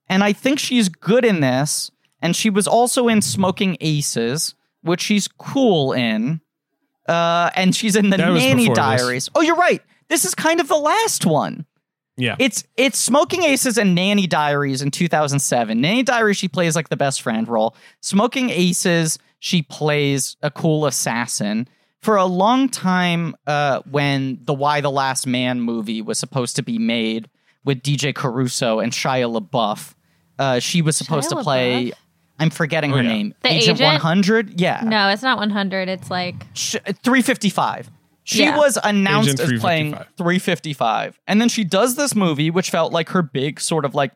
And 0.08 0.22
I 0.22 0.32
think 0.34 0.58
she's 0.58 0.88
good 0.90 1.24
in 1.24 1.40
this, 1.40 1.90
and 2.20 2.36
she 2.36 2.50
was 2.50 2.66
also 2.66 3.08
in 3.08 3.22
Smoking 3.22 3.78
Aces, 3.80 4.54
which 4.82 5.00
she's 5.00 5.28
cool 5.28 5.92
in. 5.92 6.40
Uh, 7.08 7.50
and 7.54 7.74
she's 7.74 7.96
in 7.96 8.10
the 8.10 8.16
That 8.16 8.32
Nanny 8.34 8.62
before 8.68 8.74
this. 8.74 9.00
Diaries. 9.00 9.30
Oh, 9.34 9.40
you're 9.40 9.56
right. 9.56 9.82
This 10.08 10.24
is 10.24 10.34
kind 10.34 10.60
of 10.60 10.68
the 10.68 10.76
last 10.76 11.24
one. 11.24 11.64
yeah, 12.16 12.36
It's 12.38 12.64
it's 12.76 12.98
Smoking 12.98 13.44
Aces 13.44 13.78
and 13.78 13.94
Nanny 13.94 14.26
Diaries 14.26 14.82
in 14.82 14.90
2007. 14.90 15.80
Nanny 15.80 16.02
Diaries 16.02 16.36
she 16.36 16.48
plays 16.48 16.76
like 16.76 16.88
the 16.88 16.96
best 16.96 17.22
friend 17.22 17.48
role. 17.48 17.74
Smoking 18.00 18.50
Aces 18.50 19.18
she 19.38 19.62
plays 19.62 20.36
a 20.42 20.50
cool 20.50 20.86
assassin. 20.86 21.68
For 22.00 22.16
a 22.16 22.24
long 22.26 22.68
time, 22.68 23.36
uh, 23.46 23.80
when 23.90 24.38
the 24.44 24.54
Y: 24.54 24.80
The 24.80 24.90
Last 24.90 25.26
Man 25.26 25.60
movie 25.60 26.00
was 26.02 26.18
supposed 26.18 26.56
to 26.56 26.62
be 26.62 26.78
made 26.78 27.28
with 27.64 27.82
DJ 27.82 28.14
Caruso 28.14 28.78
and 28.80 28.92
Shia 28.92 29.30
LaBeouf, 29.40 29.94
uh, 30.38 30.58
she 30.58 30.82
was 30.82 30.96
supposed 30.96 31.30
Shia 31.30 31.36
to 31.38 31.42
play. 31.42 31.84
LaBeouf? 31.86 31.92
I'm 32.38 32.48
forgetting 32.50 32.90
her 32.92 33.02
yeah. 33.02 33.08
name. 33.08 33.34
The 33.42 33.50
Agent, 33.52 33.80
agent? 33.80 33.92
100. 34.02 34.58
Yeah, 34.60 34.80
No, 34.82 35.10
it's 35.10 35.22
not 35.22 35.36
100. 35.38 35.90
It's 35.90 36.10
like 36.10 36.36
Sh- 36.54 36.76
355. 37.02 37.90
She 38.24 38.44
Yeah. 38.44 38.56
was 38.56 38.78
announced 38.82 39.28
Agent 39.40 39.52
as 39.52 39.60
playing 39.60 39.90
355. 39.92 40.16
355. 40.16 41.20
And 41.26 41.38
then 41.40 41.50
she 41.50 41.64
does 41.64 41.96
this 41.96 42.14
movie, 42.14 42.50
which 42.50 42.70
felt 42.70 42.92
like 42.94 43.10
her 43.10 43.20
big 43.22 43.60
sort 43.60 43.84
of 43.84 43.94
like, 43.94 44.12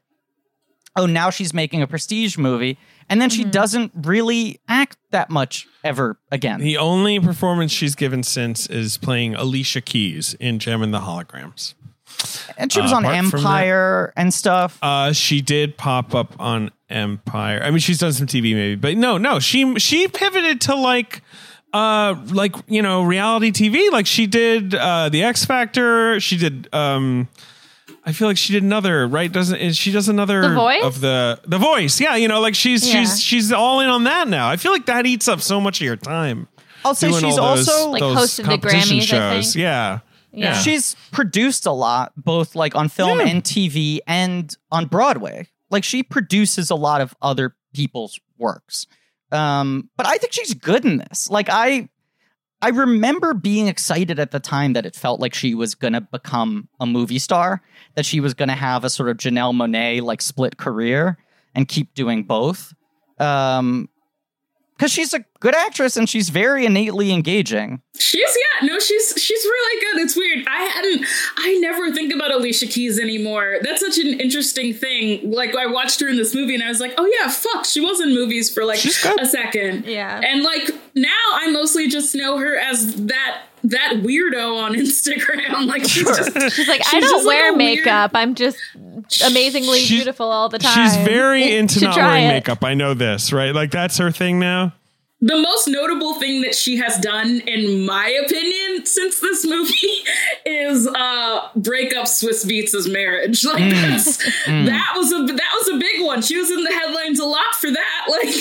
oh, 0.97 1.05
now 1.05 1.29
she's 1.29 1.53
making 1.53 1.83
a 1.83 1.87
prestige 1.87 2.39
movie. 2.39 2.79
And 3.11 3.21
then 3.21 3.29
she 3.29 3.45
doesn't 3.45 3.93
really 3.95 4.61
act 4.69 4.97
that 5.11 5.29
much 5.29 5.67
ever 5.83 6.19
again. 6.33 6.61
the 6.61 6.79
only 6.79 7.21
performance 7.21 7.73
she's 7.73 7.95
given 7.95 8.23
since 8.23 8.67
is 8.69 8.97
playing 8.97 9.35
Alicia 9.35 9.83
Keys 9.83 10.33
in 10.41 10.59
Jem 10.59 10.81
and 10.83 10.95
the 10.95 11.01
Holograms. 11.01 11.75
And 12.59 12.73
she 12.73 12.81
was 12.81 12.93
Uh, 12.93 12.97
on 12.97 13.05
apart 13.05 13.27
from 13.27 13.43
that- 13.43 13.47
Empire 13.49 14.13
and 14.17 14.33
stuff. 14.35 14.79
Uh, 14.83 15.13
she 15.13 15.41
did 15.41 15.77
pop 15.77 16.15
up 16.15 16.35
on 16.39 16.71
Empire. 16.91 17.61
I 17.63 17.71
mean, 17.71 17.79
she's 17.81 17.99
done 17.99 18.13
some 18.13 18.27
TV 18.27 18.55
maybe, 18.55 18.75
but 18.77 18.97
no, 18.97 19.19
no, 19.19 19.39
she 19.41 19.79
she 19.79 20.07
pivoted 20.09 20.61
to 20.63 20.75
like 20.75 21.23
uh 21.73 22.15
like 22.31 22.55
you 22.69 22.83
know 22.83 23.03
reality 23.03 23.51
TV. 23.51 23.91
Like 23.91 24.07
she 24.07 24.27
did 24.27 24.75
uh 24.75 25.09
the 25.09 25.23
X 25.25 25.45
Factor. 25.45 26.21
She 26.21 26.37
did 26.37 26.69
um. 26.73 27.29
I 28.07 28.13
feel 28.13 28.29
like 28.29 28.37
she 28.37 28.53
did 28.53 28.63
another 28.63 29.07
right. 29.09 29.33
Doesn't 29.33 29.57
is 29.59 29.77
she 29.79 29.91
does 29.91 30.09
another 30.11 30.43
The 30.43 30.55
Voice? 30.55 30.85
of 30.85 31.01
the 31.01 31.41
the 31.47 31.57
voice? 31.59 31.99
Yeah, 32.01 32.17
you 32.17 32.29
know, 32.29 32.41
like 32.41 32.55
she's 32.55 32.87
Yeah. 32.87 33.01
she's 33.01 33.21
she's 33.23 33.51
all 33.53 33.81
in 33.81 33.89
on 33.89 34.05
that 34.05 34.29
now. 34.29 34.49
I 34.49 34.57
feel 34.57 34.73
like 34.73 34.85
that 34.87 35.07
eats 35.07 35.27
up 35.27 35.41
so 35.41 35.59
much 35.59 35.81
of 35.81 35.85
your 35.87 35.97
time. 35.97 36.47
I'll 36.85 36.93
doing 36.93 37.15
she's 37.15 37.39
all 37.39 37.57
those- 37.57 37.67
also 37.69 37.91
Like 37.91 38.01
those 38.01 38.17
hosted 38.19 38.37
the 38.37 38.43
competition 38.43 38.99
Grammys, 38.99 39.13
I 39.19 39.41
think. 39.43 39.55
Yeah, 39.55 39.99
Yeah. 40.37 40.55
she's 40.59 40.97
produced 41.13 41.67
a 41.67 41.73
lot, 41.73 42.13
both 42.17 42.55
like 42.55 42.75
on 42.75 42.89
film 42.89 43.21
Yeah. 43.21 43.27
and 43.29 43.43
TV 43.43 44.01
and 44.07 44.55
on 44.71 44.87
Broadway. 44.87 45.49
Like 45.71 45.85
she 45.85 46.03
produces 46.03 46.71
a 46.71 46.75
lot 46.75 47.01
of 47.01 47.15
other 47.23 47.57
people's 47.75 48.19
works. 48.39 48.87
Um, 49.33 49.91
but 49.97 50.07
I 50.07 50.17
think 50.19 50.33
she's 50.33 50.55
good 50.55 50.85
in 50.85 50.99
this. 50.99 51.29
Like 51.31 51.49
I 51.51 51.89
I 52.63 52.69
remember 52.69 53.35
being 53.35 53.69
excited 53.69 54.19
at 54.19 54.31
the 54.31 54.41
time 54.41 54.73
that 54.73 54.87
it 54.87 54.95
felt 54.95 55.21
like 55.21 55.35
she 55.35 55.55
was 55.55 55.75
gonna 55.75 56.01
become 56.01 56.69
a 56.81 56.87
movie 56.87 57.19
star, 57.19 57.61
that 57.95 58.07
she 58.07 58.21
was 58.21 58.33
gonna 58.35 58.55
have 58.55 58.85
a 58.85 58.91
sort 58.91 59.09
of 59.11 59.17
Janelle 59.17 59.53
Monáe 59.55 60.01
like 60.03 60.23
split 60.23 60.57
career 60.57 61.19
and 61.55 61.67
keep 61.69 61.95
doing 61.95 62.23
both. 62.25 62.73
Um 63.19 63.89
because 64.77 64.91
she's 64.91 65.15
a 65.15 65.25
good 65.41 65.55
actress 65.55 65.97
and 65.97 66.09
she's 66.09 66.29
very 66.31 66.67
innately 66.67 67.13
engaging. 67.13 67.81
She's 67.99 68.37
yeah, 68.61 68.67
no, 68.67 68.79
she's 68.79 69.15
she's 69.17 69.45
really 69.45 69.81
good. 69.81 70.03
It's 70.03 70.17
weird. 70.17 70.47
I 70.49 70.65
hadn't 70.65 71.07
I 71.37 71.59
never 71.61 71.93
think 71.93 72.13
about 72.13 72.33
Alicia 72.33 72.67
Keys 72.67 72.99
anymore. 72.99 73.59
That's 73.63 73.81
such 73.81 73.99
an 73.99 74.21
interesting 74.21 74.75
thing. 74.75 75.31
Like 75.31 75.55
I 75.55 75.67
watched 75.67 76.01
her 76.01 76.09
in 76.09 76.17
this 76.17 76.35
movie 76.35 76.55
and 76.55 76.63
I 76.63 76.69
was 76.69 76.81
like, 76.81 76.95
oh 76.99 77.07
yeah, 77.21 77.29
fuck, 77.31 77.65
she 77.65 77.81
was 77.81 78.01
in 78.01 78.15
movies 78.15 78.53
for 78.53 78.65
like 78.65 78.85
a 78.85 79.27
second. 79.27 79.85
Yeah. 79.87 80.21
And 80.25 80.43
like 80.43 80.71
now 80.95 81.11
I 81.33 81.51
mostly 81.51 81.89
just 81.89 82.15
know 82.15 82.39
her 82.39 82.57
as 82.57 83.07
that 83.07 83.43
that 83.65 83.95
weirdo 84.03 84.57
on 84.63 84.75
Instagram. 84.75 85.67
Like 85.67 85.83
she's 85.83 85.93
Sure. 86.03 86.15
just 86.17 86.57
She's 86.57 86.69
like, 86.69 86.83
I 86.93 87.01
don't 87.01 87.11
just 87.11 87.25
like 87.27 87.35
wear 87.39 87.55
weird- 87.55 87.77
makeup. 87.79 88.11
I'm 88.15 88.35
just 88.35 88.59
amazingly 89.27 89.79
She's- 89.81 89.91
beautiful 90.03 90.31
all 90.31 90.49
the 90.49 90.59
time. 90.59 90.73
she's 90.89 90.97
very 91.05 91.57
into 91.57 91.81
not 91.81 91.97
wearing 91.97 92.25
it. 92.27 92.29
makeup. 92.29 92.63
I 92.65 92.75
know 92.75 92.95
this, 92.95 93.33
right? 93.33 93.55
Like 93.55 93.71
that's 93.71 93.97
her 93.99 94.11
thing 94.11 94.39
now. 94.39 94.73
the 95.21 95.37
most 95.39 95.67
notable 95.69 96.15
thing 96.21 96.43
that 96.43 96.55
she 96.55 96.77
has 96.77 96.99
done, 96.99 97.41
in 97.47 97.87
my 97.87 98.09
opinion, 98.27 98.85
since 98.85 99.21
this 99.21 99.47
movie 99.47 100.05
is 100.47 100.87
uh 100.87 101.49
break 101.57 101.95
up 101.97 102.05
Swizz 102.07 102.45
Beatz' 102.45 102.91
marriage. 102.93 103.45
Like 103.45 103.71
that's 103.73 104.19
that 104.47 104.93
was 104.97 105.13
a 105.13 105.25
that 105.33 105.53
was 105.63 105.69
a 105.75 105.79
big 105.79 106.03
one. 106.05 106.21
She 106.21 106.37
was 106.37 106.51
in 106.51 106.63
the 106.63 106.71
headlines 106.73 107.19
a 107.21 107.25
lot 107.25 107.55
for 107.55 107.71
that. 107.71 108.07
Like 108.11 108.35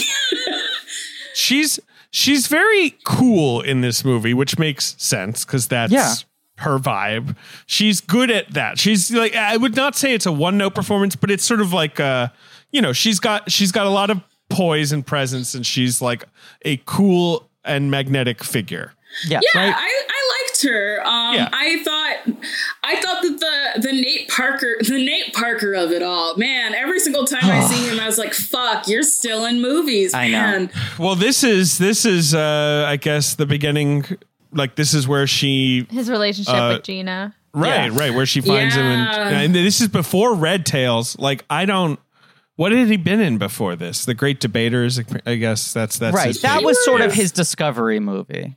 she's 1.33 1.79
she's 2.13 2.45
very 2.47 2.91
cool 3.03 3.59
in 3.61 3.81
this 3.81 4.05
movie, 4.05 4.33
which 4.33 4.57
makes 4.59 4.95
sense 4.97 5.43
because 5.43 5.67
that's 5.67 5.91
Yeah. 5.91 6.13
her 6.59 6.77
vibe. 6.77 7.35
She's 7.65 7.99
good 7.99 8.29
at 8.31 8.53
that. 8.53 8.77
She's 8.79 9.11
like 9.11 9.35
I 9.35 9.57
would 9.57 9.75
not 9.75 9.95
say 9.95 10.13
it's 10.13 10.25
a 10.27 10.31
one 10.31 10.57
note 10.57 10.75
performance, 10.75 11.15
but 11.17 11.29
it's 11.31 11.43
sort 11.43 11.59
of 11.59 11.73
like 11.73 11.99
uh 11.99 12.27
you 12.71 12.81
know 12.81 12.93
she's 12.93 13.19
got 13.19 13.51
she's 13.51 13.71
got 13.71 13.87
a 13.87 13.89
lot 13.89 14.09
of 14.09 14.21
poise 14.49 14.91
and 14.91 15.05
presence, 15.05 15.55
and 15.55 15.65
she's 15.65 16.01
like 16.01 16.23
a 16.63 16.77
cool 16.85 17.49
and 17.65 17.89
magnetic 17.89 18.43
figure. 18.43 18.93
Yeah. 19.27 19.39
yeah, 19.53 19.59
Right. 19.61 19.73
I, 19.75 19.79
I 19.79 19.83
liked 19.97 20.12
her. 20.63 21.01
Um 21.05 21.35
Yeah. 21.35 21.49
I 21.53 21.81
thought 21.83 22.35
I 22.83 22.95
thought 23.01 23.21
that 23.21 23.39
the 23.75 23.81
the 23.81 23.93
Nate 23.93 24.29
Parker 24.29 24.75
the 24.81 25.03
Nate 25.03 25.33
Parker 25.33 25.73
of 25.73 25.91
it 25.91 26.01
all, 26.01 26.35
man, 26.37 26.73
every 26.73 26.99
single 26.99 27.25
time 27.25 27.45
I 27.45 27.61
see 27.67 27.87
him, 27.89 27.99
I 27.99 28.05
was 28.07 28.17
like, 28.17 28.33
fuck, 28.33 28.87
you're 28.87 29.03
still 29.03 29.45
in 29.45 29.61
movies. 29.61 30.13
I 30.13 30.27
know. 30.27 30.31
man. 30.41 30.69
Well, 30.99 31.15
this 31.15 31.43
is 31.43 31.77
this 31.77 32.05
is 32.05 32.33
uh 32.35 32.85
I 32.87 32.97
guess 32.97 33.35
the 33.35 33.45
beginning. 33.45 34.05
Like 34.55 34.75
this 34.75 34.93
is 34.93 35.07
where 35.07 35.25
she 35.25 35.87
His 35.89 36.09
relationship 36.11 36.53
Uh, 36.53 36.73
with 36.75 36.83
Gina. 36.83 37.33
Right, 37.55 37.91
Yeah. 37.91 37.99
right. 37.99 38.13
Where 38.13 38.25
she 38.27 38.39
finds 38.41 38.75
him, 38.75 38.83
and, 38.85 39.35
and 39.35 39.55
this 39.55 39.81
is 39.81 39.87
before 39.87 40.35
Red 40.35 40.65
Tails. 40.65 41.17
Like 41.17 41.43
I 41.49 41.65
don't. 41.65 41.99
What 42.55 42.71
had 42.71 42.87
he 42.87 42.97
been 42.97 43.19
in 43.19 43.39
before 43.39 43.75
this? 43.75 44.05
The 44.05 44.13
Great 44.13 44.39
Debaters. 44.39 44.99
I 45.25 45.35
guess 45.35 45.73
that's 45.73 45.97
that's 45.97 46.15
right. 46.15 46.27
his 46.27 46.41
That 46.43 46.61
was 46.63 46.83
sort 46.85 47.01
of 47.01 47.11
his 47.13 47.31
discovery 47.31 47.99
movie. 47.99 48.55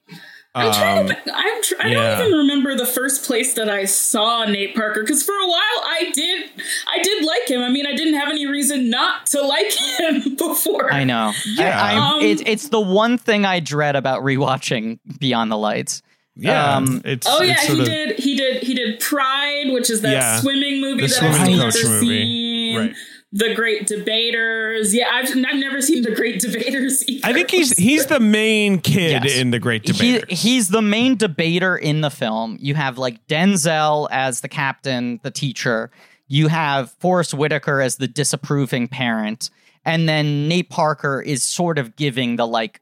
I'm 0.56 0.72
trying 0.72 1.06
to. 1.08 1.16
I'm. 1.34 1.62
Tr- 1.62 1.74
I 1.80 1.88
yeah. 1.88 2.16
don't 2.18 2.26
even 2.28 2.38
remember 2.38 2.74
the 2.76 2.86
first 2.86 3.24
place 3.24 3.54
that 3.54 3.68
I 3.68 3.84
saw 3.84 4.44
Nate 4.44 4.74
Parker 4.74 5.02
because 5.02 5.22
for 5.22 5.32
a 5.32 5.46
while 5.46 5.58
I 5.84 6.10
did. 6.14 6.50
I 6.88 7.02
did 7.02 7.24
like 7.24 7.48
him. 7.48 7.60
I 7.62 7.68
mean, 7.70 7.86
I 7.86 7.94
didn't 7.94 8.14
have 8.14 8.28
any 8.28 8.46
reason 8.46 8.88
not 8.90 9.26
to 9.26 9.42
like 9.42 9.70
him 9.98 10.34
before. 10.36 10.92
I 10.92 11.04
know. 11.04 11.32
Yeah. 11.46 11.80
I, 11.82 11.92
I, 11.94 12.14
Um, 12.14 12.20
it's 12.22 12.42
it's 12.46 12.68
the 12.68 12.80
one 12.80 13.18
thing 13.18 13.44
I 13.44 13.60
dread 13.60 13.96
about 13.96 14.22
rewatching 14.22 14.98
Beyond 15.18 15.50
the 15.52 15.58
Lights. 15.58 16.02
Yeah, 16.38 16.76
Um, 16.76 17.00
it's 17.04 17.26
Oh 17.28 17.40
yeah, 17.42 17.52
it's 17.54 17.66
he 17.66 17.80
of- 17.80 17.86
did. 17.86 18.18
He 18.18 18.36
did. 18.36 18.62
He 18.62 18.74
did 18.74 19.00
Pride, 19.00 19.72
which 19.72 19.88
is 19.90 20.02
that 20.02 20.12
Yeah. 20.12 20.40
swimming 20.40 20.80
movie 20.82 21.02
that 21.02 21.10
swimming 21.10 21.54
I've 21.54 21.58
never 21.58 21.72
seen. 21.72 22.76
Right. 22.78 22.94
The 23.38 23.54
Great 23.54 23.86
Debaters. 23.86 24.94
Yeah, 24.94 25.08
I've 25.12 25.28
I've 25.28 25.56
never 25.58 25.80
seen 25.80 26.02
The 26.02 26.14
Great 26.14 26.40
Debaters 26.40 27.06
either. 27.08 27.26
I 27.26 27.32
think 27.32 27.50
he's 27.50 27.76
he's 27.76 28.06
the 28.06 28.20
main 28.20 28.80
kid 28.80 29.24
Yes. 29.24 29.36
in 29.36 29.50
the 29.50 29.58
Great 29.58 29.86
He, 29.88 30.22
he's 30.28 30.68
the 30.68 30.82
main 30.82 31.16
debater 31.16 31.76
in 31.76 32.00
the 32.00 32.10
film. 32.10 32.56
You 32.60 32.74
have 32.74 32.98
like 32.98 33.26
Denzel 33.26 34.08
as 34.10 34.40
the 34.40 34.48
captain, 34.48 35.20
the 35.22 35.30
teacher. 35.30 35.90
You 36.28 36.48
have 36.48 36.90
Forest 36.92 37.34
Whitaker 37.34 37.80
as 37.80 37.96
the 37.96 38.08
disapproving 38.08 38.88
parent, 38.88 39.50
and 39.84 40.08
then 40.08 40.48
Nate 40.48 40.70
Parker 40.70 41.20
is 41.20 41.42
sort 41.42 41.78
of 41.78 41.94
giving 41.96 42.36
the 42.36 42.46
like 42.46 42.80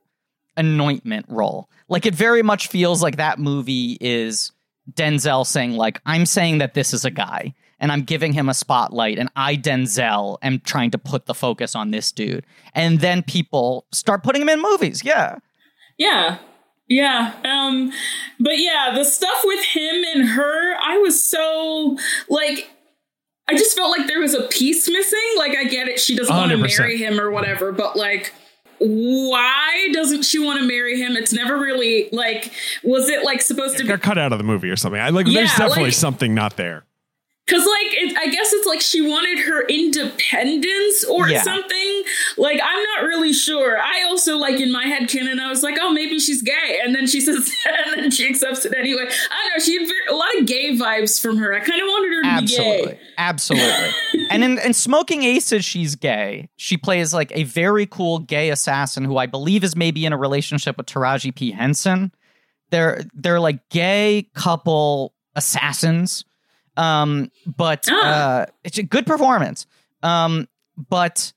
anointment 0.56 1.26
role. 1.28 1.68
Like 1.88 2.06
it 2.06 2.14
very 2.14 2.42
much 2.42 2.68
feels 2.68 3.02
like 3.02 3.16
that 3.16 3.38
movie 3.38 3.98
is 4.00 4.52
Denzel 4.92 5.46
saying 5.46 5.72
like 5.72 6.00
I'm 6.06 6.26
saying 6.26 6.58
that 6.58 6.74
this 6.74 6.94
is 6.94 7.04
a 7.04 7.10
guy 7.10 7.54
and 7.84 7.92
I'm 7.92 8.00
giving 8.00 8.32
him 8.32 8.48
a 8.48 8.54
spotlight 8.54 9.18
and 9.18 9.28
I 9.36 9.56
Denzel 9.56 10.38
am 10.40 10.60
trying 10.60 10.90
to 10.92 10.98
put 10.98 11.26
the 11.26 11.34
focus 11.34 11.76
on 11.76 11.90
this 11.90 12.12
dude. 12.12 12.46
And 12.74 13.00
then 13.00 13.22
people 13.22 13.84
start 13.92 14.22
putting 14.22 14.40
him 14.40 14.48
in 14.48 14.62
movies. 14.62 15.04
Yeah. 15.04 15.36
Yeah. 15.98 16.38
Yeah. 16.88 17.34
Um 17.44 17.92
but 18.40 18.56
yeah, 18.56 18.92
the 18.94 19.04
stuff 19.04 19.38
with 19.44 19.62
him 19.66 20.02
and 20.14 20.30
her, 20.30 20.76
I 20.80 20.96
was 20.96 21.22
so 21.22 21.98
like 22.30 22.70
I 23.46 23.52
just 23.52 23.76
felt 23.76 23.90
like 23.90 24.06
there 24.06 24.20
was 24.20 24.32
a 24.32 24.44
piece 24.44 24.88
missing. 24.88 25.34
Like 25.36 25.54
I 25.54 25.64
get 25.64 25.86
it, 25.86 26.00
she 26.00 26.16
doesn't 26.16 26.34
want 26.34 26.52
to 26.52 26.56
marry 26.56 26.96
him 26.96 27.20
or 27.20 27.30
whatever, 27.30 27.70
but 27.70 27.96
like 27.96 28.32
why 28.78 29.90
doesn't 29.92 30.22
she 30.22 30.38
want 30.38 30.58
to 30.58 30.66
marry 30.66 30.98
him? 30.98 31.18
It's 31.18 31.34
never 31.34 31.58
really 31.58 32.08
like 32.12 32.50
was 32.82 33.10
it 33.10 33.24
like 33.26 33.42
supposed 33.42 33.76
to 33.76 33.84
be 33.84 33.94
cut 33.98 34.16
out 34.16 34.32
of 34.32 34.38
the 34.38 34.44
movie 34.44 34.70
or 34.70 34.76
something. 34.76 35.02
I 35.02 35.10
like. 35.10 35.26
Yeah, 35.26 35.40
there's 35.40 35.50
definitely 35.50 35.84
like- 35.84 35.92
something 35.92 36.34
not 36.34 36.56
there. 36.56 36.86
Cause 37.46 37.60
like 37.60 37.92
it, 37.92 38.16
I 38.16 38.28
guess 38.28 38.54
it's 38.54 38.66
like 38.66 38.80
she 38.80 39.02
wanted 39.02 39.38
her 39.44 39.66
independence 39.66 41.04
or 41.04 41.28
Yeah. 41.28 41.42
something. 41.42 42.02
Like 42.38 42.58
I'm 42.64 42.82
not 42.96 43.04
really 43.06 43.34
sure. 43.34 43.78
I 43.78 44.04
also 44.08 44.38
like 44.38 44.60
in 44.60 44.72
my 44.72 44.84
head 44.86 45.08
canon, 45.10 45.38
I 45.38 45.50
was 45.50 45.62
like, 45.62 45.76
oh, 45.80 45.92
maybe 45.92 46.18
she's 46.18 46.40
gay, 46.42 46.80
and 46.82 46.94
then 46.94 47.06
she 47.06 47.20
says, 47.20 47.52
and 47.92 48.02
then 48.04 48.10
she 48.10 48.26
accepts 48.28 48.64
it 48.64 48.72
anyway. 48.74 49.02
I 49.02 49.06
don't 49.06 49.58
know. 49.58 49.62
She 49.64 49.78
had 49.78 49.86
very, 49.86 50.06
a 50.10 50.14
lot 50.14 50.38
of 50.38 50.46
gay 50.46 50.76
vibes 50.76 51.20
from 51.20 51.36
her. 51.36 51.52
I 51.54 51.60
kind 51.60 51.80
of 51.82 51.86
wanted 51.86 52.14
her 52.14 52.22
to 52.22 52.28
Absolutely. 52.28 52.82
be 52.86 52.92
gay. 52.92 52.98
Absolutely. 53.18 53.90
and 54.30 54.42
in, 54.44 54.58
in 54.60 54.72
Smoking 54.72 55.22
Aces, 55.24 55.64
she's 55.66 55.96
gay. 55.96 56.48
She 56.56 56.76
plays 56.78 57.12
like 57.12 57.30
a 57.36 57.42
very 57.44 57.84
cool 57.86 58.20
gay 58.20 58.50
assassin 58.50 59.04
who 59.04 59.18
I 59.18 59.26
believe 59.26 59.64
is 59.64 59.76
maybe 59.76 60.06
in 60.06 60.12
a 60.14 60.18
relationship 60.18 60.76
with 60.78 60.86
Taraji 60.86 61.34
P. 61.34 61.50
Henson. 61.52 62.10
They're 62.70 63.02
they're 63.14 63.40
like 63.40 63.68
gay 63.68 64.28
couple 64.34 65.12
assassins. 65.36 66.24
Um, 66.76 67.30
but 67.46 67.88
Ah. 67.90 68.04
uh, 68.42 68.46
it's 68.64 68.78
a 68.78 68.82
good 68.82 69.06
performance. 69.06 69.66
Um, 70.02 70.48
but 70.88 71.32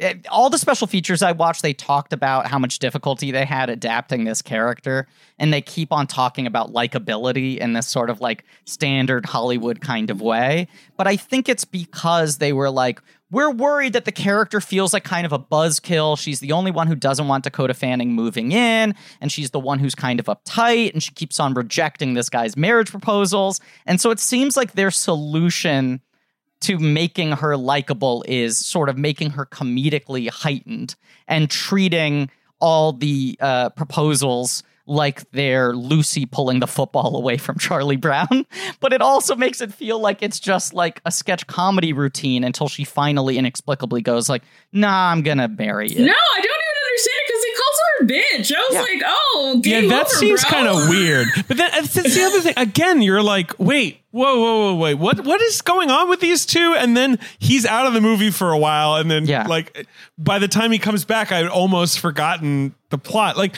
Eh, 0.00 0.14
all 0.30 0.48
the 0.48 0.58
special 0.58 0.86
features 0.86 1.22
I 1.22 1.32
watched, 1.32 1.62
they 1.62 1.72
talked 1.72 2.12
about 2.12 2.46
how 2.46 2.58
much 2.58 2.78
difficulty 2.78 3.32
they 3.32 3.44
had 3.44 3.68
adapting 3.68 4.24
this 4.24 4.42
character, 4.42 5.08
and 5.38 5.52
they 5.52 5.60
keep 5.60 5.92
on 5.92 6.06
talking 6.06 6.46
about 6.46 6.72
likability 6.72 7.58
in 7.58 7.72
this 7.72 7.88
sort 7.88 8.08
of 8.08 8.20
like 8.20 8.44
standard 8.64 9.26
Hollywood 9.26 9.80
kind 9.80 10.10
of 10.10 10.20
way. 10.20 10.68
But 10.96 11.08
I 11.08 11.16
think 11.16 11.48
it's 11.48 11.64
because 11.64 12.38
they 12.38 12.52
were 12.52 12.70
like, 12.70 13.00
we're 13.30 13.50
worried 13.50 13.92
that 13.92 14.04
the 14.04 14.12
character 14.12 14.60
feels 14.60 14.92
like 14.92 15.04
kind 15.04 15.26
of 15.26 15.32
a 15.32 15.38
buzzkill. 15.38 16.16
She's 16.16 16.40
the 16.40 16.52
only 16.52 16.70
one 16.70 16.86
who 16.86 16.94
doesn't 16.94 17.28
want 17.28 17.44
Dakota 17.44 17.74
Fanning 17.74 18.12
moving 18.12 18.52
in, 18.52 18.94
and 19.20 19.32
she's 19.32 19.50
the 19.50 19.60
one 19.60 19.80
who's 19.80 19.94
kind 19.96 20.20
of 20.20 20.26
uptight, 20.26 20.92
and 20.92 21.02
she 21.02 21.10
keeps 21.12 21.40
on 21.40 21.54
rejecting 21.54 22.14
this 22.14 22.28
guy's 22.28 22.56
marriage 22.56 22.90
proposals. 22.90 23.60
And 23.84 24.00
so 24.00 24.10
it 24.10 24.20
seems 24.20 24.56
like 24.56 24.72
their 24.72 24.92
solution 24.92 26.00
to 26.60 26.78
making 26.78 27.32
her 27.32 27.56
likable 27.56 28.24
is 28.26 28.58
sort 28.58 28.88
of 28.88 28.98
making 28.98 29.30
her 29.30 29.46
comedically 29.46 30.28
heightened 30.28 30.94
and 31.26 31.50
treating 31.50 32.30
all 32.60 32.92
the 32.92 33.36
uh, 33.40 33.70
proposals 33.70 34.62
like 34.88 35.30
they're 35.32 35.76
Lucy 35.76 36.24
pulling 36.24 36.60
the 36.60 36.66
football 36.66 37.14
away 37.14 37.36
from 37.36 37.58
Charlie 37.58 37.96
Brown, 37.96 38.46
but 38.80 38.92
it 38.92 39.02
also 39.02 39.36
makes 39.36 39.60
it 39.60 39.72
feel 39.72 40.00
like 40.00 40.22
it's 40.22 40.40
just 40.40 40.72
like 40.72 41.00
a 41.04 41.12
sketch 41.12 41.46
comedy 41.46 41.92
routine 41.92 42.42
until 42.42 42.68
she 42.68 42.84
finally 42.84 43.36
inexplicably 43.38 44.00
goes 44.00 44.28
like, 44.28 44.42
"Nah, 44.72 45.12
I'm 45.12 45.22
gonna 45.22 45.48
marry 45.48 45.90
you." 45.90 46.06
No, 46.06 46.12
I 46.12 46.40
don't 46.40 46.44
even 46.44 46.78
understand 46.88 47.16
it 47.18 47.24
because 47.28 47.44
he 47.44 47.52
calls 47.52 47.76
her 47.76 47.87
a 47.87 47.87
bitch. 48.04 48.52
I 48.54 48.58
was 48.68 48.72
Yeah. 48.72 48.80
like, 48.82 49.02
oh, 49.06 49.60
Yeah, 49.64 49.80
that 49.82 50.06
over, 50.06 50.14
seems 50.14 50.44
kind 50.44 50.66
of 50.68 50.88
weird. 50.88 51.28
But 51.48 51.56
then 51.56 51.70
that's 51.72 51.94
that's 51.94 52.14
the 52.14 52.22
other 52.24 52.40
thing. 52.40 52.54
Again, 52.56 53.02
you're 53.02 53.22
like, 53.22 53.58
wait, 53.58 54.00
whoa, 54.10 54.38
whoa, 54.38 54.58
whoa, 54.60 54.74
wait, 54.76 54.94
what 54.94 55.24
what 55.24 55.40
is 55.42 55.60
going 55.62 55.90
on 55.90 56.08
with 56.08 56.20
these 56.20 56.46
two? 56.46 56.74
And 56.78 56.96
then 56.96 57.18
he's 57.38 57.66
out 57.66 57.86
of 57.86 57.94
the 57.94 58.00
movie 58.00 58.30
for 58.30 58.50
a 58.52 58.58
while, 58.58 58.96
and 58.96 59.10
then 59.10 59.26
Yeah. 59.26 59.46
like 59.46 59.86
by 60.16 60.38
the 60.38 60.48
time 60.48 60.72
he 60.72 60.78
comes 60.78 61.04
back, 61.04 61.32
I'd 61.32 61.46
almost 61.48 61.98
forgotten 62.00 62.74
the 62.90 62.98
plot. 62.98 63.36
Like, 63.36 63.54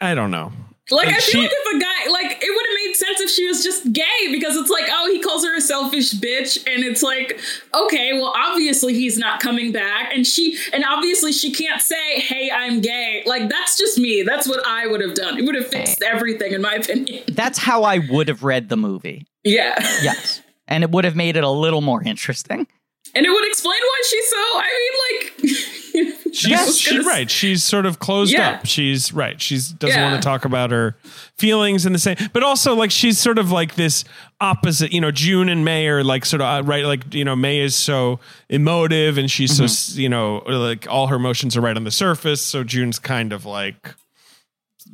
I 0.00 0.14
don't 0.14 0.30
know. 0.30 0.52
Like, 0.90 1.06
Like, 1.06 1.14
I 1.16 1.20
feel 1.20 1.32
she- 1.32 1.38
like 1.38 1.50
if 1.52 1.76
a 1.76 1.78
guy, 1.78 2.10
like, 2.10 2.42
it 2.42 2.50
would 2.50 2.66
have 2.66 2.76
made 2.86 2.94
sense 2.96 3.20
if 3.20 3.21
she 3.32 3.46
was 3.46 3.62
just 3.64 3.92
gay 3.92 4.28
because 4.30 4.56
it's 4.56 4.70
like, 4.70 4.84
oh, 4.90 5.10
he 5.12 5.20
calls 5.20 5.44
her 5.44 5.56
a 5.56 5.60
selfish 5.60 6.12
bitch. 6.12 6.58
And 6.72 6.84
it's 6.84 7.02
like, 7.02 7.40
okay, 7.74 8.12
well, 8.14 8.32
obviously 8.36 8.94
he's 8.94 9.18
not 9.18 9.40
coming 9.40 9.72
back. 9.72 10.12
And 10.14 10.26
she, 10.26 10.58
and 10.72 10.84
obviously 10.84 11.32
she 11.32 11.52
can't 11.52 11.80
say, 11.80 12.20
hey, 12.20 12.50
I'm 12.54 12.80
gay. 12.80 13.22
Like, 13.26 13.48
that's 13.48 13.76
just 13.78 13.98
me. 13.98 14.22
That's 14.22 14.48
what 14.48 14.60
I 14.66 14.86
would 14.86 15.00
have 15.00 15.14
done. 15.14 15.38
It 15.38 15.44
would 15.44 15.54
have 15.54 15.68
fixed 15.68 16.02
everything, 16.02 16.52
in 16.52 16.62
my 16.62 16.74
opinion. 16.74 17.24
That's 17.28 17.58
how 17.58 17.82
I 17.82 17.98
would 18.10 18.28
have 18.28 18.42
read 18.42 18.68
the 18.68 18.76
movie. 18.76 19.26
yeah. 19.44 19.74
Yes. 20.02 20.42
And 20.68 20.84
it 20.84 20.90
would 20.90 21.04
have 21.04 21.16
made 21.16 21.36
it 21.36 21.44
a 21.44 21.50
little 21.50 21.80
more 21.80 22.02
interesting. 22.02 22.66
And 23.14 23.26
it 23.26 23.30
would 23.30 23.46
explain 23.46 23.78
why 23.80 24.02
she's 24.08 24.30
so, 24.30 24.36
I 24.36 24.68
mean, 24.80 25.50
like, 25.50 25.52
She's 26.32 26.78
she, 26.78 26.98
right. 27.00 27.30
She's 27.30 27.62
sort 27.62 27.84
of 27.86 27.98
closed 27.98 28.32
Yeah. 28.32 28.50
up. 28.52 28.66
She's 28.66 29.12
right. 29.12 29.40
She's 29.40 29.68
doesn't 29.68 29.98
Yeah. 29.98 30.10
want 30.10 30.22
to 30.22 30.26
talk 30.26 30.44
about 30.44 30.70
her 30.70 30.96
feelings 31.36 31.84
in 31.84 31.92
the 31.92 31.98
same. 31.98 32.16
But 32.32 32.42
also, 32.42 32.74
like 32.74 32.90
she's 32.90 33.18
sort 33.18 33.38
of 33.38 33.50
like 33.50 33.74
this 33.74 34.04
opposite. 34.40 34.92
You 34.92 35.00
know, 35.00 35.10
June 35.10 35.48
and 35.48 35.64
May 35.64 35.86
are 35.88 36.02
like 36.02 36.24
sort 36.24 36.40
of 36.40 36.46
uh, 36.46 36.66
right. 36.66 36.84
Like 36.84 37.12
you 37.12 37.24
know, 37.24 37.36
May 37.36 37.60
is 37.60 37.74
so 37.74 38.18
emotive 38.48 39.18
and 39.18 39.30
she's 39.30 39.54
so 39.56 39.66
you 40.00 40.08
know 40.08 40.38
like 40.46 40.86
all 40.88 41.08
her 41.08 41.16
emotions 41.16 41.56
are 41.56 41.60
right 41.60 41.76
on 41.76 41.84
the 41.84 41.90
surface. 41.90 42.40
So 42.40 42.64
June's 42.64 42.98
kind 42.98 43.32
of 43.32 43.44
like 43.44 43.94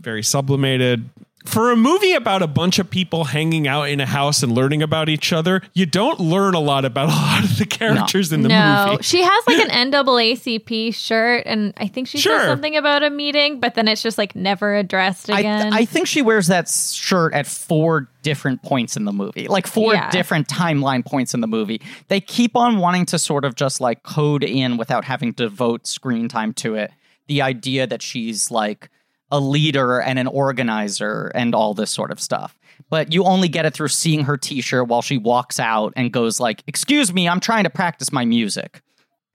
very 0.01 0.23
sublimated. 0.23 1.09
For 1.49 1.73
a 1.73 1.77
movie 1.77 2.13
about 2.13 2.43
a 2.43 2.47
bunch 2.47 2.79
of 2.79 2.91
people 2.91 3.25
hanging 3.25 3.67
out 3.67 3.85
in 3.85 4.01
a 4.01 4.07
house 4.07 4.43
and 4.43 4.53
learning 4.53 4.83
about 4.83 5.09
each 5.09 5.33
other, 5.33 5.63
you 5.73 5.87
don't 5.87 6.21
learn 6.21 6.53
a 6.53 6.61
lot 6.61 6.85
about 6.85 7.07
a 7.09 7.13
lot 7.13 7.43
of 7.43 7.57
the 7.57 7.65
characters 7.65 8.33
in 8.35 8.43
the 8.43 8.51
no, 8.51 8.87
movie. 8.91 9.03
she 9.03 9.23
has 9.23 9.45
like 9.47 9.59
an 9.71 9.71
NAACP 9.91 10.95
shirt, 10.95 11.45
and 11.47 11.73
I 11.79 11.89
think 11.89 12.07
she 12.07 12.19
Sure. 12.19 12.39
says 12.39 12.49
something 12.49 12.77
about 12.77 13.03
a 13.03 13.09
meeting, 13.09 13.61
but 13.61 13.75
then 13.77 13.89
it's 13.89 14.03
just 14.03 14.19
like 14.19 14.37
never 14.37 14.77
addressed 14.77 15.31
I, 15.31 15.41
again. 15.41 15.73
I 15.73 15.87
think 15.87 16.07
she 16.07 16.21
wears 16.21 16.49
that 16.49 16.69
shirt 16.69 17.33
at 17.33 17.47
four 17.47 18.09
different 18.23 18.63
points 18.63 18.95
in 18.99 19.07
the 19.07 19.13
movie, 19.13 19.49
like 19.49 19.67
four 19.67 19.95
Yeah. 19.95 20.11
different 20.11 20.49
timeline 20.49 21.03
points 21.05 21.33
in 21.33 21.41
the 21.41 21.47
movie. 21.49 21.81
They 22.09 22.21
keep 22.21 22.57
on 22.57 22.77
wanting 22.77 23.07
to 23.07 23.19
sort 23.19 23.47
of 23.47 23.55
just 23.55 23.81
like 23.81 24.03
code 24.03 24.45
in 24.45 24.77
without 24.77 25.05
having 25.07 25.33
to 25.33 25.45
devote 25.45 25.87
screen 25.87 26.29
time 26.29 26.53
to 26.55 26.75
it. 26.75 26.93
The 27.27 27.41
idea 27.41 27.87
that 27.87 28.03
she's 28.03 28.51
like 28.51 28.91
a 29.31 29.39
leader 29.41 30.01
and 30.01 30.19
an 30.19 30.27
organizer 30.27 31.31
and 31.35 31.55
all 31.55 31.75
this 31.75 31.91
sort 31.91 32.11
of 32.11 32.21
stuff. 32.21 32.59
But 32.91 33.13
you 33.13 33.25
only 33.25 33.49
get 33.49 33.67
it 33.67 33.75
through 33.75 33.89
seeing 33.89 34.25
her 34.25 34.37
t-shirt 34.37 34.89
while 34.89 35.03
she 35.03 35.19
walks 35.19 35.61
out 35.61 35.93
and 35.97 36.13
goes 36.13 36.41
like, 36.41 36.63
"Excuse 36.67 37.13
me, 37.13 37.29
I'm 37.29 37.41
trying 37.41 37.65
to 37.65 37.71
practice 37.71 38.13
my 38.13 38.25
music." 38.25 38.81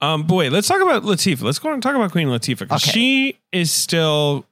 Um, 0.02 0.24
boy, 0.24 0.50
let's 0.50 0.68
talk 0.68 0.82
about 0.82 1.04
Latifah. 1.04 1.44
Let's 1.44 1.60
go 1.60 1.70
on 1.70 1.76
and 1.76 1.84
talk 1.84 1.96
about 1.96 2.12
Queen 2.12 2.28
Latifah 2.28 2.60
because 2.60 2.84
Okay. 2.84 2.92
she 2.92 3.40
is 3.52 3.72
still, 3.72 4.46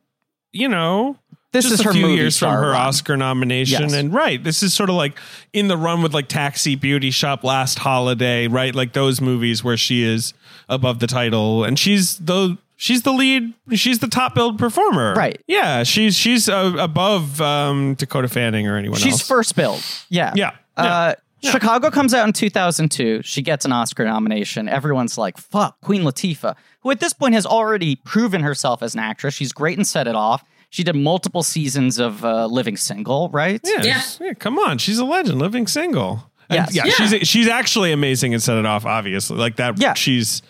you 0.54 0.70
know, 0.70 1.18
This 1.52 1.66
just 1.66 1.74
is 1.76 1.80
a 1.82 1.84
her 1.86 1.92
few 1.94 2.04
movie 2.04 2.16
years 2.16 2.38
from 2.38 2.54
her 2.54 2.72
run. 2.72 2.88
Oscar 2.88 3.18
nomination, 3.18 3.82
Yes. 3.82 3.94
and 3.94 4.14
right, 4.14 4.42
this 4.42 4.64
is 4.64 4.74
sort 4.74 4.90
of 4.90 4.96
like 4.96 5.18
in 5.52 5.68
the 5.68 5.76
run 5.78 6.02
with 6.02 6.14
like 6.14 6.28
Taxi, 6.30 6.76
Beauty 6.76 7.12
Shop, 7.12 7.44
Last 7.44 7.80
Holiday, 7.80 8.48
right? 8.48 8.74
Like 8.74 8.94
those 8.94 9.20
movies 9.20 9.62
where 9.64 9.76
she 9.78 10.04
is 10.04 10.34
above 10.70 11.00
the 11.00 11.08
title, 11.08 11.64
and 11.66 11.78
she's 11.78 12.18
the 12.20 12.58
she's 12.82 13.04
the 13.04 13.12
lead, 13.14 13.54
she's 13.74 14.00
the 14.00 14.08
top 14.08 14.34
billed 14.34 14.58
performer, 14.58 15.14
Right. 15.14 15.40
Yeah, 15.48 15.84
she's 15.84 16.16
she's 16.18 16.50
uh, 16.50 16.74
above 16.80 17.40
um, 17.40 17.94
Dakota 17.94 18.28
Fanning 18.28 18.68
or 18.68 18.76
anyone 18.76 19.00
She's 19.00 19.14
else. 19.14 19.28
first 19.28 19.56
billed. 19.56 19.84
Yeah. 20.10 20.34
Yeah. 20.36 20.52
Uh, 20.76 21.14
Yeah. 21.42 21.52
Chicago 21.52 21.90
comes 21.90 22.14
out 22.14 22.28
in 22.28 22.34
2002. 22.34 23.22
She 23.24 23.42
gets 23.42 23.66
an 23.66 23.72
Oscar 23.72 24.06
nomination. 24.06 24.68
Everyone's 24.70 25.18
like, 25.18 25.38
fuck, 25.38 25.80
Queen 25.82 26.04
Latifah, 26.04 26.56
who 26.82 26.92
at 26.92 27.00
this 27.00 27.14
point 27.14 27.34
has 27.34 27.46
already 27.48 27.96
proven 27.96 28.42
herself 28.42 28.84
as 28.84 28.94
an 28.94 29.00
actress. 29.00 29.34
She's 29.34 29.52
great 29.52 29.78
and 29.78 29.86
set 29.88 30.08
it 30.08 30.14
off. 30.16 30.44
She 30.70 30.84
did 30.84 30.96
multiple 30.96 31.44
seasons 31.44 31.98
of 32.00 32.24
uh, 32.24 32.46
Living 32.46 32.78
Single, 32.78 33.30
right? 33.30 33.60
Yeah, 33.64 33.82
Yeah. 33.84 34.02
yeah, 34.22 34.34
come 34.34 34.58
on, 34.60 34.78
she's 34.78 35.00
a 35.00 35.04
legend, 35.06 35.40
living 35.40 35.66
single. 35.68 36.32
Yes. 36.50 36.76
yeah, 36.76 36.84
Yeah. 36.86 36.94
she's 36.94 37.28
she's 37.28 37.48
actually 37.48 37.92
amazing 37.92 38.34
and 38.34 38.42
set 38.44 38.58
it 38.58 38.66
off. 38.66 38.86
Obviously, 38.86 39.38
like 39.38 39.56
that. 39.56 39.80
Yeah. 39.80 39.94
she's 39.96 40.42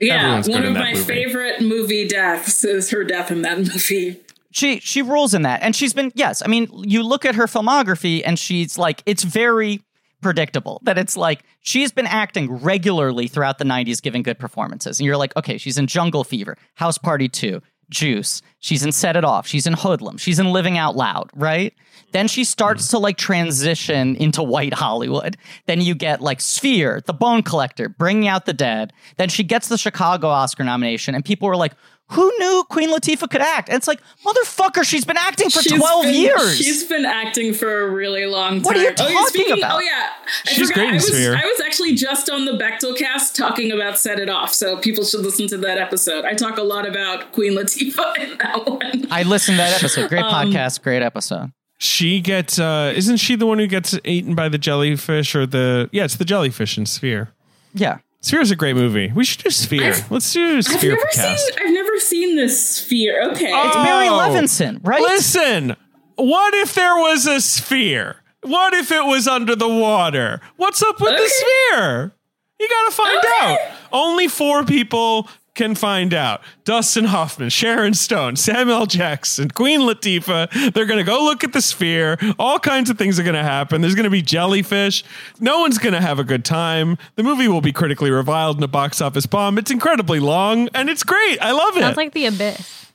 Yeah, 0.00 0.16
Everyone's 0.38 0.48
one 0.48 0.64
of 0.64 0.72
my 0.74 0.92
movie. 0.92 1.02
favorite 1.04 1.60
movie 1.60 2.06
deaths 2.06 2.64
is 2.64 2.90
her 2.90 3.02
death 3.04 3.30
in 3.30 3.42
that 3.42 3.58
movie. 3.58 4.20
she 4.50 4.78
she 4.80 5.02
rules 5.02 5.34
in 5.34 5.42
that 5.42 5.60
and 5.62 5.74
she's 5.76 5.92
been 5.92 6.10
yes 6.14 6.40
i 6.42 6.46
mean 6.48 6.68
you 6.72 7.02
look 7.02 7.24
at 7.24 7.34
her 7.34 7.46
filmography 7.46 8.22
and 8.24 8.38
she's 8.38 8.78
like 8.78 9.02
it's 9.06 9.22
very 9.24 9.82
predictable 10.20 10.80
that 10.84 10.96
it's 10.98 11.16
like 11.16 11.42
she's 11.60 11.92
been 11.92 12.06
acting 12.06 12.50
regularly 12.62 13.28
throughout 13.28 13.58
the 13.58 13.64
90s 13.64 14.00
giving 14.02 14.22
good 14.22 14.38
performances 14.38 14.98
and 14.98 15.06
you're 15.06 15.16
like 15.16 15.34
okay 15.36 15.58
she's 15.58 15.76
in 15.78 15.86
jungle 15.86 16.24
fever 16.24 16.56
house 16.74 16.98
party 16.98 17.28
2 17.28 17.60
juice. 17.90 18.42
She's 18.60 18.84
in 18.84 18.92
set 18.92 19.16
it 19.16 19.24
off. 19.24 19.46
She's 19.46 19.66
in 19.66 19.74
hoodlum. 19.74 20.18
She's 20.18 20.38
in 20.38 20.52
living 20.52 20.78
out 20.78 20.96
loud 20.96 21.30
right? 21.34 21.74
Then 22.12 22.28
she 22.28 22.44
starts 22.44 22.88
to 22.88 22.98
like 22.98 23.16
transition 23.16 24.16
into 24.16 24.42
white 24.42 24.74
hollywood. 24.74 25.36
Then 25.66 25.80
you 25.80 25.94
get 25.94 26.20
like 26.20 26.40
sphere 26.40 27.02
the 27.06 27.12
bone 27.12 27.42
collector 27.42 27.88
bringing 27.88 28.28
out 28.28 28.46
the 28.46 28.52
dead. 28.52 28.92
Then 29.16 29.28
she 29.28 29.44
gets 29.44 29.68
the 29.68 29.78
chicago 29.78 30.28
oscar 30.28 30.64
nomination 30.64 31.14
and 31.14 31.24
people 31.24 31.48
were 31.48 31.56
like 31.56 31.72
who 32.12 32.32
knew 32.38 32.64
Queen 32.70 32.90
Latifah 32.90 33.28
could 33.30 33.40
act? 33.42 33.68
And 33.68 33.76
it's 33.76 33.86
like, 33.88 34.00
motherfucker, 34.24 34.82
she's 34.84 35.04
been 35.04 35.16
acting 35.18 35.50
for 35.50 35.60
She's 35.62 35.78
12 35.78 36.04
been- 36.04 36.14
years. 36.14 36.56
She's 36.56 36.84
been 36.84 37.04
acting 37.04 37.52
for 37.52 37.82
a 37.86 37.90
really 37.90 38.24
long 38.26 38.54
time. 38.54 38.62
What 38.62 38.76
are 38.76 38.80
you 38.80 38.86
oh, 38.88 39.08
yeah, 39.08 39.14
talking 39.14 39.26
speaking- 39.26 39.58
about? 39.58 39.76
Oh 39.76 39.80
yeah, 39.80 40.10
I 40.46 40.48
She's 40.50 40.68
forgot. 40.68 40.74
great 40.74 40.84
in 40.88 40.90
I 40.90 40.94
was, 40.94 41.06
Sphere. 41.06 41.36
I 41.36 41.44
was 41.44 41.60
actually 41.64 41.94
just 41.94 42.30
on 42.30 42.44
the 42.44 42.52
Bechdel 42.52 42.96
cast 42.96 43.36
talking 43.36 43.72
about 43.72 43.98
Set 43.98 44.18
It 44.18 44.28
Off, 44.28 44.54
so 44.54 44.78
people 44.78 45.04
should 45.04 45.20
listen 45.20 45.46
to 45.48 45.56
that 45.58 45.78
episode. 45.78 46.24
I 46.24 46.34
talk 46.34 46.56
a 46.58 46.62
lot 46.62 46.86
about 46.86 47.32
Queen 47.32 47.52
Latifah 47.52 48.18
in 48.20 48.38
that 48.38 48.66
one. 48.66 49.06
I 49.10 49.22
listened 49.24 49.56
to 49.58 49.62
that 49.62 49.76
episode. 49.78 50.08
Great 50.08 50.22
Um, 50.24 50.50
podcast, 50.52 50.82
great 50.82 51.02
episode. 51.02 51.52
she 51.78 52.20
gets. 52.20 52.58
uh 52.58 52.92
Isn't 52.96 53.18
she 53.18 53.36
the 53.36 53.46
one 53.46 53.58
who 53.58 53.66
gets 53.66 53.98
eaten 54.04 54.34
by 54.34 54.48
the 54.48 54.58
jellyfish 54.58 55.34
or 55.34 55.46
the? 55.46 55.88
Yeah, 55.92 56.04
it's 56.04 56.16
the 56.16 56.24
jellyfish 56.24 56.78
in 56.78 56.86
Sphere. 56.86 57.28
Yeah. 57.74 57.98
Sphere's 58.20 58.50
a 58.50 58.56
great 58.56 58.74
movie. 58.74 59.12
We 59.14 59.24
should 59.24 59.44
do 59.44 59.50
Sphere. 59.50 59.92
I've- 59.92 60.02
Let's 60.10 60.32
do 60.32 60.56
I've 60.56 60.64
Sphere 60.64 60.96
never 60.96 61.06
cast. 61.12 61.46
seen. 61.46 61.54
I've 61.64 61.72
never 61.72 61.77
seen 62.02 62.36
this 62.36 62.76
Sphere. 62.76 63.22
Okay. 63.32 63.46
It's 63.46 63.76
Oh. 63.76 63.84
Barry 63.84 64.08
Levinson, 64.08 64.80
right? 64.82 65.00
Listen, 65.00 65.76
what 66.16 66.54
if 66.54 66.74
there 66.74 66.96
was 66.96 67.26
a 67.26 67.40
sphere? 67.40 68.16
What 68.42 68.72
if 68.74 68.90
it 68.92 69.04
was 69.04 69.26
under 69.28 69.54
the 69.56 69.68
water? 69.68 70.40
What's 70.56 70.82
up 70.82 71.00
with 71.00 71.10
the 71.16 71.22
Okay. 71.22 71.28
sphere? 71.28 72.12
You 72.60 72.68
gotta 72.68 72.90
find 72.92 73.18
Okay. 73.18 73.52
out. 73.52 73.58
Only 73.92 74.28
four 74.28 74.64
people 74.64 75.28
can 75.58 75.74
find 75.74 76.14
out. 76.14 76.40
Dustin 76.64 77.06
Hoffman, 77.06 77.50
Sharon 77.50 77.92
Stone, 77.92 78.36
Samuel 78.36 78.86
Jackson, 78.86 79.50
Queen 79.50 79.80
Latifah. 79.80 80.72
They're 80.72 80.86
gonna 80.86 81.02
go 81.04 81.24
look 81.24 81.42
at 81.42 81.52
the 81.52 81.60
sphere. 81.60 82.16
All 82.38 82.60
kinds 82.60 82.88
of 82.88 82.96
things 82.96 83.18
are 83.18 83.24
gonna 83.24 83.42
happen. 83.42 83.80
There's 83.80 83.96
gonna 83.96 84.08
be 84.08 84.22
jellyfish. 84.22 85.04
No 85.40 85.58
one's 85.58 85.78
gonna 85.78 86.00
have 86.00 86.20
a 86.20 86.24
good 86.24 86.44
time. 86.44 86.96
The 87.16 87.24
movie 87.24 87.48
will 87.48 87.60
be 87.60 87.72
critically 87.72 88.10
reviled 88.10 88.56
and 88.56 88.64
a 88.64 88.68
box 88.68 89.00
office 89.02 89.26
bomb. 89.26 89.58
It's 89.58 89.72
incredibly 89.72 90.20
long 90.20 90.68
and 90.74 90.88
it's 90.88 91.02
great. 91.02 91.42
I 91.42 91.50
love 91.50 91.76
it. 91.76 91.80
Sounds 91.80 91.96
like 91.96 92.12
the 92.14 92.26
abyss. 92.26 92.92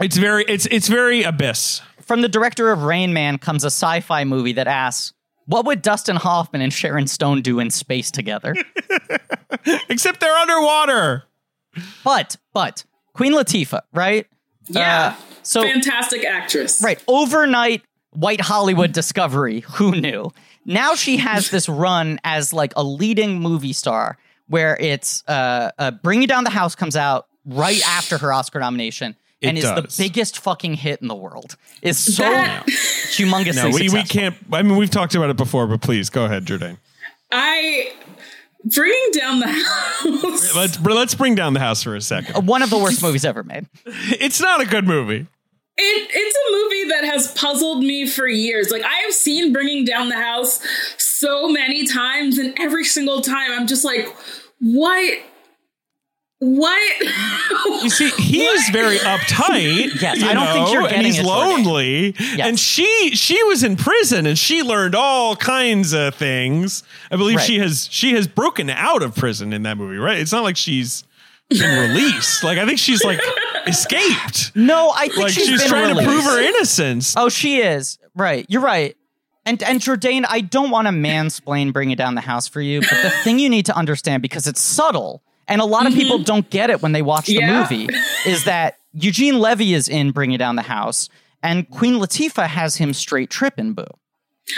it's 0.00 0.16
very 0.16 0.44
it's 0.46 0.66
it's 0.66 0.86
very 0.86 1.24
abyss. 1.24 1.82
From 2.00 2.22
the 2.22 2.28
director 2.28 2.70
of 2.70 2.84
Rain 2.84 3.12
Man 3.12 3.36
comes 3.36 3.64
a 3.64 3.66
sci 3.70 4.00
fi 4.00 4.22
movie 4.22 4.52
that 4.52 4.68
asks, 4.68 5.12
what 5.46 5.66
would 5.66 5.82
Dustin 5.82 6.14
Hoffman 6.14 6.62
and 6.62 6.72
Sharon 6.72 7.08
Stone 7.08 7.42
do 7.42 7.58
in 7.58 7.70
space 7.70 8.12
together? 8.12 8.54
Except 9.88 10.20
they're 10.20 10.32
underwater. 10.32 11.24
But, 12.04 12.36
but, 12.52 12.84
Queen 13.14 13.32
Latifah, 13.32 13.80
right? 13.92 14.26
yeah. 14.68 15.16
Uh, 15.18 15.22
so, 15.42 15.62
fantastic 15.62 16.24
actress. 16.24 16.82
right, 16.82 17.02
overnight 17.08 17.82
white 18.10 18.40
Hollywood 18.40 18.92
discovery. 18.92 19.60
Who 19.74 19.92
knew? 19.92 20.32
Now 20.66 20.94
she 20.94 21.16
has 21.16 21.50
this 21.50 21.68
run 21.68 22.20
as 22.24 22.52
like 22.52 22.72
a 22.76 22.84
leading 22.84 23.40
movie 23.40 23.72
star 23.72 24.18
where 24.48 24.76
it's 24.78 25.24
uh, 25.26 25.70
uh 25.78 25.90
Bring 25.92 26.20
You 26.20 26.26
Down 26.28 26.44
the 26.44 26.50
House 26.50 26.74
comes 26.74 26.96
out 26.96 27.26
right 27.46 27.80
after 27.86 28.18
her 28.18 28.32
Oscar 28.32 28.60
nomination 28.60 29.16
and 29.42 29.56
It 29.56 29.64
is 29.64 29.70
does. 29.70 29.96
the 29.96 30.02
biggest 30.02 30.38
fucking 30.38 30.74
hit 30.74 31.00
in 31.00 31.08
the 31.08 31.14
world. 31.14 31.56
Is 31.82 31.98
so 31.98 32.22
That- 32.30 32.66
humongous. 32.66 33.56
No, 33.56 33.70
we, 33.70 33.88
we 33.88 34.02
can't. 34.02 34.36
I 34.52 34.62
mean, 34.62 34.76
we've 34.76 34.90
talked 34.90 35.14
about 35.14 35.30
it 35.30 35.36
before, 35.36 35.66
but 35.66 35.80
please 35.80 36.10
go 36.10 36.26
ahead, 36.26 36.44
Jourdain. 36.44 36.76
I 37.32 37.92
bringing 38.64 39.10
down 39.12 39.40
the 39.40 39.46
house. 39.46 40.54
Let's 40.56 40.80
let's 40.80 41.14
bring 41.14 41.34
down 41.34 41.54
the 41.54 41.60
house 41.60 41.82
for 41.82 41.94
a 41.94 42.00
second. 42.00 42.36
Uh, 42.36 42.40
one 42.40 42.62
of 42.62 42.70
the 42.70 42.78
worst 42.78 43.02
movies 43.02 43.24
ever 43.24 43.42
made. 43.42 43.66
It's 43.86 44.40
not 44.40 44.60
a 44.60 44.66
good 44.66 44.86
movie. 44.86 45.26
It, 45.82 46.10
it's 46.12 46.36
a 46.36 46.52
movie 46.52 46.90
that 46.90 47.04
has 47.12 47.32
puzzled 47.32 47.82
me 47.82 48.06
for 48.06 48.26
years. 48.26 48.70
Like 48.70 48.82
I 48.82 48.96
have 49.04 49.14
seen 49.14 49.52
Bringing 49.52 49.84
Down 49.84 50.08
the 50.08 50.16
House 50.16 50.60
so 50.98 51.48
many 51.48 51.86
times, 51.86 52.38
and 52.38 52.54
every 52.58 52.84
single 52.84 53.20
time 53.22 53.50
I'm 53.52 53.66
just 53.66 53.84
like, 53.84 54.14
what? 54.60 55.18
What? 56.42 57.00
You 57.82 57.90
see, 57.90 58.08
he 58.10 58.42
is 58.44 58.68
very 58.70 58.96
uptight. 58.98 60.00
Yes, 60.00 60.22
I 60.22 60.32
don't 60.32 60.46
think 60.52 60.72
you're 60.72 60.82
and 60.82 60.90
getting 60.90 61.04
he's 61.06 61.18
it, 61.18 61.24
Jourdain. 61.26 61.64
lonely. 61.66 62.14
And 62.40 62.58
she 62.58 63.10
she 63.14 63.42
was 63.44 63.62
in 63.62 63.76
prison 63.76 64.24
and 64.26 64.38
she 64.38 64.62
learned 64.62 64.94
all 64.94 65.36
kinds 65.36 65.92
of 65.92 66.14
things. 66.14 66.82
I 67.10 67.16
believe 67.16 67.36
Right. 67.36 67.46
she 67.46 67.58
has 67.58 67.88
she 67.90 68.12
has 68.14 68.26
broken 68.26 68.70
out 68.70 69.02
of 69.02 69.14
prison 69.14 69.52
in 69.52 69.64
that 69.64 69.76
movie, 69.76 69.98
right? 69.98 70.18
It's 70.18 70.32
not 70.32 70.42
like 70.42 70.56
she's 70.56 71.04
been 71.50 71.90
released. 71.90 72.42
Like 72.42 72.56
I 72.58 72.64
think 72.64 72.78
she's 72.78 73.04
like 73.04 73.20
escaped. 73.66 74.52
No, 74.54 74.90
I 74.94 75.08
think 75.08 75.18
Like 75.18 75.32
she's, 75.32 75.46
she's, 75.46 75.60
been 75.60 75.68
trying 75.68 75.88
released. 75.88 76.08
to 76.08 76.10
prove 76.10 76.24
her 76.24 76.40
innocence. 76.40 77.14
Oh, 77.18 77.28
she 77.28 77.58
is. 77.58 77.98
Right. 78.14 78.46
You're 78.48 78.62
right. 78.62 78.96
And 79.44 79.62
and 79.62 79.80
Jourdain, 79.80 80.24
I 80.28 80.40
don't 80.40 80.70
want 80.70 80.86
to 80.86 80.92
mansplain 80.92 81.72
bring 81.72 81.90
it 81.90 81.96
down 81.96 82.14
the 82.14 82.20
house 82.22 82.48
for 82.48 82.60
you, 82.60 82.80
but 82.80 83.02
the 83.02 83.10
thing 83.10 83.38
you 83.38 83.48
need 83.50 83.66
to 83.66 83.76
understand 83.76 84.22
because 84.22 84.46
it's 84.46 84.60
subtle 84.60 85.22
and 85.50 85.60
a 85.60 85.64
lot 85.66 85.86
of 85.86 85.92
people 85.92 86.16
mm-hmm. 86.16 86.24
don't 86.24 86.48
get 86.48 86.70
it 86.70 86.80
when 86.80 86.92
they 86.92 87.02
watch 87.02 87.26
the 87.26 87.34
Yeah. 87.34 87.60
movie 87.60 87.88
is 88.26 88.44
that 88.44 88.78
Eugene 88.94 89.38
Levy 89.38 89.74
is 89.74 89.88
in 89.88 90.12
Bring 90.12 90.32
It 90.32 90.38
Down 90.38 90.56
the 90.56 90.62
House 90.62 91.10
and 91.42 91.68
Queen 91.68 91.94
Latifah 91.94 92.46
has 92.46 92.76
him 92.76 92.94
straight 92.94 93.28
tripping 93.28 93.74
boo. 93.74 93.84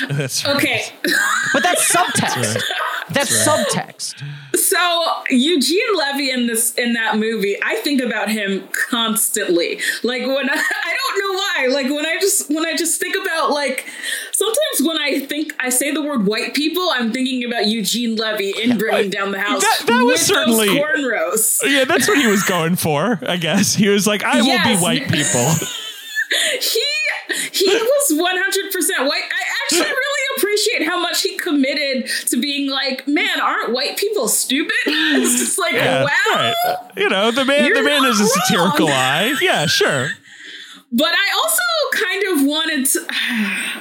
That's 0.08 0.44
right. 0.44 0.56
okay. 0.56 0.82
But 1.52 1.62
that's 1.62 1.92
subtext. 1.94 2.54
That's 2.54 2.64
subtext. 3.20 4.22
So 4.56 5.12
Eugene 5.30 5.96
Levy 5.96 6.30
in 6.30 6.46
this 6.46 6.74
in 6.74 6.92
that 6.94 7.16
movie, 7.18 7.56
I 7.62 7.76
think 7.76 8.00
about 8.00 8.30
him 8.30 8.68
constantly. 8.90 9.80
Like 10.02 10.22
when 10.22 10.48
I, 10.48 10.54
I 10.84 10.96
don't 10.96 11.18
know 11.18 11.38
why. 11.38 11.66
Like 11.82 11.86
when 11.94 12.06
I 12.06 12.16
just 12.20 12.48
when 12.50 12.64
I 12.66 12.76
just 12.76 13.00
think 13.00 13.16
about 13.16 13.50
like 13.50 13.86
sometimes 14.32 14.80
when 14.88 14.98
I 14.98 15.20
think 15.26 15.52
I 15.60 15.68
say 15.68 15.90
the 15.92 16.02
word 16.02 16.26
white 16.26 16.54
people, 16.54 16.88
I'm 16.94 17.12
thinking 17.12 17.44
about 17.44 17.66
Eugene 17.66 18.16
Levy 18.16 18.50
in 18.62 18.78
Bringing 18.78 19.10
Down 19.10 19.30
the 19.32 19.40
House. 19.40 19.62
That- 19.62 19.86
that 19.86 20.02
was 20.04 20.20
certainly- 20.20 20.68
those 20.68 20.78
cornrows. 20.78 21.58
Yeah, 21.64 21.84
that's 21.84 22.08
what 22.08 22.18
he 22.18 22.26
was 22.26 22.42
going 22.44 22.76
for, 22.76 23.18
I 23.26 23.36
guess. 23.36 23.74
He 23.74 23.88
was 23.88 24.06
like, 24.06 24.22
I 24.24 24.40
will 24.42 24.62
be 24.64 24.76
white 24.82 25.08
people. 25.10 25.46
he 26.60 26.84
he 27.52 27.66
was 27.66 28.12
100% 28.12 29.06
white 29.08 29.22
i 29.22 29.42
actually 29.64 29.80
really 29.90 30.36
appreciate 30.36 30.84
how 30.86 31.00
much 31.00 31.22
he 31.22 31.36
committed 31.36 32.06
to 32.26 32.40
being 32.40 32.70
like 32.70 33.06
man 33.06 33.40
aren't 33.40 33.72
white 33.72 33.96
people 33.96 34.28
stupid 34.28 34.72
it's 34.86 35.38
just 35.38 35.58
like 35.58 35.72
Yeah, 35.72 36.04
wow 36.04 36.08
right. 36.34 36.76
You 36.96 37.08
know, 37.08 37.30
the 37.30 37.44
man 37.44 37.66
You're 37.66 37.76
the 37.76 37.82
man 37.82 38.02
has 38.04 38.20
a 38.20 38.26
satirical 38.26 38.86
wrong. 38.88 38.96
eye. 38.96 39.34
Yeah, 39.40 39.66
sure. 39.66 40.10
but 40.92 41.08
i 41.12 41.36
also 41.42 42.04
kind 42.06 42.22
of 42.40 42.46
wanted 42.46 42.86
to 42.86 43.00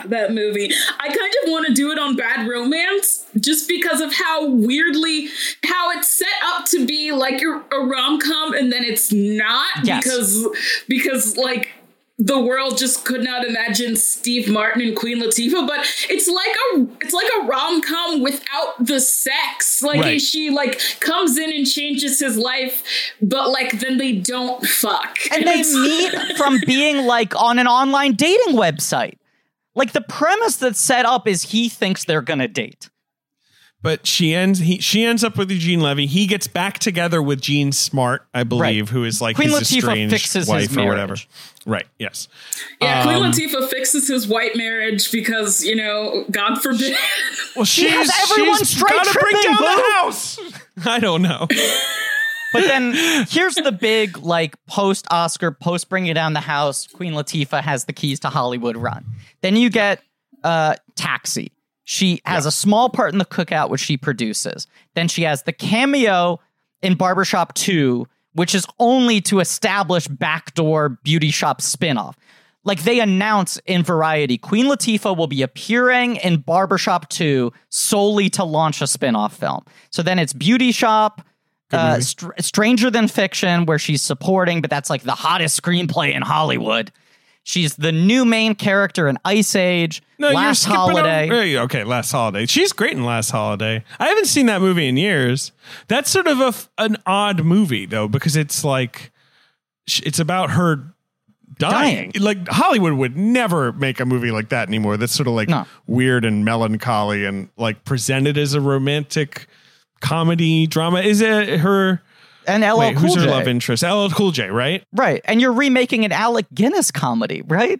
that 0.10 0.34
movie 0.34 0.72
i 1.00 1.08
kind 1.08 1.34
of 1.44 1.52
want 1.52 1.68
to 1.68 1.74
do 1.74 1.92
it 1.92 2.00
on 2.00 2.16
bad 2.16 2.48
romance 2.48 3.26
just 3.40 3.68
because 3.68 4.02
of 4.02 4.14
how 4.14 4.46
weirdly 4.48 5.28
how 5.66 5.92
it's 5.92 6.10
set 6.10 6.28
up 6.46 6.66
to 6.66 6.86
be 6.86 7.12
like 7.12 7.42
a, 7.42 7.64
a 7.76 7.86
rom-com 7.86 8.54
and 8.54 8.72
then 8.72 8.84
it's 8.84 9.12
not 9.12 9.68
Yes. 9.84 10.04
because 10.04 10.48
because 10.88 11.38
like 11.38 11.70
the 12.18 12.40
world 12.40 12.78
just 12.78 13.04
could 13.04 13.24
not 13.24 13.44
imagine 13.44 13.96
Steve 13.96 14.48
Martin 14.48 14.84
and 14.84 14.96
Queen 14.96 15.20
Latifah, 15.20 15.66
but 15.68 15.80
it's 16.08 16.28
like 16.28 16.56
a 16.76 16.88
it's 17.04 17.14
like 17.14 17.28
a 17.42 17.46
rom 17.48 17.82
com 17.82 18.22
without 18.22 18.76
the 18.86 19.00
sex. 19.00 19.82
Like 19.82 20.02
Right. 20.02 20.22
she 20.22 20.52
like 20.52 20.80
comes 21.00 21.40
in 21.40 21.52
and 21.52 21.66
changes 21.66 22.20
his 22.20 22.38
life, 22.38 22.84
but 23.24 23.50
like 23.50 23.80
then 23.80 23.98
they 23.98 24.12
don't 24.14 24.64
fuck. 24.64 25.18
And 25.32 25.48
they 25.48 25.64
meet 25.64 26.14
from 26.38 26.60
being 26.68 27.08
like 27.08 27.36
on 27.36 27.58
an 27.58 27.66
online 27.66 28.14
dating 28.14 28.56
website. 28.56 29.18
Like 29.74 29.94
the 29.94 30.02
premise 30.02 30.58
that's 30.58 30.80
set 30.80 31.08
up 31.08 31.28
is 31.28 31.42
he 31.42 31.70
thinks 31.70 32.06
they're 32.06 32.22
gonna 32.22 32.48
date. 32.48 32.91
But 33.84 34.06
she 34.06 34.36
ends 34.36 34.60
he 34.60 34.80
she 34.80 35.04
ends 35.04 35.24
up 35.24 35.38
with 35.38 35.50
Eugene 35.50 35.82
Levy. 35.82 36.06
He 36.06 36.28
gets 36.28 36.46
back 36.48 36.78
together 36.78 37.20
with 37.22 37.42
Jean 37.42 37.72
Smart, 37.72 38.28
I 38.32 38.44
believe, 38.44 38.90
who 38.90 39.04
is 39.06 39.22
like 39.22 39.36
Queen 39.36 39.50
his 39.50 39.60
Latifah 39.62 39.78
estranged 39.78 40.14
fixes 40.14 40.34
his 40.34 40.48
wife 40.48 40.78
or 40.78 40.86
whatever. 40.86 41.14
marriage. 41.14 41.28
Right, 41.66 41.88
yes. 41.98 42.28
Yeah, 42.80 43.04
Queen 43.04 43.16
Um, 43.24 43.32
Latifah 43.32 43.70
fixes 43.70 44.08
his 44.08 44.28
white 44.28 44.56
marriage 44.56 45.12
because 45.12 45.66
you 45.66 45.76
know, 45.76 46.26
God 46.30 46.62
forbid. 46.62 46.96
Well, 47.56 47.66
She 47.66 47.90
has 47.90 48.08
she's- 48.08 48.32
everyone 48.32 48.60
she's 48.60 48.70
straight 48.70 48.92
gotta 48.94 49.20
bring 49.20 49.36
tripping, 49.36 49.52
down 49.58 49.62
the 49.76 49.84
house. 49.96 50.40
I 50.86 51.00
don't 51.00 51.22
know. 51.22 51.48
But 52.54 52.62
then 52.66 52.94
here's 53.28 53.56
the 53.56 53.72
big 53.72 54.18
like 54.20 54.56
post 54.68 55.06
Oscar, 55.10 55.52
post 55.52 55.90
bringing 55.90 56.08
you 56.10 56.14
down 56.14 56.34
the 56.34 56.40
house. 56.40 56.86
Queen 56.88 57.14
Latifah 57.14 57.62
has 57.62 57.86
the 57.86 57.94
keys 57.94 58.20
to 58.22 58.30
Hollywood 58.30 58.78
run. 58.78 59.06
Then 59.42 59.56
you 59.56 59.70
get 59.70 60.02
uh, 60.44 60.76
Taxi. 60.96 61.52
She 61.84 62.22
has 62.26 62.46
a 62.46 62.52
small 62.52 62.90
part 62.90 63.12
in 63.12 63.20
the 63.20 63.26
cookout, 63.26 63.70
which 63.70 63.82
she 63.82 63.98
produces. 63.98 64.68
Then 64.96 65.08
she 65.08 65.24
has 65.24 65.44
the 65.44 65.54
cameo 65.54 66.40
in 66.82 66.96
Barbershop 66.96 67.54
2, 67.56 68.08
which 68.34 68.56
is 68.56 68.66
only 68.80 69.22
to 69.22 69.40
establish 69.40 70.08
backdoor 70.08 70.90
beauty 70.90 71.32
shop 71.32 71.62
spinoff. 71.62 72.16
Like 72.64 72.84
they 72.84 73.00
announce 73.00 73.58
in 73.66 73.82
Variety, 73.84 74.38
Queen 74.38 74.68
Latifah 74.68 75.18
will 75.18 75.28
be 75.28 75.42
appearing 75.42 76.18
in 76.18 76.38
Barbershop 76.38 77.10
2 77.10 77.52
solely 77.70 78.30
to 78.32 78.44
launch 78.44 78.82
a 78.82 78.86
spinoff 78.86 79.32
film. 79.32 79.66
So 79.90 80.04
then 80.04 80.20
it's 80.20 80.34
Beauty 80.34 80.72
Shop, 80.72 81.26
uh, 81.72 82.00
Str- 82.02 82.32
Stranger 82.40 82.92
Than 82.92 83.08
Fiction, 83.08 83.66
where 83.66 83.80
she's 83.80 84.04
supporting, 84.04 84.62
but 84.62 84.70
that's 84.70 84.92
like 84.92 85.02
the 85.02 85.14
hottest 85.14 85.60
screenplay 85.62 86.14
in 86.14 86.22
Hollywood. 86.22 86.92
She's 87.44 87.76
the 87.76 87.92
new 87.92 88.24
main 88.24 88.54
character 88.54 89.08
in 89.08 89.18
Ice 89.26 89.56
Age, 89.56 90.04
No, 90.20 90.30
Last 90.32 90.68
you're 90.68 90.76
Holiday. 90.76 91.26
over- 91.56 91.64
okay, 91.66 91.84
Last 91.84 92.12
Holiday. 92.12 92.46
She's 92.46 92.72
great 92.72 92.94
in 92.94 93.04
Last 93.04 93.32
Holiday. 93.32 93.84
I 94.00 94.08
haven't 94.08 94.28
seen 94.28 94.46
that 94.46 94.62
movie 94.62 94.88
in 94.88 94.96
years. 94.96 95.52
That's 95.88 96.10
sort 96.12 96.28
of 96.28 96.40
a 96.40 96.54
an 96.82 96.98
odd 97.08 97.44
movie 97.44 97.86
though 97.88 98.08
because 98.08 98.36
it's 98.36 98.64
like 98.64 99.12
it's 100.04 100.20
about 100.20 100.52
her 100.52 100.94
dying. 101.58 102.12
Dying. 102.12 102.24
Like 102.24 102.48
Hollywood 102.48 102.94
would 102.94 103.18
never 103.18 103.72
make 103.74 104.00
a 104.00 104.06
movie 104.06 104.30
like 104.32 104.50
that 104.50 104.68
anymore. 104.68 104.98
That's 104.98 105.14
sort 105.14 105.28
of 105.28 105.34
like 105.34 105.50
No. 105.50 105.66
weird 105.88 106.24
and 106.26 106.46
melancholy 106.46 107.26
and 107.26 107.50
like 107.58 107.84
presented 107.86 108.38
as 108.38 108.54
a 108.54 108.62
romantic 108.62 109.48
comedy 110.00 110.68
drama. 110.68 111.02
Is 111.02 111.22
it 111.22 111.60
her? 111.62 112.04
And 112.48 112.64
LL 112.64 112.78
Wait, 112.80 112.98
Cool 112.98 113.14
who's 113.14 113.16
her 113.24 113.30
love 113.30 113.48
interest? 113.48 113.84
LL 113.84 114.08
Cool 114.10 114.32
J, 114.32 114.50
right? 114.50 114.84
Right. 114.94 115.22
And 115.26 115.40
you're 115.42 115.54
remaking 115.54 116.06
an 116.06 116.12
Alec 116.12 116.46
Guinness 116.54 116.92
comedy, 116.92 117.42
right? 117.44 117.80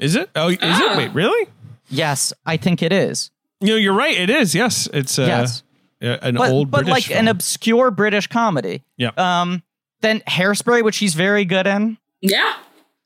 Is 0.00 0.14
it? 0.16 0.30
Oh, 0.36 0.48
is 0.48 0.58
Ah. 0.60 0.92
it? 0.94 0.98
Wait, 0.98 1.14
really? 1.14 1.48
Yes, 1.88 2.32
I 2.44 2.56
think 2.56 2.82
it 2.82 2.92
is. 2.92 3.30
You 3.60 3.68
know, 3.68 3.76
you're 3.76 3.94
right. 3.94 4.16
It 4.16 4.28
is. 4.30 4.54
Yes, 4.54 4.88
it's 4.92 5.18
uh, 5.18 5.22
Yes. 5.22 5.62
an 6.00 6.34
But, 6.34 6.50
old 6.50 6.70
but 6.70 6.84
British 6.84 7.08
like 7.10 7.18
an 7.18 7.28
obscure 7.28 7.90
British 7.90 8.26
comedy. 8.26 8.82
Yeah. 8.96 9.10
Um, 9.16 9.62
then 10.02 10.20
Hairspray, 10.28 10.84
which 10.84 10.94
she's 10.96 11.14
very 11.14 11.44
good 11.44 11.66
in. 11.66 11.96
yeah. 12.20 12.54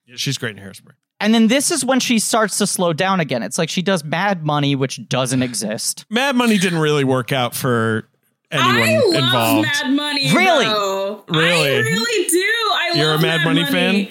Yeah, 0.06 0.16
she's 0.16 0.38
great 0.38 0.56
in 0.56 0.62
Hairspray. 0.64 0.92
And 1.20 1.32
then 1.34 1.46
this 1.46 1.70
is 1.70 1.84
when 1.84 2.00
she 2.00 2.18
starts 2.18 2.58
to 2.58 2.66
slow 2.66 2.92
down 2.92 3.20
again. 3.20 3.42
It's 3.44 3.58
like 3.58 3.68
she 3.68 3.82
does 3.82 4.02
Mad 4.02 4.42
Money, 4.44 4.74
which 4.74 5.06
doesn't 5.08 5.42
exist. 5.42 6.04
Mad 6.10 6.34
Money 6.34 6.58
didn't 6.58 6.80
really 6.80 7.04
work 7.04 7.30
out 7.30 7.54
for 7.54 8.08
anyone 8.50 8.76
I 8.76 8.98
love 8.98 9.14
involved. 9.14 9.68
Mad 9.68 9.92
Money. 9.92 10.32
Really? 10.34 10.64
though. 10.64 11.24
Really? 11.28 11.76
I 11.76 11.78
really 11.78 12.28
do. 12.28 12.38
I 12.38 12.92
You're 12.94 13.10
a 13.10 13.12
love 13.12 13.22
Mad 13.22 13.44
Money 13.44 13.64
fan? 13.64 14.08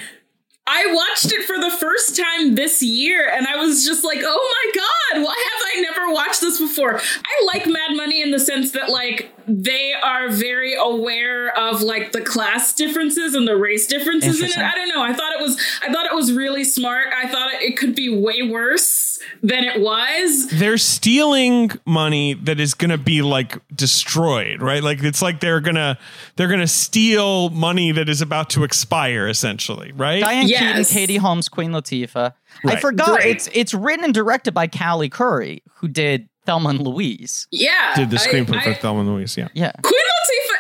I 0.72 0.94
watched 0.94 1.34
it 1.34 1.46
for 1.46 1.58
the 1.58 1.72
first 1.72 2.16
time 2.16 2.54
this 2.54 2.84
year 2.84 3.28
and 3.28 3.48
I 3.48 3.56
was 3.56 3.84
just 3.84 4.04
like, 4.04 4.20
oh 4.22 4.72
my 4.76 4.82
god, 4.82 5.24
why 5.26 5.46
have 5.52 5.64
I 5.76 5.82
never 5.82 6.14
watched 6.14 6.42
this 6.42 6.60
before? 6.60 6.96
I 6.98 7.46
like 7.48 7.66
Mad 7.66 7.96
Money 7.96 8.22
in 8.22 8.30
the 8.30 8.38
sense 8.38 8.72
that 8.74 8.90
like 8.90 9.34
they 9.48 9.94
are 9.94 10.30
very 10.30 10.76
aware 10.76 11.58
of 11.58 11.82
like 11.82 12.12
the 12.12 12.22
class 12.22 12.72
differences 12.72 13.34
and 13.34 13.48
the 13.48 13.58
race 13.58 13.88
differences 13.88 14.42
in 14.42 14.50
it. 14.50 14.58
I 14.60 14.76
don't 14.76 14.90
know. 14.90 15.02
I 15.02 15.12
thought 15.12 15.34
it 15.34 15.42
was 15.42 15.60
I 15.82 15.92
thought 15.92 16.06
it 16.06 16.14
was 16.14 16.34
really 16.34 16.64
smart. 16.64 17.08
I 17.16 17.28
thought 17.28 17.52
it 17.54 17.76
could 17.76 17.96
be 17.96 18.16
way 18.16 18.44
worse 18.44 19.09
than 19.44 19.64
it 19.64 19.82
was. 19.82 20.48
they're 20.60 20.78
stealing 20.78 21.72
money 21.86 22.34
that 22.36 22.60
is 22.60 22.74
going 22.74 22.90
to 22.92 22.98
be 22.98 23.22
like 23.22 23.58
destroyed, 23.76 24.62
right? 24.62 24.84
Like 24.84 25.04
it's 25.04 25.22
like 25.22 25.40
they're 25.40 25.60
going 25.62 25.76
to 25.76 25.98
they're 26.36 26.48
going 26.48 26.60
to 26.60 26.68
steal 26.68 27.50
money 27.50 27.92
that 27.92 28.10
is 28.10 28.22
about 28.22 28.50
to 28.52 28.64
expire 28.64 29.28
essentially, 29.28 29.92
right? 29.94 30.22
Diane 30.22 30.48
Yes. 30.48 30.90
Keaton, 30.90 31.00
Katie 31.00 31.18
Holmes, 31.18 31.50
Queen 31.50 31.72
Latifah. 31.72 32.34
I 32.66 32.76
forgot 32.80 33.20
Great. 33.20 33.36
it's 33.36 33.50
it's 33.54 33.74
written 33.74 34.06
and 34.06 34.14
directed 34.14 34.54
by 34.54 34.68
Callie 34.68 35.10
Khouri, 35.10 35.62
who 35.76 35.88
did 35.88 36.28
Thelma 36.46 36.70
and 36.70 36.82
Louise. 36.82 37.48
Yeah. 37.52 37.94
Did 37.96 38.10
the 38.10 38.18
I- 38.18 38.20
screenplay 38.28 38.64
for 38.64 38.74
Thelma 38.74 39.02
and 39.02 39.10
Louise, 39.10 39.38
yeah. 39.38 39.50
Yeah. 39.54 39.72
Queen 39.84 39.94
Latifah 39.94 40.59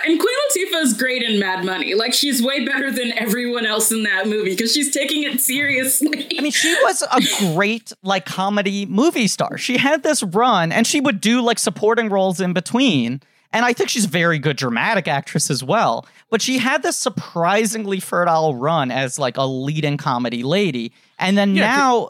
and 0.55 0.67
Queen 0.67 0.73
Latifah 0.73 0.83
is 0.83 0.93
great 0.93 1.23
in 1.23 1.39
Mad 1.39 1.65
Money. 1.65 1.93
Like 1.93 2.13
she's 2.13 2.41
way 2.41 2.65
better 2.65 2.91
than 2.91 3.11
everyone 3.17 3.65
else 3.65 3.91
in 3.91 4.03
that 4.03 4.27
movie 4.27 4.51
because 4.51 4.73
she's 4.73 4.91
taking 4.91 5.23
it 5.23 5.39
seriously. 5.41 6.27
I 6.37 6.41
mean, 6.41 6.51
she 6.51 6.73
was 6.83 7.01
a 7.03 7.53
great 7.53 7.91
like 8.03 8.25
comedy 8.25 8.85
movie 8.85 9.27
star. 9.27 9.57
She 9.57 9.77
had 9.77 10.03
this 10.03 10.23
run 10.23 10.71
and 10.71 10.85
she 10.85 10.99
would 10.99 11.21
do 11.21 11.41
like 11.41 11.59
supporting 11.59 12.09
roles 12.09 12.39
in 12.39 12.53
between. 12.53 13.21
And 13.51 13.65
I 13.65 13.73
think 13.73 13.89
she's 13.89 14.05
a 14.05 14.09
very 14.09 14.37
good 14.37 14.57
dramatic 14.57 15.07
actress 15.07 15.49
as 15.49 15.63
well. 15.63 16.05
But 16.29 16.41
she 16.41 16.59
had 16.59 16.83
this 16.83 16.97
surprisingly 16.97 17.99
fertile 17.99 18.55
run 18.55 18.91
as 18.91 19.17
like 19.17 19.37
a 19.37 19.45
leading 19.45 19.97
comedy 19.97 20.43
lady. 20.43 20.91
And 21.17 21.37
then 21.37 21.55
Yeah, 21.55 21.67
now 21.67 22.09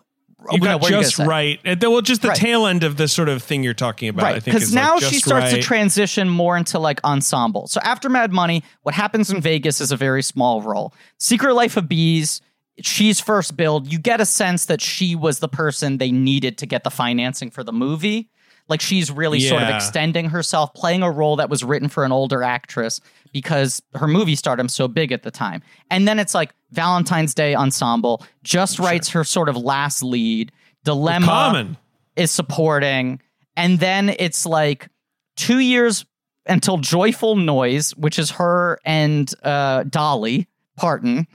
You 0.51 0.59
no, 0.59 0.79
got 0.79 0.89
you 0.89 0.97
just 1.01 1.19
right. 1.19 1.57
Uh, 1.59 1.69
and 1.71 1.81
then, 1.81 1.91
well, 1.91 2.01
just 2.01 2.21
the 2.21 2.29
Right. 2.29 2.37
tail 2.37 2.65
end 2.65 2.83
of 2.83 2.95
the 2.97 3.07
sort 3.07 3.27
of 3.29 3.43
thing 3.43 3.61
you're 3.63 3.73
talking 3.73 4.07
about. 4.09 4.25
I 4.25 4.31
Right, 4.33 4.43
think 4.43 4.55
because 4.55 4.69
is 4.69 4.73
like 4.75 4.83
now 4.83 4.99
she 4.99 5.19
starts 5.19 5.51
to 5.51 5.61
transition 5.61 6.29
more 6.29 6.55
into 6.57 6.79
like 6.79 7.03
ensemble. 7.03 7.67
So 7.67 7.81
after 7.83 8.09
Mad 8.09 8.31
Money, 8.31 8.63
what 8.83 8.95
happens 8.95 9.29
in 9.29 9.41
Vegas 9.41 9.81
is 9.81 9.91
a 9.91 9.97
very 9.97 10.23
small 10.23 10.61
role. 10.61 10.93
Secret 11.17 11.53
Life 11.55 11.75
of 11.77 11.89
Bees, 11.89 12.41
she's 12.81 13.19
first 13.19 13.57
billed. 13.57 13.91
You 13.91 13.99
get 13.99 14.21
a 14.21 14.25
sense 14.25 14.65
that 14.65 14.79
she 14.81 15.13
was 15.15 15.39
the 15.39 15.49
person 15.49 15.97
they 15.97 16.11
needed 16.11 16.57
to 16.59 16.65
get 16.65 16.83
the 16.85 16.89
financing 16.91 17.51
for 17.51 17.63
the 17.63 17.73
movie. 17.73 18.29
Like 18.69 18.81
she's 18.81 19.11
really 19.11 19.39
sort 19.39 19.63
of 19.63 19.69
extending 19.69 20.29
herself, 20.29 20.73
playing 20.73 21.03
a 21.03 21.11
role 21.11 21.35
that 21.37 21.49
was 21.49 21.63
written 21.63 21.89
for 21.89 22.05
an 22.05 22.11
older 22.11 22.43
actress 22.43 23.01
because 23.33 23.81
her 23.95 24.07
movie 24.07 24.35
stardom's 24.35 24.73
so 24.73 24.87
big 24.87 25.11
at 25.11 25.23
the 25.23 25.31
time. 25.31 25.61
And 25.89 26.07
then 26.07 26.19
it's 26.19 26.33
like 26.33 26.53
Valentine's 26.71 27.33
Day 27.33 27.55
ensemble 27.55 28.23
just 28.43 28.79
writes 28.79 29.09
her 29.09 29.23
sort 29.23 29.49
of 29.49 29.57
last 29.57 30.03
lead. 30.03 30.51
Dilemma 30.83 31.25
Common. 31.25 31.77
is 32.15 32.31
supporting. 32.31 33.21
And 33.57 33.79
then 33.79 34.15
it's 34.19 34.45
like 34.45 34.87
two 35.35 35.59
years 35.59 36.05
until 36.45 36.77
Joyful 36.77 37.35
Noise, 37.35 37.91
which 37.95 38.17
is 38.17 38.31
her 38.31 38.79
and 38.85 39.33
uh, 39.43 39.83
Dolly 39.83 40.47
Parton. 40.77 41.27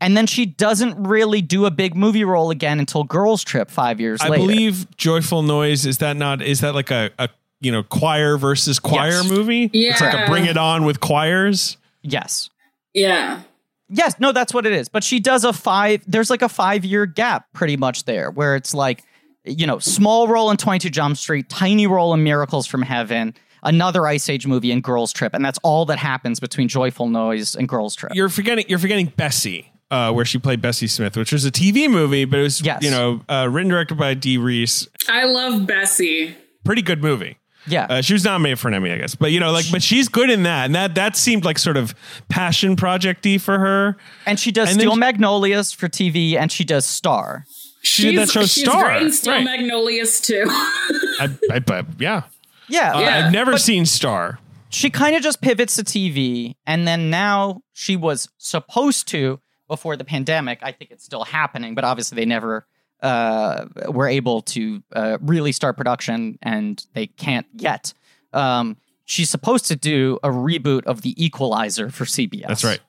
And 0.00 0.16
then 0.16 0.26
she 0.26 0.44
doesn't 0.44 1.02
really 1.06 1.40
do 1.40 1.64
a 1.66 1.70
big 1.70 1.94
movie 1.96 2.24
role 2.24 2.50
again 2.50 2.78
until 2.78 3.04
Girls 3.04 3.42
Trip 3.42 3.70
five 3.70 4.00
years 4.00 4.20
later. 4.20 4.34
I 4.34 4.36
later. 4.36 4.46
believe 4.52 4.96
Joyful 4.96 5.42
Noise 5.42 5.86
is 5.86 5.98
that 5.98 6.16
not 6.16 6.42
is 6.42 6.60
that 6.60 6.74
like 6.74 6.90
a, 6.90 7.10
a 7.18 7.28
you 7.60 7.72
know 7.72 7.82
choir 7.82 8.36
versus 8.36 8.78
choir 8.78 9.10
Yes. 9.10 9.28
movie? 9.28 9.70
It's 9.72 10.00
like 10.00 10.12
a 10.14 10.26
Bring 10.30 10.44
It 10.46 10.56
On 10.58 10.84
with 10.84 11.00
choirs. 11.00 11.76
yes. 12.02 12.50
Yeah. 12.92 13.40
Yes, 13.88 14.18
no, 14.18 14.32
that's 14.32 14.52
what 14.54 14.66
it 14.66 14.72
is. 14.72 14.88
But 14.88 15.04
she 15.04 15.20
does 15.20 15.44
a 15.44 15.52
five, 15.52 16.02
there's 16.06 16.30
like 16.30 16.42
a 16.42 16.48
five 16.48 16.84
year 16.84 17.06
gap 17.06 17.46
pretty 17.52 17.76
much 17.76 18.04
there 18.04 18.30
where 18.30 18.56
it's 18.56 18.72
like, 18.74 19.04
you 19.44 19.66
know, 19.66 19.78
small 19.78 20.26
role 20.26 20.50
in 20.50 20.56
22 20.56 20.88
Jump 20.90 21.16
Street, 21.16 21.48
tiny 21.50 21.86
role 21.86 22.14
in 22.14 22.22
Miracles 22.22 22.66
from 22.66 22.80
Heaven, 22.82 23.34
another 23.62 24.06
Ice 24.06 24.28
Age 24.30 24.46
movie, 24.46 24.72
and 24.72 24.82
Girls 24.82 25.12
Trip. 25.12 25.34
And 25.34 25.44
that's 25.44 25.58
all 25.62 25.84
that 25.86 25.98
happens 25.98 26.40
between 26.40 26.66
Joyful 26.68 27.08
Noise 27.08 27.54
and 27.54 27.68
Girls 27.68 27.94
Trip. 27.94 28.12
You're 28.14 28.30
forgetting 28.30 28.64
you're 28.68 28.78
forgetting 28.78 29.12
Bessie. 29.16 29.70
Uh, 29.94 30.10
where 30.12 30.24
she 30.24 30.38
played 30.38 30.60
Bessie 30.60 30.88
Smith, 30.88 31.16
which 31.16 31.30
was 31.32 31.44
a 31.44 31.52
TV 31.52 31.88
movie, 31.88 32.24
but 32.24 32.40
it 32.40 32.42
was 32.42 32.60
Yes. 32.60 32.82
you 32.82 32.90
know 32.90 33.20
uh, 33.28 33.46
written 33.50 33.70
directed 33.70 33.96
by 33.96 34.14
Dee 34.14 34.38
Rees. 34.38 34.88
I 35.08 35.24
love 35.24 35.66
Bessie. 35.66 36.34
Pretty 36.64 36.82
good 36.82 37.00
movie. 37.00 37.36
yeah. 37.66 37.86
Uh, 37.88 38.00
she 38.02 38.12
was 38.14 38.24
nominated 38.24 38.58
for 38.58 38.66
an 38.68 38.74
Emmy, 38.74 38.90
I 38.90 38.98
guess. 38.98 39.14
But 39.14 39.30
you 39.30 39.38
know, 39.38 39.52
like, 39.52 39.66
but 39.70 39.82
she's 39.82 40.08
good 40.08 40.30
in 40.30 40.42
that, 40.42 40.64
and 40.64 40.74
that 40.74 40.94
that 40.96 41.16
seemed 41.16 41.44
like 41.44 41.58
sort 41.60 41.76
of 41.76 41.94
passion 42.28 42.74
projecty 42.74 43.40
for 43.40 43.58
her. 43.60 43.96
and 44.26 44.40
she 44.40 44.50
does 44.50 44.70
and 44.70 44.80
Steel 44.80 44.94
she- 44.94 44.98
Magnolias 44.98 45.72
for 45.72 45.88
TV 45.88 46.34
and 46.36 46.50
she 46.50 46.64
does 46.64 46.84
Star. 46.86 47.44
She 47.82 48.10
did 48.10 48.18
that 48.18 48.30
show 48.30 48.40
she's 48.46 48.62
Star, 48.64 48.84
great 48.84 49.02
in 49.02 49.12
Steel 49.12 49.34
right. 49.34 49.44
Magnolias 49.44 50.20
too. 50.20 50.44
I, 50.48 51.28
I, 51.52 51.60
I- 51.68 51.84
yeah, 51.98 52.22
Yeah. 52.68 52.94
Uh, 52.96 53.00
Yeah. 53.00 53.26
I've 53.26 53.32
never 53.32 53.52
But- 53.52 53.60
seen 53.60 53.86
Star. 53.86 54.38
she 54.70 54.90
kind 54.90 55.14
of 55.14 55.22
just 55.22 55.40
pivots 55.40 55.76
to 55.76 55.84
TV, 55.84 56.54
and 56.66 56.88
then 56.88 57.10
now 57.10 57.60
she 57.74 57.94
was 57.94 58.28
supposed 58.38 59.06
to 59.08 59.38
before 59.74 59.96
the 59.96 60.04
pandemic. 60.04 60.58
I 60.62 60.72
think 60.72 60.90
it's 60.90 61.04
still 61.04 61.24
happening, 61.24 61.74
but 61.74 61.84
obviously 61.84 62.16
they 62.16 62.24
never 62.26 62.66
uh, 63.02 63.66
were 63.88 64.08
able 64.08 64.42
to 64.42 64.82
uh, 64.94 65.18
really 65.20 65.52
start 65.52 65.76
production, 65.76 66.38
and 66.42 66.84
they 66.94 67.06
can't 67.06 67.46
yet. 67.54 67.92
Um, 68.32 68.76
she's 69.04 69.28
supposed 69.30 69.66
to 69.66 69.76
do 69.76 70.18
a 70.22 70.28
reboot 70.30 70.84
of 70.86 71.02
The 71.02 71.12
Equalizer 71.22 71.90
for 71.90 72.04
CBS. 72.04 72.46
That's 72.48 72.64
right. 72.64 72.80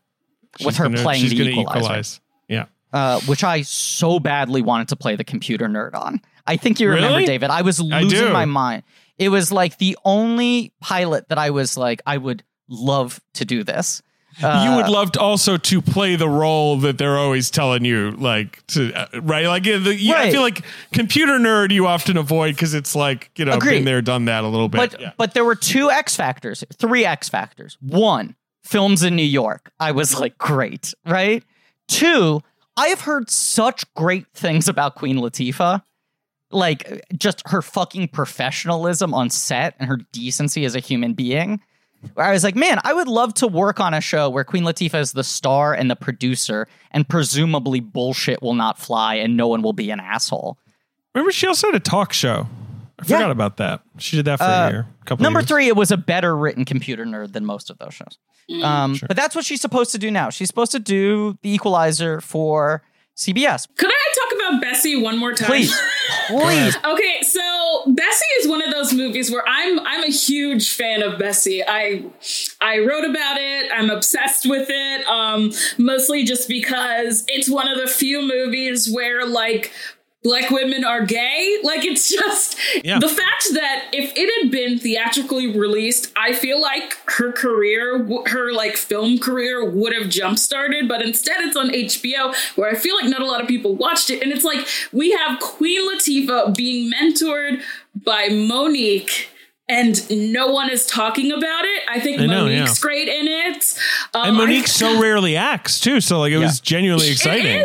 With 0.64 0.78
her 0.78 0.86
gonna- 0.86 1.02
playing 1.02 1.22
she's 1.24 1.32
the 1.32 1.50
Equalizer. 1.50 1.80
equalize. 1.80 2.22
Yeah. 2.48 2.66
uh, 2.94 3.20
which 3.22 3.44
I 3.44 3.64
so 3.64 4.20
badly 4.20 4.62
wanted 4.62 4.88
to 4.90 4.96
play 4.96 5.16
the 5.16 5.24
computer 5.26 5.68
nerd 5.68 5.96
on. 5.96 6.22
I 6.48 6.56
think 6.58 6.80
you 6.80 6.88
remember, 6.90 7.10
Really? 7.18 7.26
David. 7.26 7.50
I 7.50 7.62
was 7.64 7.80
losing 7.82 8.10
do. 8.28 8.30
my 8.32 8.46
mind. 8.46 8.84
It 9.18 9.30
was 9.30 9.52
like 9.52 9.78
the 9.80 9.98
only 10.06 10.72
pilot 10.80 11.28
that 11.30 11.38
I 11.38 11.50
was 11.50 11.76
like, 11.76 12.02
I 12.06 12.18
would 12.18 12.44
love 12.70 13.20
to 13.34 13.44
do 13.46 13.64
this. 13.64 14.02
Uh, 14.42 14.66
you 14.66 14.76
would 14.76 14.90
love 14.90 15.14
to 15.14 15.20
also 15.20 15.58
to 15.58 15.82
play 15.82 16.16
the 16.16 16.28
role 16.28 16.78
that 16.78 16.98
they're 16.98 17.18
always 17.18 17.50
telling 17.50 17.86
you, 17.86 18.12
like 18.12 18.66
to 18.68 18.94
uh, 18.94 19.22
right, 19.22 19.48
like 19.48 19.66
yeah, 19.66 19.78
the, 19.78 19.96
you, 19.96 20.14
I 20.14 20.30
feel 20.32 20.42
like 20.42 20.64
computer 20.92 21.34
nerd 21.40 21.72
you 21.72 21.88
often 21.88 22.18
avoid 22.18 22.56
because 22.56 22.74
it's 22.74 22.96
like 22.96 23.32
you 23.38 23.46
know 23.46 23.54
Agreed. 23.54 23.78
been 23.78 23.86
there, 23.86 24.02
done 24.02 24.26
that 24.26 24.44
a 24.44 24.48
little 24.48 24.68
bit. 24.68 24.78
but 24.78 25.02
yeah. 25.02 25.12
but 25.18 25.34
there 25.34 25.46
were 25.46 25.56
two 25.56 25.90
X 25.90 26.16
factors, 26.16 26.64
three 26.74 27.06
X 27.06 27.30
factors. 27.30 27.78
One, 27.82 28.36
films 28.66 29.04
in 29.04 29.16
New 29.16 29.24
York. 29.24 29.72
I 29.80 29.92
was 29.92 30.20
like, 30.20 30.38
great, 30.38 30.94
right? 31.06 31.44
Two, 31.88 32.42
I 32.76 32.88
have 32.88 33.02
heard 33.02 33.30
such 33.30 33.86
great 33.94 34.28
things 34.34 34.68
about 34.68 34.96
Queen 34.96 35.18
Latifah. 35.18 35.82
Like 36.52 37.06
just 37.18 37.42
her 37.48 37.62
fucking 37.62 38.10
professionalism 38.10 39.14
on 39.14 39.30
set 39.30 39.76
and 39.80 39.88
her 39.90 39.98
decency 40.12 40.66
as 40.66 40.76
a 40.76 40.80
human 40.80 41.14
being. 41.14 41.62
Where 42.14 42.26
I 42.26 42.32
was 42.32 42.44
like, 42.44 42.56
man, 42.56 42.80
I 42.84 42.94
would 42.94 43.08
love 43.08 43.34
to 43.36 43.48
work 43.48 43.80
on 43.80 43.94
a 43.94 44.02
show 44.02 44.30
where 44.30 44.44
Queen 44.44 44.64
Latifah 44.64 45.00
is 45.00 45.12
the 45.14 45.24
star 45.24 45.74
and 45.74 45.90
the 45.90 45.96
producer, 45.96 46.68
and 46.92 47.08
presumably 47.08 47.80
bullshit 47.80 48.42
will 48.42 48.54
not 48.54 48.78
fly 48.80 49.16
and 49.16 49.36
no 49.36 49.48
one 49.48 49.62
will 49.62 49.74
be 49.74 49.90
an 49.92 50.00
asshole. 50.00 50.58
Remember, 51.14 51.32
she 51.32 51.48
also 51.48 51.68
had 51.68 51.76
a 51.76 51.80
talk 51.80 52.14
show. 52.14 52.48
I 53.00 53.04
Yeah. 53.08 53.18
forgot 53.18 53.32
about 53.32 53.58
that. 53.58 53.82
She 53.98 54.16
did 54.16 54.26
that 54.26 54.38
for 54.40 54.46
Uh, 54.46 54.68
a 54.68 54.72
year. 54.72 54.88
A 55.02 55.06
couple 55.06 55.24
Number 55.24 55.40
years. 55.40 55.48
three, 55.50 55.68
it 55.68 55.76
was 55.76 55.92
a 55.92 55.98
better 55.98 56.36
written 56.36 56.64
computer 56.66 57.06
nerd 57.06 57.34
than 57.34 57.46
most 57.46 57.70
of 57.70 57.78
those 57.78 57.94
shows. 57.94 58.18
Um, 58.64 58.98
But 59.08 59.18
that's 59.18 59.36
what 59.36 59.44
she's 59.44 59.60
supposed 59.60 59.92
to 59.92 59.98
do 59.98 60.12
now. 60.12 60.30
She's 60.30 60.48
supposed 60.48 60.72
to 60.74 60.80
do 60.80 61.38
the 61.42 61.50
Equalizer 61.54 62.22
for 62.22 62.84
CBS. 63.18 63.68
Could 63.78 63.90
I 63.92 64.14
talk 64.14 64.50
about 64.50 64.62
Bessie 64.62 64.96
one 65.02 65.18
more 65.18 65.34
time? 65.34 65.48
Please, 65.48 65.74
please. 66.28 66.78
Okay, 66.84 67.22
so 67.22 67.84
Bessie 67.88 68.26
is 68.40 68.48
one 68.48 68.62
of 68.62 68.72
those 68.72 68.94
movies 68.94 69.32
where 69.32 69.44
I'm 69.48 69.80
I'm 69.80 70.04
a 70.04 70.12
huge 70.12 70.74
fan 70.76 71.02
of 71.02 71.20
Bessie. 71.20 71.64
I 71.66 72.06
I 72.62 72.80
wrote 72.80 73.06
about 73.06 73.38
it. 73.38 73.72
I'm 73.74 73.90
obsessed 73.90 74.48
with 74.48 74.68
it. 74.70 75.08
Um, 75.08 75.52
mostly 75.78 76.24
just 76.24 76.48
because 76.48 77.24
it's 77.28 77.50
one 77.50 77.68
of 77.68 77.78
the 77.78 77.88
few 77.88 78.22
movies 78.22 78.92
where 78.92 79.26
like 79.26 79.72
black 80.26 80.50
women 80.50 80.84
are 80.84 81.06
gay. 81.06 81.60
Like 81.64 81.86
it's 81.86 82.10
just 82.10 82.58
Yeah. 82.84 82.98
the 83.00 83.08
fact 83.08 83.46
that 83.54 83.86
if 83.94 84.12
it 84.18 84.30
had 84.42 84.52
been 84.52 84.80
theatrically 84.80 85.48
released, 85.56 86.12
I 86.18 86.34
feel 86.34 86.60
like 86.60 86.98
her 87.18 87.32
career, 87.32 88.04
her 88.26 88.52
like 88.52 88.76
film 88.76 89.20
career 89.20 89.64
would 89.70 89.94
have 89.94 90.10
jump 90.10 90.40
started, 90.40 90.88
but 90.90 91.02
instead 91.04 91.42
it's 91.42 91.56
on 91.56 91.70
HBO 91.70 92.34
where 92.56 92.70
I 92.72 92.76
feel 92.76 92.96
like 92.96 93.06
not 93.06 93.22
a 93.22 93.26
lot 93.28 93.40
of 93.40 93.48
people 93.48 93.76
watched 93.76 94.10
it. 94.10 94.24
And 94.24 94.32
it's 94.32 94.44
like 94.44 94.68
we 94.92 95.12
have 95.12 95.40
Queen 95.40 95.82
Latifah 95.90 96.56
being 96.58 96.92
mentored 96.92 97.62
by 97.96 98.28
Mo'Nique. 98.30 99.28
And 99.68 99.96
no 100.32 100.48
one 100.48 100.70
is 100.70 100.86
talking 100.86 101.32
about 101.32 101.66
it. 101.66 101.82
I 101.90 102.00
think 102.00 102.20
I 102.22 102.26
know, 102.28 102.46
Mo'Nique's 102.46 102.78
yeah. 102.80 102.82
great 102.82 103.08
in 103.08 103.28
it. 103.28 103.78
Um, 104.14 104.28
and 104.30 104.38
I- 104.38 104.46
Mo'Nique 104.46 104.68
so 104.68 105.00
rarely 105.02 105.36
acts 105.38 105.80
too, 105.80 106.02
so 106.02 106.20
like 106.20 106.32
it 106.32 106.38
was 106.40 106.60
genuinely 106.60 107.10
exciting. 107.12 107.58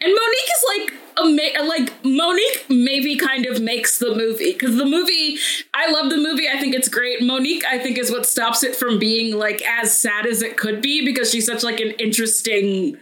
And 0.00 0.12
Mo'Nique 0.12 0.50
is 0.56 0.64
like 0.78 0.94
ama- 1.18 1.64
like 1.68 2.02
Mo'Nique 2.04 2.68
maybe 2.68 3.16
kind 3.16 3.46
of 3.46 3.60
makes 3.60 3.98
the 3.98 4.14
movie 4.14 4.52
because 4.52 4.76
the 4.76 4.84
movie 4.84 5.38
I 5.74 5.90
love 5.90 6.10
the 6.10 6.16
movie 6.16 6.48
I 6.48 6.58
think 6.60 6.74
it's 6.74 6.88
great 6.88 7.20
Mo'Nique 7.22 7.64
I 7.64 7.78
think 7.78 7.98
is 7.98 8.10
what 8.10 8.26
stops 8.26 8.62
it 8.62 8.76
from 8.76 8.98
being 8.98 9.36
like 9.38 9.62
as 9.62 9.96
sad 9.96 10.26
as 10.26 10.42
it 10.42 10.56
could 10.56 10.80
be 10.82 11.04
because 11.04 11.30
she's 11.30 11.46
such 11.46 11.62
like 11.62 11.80
an 11.80 11.90
interesting 11.92 12.96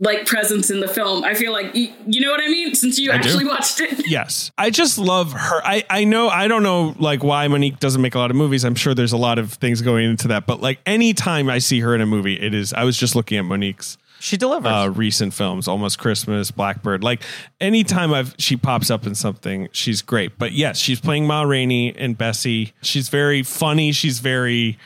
like 0.00 0.26
presence 0.26 0.70
in 0.70 0.78
the 0.78 0.86
film 0.86 1.24
I 1.24 1.34
feel 1.34 1.50
like 1.52 1.74
you, 1.74 1.92
you 2.06 2.20
know 2.20 2.30
what 2.30 2.40
I 2.40 2.46
mean 2.46 2.74
since 2.76 2.98
you 3.00 3.10
I 3.10 3.18
do. 3.18 3.28
actually 3.28 3.44
watched 3.46 3.80
it 3.80 4.06
Yes. 4.08 4.50
I 4.56 4.70
just 4.70 4.96
love 4.96 5.32
her. 5.32 5.60
I, 5.64 5.84
I 5.90 6.04
know, 6.04 6.28
I 6.28 6.46
don't 6.48 6.62
know 6.62 6.94
like 6.98 7.22
why 7.24 7.46
Mo'Nique 7.48 7.80
doesn't 7.80 8.00
make 8.00 8.14
a 8.14 8.18
lot 8.18 8.30
of 8.30 8.36
movies. 8.36 8.64
I'm 8.64 8.76
sure 8.76 8.94
there's 8.94 9.12
a 9.12 9.16
lot 9.18 9.38
of 9.38 9.52
things 9.54 9.82
going 9.82 10.08
into 10.08 10.28
that. 10.28 10.46
But 10.46 10.60
like 10.60 10.78
anytime 10.86 11.50
I 11.50 11.58
see 11.58 11.80
her 11.80 11.94
in 11.96 12.00
a 12.00 12.06
movie, 12.06 12.40
it 12.40 12.54
is, 12.54 12.72
I 12.72 12.84
was 12.84 12.96
just 12.96 13.14
looking 13.16 13.38
at 13.38 13.44
Mo'Nique's 13.44 13.98
She 14.20 14.36
delivers. 14.36 14.72
uh, 14.72 14.90
recent 14.94 15.32
films, 15.34 15.68
Almost 15.68 15.98
Christmas, 15.98 16.50
Blackbird. 16.50 17.04
Like 17.04 17.22
anytime 17.60 18.12
I've, 18.12 18.34
she 18.38 18.56
pops 18.56 18.90
up 18.90 19.06
in 19.06 19.14
something, 19.14 19.68
she's 19.72 20.02
great. 20.02 20.38
But 20.38 20.52
yes, 20.52 20.78
she's 20.78 21.00
playing 21.00 21.26
Ma 21.26 21.42
Rainey 21.42 21.94
and 21.96 22.18
Bessie. 22.18 22.72
She's 22.82 23.08
very 23.08 23.42
funny. 23.42 23.92
She's 23.92 24.18
very, 24.18 24.78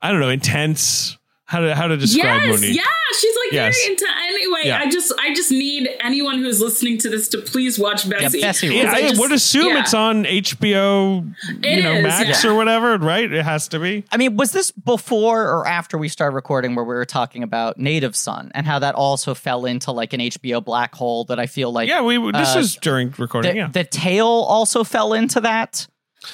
I 0.00 0.10
don't 0.10 0.20
know, 0.20 0.28
intense. 0.30 1.16
How 1.52 1.60
to, 1.60 1.74
how 1.74 1.86
to 1.86 1.96
describe 1.98 2.42
yes 2.42 2.60
Mo'Nique. 2.60 2.74
yeah 2.76 2.82
she's 3.20 3.34
like 3.44 3.52
Yes. 3.52 3.76
very 3.76 3.92
into 3.92 4.06
anyway 4.28 4.60
Yeah. 4.64 4.78
I 4.78 4.88
just 4.90 5.12
I 5.18 5.34
just 5.34 5.50
need 5.50 5.88
anyone 6.00 6.38
who's 6.38 6.60
listening 6.62 6.96
to 6.98 7.10
this 7.10 7.28
to 7.28 7.38
please 7.38 7.78
watch 7.78 8.08
Bessie 8.08 8.40
Bessie 8.40 8.68
Yeah. 8.74 8.90
I, 8.90 9.02
just- 9.02 9.20
would 9.20 9.32
assume 9.32 9.66
yeah. 9.74 9.80
it's 9.80 9.92
on 9.92 10.24
HBO, 10.24 11.30
It 11.62 11.76
you 11.76 11.82
know, 11.82 11.92
is, 11.92 12.02
Max 12.02 12.44
yeah. 12.44 12.50
or 12.50 12.54
whatever, 12.54 12.96
right? 12.98 13.30
It 13.30 13.44
has 13.44 13.68
to 13.68 13.78
be. 13.78 14.04
I 14.10 14.16
mean, 14.16 14.36
was 14.36 14.52
this 14.52 14.70
before 14.70 15.42
or 15.46 15.66
after 15.66 15.98
we 15.98 16.08
started 16.08 16.34
recording 16.34 16.74
where 16.74 16.84
we 16.84 16.94
were 16.94 17.04
talking 17.04 17.42
about 17.42 17.78
Native 17.78 18.16
Son 18.16 18.50
and 18.54 18.66
how 18.66 18.78
that 18.78 18.94
also 18.94 19.34
fell 19.34 19.66
into 19.66 19.92
like 19.92 20.12
an 20.14 20.20
HBO 20.20 20.64
black 20.64 20.94
hole 20.94 21.24
that 21.26 21.38
I 21.38 21.46
feel 21.46 21.70
like 21.72 21.88
Yeah, 21.88 22.00
we 22.02 22.16
this 22.32 22.56
uh, 22.56 22.60
is 22.60 22.76
during 22.76 23.12
recording. 23.18 23.52
the, 23.52 23.56
yeah, 23.58 23.68
the 23.68 23.84
tail 23.84 24.26
also 24.26 24.84
fell 24.84 25.12
into 25.12 25.40
that. 25.42 25.86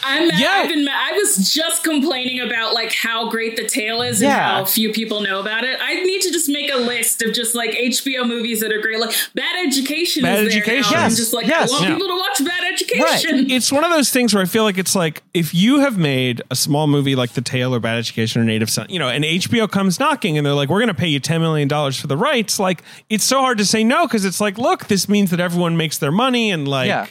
I'm 0.05 0.29
mad. 0.29 0.39
Yeah. 0.41 0.49
I've 0.51 0.69
been 0.69 0.85
mad. 0.85 1.13
I 1.13 1.17
was 1.17 1.53
just 1.53 1.83
complaining 1.83 2.41
about 2.41 2.75
like 2.75 2.93
how 2.95 3.29
great 3.31 3.57
the 3.57 3.67
tale 3.67 4.03
is 4.03 4.21
and 4.21 4.31
Yeah. 4.31 4.49
how 4.57 4.65
few 4.65 4.93
people 4.93 5.21
know 5.23 5.41
about 5.41 5.65
it. 5.65 5.79
I 5.83 5.95
need 6.05 6.21
to 6.23 6.31
just 6.31 6.49
make 6.49 6.71
a 6.73 6.77
list 6.77 7.23
of 7.23 7.33
just 7.35 7.55
like 7.55 7.71
HBO 7.71 8.25
movies 8.27 8.61
that 8.61 8.71
are 8.73 8.81
great. 8.81 9.01
Like 9.01 9.15
Bad 9.35 9.67
Education 9.67 10.23
Bad 10.23 10.45
is 10.45 10.53
there 10.53 10.63
Education. 10.63 10.93
now. 10.93 10.99
I'm 11.05 11.11
Yes. 11.11 11.17
just 11.17 11.33
like 11.33 11.47
Yes. 11.47 11.71
I 11.71 11.73
want 11.73 11.85
Yeah. 11.89 11.95
people 11.95 12.09
to 12.09 12.17
watch 12.19 12.45
Bad 12.45 12.73
Education. 12.73 13.51
it's 13.51 13.73
one 13.73 13.83
of 13.85 13.91
those 13.91 14.11
things 14.11 14.35
where 14.35 14.43
I 14.43 14.47
feel 14.47 14.63
like 14.63 14.79
it's 14.79 14.95
like 14.95 15.23
if 15.35 15.55
you 15.55 15.81
have 15.81 15.97
made 15.99 16.43
a 16.51 16.55
small 16.57 16.87
movie 16.87 17.17
like 17.17 17.33
The 17.33 17.41
Tale 17.43 17.75
or 17.75 17.81
Bad 17.81 17.99
Education 17.99 18.43
or 18.43 18.45
Native 18.45 18.71
Son, 18.71 18.87
you 18.89 18.99
know, 18.99 19.09
and 19.09 19.25
HBO 19.25 19.67
comes 19.69 19.99
knocking 19.99 20.37
and 20.37 20.47
they're 20.47 20.55
like, 20.55 20.69
we're 20.69 20.81
going 20.81 20.89
to 20.89 20.95
pay 20.95 21.09
you 21.09 21.21
$10 21.21 21.41
million 21.41 21.69
for 21.93 22.07
the 22.07 22.17
rights. 22.17 22.59
Like, 22.61 22.83
it's 23.09 23.25
so 23.25 23.41
hard 23.41 23.59
to 23.59 23.65
say 23.65 23.83
no 23.85 24.07
because 24.07 24.25
it's 24.25 24.41
like, 24.41 24.59
look, 24.59 24.87
this 24.89 25.09
means 25.09 25.31
that 25.31 25.41
everyone 25.41 25.77
makes 25.77 25.99
their 25.99 26.13
money 26.13 26.51
and 26.51 26.69
like, 26.69 26.89
Yeah. 26.89 27.07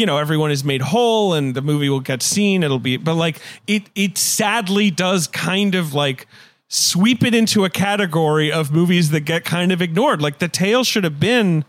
You 0.00 0.06
know, 0.06 0.18
everyone 0.18 0.50
is 0.50 0.64
made 0.64 0.80
whole 0.82 1.34
and 1.34 1.54
the 1.54 1.62
movie 1.62 1.88
will 1.88 2.00
get 2.00 2.22
seen. 2.22 2.62
It'll 2.64 2.78
be, 2.80 2.96
but 2.96 3.14
like, 3.14 3.40
it, 3.66 3.84
it 3.94 4.18
sadly 4.18 4.90
does 4.90 5.26
kind 5.28 5.74
of 5.76 5.94
like, 5.94 6.26
sweep 6.72 7.24
it 7.24 7.34
into 7.34 7.64
a 7.64 7.70
category 7.70 8.52
of 8.52 8.70
movies 8.72 9.10
that 9.10 9.20
get 9.20 9.44
kind 9.44 9.72
of 9.72 9.82
ignored. 9.82 10.22
Like 10.22 10.38
The 10.38 10.46
Tale 10.48 10.84
should 10.84 11.02
have 11.04 11.18
been 11.18 11.64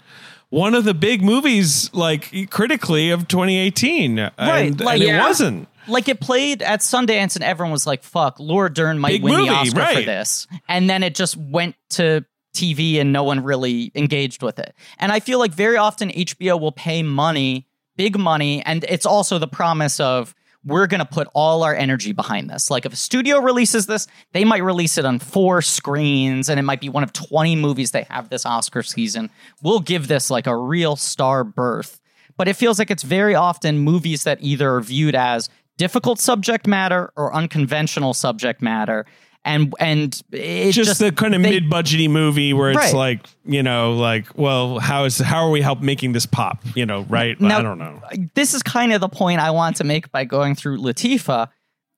one 0.49 0.75
of 0.75 0.83
the 0.83 0.93
big 0.93 1.23
movies, 1.23 1.91
like 1.93 2.49
critically 2.51 3.09
of 3.09 3.27
2018, 3.27 4.19
Right, 4.19 4.31
and, 4.37 4.79
like- 4.79 4.95
and 4.95 5.03
it 5.03 5.07
Yeah. 5.07 5.25
wasn't. 5.27 5.67
like 5.87 6.07
it 6.07 6.19
played 6.19 6.61
at 6.61 6.81
Sundance 6.81 7.35
and 7.35 7.43
everyone 7.43 7.71
was 7.71 7.87
like, 7.87 8.03
fuck, 8.03 8.39
Laura 8.39 8.71
Dern 8.71 8.99
might 8.99 9.13
Big 9.13 9.23
win 9.23 9.33
movie, 9.33 9.45
the 9.49 9.55
Oscar 9.55 9.85
for 9.95 10.01
this. 10.01 10.45
And 10.69 10.87
then 10.87 11.01
it 11.01 11.15
just 11.15 11.35
went 11.35 11.75
to 11.91 12.23
TV 12.55 12.99
and 13.01 13.11
no 13.11 13.23
one 13.23 13.41
really 13.43 13.91
engaged 13.95 14.43
with 14.43 14.59
it. 14.59 14.75
And 14.99 15.11
I 15.11 15.19
feel 15.19 15.39
like 15.39 15.51
very 15.51 15.77
often 15.77 16.09
HBO 16.11 16.59
will 16.61 16.71
pay 16.73 17.01
money, 17.01 17.65
big 18.01 18.17
money, 18.17 18.63
and 18.65 18.83
it's 18.89 19.05
also 19.05 19.37
the 19.37 19.47
promise 19.47 19.99
of 19.99 20.33
we're 20.65 20.87
going 20.87 21.01
to 21.01 21.05
put 21.05 21.27
all 21.35 21.61
our 21.61 21.75
energy 21.75 22.13
behind 22.13 22.49
this. 22.49 22.71
Like 22.71 22.83
if 22.83 22.93
a 22.93 22.95
studio 22.95 23.37
releases 23.37 23.85
this, 23.85 24.07
they 24.31 24.43
might 24.43 24.63
release 24.63 24.97
it 24.97 25.05
on 25.05 25.19
four 25.19 25.61
screens 25.61 26.49
and 26.49 26.59
it 26.59 26.63
might 26.63 26.81
be 26.81 26.89
one 26.89 27.03
of 27.03 27.13
20 27.13 27.55
movies 27.57 27.91
they 27.91 28.07
have 28.09 28.29
this 28.29 28.43
Oscar 28.43 28.81
season. 28.81 29.29
We'll 29.61 29.81
give 29.81 30.07
this 30.07 30.31
like 30.31 30.47
a 30.47 30.57
real 30.57 30.95
star 30.95 31.43
birth. 31.43 32.01
But 32.37 32.47
it 32.47 32.55
feels 32.55 32.79
like 32.79 32.89
it's 32.89 33.03
very 33.03 33.35
often 33.35 33.77
movies 33.77 34.23
that 34.23 34.39
either 34.41 34.73
are 34.73 34.81
viewed 34.81 35.13
as 35.13 35.47
difficult 35.77 36.19
subject 36.19 36.65
matter 36.65 37.13
or 37.15 37.31
unconventional 37.35 38.15
subject 38.15 38.63
matter. 38.63 39.05
And 39.43 39.73
and 39.79 40.21
it 40.31 40.71
Just, 40.73 40.87
just, 40.87 40.99
the 40.99 41.11
kind 41.11 41.33
of 41.33 41.41
they- 41.41 41.49
mid-budgety 41.59 42.07
movie 42.09 42.53
where 42.53 42.69
it's 42.69 42.77
Right. 42.77 42.93
like, 42.93 43.25
you 43.43 43.63
know, 43.63 43.93
like, 43.93 44.37
well, 44.37 44.77
how 44.77 45.05
is 45.05 45.17
how 45.17 45.43
are 45.45 45.49
we 45.49 45.61
help 45.61 45.81
making 45.81 46.11
this 46.13 46.27
pop? 46.27 46.61
You 46.75 46.85
know, 46.85 47.01
right? 47.09 47.39
Now- 47.41 47.57
I 47.59 47.61
don't 47.63 47.79
know. 47.79 48.01
this 48.35 48.53
is 48.53 48.61
kind 48.61 48.93
of 48.93 49.01
the 49.01 49.09
point 49.09 49.39
I 49.41 49.49
want 49.49 49.77
to 49.77 49.83
make 49.83 50.11
by 50.11 50.25
going 50.25 50.53
through 50.53 50.77
Latifah. 50.77 51.47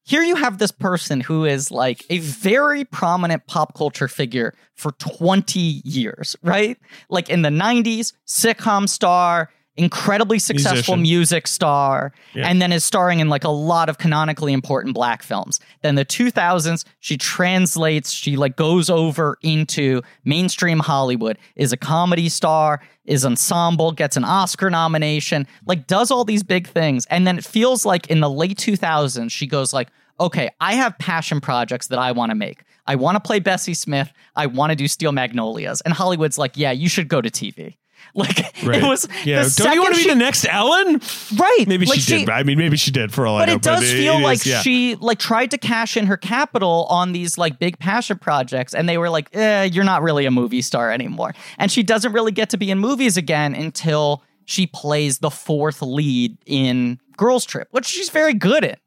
Here 0.06 0.22
you 0.24 0.36
have 0.36 0.58
this 0.58 0.72
person 0.72 1.20
who 1.22 1.46
is 1.46 1.70
like 1.72 2.06
a 2.10 2.20
very 2.20 2.84
prominent 2.86 3.46
pop 3.48 3.74
culture 3.74 4.08
figure 4.10 4.54
for 4.76 4.92
20 4.94 5.60
years, 5.86 6.36
right? 6.44 6.78
Like 7.10 7.30
in 7.30 7.42
the 7.42 7.50
90s, 7.50 8.14
sitcom 8.28 8.88
star, 8.90 9.50
incredibly 9.76 10.38
successful 10.40 10.96
Musician. 10.98 11.02
music 11.02 11.48
star, 11.48 12.14
Yeah. 12.36 12.48
and 12.48 12.62
then 12.62 12.72
is 12.72 12.86
starring 12.86 13.20
in 13.20 13.30
like 13.30 13.44
a 13.44 13.50
lot 13.50 13.90
of 13.90 13.98
canonically 13.98 14.54
important 14.54 14.94
black 14.94 15.24
films. 15.24 15.60
Then 15.82 15.96
the 15.96 16.06
2000s, 16.06 16.86
she 17.00 17.18
translates, 17.18 18.12
she 18.12 18.36
like 18.38 18.56
goes 18.56 18.90
over 18.90 19.38
into 19.42 20.02
mainstream 20.26 20.80
Hollywood, 20.80 21.38
is 21.56 21.72
a 21.72 21.78
comedy 21.78 22.30
star, 22.30 22.82
is 23.06 23.26
ensemble, 23.26 23.92
gets 23.92 24.16
an 24.16 24.24
Oscar 24.24 24.70
nomination, 24.70 25.48
like 25.66 25.88
does 25.88 26.12
all 26.12 26.24
these 26.24 26.44
big 26.44 26.68
things. 26.68 27.06
And 27.08 27.26
then 27.26 27.38
it 27.38 27.44
feels 27.44 27.86
like 27.86 28.08
in 28.08 28.20
the 28.20 28.30
late 28.30 28.58
2000s, 28.58 29.32
she 29.32 29.48
goes 29.48 29.74
like, 29.74 29.90
okay, 30.20 30.50
I 30.62 30.76
have 30.76 30.98
passion 31.00 31.42
projects 31.42 31.88
that 31.88 31.98
I 32.00 32.12
want 32.12 32.30
to 32.30 32.36
make. 32.36 32.64
I 32.86 32.96
want 32.96 33.16
to 33.16 33.20
play 33.20 33.40
Bessie 33.40 33.74
Smith. 33.74 34.12
I 34.36 34.46
want 34.46 34.70
to 34.72 34.76
do 34.76 34.88
Steel 34.88 35.12
Magnolias. 35.12 35.82
And 35.82 35.94
Hollywood's 35.94 36.38
like, 36.38 36.58
yeah, 36.58 36.72
you 36.72 36.88
should 36.90 37.08
go 37.08 37.22
to 37.22 37.30
TV. 37.32 37.78
Like 38.16 38.38
Right. 38.64 38.84
it 38.84 38.88
was. 38.88 39.08
yeah. 39.26 39.44
the 39.44 39.54
Don't 39.64 39.74
you 39.74 39.82
want 39.82 39.96
to 39.96 40.02
second 40.02 40.14
be 40.18 40.20
the 40.20 40.26
next 40.26 40.46
Ellen? 40.48 41.02
right? 41.36 41.66
Maybe 41.68 41.86
like 41.88 42.00
she, 42.00 42.20
did. 42.20 42.30
I 42.30 42.44
mean, 42.44 42.60
maybe 42.60 42.78
she 42.78 42.92
did 42.92 43.12
for 43.12 43.26
all 43.26 43.38
I 43.38 43.46
know. 43.46 43.54
but 43.54 43.56
it 43.56 43.62
does 43.64 43.92
feel 43.92 44.18
it 44.20 44.22
like 44.22 44.36
is, 44.38 44.46
yeah. 44.46 44.62
she 44.62 44.96
like 44.96 45.18
tried 45.18 45.50
to 45.52 45.58
cash 45.58 45.98
in 45.98 46.06
her 46.06 46.16
capital 46.18 46.86
on 46.90 47.12
these 47.14 47.38
like 47.40 47.58
big 47.58 47.80
passion 47.80 48.20
projects 48.20 48.76
and 48.76 48.88
they 48.88 49.00
were 49.00 49.10
like 49.10 49.30
eh, 49.36 49.64
you're 49.64 49.84
not 49.84 50.04
really 50.04 50.26
a 50.28 50.32
movie 50.32 50.62
star 50.62 50.92
anymore 50.92 51.34
and 51.58 51.72
she 51.72 51.82
doesn't 51.82 52.14
really 52.14 52.32
get 52.32 52.50
to 52.52 52.58
be 52.58 52.70
in 52.70 52.78
movies 52.78 53.18
again 53.18 53.56
until 53.56 54.24
she 54.46 54.68
plays 54.68 55.18
the 55.20 55.32
fourth 55.32 55.82
lead 55.82 56.38
in 56.46 57.00
girls 57.18 57.46
trip 57.46 57.68
which 57.72 57.86
she's 57.88 58.10
very 58.10 58.34
good 58.36 58.64
at 58.64 58.80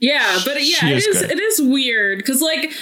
Yeah, 0.00 0.38
but 0.44 0.56
yeah, 0.62 0.76
She 0.78 0.92
it 0.92 0.96
is. 0.98 1.06
is 1.06 1.22
it 1.22 1.38
is 1.40 1.62
weird 1.62 2.18
because 2.18 2.42
like 2.42 2.72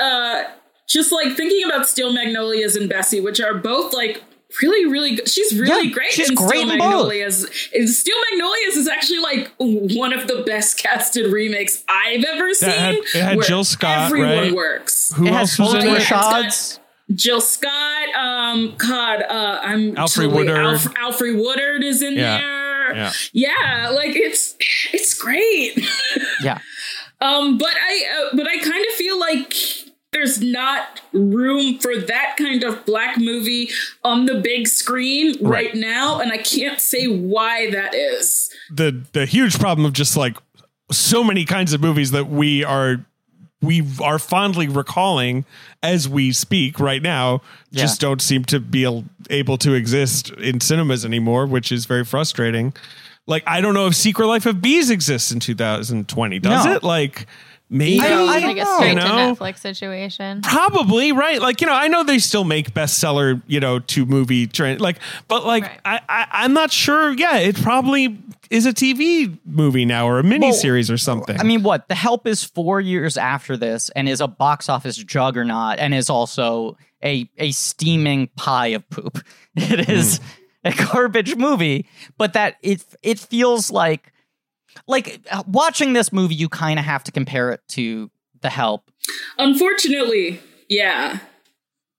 uh 0.00 0.44
just 0.88 1.10
like 1.10 1.36
thinking 1.36 1.64
about 1.68 1.88
Steel 1.88 2.12
Magnolias 2.12 2.76
and 2.76 2.88
Bessie, 2.88 3.20
which 3.20 3.40
are 3.40 3.54
both 3.54 3.92
like 3.92 4.22
really, 4.62 4.86
really 4.90 5.16
good. 5.16 5.28
She's 5.28 5.58
really 5.58 5.88
Yeah, 5.88 5.94
great 5.94 6.12
she's 6.12 6.28
in 6.30 6.34
great 6.34 6.60
Steel 6.60 6.70
in 6.70 6.78
both. 6.78 6.88
Magnolias. 6.88 7.68
And 7.74 7.88
Steel 7.88 8.16
Magnolias 8.30 8.76
is 8.76 8.88
actually 8.88 9.18
like 9.18 9.50
one 9.58 10.12
of 10.12 10.26
the 10.28 10.42
best 10.46 10.78
casted 10.78 11.32
remakes 11.32 11.82
I've 11.88 12.24
ever 12.24 12.54
seen. 12.54 12.70
had- 12.70 12.94
it 12.94 13.08
had 13.14 13.36
where 13.36 13.46
Jill 13.46 13.64
Scott, 13.64 14.06
Everyone 14.06 14.28
right? 14.30 14.52
works. 14.54 15.12
Who 15.16 15.26
it 15.26 15.32
else 15.32 15.56
has 15.56 15.58
was 15.58 15.72
Full 15.72 15.80
in 15.82 15.96
it? 15.96 16.78
Jill 17.14 17.40
Scott, 17.40 18.08
um, 18.16 18.74
God, 18.78 19.22
uh, 19.22 19.60
I'm 19.62 19.96
Alfred 19.96 20.30
totally- 20.30 20.48
Woodard. 20.48 20.58
Alf- 20.58 20.94
Alfre 20.94 21.36
Woodard 21.40 21.84
is 21.84 22.02
in 22.02 22.14
Yeah. 22.14 22.38
there. 22.38 22.96
Yeah. 22.96 23.12
yeah, 23.32 23.88
like 23.90 24.14
it's 24.16 24.54
it's 24.92 25.14
great. 25.14 25.76
yeah 26.42 26.58
Um, 27.20 27.58
but 27.58 27.72
I, 27.76 28.04
uh, 28.32 28.36
but 28.36 28.46
I 28.46 28.58
kind 28.58 28.84
of 28.86 28.92
feel 28.94 29.18
like 29.18 29.54
there's 30.12 30.40
not 30.40 31.00
room 31.12 31.78
for 31.78 31.96
that 31.96 32.36
kind 32.38 32.62
of 32.64 32.84
black 32.86 33.18
movie 33.18 33.68
on 34.04 34.24
the 34.26 34.36
big 34.36 34.66
screen 34.68 35.32
right, 35.42 35.66
Right. 35.66 35.74
now, 35.74 36.20
and 36.20 36.32
I 36.32 36.38
can't 36.38 36.80
say 36.80 37.06
why 37.06 37.70
that 37.70 37.94
is. 37.94 38.50
the 38.70 39.02
the 39.12 39.26
huge 39.26 39.58
problem 39.58 39.84
of 39.84 39.92
just 39.92 40.16
like 40.16 40.36
so 40.90 41.22
many 41.24 41.44
kinds 41.44 41.72
of 41.72 41.80
movies 41.80 42.12
that 42.12 42.28
we 42.28 42.62
are 42.64 43.04
we 43.62 43.82
are 44.02 44.18
fondly 44.18 44.68
recalling 44.68 45.44
as 45.82 46.08
we 46.08 46.30
speak 46.32 46.78
right 46.78 47.02
now 47.02 47.40
just 47.72 48.00
Yeah. 48.00 48.08
don't 48.08 48.22
seem 48.22 48.44
to 48.46 48.60
be 48.60 48.84
able 49.30 49.58
to 49.58 49.74
exist 49.74 50.30
in 50.30 50.60
cinemas 50.60 51.04
anymore 51.04 51.46
which 51.46 51.72
is 51.72 51.86
very 51.86 52.04
frustrating 52.04 52.72
like 53.26 53.42
i 53.46 53.60
don't 53.60 53.74
know 53.74 53.86
if 53.88 53.96
secret 53.96 54.26
life 54.26 54.46
of 54.46 54.60
bees 54.62 54.90
exists 54.90 55.32
in 55.32 55.40
2020 55.40 56.38
does 56.38 56.64
No. 56.66 56.72
it 56.74 56.82
like 56.84 57.26
maybe 57.68 58.00
I 58.00 58.08
don't- 58.08 58.28
I 58.28 58.32
like 58.32 58.42
don't 58.42 58.58
a 58.58 58.64
know. 58.64 58.76
straight 58.76 58.88
You 58.90 58.94
know? 58.96 59.34
to 59.34 59.40
Netflix 59.40 59.58
situation. 59.58 60.42
Probably 60.42 61.12
right. 61.12 61.40
Like 61.40 61.60
you 61.60 61.66
know, 61.66 61.74
I 61.74 61.88
know 61.88 62.04
they 62.04 62.18
still 62.18 62.44
make 62.44 62.72
bestseller, 62.74 63.42
you 63.46 63.60
know, 63.60 63.78
to 63.80 64.06
movie 64.06 64.46
trend. 64.46 64.80
Like, 64.80 64.98
but 65.28 65.44
like, 65.44 65.64
Right. 65.64 65.80
I, 65.84 66.00
I 66.08 66.26
I'm 66.44 66.52
not 66.52 66.70
sure. 66.70 67.12
Yeah, 67.12 67.38
it 67.38 67.56
probably 67.62 68.18
is 68.50 68.64
a 68.66 68.72
TV 68.72 69.36
movie 69.44 69.84
now 69.84 70.06
or 70.06 70.18
a 70.20 70.22
mini 70.22 70.52
series 70.52 70.90
or 70.90 70.96
something. 70.98 71.38
I 71.38 71.42
mean, 71.42 71.62
what? 71.64 71.88
The 71.88 71.96
Help 71.96 72.26
is 72.28 72.44
four 72.44 72.80
years 72.80 73.16
after 73.16 73.56
this 73.56 73.90
and 73.96 74.08
is 74.08 74.20
a 74.20 74.28
box 74.28 74.68
office 74.68 74.96
juggernaut 74.96 75.78
and 75.78 75.92
is 75.94 76.08
also 76.08 76.76
a 77.02 77.28
a 77.38 77.50
steaming 77.52 78.28
pie 78.36 78.68
of 78.68 78.88
poop. 78.90 79.18
It 79.56 79.88
is 79.88 80.18
hmm. 80.18 80.24
a 80.68 80.72
garbage 80.92 81.34
movie, 81.36 81.86
but 82.18 82.34
that 82.34 82.56
it 82.62 82.84
it 83.02 83.18
feels 83.18 83.70
like 83.70 84.12
like 84.86 85.20
uh, 85.30 85.42
watching 85.46 85.92
this 85.92 86.12
movie. 86.12 86.34
You 86.34 86.48
kind 86.48 86.78
of 86.78 86.84
have 86.84 87.04
to 87.04 87.12
compare 87.12 87.50
it 87.52 87.60
to 87.68 88.10
The 88.40 88.50
Help. 88.50 88.90
Unfortunately, 89.38 90.40
yeah. 90.68 91.18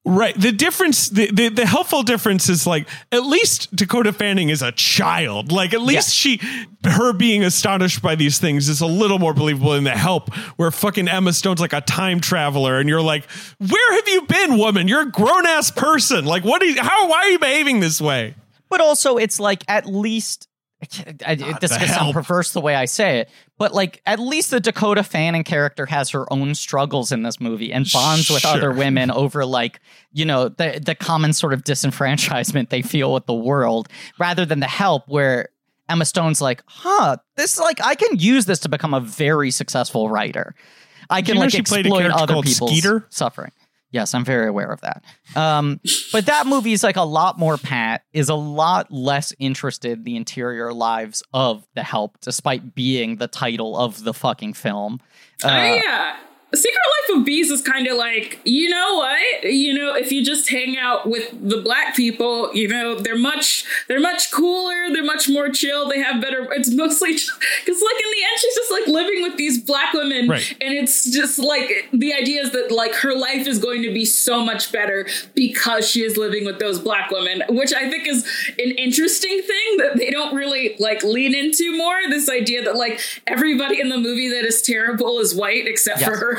right. 0.06 0.36
The 0.40 0.52
difference, 0.52 1.10
the, 1.10 1.30
the 1.32 1.50
the 1.50 1.66
helpful 1.66 2.04
difference 2.04 2.50
is 2.50 2.66
like 2.66 2.88
at 3.12 3.24
least 3.24 3.76
Dakota 3.76 4.14
Fanning 4.14 4.50
is 4.50 4.62
a 4.62 4.72
child. 4.72 5.52
Like 5.52 5.74
at 5.74 5.82
least 5.82 6.14
she, 6.14 6.40
her 6.84 7.14
being 7.14 7.44
astonished 7.44 8.02
by 8.02 8.16
these 8.16 8.40
things 8.40 8.70
is 8.70 8.82
a 8.82 8.88
little 8.88 9.20
more 9.20 9.34
believable 9.34 9.74
in 9.74 9.84
The 9.84 9.92
Help, 9.92 10.34
where 10.58 10.72
fucking 10.72 11.08
Emma 11.08 11.34
Stone's 11.34 11.60
like 11.60 11.74
a 11.74 11.82
time 11.82 12.20
traveler, 12.20 12.80
and 12.80 12.88
you're 12.90 13.02
like, 13.02 13.26
where 13.60 13.94
have 13.96 14.08
you 14.08 14.22
been, 14.24 14.58
woman? 14.58 14.88
You're 14.88 15.02
a 15.04 15.12
grown 15.12 15.46
ass 15.46 15.72
person. 15.72 16.26
Like, 16.26 16.44
what? 16.44 16.62
Are 16.62 16.66
you, 16.66 16.82
how? 16.82 17.10
Why 17.10 17.20
are 17.20 17.30
you 17.30 17.40
behaving 17.40 17.80
this 17.82 18.00
way? 18.02 18.36
But 18.70 18.82
also, 18.82 19.18
it's 19.18 19.40
like 19.40 19.64
at 19.68 19.86
least. 19.86 20.47
I, 21.26 21.36
this 21.60 21.72
sound 21.72 22.14
perverse 22.14 22.52
the 22.54 22.62
way 22.62 22.76
I 22.76 22.86
say 22.86 23.20
it, 23.20 23.30
but 23.58 23.74
like 23.74 24.02
at 24.06 24.20
least 24.20 24.52
the 24.52 24.60
Dakota 24.60 25.02
Fanning 25.04 25.44
character 25.44 25.88
has 25.88 26.12
her 26.12 26.32
own 26.32 26.54
struggles 26.54 27.12
in 27.12 27.24
this 27.24 27.40
movie 27.42 27.74
and 27.74 27.88
bonds 27.92 28.30
with 28.30 28.42
Sure. 28.42 28.52
other 28.52 28.72
women 28.72 29.10
over 29.10 29.44
like 29.46 29.80
you 30.14 30.24
know 30.24 30.50
the 30.50 30.80
the 30.84 30.94
common 30.94 31.34
sort 31.34 31.54
of 31.54 31.64
disenfranchisement 31.64 32.70
they 32.70 32.84
feel 32.84 33.12
with 33.12 33.26
the 33.26 33.34
world, 33.34 33.90
rather 34.20 34.46
than 34.46 34.60
the 34.60 34.68
help 34.68 35.08
where 35.08 35.50
Emma 35.90 36.06
Stone's 36.06 36.42
like, 36.42 36.62
huh, 36.68 37.18
this 37.38 37.60
like 37.60 37.82
I 37.84 37.96
can 37.96 38.20
use 38.20 38.46
this 38.46 38.60
to 38.60 38.70
become 38.70 38.94
a 38.94 39.00
very 39.00 39.50
successful 39.52 40.10
writer. 40.10 40.54
I 41.10 41.22
can 41.22 41.30
you 41.30 41.34
know 41.36 41.40
like 41.42 41.52
she 41.52 41.62
played 41.64 41.86
a 41.86 41.90
exploit 41.90 42.12
other 42.12 42.36
people's 42.42 42.72
Skeeter? 42.72 43.06
suffering. 43.10 43.52
Yes, 43.92 44.14
I'm 44.14 44.26
very 44.26 44.48
aware 44.48 44.70
of 44.72 44.82
that. 44.82 45.04
Um, 45.36 45.80
but 46.12 46.26
that 46.26 46.46
movie 46.46 46.74
is 46.74 46.84
like 46.84 46.98
a 46.98 47.04
lot 47.04 47.40
more 47.40 47.58
pat, 47.58 48.04
is 48.12 48.28
a 48.30 48.36
lot 48.36 48.92
less 48.92 49.34
interested 49.40 50.00
in 50.00 50.04
the 50.04 50.16
interior 50.18 50.74
lives 50.74 51.24
of 51.34 51.66
the 51.74 51.84
help, 51.84 52.20
despite 52.22 52.76
being 52.76 53.16
the 53.16 53.28
title 53.28 53.78
of 53.78 54.04
the 54.04 54.14
fucking 54.14 54.54
film. 54.54 55.00
Uh, 55.44 55.48
I, 55.48 55.76
yeah. 55.76 56.18
Secret 56.56 56.80
Life 57.10 57.20
of 57.20 57.26
Bees 57.26 57.52
is 57.52 57.62
kind 57.62 57.88
of 57.88 57.98
like, 57.98 58.40
you 58.46 58.70
know 58.70 58.96
what? 58.96 59.44
You 59.44 59.74
know, 59.74 59.96
if 59.96 60.12
you 60.14 60.24
just 60.24 60.50
hang 60.50 60.78
out 60.78 61.06
with 61.08 61.30
the 61.48 61.62
black 61.62 61.94
people, 61.96 62.54
you 62.56 62.70
know, 62.70 62.96
they're 62.96 63.18
much 63.18 63.66
they're 63.90 64.00
much 64.00 64.32
cooler, 64.32 64.90
they're 64.94 65.04
much 65.04 65.28
more 65.28 65.50
chill, 65.50 65.90
they 65.90 66.00
have 66.00 66.22
better 66.22 66.48
it's 66.54 66.72
mostly 66.74 67.12
because 67.14 67.82
like 67.82 68.04
in 68.04 68.12
the 68.12 68.24
end 68.24 68.40
she's 68.40 68.56
just 68.56 68.72
like 68.72 68.88
living 68.88 69.22
with 69.24 69.36
these 69.38 69.62
black 69.62 69.94
women 69.94 70.30
Right. 70.30 70.56
and 70.62 70.74
it's 70.74 71.12
just 71.12 71.38
like 71.38 71.90
the 71.92 72.14
idea 72.14 72.42
is 72.42 72.52
that 72.52 72.72
like 72.72 72.94
her 72.96 73.14
life 73.14 73.46
is 73.46 73.60
going 73.60 73.82
to 73.84 73.94
be 73.94 74.06
so 74.06 74.44
much 74.44 74.72
better 74.72 75.08
because 75.36 75.88
she 75.90 76.04
is 76.04 76.16
living 76.18 76.46
with 76.46 76.60
those 76.60 76.80
black 76.80 77.12
women, 77.12 77.44
which 77.50 77.74
I 77.74 77.90
think 77.90 78.08
is 78.08 78.24
an 78.58 78.72
interesting 78.72 79.42
thing 79.42 79.78
that 79.80 79.98
they 79.98 80.12
don't 80.12 80.34
really 80.34 80.76
like 80.80 81.04
lean 81.04 81.36
into 81.36 81.76
more. 81.78 81.96
This 82.10 82.30
idea 82.30 82.64
that 82.64 82.76
like 82.78 83.02
everybody 83.28 83.82
in 83.82 83.90
the 83.90 83.98
movie 83.98 84.30
that 84.30 84.46
is 84.46 84.62
terrible 84.62 85.20
is 85.20 85.36
white 85.36 85.68
except 85.68 86.02
for 86.02 86.16
her. 86.16 86.37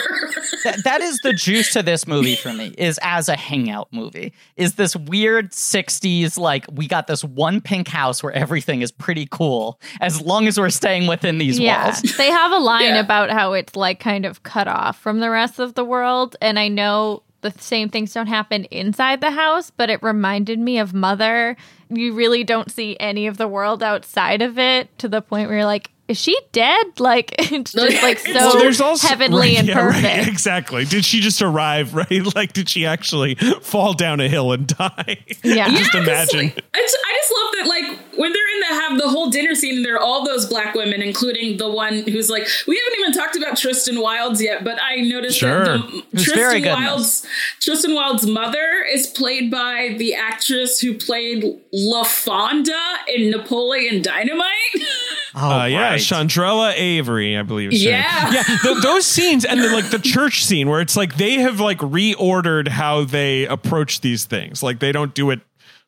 That, 0.64 0.80
that 0.84 1.00
is 1.00 1.18
the 1.22 1.32
juice 1.32 1.72
to 1.72 1.82
this 1.82 2.06
movie 2.06 2.36
for 2.36 2.52
me 2.52 2.74
is 2.78 2.98
as 3.02 3.28
a 3.28 3.36
hangout 3.36 3.88
movie 3.92 4.32
is 4.56 4.74
this 4.74 4.94
weird 4.96 5.50
60s 5.52 6.38
like 6.38 6.66
we 6.72 6.86
got 6.86 7.06
this 7.06 7.22
one 7.24 7.60
pink 7.60 7.88
house 7.88 8.22
where 8.22 8.32
everything 8.32 8.82
is 8.82 8.90
pretty 8.90 9.26
cool 9.30 9.80
as 10.00 10.20
long 10.20 10.46
as 10.46 10.58
we're 10.58 10.70
staying 10.70 11.06
within 11.06 11.38
these 11.38 11.58
Yeah. 11.58 11.84
walls 11.86 12.02
they 12.16 12.30
have 12.30 12.52
a 12.52 12.58
line 12.58 12.84
Yeah. 12.84 13.00
about 13.00 13.30
how 13.30 13.52
it's 13.52 13.76
like 13.76 14.00
kind 14.00 14.24
of 14.24 14.42
cut 14.42 14.68
off 14.68 14.98
from 15.00 15.20
the 15.20 15.30
rest 15.30 15.58
of 15.58 15.74
the 15.74 15.84
world. 15.84 16.36
And 16.40 16.58
I 16.58 16.68
know 16.68 17.22
the 17.40 17.52
same 17.58 17.88
things 17.88 18.12
don't 18.12 18.26
happen 18.26 18.64
inside 18.64 19.20
the 19.20 19.30
house, 19.30 19.70
but 19.70 19.90
it 19.90 20.02
reminded 20.02 20.58
me 20.58 20.78
of 20.78 20.92
Mother. 20.92 21.56
You 21.88 22.12
really 22.14 22.42
don't 22.44 22.70
see 22.70 22.96
any 22.98 23.26
of 23.26 23.36
the 23.36 23.46
world 23.48 23.82
outside 23.82 24.42
of 24.42 24.58
it 24.58 24.96
to 24.98 25.08
the 25.08 25.22
point 25.22 25.48
where 25.48 25.58
you're 25.58 25.66
like, 25.66 25.90
is 26.08 26.18
she 26.18 26.38
dead? 26.52 26.98
Like 26.98 27.34
it's 27.38 27.72
just 27.72 28.02
like 28.02 28.18
so 28.18 28.32
Well, 28.34 28.58
there's 28.58 28.80
also 28.80 29.06
heavenly 29.08 29.38
right, 29.40 29.58
and 29.58 29.68
yeah, 29.68 29.78
right, 29.78 29.94
perfect. 29.94 30.28
exactly. 30.28 30.84
Did 30.84 31.04
she 31.04 31.20
just 31.20 31.40
arrive? 31.42 31.94
Right? 31.98 32.34
Like, 32.34 32.52
did 32.52 32.68
she 32.68 32.86
actually 32.86 33.34
fall 33.60 33.92
down 33.92 34.20
a 34.20 34.28
hill 34.28 34.52
and 34.52 34.66
die? 34.66 35.18
Yeah. 35.42 35.68
just 35.76 35.92
'cause, 35.92 36.02
imagine. 36.06 36.46
like, 36.54 36.64
I 36.74 36.82
just 36.82 37.32
love 37.36 37.54
that, 37.56 37.66
like, 37.68 38.07
when 38.18 38.32
they're 38.32 38.54
in 38.54 38.60
the 38.60 38.66
have 38.80 38.98
the 38.98 39.08
whole 39.08 39.30
dinner 39.30 39.54
scene, 39.54 39.76
and 39.76 39.84
there 39.84 39.94
are 39.96 40.00
all 40.00 40.24
those 40.24 40.46
black 40.46 40.74
women, 40.74 41.00
including 41.02 41.56
the 41.56 41.68
one 41.70 42.02
who's 42.08 42.28
like, 42.28 42.46
we 42.66 42.76
haven't 42.84 43.00
even 43.00 43.12
talked 43.12 43.36
about 43.36 43.56
Tristan 43.56 44.00
Wilds 44.00 44.42
yet, 44.42 44.64
but 44.64 44.78
I 44.82 44.96
noticed 45.02 45.38
Sure. 45.38 45.64
that 45.78 46.04
the, 46.12 46.16
Tristan 46.24 46.34
very 46.36 46.60
good 46.60 46.68
in 46.76 46.84
Wilds, 46.84 47.26
Tristan 47.60 47.94
Wilds' 47.94 48.26
mother 48.26 48.84
is 48.92 49.06
played 49.06 49.50
by 49.50 49.94
the 49.98 50.14
actress 50.14 50.80
who 50.80 50.94
played 50.94 51.44
LaFawnduh 51.74 52.96
in 53.14 53.30
Napoleon 53.30 54.02
Dynamite. 54.02 54.46
oh 55.34 55.60
Uh, 55.60 55.64
yeah, 55.66 55.90
right. 55.90 56.00
Shondrella 56.00 56.72
Avery, 56.74 57.36
I 57.36 57.42
believe. 57.42 57.72
is 57.72 57.84
her 57.84 57.90
name. 57.90 58.00
Yeah. 58.00 58.32
yeah. 58.32 58.42
th- 58.62 58.82
those 58.82 59.06
scenes 59.06 59.44
and 59.44 59.60
then 59.60 59.72
like 59.72 59.90
the 59.90 59.98
church 59.98 60.44
scene 60.44 60.68
where 60.68 60.80
it's 60.80 60.96
like 60.96 61.16
they 61.16 61.34
have 61.34 61.60
like 61.60 61.78
reordered 61.78 62.68
how 62.68 63.04
they 63.04 63.46
approach 63.46 64.00
these 64.00 64.24
things. 64.24 64.62
Like 64.62 64.78
they 64.80 64.92
don't 64.92 65.14
do 65.14 65.30
it 65.30 65.40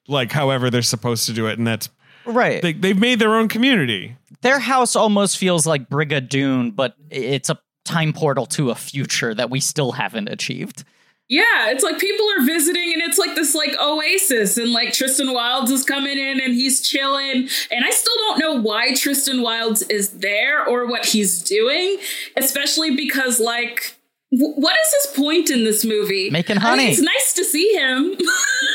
like 0.09 0.32
however 0.32 0.70
they're 0.70 0.82
supposed 0.82 1.27
to 1.27 1.32
do 1.32 1.47
it, 1.47 1.59
and 1.59 1.66
that's 1.66 1.89
right 2.31 2.62
they, 2.62 2.73
they've 2.73 2.98
made 2.98 3.19
their 3.19 3.35
own 3.35 3.48
community. 3.48 4.16
their 4.43 4.59
house 4.59 4.97
almost 4.97 5.39
feels 5.39 5.66
like 5.66 5.89
Brigadoon, 5.89 6.74
but 6.74 6.94
it's 7.11 7.51
a 7.51 7.59
time 7.85 8.12
portal 8.12 8.47
to 8.47 8.70
a 8.70 8.74
future 8.74 9.35
that 9.35 9.51
we 9.51 9.61
still 9.61 9.93
haven't 9.93 10.28
achieved. 10.28 10.85
Yeah, 11.28 11.70
it's 11.70 11.85
like 11.85 11.98
people 12.01 12.27
are 12.36 12.44
visiting 12.44 12.93
and 12.93 13.02
it's 13.02 13.16
like 13.16 13.36
this 13.36 13.55
like 13.55 13.70
oasis 13.81 14.59
and 14.59 14.73
like 14.73 14.93
Tristan 14.93 15.32
Wilds 15.32 15.70
is 15.70 15.85
coming 15.85 16.19
in 16.19 16.40
and 16.40 16.55
he's 16.55 16.81
chilling 16.81 17.48
and 17.70 17.85
I 17.85 17.90
still 17.90 18.16
don't 18.16 18.39
know 18.40 18.61
why 18.61 18.94
Tristan 18.94 19.40
Wilds 19.40 19.82
is 19.82 20.11
there 20.19 20.66
or 20.66 20.86
what 20.89 21.07
he's 21.07 21.40
doing, 21.40 21.98
especially 22.36 22.97
because 22.97 23.39
like 23.39 24.00
w- 24.32 24.55
what 24.55 24.77
is 24.86 24.94
his 25.05 25.16
point 25.16 25.51
in 25.51 25.65
this 25.65 25.85
movie? 25.85 26.31
Making 26.31 26.59
I 26.59 26.61
mean, 26.61 26.69
honey. 26.69 26.90
it's 26.93 27.01
nice 27.01 27.32
to 27.35 27.44
see 27.44 27.73
him. 27.74 28.16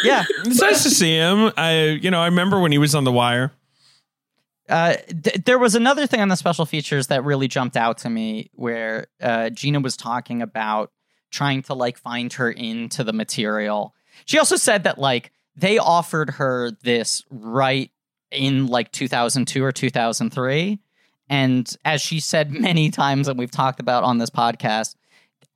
Yeah. 0.03 0.25
It's 0.45 0.61
nice 0.61 0.83
to 0.83 0.89
see 0.91 1.15
him. 1.15 1.51
I 1.57 1.97
you 2.01 2.11
know 2.11 2.19
I 2.19 2.25
remember 2.25 2.59
when 2.59 2.71
he 2.71 2.77
was 2.77 2.93
on 2.93 3.05
The 3.05 3.11
Wire. 3.11 3.51
Uh, 4.67 4.95
th- 5.23 5.43
there 5.45 5.57
was 5.59 5.73
another 5.75 6.05
thing 6.07 6.21
on 6.21 6.27
the 6.27 6.35
special 6.35 6.65
features 6.65 7.07
that 7.07 7.23
really 7.23 7.47
jumped 7.47 7.77
out 7.77 7.99
to 7.99 8.09
me 8.09 8.49
where 8.53 9.07
uh, 9.21 9.49
Gina 9.51 9.79
was 9.79 9.95
talking 9.95 10.41
about 10.41 10.91
trying 11.31 11.61
to 11.63 11.73
like 11.73 11.97
find 11.97 12.31
her 12.33 12.49
into 12.51 13.03
the 13.03 13.13
material. 13.13 13.93
She 14.25 14.37
also 14.39 14.55
said 14.55 14.83
that 14.83 14.97
like 14.97 15.31
they 15.55 15.77
offered 15.77 16.31
her 16.31 16.71
this 16.83 17.23
right 17.29 17.91
in 18.31 18.67
like 18.67 18.91
2002 18.91 19.63
or 19.63 19.71
2003. 19.71 20.79
And 21.29 21.77
as 21.85 22.01
she 22.01 22.19
said 22.19 22.51
many 22.51 22.89
times, 23.01 23.27
and 23.27 23.37
we've 23.39 23.51
talked 23.51 23.79
about 23.79 24.03
on 24.03 24.17
this 24.17 24.29
podcast, 24.29 24.95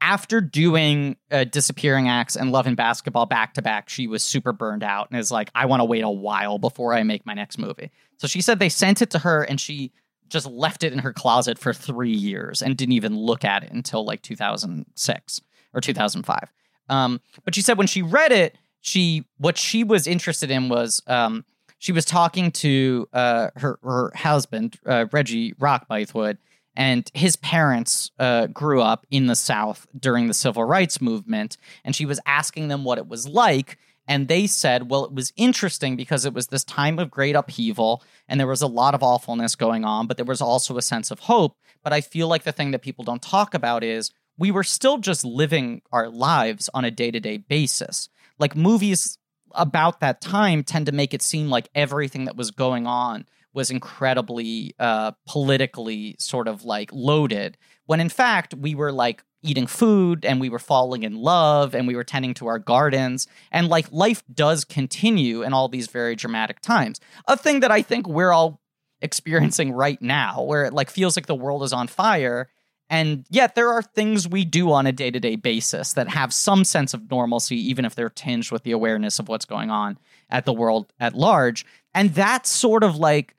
after 0.01 0.41
doing 0.41 1.17
uh, 1.31 1.43
Disappearing 1.43 2.07
Acts 2.07 2.35
and 2.35 2.51
Love 2.51 2.67
and 2.67 2.77
Basketball 2.77 3.25
back 3.25 3.53
to 3.55 3.61
back, 3.61 3.89
she 3.89 4.07
was 4.07 4.23
super 4.23 4.53
burned 4.53 4.83
out 4.83 5.09
and 5.09 5.19
is 5.19 5.31
like, 5.31 5.49
I 5.53 5.65
want 5.65 5.81
to 5.81 5.85
wait 5.85 6.03
a 6.03 6.09
while 6.09 6.57
before 6.57 6.93
I 6.93 7.03
make 7.03 7.25
my 7.25 7.33
next 7.33 7.57
movie. 7.57 7.91
So 8.17 8.27
she 8.27 8.41
said 8.41 8.59
they 8.59 8.69
sent 8.69 9.01
it 9.01 9.09
to 9.11 9.19
her 9.19 9.43
and 9.43 9.59
she 9.59 9.91
just 10.29 10.47
left 10.47 10.83
it 10.83 10.93
in 10.93 10.99
her 10.99 11.11
closet 11.11 11.57
for 11.57 11.73
three 11.73 12.13
years 12.13 12.61
and 12.61 12.77
didn't 12.77 12.93
even 12.93 13.17
look 13.17 13.43
at 13.43 13.63
it 13.63 13.71
until 13.71 14.05
like 14.05 14.21
2006 14.21 15.41
or 15.73 15.81
2005. 15.81 16.53
Um, 16.87 17.21
but 17.43 17.55
she 17.55 17.61
said 17.61 17.77
when 17.77 17.87
she 17.87 18.01
read 18.01 18.31
it, 18.31 18.57
she 18.81 19.25
what 19.37 19.57
she 19.57 19.83
was 19.83 20.07
interested 20.07 20.49
in 20.49 20.69
was 20.69 21.01
um, 21.07 21.43
she 21.79 21.91
was 21.91 22.05
talking 22.05 22.51
to 22.51 23.07
uh, 23.13 23.49
her 23.57 23.79
her 23.83 24.11
husband 24.15 24.77
uh, 24.85 25.05
Reggie 25.11 25.53
Rock 25.59 25.87
Bythewood, 25.89 26.37
and 26.75 27.09
his 27.13 27.35
parents 27.35 28.11
uh, 28.19 28.47
grew 28.47 28.81
up 28.81 29.05
in 29.11 29.27
the 29.27 29.35
South 29.35 29.87
during 29.97 30.27
the 30.27 30.33
Civil 30.33 30.63
Rights 30.63 31.01
Movement, 31.01 31.57
and 31.83 31.95
she 31.95 32.05
was 32.05 32.19
asking 32.25 32.67
them 32.67 32.83
what 32.83 32.97
it 32.97 33.07
was 33.07 33.27
like. 33.27 33.77
And 34.07 34.27
they 34.27 34.47
said, 34.47 34.89
well, 34.89 35.05
it 35.05 35.13
was 35.13 35.31
interesting 35.35 35.95
because 35.95 36.25
it 36.25 36.33
was 36.33 36.47
this 36.47 36.63
time 36.63 36.97
of 36.97 37.11
great 37.11 37.35
upheaval 37.35 38.03
and 38.27 38.39
there 38.39 38.47
was 38.47 38.63
a 38.63 38.67
lot 38.67 38.95
of 38.95 39.03
awfulness 39.03 39.55
going 39.55 39.85
on, 39.85 40.07
but 40.07 40.17
there 40.17 40.25
was 40.25 40.41
also 40.41 40.77
a 40.77 40.81
sense 40.81 41.11
of 41.11 41.19
hope. 41.19 41.55
But 41.83 41.93
I 41.93 42.01
feel 42.01 42.27
like 42.27 42.41
the 42.41 42.51
thing 42.51 42.71
that 42.71 42.81
people 42.81 43.05
don't 43.05 43.21
talk 43.21 43.53
about 43.53 43.83
is 43.83 44.09
we 44.35 44.49
were 44.49 44.63
still 44.63 44.97
just 44.97 45.23
living 45.23 45.83
our 45.91 46.09
lives 46.09 46.71
on 46.73 46.85
a 46.85 46.91
day 46.91 47.11
to 47.11 47.19
day 47.19 47.37
basis. 47.37 48.09
Like 48.39 48.55
movies 48.55 49.19
about 49.51 49.99
that 49.99 50.21
time 50.21 50.63
tend 50.63 50.87
to 50.87 50.91
make 50.91 51.13
it 51.13 51.21
seem 51.21 51.49
like 51.49 51.69
everything 51.75 52.25
that 52.25 52.35
was 52.35 52.49
going 52.49 52.87
on 52.87 53.27
was 53.53 53.71
incredibly 53.71 54.73
uh, 54.79 55.11
politically 55.27 56.15
sort 56.19 56.47
of 56.47 56.63
like 56.63 56.89
loaded, 56.93 57.57
when 57.85 57.99
in 57.99 58.09
fact 58.09 58.53
we 58.53 58.75
were 58.75 58.91
like 58.91 59.23
eating 59.41 59.67
food 59.67 60.25
and 60.25 60.41
we 60.41 60.49
were 60.49 60.59
falling 60.59 61.03
in 61.03 61.15
love 61.15 61.73
and 61.73 61.87
we 61.87 61.95
were 61.95 62.03
tending 62.03 62.33
to 62.33 62.47
our 62.47 62.59
gardens 62.59 63.25
and 63.51 63.69
like 63.69 63.89
life 63.91 64.21
does 64.33 64.65
continue 64.65 65.43
in 65.43 65.53
all 65.53 65.69
these 65.69 65.87
very 65.87 66.15
dramatic 66.15 66.59
times. 66.59 66.99
A 67.27 67.37
thing 67.37 67.61
that 67.61 67.71
I 67.71 67.81
think 67.81 68.05
we're 68.07 68.33
all 68.33 68.59
experiencing 69.01 69.71
right 69.71 70.01
now, 70.01 70.43
where 70.43 70.65
it 70.65 70.73
like 70.73 70.89
feels 70.89 71.15
like 71.15 71.27
the 71.27 71.35
world 71.35 71.63
is 71.63 71.71
on 71.71 71.87
fire. 71.87 72.49
And 72.89 73.25
yet 73.29 73.55
there 73.55 73.71
are 73.71 73.81
things 73.81 74.27
we 74.27 74.43
do 74.43 74.71
on 74.71 74.87
a 74.87 74.91
day-to-day 74.91 75.37
basis 75.37 75.93
that 75.93 76.09
have 76.09 76.33
some 76.33 76.63
sense 76.63 76.93
of 76.93 77.09
normalcy, 77.09 77.55
even 77.69 77.85
if 77.85 77.95
they're 77.95 78.09
tinged 78.09 78.51
with 78.51 78.63
the 78.63 78.71
awareness 78.71 79.19
of 79.19 79.29
what's 79.29 79.45
going 79.45 79.69
on 79.69 79.97
at 80.29 80.45
the 80.45 80.53
world 80.53 80.91
at 80.99 81.13
large. 81.13 81.65
And 81.93 82.13
that's 82.13 82.49
sort 82.49 82.83
of 82.83 82.97
like 82.97 83.35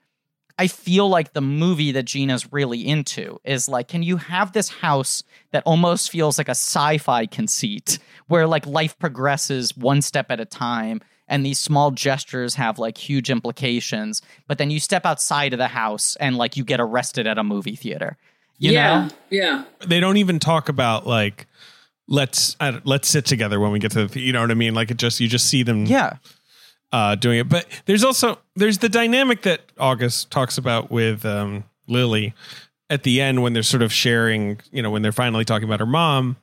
I 0.61 0.67
feel 0.67 1.09
like 1.09 1.33
the 1.33 1.41
movie 1.41 1.91
that 1.93 2.03
Gina's 2.03 2.53
really 2.53 2.87
into 2.87 3.39
is 3.43 3.67
like, 3.67 3.87
can 3.87 4.03
you 4.03 4.17
have 4.17 4.53
this 4.53 4.69
house 4.69 5.23
that 5.49 5.63
almost 5.65 6.11
feels 6.11 6.37
like 6.37 6.49
a 6.49 6.51
sci 6.51 6.99
fi 6.99 7.25
conceit 7.25 7.97
where 8.27 8.45
like 8.45 8.67
life 8.67 8.95
progresses 8.99 9.75
one 9.75 10.03
step 10.03 10.29
at 10.29 10.39
a 10.39 10.45
time 10.45 11.01
and 11.27 11.43
these 11.43 11.57
small 11.59 11.89
gestures 11.89 12.53
have 12.53 12.77
like 12.77 12.95
huge 12.99 13.31
implications, 13.31 14.21
but 14.47 14.59
then 14.59 14.69
you 14.69 14.79
step 14.79 15.03
outside 15.03 15.51
of 15.53 15.57
the 15.57 15.67
house 15.69 16.15
and 16.17 16.37
like 16.37 16.55
you 16.55 16.63
get 16.63 16.79
arrested 16.79 17.25
at 17.25 17.39
a 17.39 17.43
movie 17.43 17.75
theater. 17.75 18.15
You 18.59 18.73
yeah, 18.73 19.07
know? 19.07 19.09
yeah. 19.31 19.63
They 19.87 19.99
don't 19.99 20.17
even 20.17 20.37
talk 20.37 20.69
about 20.69 21.07
like 21.07 21.47
let's 22.07 22.55
I 22.59 22.69
don't- 22.69 22.85
let's 22.85 23.07
sit 23.07 23.25
together 23.25 23.59
when 23.59 23.71
we 23.71 23.79
get 23.79 23.93
to 23.93 24.05
the 24.05 24.19
you 24.19 24.31
know 24.31 24.41
what 24.41 24.51
I 24.51 24.53
mean. 24.53 24.75
Like 24.75 24.91
it 24.91 24.97
just 24.97 25.19
you 25.19 25.27
just 25.27 25.47
see 25.47 25.63
them 25.63 25.87
Yeah. 25.87 26.17
Uh, 26.91 27.15
doing 27.15 27.39
it. 27.39 27.49
But 27.49 27.65
there's 27.85 28.03
also 28.03 28.39
there's 28.55 28.79
the 28.79 28.89
dynamic 28.89 29.43
that 29.43 29.61
August 29.77 30.31
talks 30.31 30.57
about 30.57 30.91
with 30.91 31.25
um, 31.25 31.63
Lily 31.87 32.33
at 32.89 33.03
the 33.03 33.21
end 33.21 33.41
when 33.41 33.53
they're 33.53 33.63
sort 33.63 33.83
of 33.83 33.93
sharing, 33.93 34.59
you 34.71 34.81
know, 34.81 34.91
when 34.91 35.01
they're 35.01 35.11
finally 35.11 35.45
talking 35.45 35.67
about 35.67 35.79
her 35.79 35.85
mom, 35.85 36.37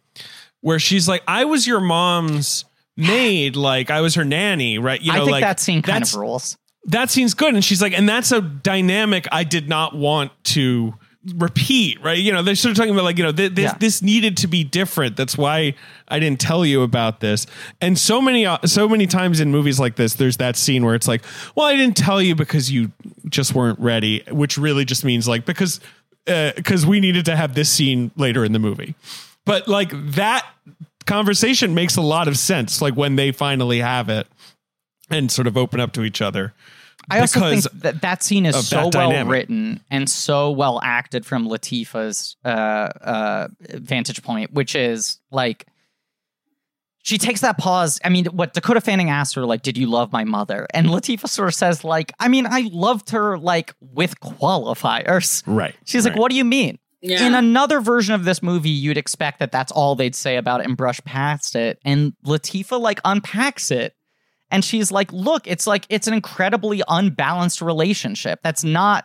where 0.60 0.78
she's 0.78 1.08
like, 1.08 1.22
"I 1.28 1.44
was 1.44 1.66
your 1.66 1.80
mom's 1.80 2.64
maid, 2.96 3.56
like 3.56 3.90
I 3.90 4.00
was 4.00 4.14
her 4.14 4.24
nanny, 4.24 4.78
right?" 4.78 5.00
You 5.00 5.12
know, 5.12 5.16
I 5.16 5.20
think 5.20 5.30
like 5.32 5.42
that 5.42 5.60
scene 5.60 5.82
kind 5.82 6.02
of 6.02 6.14
rules. 6.14 6.56
that 6.86 7.10
scene's 7.10 7.34
good, 7.34 7.54
and 7.54 7.64
she's 7.64 7.82
like, 7.82 7.92
and 7.92 8.08
that's 8.08 8.32
a 8.32 8.40
dynamic 8.40 9.26
I 9.30 9.44
did 9.44 9.68
not 9.68 9.94
want 9.94 10.32
to 10.44 10.94
repeat, 11.36 12.02
right? 12.02 12.18
You 12.18 12.32
know, 12.32 12.42
they're 12.42 12.54
sort 12.54 12.70
of 12.70 12.76
talking 12.76 12.92
about 12.92 13.04
like, 13.04 13.18
you 13.18 13.24
know, 13.24 13.32
th- 13.32 13.54
this 13.54 13.64
Yeah. 13.64 13.76
this 13.78 14.02
needed 14.02 14.36
to 14.38 14.46
be 14.46 14.64
different. 14.64 15.16
That's 15.16 15.36
why 15.36 15.74
I 16.08 16.18
didn't 16.18 16.40
tell 16.40 16.64
you 16.64 16.82
about 16.82 17.20
this. 17.20 17.46
And 17.80 17.98
so 17.98 18.20
many 18.20 18.46
uh, 18.46 18.58
so 18.64 18.88
many 18.88 19.06
times 19.06 19.40
in 19.40 19.50
movies 19.50 19.78
like 19.80 19.96
this, 19.96 20.14
there's 20.14 20.36
that 20.38 20.56
scene 20.56 20.84
where 20.84 20.94
it's 20.94 21.08
like, 21.08 21.22
well, 21.54 21.66
I 21.66 21.76
didn't 21.76 21.96
tell 21.96 22.20
you 22.22 22.34
because 22.34 22.70
you 22.70 22.92
just 23.28 23.54
weren't 23.54 23.78
ready, 23.78 24.22
which 24.30 24.56
really 24.58 24.84
just 24.84 25.04
means 25.04 25.26
like 25.28 25.44
because 25.44 25.80
because 26.26 26.84
we 26.84 27.00
needed 27.00 27.24
to 27.24 27.36
have 27.36 27.54
this 27.54 27.70
scene 27.70 28.10
later 28.16 28.44
in 28.44 28.52
the 28.52 28.58
movie. 28.58 28.94
But 29.44 29.66
like 29.68 29.90
that 30.12 30.46
conversation 31.06 31.74
makes 31.74 31.96
a 31.96 32.02
lot 32.02 32.28
of 32.28 32.36
sense. 32.36 32.82
Like 32.82 32.94
when 32.96 33.16
they 33.16 33.32
finally 33.32 33.78
have 33.80 34.08
it 34.10 34.26
and 35.10 35.32
sort 35.32 35.46
of 35.46 35.56
open 35.56 35.80
up 35.80 35.92
to 35.92 36.02
each 36.02 36.20
other. 36.20 36.52
I 37.10 37.20
also 37.20 37.40
think 37.40 37.64
that 37.80 38.02
that 38.02 38.22
scene 38.22 38.46
is 38.46 38.68
so 38.68 38.76
well 38.76 38.90
dynamic. 38.90 39.32
written 39.32 39.80
and 39.90 40.08
so 40.08 40.50
well 40.50 40.80
acted 40.82 41.24
from 41.24 41.48
Latifah's 41.48 42.36
uh, 42.44 42.48
uh, 42.48 43.48
vantage 43.60 44.22
point, 44.22 44.52
which 44.52 44.74
is 44.74 45.20
like 45.30 45.66
she 47.02 47.16
takes 47.16 47.40
that 47.40 47.56
pause. 47.56 47.98
I 48.04 48.10
mean, 48.10 48.26
what 48.26 48.52
Dakota 48.52 48.80
Fanning 48.82 49.08
asked 49.08 49.34
her, 49.36 49.46
like, 49.46 49.62
"Did 49.62 49.78
you 49.78 49.86
love 49.86 50.12
my 50.12 50.24
mother?" 50.24 50.66
And 50.74 50.88
Latifah 50.88 51.28
sort 51.28 51.48
of 51.48 51.54
says, 51.54 51.84
like, 51.84 52.12
"I 52.20 52.28
mean, 52.28 52.46
I 52.46 52.68
loved 52.70 53.10
her 53.10 53.38
like 53.38 53.74
with 53.80 54.20
qualifiers." 54.20 55.42
Right. 55.46 55.74
She's 55.84 56.04
like, 56.04 56.16
"What 56.16 56.30
do 56.30 56.36
you 56.36 56.44
mean?" 56.44 56.78
Yeah. 57.00 57.26
In 57.26 57.34
another 57.34 57.80
version 57.80 58.14
of 58.14 58.24
this 58.24 58.42
movie, 58.42 58.70
you'd 58.70 58.98
expect 58.98 59.38
that 59.38 59.52
that's 59.52 59.70
all 59.70 59.94
they'd 59.94 60.16
say 60.16 60.36
about 60.36 60.60
it 60.60 60.66
and 60.66 60.76
brush 60.76 61.00
past 61.04 61.54
it. 61.54 61.78
And 61.84 62.12
Latifah 62.26 62.80
like 62.80 63.00
unpacks 63.04 63.70
it. 63.70 63.94
And 64.50 64.64
she's 64.64 64.90
like, 64.90 65.12
look, 65.12 65.46
it's 65.46 65.66
like 65.66 65.86
it's 65.88 66.06
an 66.08 66.14
incredibly 66.14 66.82
unbalanced 66.88 67.60
relationship. 67.60 68.40
That's 68.42 68.64
not 68.64 69.04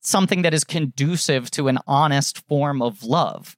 something 0.00 0.42
that 0.42 0.54
is 0.54 0.64
conducive 0.64 1.50
to 1.52 1.68
an 1.68 1.78
honest 1.86 2.46
form 2.46 2.80
of 2.82 3.02
love. 3.04 3.56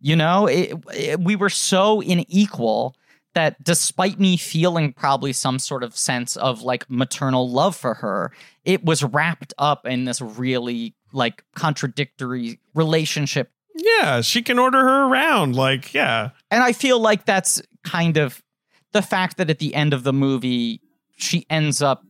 You 0.00 0.14
know, 0.16 0.46
it, 0.46 0.74
it- 0.94 1.20
we 1.20 1.36
were 1.36 1.48
so 1.50 2.00
unequal 2.00 2.94
that 3.34 3.62
despite 3.62 4.18
me 4.18 4.36
feeling 4.38 4.92
probably 4.94 5.32
some 5.32 5.58
sort 5.58 5.82
of 5.82 5.94
sense 5.96 6.36
of 6.36 6.62
like 6.62 6.88
maternal 6.88 7.50
love 7.50 7.76
for 7.76 7.94
her, 7.94 8.32
it 8.64 8.82
was 8.84 9.02
wrapped 9.02 9.52
up 9.58 9.86
in 9.86 10.04
this 10.04 10.20
really 10.22 10.94
like 11.12 11.44
contradictory 11.54 12.60
relationship. 12.74 13.50
Yeah, 13.74 14.22
she 14.22 14.40
can 14.42 14.58
order 14.58 14.78
her 14.82 15.04
around. 15.04 15.54
Like, 15.54 15.92
yeah. 15.92 16.30
And 16.50 16.62
I 16.62 16.72
feel 16.72 16.98
like 16.98 17.26
that's 17.26 17.60
kind 17.84 18.16
of 18.16 18.42
the 18.92 19.02
fact 19.02 19.36
that 19.36 19.50
at 19.50 19.58
the 19.58 19.74
end 19.74 19.92
of 19.92 20.02
the 20.04 20.12
movie, 20.12 20.80
she 21.16 21.46
ends 21.50 21.82
up 21.82 22.04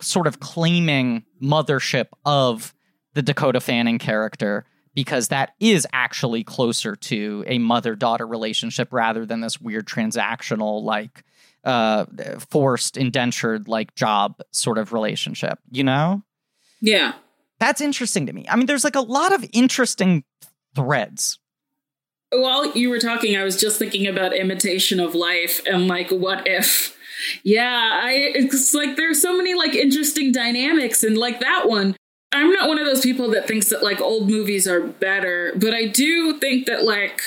sort 0.00 0.26
of 0.26 0.40
claiming 0.40 1.24
mothership 1.42 2.06
of 2.24 2.74
the 3.14 3.22
Dakota 3.22 3.60
Fanning 3.60 3.98
character 3.98 4.64
because 4.94 5.28
that 5.28 5.52
is 5.60 5.86
actually 5.92 6.42
closer 6.42 6.96
to 6.96 7.44
a 7.46 7.58
mother 7.58 7.94
daughter 7.94 8.26
relationship 8.26 8.92
rather 8.92 9.26
than 9.26 9.40
this 9.40 9.60
weird 9.60 9.86
transactional, 9.86 10.82
like, 10.82 11.22
uh, 11.64 12.06
forced 12.50 12.96
indentured, 12.96 13.68
like, 13.68 13.94
job 13.94 14.40
sort 14.52 14.78
of 14.78 14.92
relationship, 14.92 15.58
you 15.70 15.84
know? 15.84 16.22
yeah. 16.80 17.14
That's 17.58 17.80
interesting 17.80 18.26
to 18.26 18.32
me. 18.32 18.44
I 18.48 18.56
mean, 18.56 18.66
there's 18.66 18.84
like 18.84 18.96
a 18.96 19.00
lot 19.00 19.32
of 19.32 19.44
interesting 19.52 20.24
threads. 20.74 21.38
While 22.40 22.72
you 22.72 22.90
were 22.90 22.98
talking, 22.98 23.36
I 23.36 23.44
was 23.44 23.56
just 23.60 23.78
thinking 23.78 24.06
about 24.06 24.34
imitation 24.34 25.00
of 25.00 25.14
life 25.14 25.60
and 25.66 25.88
like 25.88 26.10
what 26.10 26.46
if. 26.46 26.96
Yeah, 27.42 27.90
I 28.02 28.12
it's 28.34 28.74
like 28.74 28.96
there's 28.96 29.20
so 29.20 29.36
many 29.36 29.54
like 29.54 29.74
interesting 29.74 30.32
dynamics 30.32 31.02
and 31.02 31.16
like 31.16 31.40
that 31.40 31.68
one. 31.68 31.96
I'm 32.32 32.52
not 32.52 32.68
one 32.68 32.78
of 32.78 32.86
those 32.86 33.00
people 33.00 33.30
that 33.30 33.48
thinks 33.48 33.70
that 33.70 33.82
like 33.82 34.00
old 34.00 34.28
movies 34.28 34.68
are 34.68 34.80
better, 34.80 35.52
but 35.56 35.72
I 35.72 35.86
do 35.86 36.38
think 36.38 36.66
that 36.66 36.84
like 36.84 37.20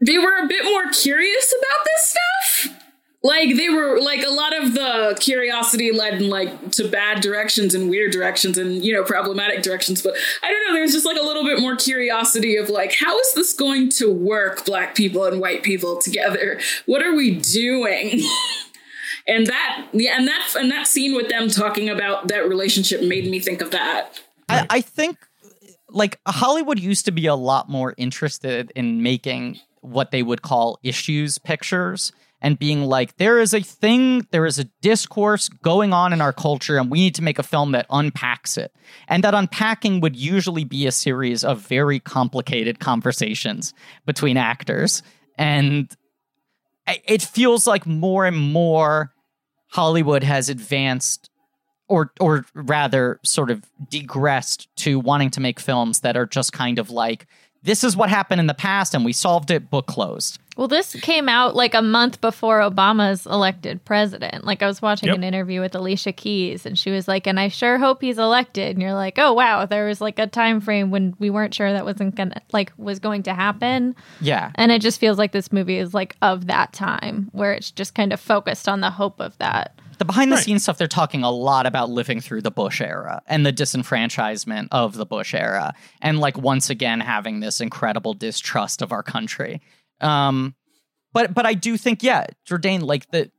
they 0.00 0.18
were 0.18 0.36
a 0.36 0.46
bit 0.46 0.64
more 0.64 0.90
curious 0.90 1.52
about 1.52 1.84
this 1.84 2.16
stuff. 2.62 2.83
Like 3.24 3.56
they 3.56 3.70
were 3.70 3.98
like 4.00 4.22
a 4.22 4.30
lot 4.30 4.54
of 4.54 4.74
the 4.74 5.16
curiosity 5.18 5.90
led 5.92 6.20
in 6.20 6.28
like 6.28 6.72
to 6.72 6.86
bad 6.86 7.22
directions 7.22 7.74
and 7.74 7.88
weird 7.88 8.12
directions 8.12 8.58
and 8.58 8.84
you 8.84 8.92
know 8.92 9.02
problematic 9.02 9.62
directions. 9.62 10.02
But 10.02 10.14
I 10.42 10.50
don't 10.50 10.66
know. 10.66 10.74
There's 10.74 10.92
just 10.92 11.06
like 11.06 11.16
a 11.16 11.22
little 11.22 11.42
bit 11.42 11.58
more 11.58 11.74
curiosity 11.74 12.56
of 12.56 12.68
like 12.68 12.92
how 12.92 13.18
is 13.18 13.32
this 13.32 13.54
going 13.54 13.88
to 13.92 14.12
work? 14.12 14.66
Black 14.66 14.94
people 14.94 15.24
and 15.24 15.40
white 15.40 15.62
people 15.62 15.98
together. 15.98 16.60
What 16.84 17.02
are 17.02 17.14
we 17.14 17.36
doing? 17.36 18.20
and 19.26 19.46
that 19.46 19.86
yeah, 19.94 20.18
and 20.18 20.28
that 20.28 20.54
and 20.58 20.70
that 20.70 20.86
scene 20.86 21.16
with 21.16 21.30
them 21.30 21.48
talking 21.48 21.88
about 21.88 22.28
that 22.28 22.46
relationship 22.46 23.02
made 23.02 23.30
me 23.30 23.40
think 23.40 23.62
of 23.62 23.70
that. 23.70 24.20
I, 24.50 24.66
I 24.68 24.80
think 24.82 25.16
like 25.88 26.20
Hollywood 26.28 26.78
used 26.78 27.06
to 27.06 27.10
be 27.10 27.24
a 27.24 27.34
lot 27.34 27.70
more 27.70 27.94
interested 27.96 28.70
in 28.76 29.02
making 29.02 29.60
what 29.80 30.10
they 30.10 30.22
would 30.22 30.42
call 30.42 30.78
issues 30.82 31.38
pictures 31.38 32.12
and 32.44 32.58
being 32.58 32.84
like, 32.84 33.16
there 33.16 33.40
is 33.40 33.54
a 33.54 33.62
thing, 33.62 34.26
there 34.30 34.44
is 34.44 34.58
a 34.58 34.64
discourse 34.82 35.48
going 35.48 35.94
on 35.94 36.12
in 36.12 36.20
our 36.20 36.32
culture, 36.32 36.76
and 36.76 36.90
we 36.90 36.98
need 36.98 37.14
to 37.14 37.22
make 37.22 37.38
a 37.38 37.42
film 37.42 37.72
that 37.72 37.86
unpacks 37.88 38.58
it. 38.58 38.70
And 39.08 39.24
that 39.24 39.32
unpacking 39.32 40.00
would 40.00 40.14
usually 40.14 40.64
be 40.64 40.86
a 40.86 40.92
series 40.92 41.42
of 41.42 41.60
very 41.60 42.00
complicated 42.00 42.80
conversations 42.80 43.72
between 44.04 44.36
actors. 44.36 45.02
And 45.38 45.90
it 46.86 47.22
feels 47.22 47.66
like 47.66 47.86
more 47.86 48.26
and 48.26 48.36
more 48.36 49.14
Hollywood 49.68 50.22
has 50.22 50.50
advanced 50.50 51.30
or 51.88 52.12
or 52.20 52.44
rather 52.54 53.20
sort 53.24 53.50
of 53.50 53.64
degressed 53.88 54.68
to 54.76 55.00
wanting 55.00 55.30
to 55.30 55.40
make 55.40 55.58
films 55.58 56.00
that 56.00 56.14
are 56.14 56.26
just 56.26 56.52
kind 56.52 56.78
of 56.78 56.90
like 56.90 57.26
this 57.62 57.84
is 57.84 57.96
what 57.96 58.10
happened 58.10 58.40
in 58.40 58.46
the 58.46 58.54
past 58.54 58.94
and 58.94 59.04
we 59.04 59.12
solved 59.12 59.50
it 59.50 59.68
book 59.68 59.86
closed 59.86 60.38
Well, 60.56 60.68
this 60.68 60.94
came 61.02 61.28
out 61.28 61.56
like 61.56 61.74
a 61.74 61.82
month 61.82 62.20
before 62.20 62.60
Obama's 62.60 63.26
elected 63.26 63.84
president. 63.84 64.44
Like 64.44 64.62
I 64.62 64.66
was 64.66 64.80
watching 64.80 65.08
Yep. 65.08 65.16
an 65.16 65.24
interview 65.24 65.60
with 65.60 65.74
Alicia 65.74 66.12
Keys 66.12 66.64
and 66.64 66.78
she 66.78 66.90
was 66.90 67.08
like, 67.08 67.26
"And 67.26 67.40
I 67.40 67.48
sure 67.48 67.78
hope 67.78 68.00
he's 68.02 68.18
elected." 68.18 68.76
And 68.76 68.80
you're 68.82 68.94
like, 68.94 69.18
"Oh, 69.18 69.32
wow, 69.32 69.66
there 69.66 69.86
was 69.86 70.00
like 70.00 70.18
a 70.18 70.26
time 70.26 70.60
frame 70.60 70.90
when 70.90 71.14
we 71.18 71.28
weren't 71.30 71.54
sure 71.54 71.72
that 71.72 71.84
wasn't 71.84 72.14
going 72.14 72.30
to 72.30 72.40
like 72.52 72.72
was 72.76 72.98
going 73.00 73.22
to 73.24 73.34
happen." 73.34 73.96
yeah 74.20 74.52
And 74.54 74.70
it 74.70 74.80
just 74.80 75.00
feels 75.00 75.18
like 75.18 75.32
this 75.32 75.52
movie 75.52 75.78
is 75.78 75.92
like 75.94 76.14
of 76.22 76.46
that 76.46 76.72
time 76.72 77.28
where 77.32 77.52
it's 77.52 77.70
just 77.70 77.94
kind 77.94 78.12
of 78.12 78.20
focused 78.20 78.68
on 78.68 78.80
the 78.80 78.90
hope 78.90 79.20
of 79.20 79.36
that. 79.38 79.78
the 79.98 80.04
behind 80.04 80.30
the 80.32 80.36
Right. 80.36 80.44
scenes 80.44 80.62
stuff 80.64 80.76
they're 80.78 80.88
talking 80.88 81.22
a 81.22 81.30
lot 81.30 81.66
about 81.66 81.88
living 81.88 82.20
through 82.20 82.42
the 82.42 82.50
bush 82.50 82.80
era 82.80 83.22
and 83.28 83.46
the 83.46 83.52
disenfranchisement 83.52 84.68
of 84.72 84.94
the 84.96 85.06
bush 85.06 85.34
era 85.34 85.72
and 86.02 86.18
like 86.18 86.36
once 86.36 86.68
again 86.70 87.00
having 87.00 87.40
this 87.40 87.60
incredible 87.60 88.12
distrust 88.14 88.82
of 88.82 88.90
our 88.92 89.02
country 89.04 89.60
um 90.04 90.54
but 91.12 91.34
but 91.34 91.46
i 91.46 91.54
do 91.54 91.76
think 91.76 92.02
yeah 92.02 92.26
Jourdain 92.46 92.82
like 92.82 93.10
the 93.10 93.30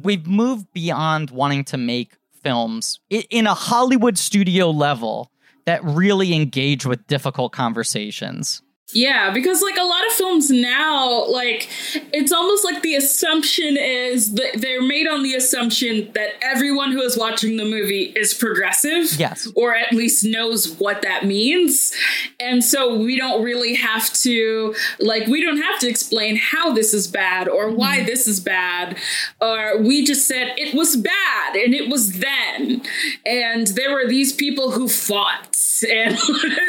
we've 0.00 0.26
moved 0.26 0.72
beyond 0.72 1.30
wanting 1.30 1.64
to 1.64 1.76
make 1.76 2.16
films 2.42 3.00
in 3.10 3.46
a 3.46 3.54
hollywood 3.54 4.16
studio 4.16 4.70
level 4.70 5.30
that 5.66 5.82
really 5.82 6.32
engage 6.32 6.86
with 6.86 7.06
difficult 7.06 7.52
conversations 7.52 8.62
Yeah, 8.92 9.32
because 9.32 9.62
like 9.62 9.76
a 9.76 9.82
lot 9.82 10.06
of 10.06 10.12
films 10.12 10.48
now, 10.48 11.26
like 11.26 11.68
it's 12.12 12.30
almost 12.30 12.64
like 12.64 12.82
the 12.82 12.94
assumption 12.94 13.76
is 13.76 14.34
that 14.34 14.60
they're 14.60 14.82
made 14.82 15.08
on 15.08 15.24
the 15.24 15.34
assumption 15.34 16.12
that 16.14 16.34
everyone 16.40 16.92
who 16.92 17.02
is 17.02 17.16
watching 17.16 17.56
the 17.56 17.64
movie 17.64 18.12
is 18.14 18.32
progressive. 18.32 19.12
Yes. 19.18 19.48
Or 19.56 19.74
at 19.74 19.92
least 19.92 20.24
knows 20.24 20.76
what 20.78 21.02
that 21.02 21.26
means. 21.26 21.92
And 22.38 22.62
so 22.62 22.96
we 22.96 23.16
don't 23.16 23.42
really 23.42 23.74
have 23.74 24.12
to 24.14 24.76
like 25.00 25.26
we 25.26 25.42
don't 25.42 25.60
have 25.60 25.80
to 25.80 25.88
explain 25.88 26.36
how 26.36 26.72
this 26.72 26.94
is 26.94 27.08
bad 27.08 27.48
or 27.48 27.70
why 27.72 27.98
mm-hmm. 27.98 28.06
this 28.06 28.28
is 28.28 28.38
bad. 28.38 28.96
Or 29.40 29.78
we 29.78 30.04
just 30.04 30.28
said 30.28 30.54
it 30.56 30.76
was 30.76 30.94
bad 30.94 31.56
and 31.56 31.74
it 31.74 31.90
was 31.90 32.20
then. 32.20 32.82
And 33.24 33.66
there 33.66 33.92
were 33.92 34.06
these 34.06 34.32
people 34.32 34.70
who 34.70 34.88
fought. 34.88 35.56
And 35.82 36.16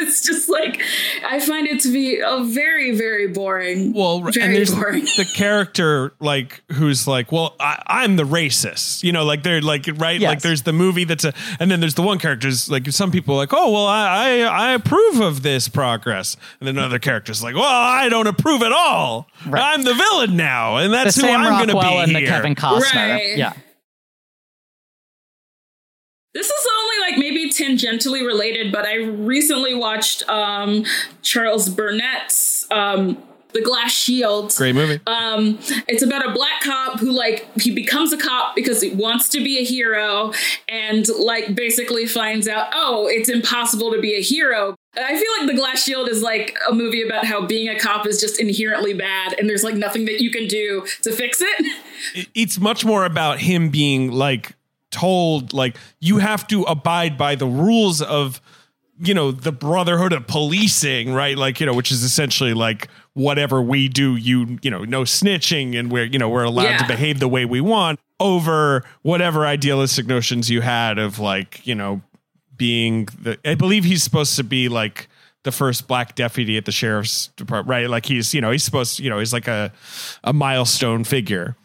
it's 0.02 0.22
just 0.26 0.48
like 0.48 0.82
I 1.24 1.40
find 1.40 1.66
it 1.66 1.80
to 1.80 1.92
be 1.92 2.20
a 2.20 2.42
very, 2.44 2.96
very 2.96 3.26
boring. 3.28 3.92
Well, 3.92 4.20
very 4.20 4.32
and 4.42 4.54
there's 4.54 4.74
boring. 4.74 5.04
the 5.16 5.30
character 5.34 6.12
like 6.20 6.62
who's 6.72 7.06
like, 7.06 7.30
well, 7.32 7.54
I, 7.60 7.82
I'm 7.86 8.16
the 8.16 8.24
racist, 8.24 9.02
you 9.02 9.12
know, 9.12 9.24
like 9.24 9.42
they're 9.42 9.60
like 9.60 9.86
right, 9.96 10.20
Yes. 10.20 10.28
like 10.28 10.40
there's 10.42 10.62
the 10.62 10.72
movie 10.72 11.04
that's 11.04 11.24
a, 11.24 11.32
and 11.60 11.70
then 11.70 11.80
there's 11.80 11.94
the 11.94 12.02
one 12.02 12.18
character's 12.18 12.68
like 12.70 12.90
some 12.90 13.10
people 13.10 13.34
are 13.34 13.38
like, 13.38 13.52
oh, 13.52 13.70
well, 13.72 13.86
I, 13.86 14.40
I 14.40 14.68
I 14.70 14.72
approve 14.74 15.20
of 15.20 15.42
this 15.42 15.68
progress, 15.68 16.36
and 16.60 16.66
then 16.68 16.78
other 16.78 16.98
characters 16.98 17.42
like, 17.42 17.54
well, 17.54 17.64
I 17.64 18.08
don't 18.08 18.26
approve 18.26 18.62
at 18.62 18.72
all. 18.72 19.28
Right. 19.46 19.62
I'm 19.74 19.82
the 19.84 19.94
villain 19.94 20.36
now, 20.36 20.76
and 20.78 20.92
that's 20.92 21.14
the 21.16 21.22
who 21.22 21.28
Sam 21.28 21.40
I'm 21.40 21.66
going 21.66 21.68
to 21.68 21.80
be 21.80 21.96
and 22.02 22.10
here. 22.10 22.20
the 22.20 22.26
Kevin 22.26 22.54
Costner. 22.54 22.94
Right. 22.94 23.36
Yeah. 23.38 23.52
This 26.34 26.46
is 26.46 26.66
only 26.77 26.77
like 26.77 26.77
maybe 26.77 26.77
tangentially 27.58 28.24
related, 28.26 28.72
but 28.72 28.84
I 28.86 28.96
recently 28.96 29.74
watched 29.74 30.28
um, 30.28 30.84
Charles 31.22 31.68
Burnett's 31.68 32.66
um, 32.70 33.22
The 33.52 33.62
Glass 33.62 33.92
Shield. 33.92 34.54
Great 34.56 34.74
movie. 34.74 35.00
Um, 35.06 35.58
it's 35.88 36.02
about 36.02 36.26
a 36.28 36.32
black 36.32 36.60
cop 36.62 37.00
who 37.00 37.10
like 37.10 37.48
he 37.60 37.74
becomes 37.74 38.12
a 38.12 38.18
cop 38.18 38.54
because 38.54 38.80
he 38.82 38.90
wants 38.90 39.28
to 39.30 39.42
be 39.42 39.58
a 39.58 39.64
hero 39.64 40.32
and 40.68 41.06
like 41.18 41.54
basically 41.54 42.06
finds 42.06 42.46
out, 42.46 42.68
oh, 42.72 43.06
it's 43.10 43.28
impossible 43.28 43.90
to 43.92 44.00
be 44.00 44.14
a 44.14 44.20
hero. 44.22 44.74
I 44.96 45.16
feel 45.16 45.30
like 45.38 45.48
The 45.48 45.54
Glass 45.56 45.82
Shield 45.84 46.08
is 46.08 46.22
like 46.22 46.56
a 46.68 46.74
movie 46.74 47.02
about 47.02 47.24
how 47.24 47.46
being 47.46 47.68
a 47.68 47.78
cop 47.78 48.06
is 48.06 48.20
just 48.20 48.40
inherently 48.40 48.94
bad 48.94 49.34
and 49.38 49.48
there's 49.48 49.62
like 49.62 49.76
nothing 49.76 50.06
that 50.06 50.20
you 50.20 50.30
can 50.30 50.46
do 50.48 50.84
to 51.02 51.12
fix 51.12 51.40
it. 51.40 51.66
It- 52.14 52.28
It's 52.34 52.58
much 52.58 52.84
more 52.84 53.04
about 53.04 53.38
him 53.40 53.70
being 53.70 54.10
like 54.10 54.54
told 54.90 55.52
like 55.52 55.76
you 56.00 56.18
have 56.18 56.46
to 56.48 56.62
abide 56.62 57.18
by 57.18 57.34
the 57.34 57.46
rules 57.46 58.00
of 58.00 58.40
you 59.00 59.14
know 59.14 59.30
the 59.30 59.52
brotherhood 59.52 60.12
of 60.12 60.26
policing 60.26 61.12
right? 61.12 61.36
Like 61.36 61.60
you 61.60 61.66
know 61.66 61.74
which 61.74 61.92
is 61.92 62.02
essentially 62.02 62.54
like 62.54 62.88
whatever 63.14 63.60
we 63.60 63.88
do 63.88 64.16
you 64.16 64.58
you 64.62 64.70
know 64.70 64.84
no 64.84 65.02
snitching 65.02 65.78
and 65.78 65.90
we're 65.90 66.04
you 66.04 66.18
know 66.18 66.28
we're 66.28 66.44
allowed 66.44 66.78
to 66.78 66.86
behave 66.86 67.20
the 67.20 67.28
way 67.28 67.44
we 67.44 67.60
want 67.60 67.98
over 68.20 68.84
whatever 69.02 69.46
idealistic 69.46 70.06
notions 70.06 70.50
you 70.50 70.60
had 70.60 70.98
of 70.98 71.18
like 71.18 71.64
you 71.66 71.74
know 71.74 72.00
being 72.56 73.08
the 73.20 73.38
I 73.44 73.54
believe 73.54 73.84
he's 73.84 74.02
supposed 74.02 74.36
to 74.36 74.44
be 74.44 74.68
like 74.68 75.08
the 75.44 75.52
first 75.52 75.86
black 75.86 76.14
deputy 76.14 76.56
at 76.56 76.64
the 76.64 76.72
sheriff's 76.72 77.28
department 77.28 77.68
right? 77.68 77.88
Like 77.88 78.06
he's 78.06 78.34
you 78.34 78.40
know 78.40 78.50
he's 78.50 78.64
supposed 78.64 78.96
to, 78.96 79.04
you 79.04 79.10
know 79.10 79.18
he's 79.18 79.32
like 79.32 79.48
a 79.48 79.72
a 80.24 80.32
milestone 80.32 81.04
figure 81.04 81.56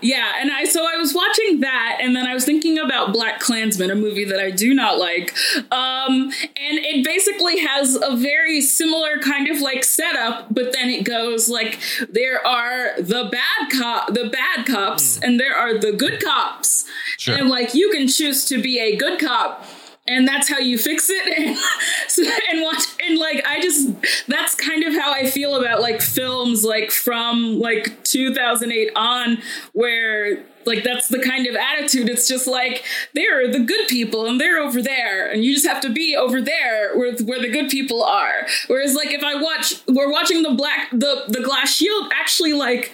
Yeah, 0.00 0.32
and 0.40 0.50
I 0.50 0.64
so 0.64 0.86
I 0.86 0.96
was 0.96 1.14
watching 1.14 1.60
that, 1.60 1.98
and 2.00 2.14
then 2.14 2.26
I 2.26 2.34
was 2.34 2.44
thinking 2.44 2.78
about 2.78 3.12
Black 3.12 3.40
Klansman, 3.40 3.90
a 3.90 3.94
movie 3.94 4.24
that 4.24 4.38
I 4.40 4.50
do 4.50 4.74
not 4.74 4.98
like. 4.98 5.34
Um, 5.72 6.30
and 6.56 6.78
it 6.78 7.04
basically 7.04 7.58
has 7.58 7.96
a 8.00 8.16
very 8.16 8.60
similar 8.60 9.18
kind 9.18 9.48
of 9.48 9.60
like 9.60 9.84
setup, 9.84 10.52
but 10.52 10.72
then 10.72 10.88
it 10.88 11.04
goes 11.04 11.48
like 11.48 11.78
there 12.10 12.46
are 12.46 13.00
the 13.00 13.28
bad 13.30 13.70
cop, 13.78 14.14
the 14.14 14.28
bad 14.30 14.66
cops, 14.66 15.18
and 15.18 15.38
there 15.40 15.54
are 15.56 15.78
the 15.78 15.92
good 15.92 16.22
cops, 16.22 16.84
Sure. 17.16 17.36
and 17.36 17.48
like 17.48 17.74
you 17.74 17.90
can 17.90 18.08
choose 18.08 18.44
to 18.46 18.60
be 18.62 18.78
a 18.78 18.96
good 18.96 19.18
cop. 19.20 19.64
And 20.08 20.26
that's 20.26 20.48
how 20.48 20.58
you 20.58 20.78
fix 20.78 21.10
it, 21.10 21.38
and, 22.50 22.62
watch, 22.62 22.84
and 23.04 23.18
like 23.18 23.44
I 23.46 23.60
just 23.60 23.90
that's 24.26 24.54
kind 24.54 24.84
of 24.84 24.94
how 24.94 25.12
I 25.12 25.28
feel 25.28 25.56
about 25.56 25.80
like 25.80 26.00
films 26.00 26.64
like 26.64 26.90
from 26.90 27.60
like 27.60 28.02
2008 28.04 28.90
on, 28.96 29.38
where 29.72 30.44
like 30.68 30.84
that's 30.84 31.08
the 31.08 31.18
kind 31.18 31.46
of 31.46 31.56
attitude. 31.56 32.08
It's 32.08 32.28
just 32.28 32.46
like 32.46 32.84
they're 33.14 33.50
the 33.50 33.60
good 33.60 33.88
people 33.88 34.26
and 34.26 34.40
they're 34.40 34.58
over 34.58 34.80
there, 34.82 35.30
and 35.30 35.44
you 35.44 35.54
just 35.54 35.66
have 35.66 35.80
to 35.82 35.90
be 35.90 36.14
over 36.14 36.40
there 36.40 36.96
where 36.96 37.16
where 37.18 37.40
the 37.40 37.50
good 37.50 37.70
people 37.70 38.04
are. 38.04 38.46
Whereas 38.68 38.94
like 38.94 39.10
if 39.10 39.24
I 39.24 39.34
watch, 39.34 39.74
we're 39.88 40.10
watching 40.10 40.42
the 40.42 40.54
black 40.54 40.90
the 40.90 41.24
the 41.28 41.42
Glass 41.42 41.72
Shield, 41.72 42.12
actually 42.14 42.52
like 42.52 42.92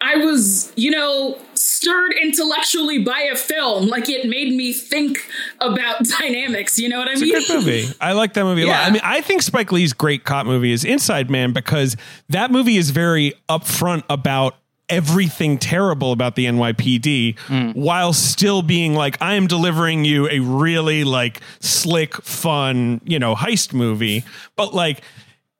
I 0.00 0.16
was, 0.16 0.72
you 0.76 0.90
know, 0.90 1.38
stirred 1.54 2.14
intellectually 2.22 2.98
by 2.98 3.20
a 3.32 3.36
film. 3.36 3.88
Like 3.88 4.08
it 4.08 4.28
made 4.28 4.52
me 4.54 4.72
think 4.72 5.18
about 5.60 6.02
dynamics. 6.20 6.78
You 6.78 6.88
know 6.88 6.98
what 6.98 7.08
I 7.08 7.12
It's 7.12 7.22
a 7.22 7.24
mean? 7.24 7.34
good 7.34 7.48
movie. 7.48 7.88
I 8.00 8.12
like 8.12 8.34
that 8.34 8.44
movie 8.44 8.62
a 8.62 8.66
lot. 8.66 8.72
Yeah. 8.72 8.82
I 8.82 8.90
mean, 8.90 9.02
I 9.04 9.20
think 9.20 9.42
Spike 9.42 9.72
Lee's 9.72 9.92
great 9.92 10.24
cop 10.24 10.46
movie 10.46 10.72
is 10.72 10.84
Inside 10.84 11.30
Man 11.30 11.52
because 11.52 11.96
that 12.30 12.50
movie 12.50 12.76
is 12.76 12.90
very 12.90 13.34
upfront 13.48 14.04
about 14.08 14.56
everything 14.88 15.56
terrible 15.56 16.12
about 16.12 16.34
the 16.34 16.46
NYPD 16.46 17.36
mm. 17.46 17.74
while 17.76 18.12
still 18.12 18.60
being 18.60 18.94
like 18.94 19.16
I 19.22 19.34
am 19.34 19.46
delivering 19.46 20.04
you 20.04 20.28
a 20.28 20.40
really 20.40 21.04
like 21.04 21.40
slick 21.60 22.16
fun, 22.22 23.00
you 23.04 23.18
know, 23.18 23.34
heist 23.36 23.72
movie. 23.72 24.24
But 24.56 24.74
like 24.74 25.02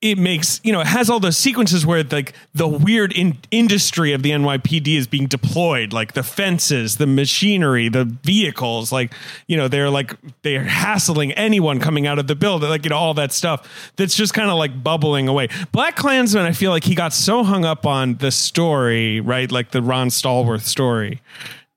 it 0.03 0.17
makes 0.17 0.61
you 0.65 0.73
know 0.73 0.81
it 0.81 0.87
has 0.87 1.11
all 1.11 1.21
those 1.21 1.37
sequences 1.37 1.85
where 1.85 2.03
like 2.05 2.33
the 2.55 2.67
weird 2.67 3.13
in- 3.13 3.37
industry 3.51 4.13
of 4.13 4.23
the 4.23 4.31
NYPD 4.31 4.97
is 4.97 5.07
being 5.07 5.27
deployed 5.27 5.93
like 5.93 6.15
the 6.15 6.23
fences 6.23 6.97
the 6.97 7.07
machinery 7.07 7.89
the 7.89 8.05
vehicles 8.05 8.93
like 8.93 9.13
you 9.47 9.57
know 9.57 9.69
they're 9.69 9.91
like 9.91 10.17
they're 10.43 10.65
hassling 10.65 11.33
anyone 11.33 11.81
coming 11.81 12.07
out 12.07 12.19
of 12.19 12.27
the 12.27 12.35
building 12.35 12.71
like 12.71 12.85
you 12.85 12.91
know 12.91 12.97
all 12.97 13.15
that 13.15 13.33
stuff 13.33 13.93
that's 13.97 14.15
just 14.15 14.33
kind 14.33 14.51
of 14.51 14.57
like 14.57 14.83
bubbling 14.83 15.29
away. 15.29 15.49
Black 15.73 15.97
Klansman 15.97 16.47
I 16.47 16.53
feel 16.53 16.71
like 16.71 16.85
he 16.85 16.95
got 16.95 17.13
so 17.13 17.45
hung 17.45 17.65
up 17.65 17.85
on 17.85 18.15
the 18.17 18.31
story 18.31 19.21
right? 19.21 19.51
Like 19.51 19.71
the 19.71 19.83
Ron 19.83 20.09
Stallworth 20.09 20.63
story. 20.63 21.21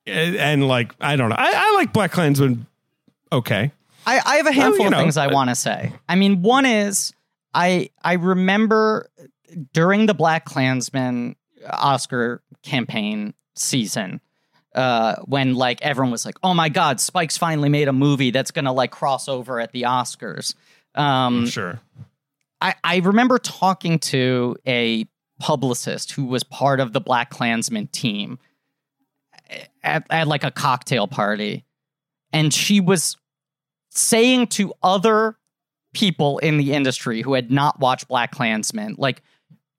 And, 0.06 0.36
and, 0.36 0.68
like 0.68 0.94
I 1.00 1.16
don't 1.16 1.30
know. 1.30 1.36
I, 1.38 1.52
I 1.56 1.76
like 1.76 1.94
Black 1.94 2.12
Klansman 2.12 2.68
okay. 3.32 3.72
I, 4.06 4.20
I 4.26 4.36
have 4.36 4.48
a 4.48 4.52
handful 4.52 4.86
you 4.86 4.91
know, 4.91 4.98
of 4.98 5.02
things 5.02 5.16
I 5.16 5.28
uh, 5.28 5.34
want 5.34 5.50
to 5.50 5.56
say. 5.56 5.94
I 6.10 6.16
mean, 6.16 6.41
one 6.41 6.66
is 6.66 7.14
I 7.53 7.89
I 8.03 8.13
remember 8.13 9.09
during 9.73 10.05
the 10.05 10.13
Black 10.13 10.45
Klansman 10.45 11.35
Oscar 11.69 12.41
campaign 12.63 13.34
season, 13.55 14.21
uh, 14.75 15.15
when 15.25 15.55
like 15.55 15.81
everyone 15.81 16.11
was 16.11 16.25
like, 16.25 16.38
"Oh 16.43 16.53
my 16.53 16.69
God, 16.69 16.99
Spike's 16.99 17.38
finally 17.38 17.69
made 17.69 17.88
a 17.88 17.93
movie 17.93 18.31
that's 18.31 18.51
gonna 18.51 18.73
like 18.73 18.91
cross 18.91 19.27
over 19.27 19.59
at 19.59 19.71
the 19.71 19.84
Oscars." 19.84 20.55
Um, 20.95 21.47
sure 21.47 21.80
I, 22.63 22.75
I 22.81 22.97
remember 22.99 23.39
talking 23.39 23.99
to 23.99 24.55
a 24.65 25.05
publicist 25.39 26.13
who 26.13 26.23
was 26.23 26.45
part 26.45 26.80
of 26.80 26.93
the 26.93 27.01
Black 27.01 27.30
Klansman 27.30 27.88
team 27.88 28.39
at, 29.84 30.05
at 30.09 30.27
like 30.27 30.45
a 30.45 30.51
cocktail 30.51 31.05
party. 31.05 31.65
And 32.31 32.53
she 32.53 32.80
was 32.80 33.17
saying 33.89 34.47
to 34.47 34.73
other 34.81 35.35
people 35.94 36.40
in 36.40 36.57
the 36.57 36.74
industry 36.74 37.22
who 37.22 37.34
had 37.34 37.52
not 37.52 37.80
watched 37.80 38.07
Black 38.07 38.32
Klansman, 38.32 38.95
like, 38.98 39.22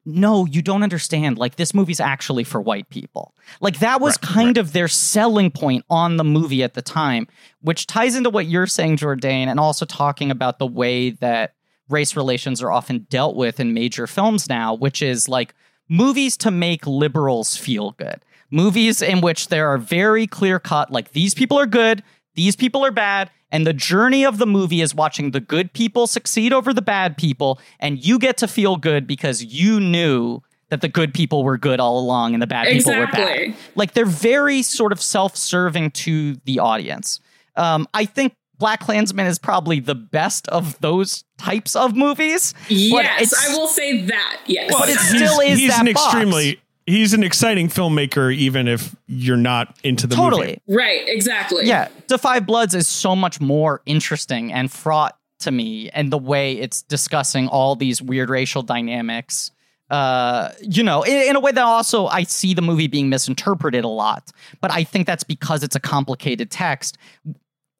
no, 0.06 0.44
you 0.44 0.60
don't 0.60 0.82
understand. 0.82 1.38
Like, 1.38 1.56
this 1.56 1.72
movie's 1.72 2.00
actually 2.00 2.44
for 2.44 2.60
white 2.60 2.88
people. 2.90 3.34
Like, 3.60 3.78
that 3.78 4.00
was 4.00 4.18
Right, 4.22 4.32
kind 4.34 4.58
of 4.58 4.72
their 4.72 4.88
selling 4.88 5.50
point 5.50 5.84
on 5.88 6.18
the 6.18 6.24
movie 6.24 6.62
at 6.62 6.74
the 6.74 6.82
time, 6.82 7.26
which 7.62 7.86
ties 7.86 8.14
into 8.14 8.28
what 8.28 8.46
you're 8.46 8.66
saying, 8.66 8.98
Jourdain, 8.98 9.46
and 9.46 9.58
also 9.58 9.86
talking 9.86 10.30
about 10.30 10.58
the 10.58 10.66
way 10.66 11.10
that 11.10 11.54
race 11.88 12.16
relations 12.16 12.62
are 12.62 12.70
often 12.70 13.06
dealt 13.08 13.36
with 13.36 13.60
in 13.60 13.74
major 13.74 14.06
films 14.06 14.48
now, 14.48 14.74
which 14.74 15.02
is 15.02 15.28
like 15.28 15.54
movies 15.88 16.36
to 16.38 16.50
make 16.50 16.86
liberals 16.86 17.56
feel 17.56 17.92
good. 17.92 18.24
Movies 18.50 19.02
in 19.02 19.20
which 19.20 19.48
there 19.48 19.68
are 19.68 19.78
very 19.78 20.26
clear 20.26 20.58
cut, 20.58 20.90
like 20.90 21.12
these 21.12 21.34
people 21.34 21.58
are 21.58 21.66
good, 21.66 22.02
these 22.34 22.56
people 22.56 22.84
are 22.84 22.90
bad, 22.90 23.30
and 23.54 23.66
the 23.66 23.72
journey 23.72 24.24
of 24.26 24.36
the 24.38 24.46
movie 24.46 24.80
is 24.82 24.94
watching 24.94 25.30
the 25.30 25.40
good 25.40 25.72
people 25.72 26.06
succeed 26.06 26.52
over 26.52 26.74
the 26.74 26.82
bad 26.82 27.16
people, 27.16 27.58
and 27.80 28.04
you 28.04 28.18
get 28.18 28.36
to 28.38 28.48
feel 28.48 28.76
good 28.76 29.06
because 29.06 29.42
you 29.44 29.80
knew 29.80 30.40
that 30.70 30.80
the 30.80 30.88
good 30.88 31.14
people 31.14 31.44
were 31.44 31.56
good 31.56 31.78
all 31.78 31.98
along 32.00 32.32
and 32.34 32.42
the 32.42 32.46
bad 32.46 32.66
people 32.66 32.96
were 32.96 33.06
bad. 33.06 33.54
Like 33.76 33.92
they're 33.94 34.04
very 34.04 34.62
sort 34.62 34.92
of 34.92 35.00
self-serving 35.00 35.92
to 35.92 36.34
the 36.46 36.58
audience. 36.58 37.20
Um, 37.56 37.86
I 37.94 38.04
think 38.06 38.34
Black 38.58 38.80
Klansman 38.80 39.26
is 39.26 39.38
probably 39.38 39.78
the 39.80 39.94
best 39.94 40.48
of 40.48 40.78
those 40.80 41.24
types 41.38 41.76
of 41.76 41.94
movies. 41.96 42.54
but 42.68 42.70
Yes, 42.76 43.22
it's- 43.32 43.48
I 43.50 43.56
will 43.56 43.68
say 43.68 44.02
that. 44.06 44.40
Yes. 44.46 44.70
But 44.72 44.88
it 44.88 44.96
he's- 44.98 45.08
still 45.08 45.40
is 45.40 45.58
he's 45.58 45.70
that 45.70 45.86
an 45.86 45.92
box. 45.92 46.06
extremely 46.06 46.60
he's 46.86 47.12
an 47.14 47.22
exciting 47.22 47.68
filmmaker 47.68 48.34
even 48.34 48.68
if 48.68 48.94
you're 49.06 49.36
not 49.36 49.76
into 49.84 50.06
the 50.06 50.16
totally. 50.16 50.60
movie. 50.66 50.78
right, 50.78 51.02
exactly. 51.06 51.66
Yeah, 51.66 51.88
The 52.08 52.18
Five 52.18 52.46
Bloods 52.46 52.74
is 52.74 52.86
so 52.86 53.16
much 53.16 53.40
more 53.40 53.82
interesting 53.86 54.52
and 54.52 54.70
fraught 54.70 55.18
to 55.40 55.50
me, 55.50 55.90
and 55.90 56.12
the 56.12 56.18
way 56.18 56.52
it's 56.52 56.82
discussing 56.82 57.48
all 57.48 57.76
these 57.76 58.00
weird 58.00 58.30
racial 58.30 58.62
dynamics. 58.62 59.50
Uh, 59.90 60.50
you 60.62 60.82
know, 60.82 61.02
in, 61.02 61.30
in 61.30 61.36
a 61.36 61.40
way 61.40 61.52
that 61.52 61.62
also 61.62 62.06
I 62.06 62.22
see 62.22 62.54
the 62.54 62.62
movie 62.62 62.86
being 62.86 63.08
misinterpreted 63.10 63.84
a 63.84 63.88
lot, 63.88 64.32
but 64.60 64.72
I 64.72 64.82
think 64.82 65.06
that's 65.06 65.24
because 65.24 65.62
it's 65.62 65.76
a 65.76 65.80
complicated 65.80 66.50
text. 66.50 66.96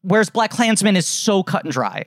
Whereas 0.03 0.29
Black 0.29 0.51
Klansman 0.51 0.97
is 0.97 1.07
so 1.07 1.43
cut 1.43 1.65
and 1.65 1.73
dry. 1.73 2.05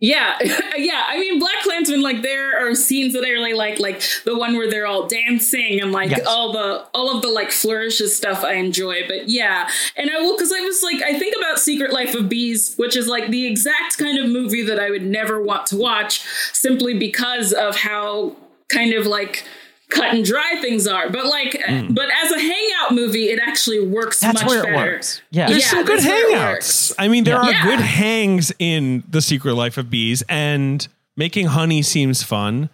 Yeah, 0.00 0.38
yeah. 0.76 1.04
I 1.08 1.18
mean, 1.20 1.38
Black 1.38 1.60
Klansman, 1.62 2.00
like 2.00 2.22
there 2.22 2.58
are 2.58 2.74
scenes 2.74 3.12
that 3.12 3.22
I 3.24 3.28
really 3.30 3.52
like, 3.52 3.78
like 3.78 4.00
the 4.24 4.36
one 4.36 4.56
where 4.56 4.70
they're 4.70 4.86
all 4.86 5.06
dancing 5.06 5.78
and 5.80 5.92
like 5.92 6.10
Yes. 6.10 6.24
all 6.26 6.52
the 6.52 6.86
all 6.94 7.14
of 7.14 7.20
the 7.22 7.28
like 7.28 7.50
flourishes 7.50 8.16
stuff 8.16 8.42
I 8.42 8.54
enjoy. 8.54 9.06
But 9.06 9.28
yeah, 9.28 9.68
and 9.96 10.10
I 10.10 10.20
will 10.20 10.34
because 10.36 10.52
I 10.52 10.60
was 10.60 10.82
like, 10.82 11.02
I 11.02 11.18
think 11.18 11.34
about 11.36 11.58
Secret 11.58 11.92
Life 11.92 12.14
of 12.14 12.28
Bees, 12.30 12.74
which 12.76 12.96
is 12.96 13.06
like 13.08 13.28
the 13.30 13.46
exact 13.46 13.98
kind 13.98 14.18
of 14.18 14.28
movie 14.30 14.62
that 14.62 14.80
I 14.80 14.88
would 14.90 15.04
never 15.04 15.40
want 15.42 15.66
to 15.66 15.76
watch, 15.76 16.22
simply 16.54 16.94
because 16.98 17.52
of 17.52 17.76
how 17.76 18.36
kind 18.68 18.94
of 18.94 19.06
like 19.06 19.44
cut 19.90 20.14
and 20.14 20.24
dry 20.24 20.56
things 20.60 20.86
are. 20.86 21.10
But 21.10 21.26
like, 21.26 21.60
hmm. 21.66 21.92
but 21.92 22.08
as 22.24 22.30
a 22.32 22.38
hangout 22.38 22.92
movie, 22.92 23.24
it 23.30 23.40
actually 23.42 23.80
works 23.86 24.20
That's 24.20 24.42
much 24.42 24.48
where 24.48 24.60
it 24.60 24.72
better. 24.72 24.92
works. 24.92 25.20
Yeah. 25.30 25.48
There's 25.48 25.62
Yeah, 25.62 25.68
some 25.68 25.84
good 25.84 25.98
that's 25.98 26.06
where 26.06 26.30
it 26.30 26.60
hangouts. 26.60 26.92
I 26.98 27.08
mean, 27.08 27.24
there 27.24 27.36
are 27.36 27.50
Yeah. 27.50 27.64
good 27.64 27.80
hangs 27.80 28.52
in 28.58 29.04
The 29.08 29.20
Secret 29.22 29.54
Life 29.54 29.76
of 29.78 29.90
Bees, 29.90 30.22
and 30.28 30.86
making 31.16 31.46
honey 31.48 31.82
seems 31.82 32.22
fun. 32.22 32.70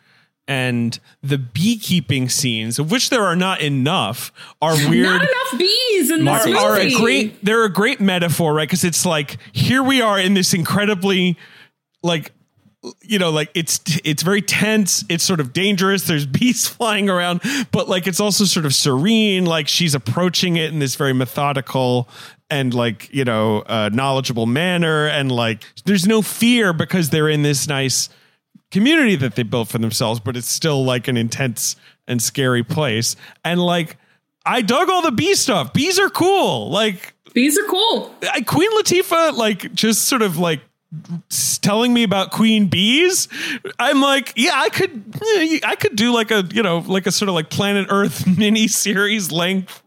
And 0.48 1.01
the 1.24 1.38
beekeeping 1.38 2.28
scenes, 2.28 2.78
of 2.78 2.88
which 2.93 3.10
there 3.10 3.24
are 3.24 3.34
not 3.34 3.60
enough, 3.60 4.30
are 4.62 4.76
weird. 4.76 5.06
Not 5.06 5.22
enough 5.22 5.59
bees 5.59 6.09
in 6.09 6.24
this 6.24 6.44
are, 6.44 6.47
movie. 6.47 6.59
are 6.59 6.76
a 6.76 6.94
great 6.94 7.44
they're 7.44 7.64
a 7.64 7.68
great 7.68 8.01
metaphor 8.01 8.55
right 8.55 8.68
because 8.68 8.84
it's 8.84 9.05
like 9.05 9.38
here 9.52 9.82
we 9.82 10.01
are 10.01 10.20
in 10.20 10.34
this 10.34 10.55
incredibly 10.55 11.36
like 12.05 12.30
you 13.02 13.18
know 13.18 13.30
like 13.30 13.50
it's 13.54 13.80
it's 14.04 14.22
very 14.22 14.42
tense 14.42 15.04
it's 15.08 15.24
sort 15.24 15.40
of 15.40 15.52
dangerous 15.52 16.06
there's 16.06 16.26
bees 16.38 16.66
flying 16.66 17.08
around 17.08 17.40
but 17.72 17.88
like 17.88 18.06
it's 18.06 18.20
also 18.20 18.44
sort 18.44 18.66
of 18.66 18.74
serene 18.74 19.44
like 19.44 19.68
she's 19.68 19.94
approaching 19.94 20.56
it 20.56 20.72
in 20.72 20.78
this 20.78 20.94
very 20.94 21.12
methodical 21.12 22.08
and 22.50 22.74
like 22.74 23.12
you 23.12 23.24
know 23.24 23.60
uh, 23.66 23.90
knowledgeable 23.92 24.46
manner 24.46 25.06
and 25.06 25.32
like 25.32 25.64
there's 25.84 26.06
no 26.06 26.22
fear 26.22 26.72
because 26.72 27.10
they're 27.10 27.28
in 27.28 27.42
this 27.42 27.66
nice 27.66 28.08
community 28.70 29.16
that 29.16 29.36
they 29.36 29.42
built 29.42 29.68
for 29.68 29.78
themselves 29.78 30.20
but 30.20 30.36
it's 30.36 30.48
still 30.48 30.84
like 30.84 31.08
an 31.08 31.16
intense 31.16 31.76
and 32.08 32.22
scary 32.22 32.62
place. 32.62 33.16
And 33.44 33.60
like 33.60 33.96
i 34.44 34.62
dug 34.62 34.88
all 34.88 35.02
the 35.02 35.12
bee 35.12 35.34
stuff. 35.34 35.72
Bees 35.72 35.98
are 35.98 36.10
cool. 36.10 36.70
Like 36.70 37.14
Bees 37.34 37.58
are 37.58 37.66
cool. 37.66 38.14
I, 38.32 38.40
queen 38.42 38.70
latifah 38.78 39.36
like 39.36 39.74
just 39.74 40.04
sort 40.04 40.22
of 40.22 40.38
like 40.38 40.60
telling 41.60 41.93
me 41.93 42.02
about 42.02 42.31
queen 42.31 42.68
bees 42.68 43.28
i'm 43.78 44.01
like 44.01 44.32
yeah 44.36 44.52
i 44.55 44.68
could 44.68 45.02
i 45.64 45.74
could 45.78 45.97
do 45.97 46.12
like 46.12 46.31
a 46.31 46.44
you 46.52 46.62
know 46.62 46.78
like 46.86 47.06
a 47.06 47.12
sort 47.12 47.28
of 47.28 47.35
like 47.35 47.51
planet 47.51 47.86
earth 47.90 48.27
mini 48.39 48.68
series 48.68 49.32
length 49.32 49.82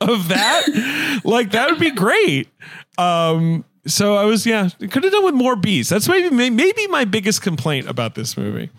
of 0.00 0.28
that 0.28 1.20
like 1.24 1.50
that 1.52 1.70
would 1.70 1.80
be 1.80 1.90
great 1.90 2.48
um 2.98 3.64
so 3.86 4.14
i 4.14 4.24
was 4.24 4.46
yeah 4.46 4.68
could 4.90 5.02
have 5.04 5.12
done 5.12 5.24
with 5.24 5.34
more 5.34 5.56
bees 5.56 5.88
that's 5.88 6.08
maybe 6.08 6.50
maybe 6.50 6.86
my 6.88 7.04
biggest 7.04 7.42
complaint 7.42 7.88
about 7.88 8.14
this 8.14 8.36
movie 8.36 8.70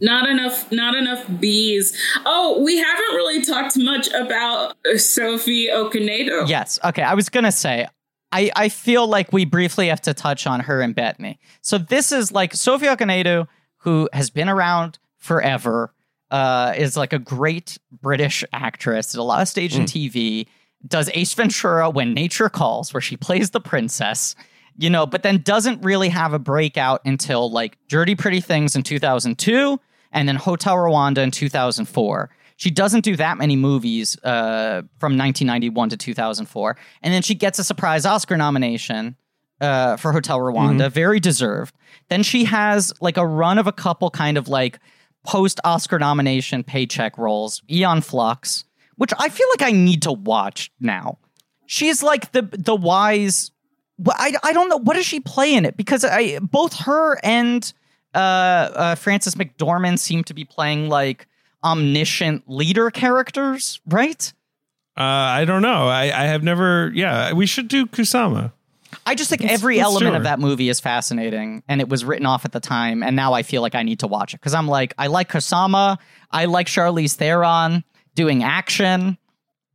Not 0.00 0.28
enough, 0.28 0.70
not 0.70 0.94
enough 0.94 1.26
bees. 1.40 1.92
Oh, 2.24 2.62
we 2.62 2.76
haven't 2.76 3.14
really 3.16 3.44
talked 3.44 3.76
much 3.76 4.06
about 4.14 4.76
uh, 4.86 4.96
Sophie 4.96 5.66
Okonedo. 5.66 6.48
Yes. 6.48 6.78
Okay. 6.84 7.02
I 7.02 7.14
was 7.14 7.28
gonna 7.28 7.50
say, 7.50 7.88
I 8.32 8.50
I 8.54 8.68
feel 8.68 9.06
like 9.06 9.32
we 9.32 9.44
briefly 9.44 9.88
have 9.88 10.00
to 10.02 10.14
touch 10.14 10.46
on 10.46 10.60
her 10.60 10.80
and 10.80 10.94
Bethany. 10.94 11.38
So 11.60 11.78
this 11.78 12.12
is 12.12 12.32
like 12.32 12.54
Sophie 12.54 12.86
Okonedo, 12.86 13.48
who 13.78 14.08
has 14.12 14.30
been 14.30 14.48
around 14.48 14.98
forever, 15.16 15.94
uh, 16.30 16.74
is 16.76 16.96
like 16.96 17.12
a 17.12 17.18
great 17.18 17.78
British 17.90 18.44
actress, 18.52 19.12
did 19.12 19.18
a 19.18 19.22
lot 19.22 19.42
of 19.42 19.48
stage 19.48 19.74
and 19.74 19.86
TV, 19.88 20.46
does 20.86 21.10
Ace 21.14 21.34
Ventura 21.34 21.90
when 21.90 22.14
Nature 22.14 22.48
Calls, 22.48 22.92
where 22.92 23.00
she 23.00 23.16
plays 23.16 23.50
the 23.50 23.60
princess. 23.60 24.34
You 24.80 24.90
know, 24.90 25.06
but 25.06 25.24
then 25.24 25.42
doesn't 25.42 25.82
really 25.82 26.08
have 26.08 26.32
a 26.32 26.38
breakout 26.38 27.00
until 27.04 27.50
like 27.50 27.76
Dirty 27.88 28.14
Pretty 28.14 28.40
Things 28.40 28.76
in 28.76 28.84
2002 28.84 29.80
and 30.12 30.28
then 30.28 30.36
Hotel 30.36 30.74
Rwanda 30.76 31.18
in 31.18 31.30
2004. 31.30 32.30
She 32.58 32.72
doesn't 32.72 33.04
do 33.04 33.14
that 33.14 33.38
many 33.38 33.54
movies 33.54 34.18
uh, 34.24 34.82
from 34.98 35.16
1991 35.16 35.90
to 35.90 35.96
2004. 35.96 36.76
And 37.02 37.14
then 37.14 37.22
she 37.22 37.36
gets 37.36 37.60
a 37.60 37.64
surprise 37.64 38.04
Oscar 38.04 38.36
nomination 38.36 39.14
uh, 39.60 39.96
for 39.96 40.12
Hotel 40.12 40.40
Rwanda, 40.40 40.90
very 40.90 41.20
deserved. 41.20 41.72
Then 42.08 42.24
she 42.24 42.44
has 42.46 42.92
like 43.00 43.16
a 43.16 43.24
run 43.24 43.58
of 43.58 43.68
a 43.68 43.72
couple 43.72 44.10
kind 44.10 44.36
of 44.36 44.48
like 44.48 44.80
post 45.24 45.60
Oscar 45.62 46.00
nomination 46.00 46.64
paycheck 46.64 47.16
roles, 47.16 47.62
Aeon 47.70 48.00
Flux, 48.00 48.64
which 48.96 49.12
I 49.16 49.28
feel 49.28 49.46
like 49.50 49.62
I 49.62 49.70
need 49.70 50.02
to 50.02 50.12
watch 50.12 50.72
now. 50.80 51.18
She's 51.66 52.02
like 52.02 52.32
the 52.32 52.42
the 52.42 52.74
wise. 52.74 53.52
I, 54.08 54.32
I 54.42 54.52
don't 54.52 54.68
know 54.68 54.78
what 54.78 54.94
does 54.94 55.06
she 55.06 55.20
play 55.20 55.54
in 55.54 55.64
it 55.64 55.76
because 55.76 56.04
I 56.04 56.40
both 56.40 56.74
her 56.80 57.20
and 57.22 57.72
uh, 58.14 58.18
uh, 58.18 58.94
Frances 58.96 59.36
McDormand 59.36 60.00
seem 60.00 60.24
to 60.24 60.34
be 60.34 60.44
playing 60.44 60.88
like 60.88 61.27
omniscient 61.64 62.44
leader 62.48 62.90
characters, 62.90 63.80
right? 63.86 64.32
uh 64.96 65.02
i 65.02 65.44
don't 65.44 65.62
know 65.62 65.86
i 65.86 66.04
i 66.06 66.24
have 66.26 66.42
never 66.42 66.90
yeah 66.92 67.32
we 67.32 67.46
should 67.46 67.68
do 67.68 67.86
kusama 67.86 68.50
I 69.06 69.14
just 69.14 69.28
think 69.28 69.42
Let's- 69.42 69.54
every 69.54 69.78
element 69.80 70.12
do 70.12 70.16
of 70.16 70.22
that 70.24 70.40
movie 70.40 70.70
is 70.70 70.80
fascinating, 70.80 71.62
and 71.68 71.82
it 71.82 71.90
was 71.90 72.06
written 72.06 72.24
off 72.24 72.46
at 72.46 72.52
the 72.52 72.60
time, 72.60 73.02
and 73.02 73.14
now 73.14 73.34
I 73.34 73.42
feel 73.42 73.60
like 73.60 73.74
I 73.74 73.82
need 73.82 74.00
to 74.00 74.06
watch 74.06 74.32
it 74.32 74.40
because 74.40 74.54
I'm 74.54 74.66
like, 74.66 74.94
I 74.96 75.08
like 75.08 75.30
Kusama, 75.30 75.98
I 76.30 76.46
like 76.46 76.68
Charlize 76.68 77.14
Theron 77.14 77.84
doing 78.14 78.42
action, 78.42 79.18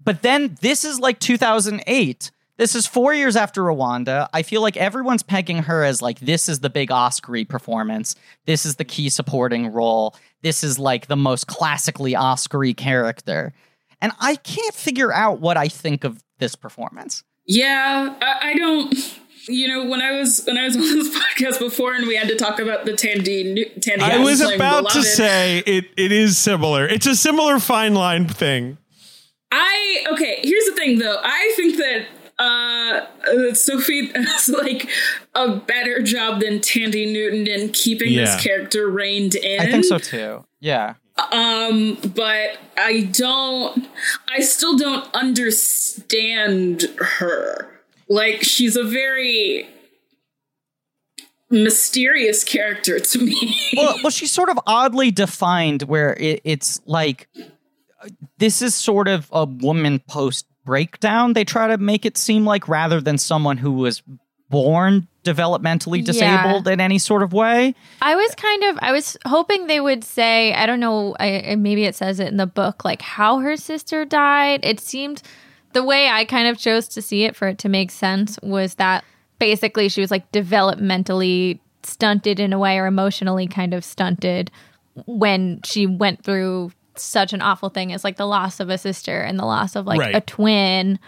but 0.04 0.24
then 0.24 0.58
this 0.62 0.84
is 0.84 1.00
like 1.00 1.20
2008. 1.20 2.32
This 2.58 2.74
is 2.76 2.88
four 2.88 3.14
years 3.14 3.36
after 3.36 3.62
Rwanda. 3.62 4.30
I 4.34 4.42
feel 4.42 4.62
like 4.62 4.78
everyone's 4.78 5.24
pegging 5.24 5.64
her 5.64 5.84
as 5.84 6.02
like 6.02 6.20
this 6.20 6.50
is 6.50 6.60
the 6.62 6.70
big 6.72 6.92
Oscar 6.92 7.46
performance. 7.46 8.16
This 8.46 8.66
is 8.66 8.76
the 8.78 8.86
key 8.86 9.10
supporting 9.10 9.72
role. 9.72 10.16
This 10.44 10.64
is 10.64 10.78
like 10.78 11.08
the 11.08 11.16
most 11.16 11.48
classically 11.48 12.16
Oscar 12.16 12.72
character, 12.74 13.54
and 14.02 14.12
I 14.20 14.36
can't 14.36 14.76
figure 14.76 15.12
out 15.12 15.40
what 15.40 15.58
I 15.58 15.68
think 15.68 16.04
of 16.04 16.24
this 16.38 16.56
performance. 16.56 17.24
Yeah, 17.46 18.16
I, 18.22 18.52
I 18.52 18.54
don't. 18.54 19.20
You 19.46 19.68
know, 19.68 19.90
when 19.90 20.02
I 20.02 20.12
was 20.12 20.44
when 20.46 20.58
I 20.58 20.66
was 20.66 20.76
on 20.78 20.82
this 20.84 21.10
podcast 21.18 21.60
before, 21.60 21.96
and 21.96 22.08
we 22.08 22.16
had 22.16 22.28
to 22.28 22.36
talk 22.36 22.60
about 22.60 22.86
the 22.86 22.92
Thandie 22.92 23.80
Thandie. 23.80 24.02
i 24.02 24.20
was 24.20 24.42
playing 24.42 24.56
about 24.56 24.90
to 24.92 25.02
say 25.02 25.64
it 25.66 25.86
it 25.98 26.12
is 26.12 26.38
similar 26.38 26.88
it's 26.88 27.08
a 27.08 27.16
similar 27.16 27.60
fine 27.60 27.94
line 27.94 28.28
thing 28.28 28.78
I 29.54 30.06
okay. 30.14 30.40
Here's 30.42 30.66
the 30.66 30.74
thing, 30.74 30.98
though. 30.98 31.20
I 31.24 31.54
think 31.56 31.78
that 31.78 32.08
uh, 32.40 33.02
uh, 33.28 33.54
Sophie 33.54 34.12
has 34.16 34.50
like 34.50 34.90
a 35.36 35.56
better 35.56 36.02
job 36.02 36.40
than 36.42 36.60
Thandie 36.60 37.12
Newton 37.12 37.48
in 37.48 37.70
keeping 37.70 38.12
Yeah. 38.12 38.26
this 38.26 38.44
character 38.44 38.90
reined 38.90 39.36
in. 39.36 39.60
I 39.62 39.66
think 39.72 39.86
so 39.86 39.98
too. 39.98 40.46
Yeah. 40.60 40.96
Um, 41.32 41.98
but 42.16 42.58
I 42.78 43.10
don't. 43.12 43.88
I 44.30 44.40
still 44.42 44.76
don't 44.78 45.14
understand 45.14 46.84
her. 47.00 47.70
Like 48.10 48.42
she's 48.44 48.76
a 48.76 48.84
very 48.84 49.68
mysterious 51.50 52.44
character 52.44 53.00
to 53.00 53.20
me. 53.20 53.58
well, 53.78 53.96
well, 54.04 54.10
she's 54.10 54.32
sort 54.32 54.50
of 54.50 54.60
oddly 54.66 55.12
defined 55.12 55.84
where 55.84 56.16
it, 56.20 56.42
it's 56.44 56.82
like 56.86 57.28
this 58.38 58.62
is 58.62 58.74
sort 58.74 59.08
of 59.08 59.30
a 59.32 59.46
woman 59.46 60.00
post 60.00 60.46
breakdown. 60.66 61.34
They 61.34 61.44
try 61.46 61.68
to 61.68 61.78
make 61.78 62.06
it 62.06 62.18
seem 62.18 62.46
like 62.46 62.68
rather 62.68 63.02
than 63.02 63.18
someone 63.18 63.58
who 63.58 63.72
was 63.74 64.02
born 64.50 65.08
developmentally 65.24 66.00
Yeah. 66.00 66.04
disabled 66.06 66.68
in 66.68 66.80
any 66.80 67.00
sort 67.00 67.24
of 67.24 67.34
way. 67.34 67.74
I 68.02 68.16
was 68.16 68.36
kind 68.36 68.64
of 68.66 68.78
I 68.82 68.92
was 68.92 69.18
hoping 69.26 69.68
they 69.68 69.80
would 69.80 70.04
say 70.04 70.54
I 70.54 70.66
don't 70.66 70.80
know 70.80 71.16
I- 71.20 71.56
maybe 71.58 71.86
it 71.86 71.96
says 71.96 72.20
it 72.20 72.28
in 72.28 72.38
the 72.38 72.46
book 72.46 72.84
like 72.86 73.02
how 73.02 73.40
her 73.40 73.56
sister 73.58 74.06
died. 74.06 74.60
It 74.64 74.80
seemed 74.80 75.22
the 75.72 75.84
way 75.84 76.08
I 76.08 76.26
kind 76.26 76.48
of 76.48 76.58
chose 76.60 76.88
to 76.90 77.02
see 77.02 77.24
it 77.24 77.36
for 77.36 77.48
it 77.48 77.58
to 77.60 77.70
make 77.70 77.90
sense 77.90 78.38
was 78.44 78.76
that 78.76 79.04
basically 79.40 79.90
she 79.90 80.02
was 80.02 80.12
like 80.12 80.32
developmentally 80.32 81.60
stunted 81.84 82.40
in 82.40 82.54
a 82.54 82.60
way 82.60 82.78
or 82.78 82.86
emotionally 82.86 83.48
kind 83.48 83.74
of 83.74 83.84
stunted 83.84 84.52
when 85.08 85.62
she 85.66 85.88
went 85.88 86.24
through 86.24 86.72
such 86.96 87.34
an 87.34 87.42
awful 87.42 87.70
thing 87.70 87.92
as 87.94 88.04
like 88.04 88.18
the 88.18 88.26
loss 88.28 88.60
of 88.60 88.70
a 88.70 88.78
sister 88.78 89.22
and 89.22 89.40
the 89.40 89.46
loss 89.46 89.76
of 89.76 89.86
like 89.86 90.00
Right. 90.00 90.16
a 90.16 90.22
twin. 90.22 91.00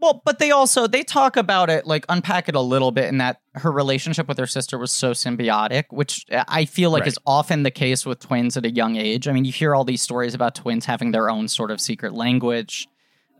Well, 0.00 0.20
but 0.24 0.38
they 0.38 0.50
also 0.50 0.86
they 0.86 1.02
talk 1.02 1.36
about 1.36 1.70
it 1.70 1.86
like 1.86 2.04
unpack 2.08 2.48
it 2.48 2.54
a 2.54 2.60
little 2.60 2.90
bit 2.90 3.06
in 3.06 3.18
that 3.18 3.40
her 3.54 3.70
relationship 3.72 4.28
with 4.28 4.36
her 4.38 4.46
sister 4.46 4.76
was 4.76 4.92
so 4.92 5.12
symbiotic, 5.12 5.84
which 5.90 6.26
I 6.30 6.64
feel 6.66 6.90
like 6.90 7.02
Right. 7.02 7.08
is 7.08 7.18
often 7.26 7.62
the 7.62 7.70
case 7.70 8.04
with 8.04 8.18
twins 8.20 8.56
at 8.56 8.66
a 8.66 8.70
young 8.70 8.96
age. 8.96 9.28
I 9.28 9.32
mean, 9.32 9.44
you 9.44 9.52
hear 9.52 9.74
all 9.74 9.84
these 9.84 10.02
stories 10.02 10.34
about 10.34 10.54
twins 10.54 10.84
having 10.84 11.12
their 11.12 11.30
own 11.30 11.48
sort 11.48 11.70
of 11.70 11.80
secret 11.80 12.12
language. 12.12 12.86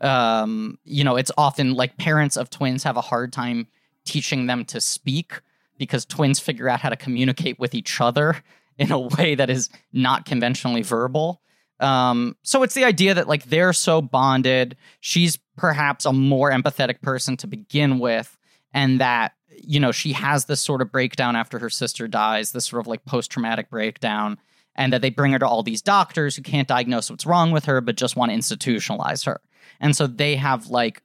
Um, 0.01 0.77
you 0.83 1.03
know, 1.03 1.15
it's 1.15 1.31
often 1.37 1.73
like 1.73 1.97
parents 1.97 2.35
of 2.37 2.49
twins 2.49 2.83
have 2.83 2.97
a 2.97 3.01
hard 3.01 3.31
time 3.31 3.67
teaching 4.03 4.47
them 4.47 4.65
to 4.65 4.81
speak 4.81 5.41
because 5.77 6.05
twins 6.05 6.39
figure 6.39 6.69
out 6.69 6.79
how 6.79 6.89
to 6.89 6.95
communicate 6.95 7.59
with 7.59 7.73
each 7.75 7.99
other 8.01 8.37
in 8.77 8.91
a 8.91 8.99
way 8.99 9.35
that 9.35 9.49
is 9.49 9.69
not 9.93 10.25
conventionally 10.25 10.81
verbal. 10.81 11.41
Um, 11.79 12.35
so 12.43 12.63
it's 12.63 12.73
the 12.73 12.85
idea 12.85 13.13
that 13.13 13.27
like 13.27 13.45
they're 13.45 13.73
so 13.73 14.01
bonded, 14.01 14.77
she's 15.01 15.37
perhaps 15.57 16.05
a 16.05 16.13
more 16.13 16.51
empathetic 16.51 17.01
person 17.01 17.37
to 17.37 17.47
begin 17.47 17.99
with, 17.99 18.37
and 18.73 18.99
that 19.01 19.33
you 19.49 19.79
know 19.79 19.91
she 19.91 20.13
has 20.13 20.45
this 20.45 20.61
sort 20.61 20.81
of 20.81 20.91
breakdown 20.91 21.35
after 21.35 21.59
her 21.59 21.69
sister 21.69 22.07
dies, 22.07 22.51
this 22.51 22.65
sort 22.65 22.81
of 22.81 22.87
like 22.87 23.05
post 23.05 23.31
traumatic 23.31 23.69
breakdown, 23.69 24.37
and 24.75 24.93
that 24.93 25.01
they 25.01 25.09
bring 25.09 25.33
her 25.33 25.39
to 25.39 25.47
all 25.47 25.63
these 25.63 25.81
doctors 25.81 26.35
who 26.35 26.41
can't 26.41 26.67
diagnose 26.67 27.09
what's 27.09 27.25
wrong 27.25 27.51
with 27.51 27.65
her, 27.65 27.81
but 27.81 27.97
just 27.97 28.15
want 28.15 28.31
to 28.31 28.37
institutionalize 28.37 29.25
her, 29.25 29.41
and 29.79 29.95
so 29.95 30.07
they 30.07 30.35
have 30.35 30.67
like 30.67 31.01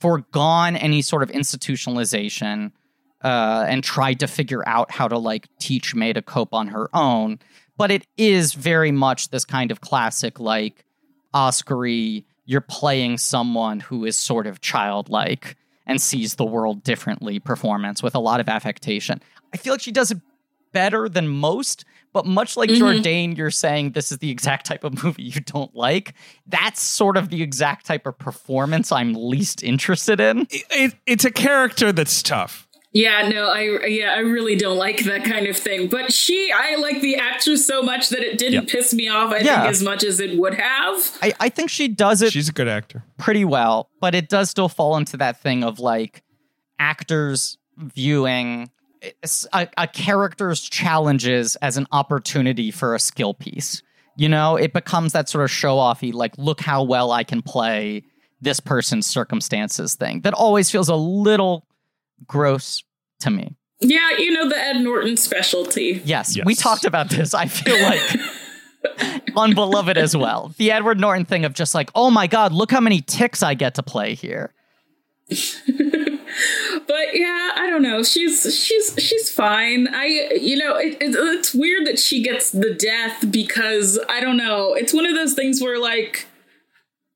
foregone 0.00 0.76
any 0.76 1.02
sort 1.02 1.22
of 1.22 1.30
institutionalization 1.30 2.72
uh, 3.22 3.66
and 3.68 3.84
tried 3.84 4.20
to 4.20 4.26
figure 4.26 4.66
out 4.66 4.90
how 4.90 5.06
to 5.08 5.18
like 5.18 5.48
teach 5.58 5.94
May 5.94 6.12
to 6.12 6.22
cope 6.22 6.54
on 6.54 6.68
her 6.68 6.88
own. 6.94 7.38
But 7.80 7.90
it 7.90 8.06
is 8.16 8.52
very 8.52 8.92
much 8.92 9.30
this 9.30 9.44
kind 9.44 9.70
of 9.70 9.80
classic, 9.80 10.38
like 10.38 10.84
Oscary, 11.34 12.24
you're 12.44 12.60
playing 12.60 13.18
someone 13.18 13.80
who 13.80 14.04
is 14.04 14.16
sort 14.16 14.46
of 14.46 14.60
childlike 14.60 15.56
and 15.86 16.00
sees 16.00 16.36
the 16.36 16.44
world 16.44 16.82
differently 16.82 17.38
performance 17.40 18.02
with 18.02 18.14
a 18.14 18.18
lot 18.18 18.40
of 18.40 18.48
affectation. 18.48 19.20
I 19.52 19.56
feel 19.56 19.74
like 19.74 19.80
she 19.80 19.92
does 19.92 20.10
it 20.10 20.18
better 20.72 21.08
than 21.08 21.28
most, 21.28 21.84
but 22.12 22.26
much 22.26 22.56
like 22.56 22.70
mm-hmm. 22.70 22.82
Jourdain, 22.82 23.36
you're 23.36 23.50
saying 23.50 23.92
this 23.92 24.12
is 24.12 24.18
the 24.18 24.30
exact 24.30 24.66
type 24.66 24.84
of 24.84 25.02
movie 25.02 25.24
you 25.24 25.40
don't 25.40 25.74
like. 25.74 26.14
That's 26.46 26.82
sort 26.82 27.16
of 27.16 27.30
the 27.30 27.42
exact 27.42 27.86
type 27.86 28.06
of 28.06 28.18
performance 28.18 28.92
I'm 28.92 29.14
least 29.14 29.62
interested 29.62 30.20
in. 30.20 30.42
it, 30.50 30.64
it, 30.70 30.94
it's 31.06 31.24
a 31.24 31.30
character 31.30 31.92
that's 31.92 32.22
tough 32.22 32.68
Yeah, 32.92 33.28
no, 33.28 33.48
I 33.48 33.86
yeah, 33.86 34.14
I 34.14 34.18
really 34.18 34.56
don't 34.56 34.76
like 34.76 35.04
that 35.04 35.24
kind 35.24 35.46
of 35.46 35.56
thing. 35.56 35.86
But 35.88 36.12
she, 36.12 36.50
I 36.52 36.74
like 36.76 37.00
the 37.00 37.16
actress 37.16 37.64
so 37.64 37.82
much 37.82 38.08
that 38.08 38.20
it 38.20 38.36
didn't 38.36 38.62
Yep. 38.64 38.68
piss 38.68 38.92
me 38.92 39.08
off. 39.08 39.32
I 39.32 39.38
Yeah. 39.38 39.60
think 39.62 39.70
as 39.70 39.82
much 39.82 40.02
as 40.02 40.18
it 40.18 40.36
would 40.38 40.54
have. 40.54 41.18
I, 41.22 41.32
I 41.38 41.48
think 41.50 41.70
she 41.70 41.86
does 41.86 42.20
it 42.20 42.32
she's 42.32 42.48
a 42.48 42.52
good 42.52 42.66
actor 42.68 43.04
pretty 43.16 43.44
well, 43.44 43.88
but 44.00 44.14
it 44.16 44.28
does 44.28 44.50
still 44.50 44.68
fall 44.68 44.96
into 44.96 45.16
that 45.18 45.40
thing 45.40 45.62
of 45.62 45.78
like 45.78 46.22
actors 46.80 47.58
viewing 47.76 48.70
eh, 49.02 49.10
a, 49.52 49.68
a 49.78 49.86
character's 49.86 50.60
challenges 50.60 51.56
as 51.56 51.76
an 51.76 51.86
opportunity 51.92 52.70
for 52.70 52.94
a 52.94 52.98
skill 52.98 53.34
piece. 53.34 53.82
You 54.16 54.28
know, 54.28 54.56
it 54.56 54.72
becomes 54.72 55.12
that 55.12 55.28
sort 55.28 55.44
of 55.44 55.50
show 55.50 55.76
offy, 55.76 56.12
like, 56.12 56.36
look 56.36 56.60
how 56.60 56.82
well 56.82 57.10
I 57.12 57.24
can 57.24 57.40
play 57.40 58.02
this 58.40 58.58
person's 58.60 59.06
circumstances 59.06 59.94
thing 59.94 60.22
that 60.22 60.34
always 60.34 60.70
feels 60.70 60.88
a 60.88 60.94
little 60.96 61.64
gross 62.26 62.82
to 63.20 63.30
me. 63.30 63.56
Yeah, 63.80 64.10
you 64.18 64.30
know, 64.30 64.48
the 64.48 64.58
Ed 64.58 64.80
Norton 64.80 65.16
specialty. 65.16 66.02
Yes, 66.04 66.36
Yes. 66.36 66.44
we 66.44 66.54
talked 66.54 66.84
about 66.84 67.08
this. 67.10 67.32
I 67.34 67.46
feel 67.46 67.80
like 67.80 69.22
on 69.36 69.54
Beloved 69.54 69.96
as 69.96 70.16
well. 70.16 70.52
The 70.58 70.70
Edward 70.72 71.00
Norton 71.00 71.24
thing 71.24 71.44
of 71.44 71.54
just 71.54 71.74
like, 71.74 71.90
oh 71.94 72.10
my 72.10 72.26
God, 72.26 72.52
look 72.52 72.70
how 72.70 72.80
many 72.80 73.00
tics 73.00 73.42
I 73.42 73.54
get 73.54 73.74
to 73.76 73.82
play 73.82 74.14
here. 74.14 74.52
But 76.86 77.14
yeah, 77.14 77.50
I 77.56 77.68
don't 77.68 77.82
know. 77.82 78.02
She's 78.04 78.42
she's 78.56 78.94
she's 78.98 79.30
fine. 79.30 79.88
I 79.92 80.06
you 80.40 80.56
know 80.56 80.76
it, 80.76 80.94
it, 81.00 81.14
it's 81.16 81.52
weird 81.54 81.86
that 81.86 81.98
she 81.98 82.22
gets 82.22 82.50
the 82.50 82.72
death 82.74 83.30
because 83.30 83.98
I 84.08 84.20
don't 84.20 84.36
know. 84.36 84.74
It's 84.74 84.92
one 84.92 85.06
of 85.06 85.14
those 85.14 85.34
things 85.34 85.60
where 85.60 85.78
like 85.78 86.26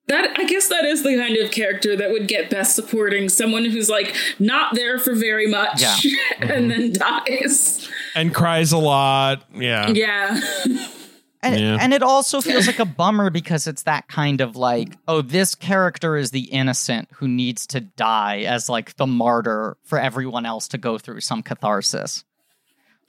that. 0.09 0.39
I 0.39 0.45
guess 0.45 0.69
that 0.69 0.85
is 0.85 1.03
the 1.03 1.17
kind 1.17 1.37
of 1.39 1.51
character 1.51 1.97
that 1.97 2.11
would 2.11 2.29
get 2.29 2.51
best 2.51 2.75
supporting 2.75 3.29
someone 3.29 3.65
who's 3.65 3.89
like 3.89 4.15
not 4.39 4.75
there 4.75 4.99
for 4.99 5.15
very 5.15 5.47
much 5.47 5.81
Yeah. 5.83 5.97
and 6.41 6.71
then 6.71 6.93
dies. 6.93 7.89
and 8.15 8.35
cries 8.35 8.73
a 8.73 8.79
lot. 8.79 9.45
Yeah. 9.55 9.89
Yeah, 9.89 10.41
And, 11.43 11.61
Yeah. 11.61 11.77
and 11.81 11.93
it 11.93 12.03
also 12.03 12.41
feels 12.41 12.67
like 12.67 12.79
a 12.79 12.85
bummer 12.87 13.29
because 13.31 13.67
it's 13.67 13.83
that 13.85 14.09
kind 14.09 14.41
of 14.41 14.57
like, 14.57 14.97
oh, 15.09 15.21
this 15.23 15.55
character 15.55 16.17
is 16.17 16.31
the 16.31 16.45
innocent 16.45 17.09
who 17.15 17.29
needs 17.29 17.67
to 17.69 17.81
die 17.81 18.41
as 18.41 18.69
like 18.69 18.97
the 18.97 19.07
martyr 19.07 19.77
for 19.85 19.99
everyone 19.99 20.47
else 20.47 20.69
to 20.69 20.79
go 20.79 20.97
through 20.99 21.21
some 21.21 21.43
catharsis. 21.43 22.25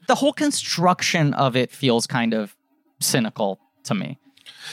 The 0.07 0.15
whole 0.15 0.33
construction 0.33 1.33
of 1.33 1.55
it 1.55 1.71
feels 1.71 2.07
kind 2.07 2.33
of 2.33 2.55
cynical 2.99 3.59
to 3.85 3.95
me. 3.95 4.19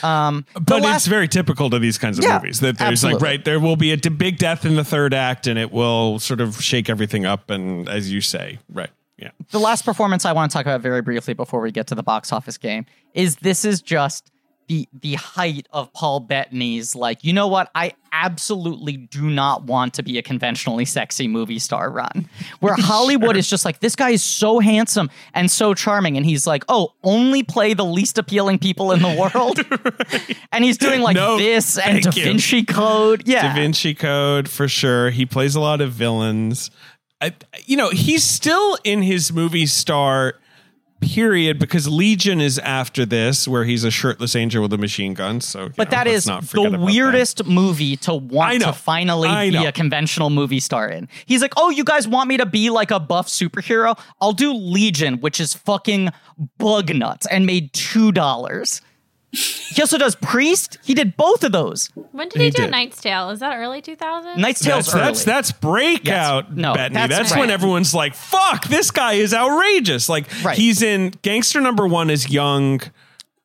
Um, 0.01 0.45
But 0.59 0.81
last- 0.81 0.95
it's 0.95 1.07
very 1.07 1.27
typical 1.27 1.69
to 1.69 1.79
these 1.79 1.97
kinds 1.97 2.17
of 2.17 2.25
Yeah, 2.25 2.39
movies 2.39 2.59
that 2.61 2.77
there's 2.77 2.91
absolutely. 3.03 3.13
like 3.19 3.23
right 3.23 3.45
there 3.45 3.59
will 3.59 3.75
be 3.75 3.91
a 3.91 3.97
big 3.97 4.37
death 4.37 4.65
in 4.65 4.75
the 4.75 4.83
third 4.83 5.13
act 5.13 5.45
and 5.47 5.59
it 5.59 5.71
will 5.71 6.19
sort 6.19 6.41
of 6.41 6.61
shake 6.63 6.89
everything 6.89 7.25
up 7.25 7.49
and 7.49 7.87
as 7.87 8.11
you 8.11 8.19
say 8.21 8.59
right 8.71 8.89
yeah 9.17 9.29
the 9.51 9.59
last 9.59 9.85
performance 9.85 10.25
I 10.25 10.31
want 10.33 10.51
to 10.51 10.57
talk 10.57 10.65
about 10.65 10.81
very 10.81 11.01
briefly 11.01 11.33
before 11.33 11.61
we 11.61 11.71
get 11.71 11.87
to 11.87 11.95
the 11.95 12.03
box 12.03 12.31
office 12.33 12.57
game 12.57 12.85
is 13.13 13.35
this 13.37 13.63
is 13.65 13.81
just 13.81 14.31
the 14.67 14.87
the 14.93 15.15
height 15.15 15.67
of 15.71 15.91
Paul 15.93 16.19
Bettany's 16.21 16.95
like, 16.95 17.23
you 17.23 17.33
know 17.33 17.47
what? 17.47 17.69
I 17.75 17.93
absolutely 18.11 18.95
do 18.97 19.29
not 19.29 19.63
want 19.63 19.95
to 19.95 20.03
be 20.03 20.17
a 20.17 20.21
conventionally 20.21 20.85
sexy 20.85 21.27
movie 21.27 21.59
star 21.59 21.89
run. 21.89 22.29
Where 22.59 22.75
Hollywood 22.77 23.35
is 23.35 23.49
just 23.49 23.65
like, 23.65 23.79
this 23.79 23.95
guy 23.95 24.11
is 24.11 24.23
so 24.23 24.59
handsome 24.59 25.09
and 25.33 25.49
so 25.49 25.73
charming. 25.73 26.15
And 26.15 26.25
he's 26.25 26.45
like, 26.45 26.63
oh, 26.69 26.93
only 27.03 27.41
play 27.43 27.73
the 27.73 27.83
least 27.85 28.17
appealing 28.17 28.59
people 28.59 28.91
in 28.91 29.01
the 29.01 29.09
world. 29.33 29.59
And 30.51 30.63
he's 30.63 30.77
doing 30.77 31.01
like 31.01 31.15
No, 31.15 31.37
this 31.37 31.77
and 31.77 32.01
Da 32.03 32.11
thank 32.11 32.17
you. 32.17 32.23
Vinci 32.23 32.63
Code. 32.63 33.27
Yeah. 33.27 33.47
Da 33.49 33.55
Vinci 33.55 33.93
Code 33.95 34.47
for 34.47 34.67
sure. 34.67 35.09
He 35.09 35.25
plays 35.25 35.55
a 35.55 35.59
lot 35.59 35.81
of 35.81 35.91
villains. 35.91 36.69
I, 37.19 37.33
you 37.65 37.77
know, 37.77 37.89
he's 37.89 38.23
still 38.23 38.77
in 38.83 39.01
his 39.01 39.31
movie 39.33 39.65
star 39.65 40.35
period 41.05 41.59
because 41.59 41.87
Legion 41.87 42.41
is 42.41 42.59
after 42.59 43.05
this, 43.05 43.47
where 43.47 43.63
he's 43.63 43.83
a 43.83 43.91
shirtless 43.91 44.35
angel 44.35 44.61
with 44.61 44.73
a 44.73 44.77
machine 44.77 45.13
gun. 45.13 45.41
So, 45.41 45.69
But 45.75 45.91
know, 45.91 45.97
that 45.97 46.25
not 46.27 46.43
the 46.43 46.77
weirdest 46.79 47.45
movie 47.45 47.97
to 47.97 48.13
want 48.13 48.61
to 48.61 48.73
finally 48.73 49.51
be 49.51 49.65
a 49.65 49.71
conventional 49.71 50.29
movie 50.29 50.59
star 50.59 50.89
in. 50.89 51.09
He's 51.25 51.41
like, 51.41 51.53
oh, 51.57 51.69
you 51.69 51.83
guys 51.83 52.07
want 52.07 52.29
me 52.29 52.37
to 52.37 52.45
be 52.45 52.69
like 52.69 52.91
a 52.91 52.99
buff 52.99 53.27
superhero? 53.27 53.99
I'll 54.21 54.33
do 54.33 54.53
Legion, 54.53 55.19
which 55.19 55.39
is 55.39 55.53
fucking 55.53 56.09
bug 56.57 56.93
nuts 56.95 57.27
and 57.27 57.45
made 57.45 57.73
$2. 57.73 58.81
He 59.35 59.81
also 59.81 59.97
does 59.97 60.15
Priest. 60.15 60.77
He 60.83 60.93
did 60.93 61.17
both 61.17 61.43
of 61.43 61.51
those. 61.51 61.87
When 62.11 62.29
did 62.29 62.37
he, 62.39 62.45
He 62.45 62.51
do 62.51 62.61
did. 62.63 62.71
Knight's 62.71 63.01
Tale? 63.01 63.31
Is 63.31 63.39
that 63.39 63.55
early 63.57 63.81
2000? 63.81 64.39
Knight's 64.39 64.59
that. 64.59 64.69
Tale's 64.69 64.85
That's, 64.85 64.95
early. 64.95 65.05
that's 65.05 65.23
that's 65.23 65.51
breakout, 65.51 66.45
Yes. 66.49 66.57
No, 66.57 66.73
Bettany. 66.75 66.93
that's 66.95 67.09
That's, 67.17 67.31
right. 67.31 67.39
when 67.39 67.49
everyone's 67.49 67.93
like, 67.95 68.13
"Fuck, 68.13 68.65
this 68.67 68.91
guy 68.91 69.13
is 69.13 69.33
outrageous!" 69.33 70.07
Like 70.07 70.27
Right. 70.43 70.55
he's 70.57 70.81
in 70.83 71.09
Gangster 71.23 71.59
Number 71.61 71.87
One 71.87 72.09
is 72.11 72.29
young 72.29 72.81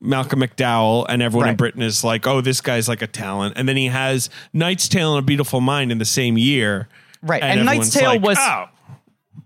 Malcolm 0.00 0.40
McDowell, 0.40 1.06
and 1.08 1.22
everyone 1.22 1.48
in 1.48 1.52
Right. 1.52 1.58
Britain 1.58 1.82
is 1.82 2.04
like, 2.04 2.26
"Oh, 2.26 2.40
this 2.42 2.60
guy's 2.60 2.86
like 2.88 3.00
a 3.02 3.06
talent." 3.06 3.54
And 3.56 3.66
then 3.68 3.76
he 3.78 3.86
has 3.86 4.28
Knight's 4.52 4.88
Tale 4.88 5.16
and 5.16 5.24
A 5.24 5.26
Beautiful 5.26 5.60
Mind 5.62 5.90
in 5.90 5.96
the 5.98 6.04
same 6.04 6.36
year, 6.36 6.88
Right, 7.22 7.42
and 7.42 7.64
Knight's 7.64 7.88
everyone's 7.88 7.94
Tale 7.94 8.08
like, 8.10 8.22
was- 8.22 8.38
"Oh, 8.38 8.64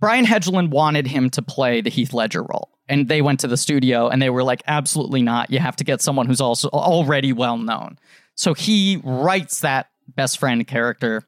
Brian 0.01 0.27
Helgeland 0.27 0.70
wanted 0.70 1.06
him 1.06 1.31
to 1.31 1.40
play 1.43 1.81
the 1.81 1.90
Heath 1.90 2.12
Ledger 2.12 2.43
role. 2.43 2.69
And 2.93 3.09
they 3.09 3.23
went 3.23 3.40
to 3.40 3.48
the 3.48 3.56
studio 3.56 4.09
and 4.09 4.20
they 4.20 4.28
were 4.31 4.43
like, 4.44 4.62
absolutely 4.66 5.23
not. 5.23 5.51
You 5.51 5.59
have 5.60 5.77
to 5.77 5.85
get 5.85 6.01
someone 6.02 6.27
who's 6.27 6.40
also 6.40 6.69
already 6.69 7.32
well 7.32 7.56
known. 7.56 7.98
So 8.35 8.52
he 8.55 9.01
writes 9.02 9.60
that 9.60 9.89
best 10.14 10.39
friend 10.39 10.66
character 10.66 11.24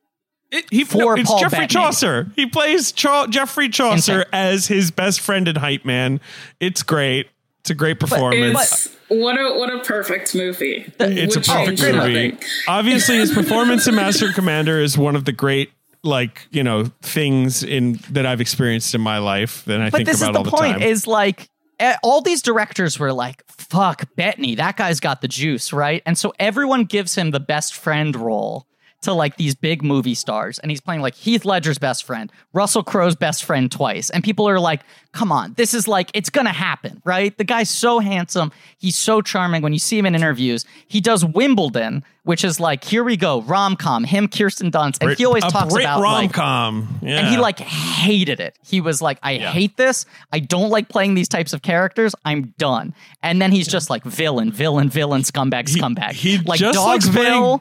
It, 0.51 0.67
he, 0.71 0.85
For 0.85 0.99
no, 0.99 1.13
it's 1.15 1.29
Paul 1.31 1.41
Geoffrey 1.41 1.59
Bettany. 1.61 1.69
Chaucer. 1.85 2.31
He 2.37 2.47
plays 2.47 2.93
Cha- 2.93 3.27
Geoffrey 3.29 3.69
Chaucer 3.71 4.21
Insane. 4.23 4.31
as 4.33 4.67
his 4.67 4.91
best 4.91 5.21
friend 5.21 5.49
in 5.49 5.57
Hype 5.57 5.85
Man. 5.85 6.21
It's 6.61 6.83
great. 6.83 7.29
It's 7.61 7.71
a 7.71 7.75
great 7.75 7.99
performance. 7.99 8.59
it's 8.87 8.97
what 9.09 9.39
a 9.41 9.57
what 9.59 9.73
a 9.73 9.79
perfect 9.81 10.35
movie. 10.35 10.93
it's 11.01 11.35
a 11.37 11.41
perfect 11.41 11.81
movie. 11.81 11.93
nothing. 11.97 12.39
Obviously, 12.69 13.17
his 13.17 13.33
performance 13.33 13.87
in 13.87 13.95
Master 13.95 14.33
Commander 14.35 14.79
is 14.81 14.99
one 14.99 15.17
of 15.17 15.25
the 15.25 15.33
great, 15.33 15.71
like 16.03 16.47
you 16.51 16.63
know, 16.63 16.85
things 17.01 17.63
in 17.63 18.01
that 18.11 18.27
I've 18.27 18.43
experienced 18.43 18.95
in 18.95 19.01
my 19.01 19.17
life 19.19 19.65
that 19.65 19.81
I 19.81 19.89
But 19.89 19.97
think 19.99 20.07
this 20.09 20.17
is 20.17 20.23
about 20.23 20.33
the 20.33 20.39
all 20.41 20.45
the 20.45 20.51
point: 20.51 20.73
time. 20.81 20.83
is 20.83 21.07
like 21.07 21.49
Eh, 21.81 21.97
all 22.03 22.21
these 22.21 22.43
directors 22.43 22.99
were 22.99 23.13
like, 23.13 23.45
"Fuck 23.49 24.05
Bettany, 24.17 24.55
that 24.55 24.77
guy's 24.77 25.01
got 25.01 25.21
the 25.21 25.29
juice, 25.29 25.73
right?" 25.73 26.03
And 26.07 26.17
so 26.17 26.33
everyone 26.39 26.85
gives 26.85 27.15
him 27.15 27.31
the 27.31 27.41
best 27.41 27.75
friend 27.75 28.15
role 28.15 28.67
to 29.05 29.13
like 29.13 29.37
these 29.37 29.55
big 29.55 29.83
movie 29.83 30.15
stars, 30.15 30.59
and 30.59 30.71
he's 30.71 30.81
playing 30.81 31.01
like 31.01 31.15
Heath 31.15 31.45
Ledger's 31.45 31.79
best 31.79 32.05
friend, 32.05 32.31
Russell 32.53 32.83
Crowe's 32.83 33.17
best 33.17 33.45
friend 33.45 33.71
twice, 33.71 34.11
and 34.11 34.23
people 34.23 34.49
are 34.49 34.61
like, 34.61 34.83
"Come 35.13 35.33
on, 35.33 35.55
this 35.55 35.75
is 35.75 35.89
like 35.89 36.11
it's 36.15 36.31
gonna 36.31 36.53
happen, 36.53 37.01
right?" 37.05 37.37
The 37.37 37.45
guy's 37.45 37.71
so 37.71 38.01
handsome, 38.01 38.53
he's 38.79 38.97
so 38.97 39.21
charming. 39.21 39.63
When 39.63 39.73
you 39.73 39.79
see 39.79 39.99
him 39.99 40.07
in 40.07 40.15
interviews, 40.15 40.65
he 40.87 41.01
does 41.01 41.25
Wimbledon, 41.25 42.05
which 42.25 42.43
is 42.43 42.59
like, 42.59 42.83
here 42.83 43.05
we 43.05 43.17
go, 43.17 43.43
rom 43.43 43.77
com, 43.77 44.03
him, 44.03 44.29
Kirsten 44.29 44.71
Dunst, 44.71 44.99
and 45.01 45.17
he 45.17 45.25
always 45.25 45.45
a 45.45 45.49
talks 45.49 45.75
about 45.75 46.01
rom 46.01 46.13
like, 46.13 46.33
com, 46.33 46.99
yeah. 47.03 47.19
and 47.19 47.29
he 47.29 47.37
like 47.37 47.59
hated 47.59 48.41
it. 48.41 48.59
He 48.65 48.81
was 48.81 49.01
like, 49.01 49.19
I 49.23 49.37
hate 49.37 49.77
this. 49.77 50.07
I 50.33 50.41
don't 50.41 50.71
like 50.71 50.89
playing 50.89 51.15
these 51.15 51.29
types 51.29 51.53
of 51.53 51.63
characters. 51.63 52.15
I'm 52.25 52.55
done. 52.59 52.95
And 53.23 53.41
then 53.41 53.53
he's 53.53 53.69
just 53.69 53.91
like 53.91 54.05
villain, 54.05 54.51
villain, 54.51 54.89
villain, 54.89 55.23
scumbag, 55.23 55.65
scumbag. 55.69 56.13
he 56.13 56.39
like 56.39 56.59
just 56.59 56.79
likes 56.79 57.07
Dogsville, 57.09 57.61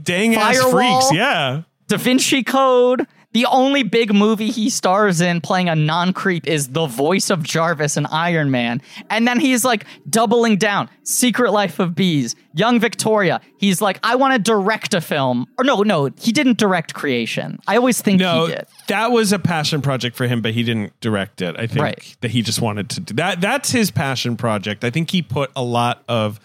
dang 0.00 0.34
ass 0.34 0.58
freaks. 0.70 1.12
Yeah, 1.12 1.62
Da 1.88 1.96
Vinci 1.96 2.42
Code. 2.42 3.06
The 3.32 3.46
only 3.46 3.84
big 3.84 4.12
movie 4.12 4.50
he 4.50 4.68
stars 4.68 5.20
in 5.20 5.40
playing 5.40 5.68
a 5.68 5.76
non 5.76 6.12
creep 6.12 6.48
is 6.48 6.70
the 6.70 6.86
voice 6.86 7.30
of 7.30 7.44
Jarvis 7.44 7.96
in 7.96 8.06
Iron 8.06 8.50
Man. 8.50 8.82
And 9.08 9.24
then 9.24 9.38
he's 9.38 9.64
like 9.64 9.84
doubling 10.08 10.56
down. 10.56 10.90
Secret 11.04 11.52
Life 11.52 11.78
of 11.78 11.94
Bees, 11.94 12.34
Young 12.54 12.80
Victoria. 12.80 13.40
He's 13.56 13.80
like, 13.80 14.00
I 14.02 14.16
want 14.16 14.34
to 14.34 14.40
direct 14.40 14.94
a 14.94 15.00
film. 15.00 15.46
Or 15.58 15.64
no, 15.64 15.82
no, 15.84 16.10
he 16.20 16.32
didn't 16.32 16.58
direct 16.58 16.94
Creation. 16.94 17.60
I 17.68 17.76
always 17.76 18.02
think 18.02 18.18
no, 18.18 18.46
he 18.46 18.54
did. 18.54 18.66
that 18.88 19.12
was 19.12 19.32
a 19.32 19.38
passion 19.38 19.80
project 19.80 20.16
for 20.16 20.26
him, 20.26 20.42
but 20.42 20.52
he 20.52 20.64
didn't 20.64 20.98
direct 21.00 21.40
it. 21.40 21.54
I 21.56 21.68
think 21.68 21.82
Right. 21.82 22.16
that 22.22 22.32
he 22.32 22.42
just 22.42 22.60
wanted 22.60 22.90
to 22.90 23.00
do 23.00 23.14
that. 23.14 23.40
That's 23.40 23.70
his 23.70 23.92
passion 23.92 24.36
project. 24.36 24.82
I 24.82 24.90
think 24.90 25.08
he 25.12 25.22
put 25.22 25.52
a 25.54 25.62
lot 25.62 26.02
of 26.08 26.40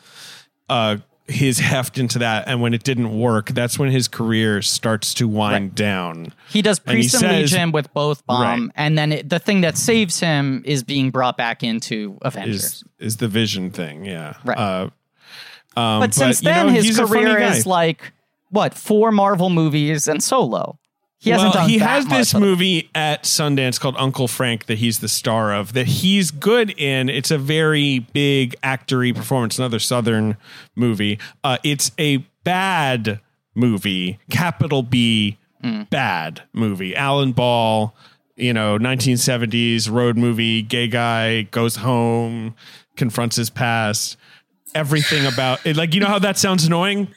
uh, 0.70 0.98
his 1.28 1.58
heft 1.60 1.98
into 1.98 2.20
that, 2.20 2.48
and 2.48 2.62
when 2.62 2.74
it 2.74 2.84
didn't 2.84 3.18
work, 3.20 3.50
that's 3.50 3.80
when 3.80 3.90
his 3.90 4.08
career 4.08 4.62
starts 4.62 5.14
to 5.16 5.28
wind 5.28 5.74
down. 5.74 6.34
He 6.50 6.62
does 6.62 6.80
And 6.86 6.98
he 6.98 7.04
Priest 7.04 7.16
and, 7.16 7.22
says- 7.22 7.52
Legion 7.54 7.72
with 7.72 7.92
both 7.94 8.26
bomb, 8.28 8.66
Right. 8.66 8.72
and 8.76 8.98
then 8.98 9.12
it, 9.12 9.30
the 9.30 9.40
thing 9.40 9.62
that 9.62 9.76
saves 9.78 10.20
him 10.20 10.62
is 10.66 10.84
being 10.84 11.10
brought 11.10 11.36
back 11.38 11.64
into 11.64 12.18
Avengers. 12.22 12.64
Is 12.64 12.84
is 13.00 13.18
the 13.18 13.28
vision 13.28 13.72
thing? 13.72 14.06
Yeah, 14.06 14.36
Right. 14.46 14.58
Uh, 14.58 14.90
um, 15.78 16.00
but 16.00 16.14
since 16.14 16.42
you 16.42 16.46
then, 16.50 16.68
know, 16.68 16.74
his 16.74 16.86
he's 16.86 17.00
a 17.00 17.08
funny 17.08 17.24
career 17.24 17.40
is 17.40 17.66
like 17.66 18.12
what 18.50 18.74
four 18.74 19.12
Marvel 19.12 19.50
movies 19.50 20.08
and 20.08 20.22
Solo. 20.24 20.78
He 21.20 21.32
hasn't 21.32 21.54
well, 21.56 21.64
done. 21.64 21.70
he 21.70 21.78
has 21.80 22.06
this 22.08 22.34
movie 22.36 22.90
at 22.94 23.24
Sundance 23.24 23.80
called 23.80 23.96
Uncle 23.98 24.28
Frank 24.28 24.66
that 24.68 24.78
he's 24.78 25.00
the 25.00 25.08
star 25.08 25.54
of 25.54 25.74
that 25.74 25.88
he's 25.88 26.30
good 26.30 26.72
in. 26.80 27.10
It's 27.10 27.32
a 27.32 27.38
very 27.38 28.00
big 28.00 28.56
actory 28.62 29.16
performance, 29.16 29.58
another 29.58 29.80
Southern 29.80 30.38
movie. 30.76 31.18
Uh, 31.44 31.58
it's 31.64 31.92
a 31.98 32.18
bad 32.44 33.20
movie, 33.56 34.20
capital 34.30 34.84
B, 34.84 35.38
Mm. 35.64 35.90
bad 35.90 36.44
movie. 36.54 36.96
Alan 36.96 37.32
Ball, 37.32 37.96
you 38.36 38.54
know, 38.54 38.78
1970s 38.78 39.90
road 39.90 40.16
movie, 40.16 40.62
gay 40.62 40.88
guy 40.88 41.44
goes 41.44 41.78
home, 41.78 42.54
confronts 42.98 43.38
his 43.38 43.50
past. 43.50 44.16
Everything 44.76 45.26
about 45.26 45.66
it, 45.66 45.76
like 45.78 45.94
you 45.96 46.02
know 46.02 46.08
how 46.08 46.20
that 46.20 46.38
sounds 46.38 46.66
annoying 46.66 47.08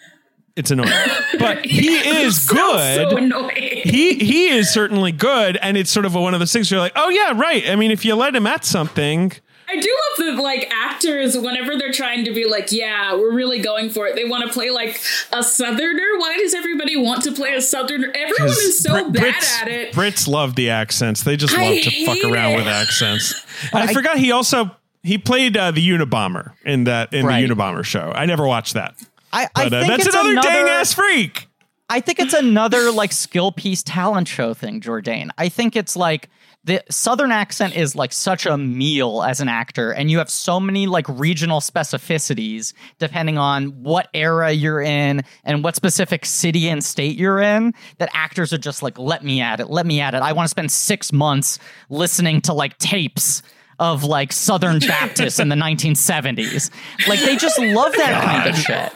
It's 0.58 0.70
annoying, 0.70 0.90
but 1.38 1.64
he 1.64 1.88
is 1.96 2.46
good. 2.46 3.10
So 3.10 3.16
annoying. 3.16 3.80
he 3.84 4.14
he 4.14 4.48
is 4.48 4.70
certainly 4.72 5.12
good, 5.12 5.56
and 5.56 5.76
it's 5.76 5.90
sort 5.90 6.04
of 6.04 6.14
one 6.14 6.34
of 6.34 6.40
those 6.40 6.52
things. 6.52 6.70
Where 6.70 6.76
you're 6.78 6.84
like, 6.84 6.92
oh 6.96 7.08
yeah, 7.08 7.32
right. 7.38 7.68
I 7.68 7.76
mean, 7.76 7.90
if 7.90 8.04
you 8.04 8.14
let 8.16 8.34
him 8.34 8.46
at 8.46 8.64
something, 8.64 9.32
I 9.68 9.78
do 9.80 9.96
love 10.18 10.36
the 10.36 10.42
like 10.42 10.68
actors 10.74 11.36
whenever 11.38 11.76
they're 11.76 11.92
trying 11.92 12.24
to 12.24 12.32
be 12.34 12.44
like, 12.46 12.72
yeah, 12.72 13.14
we're 13.14 13.32
really 13.32 13.60
going 13.60 13.88
for 13.90 14.06
it. 14.06 14.16
They 14.16 14.24
want 14.24 14.46
to 14.46 14.52
play 14.52 14.70
like 14.70 15.00
a 15.32 15.42
southerner. 15.42 16.02
Why 16.18 16.36
does 16.38 16.54
everybody 16.54 16.96
want 16.96 17.22
to 17.24 17.32
play 17.32 17.54
a 17.54 17.60
southerner? 17.60 18.10
Everyone 18.14 18.48
is 18.48 18.80
so 18.82 19.10
Brit- 19.10 19.12
bad 19.12 19.34
Brits, 19.34 19.62
at 19.62 19.68
it. 19.68 19.92
Brits 19.92 20.26
love 20.26 20.56
the 20.56 20.70
accents. 20.70 21.22
They 21.22 21.36
just 21.36 21.54
I 21.56 21.62
love 21.70 21.82
to 21.84 21.90
fuck 22.06 22.16
hate 22.16 22.24
around 22.24 22.52
it. 22.52 22.56
with 22.56 22.66
accents. 22.66 23.34
I, 23.72 23.92
forgot 23.92 24.18
he 24.18 24.32
also 24.32 24.70
he 25.02 25.18
played 25.18 25.56
uh, 25.56 25.70
the 25.70 25.86
Unabomber 25.88 26.52
in 26.64 26.84
that 26.84 27.12
in 27.14 27.24
Right. 27.26 27.46
the 27.46 27.54
Unabomber 27.54 27.84
show. 27.84 28.10
I 28.14 28.24
never 28.26 28.46
watched 28.46 28.74
that, 28.74 28.94
I, 29.32 29.48
I 29.54 29.64
but 29.64 29.72
uh, 29.72 29.80
think 29.80 29.88
that's 29.88 30.06
it's 30.06 30.14
another, 30.14 30.30
another 30.32 30.48
dang 30.48 30.68
ass 30.68 30.92
freak. 30.94 31.48
I 31.90 32.00
think 32.00 32.18
it's 32.18 32.34
another 32.34 32.90
like 32.90 33.12
skill 33.12 33.50
piece 33.50 33.82
talent 33.82 34.28
show 34.28 34.52
thing, 34.52 34.80
Jourdain. 34.80 35.30
I 35.38 35.48
think 35.48 35.74
it's 35.74 35.96
like 35.96 36.28
the 36.64 36.82
southern 36.90 37.32
accent 37.32 37.76
is 37.76 37.94
like 37.94 38.12
such 38.12 38.44
a 38.44 38.58
meal 38.58 39.22
as 39.22 39.40
an 39.40 39.48
actor 39.48 39.90
and 39.92 40.10
you 40.10 40.18
have 40.18 40.28
so 40.28 40.60
many 40.60 40.86
like 40.86 41.08
regional 41.08 41.60
specificities 41.60 42.74
depending 42.98 43.38
on 43.38 43.68
what 43.82 44.08
era 44.12 44.50
you're 44.50 44.82
in 44.82 45.22
and 45.44 45.64
what 45.64 45.76
specific 45.76 46.26
city 46.26 46.68
and 46.68 46.84
state 46.84 47.16
you're 47.16 47.40
in 47.40 47.72
that 47.96 48.10
actors 48.12 48.52
are 48.52 48.58
just 48.58 48.82
like 48.82 48.98
let 48.98 49.24
me 49.24 49.40
at 49.40 49.60
it. 49.60 49.70
Let 49.70 49.86
me 49.86 50.00
at 50.00 50.14
it. 50.14 50.20
I 50.20 50.32
want 50.32 50.44
to 50.44 50.50
spend 50.50 50.70
6 50.70 51.12
months 51.12 51.58
listening 51.88 52.42
to 52.42 52.52
like 52.52 52.76
tapes 52.76 53.42
of 53.78 54.04
like 54.04 54.30
southern 54.32 54.78
baptists 54.86 55.38
in 55.38 55.48
the 55.48 55.56
1970s 55.56 56.70
like 57.08 57.20
they 57.20 57.36
just 57.36 57.58
love 57.58 57.92
that 57.92 58.24
kind 58.24 58.50
of 58.50 58.56
shit 58.58 58.92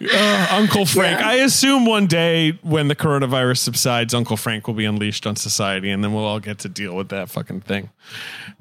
Uh, 0.16 0.46
Uncle 0.50 0.86
Frank. 0.86 1.20
I 1.20 1.36
assume 1.36 1.86
one 1.86 2.06
day 2.06 2.52
when 2.62 2.88
the 2.88 2.94
coronavirus 2.94 3.58
subsides, 3.58 4.14
Uncle 4.14 4.36
Frank 4.36 4.66
will 4.66 4.74
be 4.74 4.84
unleashed 4.84 5.26
on 5.26 5.34
society, 5.34 5.90
and 5.90 6.04
then 6.04 6.12
we'll 6.12 6.24
all 6.24 6.40
get 6.40 6.58
to 6.60 6.68
deal 6.68 6.94
with 6.94 7.08
that 7.08 7.30
fucking 7.30 7.62
thing. 7.62 7.90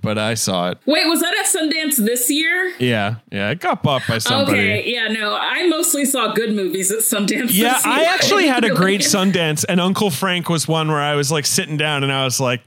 But 0.01 0.17
I 0.17 0.33
saw 0.33 0.71
it. 0.71 0.79
Wait, 0.85 1.05
was 1.07 1.21
that 1.21 1.33
at 1.37 1.45
Sundance 1.45 1.97
this 1.97 2.29
year? 2.29 2.73
Yeah, 2.79 3.15
yeah. 3.31 3.51
It 3.51 3.59
got 3.59 3.83
bought 3.83 4.03
by 4.07 4.17
somebody. 4.17 4.57
Okay, 4.57 4.91
yeah, 4.93 5.07
no, 5.09 5.37
I 5.39 5.67
mostly 5.67 6.05
saw 6.05 6.33
good 6.33 6.53
movies 6.53 6.91
at 6.91 6.99
Sundance. 6.99 7.49
Yeah, 7.51 7.73
this 7.73 7.85
I 7.85 8.03
actually 8.05 8.47
had 8.47 8.63
a 8.63 8.69
great 8.75 9.01
Sundance, 9.01 9.65
and 9.67 9.79
Uncle 9.79 10.09
Frank 10.09 10.49
was 10.49 10.67
one 10.67 10.87
where 10.89 11.01
I 11.01 11.15
was 11.15 11.31
like 11.31 11.45
sitting 11.45 11.77
down 11.77 12.03
and 12.03 12.11
I 12.11 12.25
was 12.25 12.39
like, 12.39 12.61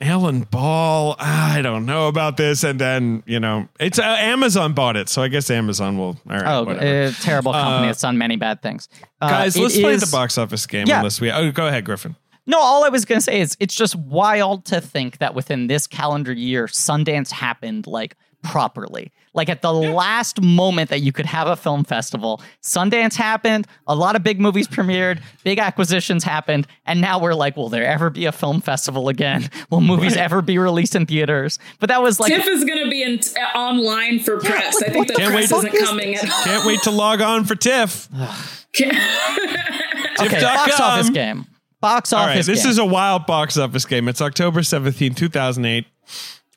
Alan 0.00 0.40
Ball, 0.40 1.16
I 1.18 1.62
don't 1.62 1.86
know 1.86 2.08
about 2.08 2.36
this. 2.36 2.64
And 2.64 2.80
then, 2.80 3.22
you 3.26 3.38
know, 3.40 3.68
it's 3.78 3.98
uh, 3.98 4.02
Amazon 4.02 4.72
bought 4.72 4.96
it. 4.96 5.08
So 5.08 5.22
I 5.22 5.28
guess 5.28 5.50
Amazon 5.50 5.96
will. 5.96 6.16
All 6.28 6.36
right. 6.36 6.42
Oh, 6.46 6.64
whatever. 6.64 7.08
a 7.08 7.12
terrible 7.12 7.52
company 7.84 7.90
that's 7.90 8.02
done 8.02 8.18
many 8.18 8.36
bad 8.36 8.62
things. 8.62 8.88
Uh, 9.20 9.28
Guys, 9.28 9.56
let's 9.56 9.78
play 9.78 9.92
is- 9.94 10.00
the 10.02 10.14
box 10.14 10.38
office 10.38 10.66
game 10.66 10.86
Yeah. 10.86 10.98
unless 10.98 11.20
we. 11.20 11.30
Oh, 11.30 11.50
go 11.52 11.66
ahead, 11.66 11.84
Griffin. 11.84 12.16
No, 12.46 12.58
all 12.60 12.84
I 12.84 12.90
was 12.90 13.04
going 13.06 13.18
to 13.18 13.22
say 13.24 13.40
is 13.40 13.56
it's 13.58 13.74
just 13.74 13.96
wild 13.96 14.66
to 14.66 14.80
think 14.80 15.16
that 15.18 15.34
within 15.34 15.66
this 15.66 15.86
calendar 15.86 16.32
year, 16.32 16.66
Sundance 16.66 17.30
happened 17.30 17.86
like 17.86 18.16
properly. 18.44 19.10
Like 19.32 19.48
at 19.48 19.62
the 19.62 19.72
last 19.72 20.40
moment 20.40 20.90
that 20.90 21.00
you 21.00 21.10
could 21.10 21.26
have 21.26 21.48
a 21.48 21.56
film 21.56 21.82
festival, 21.82 22.40
Sundance 22.62 23.16
happened, 23.16 23.66
a 23.88 23.94
lot 23.96 24.14
of 24.14 24.22
big 24.22 24.38
movies 24.40 24.68
premiered, 24.68 25.20
big 25.42 25.58
acquisitions 25.58 26.22
happened, 26.22 26.68
and 26.86 27.00
now 27.00 27.18
we're 27.18 27.34
like, 27.34 27.56
will 27.56 27.68
there 27.68 27.84
ever 27.84 28.10
be 28.10 28.26
a 28.26 28.32
film 28.32 28.60
festival 28.60 29.08
again? 29.08 29.50
Will 29.70 29.80
movies 29.80 30.16
ever 30.16 30.42
be 30.42 30.58
released 30.58 30.94
in 30.94 31.06
theaters? 31.06 31.58
But 31.80 31.88
that 31.88 32.00
was 32.02 32.20
like 32.20 32.32
TIFF 32.32 32.46
is 32.46 32.64
going 32.64 32.84
to 32.84 32.90
be 32.90 33.02
in, 33.02 33.18
uh, 33.18 33.58
online 33.58 34.20
for 34.20 34.38
press. 34.38 34.80
I 34.82 34.90
think 34.90 35.08
the 35.08 35.14
Can't 35.14 35.32
press 35.32 35.50
wait. 35.50 35.58
isn't 35.58 35.74
is 35.74 35.88
coming 35.88 36.14
at 36.14 36.30
all. 36.30 36.44
Can't 36.44 36.66
wait 36.66 36.82
to 36.82 36.90
log 36.90 37.20
on 37.20 37.44
for 37.44 37.56
TIFF. 37.56 38.08
okay, 38.80 40.40
box 40.40 40.80
office 40.80 41.10
game. 41.10 41.46
Box 41.80 42.12
All 42.12 42.24
right, 42.24 42.32
office 42.32 42.46
this 42.46 42.62
game. 42.62 42.70
is 42.70 42.78
a 42.78 42.84
wild 42.84 43.26
box 43.26 43.58
office 43.58 43.84
game. 43.84 44.08
It's 44.08 44.22
October 44.22 44.62
17, 44.62 45.14
2008. 45.14 45.86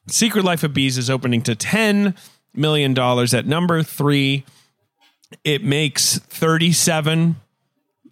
Secret 0.08 0.44
Life 0.46 0.64
of 0.64 0.74
Bees 0.74 0.98
is 0.98 1.10
opening 1.10 1.42
to 1.44 1.56
$10 1.56 2.16
million 2.54 2.98
at 2.98 3.46
number 3.46 3.84
three. 3.84 4.46
It 5.44 5.64
makes 5.64 6.18
37. 6.20 7.36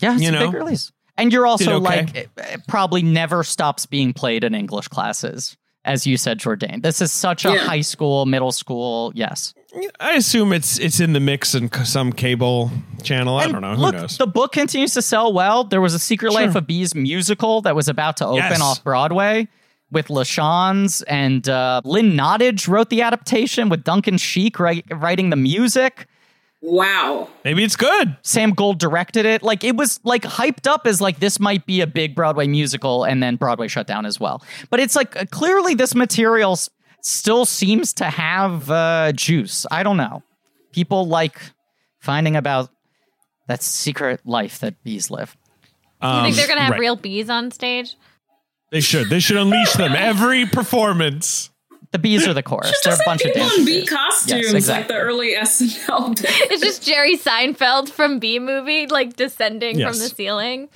Yeah, 0.02 0.14
it's 0.14 0.22
you 0.22 0.30
a 0.30 0.32
know, 0.32 0.52
big 0.52 0.54
release. 0.62 0.92
And 1.18 1.32
you're 1.32 1.48
also 1.48 1.76
okay. 1.76 1.80
like, 1.80 2.16
it, 2.16 2.30
it 2.38 2.62
probably 2.68 3.02
never 3.02 3.44
stops 3.44 3.86
being 3.86 4.12
played 4.12 4.44
in 4.44 4.54
English 4.54 4.90
classes, 4.90 5.56
as 5.86 6.06
you 6.06 6.18
said, 6.18 6.40
Jourdain. 6.40 6.82
This 6.84 7.00
is 7.02 7.14
such 7.14 7.46
a 7.46 7.54
Yeah. 7.54 7.58
high 7.60 7.82
school, 7.82 8.26
middle 8.26 8.52
school. 8.52 9.14
Yes. 9.16 9.54
I 10.00 10.14
assume 10.14 10.52
it's 10.54 10.78
it's 10.80 11.00
in 11.02 11.12
the 11.14 11.20
mix 11.20 11.54
in 11.54 11.70
some 11.86 12.14
cable 12.14 12.72
channel. 13.04 13.38
I 13.38 13.48
don't 13.48 13.62
know. 13.62 13.76
Who 13.76 13.82
look, 13.82 13.96
knows? 13.96 14.18
the 14.18 14.28
book 14.28 14.54
continues 14.54 14.94
to 14.94 15.02
sell 15.02 15.34
well. 15.34 15.66
There 15.66 15.82
was 15.82 15.94
a 15.94 16.00
Secret 16.00 16.32
Life 16.34 16.56
of 16.56 16.66
Bees 16.66 16.96
musical 16.96 17.62
that 17.62 17.76
was 17.76 17.90
about 17.90 18.16
to 18.18 18.26
open 18.26 18.38
Yes. 18.38 18.62
off 18.62 18.84
Broadway 18.86 19.48
with 19.96 20.10
LaChanze 20.10 21.02
and 21.08 21.48
uh, 21.50 21.82
Lynn 21.86 22.12
Nottage 22.12 22.68
wrote 22.68 22.90
the 22.90 23.02
adaptation 23.02 23.70
with 23.70 23.84
Duncan 23.84 24.18
Sheik 24.18 24.60
write, 24.60 24.86
writing 24.92 25.32
the 25.32 25.38
music. 25.38 26.06
Wow. 26.62 27.30
Maybe 27.46 27.64
it's 27.64 27.78
good. 27.78 28.18
Sam 28.22 28.52
Gold 28.52 28.78
directed 28.78 29.26
it. 29.26 29.42
Like 29.42 29.64
it 29.64 29.78
was 29.78 30.02
like 30.04 30.24
hyped 30.24 30.68
up 30.68 30.86
as 30.86 31.00
like 31.00 31.20
this 31.20 31.40
might 31.40 31.66
be 31.66 31.80
a 31.80 31.88
big 31.88 32.14
Broadway 32.14 32.46
musical, 32.46 33.06
and 33.06 33.24
then 33.24 33.38
Broadway 33.38 33.68
shut 33.68 33.88
down 33.88 34.06
as 34.06 34.20
well. 34.20 34.44
But 34.70 34.82
it's 34.82 34.96
like 34.96 35.16
uh, 35.16 35.26
clearly 35.32 35.76
this 35.76 35.96
material 35.96 36.54
s- 36.54 36.70
still 37.02 37.46
seems 37.46 37.94
to 37.94 38.06
have 38.06 38.70
uh, 38.70 39.14
juice. 39.14 39.66
I 39.72 39.84
don't 39.84 39.98
know. 39.98 40.24
People 40.74 41.08
like 41.08 41.40
finding 42.00 42.36
about 42.36 42.70
that 43.48 43.64
secret 43.64 44.22
life 44.26 44.60
that 44.60 44.84
bees 44.84 45.10
live. 45.10 45.38
You 46.04 46.22
think 46.24 46.36
they're 46.36 46.48
gonna 46.48 46.62
have 46.62 46.72
right. 46.72 46.80
real 46.80 46.98
bees 46.98 47.30
on 47.30 47.52
stage? 47.52 47.96
They 48.76 48.82
should. 48.82 49.10
They 49.10 49.22
should 49.22 49.38
unleash 49.38 49.72
them 49.76 49.94
every 49.98 50.46
performance. 50.46 51.50
The 51.94 51.98
bees 51.98 52.28
are 52.28 52.34
the 52.34 52.44
chorus. 52.44 52.70
Just 52.72 52.84
They're 52.84 52.94
a 52.96 52.98
bunch 53.06 53.22
of 53.24 53.32
people 53.32 53.48
dance 53.48 53.58
in 53.60 53.64
bee 53.64 53.86
costumes 53.86 54.52
Yes, 54.52 54.68
like 54.68 54.90
the 54.90 54.98
early 54.98 55.34
SNL 55.34 56.14
days. 56.16 56.26
It's 56.52 56.62
just 56.62 56.84
Jerry 56.84 57.16
Seinfeld 57.16 57.88
from 57.88 58.20
Bee 58.20 58.38
Movie, 58.38 58.88
like 58.88 59.16
descending 59.16 59.80
Yes. 59.80 59.90
from 59.90 60.00
the 60.00 60.14
ceiling. 60.14 60.68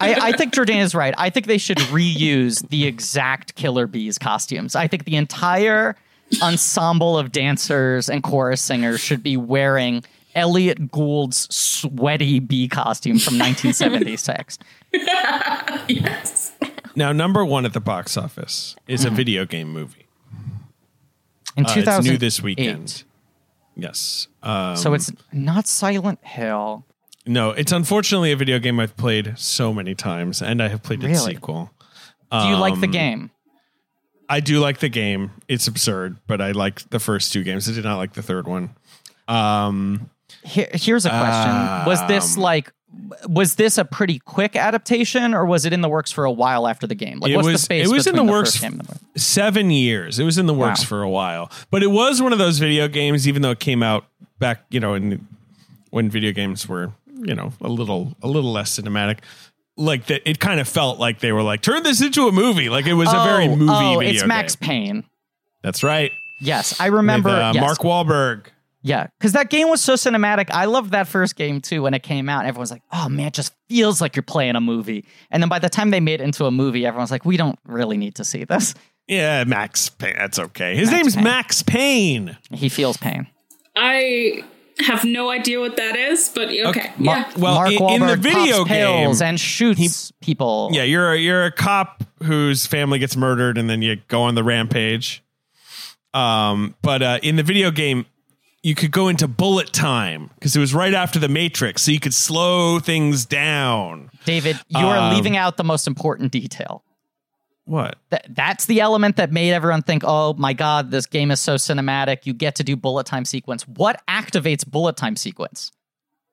I, 0.00 0.14
I 0.14 0.32
think 0.32 0.52
Jourdain 0.52 0.82
is 0.82 0.96
right. 0.96 1.14
I 1.16 1.30
think 1.30 1.46
they 1.46 1.58
should 1.58 1.78
reuse 1.78 2.68
the 2.70 2.88
exact 2.88 3.54
Killer 3.54 3.86
Bees 3.86 4.18
costumes. 4.18 4.74
I 4.74 4.88
think 4.88 5.04
the 5.04 5.14
entire 5.14 5.94
ensemble 6.42 7.16
of 7.16 7.30
dancers 7.30 8.08
and 8.10 8.24
chorus 8.24 8.60
singers 8.60 8.98
should 8.98 9.22
be 9.22 9.36
wearing 9.36 10.02
Elliott 10.34 10.90
Gould's 10.90 11.46
sweaty 11.54 12.40
bee 12.40 12.66
costume 12.66 13.20
from 13.20 13.38
1976. 13.38 14.58
yes. 15.88 16.23
Now, 16.96 17.12
number 17.12 17.44
one 17.44 17.64
at 17.64 17.72
the 17.72 17.80
box 17.80 18.16
office 18.16 18.76
is 18.86 19.04
a 19.04 19.10
video 19.10 19.44
game 19.44 19.72
movie. 19.72 20.06
In 21.56 21.64
Uh, 21.64 21.68
it's 21.68 21.74
2008. 21.74 22.10
new 22.12 22.18
this 22.18 22.40
weekend. 22.42 23.04
Yes. 23.76 24.28
Um, 24.42 24.76
So 24.76 24.94
it's 24.94 25.10
not 25.32 25.66
Silent 25.66 26.20
Hill. 26.24 26.84
no, 27.26 27.50
it's 27.50 27.72
unfortunately 27.72 28.32
a 28.32 28.36
video 28.36 28.58
game 28.58 28.78
I've 28.78 28.96
played 28.96 29.34
so 29.38 29.72
many 29.72 29.94
times, 29.94 30.42
and 30.42 30.62
I 30.62 30.68
have 30.68 30.82
played 30.82 31.02
its 31.02 31.20
Really? 31.20 31.34
sequel. 31.34 31.70
Do 32.30 32.46
you 32.48 32.56
like 32.56 32.80
the 32.80 32.86
Um, 32.86 32.92
game? 32.92 33.30
I 34.28 34.40
do 34.40 34.58
like 34.58 34.78
the 34.78 34.88
game. 34.88 35.30
It's 35.48 35.66
absurd, 35.68 36.16
but 36.26 36.40
I 36.40 36.50
like 36.52 36.88
the 36.90 36.98
first 36.98 37.32
two 37.32 37.42
games. 37.44 37.68
I 37.68 37.72
did 37.72 37.84
not 37.84 37.96
like 37.98 38.14
the 38.14 38.22
third 38.22 38.46
one. 38.48 38.70
Um, 39.28 40.10
Here, 40.42 40.68
here's 40.72 41.06
a 41.06 41.10
question: 41.10 41.86
Was 41.86 42.06
this 42.08 42.36
um, 42.36 42.42
like, 42.42 42.72
was 43.28 43.54
this 43.56 43.78
a 43.78 43.84
pretty 43.84 44.18
quick 44.18 44.56
adaptation, 44.56 45.34
or 45.34 45.44
was 45.44 45.64
it 45.64 45.72
in 45.72 45.80
the 45.80 45.88
works 45.88 46.10
for 46.10 46.24
a 46.24 46.30
while 46.32 46.66
after 46.66 46.86
the 46.86 46.94
game? 46.94 47.20
Like, 47.20 47.30
It 47.32 47.36
what's 47.36 47.46
the 47.48 47.52
was- 47.52 47.62
space 47.62 47.86
it 47.88 47.92
was 47.92 48.06
in 48.06 48.16
the 48.16 48.24
the 48.24 48.30
works 48.30 48.50
first 48.52 48.62
game 48.62 48.80
and 48.80 49.00
the 49.14 49.18
seven 49.20 49.70
years. 49.70 50.18
It 50.18 50.24
was 50.24 50.38
in 50.38 50.46
the 50.46 50.54
works 50.54 50.80
Wow. 50.82 50.86
for 50.86 51.02
a 51.02 51.10
while, 51.10 51.50
but 51.70 51.82
it 51.82 51.90
was 51.90 52.20
one 52.22 52.32
of 52.32 52.38
those 52.38 52.58
video 52.58 52.88
games. 52.88 53.26
Even 53.28 53.42
though 53.42 53.50
it 53.52 53.60
came 53.60 53.82
out 53.82 54.04
back, 54.38 54.64
you 54.70 54.80
know, 54.80 54.94
in 54.94 55.26
when 55.90 56.10
video 56.10 56.32
games 56.32 56.68
were, 56.68 56.92
you 57.22 57.34
know, 57.34 57.52
a 57.60 57.68
little 57.68 58.16
a 58.22 58.28
little 58.28 58.52
less 58.52 58.78
cinematic. 58.78 59.18
Like 59.76 60.06
that, 60.06 60.22
it 60.28 60.38
kind 60.38 60.60
of 60.60 60.68
felt 60.68 61.00
like 61.00 61.18
they 61.18 61.32
were 61.32 61.42
like, 61.42 61.60
turn 61.60 61.82
this 61.82 62.00
into 62.00 62.28
a 62.28 62.32
movie. 62.32 62.68
Like 62.68 62.86
it 62.86 62.94
was 62.94 63.08
a 63.12 63.24
very 63.24 63.48
Oh, 63.48 63.56
movie. 63.56 63.72
Oh, 63.72 64.00
it's 64.00 64.24
Max 64.24 64.54
game. 64.54 64.68
Payne. 64.68 65.04
That's 65.62 65.82
right. 65.82 66.12
Yes, 66.40 66.78
I 66.80 66.86
remember. 66.86 67.30
With, 67.30 67.38
uh, 67.38 67.52
yes. 67.54 67.60
Mark 67.60 67.78
Wahlberg. 67.78 68.46
Yeah, 68.86 69.06
because 69.18 69.32
that 69.32 69.48
game 69.48 69.70
was 69.70 69.80
so 69.80 69.94
cinematic. 69.94 70.50
I 70.50 70.66
loved 70.66 70.90
that 70.90 71.08
first 71.08 71.36
game 71.36 71.62
too 71.62 71.82
when 71.82 71.94
it 71.94 72.02
came 72.02 72.28
out. 72.28 72.44
Everyone's 72.44 72.70
like, 72.70 72.82
"Oh 72.92 73.08
man, 73.08 73.28
it 73.28 73.32
just 73.32 73.54
feels 73.66 74.02
like 74.02 74.14
you're 74.14 74.22
playing 74.22 74.56
a 74.56 74.60
movie." 74.60 75.06
And 75.30 75.42
then 75.42 75.48
by 75.48 75.58
the 75.58 75.70
time 75.70 75.90
they 75.90 76.00
made 76.00 76.20
it 76.20 76.24
into 76.24 76.44
a 76.44 76.50
movie, 76.50 76.84
everyone's 76.84 77.10
like, 77.10 77.24
"We 77.24 77.38
don't 77.38 77.58
really 77.64 77.96
need 77.96 78.16
to 78.16 78.24
see 78.24 78.44
this." 78.44 78.74
Yeah, 79.08 79.44
Max 79.44 79.88
Payne. 79.88 80.14
That's 80.18 80.38
okay. 80.38 80.76
His 80.76 80.90
Max 80.90 81.02
name's 81.02 81.14
Payne. 81.14 81.24
Max 81.24 81.62
Payne. 81.62 82.36
He 82.52 82.68
feels 82.68 82.98
pain. 82.98 83.26
I 83.74 84.44
have 84.80 85.04
no 85.04 85.30
idea 85.30 85.60
what 85.60 85.76
that 85.76 85.96
is, 85.96 86.30
but 86.34 86.48
okay. 86.48 86.92
Ma- 86.98 87.12
yeah. 87.12 87.30
Well, 87.38 87.54
Mark 87.54 87.70
in- 87.70 87.78
Wahlberg 87.78 87.94
in 87.94 88.06
the 88.06 88.16
video 88.16 88.56
pops 88.58 88.68
pills 88.70 89.18
game, 89.20 89.28
and 89.28 89.40
shoots 89.40 90.12
people. 90.20 90.68
Yeah, 90.72 90.82
you're 90.82 91.12
a, 91.12 91.16
you're 91.18 91.44
a 91.46 91.52
cop 91.52 92.04
whose 92.22 92.66
family 92.66 92.98
gets 92.98 93.16
murdered, 93.16 93.56
and 93.56 93.68
then 93.70 93.80
you 93.80 93.96
go 94.08 94.22
on 94.22 94.34
the 94.34 94.44
rampage. 94.44 95.22
Um, 96.12 96.74
but 96.82 97.02
uh, 97.02 97.18
in 97.22 97.36
the 97.36 97.42
video 97.42 97.70
game, 97.70 98.06
you 98.64 98.74
could 98.74 98.90
go 98.90 99.06
into 99.08 99.28
bullet 99.28 99.72
time 99.72 100.30
because 100.34 100.56
it 100.56 100.58
was 100.58 100.74
right 100.74 100.94
after 100.94 101.18
the 101.20 101.28
Matrix, 101.28 101.82
so 101.82 101.90
you 101.92 102.00
could 102.00 102.14
slow 102.14 102.80
things 102.80 103.24
down. 103.26 104.10
David, 104.24 104.58
you 104.68 104.78
are 104.84 104.96
Um, 104.96 105.14
leaving 105.14 105.36
out 105.36 105.56
the 105.58 105.64
most 105.64 105.86
important 105.86 106.32
detail. 106.32 106.82
What? 107.66 107.96
Th- 108.10 108.22
that's 108.30 108.66
the 108.66 108.80
element 108.80 109.16
that 109.16 109.30
made 109.32 109.52
everyone 109.52 109.82
think, 109.82 110.02
oh 110.04 110.34
my 110.34 110.52
God, 110.52 110.90
this 110.90 111.06
game 111.06 111.30
is 111.30 111.40
so 111.40 111.54
cinematic. 111.54 112.24
You 112.24 112.32
get 112.34 112.54
to 112.56 112.64
do 112.64 112.74
bullet 112.76 113.06
time 113.06 113.24
sequence. 113.24 113.68
What 113.68 114.02
activates 114.08 114.66
bullet 114.66 114.96
time 114.96 115.16
sequence? 115.16 115.70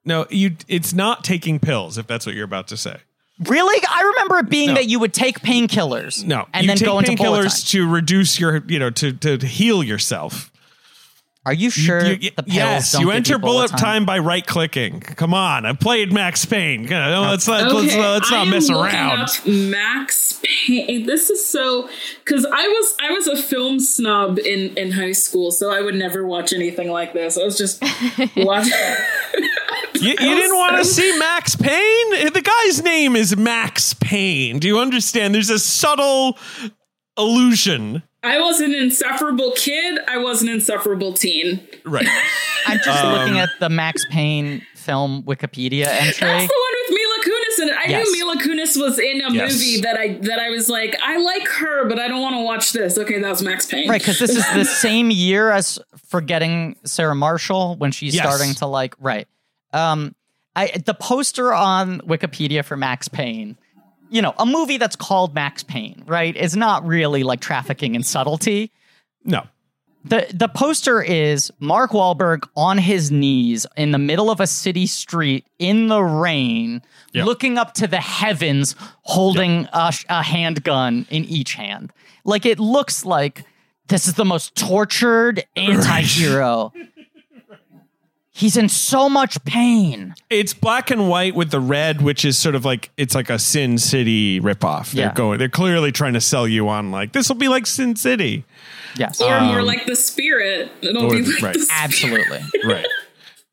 No, 0.03 0.25
you. 0.29 0.55
It's 0.67 0.93
not 0.93 1.23
taking 1.23 1.59
pills. 1.59 1.97
If 1.97 2.07
that's 2.07 2.25
what 2.25 2.33
you're 2.35 2.43
about 2.45 2.67
to 2.69 2.77
say. 2.77 2.97
Really? 3.45 3.83
I 3.89 4.01
remember 4.03 4.39
it 4.39 4.49
being 4.49 4.69
No. 4.69 4.73
that 4.75 4.87
you 4.87 4.99
would 4.99 5.13
take 5.13 5.39
painkillers. 5.41 6.23
No, 6.25 6.47
And 6.53 6.63
you 6.63 6.67
then 6.67 6.77
take 6.77 6.85
go 6.87 6.99
into 6.99 7.11
painkillers 7.13 7.67
to 7.69 7.87
reduce 7.87 8.39
your, 8.39 8.63
you 8.67 8.77
know, 8.79 8.89
to 8.91 9.13
to 9.13 9.37
heal 9.45 9.83
yourself. 9.83 10.50
Are 11.43 11.53
you 11.53 11.71
sure 11.71 12.05
You- 12.05 12.17
you- 12.21 12.31
the 12.35 12.43
pills 12.43 12.55
yes, 12.55 12.91
don't 12.91 13.01
you 13.01 13.09
enter 13.11 13.39
bullet 13.39 13.69
bullet 13.69 13.79
time. 13.79 14.05
by 14.05 14.19
right 14.19 14.45
clicking. 14.45 14.99
Come 14.99 15.33
on, 15.33 15.65
I 15.65 15.73
played 15.73 16.13
Max 16.13 16.45
Payne. 16.45 16.85
Oh. 16.93 17.21
Let's 17.31 17.47
not 17.47 17.63
let's, 17.73 17.91
Okay, 17.93 17.99
let's 17.99 18.31
I 18.31 18.35
not 18.35 18.41
am 18.45 18.49
mess 18.51 18.69
looking 18.69 18.95
around. 18.95 19.21
Up 19.21 19.47
Max 19.47 20.39
Payne. 20.43 21.07
This 21.07 21.31
is 21.31 21.43
so 21.43 21.89
because 22.23 22.45
I 22.45 22.67
was 22.67 22.95
I 23.01 23.09
was 23.11 23.25
a 23.27 23.41
film 23.41 23.79
snob 23.79 24.37
in 24.37 24.77
in 24.77 24.91
high 24.91 25.13
school, 25.13 25.49
so 25.49 25.71
I 25.71 25.81
would 25.81 25.95
never 25.95 26.27
watch 26.27 26.53
anything 26.53 26.91
like 26.91 27.13
this. 27.13 27.39
I 27.39 27.43
was 27.43 27.57
just 27.57 27.81
watching. 28.37 28.71
You, 29.95 30.09
you 30.11 30.15
didn't 30.35 30.55
want 30.57 30.77
to 30.77 30.85
see 30.85 31.17
Max 31.17 31.55
Payne? 31.55 32.31
The 32.33 32.41
guy's 32.43 32.83
name 32.83 33.15
is 33.15 33.35
Max 33.35 33.93
Payne. 33.95 34.59
Do 34.59 34.67
you 34.67 34.77
understand? 34.79 35.33
There's 35.35 35.49
a 35.49 35.59
subtle 35.59 36.37
illusion. 37.17 38.03
I 38.23 38.39
was 38.39 38.59
an 38.59 38.73
insufferable 38.75 39.53
kid. 39.55 39.99
I 40.07 40.17
was 40.17 40.41
an 40.41 40.49
insufferable 40.49 41.13
teen. 41.13 41.59
Right. 41.85 42.07
I'm 42.67 42.77
just 42.77 43.03
Um, 43.03 43.13
looking 43.13 43.39
at 43.39 43.49
the 43.59 43.69
Max 43.69 44.05
Payne 44.11 44.61
film 44.75 45.23
Wikipedia 45.23 45.87
entry. 45.87 46.27
That's 46.27 46.47
the 46.47 46.53
one 46.53 46.73
with 46.87 46.89
Mila 46.89 47.17
Kunis 47.25 47.61
in 47.63 47.69
it. 47.69 47.75
I 47.75 47.89
Yes. 47.89 48.05
knew 48.07 48.17
Mila 48.17 48.35
Kunis 48.37 48.79
was 48.79 48.99
in 48.99 49.21
a 49.21 49.33
Yes. 49.33 49.53
movie 49.53 49.81
that 49.81 49.97
I 49.97 50.13
that 50.23 50.39
I 50.39 50.49
was 50.51 50.69
like, 50.69 50.95
I 51.03 51.17
like 51.17 51.47
her, 51.47 51.85
but 51.89 51.97
I 51.99 52.07
don't 52.07 52.21
want 52.21 52.35
to 52.35 52.41
watch 52.41 52.73
this. 52.73 52.97
Okay, 52.97 53.19
that 53.19 53.29
was 53.29 53.41
Max 53.41 53.65
Payne. 53.65 53.89
Right, 53.89 53.99
because 54.01 54.19
this 54.19 54.35
is 54.35 54.45
the 54.53 54.65
same 54.81 55.09
year 55.09 55.49
as 55.51 55.79
Forgetting 56.07 56.75
Sarah 56.83 57.15
Marshall 57.15 57.75
when 57.77 57.91
she's 57.91 58.13
Yes. 58.13 58.23
starting 58.23 58.53
to 58.55 58.65
like 58.67 58.95
right. 58.99 59.27
Um, 59.73 60.13
I 60.55 60.67
the 60.85 60.93
poster 60.93 61.53
on 61.53 62.01
Wikipedia 62.01 62.63
for 62.65 62.75
Max 62.77 63.07
Payne, 63.07 63.57
you 64.11 64.21
know, 64.21 64.33
a 64.37 64.45
movie 64.45 64.77
that's 64.77 64.95
called 64.95 65.33
Max 65.33 65.63
Payne, 65.63 66.03
right, 66.05 66.35
is 66.35 66.55
not 66.55 66.85
really 66.85 67.23
like 67.23 67.39
trafficking 67.39 67.95
in 67.95 68.03
subtlety. 68.03 68.71
No. 69.23 69.47
The 70.03 70.27
the 70.33 70.47
poster 70.47 71.01
is 71.01 71.51
Mark 71.59 71.91
Wahlberg 71.91 72.47
on 72.55 72.77
his 72.79 73.11
knees 73.11 73.67
in 73.77 73.91
the 73.91 73.99
middle 73.99 74.31
of 74.31 74.39
a 74.39 74.47
city 74.47 74.87
street 74.87 75.45
in 75.59 75.87
the 75.89 76.01
rain, 76.03 76.81
Yep. 77.13 77.25
looking 77.25 77.57
up 77.57 77.73
to 77.75 77.87
the 77.87 77.99
heavens, 78.01 78.75
holding 79.03 79.67
a, 79.73 79.93
a 80.09 80.23
handgun 80.23 81.05
in 81.11 81.23
each 81.25 81.53
hand. 81.53 81.91
Like 82.25 82.45
it 82.47 82.59
looks 82.59 83.05
like 83.05 83.45
this 83.89 84.07
is 84.07 84.15
the 84.15 84.25
most 84.25 84.55
tortured 84.55 85.43
anti-hero. 85.55 86.73
He's 88.41 88.57
in 88.57 88.69
so 88.69 89.07
much 89.07 89.43
pain. 89.45 90.15
It's 90.31 90.53
black 90.53 90.89
and 90.89 91.07
white 91.07 91.35
with 91.35 91.51
the 91.51 91.59
red, 91.59 92.01
which 92.01 92.25
is 92.25 92.37
sort 92.39 92.55
of 92.55 92.65
like 92.65 92.89
it's 92.97 93.13
like 93.13 93.29
a 93.29 93.37
Sin 93.37 93.77
City 93.77 94.41
ripoff. 94.41 94.91
They're 94.93 95.05
Yeah. 95.05 95.13
going. 95.13 95.37
They're 95.37 95.47
clearly 95.47 95.91
trying 95.91 96.13
to 96.13 96.21
sell 96.21 96.47
you 96.47 96.67
on 96.67 96.89
like 96.89 97.13
this 97.13 97.29
will 97.29 97.35
be 97.35 97.47
like 97.47 97.67
Sin 97.67 97.95
City. 97.95 98.43
Yes, 98.97 99.21
or 99.21 99.39
more 99.41 99.61
like 99.61 99.85
the 99.85 99.95
spirit. 99.95 100.71
It'll 100.81 101.03
or- 101.05 101.09
be 101.11 101.21
like 101.21 101.41
right. 101.43 101.53
the 101.53 101.59
spirit. 101.59 101.83
absolutely. 101.83 102.39
Right. 102.65 102.87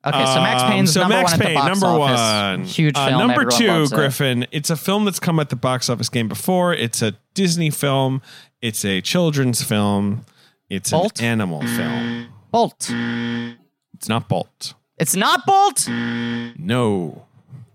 Okay, 0.06 0.24
so 0.26 0.40
Max 0.40 0.62
Um, 0.62 0.70
Payne's 0.70 0.92
so 0.94 1.00
number 1.00 1.16
Max 1.16 1.32
one 1.32 1.40
at 1.42 1.46
Payne, 1.46 1.54
the 1.54 1.60
box 1.60 1.80
number 1.80 2.00
office. 2.02 2.20
one, 2.20 2.64
Huge 2.64 2.96
Uh, 2.96 3.06
film. 3.08 3.18
number 3.18 3.32
everyone 3.42 3.58
two, 3.58 3.66
loves 3.68 3.92
it. 3.92 3.94
Griffin. 3.96 4.46
It's 4.52 4.70
a 4.70 4.76
film 4.76 5.04
that's 5.04 5.20
come 5.20 5.38
at 5.40 5.50
the 5.50 5.56
box 5.56 5.90
office 5.90 6.08
game 6.08 6.28
before. 6.28 6.72
It's 6.72 7.02
a 7.02 7.14
Disney 7.34 7.68
film. 7.68 8.22
It's 8.62 8.84
a 8.86 9.00
children's 9.02 9.62
film. 9.62 10.24
It's 10.70 10.92
Bolt? 10.92 11.18
an 11.18 11.26
animal 11.26 11.60
film. 11.66 12.28
Bolt. 12.52 12.90
It's 13.94 14.08
not 14.08 14.28
Bolt. 14.28 14.74
It's 14.98 15.14
not 15.16 15.46
Bolt. 15.46 15.88
No. 15.88 17.24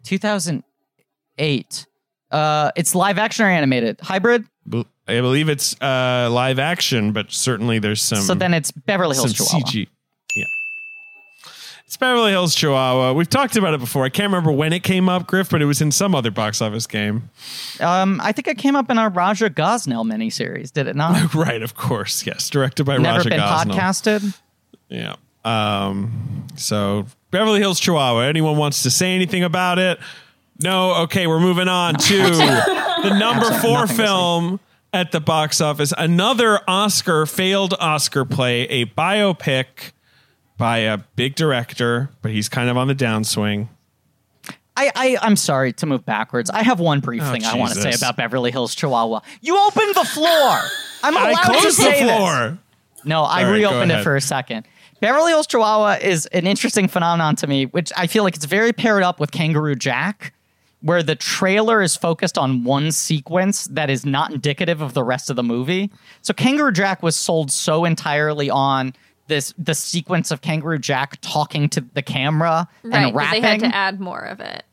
2008. 0.03 1.85
Uh, 2.31 2.71
it's 2.75 2.95
live 2.95 3.17
action 3.17 3.45
or 3.45 3.49
animated? 3.49 3.99
Hybrid? 4.01 4.45
I 5.05 5.19
believe 5.19 5.49
it's 5.49 5.79
uh, 5.81 6.29
live 6.31 6.59
action, 6.59 7.11
but 7.11 7.31
certainly 7.31 7.79
there's 7.79 8.01
some. 8.01 8.21
so 8.21 8.33
then 8.33 8.53
it's 8.53 8.71
Beverly 8.71 9.15
some 9.15 9.25
Hills 9.25 9.33
Chihuahua. 9.37 9.65
CG. 9.69 9.87
Yeah. 10.35 10.45
It's 11.85 11.97
Beverly 11.97 12.31
Hills 12.31 12.55
Chihuahua. 12.55 13.11
We've 13.13 13.29
talked 13.29 13.57
about 13.57 13.73
it 13.73 13.81
before. 13.81 14.05
I 14.05 14.09
can't 14.09 14.31
remember 14.31 14.51
when 14.51 14.71
it 14.71 14.81
came 14.81 15.09
up, 15.09 15.27
Griff, 15.27 15.49
but 15.49 15.61
it 15.61 15.65
was 15.65 15.81
in 15.81 15.91
some 15.91 16.15
other 16.15 16.31
box 16.31 16.61
office 16.61 16.87
game. 16.87 17.29
Um, 17.81 18.21
I 18.23 18.31
think 18.31 18.47
it 18.47 18.57
came 18.57 18.75
up 18.77 18.89
in 18.89 18.97
our 18.97 19.09
Raja 19.09 19.49
Gosnell 19.49 20.05
miniseries, 20.09 20.71
did 20.71 20.87
it 20.87 20.95
not? 20.95 21.35
right, 21.35 21.61
of 21.61 21.75
course. 21.75 22.25
Yes, 22.25 22.49
directed 22.49 22.85
by 22.85 22.97
Never 22.97 23.17
Raja 23.17 23.29
been 23.29 23.39
Gosnell. 23.39 23.65
podcasted. 23.73 24.39
Yeah. 24.87 25.15
Um. 25.45 26.45
So 26.55 27.05
Beverly 27.31 27.59
Hills 27.59 27.79
Chihuahua. 27.79 28.21
Anyone 28.21 28.57
wants 28.57 28.83
to 28.83 28.89
say 28.89 29.13
anything 29.15 29.43
about 29.43 29.79
it? 29.79 29.99
No. 30.59 30.93
Okay, 31.03 31.27
we're 31.27 31.39
moving 31.39 31.67
on 31.67 31.95
to 31.95 32.17
the 33.03 33.15
number 33.17 33.51
four 33.59 33.71
nothing 33.81 33.87
to 33.87 33.93
say. 33.95 34.03
film 34.03 34.59
at 34.93 35.11
the 35.11 35.19
box 35.19 35.59
office. 35.59 35.93
Another 35.97 36.59
Oscar 36.67 37.25
failed 37.25 37.73
Oscar 37.79 38.25
play, 38.25 38.61
a 38.69 38.85
biopic 38.85 39.91
by 40.57 40.77
a 40.79 40.99
big 41.15 41.35
director, 41.35 42.09
but 42.21 42.31
he's 42.31 42.47
kind 42.47 42.69
of 42.69 42.77
on 42.77 42.87
the 42.87 42.95
downswing. 42.95 43.67
I, 44.75 44.91
I, 44.95 45.17
I'm 45.21 45.35
sorry 45.35 45.73
to 45.73 45.85
move 45.85 46.05
backwards. 46.05 46.49
I 46.49 46.63
have 46.63 46.79
one 46.79 46.99
brief 46.99 47.21
Oh, 47.23 47.31
thing 47.31 47.43
I 47.45 47.55
want 47.57 47.73
to 47.73 47.81
say 47.81 47.93
about 47.93 48.17
Beverly 48.17 48.51
Hills 48.51 48.73
Chihuahua. 48.73 49.21
You 49.41 49.57
opened 49.59 49.95
the 49.95 50.05
floor. 50.05 50.59
I'm 51.03 51.15
allowed 51.15 51.61
to 51.61 51.71
say 51.71 52.03
this. 52.03 52.57
No, 53.05 53.23
I 53.23 53.43
right, 53.43 53.51
reopened 53.51 53.91
it 53.91 54.03
for 54.03 54.15
a 54.15 54.21
second. 54.21 54.65
Beverly 55.03 55.31
Hills 55.31 55.47
Chihuahua 55.47 55.97
is 56.01 56.27
an 56.27 56.47
interesting 56.47 56.87
phenomenon 56.87 57.35
to 57.35 57.45
me, 57.45 57.65
which 57.65 57.91
I 57.97 58.07
feel 58.07 58.23
like 58.23 58.37
it's 58.37 58.45
very 58.45 58.71
paired 58.71 59.03
up 59.03 59.19
with 59.19 59.31
Kangaroo 59.31 59.75
Jack, 59.75 60.33
where 60.79 61.03
the 61.03 61.13
trailer 61.13 61.81
is 61.81 61.93
focused 61.93 62.37
on 62.37 62.63
one 62.63 62.89
sequence 62.93 63.65
that 63.65 63.89
is 63.89 64.05
not 64.05 64.31
indicative 64.31 64.79
of 64.79 64.93
the 64.93 65.03
rest 65.03 65.29
of 65.29 65.35
the 65.35 65.43
movie. 65.43 65.91
So 66.21 66.33
Kangaroo 66.33 66.71
Jack 66.71 67.03
was 67.03 67.17
sold 67.17 67.51
so 67.51 67.83
entirely 67.83 68.49
on 68.49 68.93
this 69.27 69.53
the 69.57 69.75
sequence 69.75 70.31
of 70.31 70.39
Kangaroo 70.39 70.79
Jack 70.79 71.17
talking 71.19 71.67
to 71.67 71.81
the 71.81 72.01
camera 72.01 72.69
Right, 72.83 73.07
and 73.07 73.13
rapping. 73.13 73.41
they 73.41 73.47
had 73.49 73.59
to 73.59 73.75
add 73.75 73.99
more 73.99 74.21
of 74.21 74.39
it. 74.39 74.63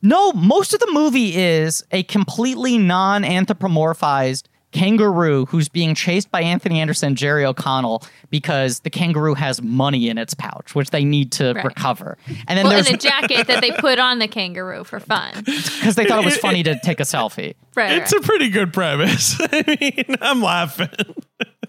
No, 0.00 0.32
most 0.32 0.72
of 0.72 0.80
the 0.80 0.90
movie 0.90 1.36
is 1.36 1.84
a 1.92 2.04
completely 2.04 2.78
non 2.78 3.22
anthropomorphized 3.22 4.44
kangaroo 4.72 5.46
who's 5.46 5.68
being 5.68 5.94
chased 5.94 6.30
by 6.30 6.42
Anthony 6.42 6.80
Anderson 6.80 7.08
and 7.08 7.16
Jerry 7.16 7.44
O'Connell 7.44 8.02
because 8.30 8.80
the 8.80 8.90
kangaroo 8.90 9.34
has 9.34 9.62
money 9.62 10.08
in 10.08 10.18
its 10.18 10.34
pouch, 10.34 10.74
which 10.74 10.90
they 10.90 11.04
need 11.04 11.32
to 11.32 11.52
Right. 11.54 11.64
recover. 11.64 12.18
And 12.46 12.58
then 12.58 12.64
Well, 12.66 12.74
there's 12.74 12.88
in 12.88 12.96
a 12.96 12.98
jacket 12.98 13.46
that 13.46 13.60
they 13.60 13.70
put 13.72 13.98
on 13.98 14.18
the 14.18 14.28
kangaroo 14.28 14.84
for 14.84 15.00
fun. 15.00 15.32
because 15.44 15.94
they 15.94 16.04
thought 16.04 16.22
it 16.22 16.24
was 16.24 16.36
funny 16.36 16.62
to 16.64 16.78
take 16.80 17.00
a 17.00 17.04
selfie. 17.04 17.54
Right. 17.74 17.92
It's 18.02 18.12
right. 18.12 18.22
a 18.22 18.26
pretty 18.26 18.50
good 18.50 18.72
premise. 18.72 19.36
I 19.40 19.76
mean, 19.80 20.16
I'm 20.20 20.42
laughing. 20.42 20.88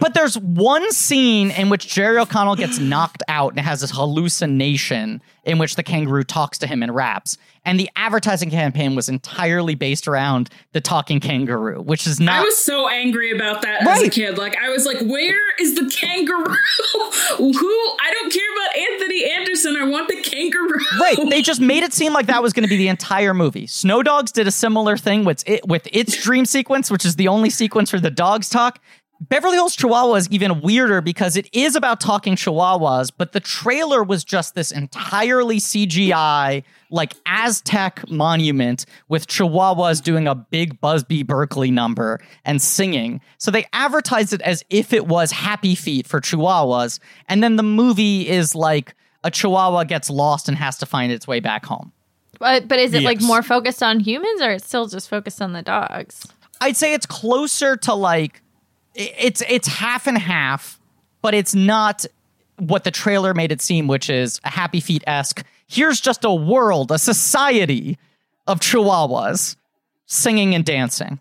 But 0.00 0.14
there's 0.14 0.38
one 0.38 0.92
scene 0.92 1.50
in 1.50 1.68
which 1.68 1.88
Jerry 1.88 2.18
O'Connell 2.18 2.56
gets 2.56 2.78
knocked 2.78 3.22
out 3.28 3.52
and 3.52 3.60
has 3.60 3.80
this 3.80 3.90
hallucination 3.90 5.20
in 5.44 5.58
which 5.58 5.76
the 5.76 5.82
kangaroo 5.82 6.24
talks 6.24 6.58
to 6.58 6.66
him 6.66 6.82
and 6.82 6.94
raps. 6.94 7.36
And 7.64 7.80
the 7.80 7.88
advertising 7.96 8.50
campaign 8.50 8.94
was 8.94 9.08
entirely 9.08 9.74
based 9.74 10.06
around 10.06 10.50
the 10.72 10.80
talking 10.80 11.18
kangaroo, 11.18 11.80
which 11.80 12.06
is 12.06 12.20
not 12.20 12.40
I 12.40 12.44
was 12.44 12.58
so 12.58 12.88
angry 12.88 13.34
about 13.34 13.62
that 13.62 13.86
as 13.86 14.02
a 14.02 14.10
kid. 14.10 14.36
Like 14.36 14.56
I 14.56 14.68
was 14.68 14.84
like, 14.84 15.00
"Where 15.00 15.40
is 15.58 15.74
the 15.74 15.90
kangaroo? 15.90 16.44
Who? 17.38 17.94
I 18.00 18.10
don't 18.12 18.32
care 18.32 18.52
about 18.52 18.76
Anthony 18.76 19.30
Anderson. 19.30 19.76
I 19.76 19.84
want 19.84 20.08
the 20.08 20.20
kangaroo." 20.20 20.78
Right. 21.00 21.16
They 21.30 21.40
just 21.50 21.60
made 21.60 21.82
it 21.82 21.94
seem 21.94 22.12
like 22.12 22.26
that 22.26 22.42
was 22.42 22.52
going 22.52 22.64
to 22.64 22.68
be 22.68 22.76
the 22.76 22.88
entire 22.88 23.32
movie. 23.32 23.66
Snow 23.66 24.02
Dogs 24.02 24.30
did 24.30 24.46
a 24.46 24.52
similar 24.52 24.98
thing 24.98 25.24
with 25.24 25.42
it 25.48 25.66
with 25.66 25.88
its 25.90 26.22
dream 26.22 26.44
sequence, 26.44 26.90
which 26.90 27.06
is 27.06 27.16
the 27.16 27.28
only 27.28 27.48
sequence 27.48 27.92
where 27.92 28.00
the 28.00 28.10
dogs 28.10 28.50
talk. 28.50 28.78
Beverly 29.20 29.54
Hills 29.54 29.76
Chihuahua 29.76 30.14
is 30.14 30.28
even 30.30 30.60
weirder 30.60 31.00
because 31.00 31.36
it 31.36 31.48
is 31.52 31.76
about 31.76 32.00
talking 32.00 32.36
chihuahuas, 32.36 33.10
but 33.16 33.32
the 33.32 33.40
trailer 33.40 34.02
was 34.02 34.24
just 34.24 34.54
this 34.54 34.70
entirely 34.70 35.58
CGI, 35.58 36.64
like 36.90 37.14
Aztec 37.24 38.08
monument 38.10 38.86
with 39.08 39.26
chihuahuas 39.26 40.02
doing 40.02 40.26
a 40.26 40.34
big 40.34 40.80
Busby 40.80 41.22
Berkeley 41.22 41.70
number 41.70 42.20
and 42.44 42.60
singing. 42.60 43.20
So 43.38 43.50
they 43.50 43.66
advertised 43.72 44.32
it 44.32 44.42
as 44.42 44.64
if 44.68 44.92
it 44.92 45.06
was 45.06 45.30
Happy 45.30 45.74
Feet 45.74 46.06
for 46.06 46.20
chihuahuas, 46.20 46.98
and 47.28 47.42
then 47.42 47.56
the 47.56 47.62
movie 47.62 48.28
is 48.28 48.54
like 48.54 48.94
a 49.22 49.30
chihuahua 49.30 49.84
gets 49.84 50.10
lost 50.10 50.48
and 50.48 50.58
has 50.58 50.76
to 50.78 50.86
find 50.86 51.10
its 51.12 51.26
way 51.26 51.40
back 51.40 51.64
home. 51.64 51.92
But, 52.40 52.68
but 52.68 52.78
is 52.78 52.92
it 52.92 53.04
like 53.04 53.22
more 53.22 53.42
focused 53.42 53.82
on 53.82 54.00
humans 54.00 54.42
or 54.42 54.50
it's 54.50 54.66
still 54.66 54.86
just 54.86 55.08
focused 55.08 55.40
on 55.40 55.52
the 55.52 55.62
dogs? 55.62 56.26
I'd 56.60 56.76
say 56.76 56.92
it's 56.92 57.06
closer 57.06 57.76
to 57.76 57.94
like 57.94 58.42
it's 58.94 59.42
it's 59.48 59.68
half 59.68 60.06
and 60.06 60.16
half, 60.18 60.78
but 61.22 61.34
it's 61.34 61.54
not 61.54 62.04
what 62.58 62.84
the 62.84 62.90
trailer 62.90 63.34
made 63.34 63.50
it 63.52 63.60
seem, 63.60 63.86
which 63.88 64.08
is 64.08 64.40
a 64.44 64.50
Happy 64.50 64.80
Feet 64.80 65.02
esque. 65.06 65.44
Here's 65.66 66.00
just 66.00 66.24
a 66.24 66.32
world, 66.32 66.90
a 66.92 66.98
society 66.98 67.98
of 68.46 68.60
Chihuahuas 68.60 69.56
singing 70.06 70.54
and 70.54 70.64
dancing. 70.64 71.20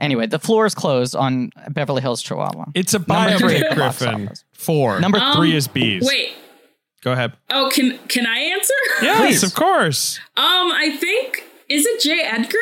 Anyway, 0.00 0.26
the 0.26 0.38
floor 0.38 0.64
is 0.64 0.74
closed 0.74 1.14
on 1.14 1.50
Beverly 1.68 2.00
Hills 2.00 2.22
Chihuahua. 2.22 2.66
It's 2.74 2.94
a 2.94 2.98
Number 2.98 3.12
biopic, 3.14 3.60
at 3.60 3.70
the 3.70 3.76
box 3.76 3.98
Griffin. 3.98 4.30
Four. 4.52 4.98
Number 5.00 5.18
Um, 5.18 5.36
three 5.36 5.54
is 5.54 5.68
bees. 5.68 6.02
Wait. 6.06 6.32
Go 7.02 7.12
ahead. 7.12 7.32
Oh, 7.50 7.70
can 7.72 7.98
can 8.08 8.26
I 8.26 8.38
answer? 8.38 8.74
Yes, 9.02 9.20
Please. 9.20 9.42
of 9.42 9.54
course. 9.54 10.18
Um, 10.36 10.72
I 10.72 10.96
think 10.98 11.44
is 11.68 11.86
it 11.86 12.00
J. 12.00 12.22
Edgar? 12.22 12.58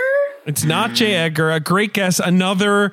It's 0.46 0.64
not 0.64 0.92
J. 0.94 1.14
Edgar. 1.14 1.50
A 1.52 1.60
great 1.60 1.92
guess. 1.92 2.18
Another 2.18 2.92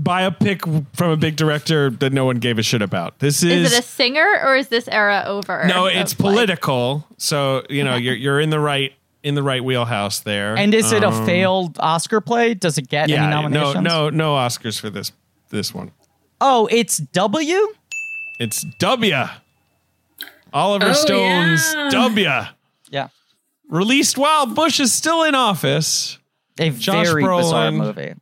biopic 0.00 0.84
from 0.94 1.10
a 1.10 1.16
big 1.16 1.36
director 1.36 1.90
that 1.90 2.12
no 2.12 2.24
one 2.24 2.36
gave 2.38 2.58
a 2.58 2.62
shit 2.62 2.82
about. 2.82 3.18
This 3.18 3.42
is, 3.42 3.66
Is 3.66 3.72
it 3.72 3.78
a 3.78 3.82
singer 3.82 4.40
or 4.44 4.56
is 4.56 4.68
this 4.68 4.88
era 4.88 5.24
over? 5.26 5.64
no. 5.66 5.86
of, 5.86 5.92
It's 5.94 6.12
like- 6.12 6.18
political. 6.18 7.06
So 7.18 7.64
you 7.70 7.82
know 7.84 7.96
you're 7.96 8.14
you're 8.14 8.40
in 8.40 8.50
the 8.50 8.60
right 8.60 8.92
in 9.22 9.34
the 9.34 9.42
right 9.42 9.64
wheelhouse 9.64 10.20
there. 10.20 10.56
And 10.56 10.72
is 10.74 10.92
it 10.92 11.02
a 11.02 11.08
Um, 11.08 11.26
failed 11.26 11.76
Oscar 11.80 12.20
play? 12.20 12.54
Does 12.54 12.78
it 12.78 12.88
get 12.88 13.04
any 13.04 13.14
Yeah. 13.14 13.28
nominations? 13.28 13.82
No. 13.82 14.10
No. 14.10 14.10
No 14.10 14.34
Oscars 14.34 14.78
for 14.80 14.90
this 14.90 15.12
this 15.50 15.72
one. 15.74 15.90
Oh, 16.40 16.68
it's 16.70 16.98
W? 16.98 17.68
It's 18.38 18.64
W. 18.78 19.14
Oliver 20.52 20.90
Oh, 20.90 20.92
Stone's 20.92 21.74
yeah. 21.74 21.88
W. 21.90 22.30
Yeah. 22.90 23.08
Released 23.68 24.16
while 24.18 24.46
Bush 24.46 24.78
is 24.78 24.92
still 24.92 25.24
in 25.24 25.34
office. 25.34 26.18
A 26.58 26.70
Josh 26.70 27.06
very 27.06 27.22
bizarre 27.24 27.72
movie. 27.72 28.14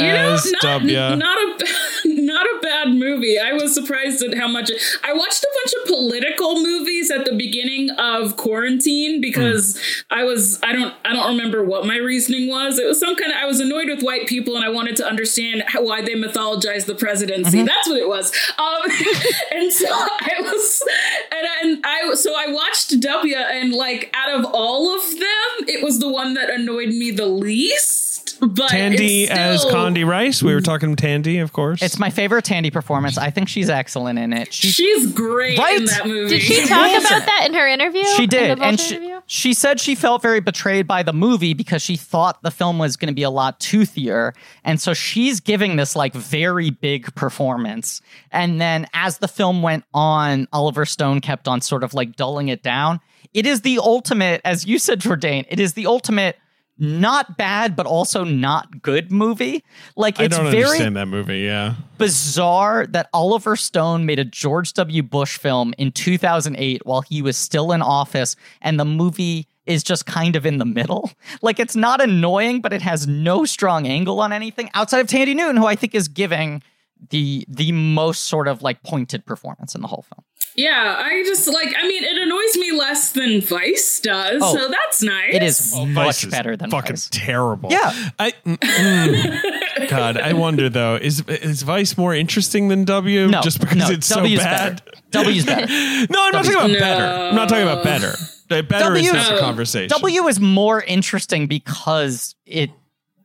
You 0.00 0.12
know, 0.12 0.36
not, 0.62 0.84
not 1.16 1.38
a 1.38 1.90
not 2.04 2.46
a 2.46 2.58
bad 2.62 2.88
movie. 2.88 3.38
I 3.38 3.52
was 3.52 3.74
surprised 3.74 4.22
at 4.22 4.36
how 4.36 4.48
much 4.48 4.70
I 5.04 5.12
watched 5.12 5.42
a 5.42 5.48
bunch 5.54 5.72
of 5.80 5.88
political 5.88 6.62
movies 6.62 7.10
at 7.10 7.24
the 7.24 7.34
beginning 7.34 7.90
of 7.90 8.36
quarantine 8.36 9.20
because 9.20 9.80
I 10.10 10.24
was 10.24 10.60
I 10.62 10.72
don't 10.72 10.94
I 11.04 11.12
don't 11.12 11.36
remember 11.36 11.64
what 11.64 11.86
my 11.86 11.96
reasoning 11.96 12.48
was. 12.48 12.78
It 12.78 12.86
was 12.86 12.98
some 12.98 13.16
kind 13.16 13.32
of 13.32 13.38
I 13.38 13.46
was 13.46 13.60
annoyed 13.60 13.88
with 13.88 14.02
white 14.02 14.26
people 14.26 14.56
and 14.56 14.64
I 14.64 14.68
wanted 14.68 14.96
to 14.96 15.06
understand 15.06 15.64
how, 15.66 15.82
why 15.82 16.02
they 16.02 16.14
mythologize 16.14 16.86
the 16.86 16.94
presidency. 16.94 17.62
That's 17.62 17.88
what 17.88 17.98
it 17.98 18.08
was. 18.08 18.32
Um, 18.58 18.82
and 19.52 19.72
so 19.72 19.88
I 19.90 20.36
was 20.40 20.82
and, 21.30 21.46
and 21.62 21.86
I 21.86 22.14
so 22.14 22.34
I 22.36 22.52
watched 22.52 22.98
W 23.00 23.36
and 23.36 23.72
like 23.72 24.14
out 24.14 24.38
of 24.38 24.46
all 24.52 24.94
of 24.94 25.02
them, 25.02 25.68
it 25.68 25.82
was 25.82 25.98
the 25.98 26.08
one 26.08 26.34
that 26.34 26.50
annoyed 26.50 26.88
me 26.88 27.10
the 27.10 27.26
least. 27.26 28.09
But 28.60 28.70
Thandie 28.70 29.22
it's 29.24 29.30
as 29.30 29.60
still- 29.62 29.74
Condi 29.74 30.06
Rice. 30.06 30.42
We 30.42 30.54
were 30.54 30.60
talking 30.60 30.96
Thandie, 30.96 31.42
of 31.42 31.52
course. 31.52 31.82
It's 31.82 31.98
my 31.98 32.10
favorite 32.10 32.44
Thandie 32.44 32.72
performance. 32.72 33.18
I 33.18 33.30
think 33.30 33.48
she's 33.48 33.68
excellent 33.70 34.18
in 34.18 34.32
it. 34.32 34.52
She 34.52 34.68
She's 34.68 35.12
great 35.12 35.58
Right? 35.58 35.78
in 35.78 35.84
that 35.86 36.06
movie. 36.06 36.38
Did 36.38 36.42
she 36.42 36.66
talk 36.66 36.90
about 36.90 37.26
that 37.26 37.44
in 37.46 37.54
her 37.54 37.66
interview? 37.68 38.02
She 38.16 38.24
In 38.24 38.28
did, 38.28 38.58
and 38.60 38.80
she, 38.80 39.14
she 39.26 39.54
said 39.54 39.78
she 39.80 39.94
felt 39.94 40.22
very 40.22 40.40
betrayed 40.40 40.86
by 40.86 41.02
the 41.02 41.12
movie 41.12 41.54
because 41.54 41.82
she 41.82 41.96
thought 41.96 42.42
the 42.42 42.50
film 42.50 42.78
was 42.78 42.96
going 42.96 43.08
to 43.08 43.14
be 43.14 43.22
a 43.22 43.30
lot 43.30 43.60
toothier, 43.60 44.32
and 44.64 44.80
so 44.80 44.94
she's 44.94 45.40
giving 45.40 45.76
this 45.76 45.94
like 45.94 46.14
very 46.14 46.70
big 46.70 47.14
performance. 47.14 48.00
And 48.32 48.60
then 48.60 48.86
as 48.94 49.18
the 49.18 49.28
film 49.28 49.62
went 49.62 49.84
on, 49.94 50.48
Oliver 50.52 50.84
Stone 50.86 51.20
kept 51.20 51.46
on 51.48 51.60
sort 51.60 51.84
of 51.84 51.94
like 51.94 52.16
dulling 52.16 52.48
it 52.48 52.62
down. 52.62 53.00
It 53.34 53.46
is 53.46 53.60
the 53.60 53.78
ultimate, 53.78 54.40
as 54.44 54.66
you 54.66 54.78
said, 54.78 55.00
Jourdain. 55.00 55.44
It 55.48 55.60
is 55.60 55.74
the 55.74 55.86
ultimate. 55.86 56.36
Not 56.80 57.36
bad, 57.36 57.76
but 57.76 57.86
also 57.86 58.24
not 58.24 58.80
good 58.82 59.12
movie. 59.12 59.62
Like 59.96 60.18
I 60.18 60.24
it's 60.24 60.36
don't 60.36 60.50
very 60.50 60.64
understand 60.64 60.96
that 60.96 61.06
movie. 61.06 61.40
Yeah. 61.40 61.74
bizarre 61.98 62.86
that 62.88 63.08
Oliver 63.12 63.54
Stone 63.54 64.06
made 64.06 64.18
a 64.18 64.24
George 64.24 64.72
W. 64.72 65.02
Bush 65.02 65.36
film 65.38 65.74
in 65.76 65.92
2008 65.92 66.86
while 66.86 67.02
he 67.02 67.20
was 67.20 67.36
still 67.36 67.70
in 67.72 67.82
office, 67.82 68.34
and 68.62 68.80
the 68.80 68.84
movie 68.86 69.46
is 69.66 69.84
just 69.84 70.06
kind 70.06 70.34
of 70.36 70.46
in 70.46 70.58
the 70.58 70.64
middle. 70.64 71.10
Like, 71.42 71.60
it's 71.60 71.76
not 71.76 72.02
annoying, 72.02 72.60
but 72.60 72.72
it 72.72 72.82
has 72.82 73.06
no 73.06 73.44
strong 73.44 73.86
angle 73.86 74.20
on 74.20 74.32
anything 74.32 74.68
outside 74.74 75.00
of 75.00 75.06
Thandie 75.06 75.34
Newton, 75.36 75.56
who 75.56 75.66
I 75.66 75.74
think 75.76 75.94
is 75.94 76.08
giving 76.08 76.62
the 77.10 77.44
the 77.48 77.72
most 77.72 78.24
sort 78.24 78.46
of 78.48 78.62
like 78.62 78.82
pointed 78.82 79.24
performance 79.24 79.74
in 79.74 79.80
the 79.80 79.88
whole 79.88 80.02
film. 80.02 80.24
Yeah, 80.56 80.96
I 80.98 81.22
just 81.24 81.46
like. 81.46 81.74
I 81.78 81.86
mean, 81.86 82.02
it 82.04 82.16
annoys 82.20 82.56
me 82.56 82.72
less 82.72 83.12
than 83.12 83.40
Vice 83.40 84.00
does, 84.00 84.40
Oh, 84.44 84.54
so 84.56 84.68
that's 84.68 85.02
nice. 85.02 85.34
It 85.34 85.42
is 85.42 85.72
Vice 85.72 85.86
much 85.88 86.24
is 86.24 86.30
better 86.30 86.56
than 86.56 86.70
Vice. 86.70 86.80
fucking 86.80 86.96
Vice. 86.96 87.08
terrible. 87.12 87.70
Yeah. 87.72 87.92
I 88.18 88.32
mm, 88.44 88.56
mm. 88.58 89.88
God, 89.88 90.16
I 90.18 90.32
wonder 90.32 90.68
though, 90.68 90.96
is 90.96 91.20
is 91.28 91.62
Vice 91.62 91.96
more 91.96 92.14
interesting 92.14 92.68
than 92.68 92.84
W? 92.84 93.28
No, 93.28 93.40
just 93.42 93.60
because 93.60 93.76
no, 93.76 93.90
it's 93.90 94.06
so 94.06 94.22
bad. 94.24 94.82
better. 94.84 95.00
W's 95.10 95.46
better. 95.46 95.66
No, 96.10 96.24
I'm 96.26 96.32
not 96.32 96.44
talking 96.44 96.52
about 96.54 96.70
No. 96.70 96.78
better. 96.80 97.04
I'm 97.04 97.34
not 97.36 97.48
talking 97.48 97.64
about 97.64 97.84
better. 97.84 98.12
The 98.48 98.62
better 98.62 98.96
is 98.96 99.06
W- 99.06 99.12
just 99.12 99.30
a 99.30 99.36
Oh. 99.36 99.40
conversation. 99.40 99.88
W 99.88 100.26
is 100.26 100.40
more 100.40 100.82
interesting 100.82 101.46
because 101.46 102.34
it 102.46 102.70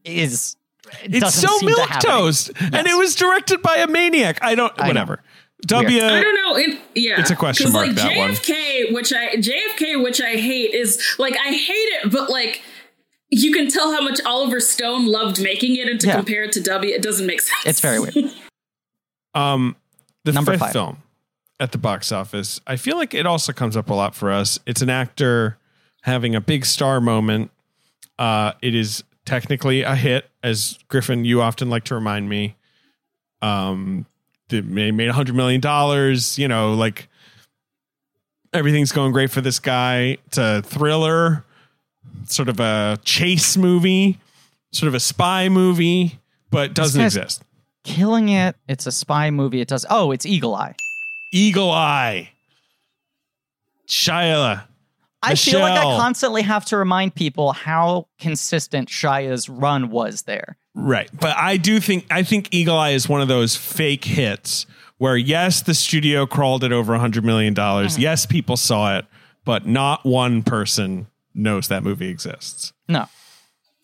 is. 0.04 0.56
It 1.04 1.16
it's 1.16 1.34
so 1.34 1.48
seem 1.58 1.70
milk 1.72 1.80
have 1.90 2.06
any- 2.06 2.12
toast, 2.14 2.52
and 2.60 2.86
it 2.88 2.96
was 2.96 3.16
directed 3.16 3.64
by 3.64 3.78
a 3.78 3.88
maniac. 3.88 4.38
I 4.44 4.54
don't. 4.54 4.72
I 4.80 4.88
whatever. 4.88 5.24
W. 5.66 6.02
I 6.04 6.22
don't 6.22 6.36
know. 6.36 6.56
It, 6.58 6.80
yeah, 6.96 7.20
It's 7.20 7.32
a 7.32 7.36
question 7.36 7.72
mark, 7.72 7.88
Like 7.88 7.96
that 7.98 8.18
one. 8.18 8.32
JFK, 8.32 8.94
which 8.94 9.12
I 9.14 9.36
JFK, 9.36 10.04
which 10.04 10.22
I 10.22 10.32
hate, 10.38 10.74
is 10.74 11.16
like 11.20 11.36
I 11.38 11.50
hate 11.50 11.74
it, 11.74 12.12
but 12.12 12.30
like 12.30 12.62
you 13.30 13.52
can 13.52 13.70
tell 13.70 13.92
how 13.94 14.02
much 14.02 14.20
Oliver 14.26 14.60
Stone 14.60 15.08
loved 15.08 15.42
making 15.42 15.76
it, 15.76 15.88
and 15.90 16.00
to 16.02 16.08
Yeah. 16.08 16.16
compare 16.18 16.44
it 16.44 16.52
to 16.54 16.62
W, 16.62 16.94
it 16.94 17.02
doesn't 17.02 17.26
make 17.26 17.42
sense. 17.42 17.66
It's 17.66 17.80
very 17.82 18.00
weird. 18.00 18.14
Um, 19.34 19.76
the 20.24 20.32
Number 20.32 20.52
fifth 20.54 20.62
five. 20.62 20.72
film 20.72 20.98
at 21.60 21.74
the 21.74 21.78
box 21.78 22.12
office. 22.14 22.62
I 22.66 22.78
feel 22.78 22.96
like 22.96 23.14
it 23.14 23.26
also 23.26 23.52
comes 23.52 23.76
up 23.76 23.90
a 23.90 23.94
lot 23.94 24.16
for 24.16 24.32
us. 24.32 24.60
It's 24.66 24.82
an 24.82 24.90
actor 24.90 25.58
having 26.04 26.36
a 26.36 26.40
big 26.42 26.66
star 26.66 27.02
moment. 27.02 27.52
Uh, 28.18 28.54
it 28.62 28.74
is 28.74 29.04
technically 29.26 29.82
a 29.82 29.96
hit, 29.96 30.30
as 30.42 30.80
Griffin, 30.88 31.26
you 31.26 31.42
often 31.42 31.70
like 31.70 31.84
to 31.86 31.96
remind 31.96 32.30
me. 32.30 32.56
Um, 33.42 34.06
they 34.50 34.62
made 34.62 34.94
made 34.94 35.10
a 35.10 35.14
hundred 35.14 35.36
million 35.36 35.62
dollars. 35.62 36.38
You 36.38 36.48
know, 36.48 36.74
like 36.74 37.08
everything's 38.54 38.92
going 38.92 39.12
great 39.12 39.32
for 39.32 39.42
this 39.42 39.60
guy. 39.60 40.18
It's 40.28 40.38
a 40.38 40.62
thriller, 40.62 41.46
sort 42.26 42.50
of 42.50 42.60
a 42.60 43.00
chase 43.04 43.58
movie, 43.58 44.20
sort 44.72 44.88
of 44.88 44.94
a 44.94 45.00
spy 45.00 45.50
movie, 45.50 46.20
but 46.50 46.74
doesn't 46.74 47.02
exist. 47.02 47.44
Killing 47.84 48.30
it. 48.30 48.56
It's 48.68 48.88
a 48.88 48.92
spy 48.92 49.30
movie. 49.30 49.62
It 49.62 49.68
does. 49.68 49.86
Oh, 49.90 50.12
it's 50.12 50.26
Eagle 50.26 50.56
Eye. 50.56 50.76
Eagle 51.32 51.70
Eye. 51.70 52.32
Shia. 53.88 54.64
I 55.22 55.36
feel 55.36 55.60
like 55.60 55.78
I 55.78 55.84
constantly 55.98 56.44
have 56.44 56.66
to 56.66 56.78
remind 56.78 57.16
people 57.16 57.52
how 57.52 58.08
consistent 58.20 58.90
Shia's 58.90 59.50
run 59.50 59.90
was 59.90 60.24
there. 60.24 60.58
Right. 60.76 61.10
But 61.18 61.38
I 61.38 61.58
do 61.58 61.80
think 61.80 62.06
I 62.12 62.22
think 62.24 62.50
Eagle 62.52 62.78
Eye 62.78 62.92
is 62.92 63.08
one 63.10 63.22
of 63.22 63.28
those 63.28 63.56
fake 63.56 64.04
hits 64.06 64.66
where 64.98 65.18
yes, 65.18 65.62
the 65.62 65.74
studio 65.74 66.26
crawled 66.26 66.64
at 66.64 66.72
over 66.72 66.94
a 66.94 67.00
hundred 67.00 67.24
million 67.24 67.54
dollars. 67.54 67.94
Mm-hmm. 67.94 68.02
Yes, 68.02 68.26
people 68.26 68.58
saw 68.58 68.98
it, 68.98 69.06
but 69.46 69.66
not 69.66 70.06
one 70.06 70.44
person 70.44 71.08
knows 71.34 71.70
that 71.70 71.84
movie 71.84 72.10
exists. 72.10 72.74
No. 72.88 73.08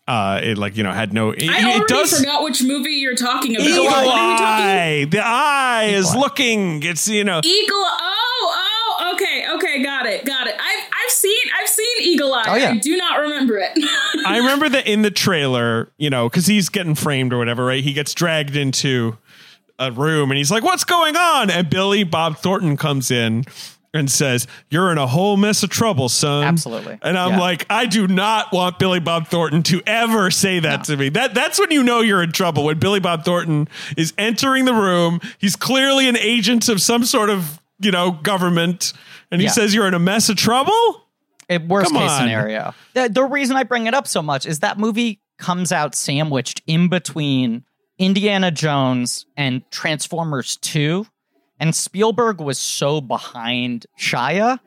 Uh, 0.07 0.41
it 0.43 0.57
like 0.57 0.75
you 0.75 0.83
know 0.83 0.91
had 0.91 1.13
no. 1.13 1.29
It, 1.31 1.43
I 1.43 1.59
it 1.59 1.65
already 1.65 1.85
does. 1.87 2.19
forgot 2.19 2.43
which 2.43 2.61
movie 2.61 2.91
you're 2.91 3.15
talking 3.15 3.55
about. 3.55 3.67
Eagle 3.67 3.85
What 3.85 3.93
talking? 3.93 4.13
Eye. 4.13 5.05
The 5.09 5.21
eye 5.23 5.89
is 5.93 6.13
Eye. 6.13 6.19
looking. 6.19 6.83
It's 6.83 7.07
you 7.07 7.23
know. 7.23 7.39
Eagle. 7.43 7.75
Oh, 7.77 8.53
oh, 8.99 9.13
okay, 9.13 9.45
okay, 9.55 9.83
got 9.83 10.07
it, 10.07 10.25
got 10.25 10.47
it. 10.47 10.55
I've 10.55 10.83
I've 10.91 11.11
seen 11.11 11.37
I've 11.40 11.40
seen 11.71 11.97
Eagle 12.01 12.33
Eye. 12.33 12.43
Oh, 12.47 12.55
yeah. 12.55 12.71
I 12.71 12.77
do 12.77 12.95
not 12.97 13.19
remember 13.19 13.57
it. 13.57 13.71
I 14.27 14.37
remember 14.37 14.69
that 14.69 14.87
in 14.87 15.01
the 15.01 15.11
trailer, 15.11 15.91
you 15.97 16.09
know, 16.09 16.29
because 16.29 16.47
he's 16.47 16.69
getting 16.69 16.95
framed 16.95 17.33
or 17.33 17.37
whatever, 17.37 17.65
right? 17.65 17.83
He 17.83 17.93
gets 17.93 18.13
dragged 18.13 18.55
into 18.55 19.17
a 19.79 19.91
room 19.91 20.29
and 20.31 20.37
he's 20.37 20.51
like, 20.51 20.63
What's 20.63 20.83
going 20.83 21.15
on? 21.15 21.49
And 21.49 21.69
Billy 21.69 22.03
Bob 22.03 22.37
Thornton 22.37 22.77
comes 22.77 23.09
in 23.09 23.45
and 23.93 24.09
says, 24.11 24.47
You're 24.69 24.91
in 24.91 24.97
a 24.97 25.07
whole 25.07 25.37
mess 25.37 25.63
of 25.63 25.69
trouble, 25.69 26.07
son. 26.07 26.45
Absolutely. 26.45 26.99
And 27.01 27.17
I'm 27.17 27.31
Yeah. 27.31 27.39
like, 27.39 27.65
I 27.69 27.87
do 27.87 28.07
not 28.07 28.51
want 28.53 28.77
Billy 28.79 28.99
Bob 28.99 29.27
Thornton 29.27 29.63
to 29.63 29.81
ever 29.87 30.29
say 30.31 30.59
that 30.59 30.83
to 30.85 30.97
me. 30.97 31.09
That 31.09 31.33
that's 31.33 31.59
when 31.59 31.71
you 31.71 31.81
know 31.83 32.01
you're 32.01 32.21
in 32.23 32.31
trouble. 32.31 32.63
When 32.65 32.77
Billy 32.79 32.99
Bob 32.99 33.25
Thornton 33.25 33.67
is 33.97 34.13
entering 34.17 34.65
the 34.65 34.73
room, 34.73 35.19
he's 35.39 35.55
clearly 35.55 36.07
an 36.07 36.17
agent 36.17 36.69
of 36.69 36.81
some 36.81 37.03
sort 37.03 37.29
of, 37.29 37.59
you 37.79 37.91
know, 37.91 38.11
government, 38.11 38.93
and 39.31 39.41
he 39.41 39.47
Yeah. 39.47 39.51
says 39.53 39.73
you're 39.73 39.87
in 39.87 39.93
a 39.95 39.99
mess 39.99 40.29
of 40.29 40.35
trouble. 40.37 41.00
It, 41.51 41.67
worst 41.67 41.91
Come 41.91 42.01
case 42.01 42.11
on. 42.11 42.21
scenario. 42.21 42.73
The, 42.93 43.09
the 43.09 43.23
reason 43.23 43.55
I 43.57 43.63
bring 43.63 43.87
it 43.87 43.93
up 43.93 44.07
so 44.07 44.21
much 44.21 44.45
is 44.45 44.59
that 44.59 44.77
movie 44.79 45.19
comes 45.37 45.71
out 45.71 45.95
sandwiched 45.95 46.61
in 46.65 46.87
between 46.87 47.65
Indiana 47.97 48.51
Jones 48.51 49.25
and 49.35 49.69
Transformers 49.69 50.57
2. 50.57 51.05
And 51.59 51.75
Spielberg 51.75 52.39
was 52.39 52.57
so 52.57 53.01
behind 53.01 53.85
Shia 53.99 54.59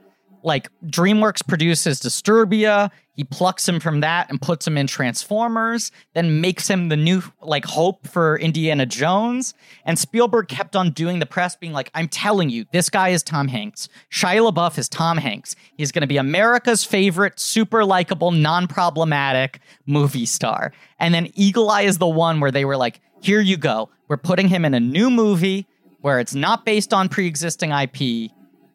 like 0.44 0.68
DreamWorks 0.86 1.46
produces 1.46 2.00
Disturbia. 2.00 2.90
He 3.16 3.24
plucks 3.24 3.66
him 3.66 3.80
from 3.80 4.00
that 4.00 4.28
and 4.28 4.40
puts 4.40 4.66
him 4.66 4.76
in 4.76 4.86
Transformers, 4.86 5.90
then 6.12 6.40
makes 6.40 6.68
him 6.68 6.90
the 6.90 6.96
new 6.96 7.22
like 7.40 7.64
hope 7.64 8.06
for 8.06 8.38
Indiana 8.38 8.84
Jones. 8.84 9.54
And 9.86 9.98
Spielberg 9.98 10.48
kept 10.48 10.76
on 10.76 10.90
doing 10.90 11.18
the 11.18 11.26
press 11.26 11.56
being 11.56 11.72
like, 11.72 11.90
I'm 11.94 12.08
telling 12.08 12.50
you, 12.50 12.66
this 12.72 12.90
guy 12.90 13.08
is 13.08 13.22
Tom 13.22 13.48
Hanks. 13.48 13.88
Shia 14.10 14.52
LaBeouf 14.52 14.76
is 14.76 14.88
Tom 14.88 15.16
Hanks. 15.16 15.56
He's 15.78 15.92
to 16.02 16.06
be 16.06 16.18
America's 16.18 16.84
favorite, 16.84 17.40
super 17.40 17.84
likable, 17.84 18.30
non 18.30 18.66
problematic 18.66 19.60
movie 19.86 20.26
star. 20.26 20.72
And 20.98 21.14
then 21.14 21.30
Eagle 21.34 21.70
Eye 21.70 21.82
is 21.82 21.98
the 21.98 22.06
one 22.06 22.40
where 22.40 22.50
they 22.50 22.64
were 22.64 22.76
like, 22.76 23.00
here 23.22 23.40
you 23.40 23.56
go. 23.56 23.88
We're 24.08 24.18
putting 24.18 24.48
him 24.48 24.66
in 24.66 24.74
a 24.74 24.80
new 24.80 25.08
movie 25.08 25.66
where 26.02 26.20
it's 26.20 26.34
not 26.34 26.66
based 26.66 26.92
on 26.92 27.08
pre 27.08 27.26
existing 27.26 27.70
IP 27.70 28.30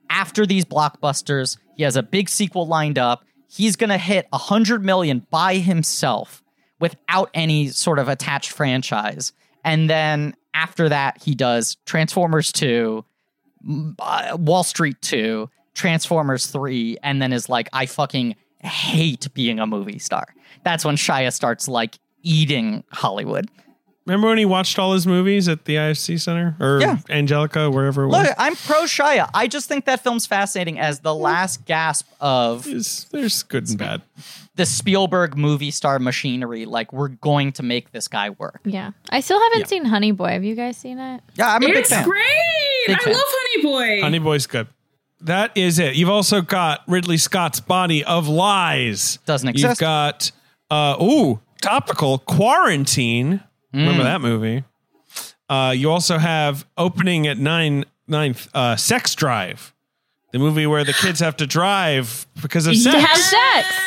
after 0.10 0.45
these 0.45 0.65
blockbusters. 0.65 1.57
He 1.76 1.84
has 1.84 1.95
a 1.95 2.03
big 2.03 2.30
sequel 2.30 2.68
lined 2.68 2.98
up. 2.98 3.23
He's 3.48 3.76
going 3.76 3.90
to 3.90 3.98
hit 3.98 4.26
a 4.34 4.38
100 4.38 4.84
million 4.84 5.26
by 5.31 5.56
himself 5.56 6.44
without 6.80 7.30
any 7.34 7.68
sort 7.69 7.99
of 7.99 8.07
attached 8.07 8.52
franchise. 8.52 9.34
And 9.64 9.90
then 9.90 10.36
after 10.53 10.90
that, 10.90 11.22
he 11.22 11.36
does 11.36 11.77
Transformers 11.86 12.52
2, 12.52 13.03
uh, 13.99 14.38
Wall 14.40 14.64
Street 14.64 15.02
2, 15.02 15.49
Transformers 15.73 16.48
3, 16.48 16.98
and 17.03 17.22
then 17.22 17.34
is 17.34 17.49
like, 17.49 17.69
I 17.73 17.86
fucking 17.86 18.36
hate 18.60 19.27
being 19.34 19.60
a 19.60 19.68
movie 19.68 19.99
star. 19.99 20.26
That's 20.64 20.86
when 20.86 20.95
Shia 20.95 21.34
starts 21.34 21.68
like 21.68 21.99
eating 22.23 22.84
Hollywood. 22.91 23.49
Remember 24.10 24.30
when 24.30 24.40
he 24.40 24.45
watched 24.45 24.80
all 24.80 24.94
his 24.94 25.06
movies 25.06 25.48
at 25.48 25.65
the 25.65 25.76
IFC 25.76 26.19
Center 26.19 26.56
or 26.60 26.80
Yeah. 26.81 26.98
Angelika, 27.11 27.69
wherever 27.69 28.03
it 28.03 28.07
was? 28.07 28.26
Look, 28.27 28.36
I'm 28.40 28.56
pro 28.56 28.86
Shia. 28.86 29.30
I 29.36 29.45
just 29.48 29.68
think 29.68 29.86
that 29.86 30.02
film's 30.02 30.26
fascinating 30.26 30.80
as 30.80 31.02
the 31.02 31.14
last 31.14 31.64
gasp 31.65 32.07
of 32.19 32.64
There's, 32.64 33.06
there's 33.11 33.44
good 33.44 33.69
and 33.69 33.77
bad. 33.77 34.02
the 34.56 34.65
Spielberg 34.65 35.38
movie 35.38 35.69
star 35.69 35.99
machinery. 35.99 36.65
Like, 36.65 36.91
we're 36.91 37.10
going 37.10 37.52
to 37.53 37.64
make 37.64 37.91
this 37.91 38.07
guy 38.07 38.31
work. 38.31 38.61
Yeah. 38.65 38.91
I 39.11 39.19
still 39.19 39.40
haven't 39.40 39.60
Yeah. 39.60 39.65
seen 39.68 39.86
Honey 39.86 40.11
Boy. 40.11 40.30
Have 40.30 40.44
you 40.44 40.56
guys 40.56 40.76
seen 40.77 40.98
it? 40.98 41.22
Yeah, 41.36 41.53
I'm 41.53 41.61
a 41.64 41.68
big 41.68 41.77
It's 41.77 41.90
fan. 41.90 42.03
great. 42.03 42.23
Big 42.88 42.98
I 42.99 43.03
fan. 43.03 43.14
love 43.14 43.22
Honey 43.27 43.64
Boy. 43.64 44.02
Honey 44.02 44.19
Boy's 44.19 44.48
good. 44.48 44.65
That 45.22 45.56
is 45.56 45.77
it. 45.77 45.94
You've 45.94 46.10
also 46.10 46.41
got 46.41 46.81
Ridley 46.88 47.18
Scott's 47.18 47.60
Body 47.60 48.03
of 48.03 48.27
Lies. 48.27 49.19
Doesn't 49.27 49.49
exist. 49.49 49.69
You've 49.69 49.77
got 49.80 50.31
uh 50.72 50.95
ooh, 50.99 51.41
topical 51.61 52.18
Quarantine. 52.19 53.41
Mm. 53.74 53.80
Remember 53.80 54.04
that 54.04 54.22
movie? 54.22 54.64
Uh 55.50 55.74
you 55.76 55.90
also 55.91 56.18
have 56.18 56.66
opening 56.78 57.28
at 57.28 57.38
9 57.38 57.86
9th 58.10 58.48
uh 58.54 58.76
Sex 58.76 59.16
Drive. 59.16 59.74
The 60.32 60.40
movie 60.40 60.68
where 60.68 60.84
the 60.84 60.94
kids 60.94 61.20
have 61.22 61.38
to 61.38 61.48
drive 61.48 62.28
because 62.41 62.68
of 62.68 62.74
To 62.74 62.80
sex. 62.80 62.96
have 63.04 63.18
sex. 63.18 63.82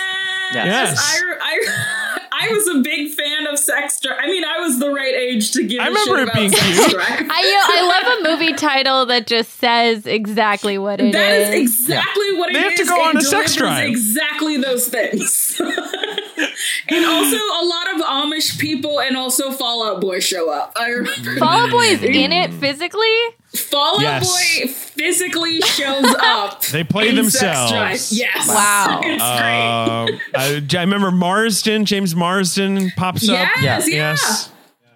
Yes. 0.55 0.67
Yes. 0.67 0.99
I, 1.01 2.19
I, 2.41 2.49
I 2.49 2.53
was 2.53 2.67
a 2.69 2.81
big 2.83 3.13
fan 3.15 3.47
of 3.47 3.59
Sex 3.59 4.01
Drive. 4.01 4.19
I 4.21 4.27
mean, 4.27 4.45
I 4.45 4.59
was 4.59 4.79
the 4.81 4.91
right 4.91 5.15
age 5.15 5.53
to 5.53 5.63
give 5.63 5.81
I 5.81 5.85
a 5.87 5.89
remember 5.89 6.17
shit 6.17 6.19
it 6.19 6.23
about 6.25 6.35
being 6.35 6.51
Sex 6.51 6.67
cute. 6.79 6.91
Drive. 6.91 7.09
I 7.09 7.41
you 7.41 7.53
know, 7.53 7.65
I 7.69 8.01
love 8.03 8.19
a 8.19 8.31
movie 8.31 8.53
title 8.55 9.07
that 9.07 9.27
just 9.29 9.55
says 9.61 10.05
exactly 10.05 10.77
what 10.79 11.01
it 11.01 11.07
is. 11.07 11.13
That 11.13 11.33
is 11.33 11.55
exactly 11.55 12.33
what 12.37 12.51
it 12.51 12.55
They 12.55 12.59
is. 12.59 12.65
have 12.65 12.75
to 12.81 12.85
go 12.87 13.01
on 13.03 13.17
a 13.17 13.21
sex 13.23 13.55
drive. 13.55 13.89
Exactly 13.89 14.57
those 14.59 14.89
things. 14.89 15.61
and 16.89 17.05
also, 17.07 17.37
a 17.37 17.65
lot 17.65 17.95
of 17.95 18.01
Amish 18.03 18.59
people 18.59 19.01
and 19.01 19.17
also 19.17 19.51
Fall 19.53 19.85
Out 19.87 20.01
Boy 20.01 20.21
show 20.21 20.51
up. 20.51 20.73
I 20.77 20.89
remember 20.91 21.37
Fall 21.39 21.49
Out 21.67 21.71
Boy 21.71 21.85
is 21.85 22.03
in 22.03 22.33
it 22.33 22.53
physically. 22.55 23.09
Fall 23.55 23.97
Out 23.97 24.01
Yes. 24.03 24.27
Boy 24.63 24.73
physically 24.73 25.61
shows 25.63 26.15
up. 26.21 26.63
They 26.73 26.85
play 26.85 27.09
in 27.11 27.17
themselves. 27.17 27.71
Sex 27.71 28.11
Drive. 28.11 28.19
Yes. 28.19 28.49
Wow. 28.49 29.01
It's 29.05 29.23
Uh, 29.23 30.07
I, 30.35 30.63
I 30.79 30.81
remember 30.81 31.11
Marsden, 31.11 31.85
James 31.85 32.15
Marsden 32.17 32.91
pops 32.97 33.27
great. 33.27 33.39
up. 33.41 33.49
Yes, 33.61 33.89
Yeah. 33.89 33.95
yeah. 33.97 34.11
Yes. 34.13 34.49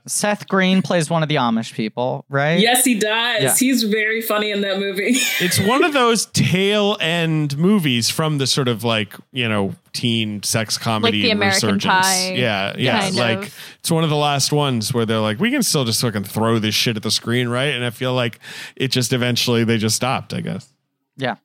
Seth 0.06 0.48
Green 0.48 0.82
plays 0.82 1.10
one 1.10 1.22
of 1.22 1.28
the 1.28 1.34
Amish 1.34 1.74
people, 1.74 2.24
right? 2.28 2.60
Yes, 2.60 2.84
he 2.84 2.94
does. 2.98 3.42
Yeah. 3.42 3.56
He's 3.56 3.82
very 3.82 4.22
funny 4.22 4.50
in 4.50 4.60
that 4.60 4.78
movie. 4.78 5.16
It's 5.38 5.60
one 5.60 5.84
of 5.84 5.92
those 5.92 6.26
tail 6.26 6.96
end 6.98 7.58
movies 7.58 8.08
from 8.08 8.38
the 8.38 8.46
sort 8.46 8.68
of 8.68 8.84
like, 8.84 9.14
you 9.32 9.48
know, 9.48 9.74
teen 9.92 10.42
sex 10.42 10.78
comedy 10.78 11.18
like 11.18 11.24
the 11.24 11.30
American 11.30 11.68
resurgence. 11.68 12.06
Pie 12.06 12.32
yeah, 12.34 12.74
yeah. 12.78 13.00
kind 13.00 13.16
like 13.16 13.38
of. 13.38 13.58
it's 13.80 13.90
one 13.90 14.02
of 14.02 14.10
the 14.10 14.16
last 14.16 14.52
ones 14.52 14.94
where 14.94 15.04
they're 15.04 15.20
like, 15.20 15.38
we 15.38 15.50
can 15.50 15.62
still 15.62 15.84
just 15.84 16.00
fucking 16.00 16.24
throw 16.24 16.58
this 16.58 16.74
shit 16.74 16.96
at 16.96 17.02
the 17.02 17.10
screen, 17.10 17.48
right? 17.48 17.74
And 17.74 17.84
I 17.84 17.90
feel 17.90 18.14
like 18.14 18.38
it 18.76 18.88
just 18.88 19.12
eventually 19.12 19.64
they 19.64 19.78
just 19.78 19.96
stopped, 19.96 20.32
I 20.32 20.40
guess. 20.40 20.68
Yeah. 21.16 21.36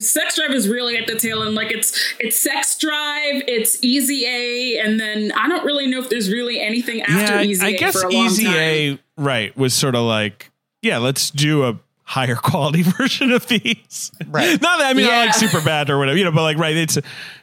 Sex 0.00 0.36
Drive 0.36 0.52
is 0.52 0.68
really 0.68 0.96
at 0.96 1.06
the 1.06 1.16
tail 1.16 1.42
end. 1.42 1.54
Like 1.54 1.70
it's 1.70 2.14
it's 2.18 2.38
Sex 2.38 2.76
Drive, 2.78 3.42
it's 3.46 3.82
Easy 3.82 4.24
A, 4.26 4.78
and 4.84 4.98
then 4.98 5.30
I 5.32 5.46
don't 5.48 5.64
really 5.64 5.86
know 5.86 5.98
if 6.00 6.08
there's 6.08 6.30
really 6.30 6.60
anything 6.60 7.02
after 7.02 7.36
yeah, 7.36 7.42
Easy 7.42 7.64
I 7.66 7.68
A 7.70 7.76
guess 7.78 8.00
for 8.00 8.08
a 8.08 8.10
long 8.12 8.26
Easy 8.26 8.44
time. 8.44 8.54
A, 8.56 8.98
right, 9.18 9.56
was 9.56 9.74
sort 9.74 9.94
of 9.94 10.02
like, 10.04 10.50
yeah, 10.82 10.98
let's 10.98 11.30
do 11.30 11.64
a 11.64 11.78
higher 12.04 12.34
quality 12.42 12.82
version 12.82 13.30
of 13.30 13.46
these. 13.46 14.10
Right. 14.26 14.60
Not 14.60 14.78
that 14.78 14.86
I 14.90 14.94
mean 14.94 15.06
I 15.06 15.26
like 15.26 15.34
Superbad 15.34 15.90
or 15.90 15.98
whatever, 15.98 16.16
you 16.18 16.24
know, 16.24 16.32
but 16.32 16.42
like 16.42 16.56
right, 16.56 16.76
it's 16.76 16.98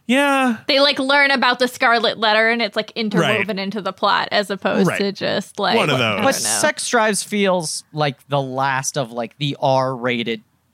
yeah. 0.07 0.57
They 0.67 0.79
like 0.79 0.99
learn 0.99 1.31
about 1.31 1.59
the 1.59 1.67
Scarlet 1.67 2.17
Letter 2.17 2.49
and 2.49 2.61
it's 2.61 2.75
like 2.75 2.91
interwoven 2.91 3.59
into 3.59 3.81
the 3.81 3.93
plot 3.93 4.29
as 4.31 4.49
opposed 4.49 4.88
Right. 4.88 4.97
to 4.99 5.11
just 5.11 5.59
like 5.59 5.77
One 5.77 5.89
of 5.89 5.99
those. 5.99 6.15
don't 6.15 6.23
But. 6.23 6.35
Sex 6.35 6.89
Drives 6.89 7.23
feels 7.23 7.84
like 7.93 8.25
the 8.29 8.41
last 8.41 8.97
of 8.97 9.11
like 9.11 9.38
the 9.38 9.55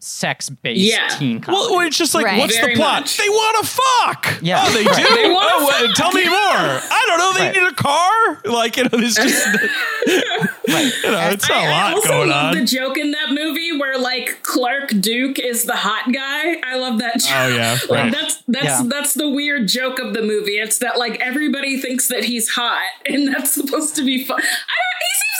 R-rated 0.04 0.14
sex-based 0.14 0.80
Yeah. 0.80 1.08
teen 1.18 1.40
comedy. 1.40 1.74
Well, 1.74 1.80
it's 1.88 1.98
just 1.98 2.14
like, 2.14 2.26
Right. 2.26 2.40
what's 2.40 2.58
Very 2.58 2.74
the 2.74 2.80
plot? 2.80 3.02
much. 3.02 3.18
They 3.18 3.30
want 3.30 3.66
to 3.66 3.72
fuck. 3.72 4.38
Yeah. 4.42 4.64
Oh, 4.66 4.72
they 4.72 4.84
do. 4.84 4.90
They 5.16 5.30
wanna 5.32 5.48
oh, 5.52 5.66
well, 5.68 5.94
tell 5.94 6.12
me 6.12 6.28
more. 6.28 6.38
I 6.38 7.04
don't 7.08 7.20
know. 7.20 7.34
They 7.34 7.46
Right. 7.48 7.56
need 7.56 7.68
a 7.68 7.74
car. 7.74 8.42
Like 8.46 8.78
you 8.78 8.84
know, 8.84 8.90
there's 8.92 9.16
just 9.16 9.46
right. 10.08 10.94
you 11.04 11.12
know, 11.12 11.30
it's 11.32 11.50
a 11.50 11.54
I, 11.54 11.66
I 11.66 11.70
lot 11.70 11.92
I 11.92 11.94
also 11.94 12.08
going 12.10 12.30
love 12.30 12.46
on. 12.46 12.58
the 12.60 12.66
joke 12.66 12.98
in 12.98 13.12
that 13.12 13.32
movie 13.32 13.78
where 13.78 13.98
like 13.98 14.44
Clark 14.44 14.90
Duke 15.00 15.40
is 15.40 15.64
the 15.64 15.76
hot 15.76 16.12
guy. 16.14 16.58
I 16.64 16.76
love 16.78 17.00
that 17.00 17.16
oh, 17.16 17.20
joke. 17.20 17.32
Oh, 17.36 17.48
yeah, 17.48 17.78
like, 18.04 18.12
that's 18.14 18.44
that's 18.48 18.66
Yeah. 18.66 18.84
that's 18.86 19.14
the 19.14 19.30
weird 19.30 19.68
joke 19.68 20.00
of 20.00 20.14
the 20.14 20.22
movie. 20.22 20.58
It's 20.58 20.78
that 20.80 20.98
like 20.98 21.20
everybody 21.20 21.78
thinks 21.80 22.08
that 22.10 22.24
he's 22.26 22.50
hot, 22.50 22.82
and 23.06 23.28
that's 23.34 23.52
supposed 23.54 23.96
to 23.96 24.04
be 24.04 24.24
fun. 24.26 24.40
I 24.40 24.42
don't. 24.42 24.50
He's 25.04 25.33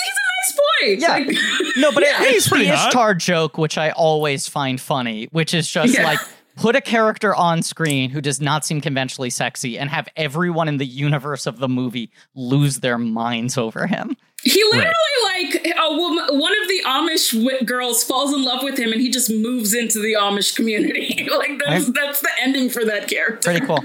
a 0.58 0.86
nice 0.86 0.96
boy. 0.96 1.02
Yeah. 1.02 1.26
Like- 1.26 1.38
No, 1.78 1.92
but 1.92 2.04
it, 2.04 2.10
it's 2.20 2.48
pretty 2.50 2.66
the 2.66 2.76
hot. 2.78 2.90
Ishtar 2.90 3.14
joke, 3.16 3.58
which 3.58 3.78
I 3.78 3.92
always 3.92 4.48
find 4.48 4.80
funny, 4.80 5.28
which 5.32 5.54
is 5.54 5.68
just 5.70 5.94
Yeah. 5.96 6.04
like 6.04 6.20
put 6.56 6.76
a 6.76 6.82
character 6.82 7.34
on 7.36 7.64
screen 7.64 8.12
who 8.12 8.22
does 8.22 8.40
not 8.40 8.64
seem 8.64 8.80
conventionally 8.80 9.32
sexy 9.32 9.78
and 9.80 9.90
have 9.90 10.08
everyone 10.16 10.68
in 10.68 10.78
the 10.78 10.86
universe 10.86 11.48
of 11.48 11.58
the 11.58 11.68
movie 11.68 12.12
lose 12.36 12.78
their 12.82 12.98
minds 13.00 13.58
over 13.58 13.88
him. 13.88 14.16
He 14.44 14.62
literally 14.66 14.94
like 15.34 15.66
a 15.78 15.96
woman, 15.96 16.38
one 16.38 16.52
of 16.62 16.68
the 16.68 16.82
Amish 16.86 17.32
wi- 17.34 17.62
girls 17.64 18.04
falls 18.04 18.34
in 18.34 18.44
love 18.44 18.62
with 18.62 18.78
him, 18.78 18.92
and 18.92 19.00
he 19.02 19.10
just 19.10 19.32
moves 19.32 19.74
into 19.74 20.00
the 20.00 20.14
Amish 20.20 20.54
community. 20.56 21.28
like 21.38 21.58
that's 21.66 21.86
Right. 21.86 21.94
that's 21.96 22.20
the 22.20 22.30
ending 22.42 22.70
for 22.70 22.84
that 22.86 23.08
character. 23.08 23.50
Pretty 23.52 23.66
cool. 23.66 23.84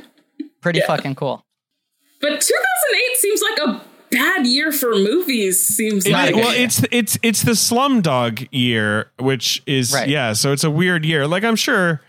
Pretty 0.61 0.81
Yeah. 0.81 0.87
fucking 0.89 1.15
cool. 1.15 1.45
But 2.21 2.41
2008 2.41 3.17
seems 3.17 3.41
like 3.41 3.59
a 3.69 3.81
bad 4.11 4.47
year 4.47 4.73
for 4.73 4.95
movies. 4.95 5.63
Seems 5.67 6.07
It- 6.07 6.13
like 6.13 6.35
well, 6.35 6.51
it's 6.57 6.83
it's 6.91 7.19
it's 7.23 7.43
the 7.43 7.53
Slumdog 7.53 8.49
year, 8.51 9.11
which 9.19 9.63
is 9.67 9.93
Right. 9.93 10.09
yeah. 10.09 10.33
So 10.33 10.53
it's 10.53 10.65
a 10.65 10.71
weird 10.71 11.05
year. 11.05 11.27
Like 11.27 11.45
I'm 11.45 11.57
sure, 11.57 12.01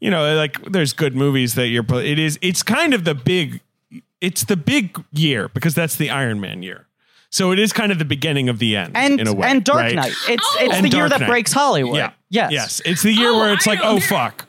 you 0.00 0.10
know, 0.10 0.34
like 0.36 0.60
there's 0.70 0.92
good 0.92 1.14
movies 1.14 1.54
that 1.54 1.68
you're. 1.68 1.84
It 2.02 2.18
is. 2.18 2.38
It's 2.42 2.62
kind 2.62 2.94
of 2.94 3.04
the 3.04 3.14
big. 3.14 3.60
It's 4.20 4.44
the 4.44 4.56
big 4.56 5.02
year 5.12 5.48
because 5.48 5.74
that's 5.74 5.96
the 5.96 6.08
Iron 6.10 6.40
Man 6.40 6.62
year. 6.62 6.86
So 7.30 7.50
it 7.50 7.58
is 7.58 7.72
kind 7.72 7.90
of 7.90 7.98
the 7.98 8.04
beginning 8.04 8.48
of 8.48 8.58
the 8.60 8.76
end 8.76 8.92
And 8.96 9.20
in 9.20 9.26
a 9.26 9.34
way. 9.34 9.48
and 9.48 9.64
Dark 9.64 9.80
right? 9.80 9.94
Knight. 9.96 10.12
It's 10.28 10.46
Oh. 10.46 10.58
it's 10.60 10.74
And 10.76 10.84
the 10.86 10.96
year 10.96 11.08
that 11.08 11.20
Knight. 11.20 11.28
breaks 11.28 11.52
Hollywood. 11.52 11.96
Yeah. 11.96 12.12
Yes. 12.30 12.52
Yes. 12.52 12.82
It's 12.84 13.02
the 13.02 13.12
year 13.12 13.30
Oh, 13.30 13.38
where 13.40 13.52
it's 13.52 13.66
I 13.66 13.72
like, 13.72 13.80
oh 13.82 13.98
There- 13.98 14.08
fuck. 14.08 14.43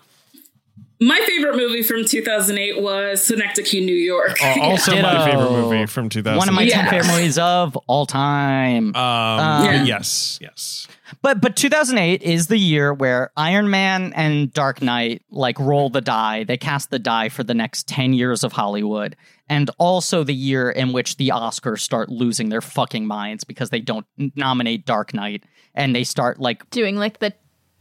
My 1.01 1.19
favorite 1.27 1.55
movie 1.57 1.83
from 1.83 2.05
2008 2.05 2.81
was 2.81 3.21
Synecdoche, 3.23 3.73
New 3.73 3.95
York. 3.95 4.41
Uh, 4.43 4.55
also 4.61 4.91
my 5.01 5.11
Ditto. 5.13 5.25
favorite 5.25 5.51
movie 5.51 5.85
from 5.85 6.09
2000. 6.09 6.37
One 6.37 6.47
of 6.49 6.55
my 6.55 6.63
Yeah. 6.63 6.81
ten 6.81 6.89
favorite 6.89 7.11
movies 7.15 7.37
of 7.37 7.75
all 7.87 8.05
time. 8.05 8.95
Um, 8.95 9.65
Yeah. 9.65 9.83
Yes. 9.83 10.37
Yes. 10.41 10.87
But 11.21 11.39
but 11.41 11.55
2008 11.55 12.21
is 12.23 12.47
the 12.47 12.57
year 12.57 12.93
where 12.93 13.31
Iron 13.37 13.69
Man 13.69 14.11
and 14.13 14.51
Dark 14.53 14.81
Knight 14.81 15.21
like 15.29 15.59
roll 15.59 15.89
the 15.89 16.01
die. 16.01 16.43
They 16.43 16.57
cast 16.57 16.89
the 16.89 16.99
die 16.99 17.29
for 17.29 17.43
the 17.43 17.53
next 17.53 17.87
10 17.87 18.13
years 18.13 18.43
of 18.43 18.53
Hollywood. 18.53 19.15
And 19.47 19.69
also 19.77 20.23
the 20.23 20.33
year 20.33 20.71
in 20.71 20.91
which 20.91 21.17
the 21.17 21.29
Oscars 21.29 21.79
start 21.81 22.09
losing 22.09 22.49
their 22.49 22.61
fucking 22.61 23.05
minds 23.05 23.43
because 23.43 23.69
they 23.69 23.79
don't 23.81 24.07
nominate 24.35 24.85
Dark 24.87 25.13
Knight 25.13 25.43
and 25.75 25.95
they 25.95 26.03
start 26.03 26.39
like 26.39 26.67
doing 26.71 26.95
like 26.95 27.19
the 27.19 27.33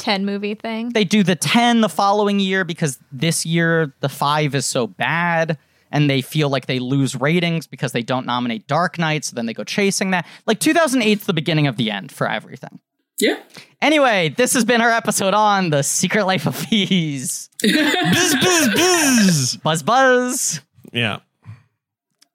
10 0.04 0.24
movie 0.26 0.54
thing. 0.54 0.90
they 0.90 1.04
do 1.04 1.22
the 1.22 1.34
10 1.36 1.80
the 1.80 1.88
following 1.88 2.38
year 2.40 2.62
because 2.64 2.98
this 3.10 3.46
year 3.46 3.94
the 4.00 4.08
5 4.08 4.54
is 4.54 4.66
so 4.66 4.86
bad 4.86 5.56
and 5.90 6.10
they 6.10 6.20
feel 6.20 6.48
like 6.50 6.66
they 6.66 6.78
lose 6.78 7.16
ratings 7.16 7.66
because 7.66 7.92
they 7.92 8.02
don't 8.02 8.26
nominate 8.26 8.66
Dark 8.66 8.98
Knight 8.98 9.24
so 9.24 9.34
then 9.34 9.46
they 9.46 9.54
go 9.54 9.64
chasing 9.64 10.10
that. 10.10 10.26
Like 10.46 10.60
2008's 10.60 11.24
the 11.26 11.32
beginning 11.32 11.66
of 11.66 11.76
the 11.76 11.90
end 11.90 12.12
for 12.12 12.28
everything. 12.28 12.80
Yeah. 13.18 13.38
Anyway, 13.80 14.34
this 14.36 14.54
has 14.54 14.64
been 14.64 14.80
our 14.80 14.90
episode 14.90 15.34
on 15.34 15.70
the 15.70 15.82
secret 15.82 16.26
life 16.26 16.46
of 16.46 16.66
bees. 16.68 17.48
Buzz, 17.62 18.34
buzz, 18.42 18.68
buzz. 18.74 19.56
Buzz 19.62 19.82
buzz. 19.84 20.60
Yeah. 20.92 21.20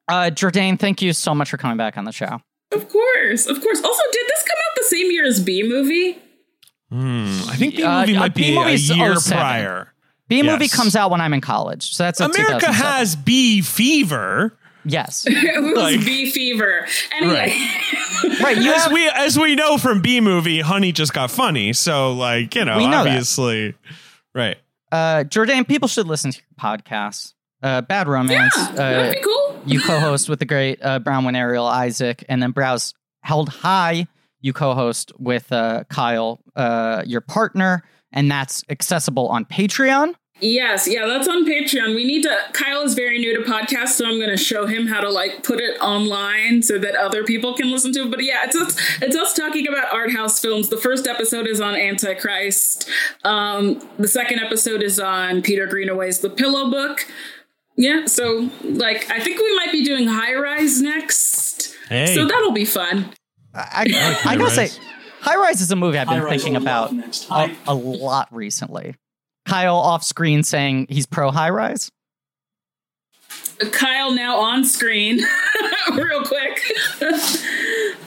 Uh, 0.08 0.32
Jourdain, 0.32 0.80
thank 0.80 1.02
you 1.02 1.14
so 1.14 1.36
much 1.36 1.50
for 1.52 1.58
coming 1.58 1.78
back 1.78 1.98
on 1.98 2.06
the 2.06 2.12
show. 2.12 2.40
Of 2.72 2.90
course. 2.90 3.46
Of 3.46 3.62
course. 3.62 3.82
Also, 3.84 4.04
did 4.12 4.26
this 4.28 4.44
come 4.44 4.58
out 4.58 4.76
the 4.78 4.84
same 4.86 5.12
year 5.12 5.26
as 5.26 5.40
B 5.40 5.64
movie? 5.68 6.18
Hmm. 6.92 7.28
I 7.50 7.56
think 7.56 7.76
the 7.76 7.84
Uh, 7.84 8.02
movie 8.02 8.16
uh, 8.16 8.20
might 8.20 8.34
be 8.34 8.44
a 8.46 8.48
B-movie's 8.56 8.90
year 8.90 9.16
07. 9.16 9.38
prior. 9.38 9.94
B 10.28 10.44
movie 10.44 10.66
Yes. 10.66 10.76
comes 10.76 10.96
out 10.96 11.10
when 11.12 11.22
I'm 11.22 11.34
in 11.34 11.42
college, 11.42 11.94
so 11.96 12.04
that's 12.04 12.20
a 12.20 12.26
America 12.26 12.72
has 12.72 13.16
B 13.16 13.62
fever. 13.62 14.56
yes, 14.86 15.26
It 15.28 15.62
was 15.64 15.76
Like- 15.76 16.06
B 16.06 16.30
fever. 16.32 16.86
Anyway. 17.20 17.56
right. 18.42 18.58
You 18.58 18.72
as 18.74 18.84
have 18.84 18.92
we 18.92 19.08
as 19.10 19.38
we 19.40 19.56
know 19.56 19.78
from 19.78 20.02
B 20.02 20.20
movie, 20.22 20.62
Honey 20.62 20.92
just 20.92 21.14
got 21.14 21.30
funny. 21.32 21.74
So 21.74 22.14
like 22.14 22.54
you 22.56 22.66
know, 22.66 22.78
We 22.78 22.86
know 22.86 23.04
that. 23.04 23.08
obviously, 23.08 23.76
right? 24.34 24.58
uh, 24.92 25.24
Jourdain. 25.28 25.68
People 25.68 25.88
should 25.88 26.08
listen 26.08 26.32
to 26.32 26.38
your 26.40 26.72
podcast. 26.78 27.34
Uh, 27.62 27.82
Bad 27.82 28.08
Romance. 28.08 28.54
Yeah, 28.58 28.64
uh, 28.70 28.74
that'd 28.76 29.16
be 29.16 29.22
cool. 29.22 29.62
you 29.66 29.80
co-host 29.82 30.30
with 30.30 30.40
the 30.40 30.46
great 30.46 30.80
uh, 30.82 31.00
Bronwyn 31.00 31.36
Ariel 31.36 31.68
Isaac, 31.68 32.24
and 32.30 32.42
then 32.42 32.52
Brows 32.52 32.94
Held 33.22 33.50
High. 33.50 34.08
You 34.42 34.54
co-host 34.54 35.12
with 35.20 35.52
uh, 35.52 35.84
Kyle, 35.90 36.40
uh, 36.56 37.04
your 37.06 37.22
partner, 37.22 37.84
and 38.12 38.32
that's 38.32 38.64
accessible 38.70 39.28
on 39.28 39.46
Patreon. 39.46 40.16
Yes, 40.42 40.88
yeah, 40.88 41.06
that's 41.06 41.28
on 41.28 41.46
Patreon. 41.46 41.96
We 41.96 42.06
need 42.06 42.24
to. 42.24 42.38
Kyle 42.54 42.82
is 42.84 42.94
very 42.94 43.20
new 43.20 43.36
to 43.38 43.50
podcasts, 43.50 43.90
so 43.90 44.06
I'm 44.06 44.18
going 44.18 44.30
to 44.30 44.38
show 44.38 44.66
him 44.66 44.88
how 44.88 45.02
to 45.02 45.10
like 45.10 45.44
put 45.44 45.60
it 45.60 45.78
online 45.82 46.62
so 46.62 46.80
that 46.80 46.96
other 46.96 47.24
people 47.24 47.54
can 47.56 47.70
listen 47.70 47.92
to 47.94 48.04
it. 48.04 48.12
But 48.12 48.24
yeah, 48.24 48.46
it's 48.46 48.56
us, 48.56 48.78
it's 49.02 49.16
us 49.16 49.34
talking 49.34 49.68
about 49.68 49.94
art 49.94 50.14
house 50.14 50.40
films. 50.40 50.70
The 50.70 50.78
first 50.78 51.08
episode 51.08 51.46
is 51.46 51.60
on 51.60 51.76
Antichrist. 51.76 52.90
Um, 53.26 53.86
the 53.98 54.08
second 54.08 54.40
episode 54.40 54.82
is 54.82 55.00
on 55.00 55.42
Peter 55.42 55.68
Greenaway's 55.68 56.20
The 56.20 56.30
Pillow 56.30 56.70
Book. 56.70 57.06
Yeah, 57.76 58.06
so 58.06 58.50
like 58.64 59.10
I 59.12 59.20
think 59.20 59.42
we 59.42 59.56
might 59.58 59.72
be 59.74 59.84
doing 59.84 60.08
High 60.08 60.36
Rise 60.36 60.82
next. 60.82 61.76
Hey. 61.90 62.16
So 62.16 62.26
that'll 62.26 62.52
be 62.52 62.66
fun. 62.66 63.14
I, 63.54 64.20
I, 64.26 64.32
I 64.34 64.38
gotta 64.38 64.52
say, 64.68 64.70
High 65.22 65.36
Rise 65.36 65.62
is 65.62 65.72
a 65.72 65.76
movie 65.76 65.98
I've 65.98 66.08
been 66.08 66.22
High 66.22 66.30
thinking 66.30 66.56
about 66.56 66.92
a, 67.30 67.56
a 67.68 67.74
lot 67.74 68.28
recently. 68.32 68.96
Kyle 69.46 69.76
off 69.78 70.04
screen 70.04 70.44
saying 70.44 70.88
he's 70.90 71.06
pro 71.06 71.32
High 71.32 71.50
Rise. 71.50 71.92
Kyle 73.72 74.12
now 74.14 74.38
on 74.40 74.64
screen, 74.64 75.20
real 75.94 76.24
quick. 76.24 76.62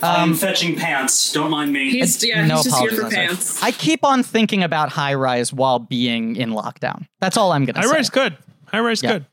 I'm 0.03 0.31
Um, 0.31 0.35
fetching 0.35 0.77
pants. 0.77 1.31
Don't 1.33 1.51
mind 1.51 1.73
me. 1.73 1.91
he's 1.91 2.25
yeah, 2.25 2.47
no 2.47 2.57
he's 2.57 2.65
just 2.65 2.77
here 2.81 2.89
apologies 2.91 2.99
for 2.99 3.05
on 3.05 3.11
this. 3.11 3.17
pants. 3.59 3.63
I 3.63 3.71
keep 3.71 4.05
on 4.05 4.23
thinking 4.23 4.63
about 4.63 4.89
High 4.89 5.15
Rise 5.15 5.53
while 5.53 5.79
being 5.79 6.37
in 6.37 6.51
lockdown. 6.51 7.07
That's 7.21 7.37
all 7.37 7.53
I'm 7.53 7.67
gonna 7.67 7.79
High 7.81 7.85
say. 7.85 7.89
High 7.91 7.97
Rise 7.99 8.11
good. 8.11 8.39
High 8.67 8.81
rise 8.81 9.03
Yeah. 9.03 9.13
good. 9.13 9.27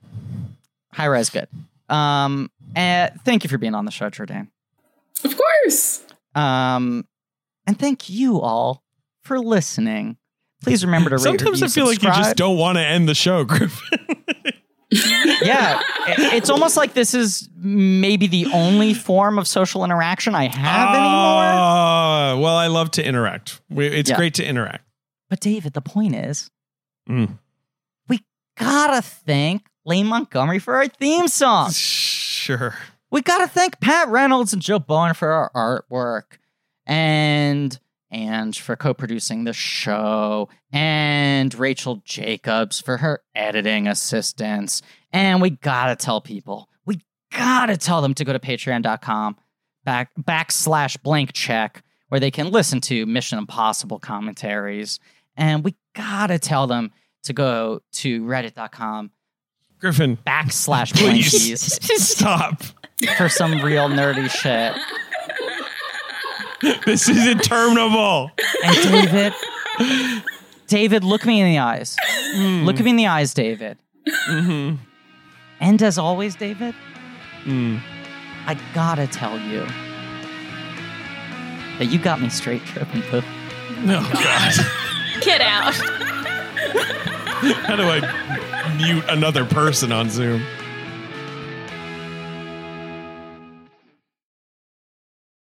High 0.93 1.07
Rise 1.07 1.29
good. 1.29 1.47
Um, 1.87 2.51
and 2.75 3.11
thank 3.23 3.43
you 3.45 3.49
for 3.49 3.57
being 3.57 3.73
on 3.73 3.85
the 3.85 3.91
show, 3.91 4.09
Jourdain. 4.09 4.49
Of 5.23 5.35
course. 5.37 6.03
Um, 6.35 7.05
and 7.67 7.77
thank 7.77 8.09
you 8.09 8.39
all 8.41 8.83
for 9.21 9.39
listening. 9.39 10.17
Please 10.63 10.83
remember 10.85 11.09
to 11.11 11.15
rate, 11.15 11.21
Sometimes 11.21 11.61
review, 11.61 11.65
I 11.65 11.69
feel 11.69 11.85
like 11.87 12.03
you 12.03 12.09
just 12.09 12.35
don't 12.35 12.57
want 12.57 12.77
to 12.77 12.83
end 12.85 13.07
the 13.07 13.15
show, 13.15 13.43
Griffin. 13.45 13.99
yeah, 14.91 15.79
it's 16.07 16.49
almost 16.49 16.75
like 16.75 16.93
this 16.93 17.13
is 17.13 17.47
maybe 17.55 18.27
the 18.27 18.47
only 18.53 18.93
form 18.93 19.37
of 19.37 19.47
social 19.47 19.85
interaction 19.85 20.35
I 20.35 20.45
have 20.47 20.89
anymore. 20.89 21.05
Ah, 21.13 22.37
well, 22.39 22.55
I 22.55 22.67
love 22.67 22.91
to 22.91 23.05
interact. 23.05 23.61
It's 23.69 24.09
Yeah. 24.09 24.15
great 24.17 24.33
to 24.35 24.45
interact. 24.45 24.83
But 25.29 25.39
David, 25.41 25.73
the 25.73 25.81
point 25.81 26.15
is, 26.15 26.49
Mm. 27.09 27.37
we 28.07 28.23
gotta 28.57 29.01
thank 29.01 29.63
Lane 29.85 30.07
Montgomery 30.07 30.59
for 30.59 30.75
our 30.75 30.87
theme 30.87 31.27
song. 31.27 31.71
Sure. 32.39 32.73
We 33.11 33.21
gotta 33.21 33.47
thank 33.47 33.79
Pat 33.79 34.07
Reynolds 34.09 34.53
and 34.53 34.61
Joe 34.61 34.79
Bowen 34.79 35.13
for 35.13 35.31
our 35.31 35.51
artwork, 35.55 36.37
and 36.85 37.77
and 38.11 38.55
for 38.55 38.75
co-producing 38.75 39.43
the 39.43 39.53
show, 39.53 40.49
and 40.71 41.53
Rachel 41.55 42.01
Jacobs 42.05 42.79
for 42.79 42.97
her 42.97 43.21
editing 43.35 43.87
assistance. 43.87 44.81
And 45.11 45.41
we 45.41 45.51
gotta 45.51 45.95
tell 45.95 46.21
people, 46.21 46.69
we 46.85 47.01
gotta 47.31 47.77
tell 47.77 48.01
them 48.01 48.13
to 48.15 48.25
go 48.25 48.33
to 48.33 48.39
patreon.com 48.39 49.37
back 49.83 50.11
backslash 50.19 51.01
blank 51.01 51.33
check 51.33 51.83
where 52.09 52.19
they 52.19 52.31
can 52.31 52.51
listen 52.51 52.81
to 52.81 53.05
Mission 53.05 53.37
Impossible 53.37 53.99
commentaries. 53.99 54.99
And 55.35 55.63
we 55.63 55.75
gotta 55.95 56.37
tell 56.37 56.67
them 56.67 56.91
to 57.23 57.33
go 57.33 57.81
to 57.93 58.23
reddit.com 58.23 59.11
Griffin, 59.79 60.17
backslash 60.17 60.91
blankies 60.93 61.79
please 61.81 62.07
stop. 62.07 62.61
For 63.17 63.29
some 63.29 63.61
real 63.63 63.87
nerdy 63.89 64.29
shit. 64.29 64.73
This 66.85 67.07
is 67.07 67.25
interminable. 67.25 68.31
And 68.65 68.75
David, 68.83 69.33
David, 70.67 71.03
look 71.05 71.25
me 71.25 71.39
in 71.39 71.47
the 71.47 71.57
eyes. 71.59 71.95
Look 72.35 72.77
at 72.77 72.83
me 72.83 72.89
in 72.89 72.95
the 72.97 73.07
eyes, 73.07 73.33
David. 73.33 73.77
hmm 74.27 74.73
And 75.61 75.81
as 75.81 75.97
always, 75.97 76.35
David, 76.35 76.75
Mm. 77.45 77.79
I 78.45 78.55
gotta 78.73 79.07
tell 79.07 79.39
you 79.39 79.65
that 81.77 81.85
you 81.89 81.97
got 81.97 82.19
me 82.19 82.27
straight 82.27 82.65
tripping, 82.65 83.01
boo. 83.09 83.21
No, 83.85 84.01
God. 84.11 84.53
Get 85.21 85.39
out. 85.39 85.73
How 87.65 87.77
do 87.77 87.83
I 87.83 88.75
mute 88.77 89.05
another 89.07 89.45
person 89.45 89.93
on 89.93 90.09
Zoom? 90.09 90.43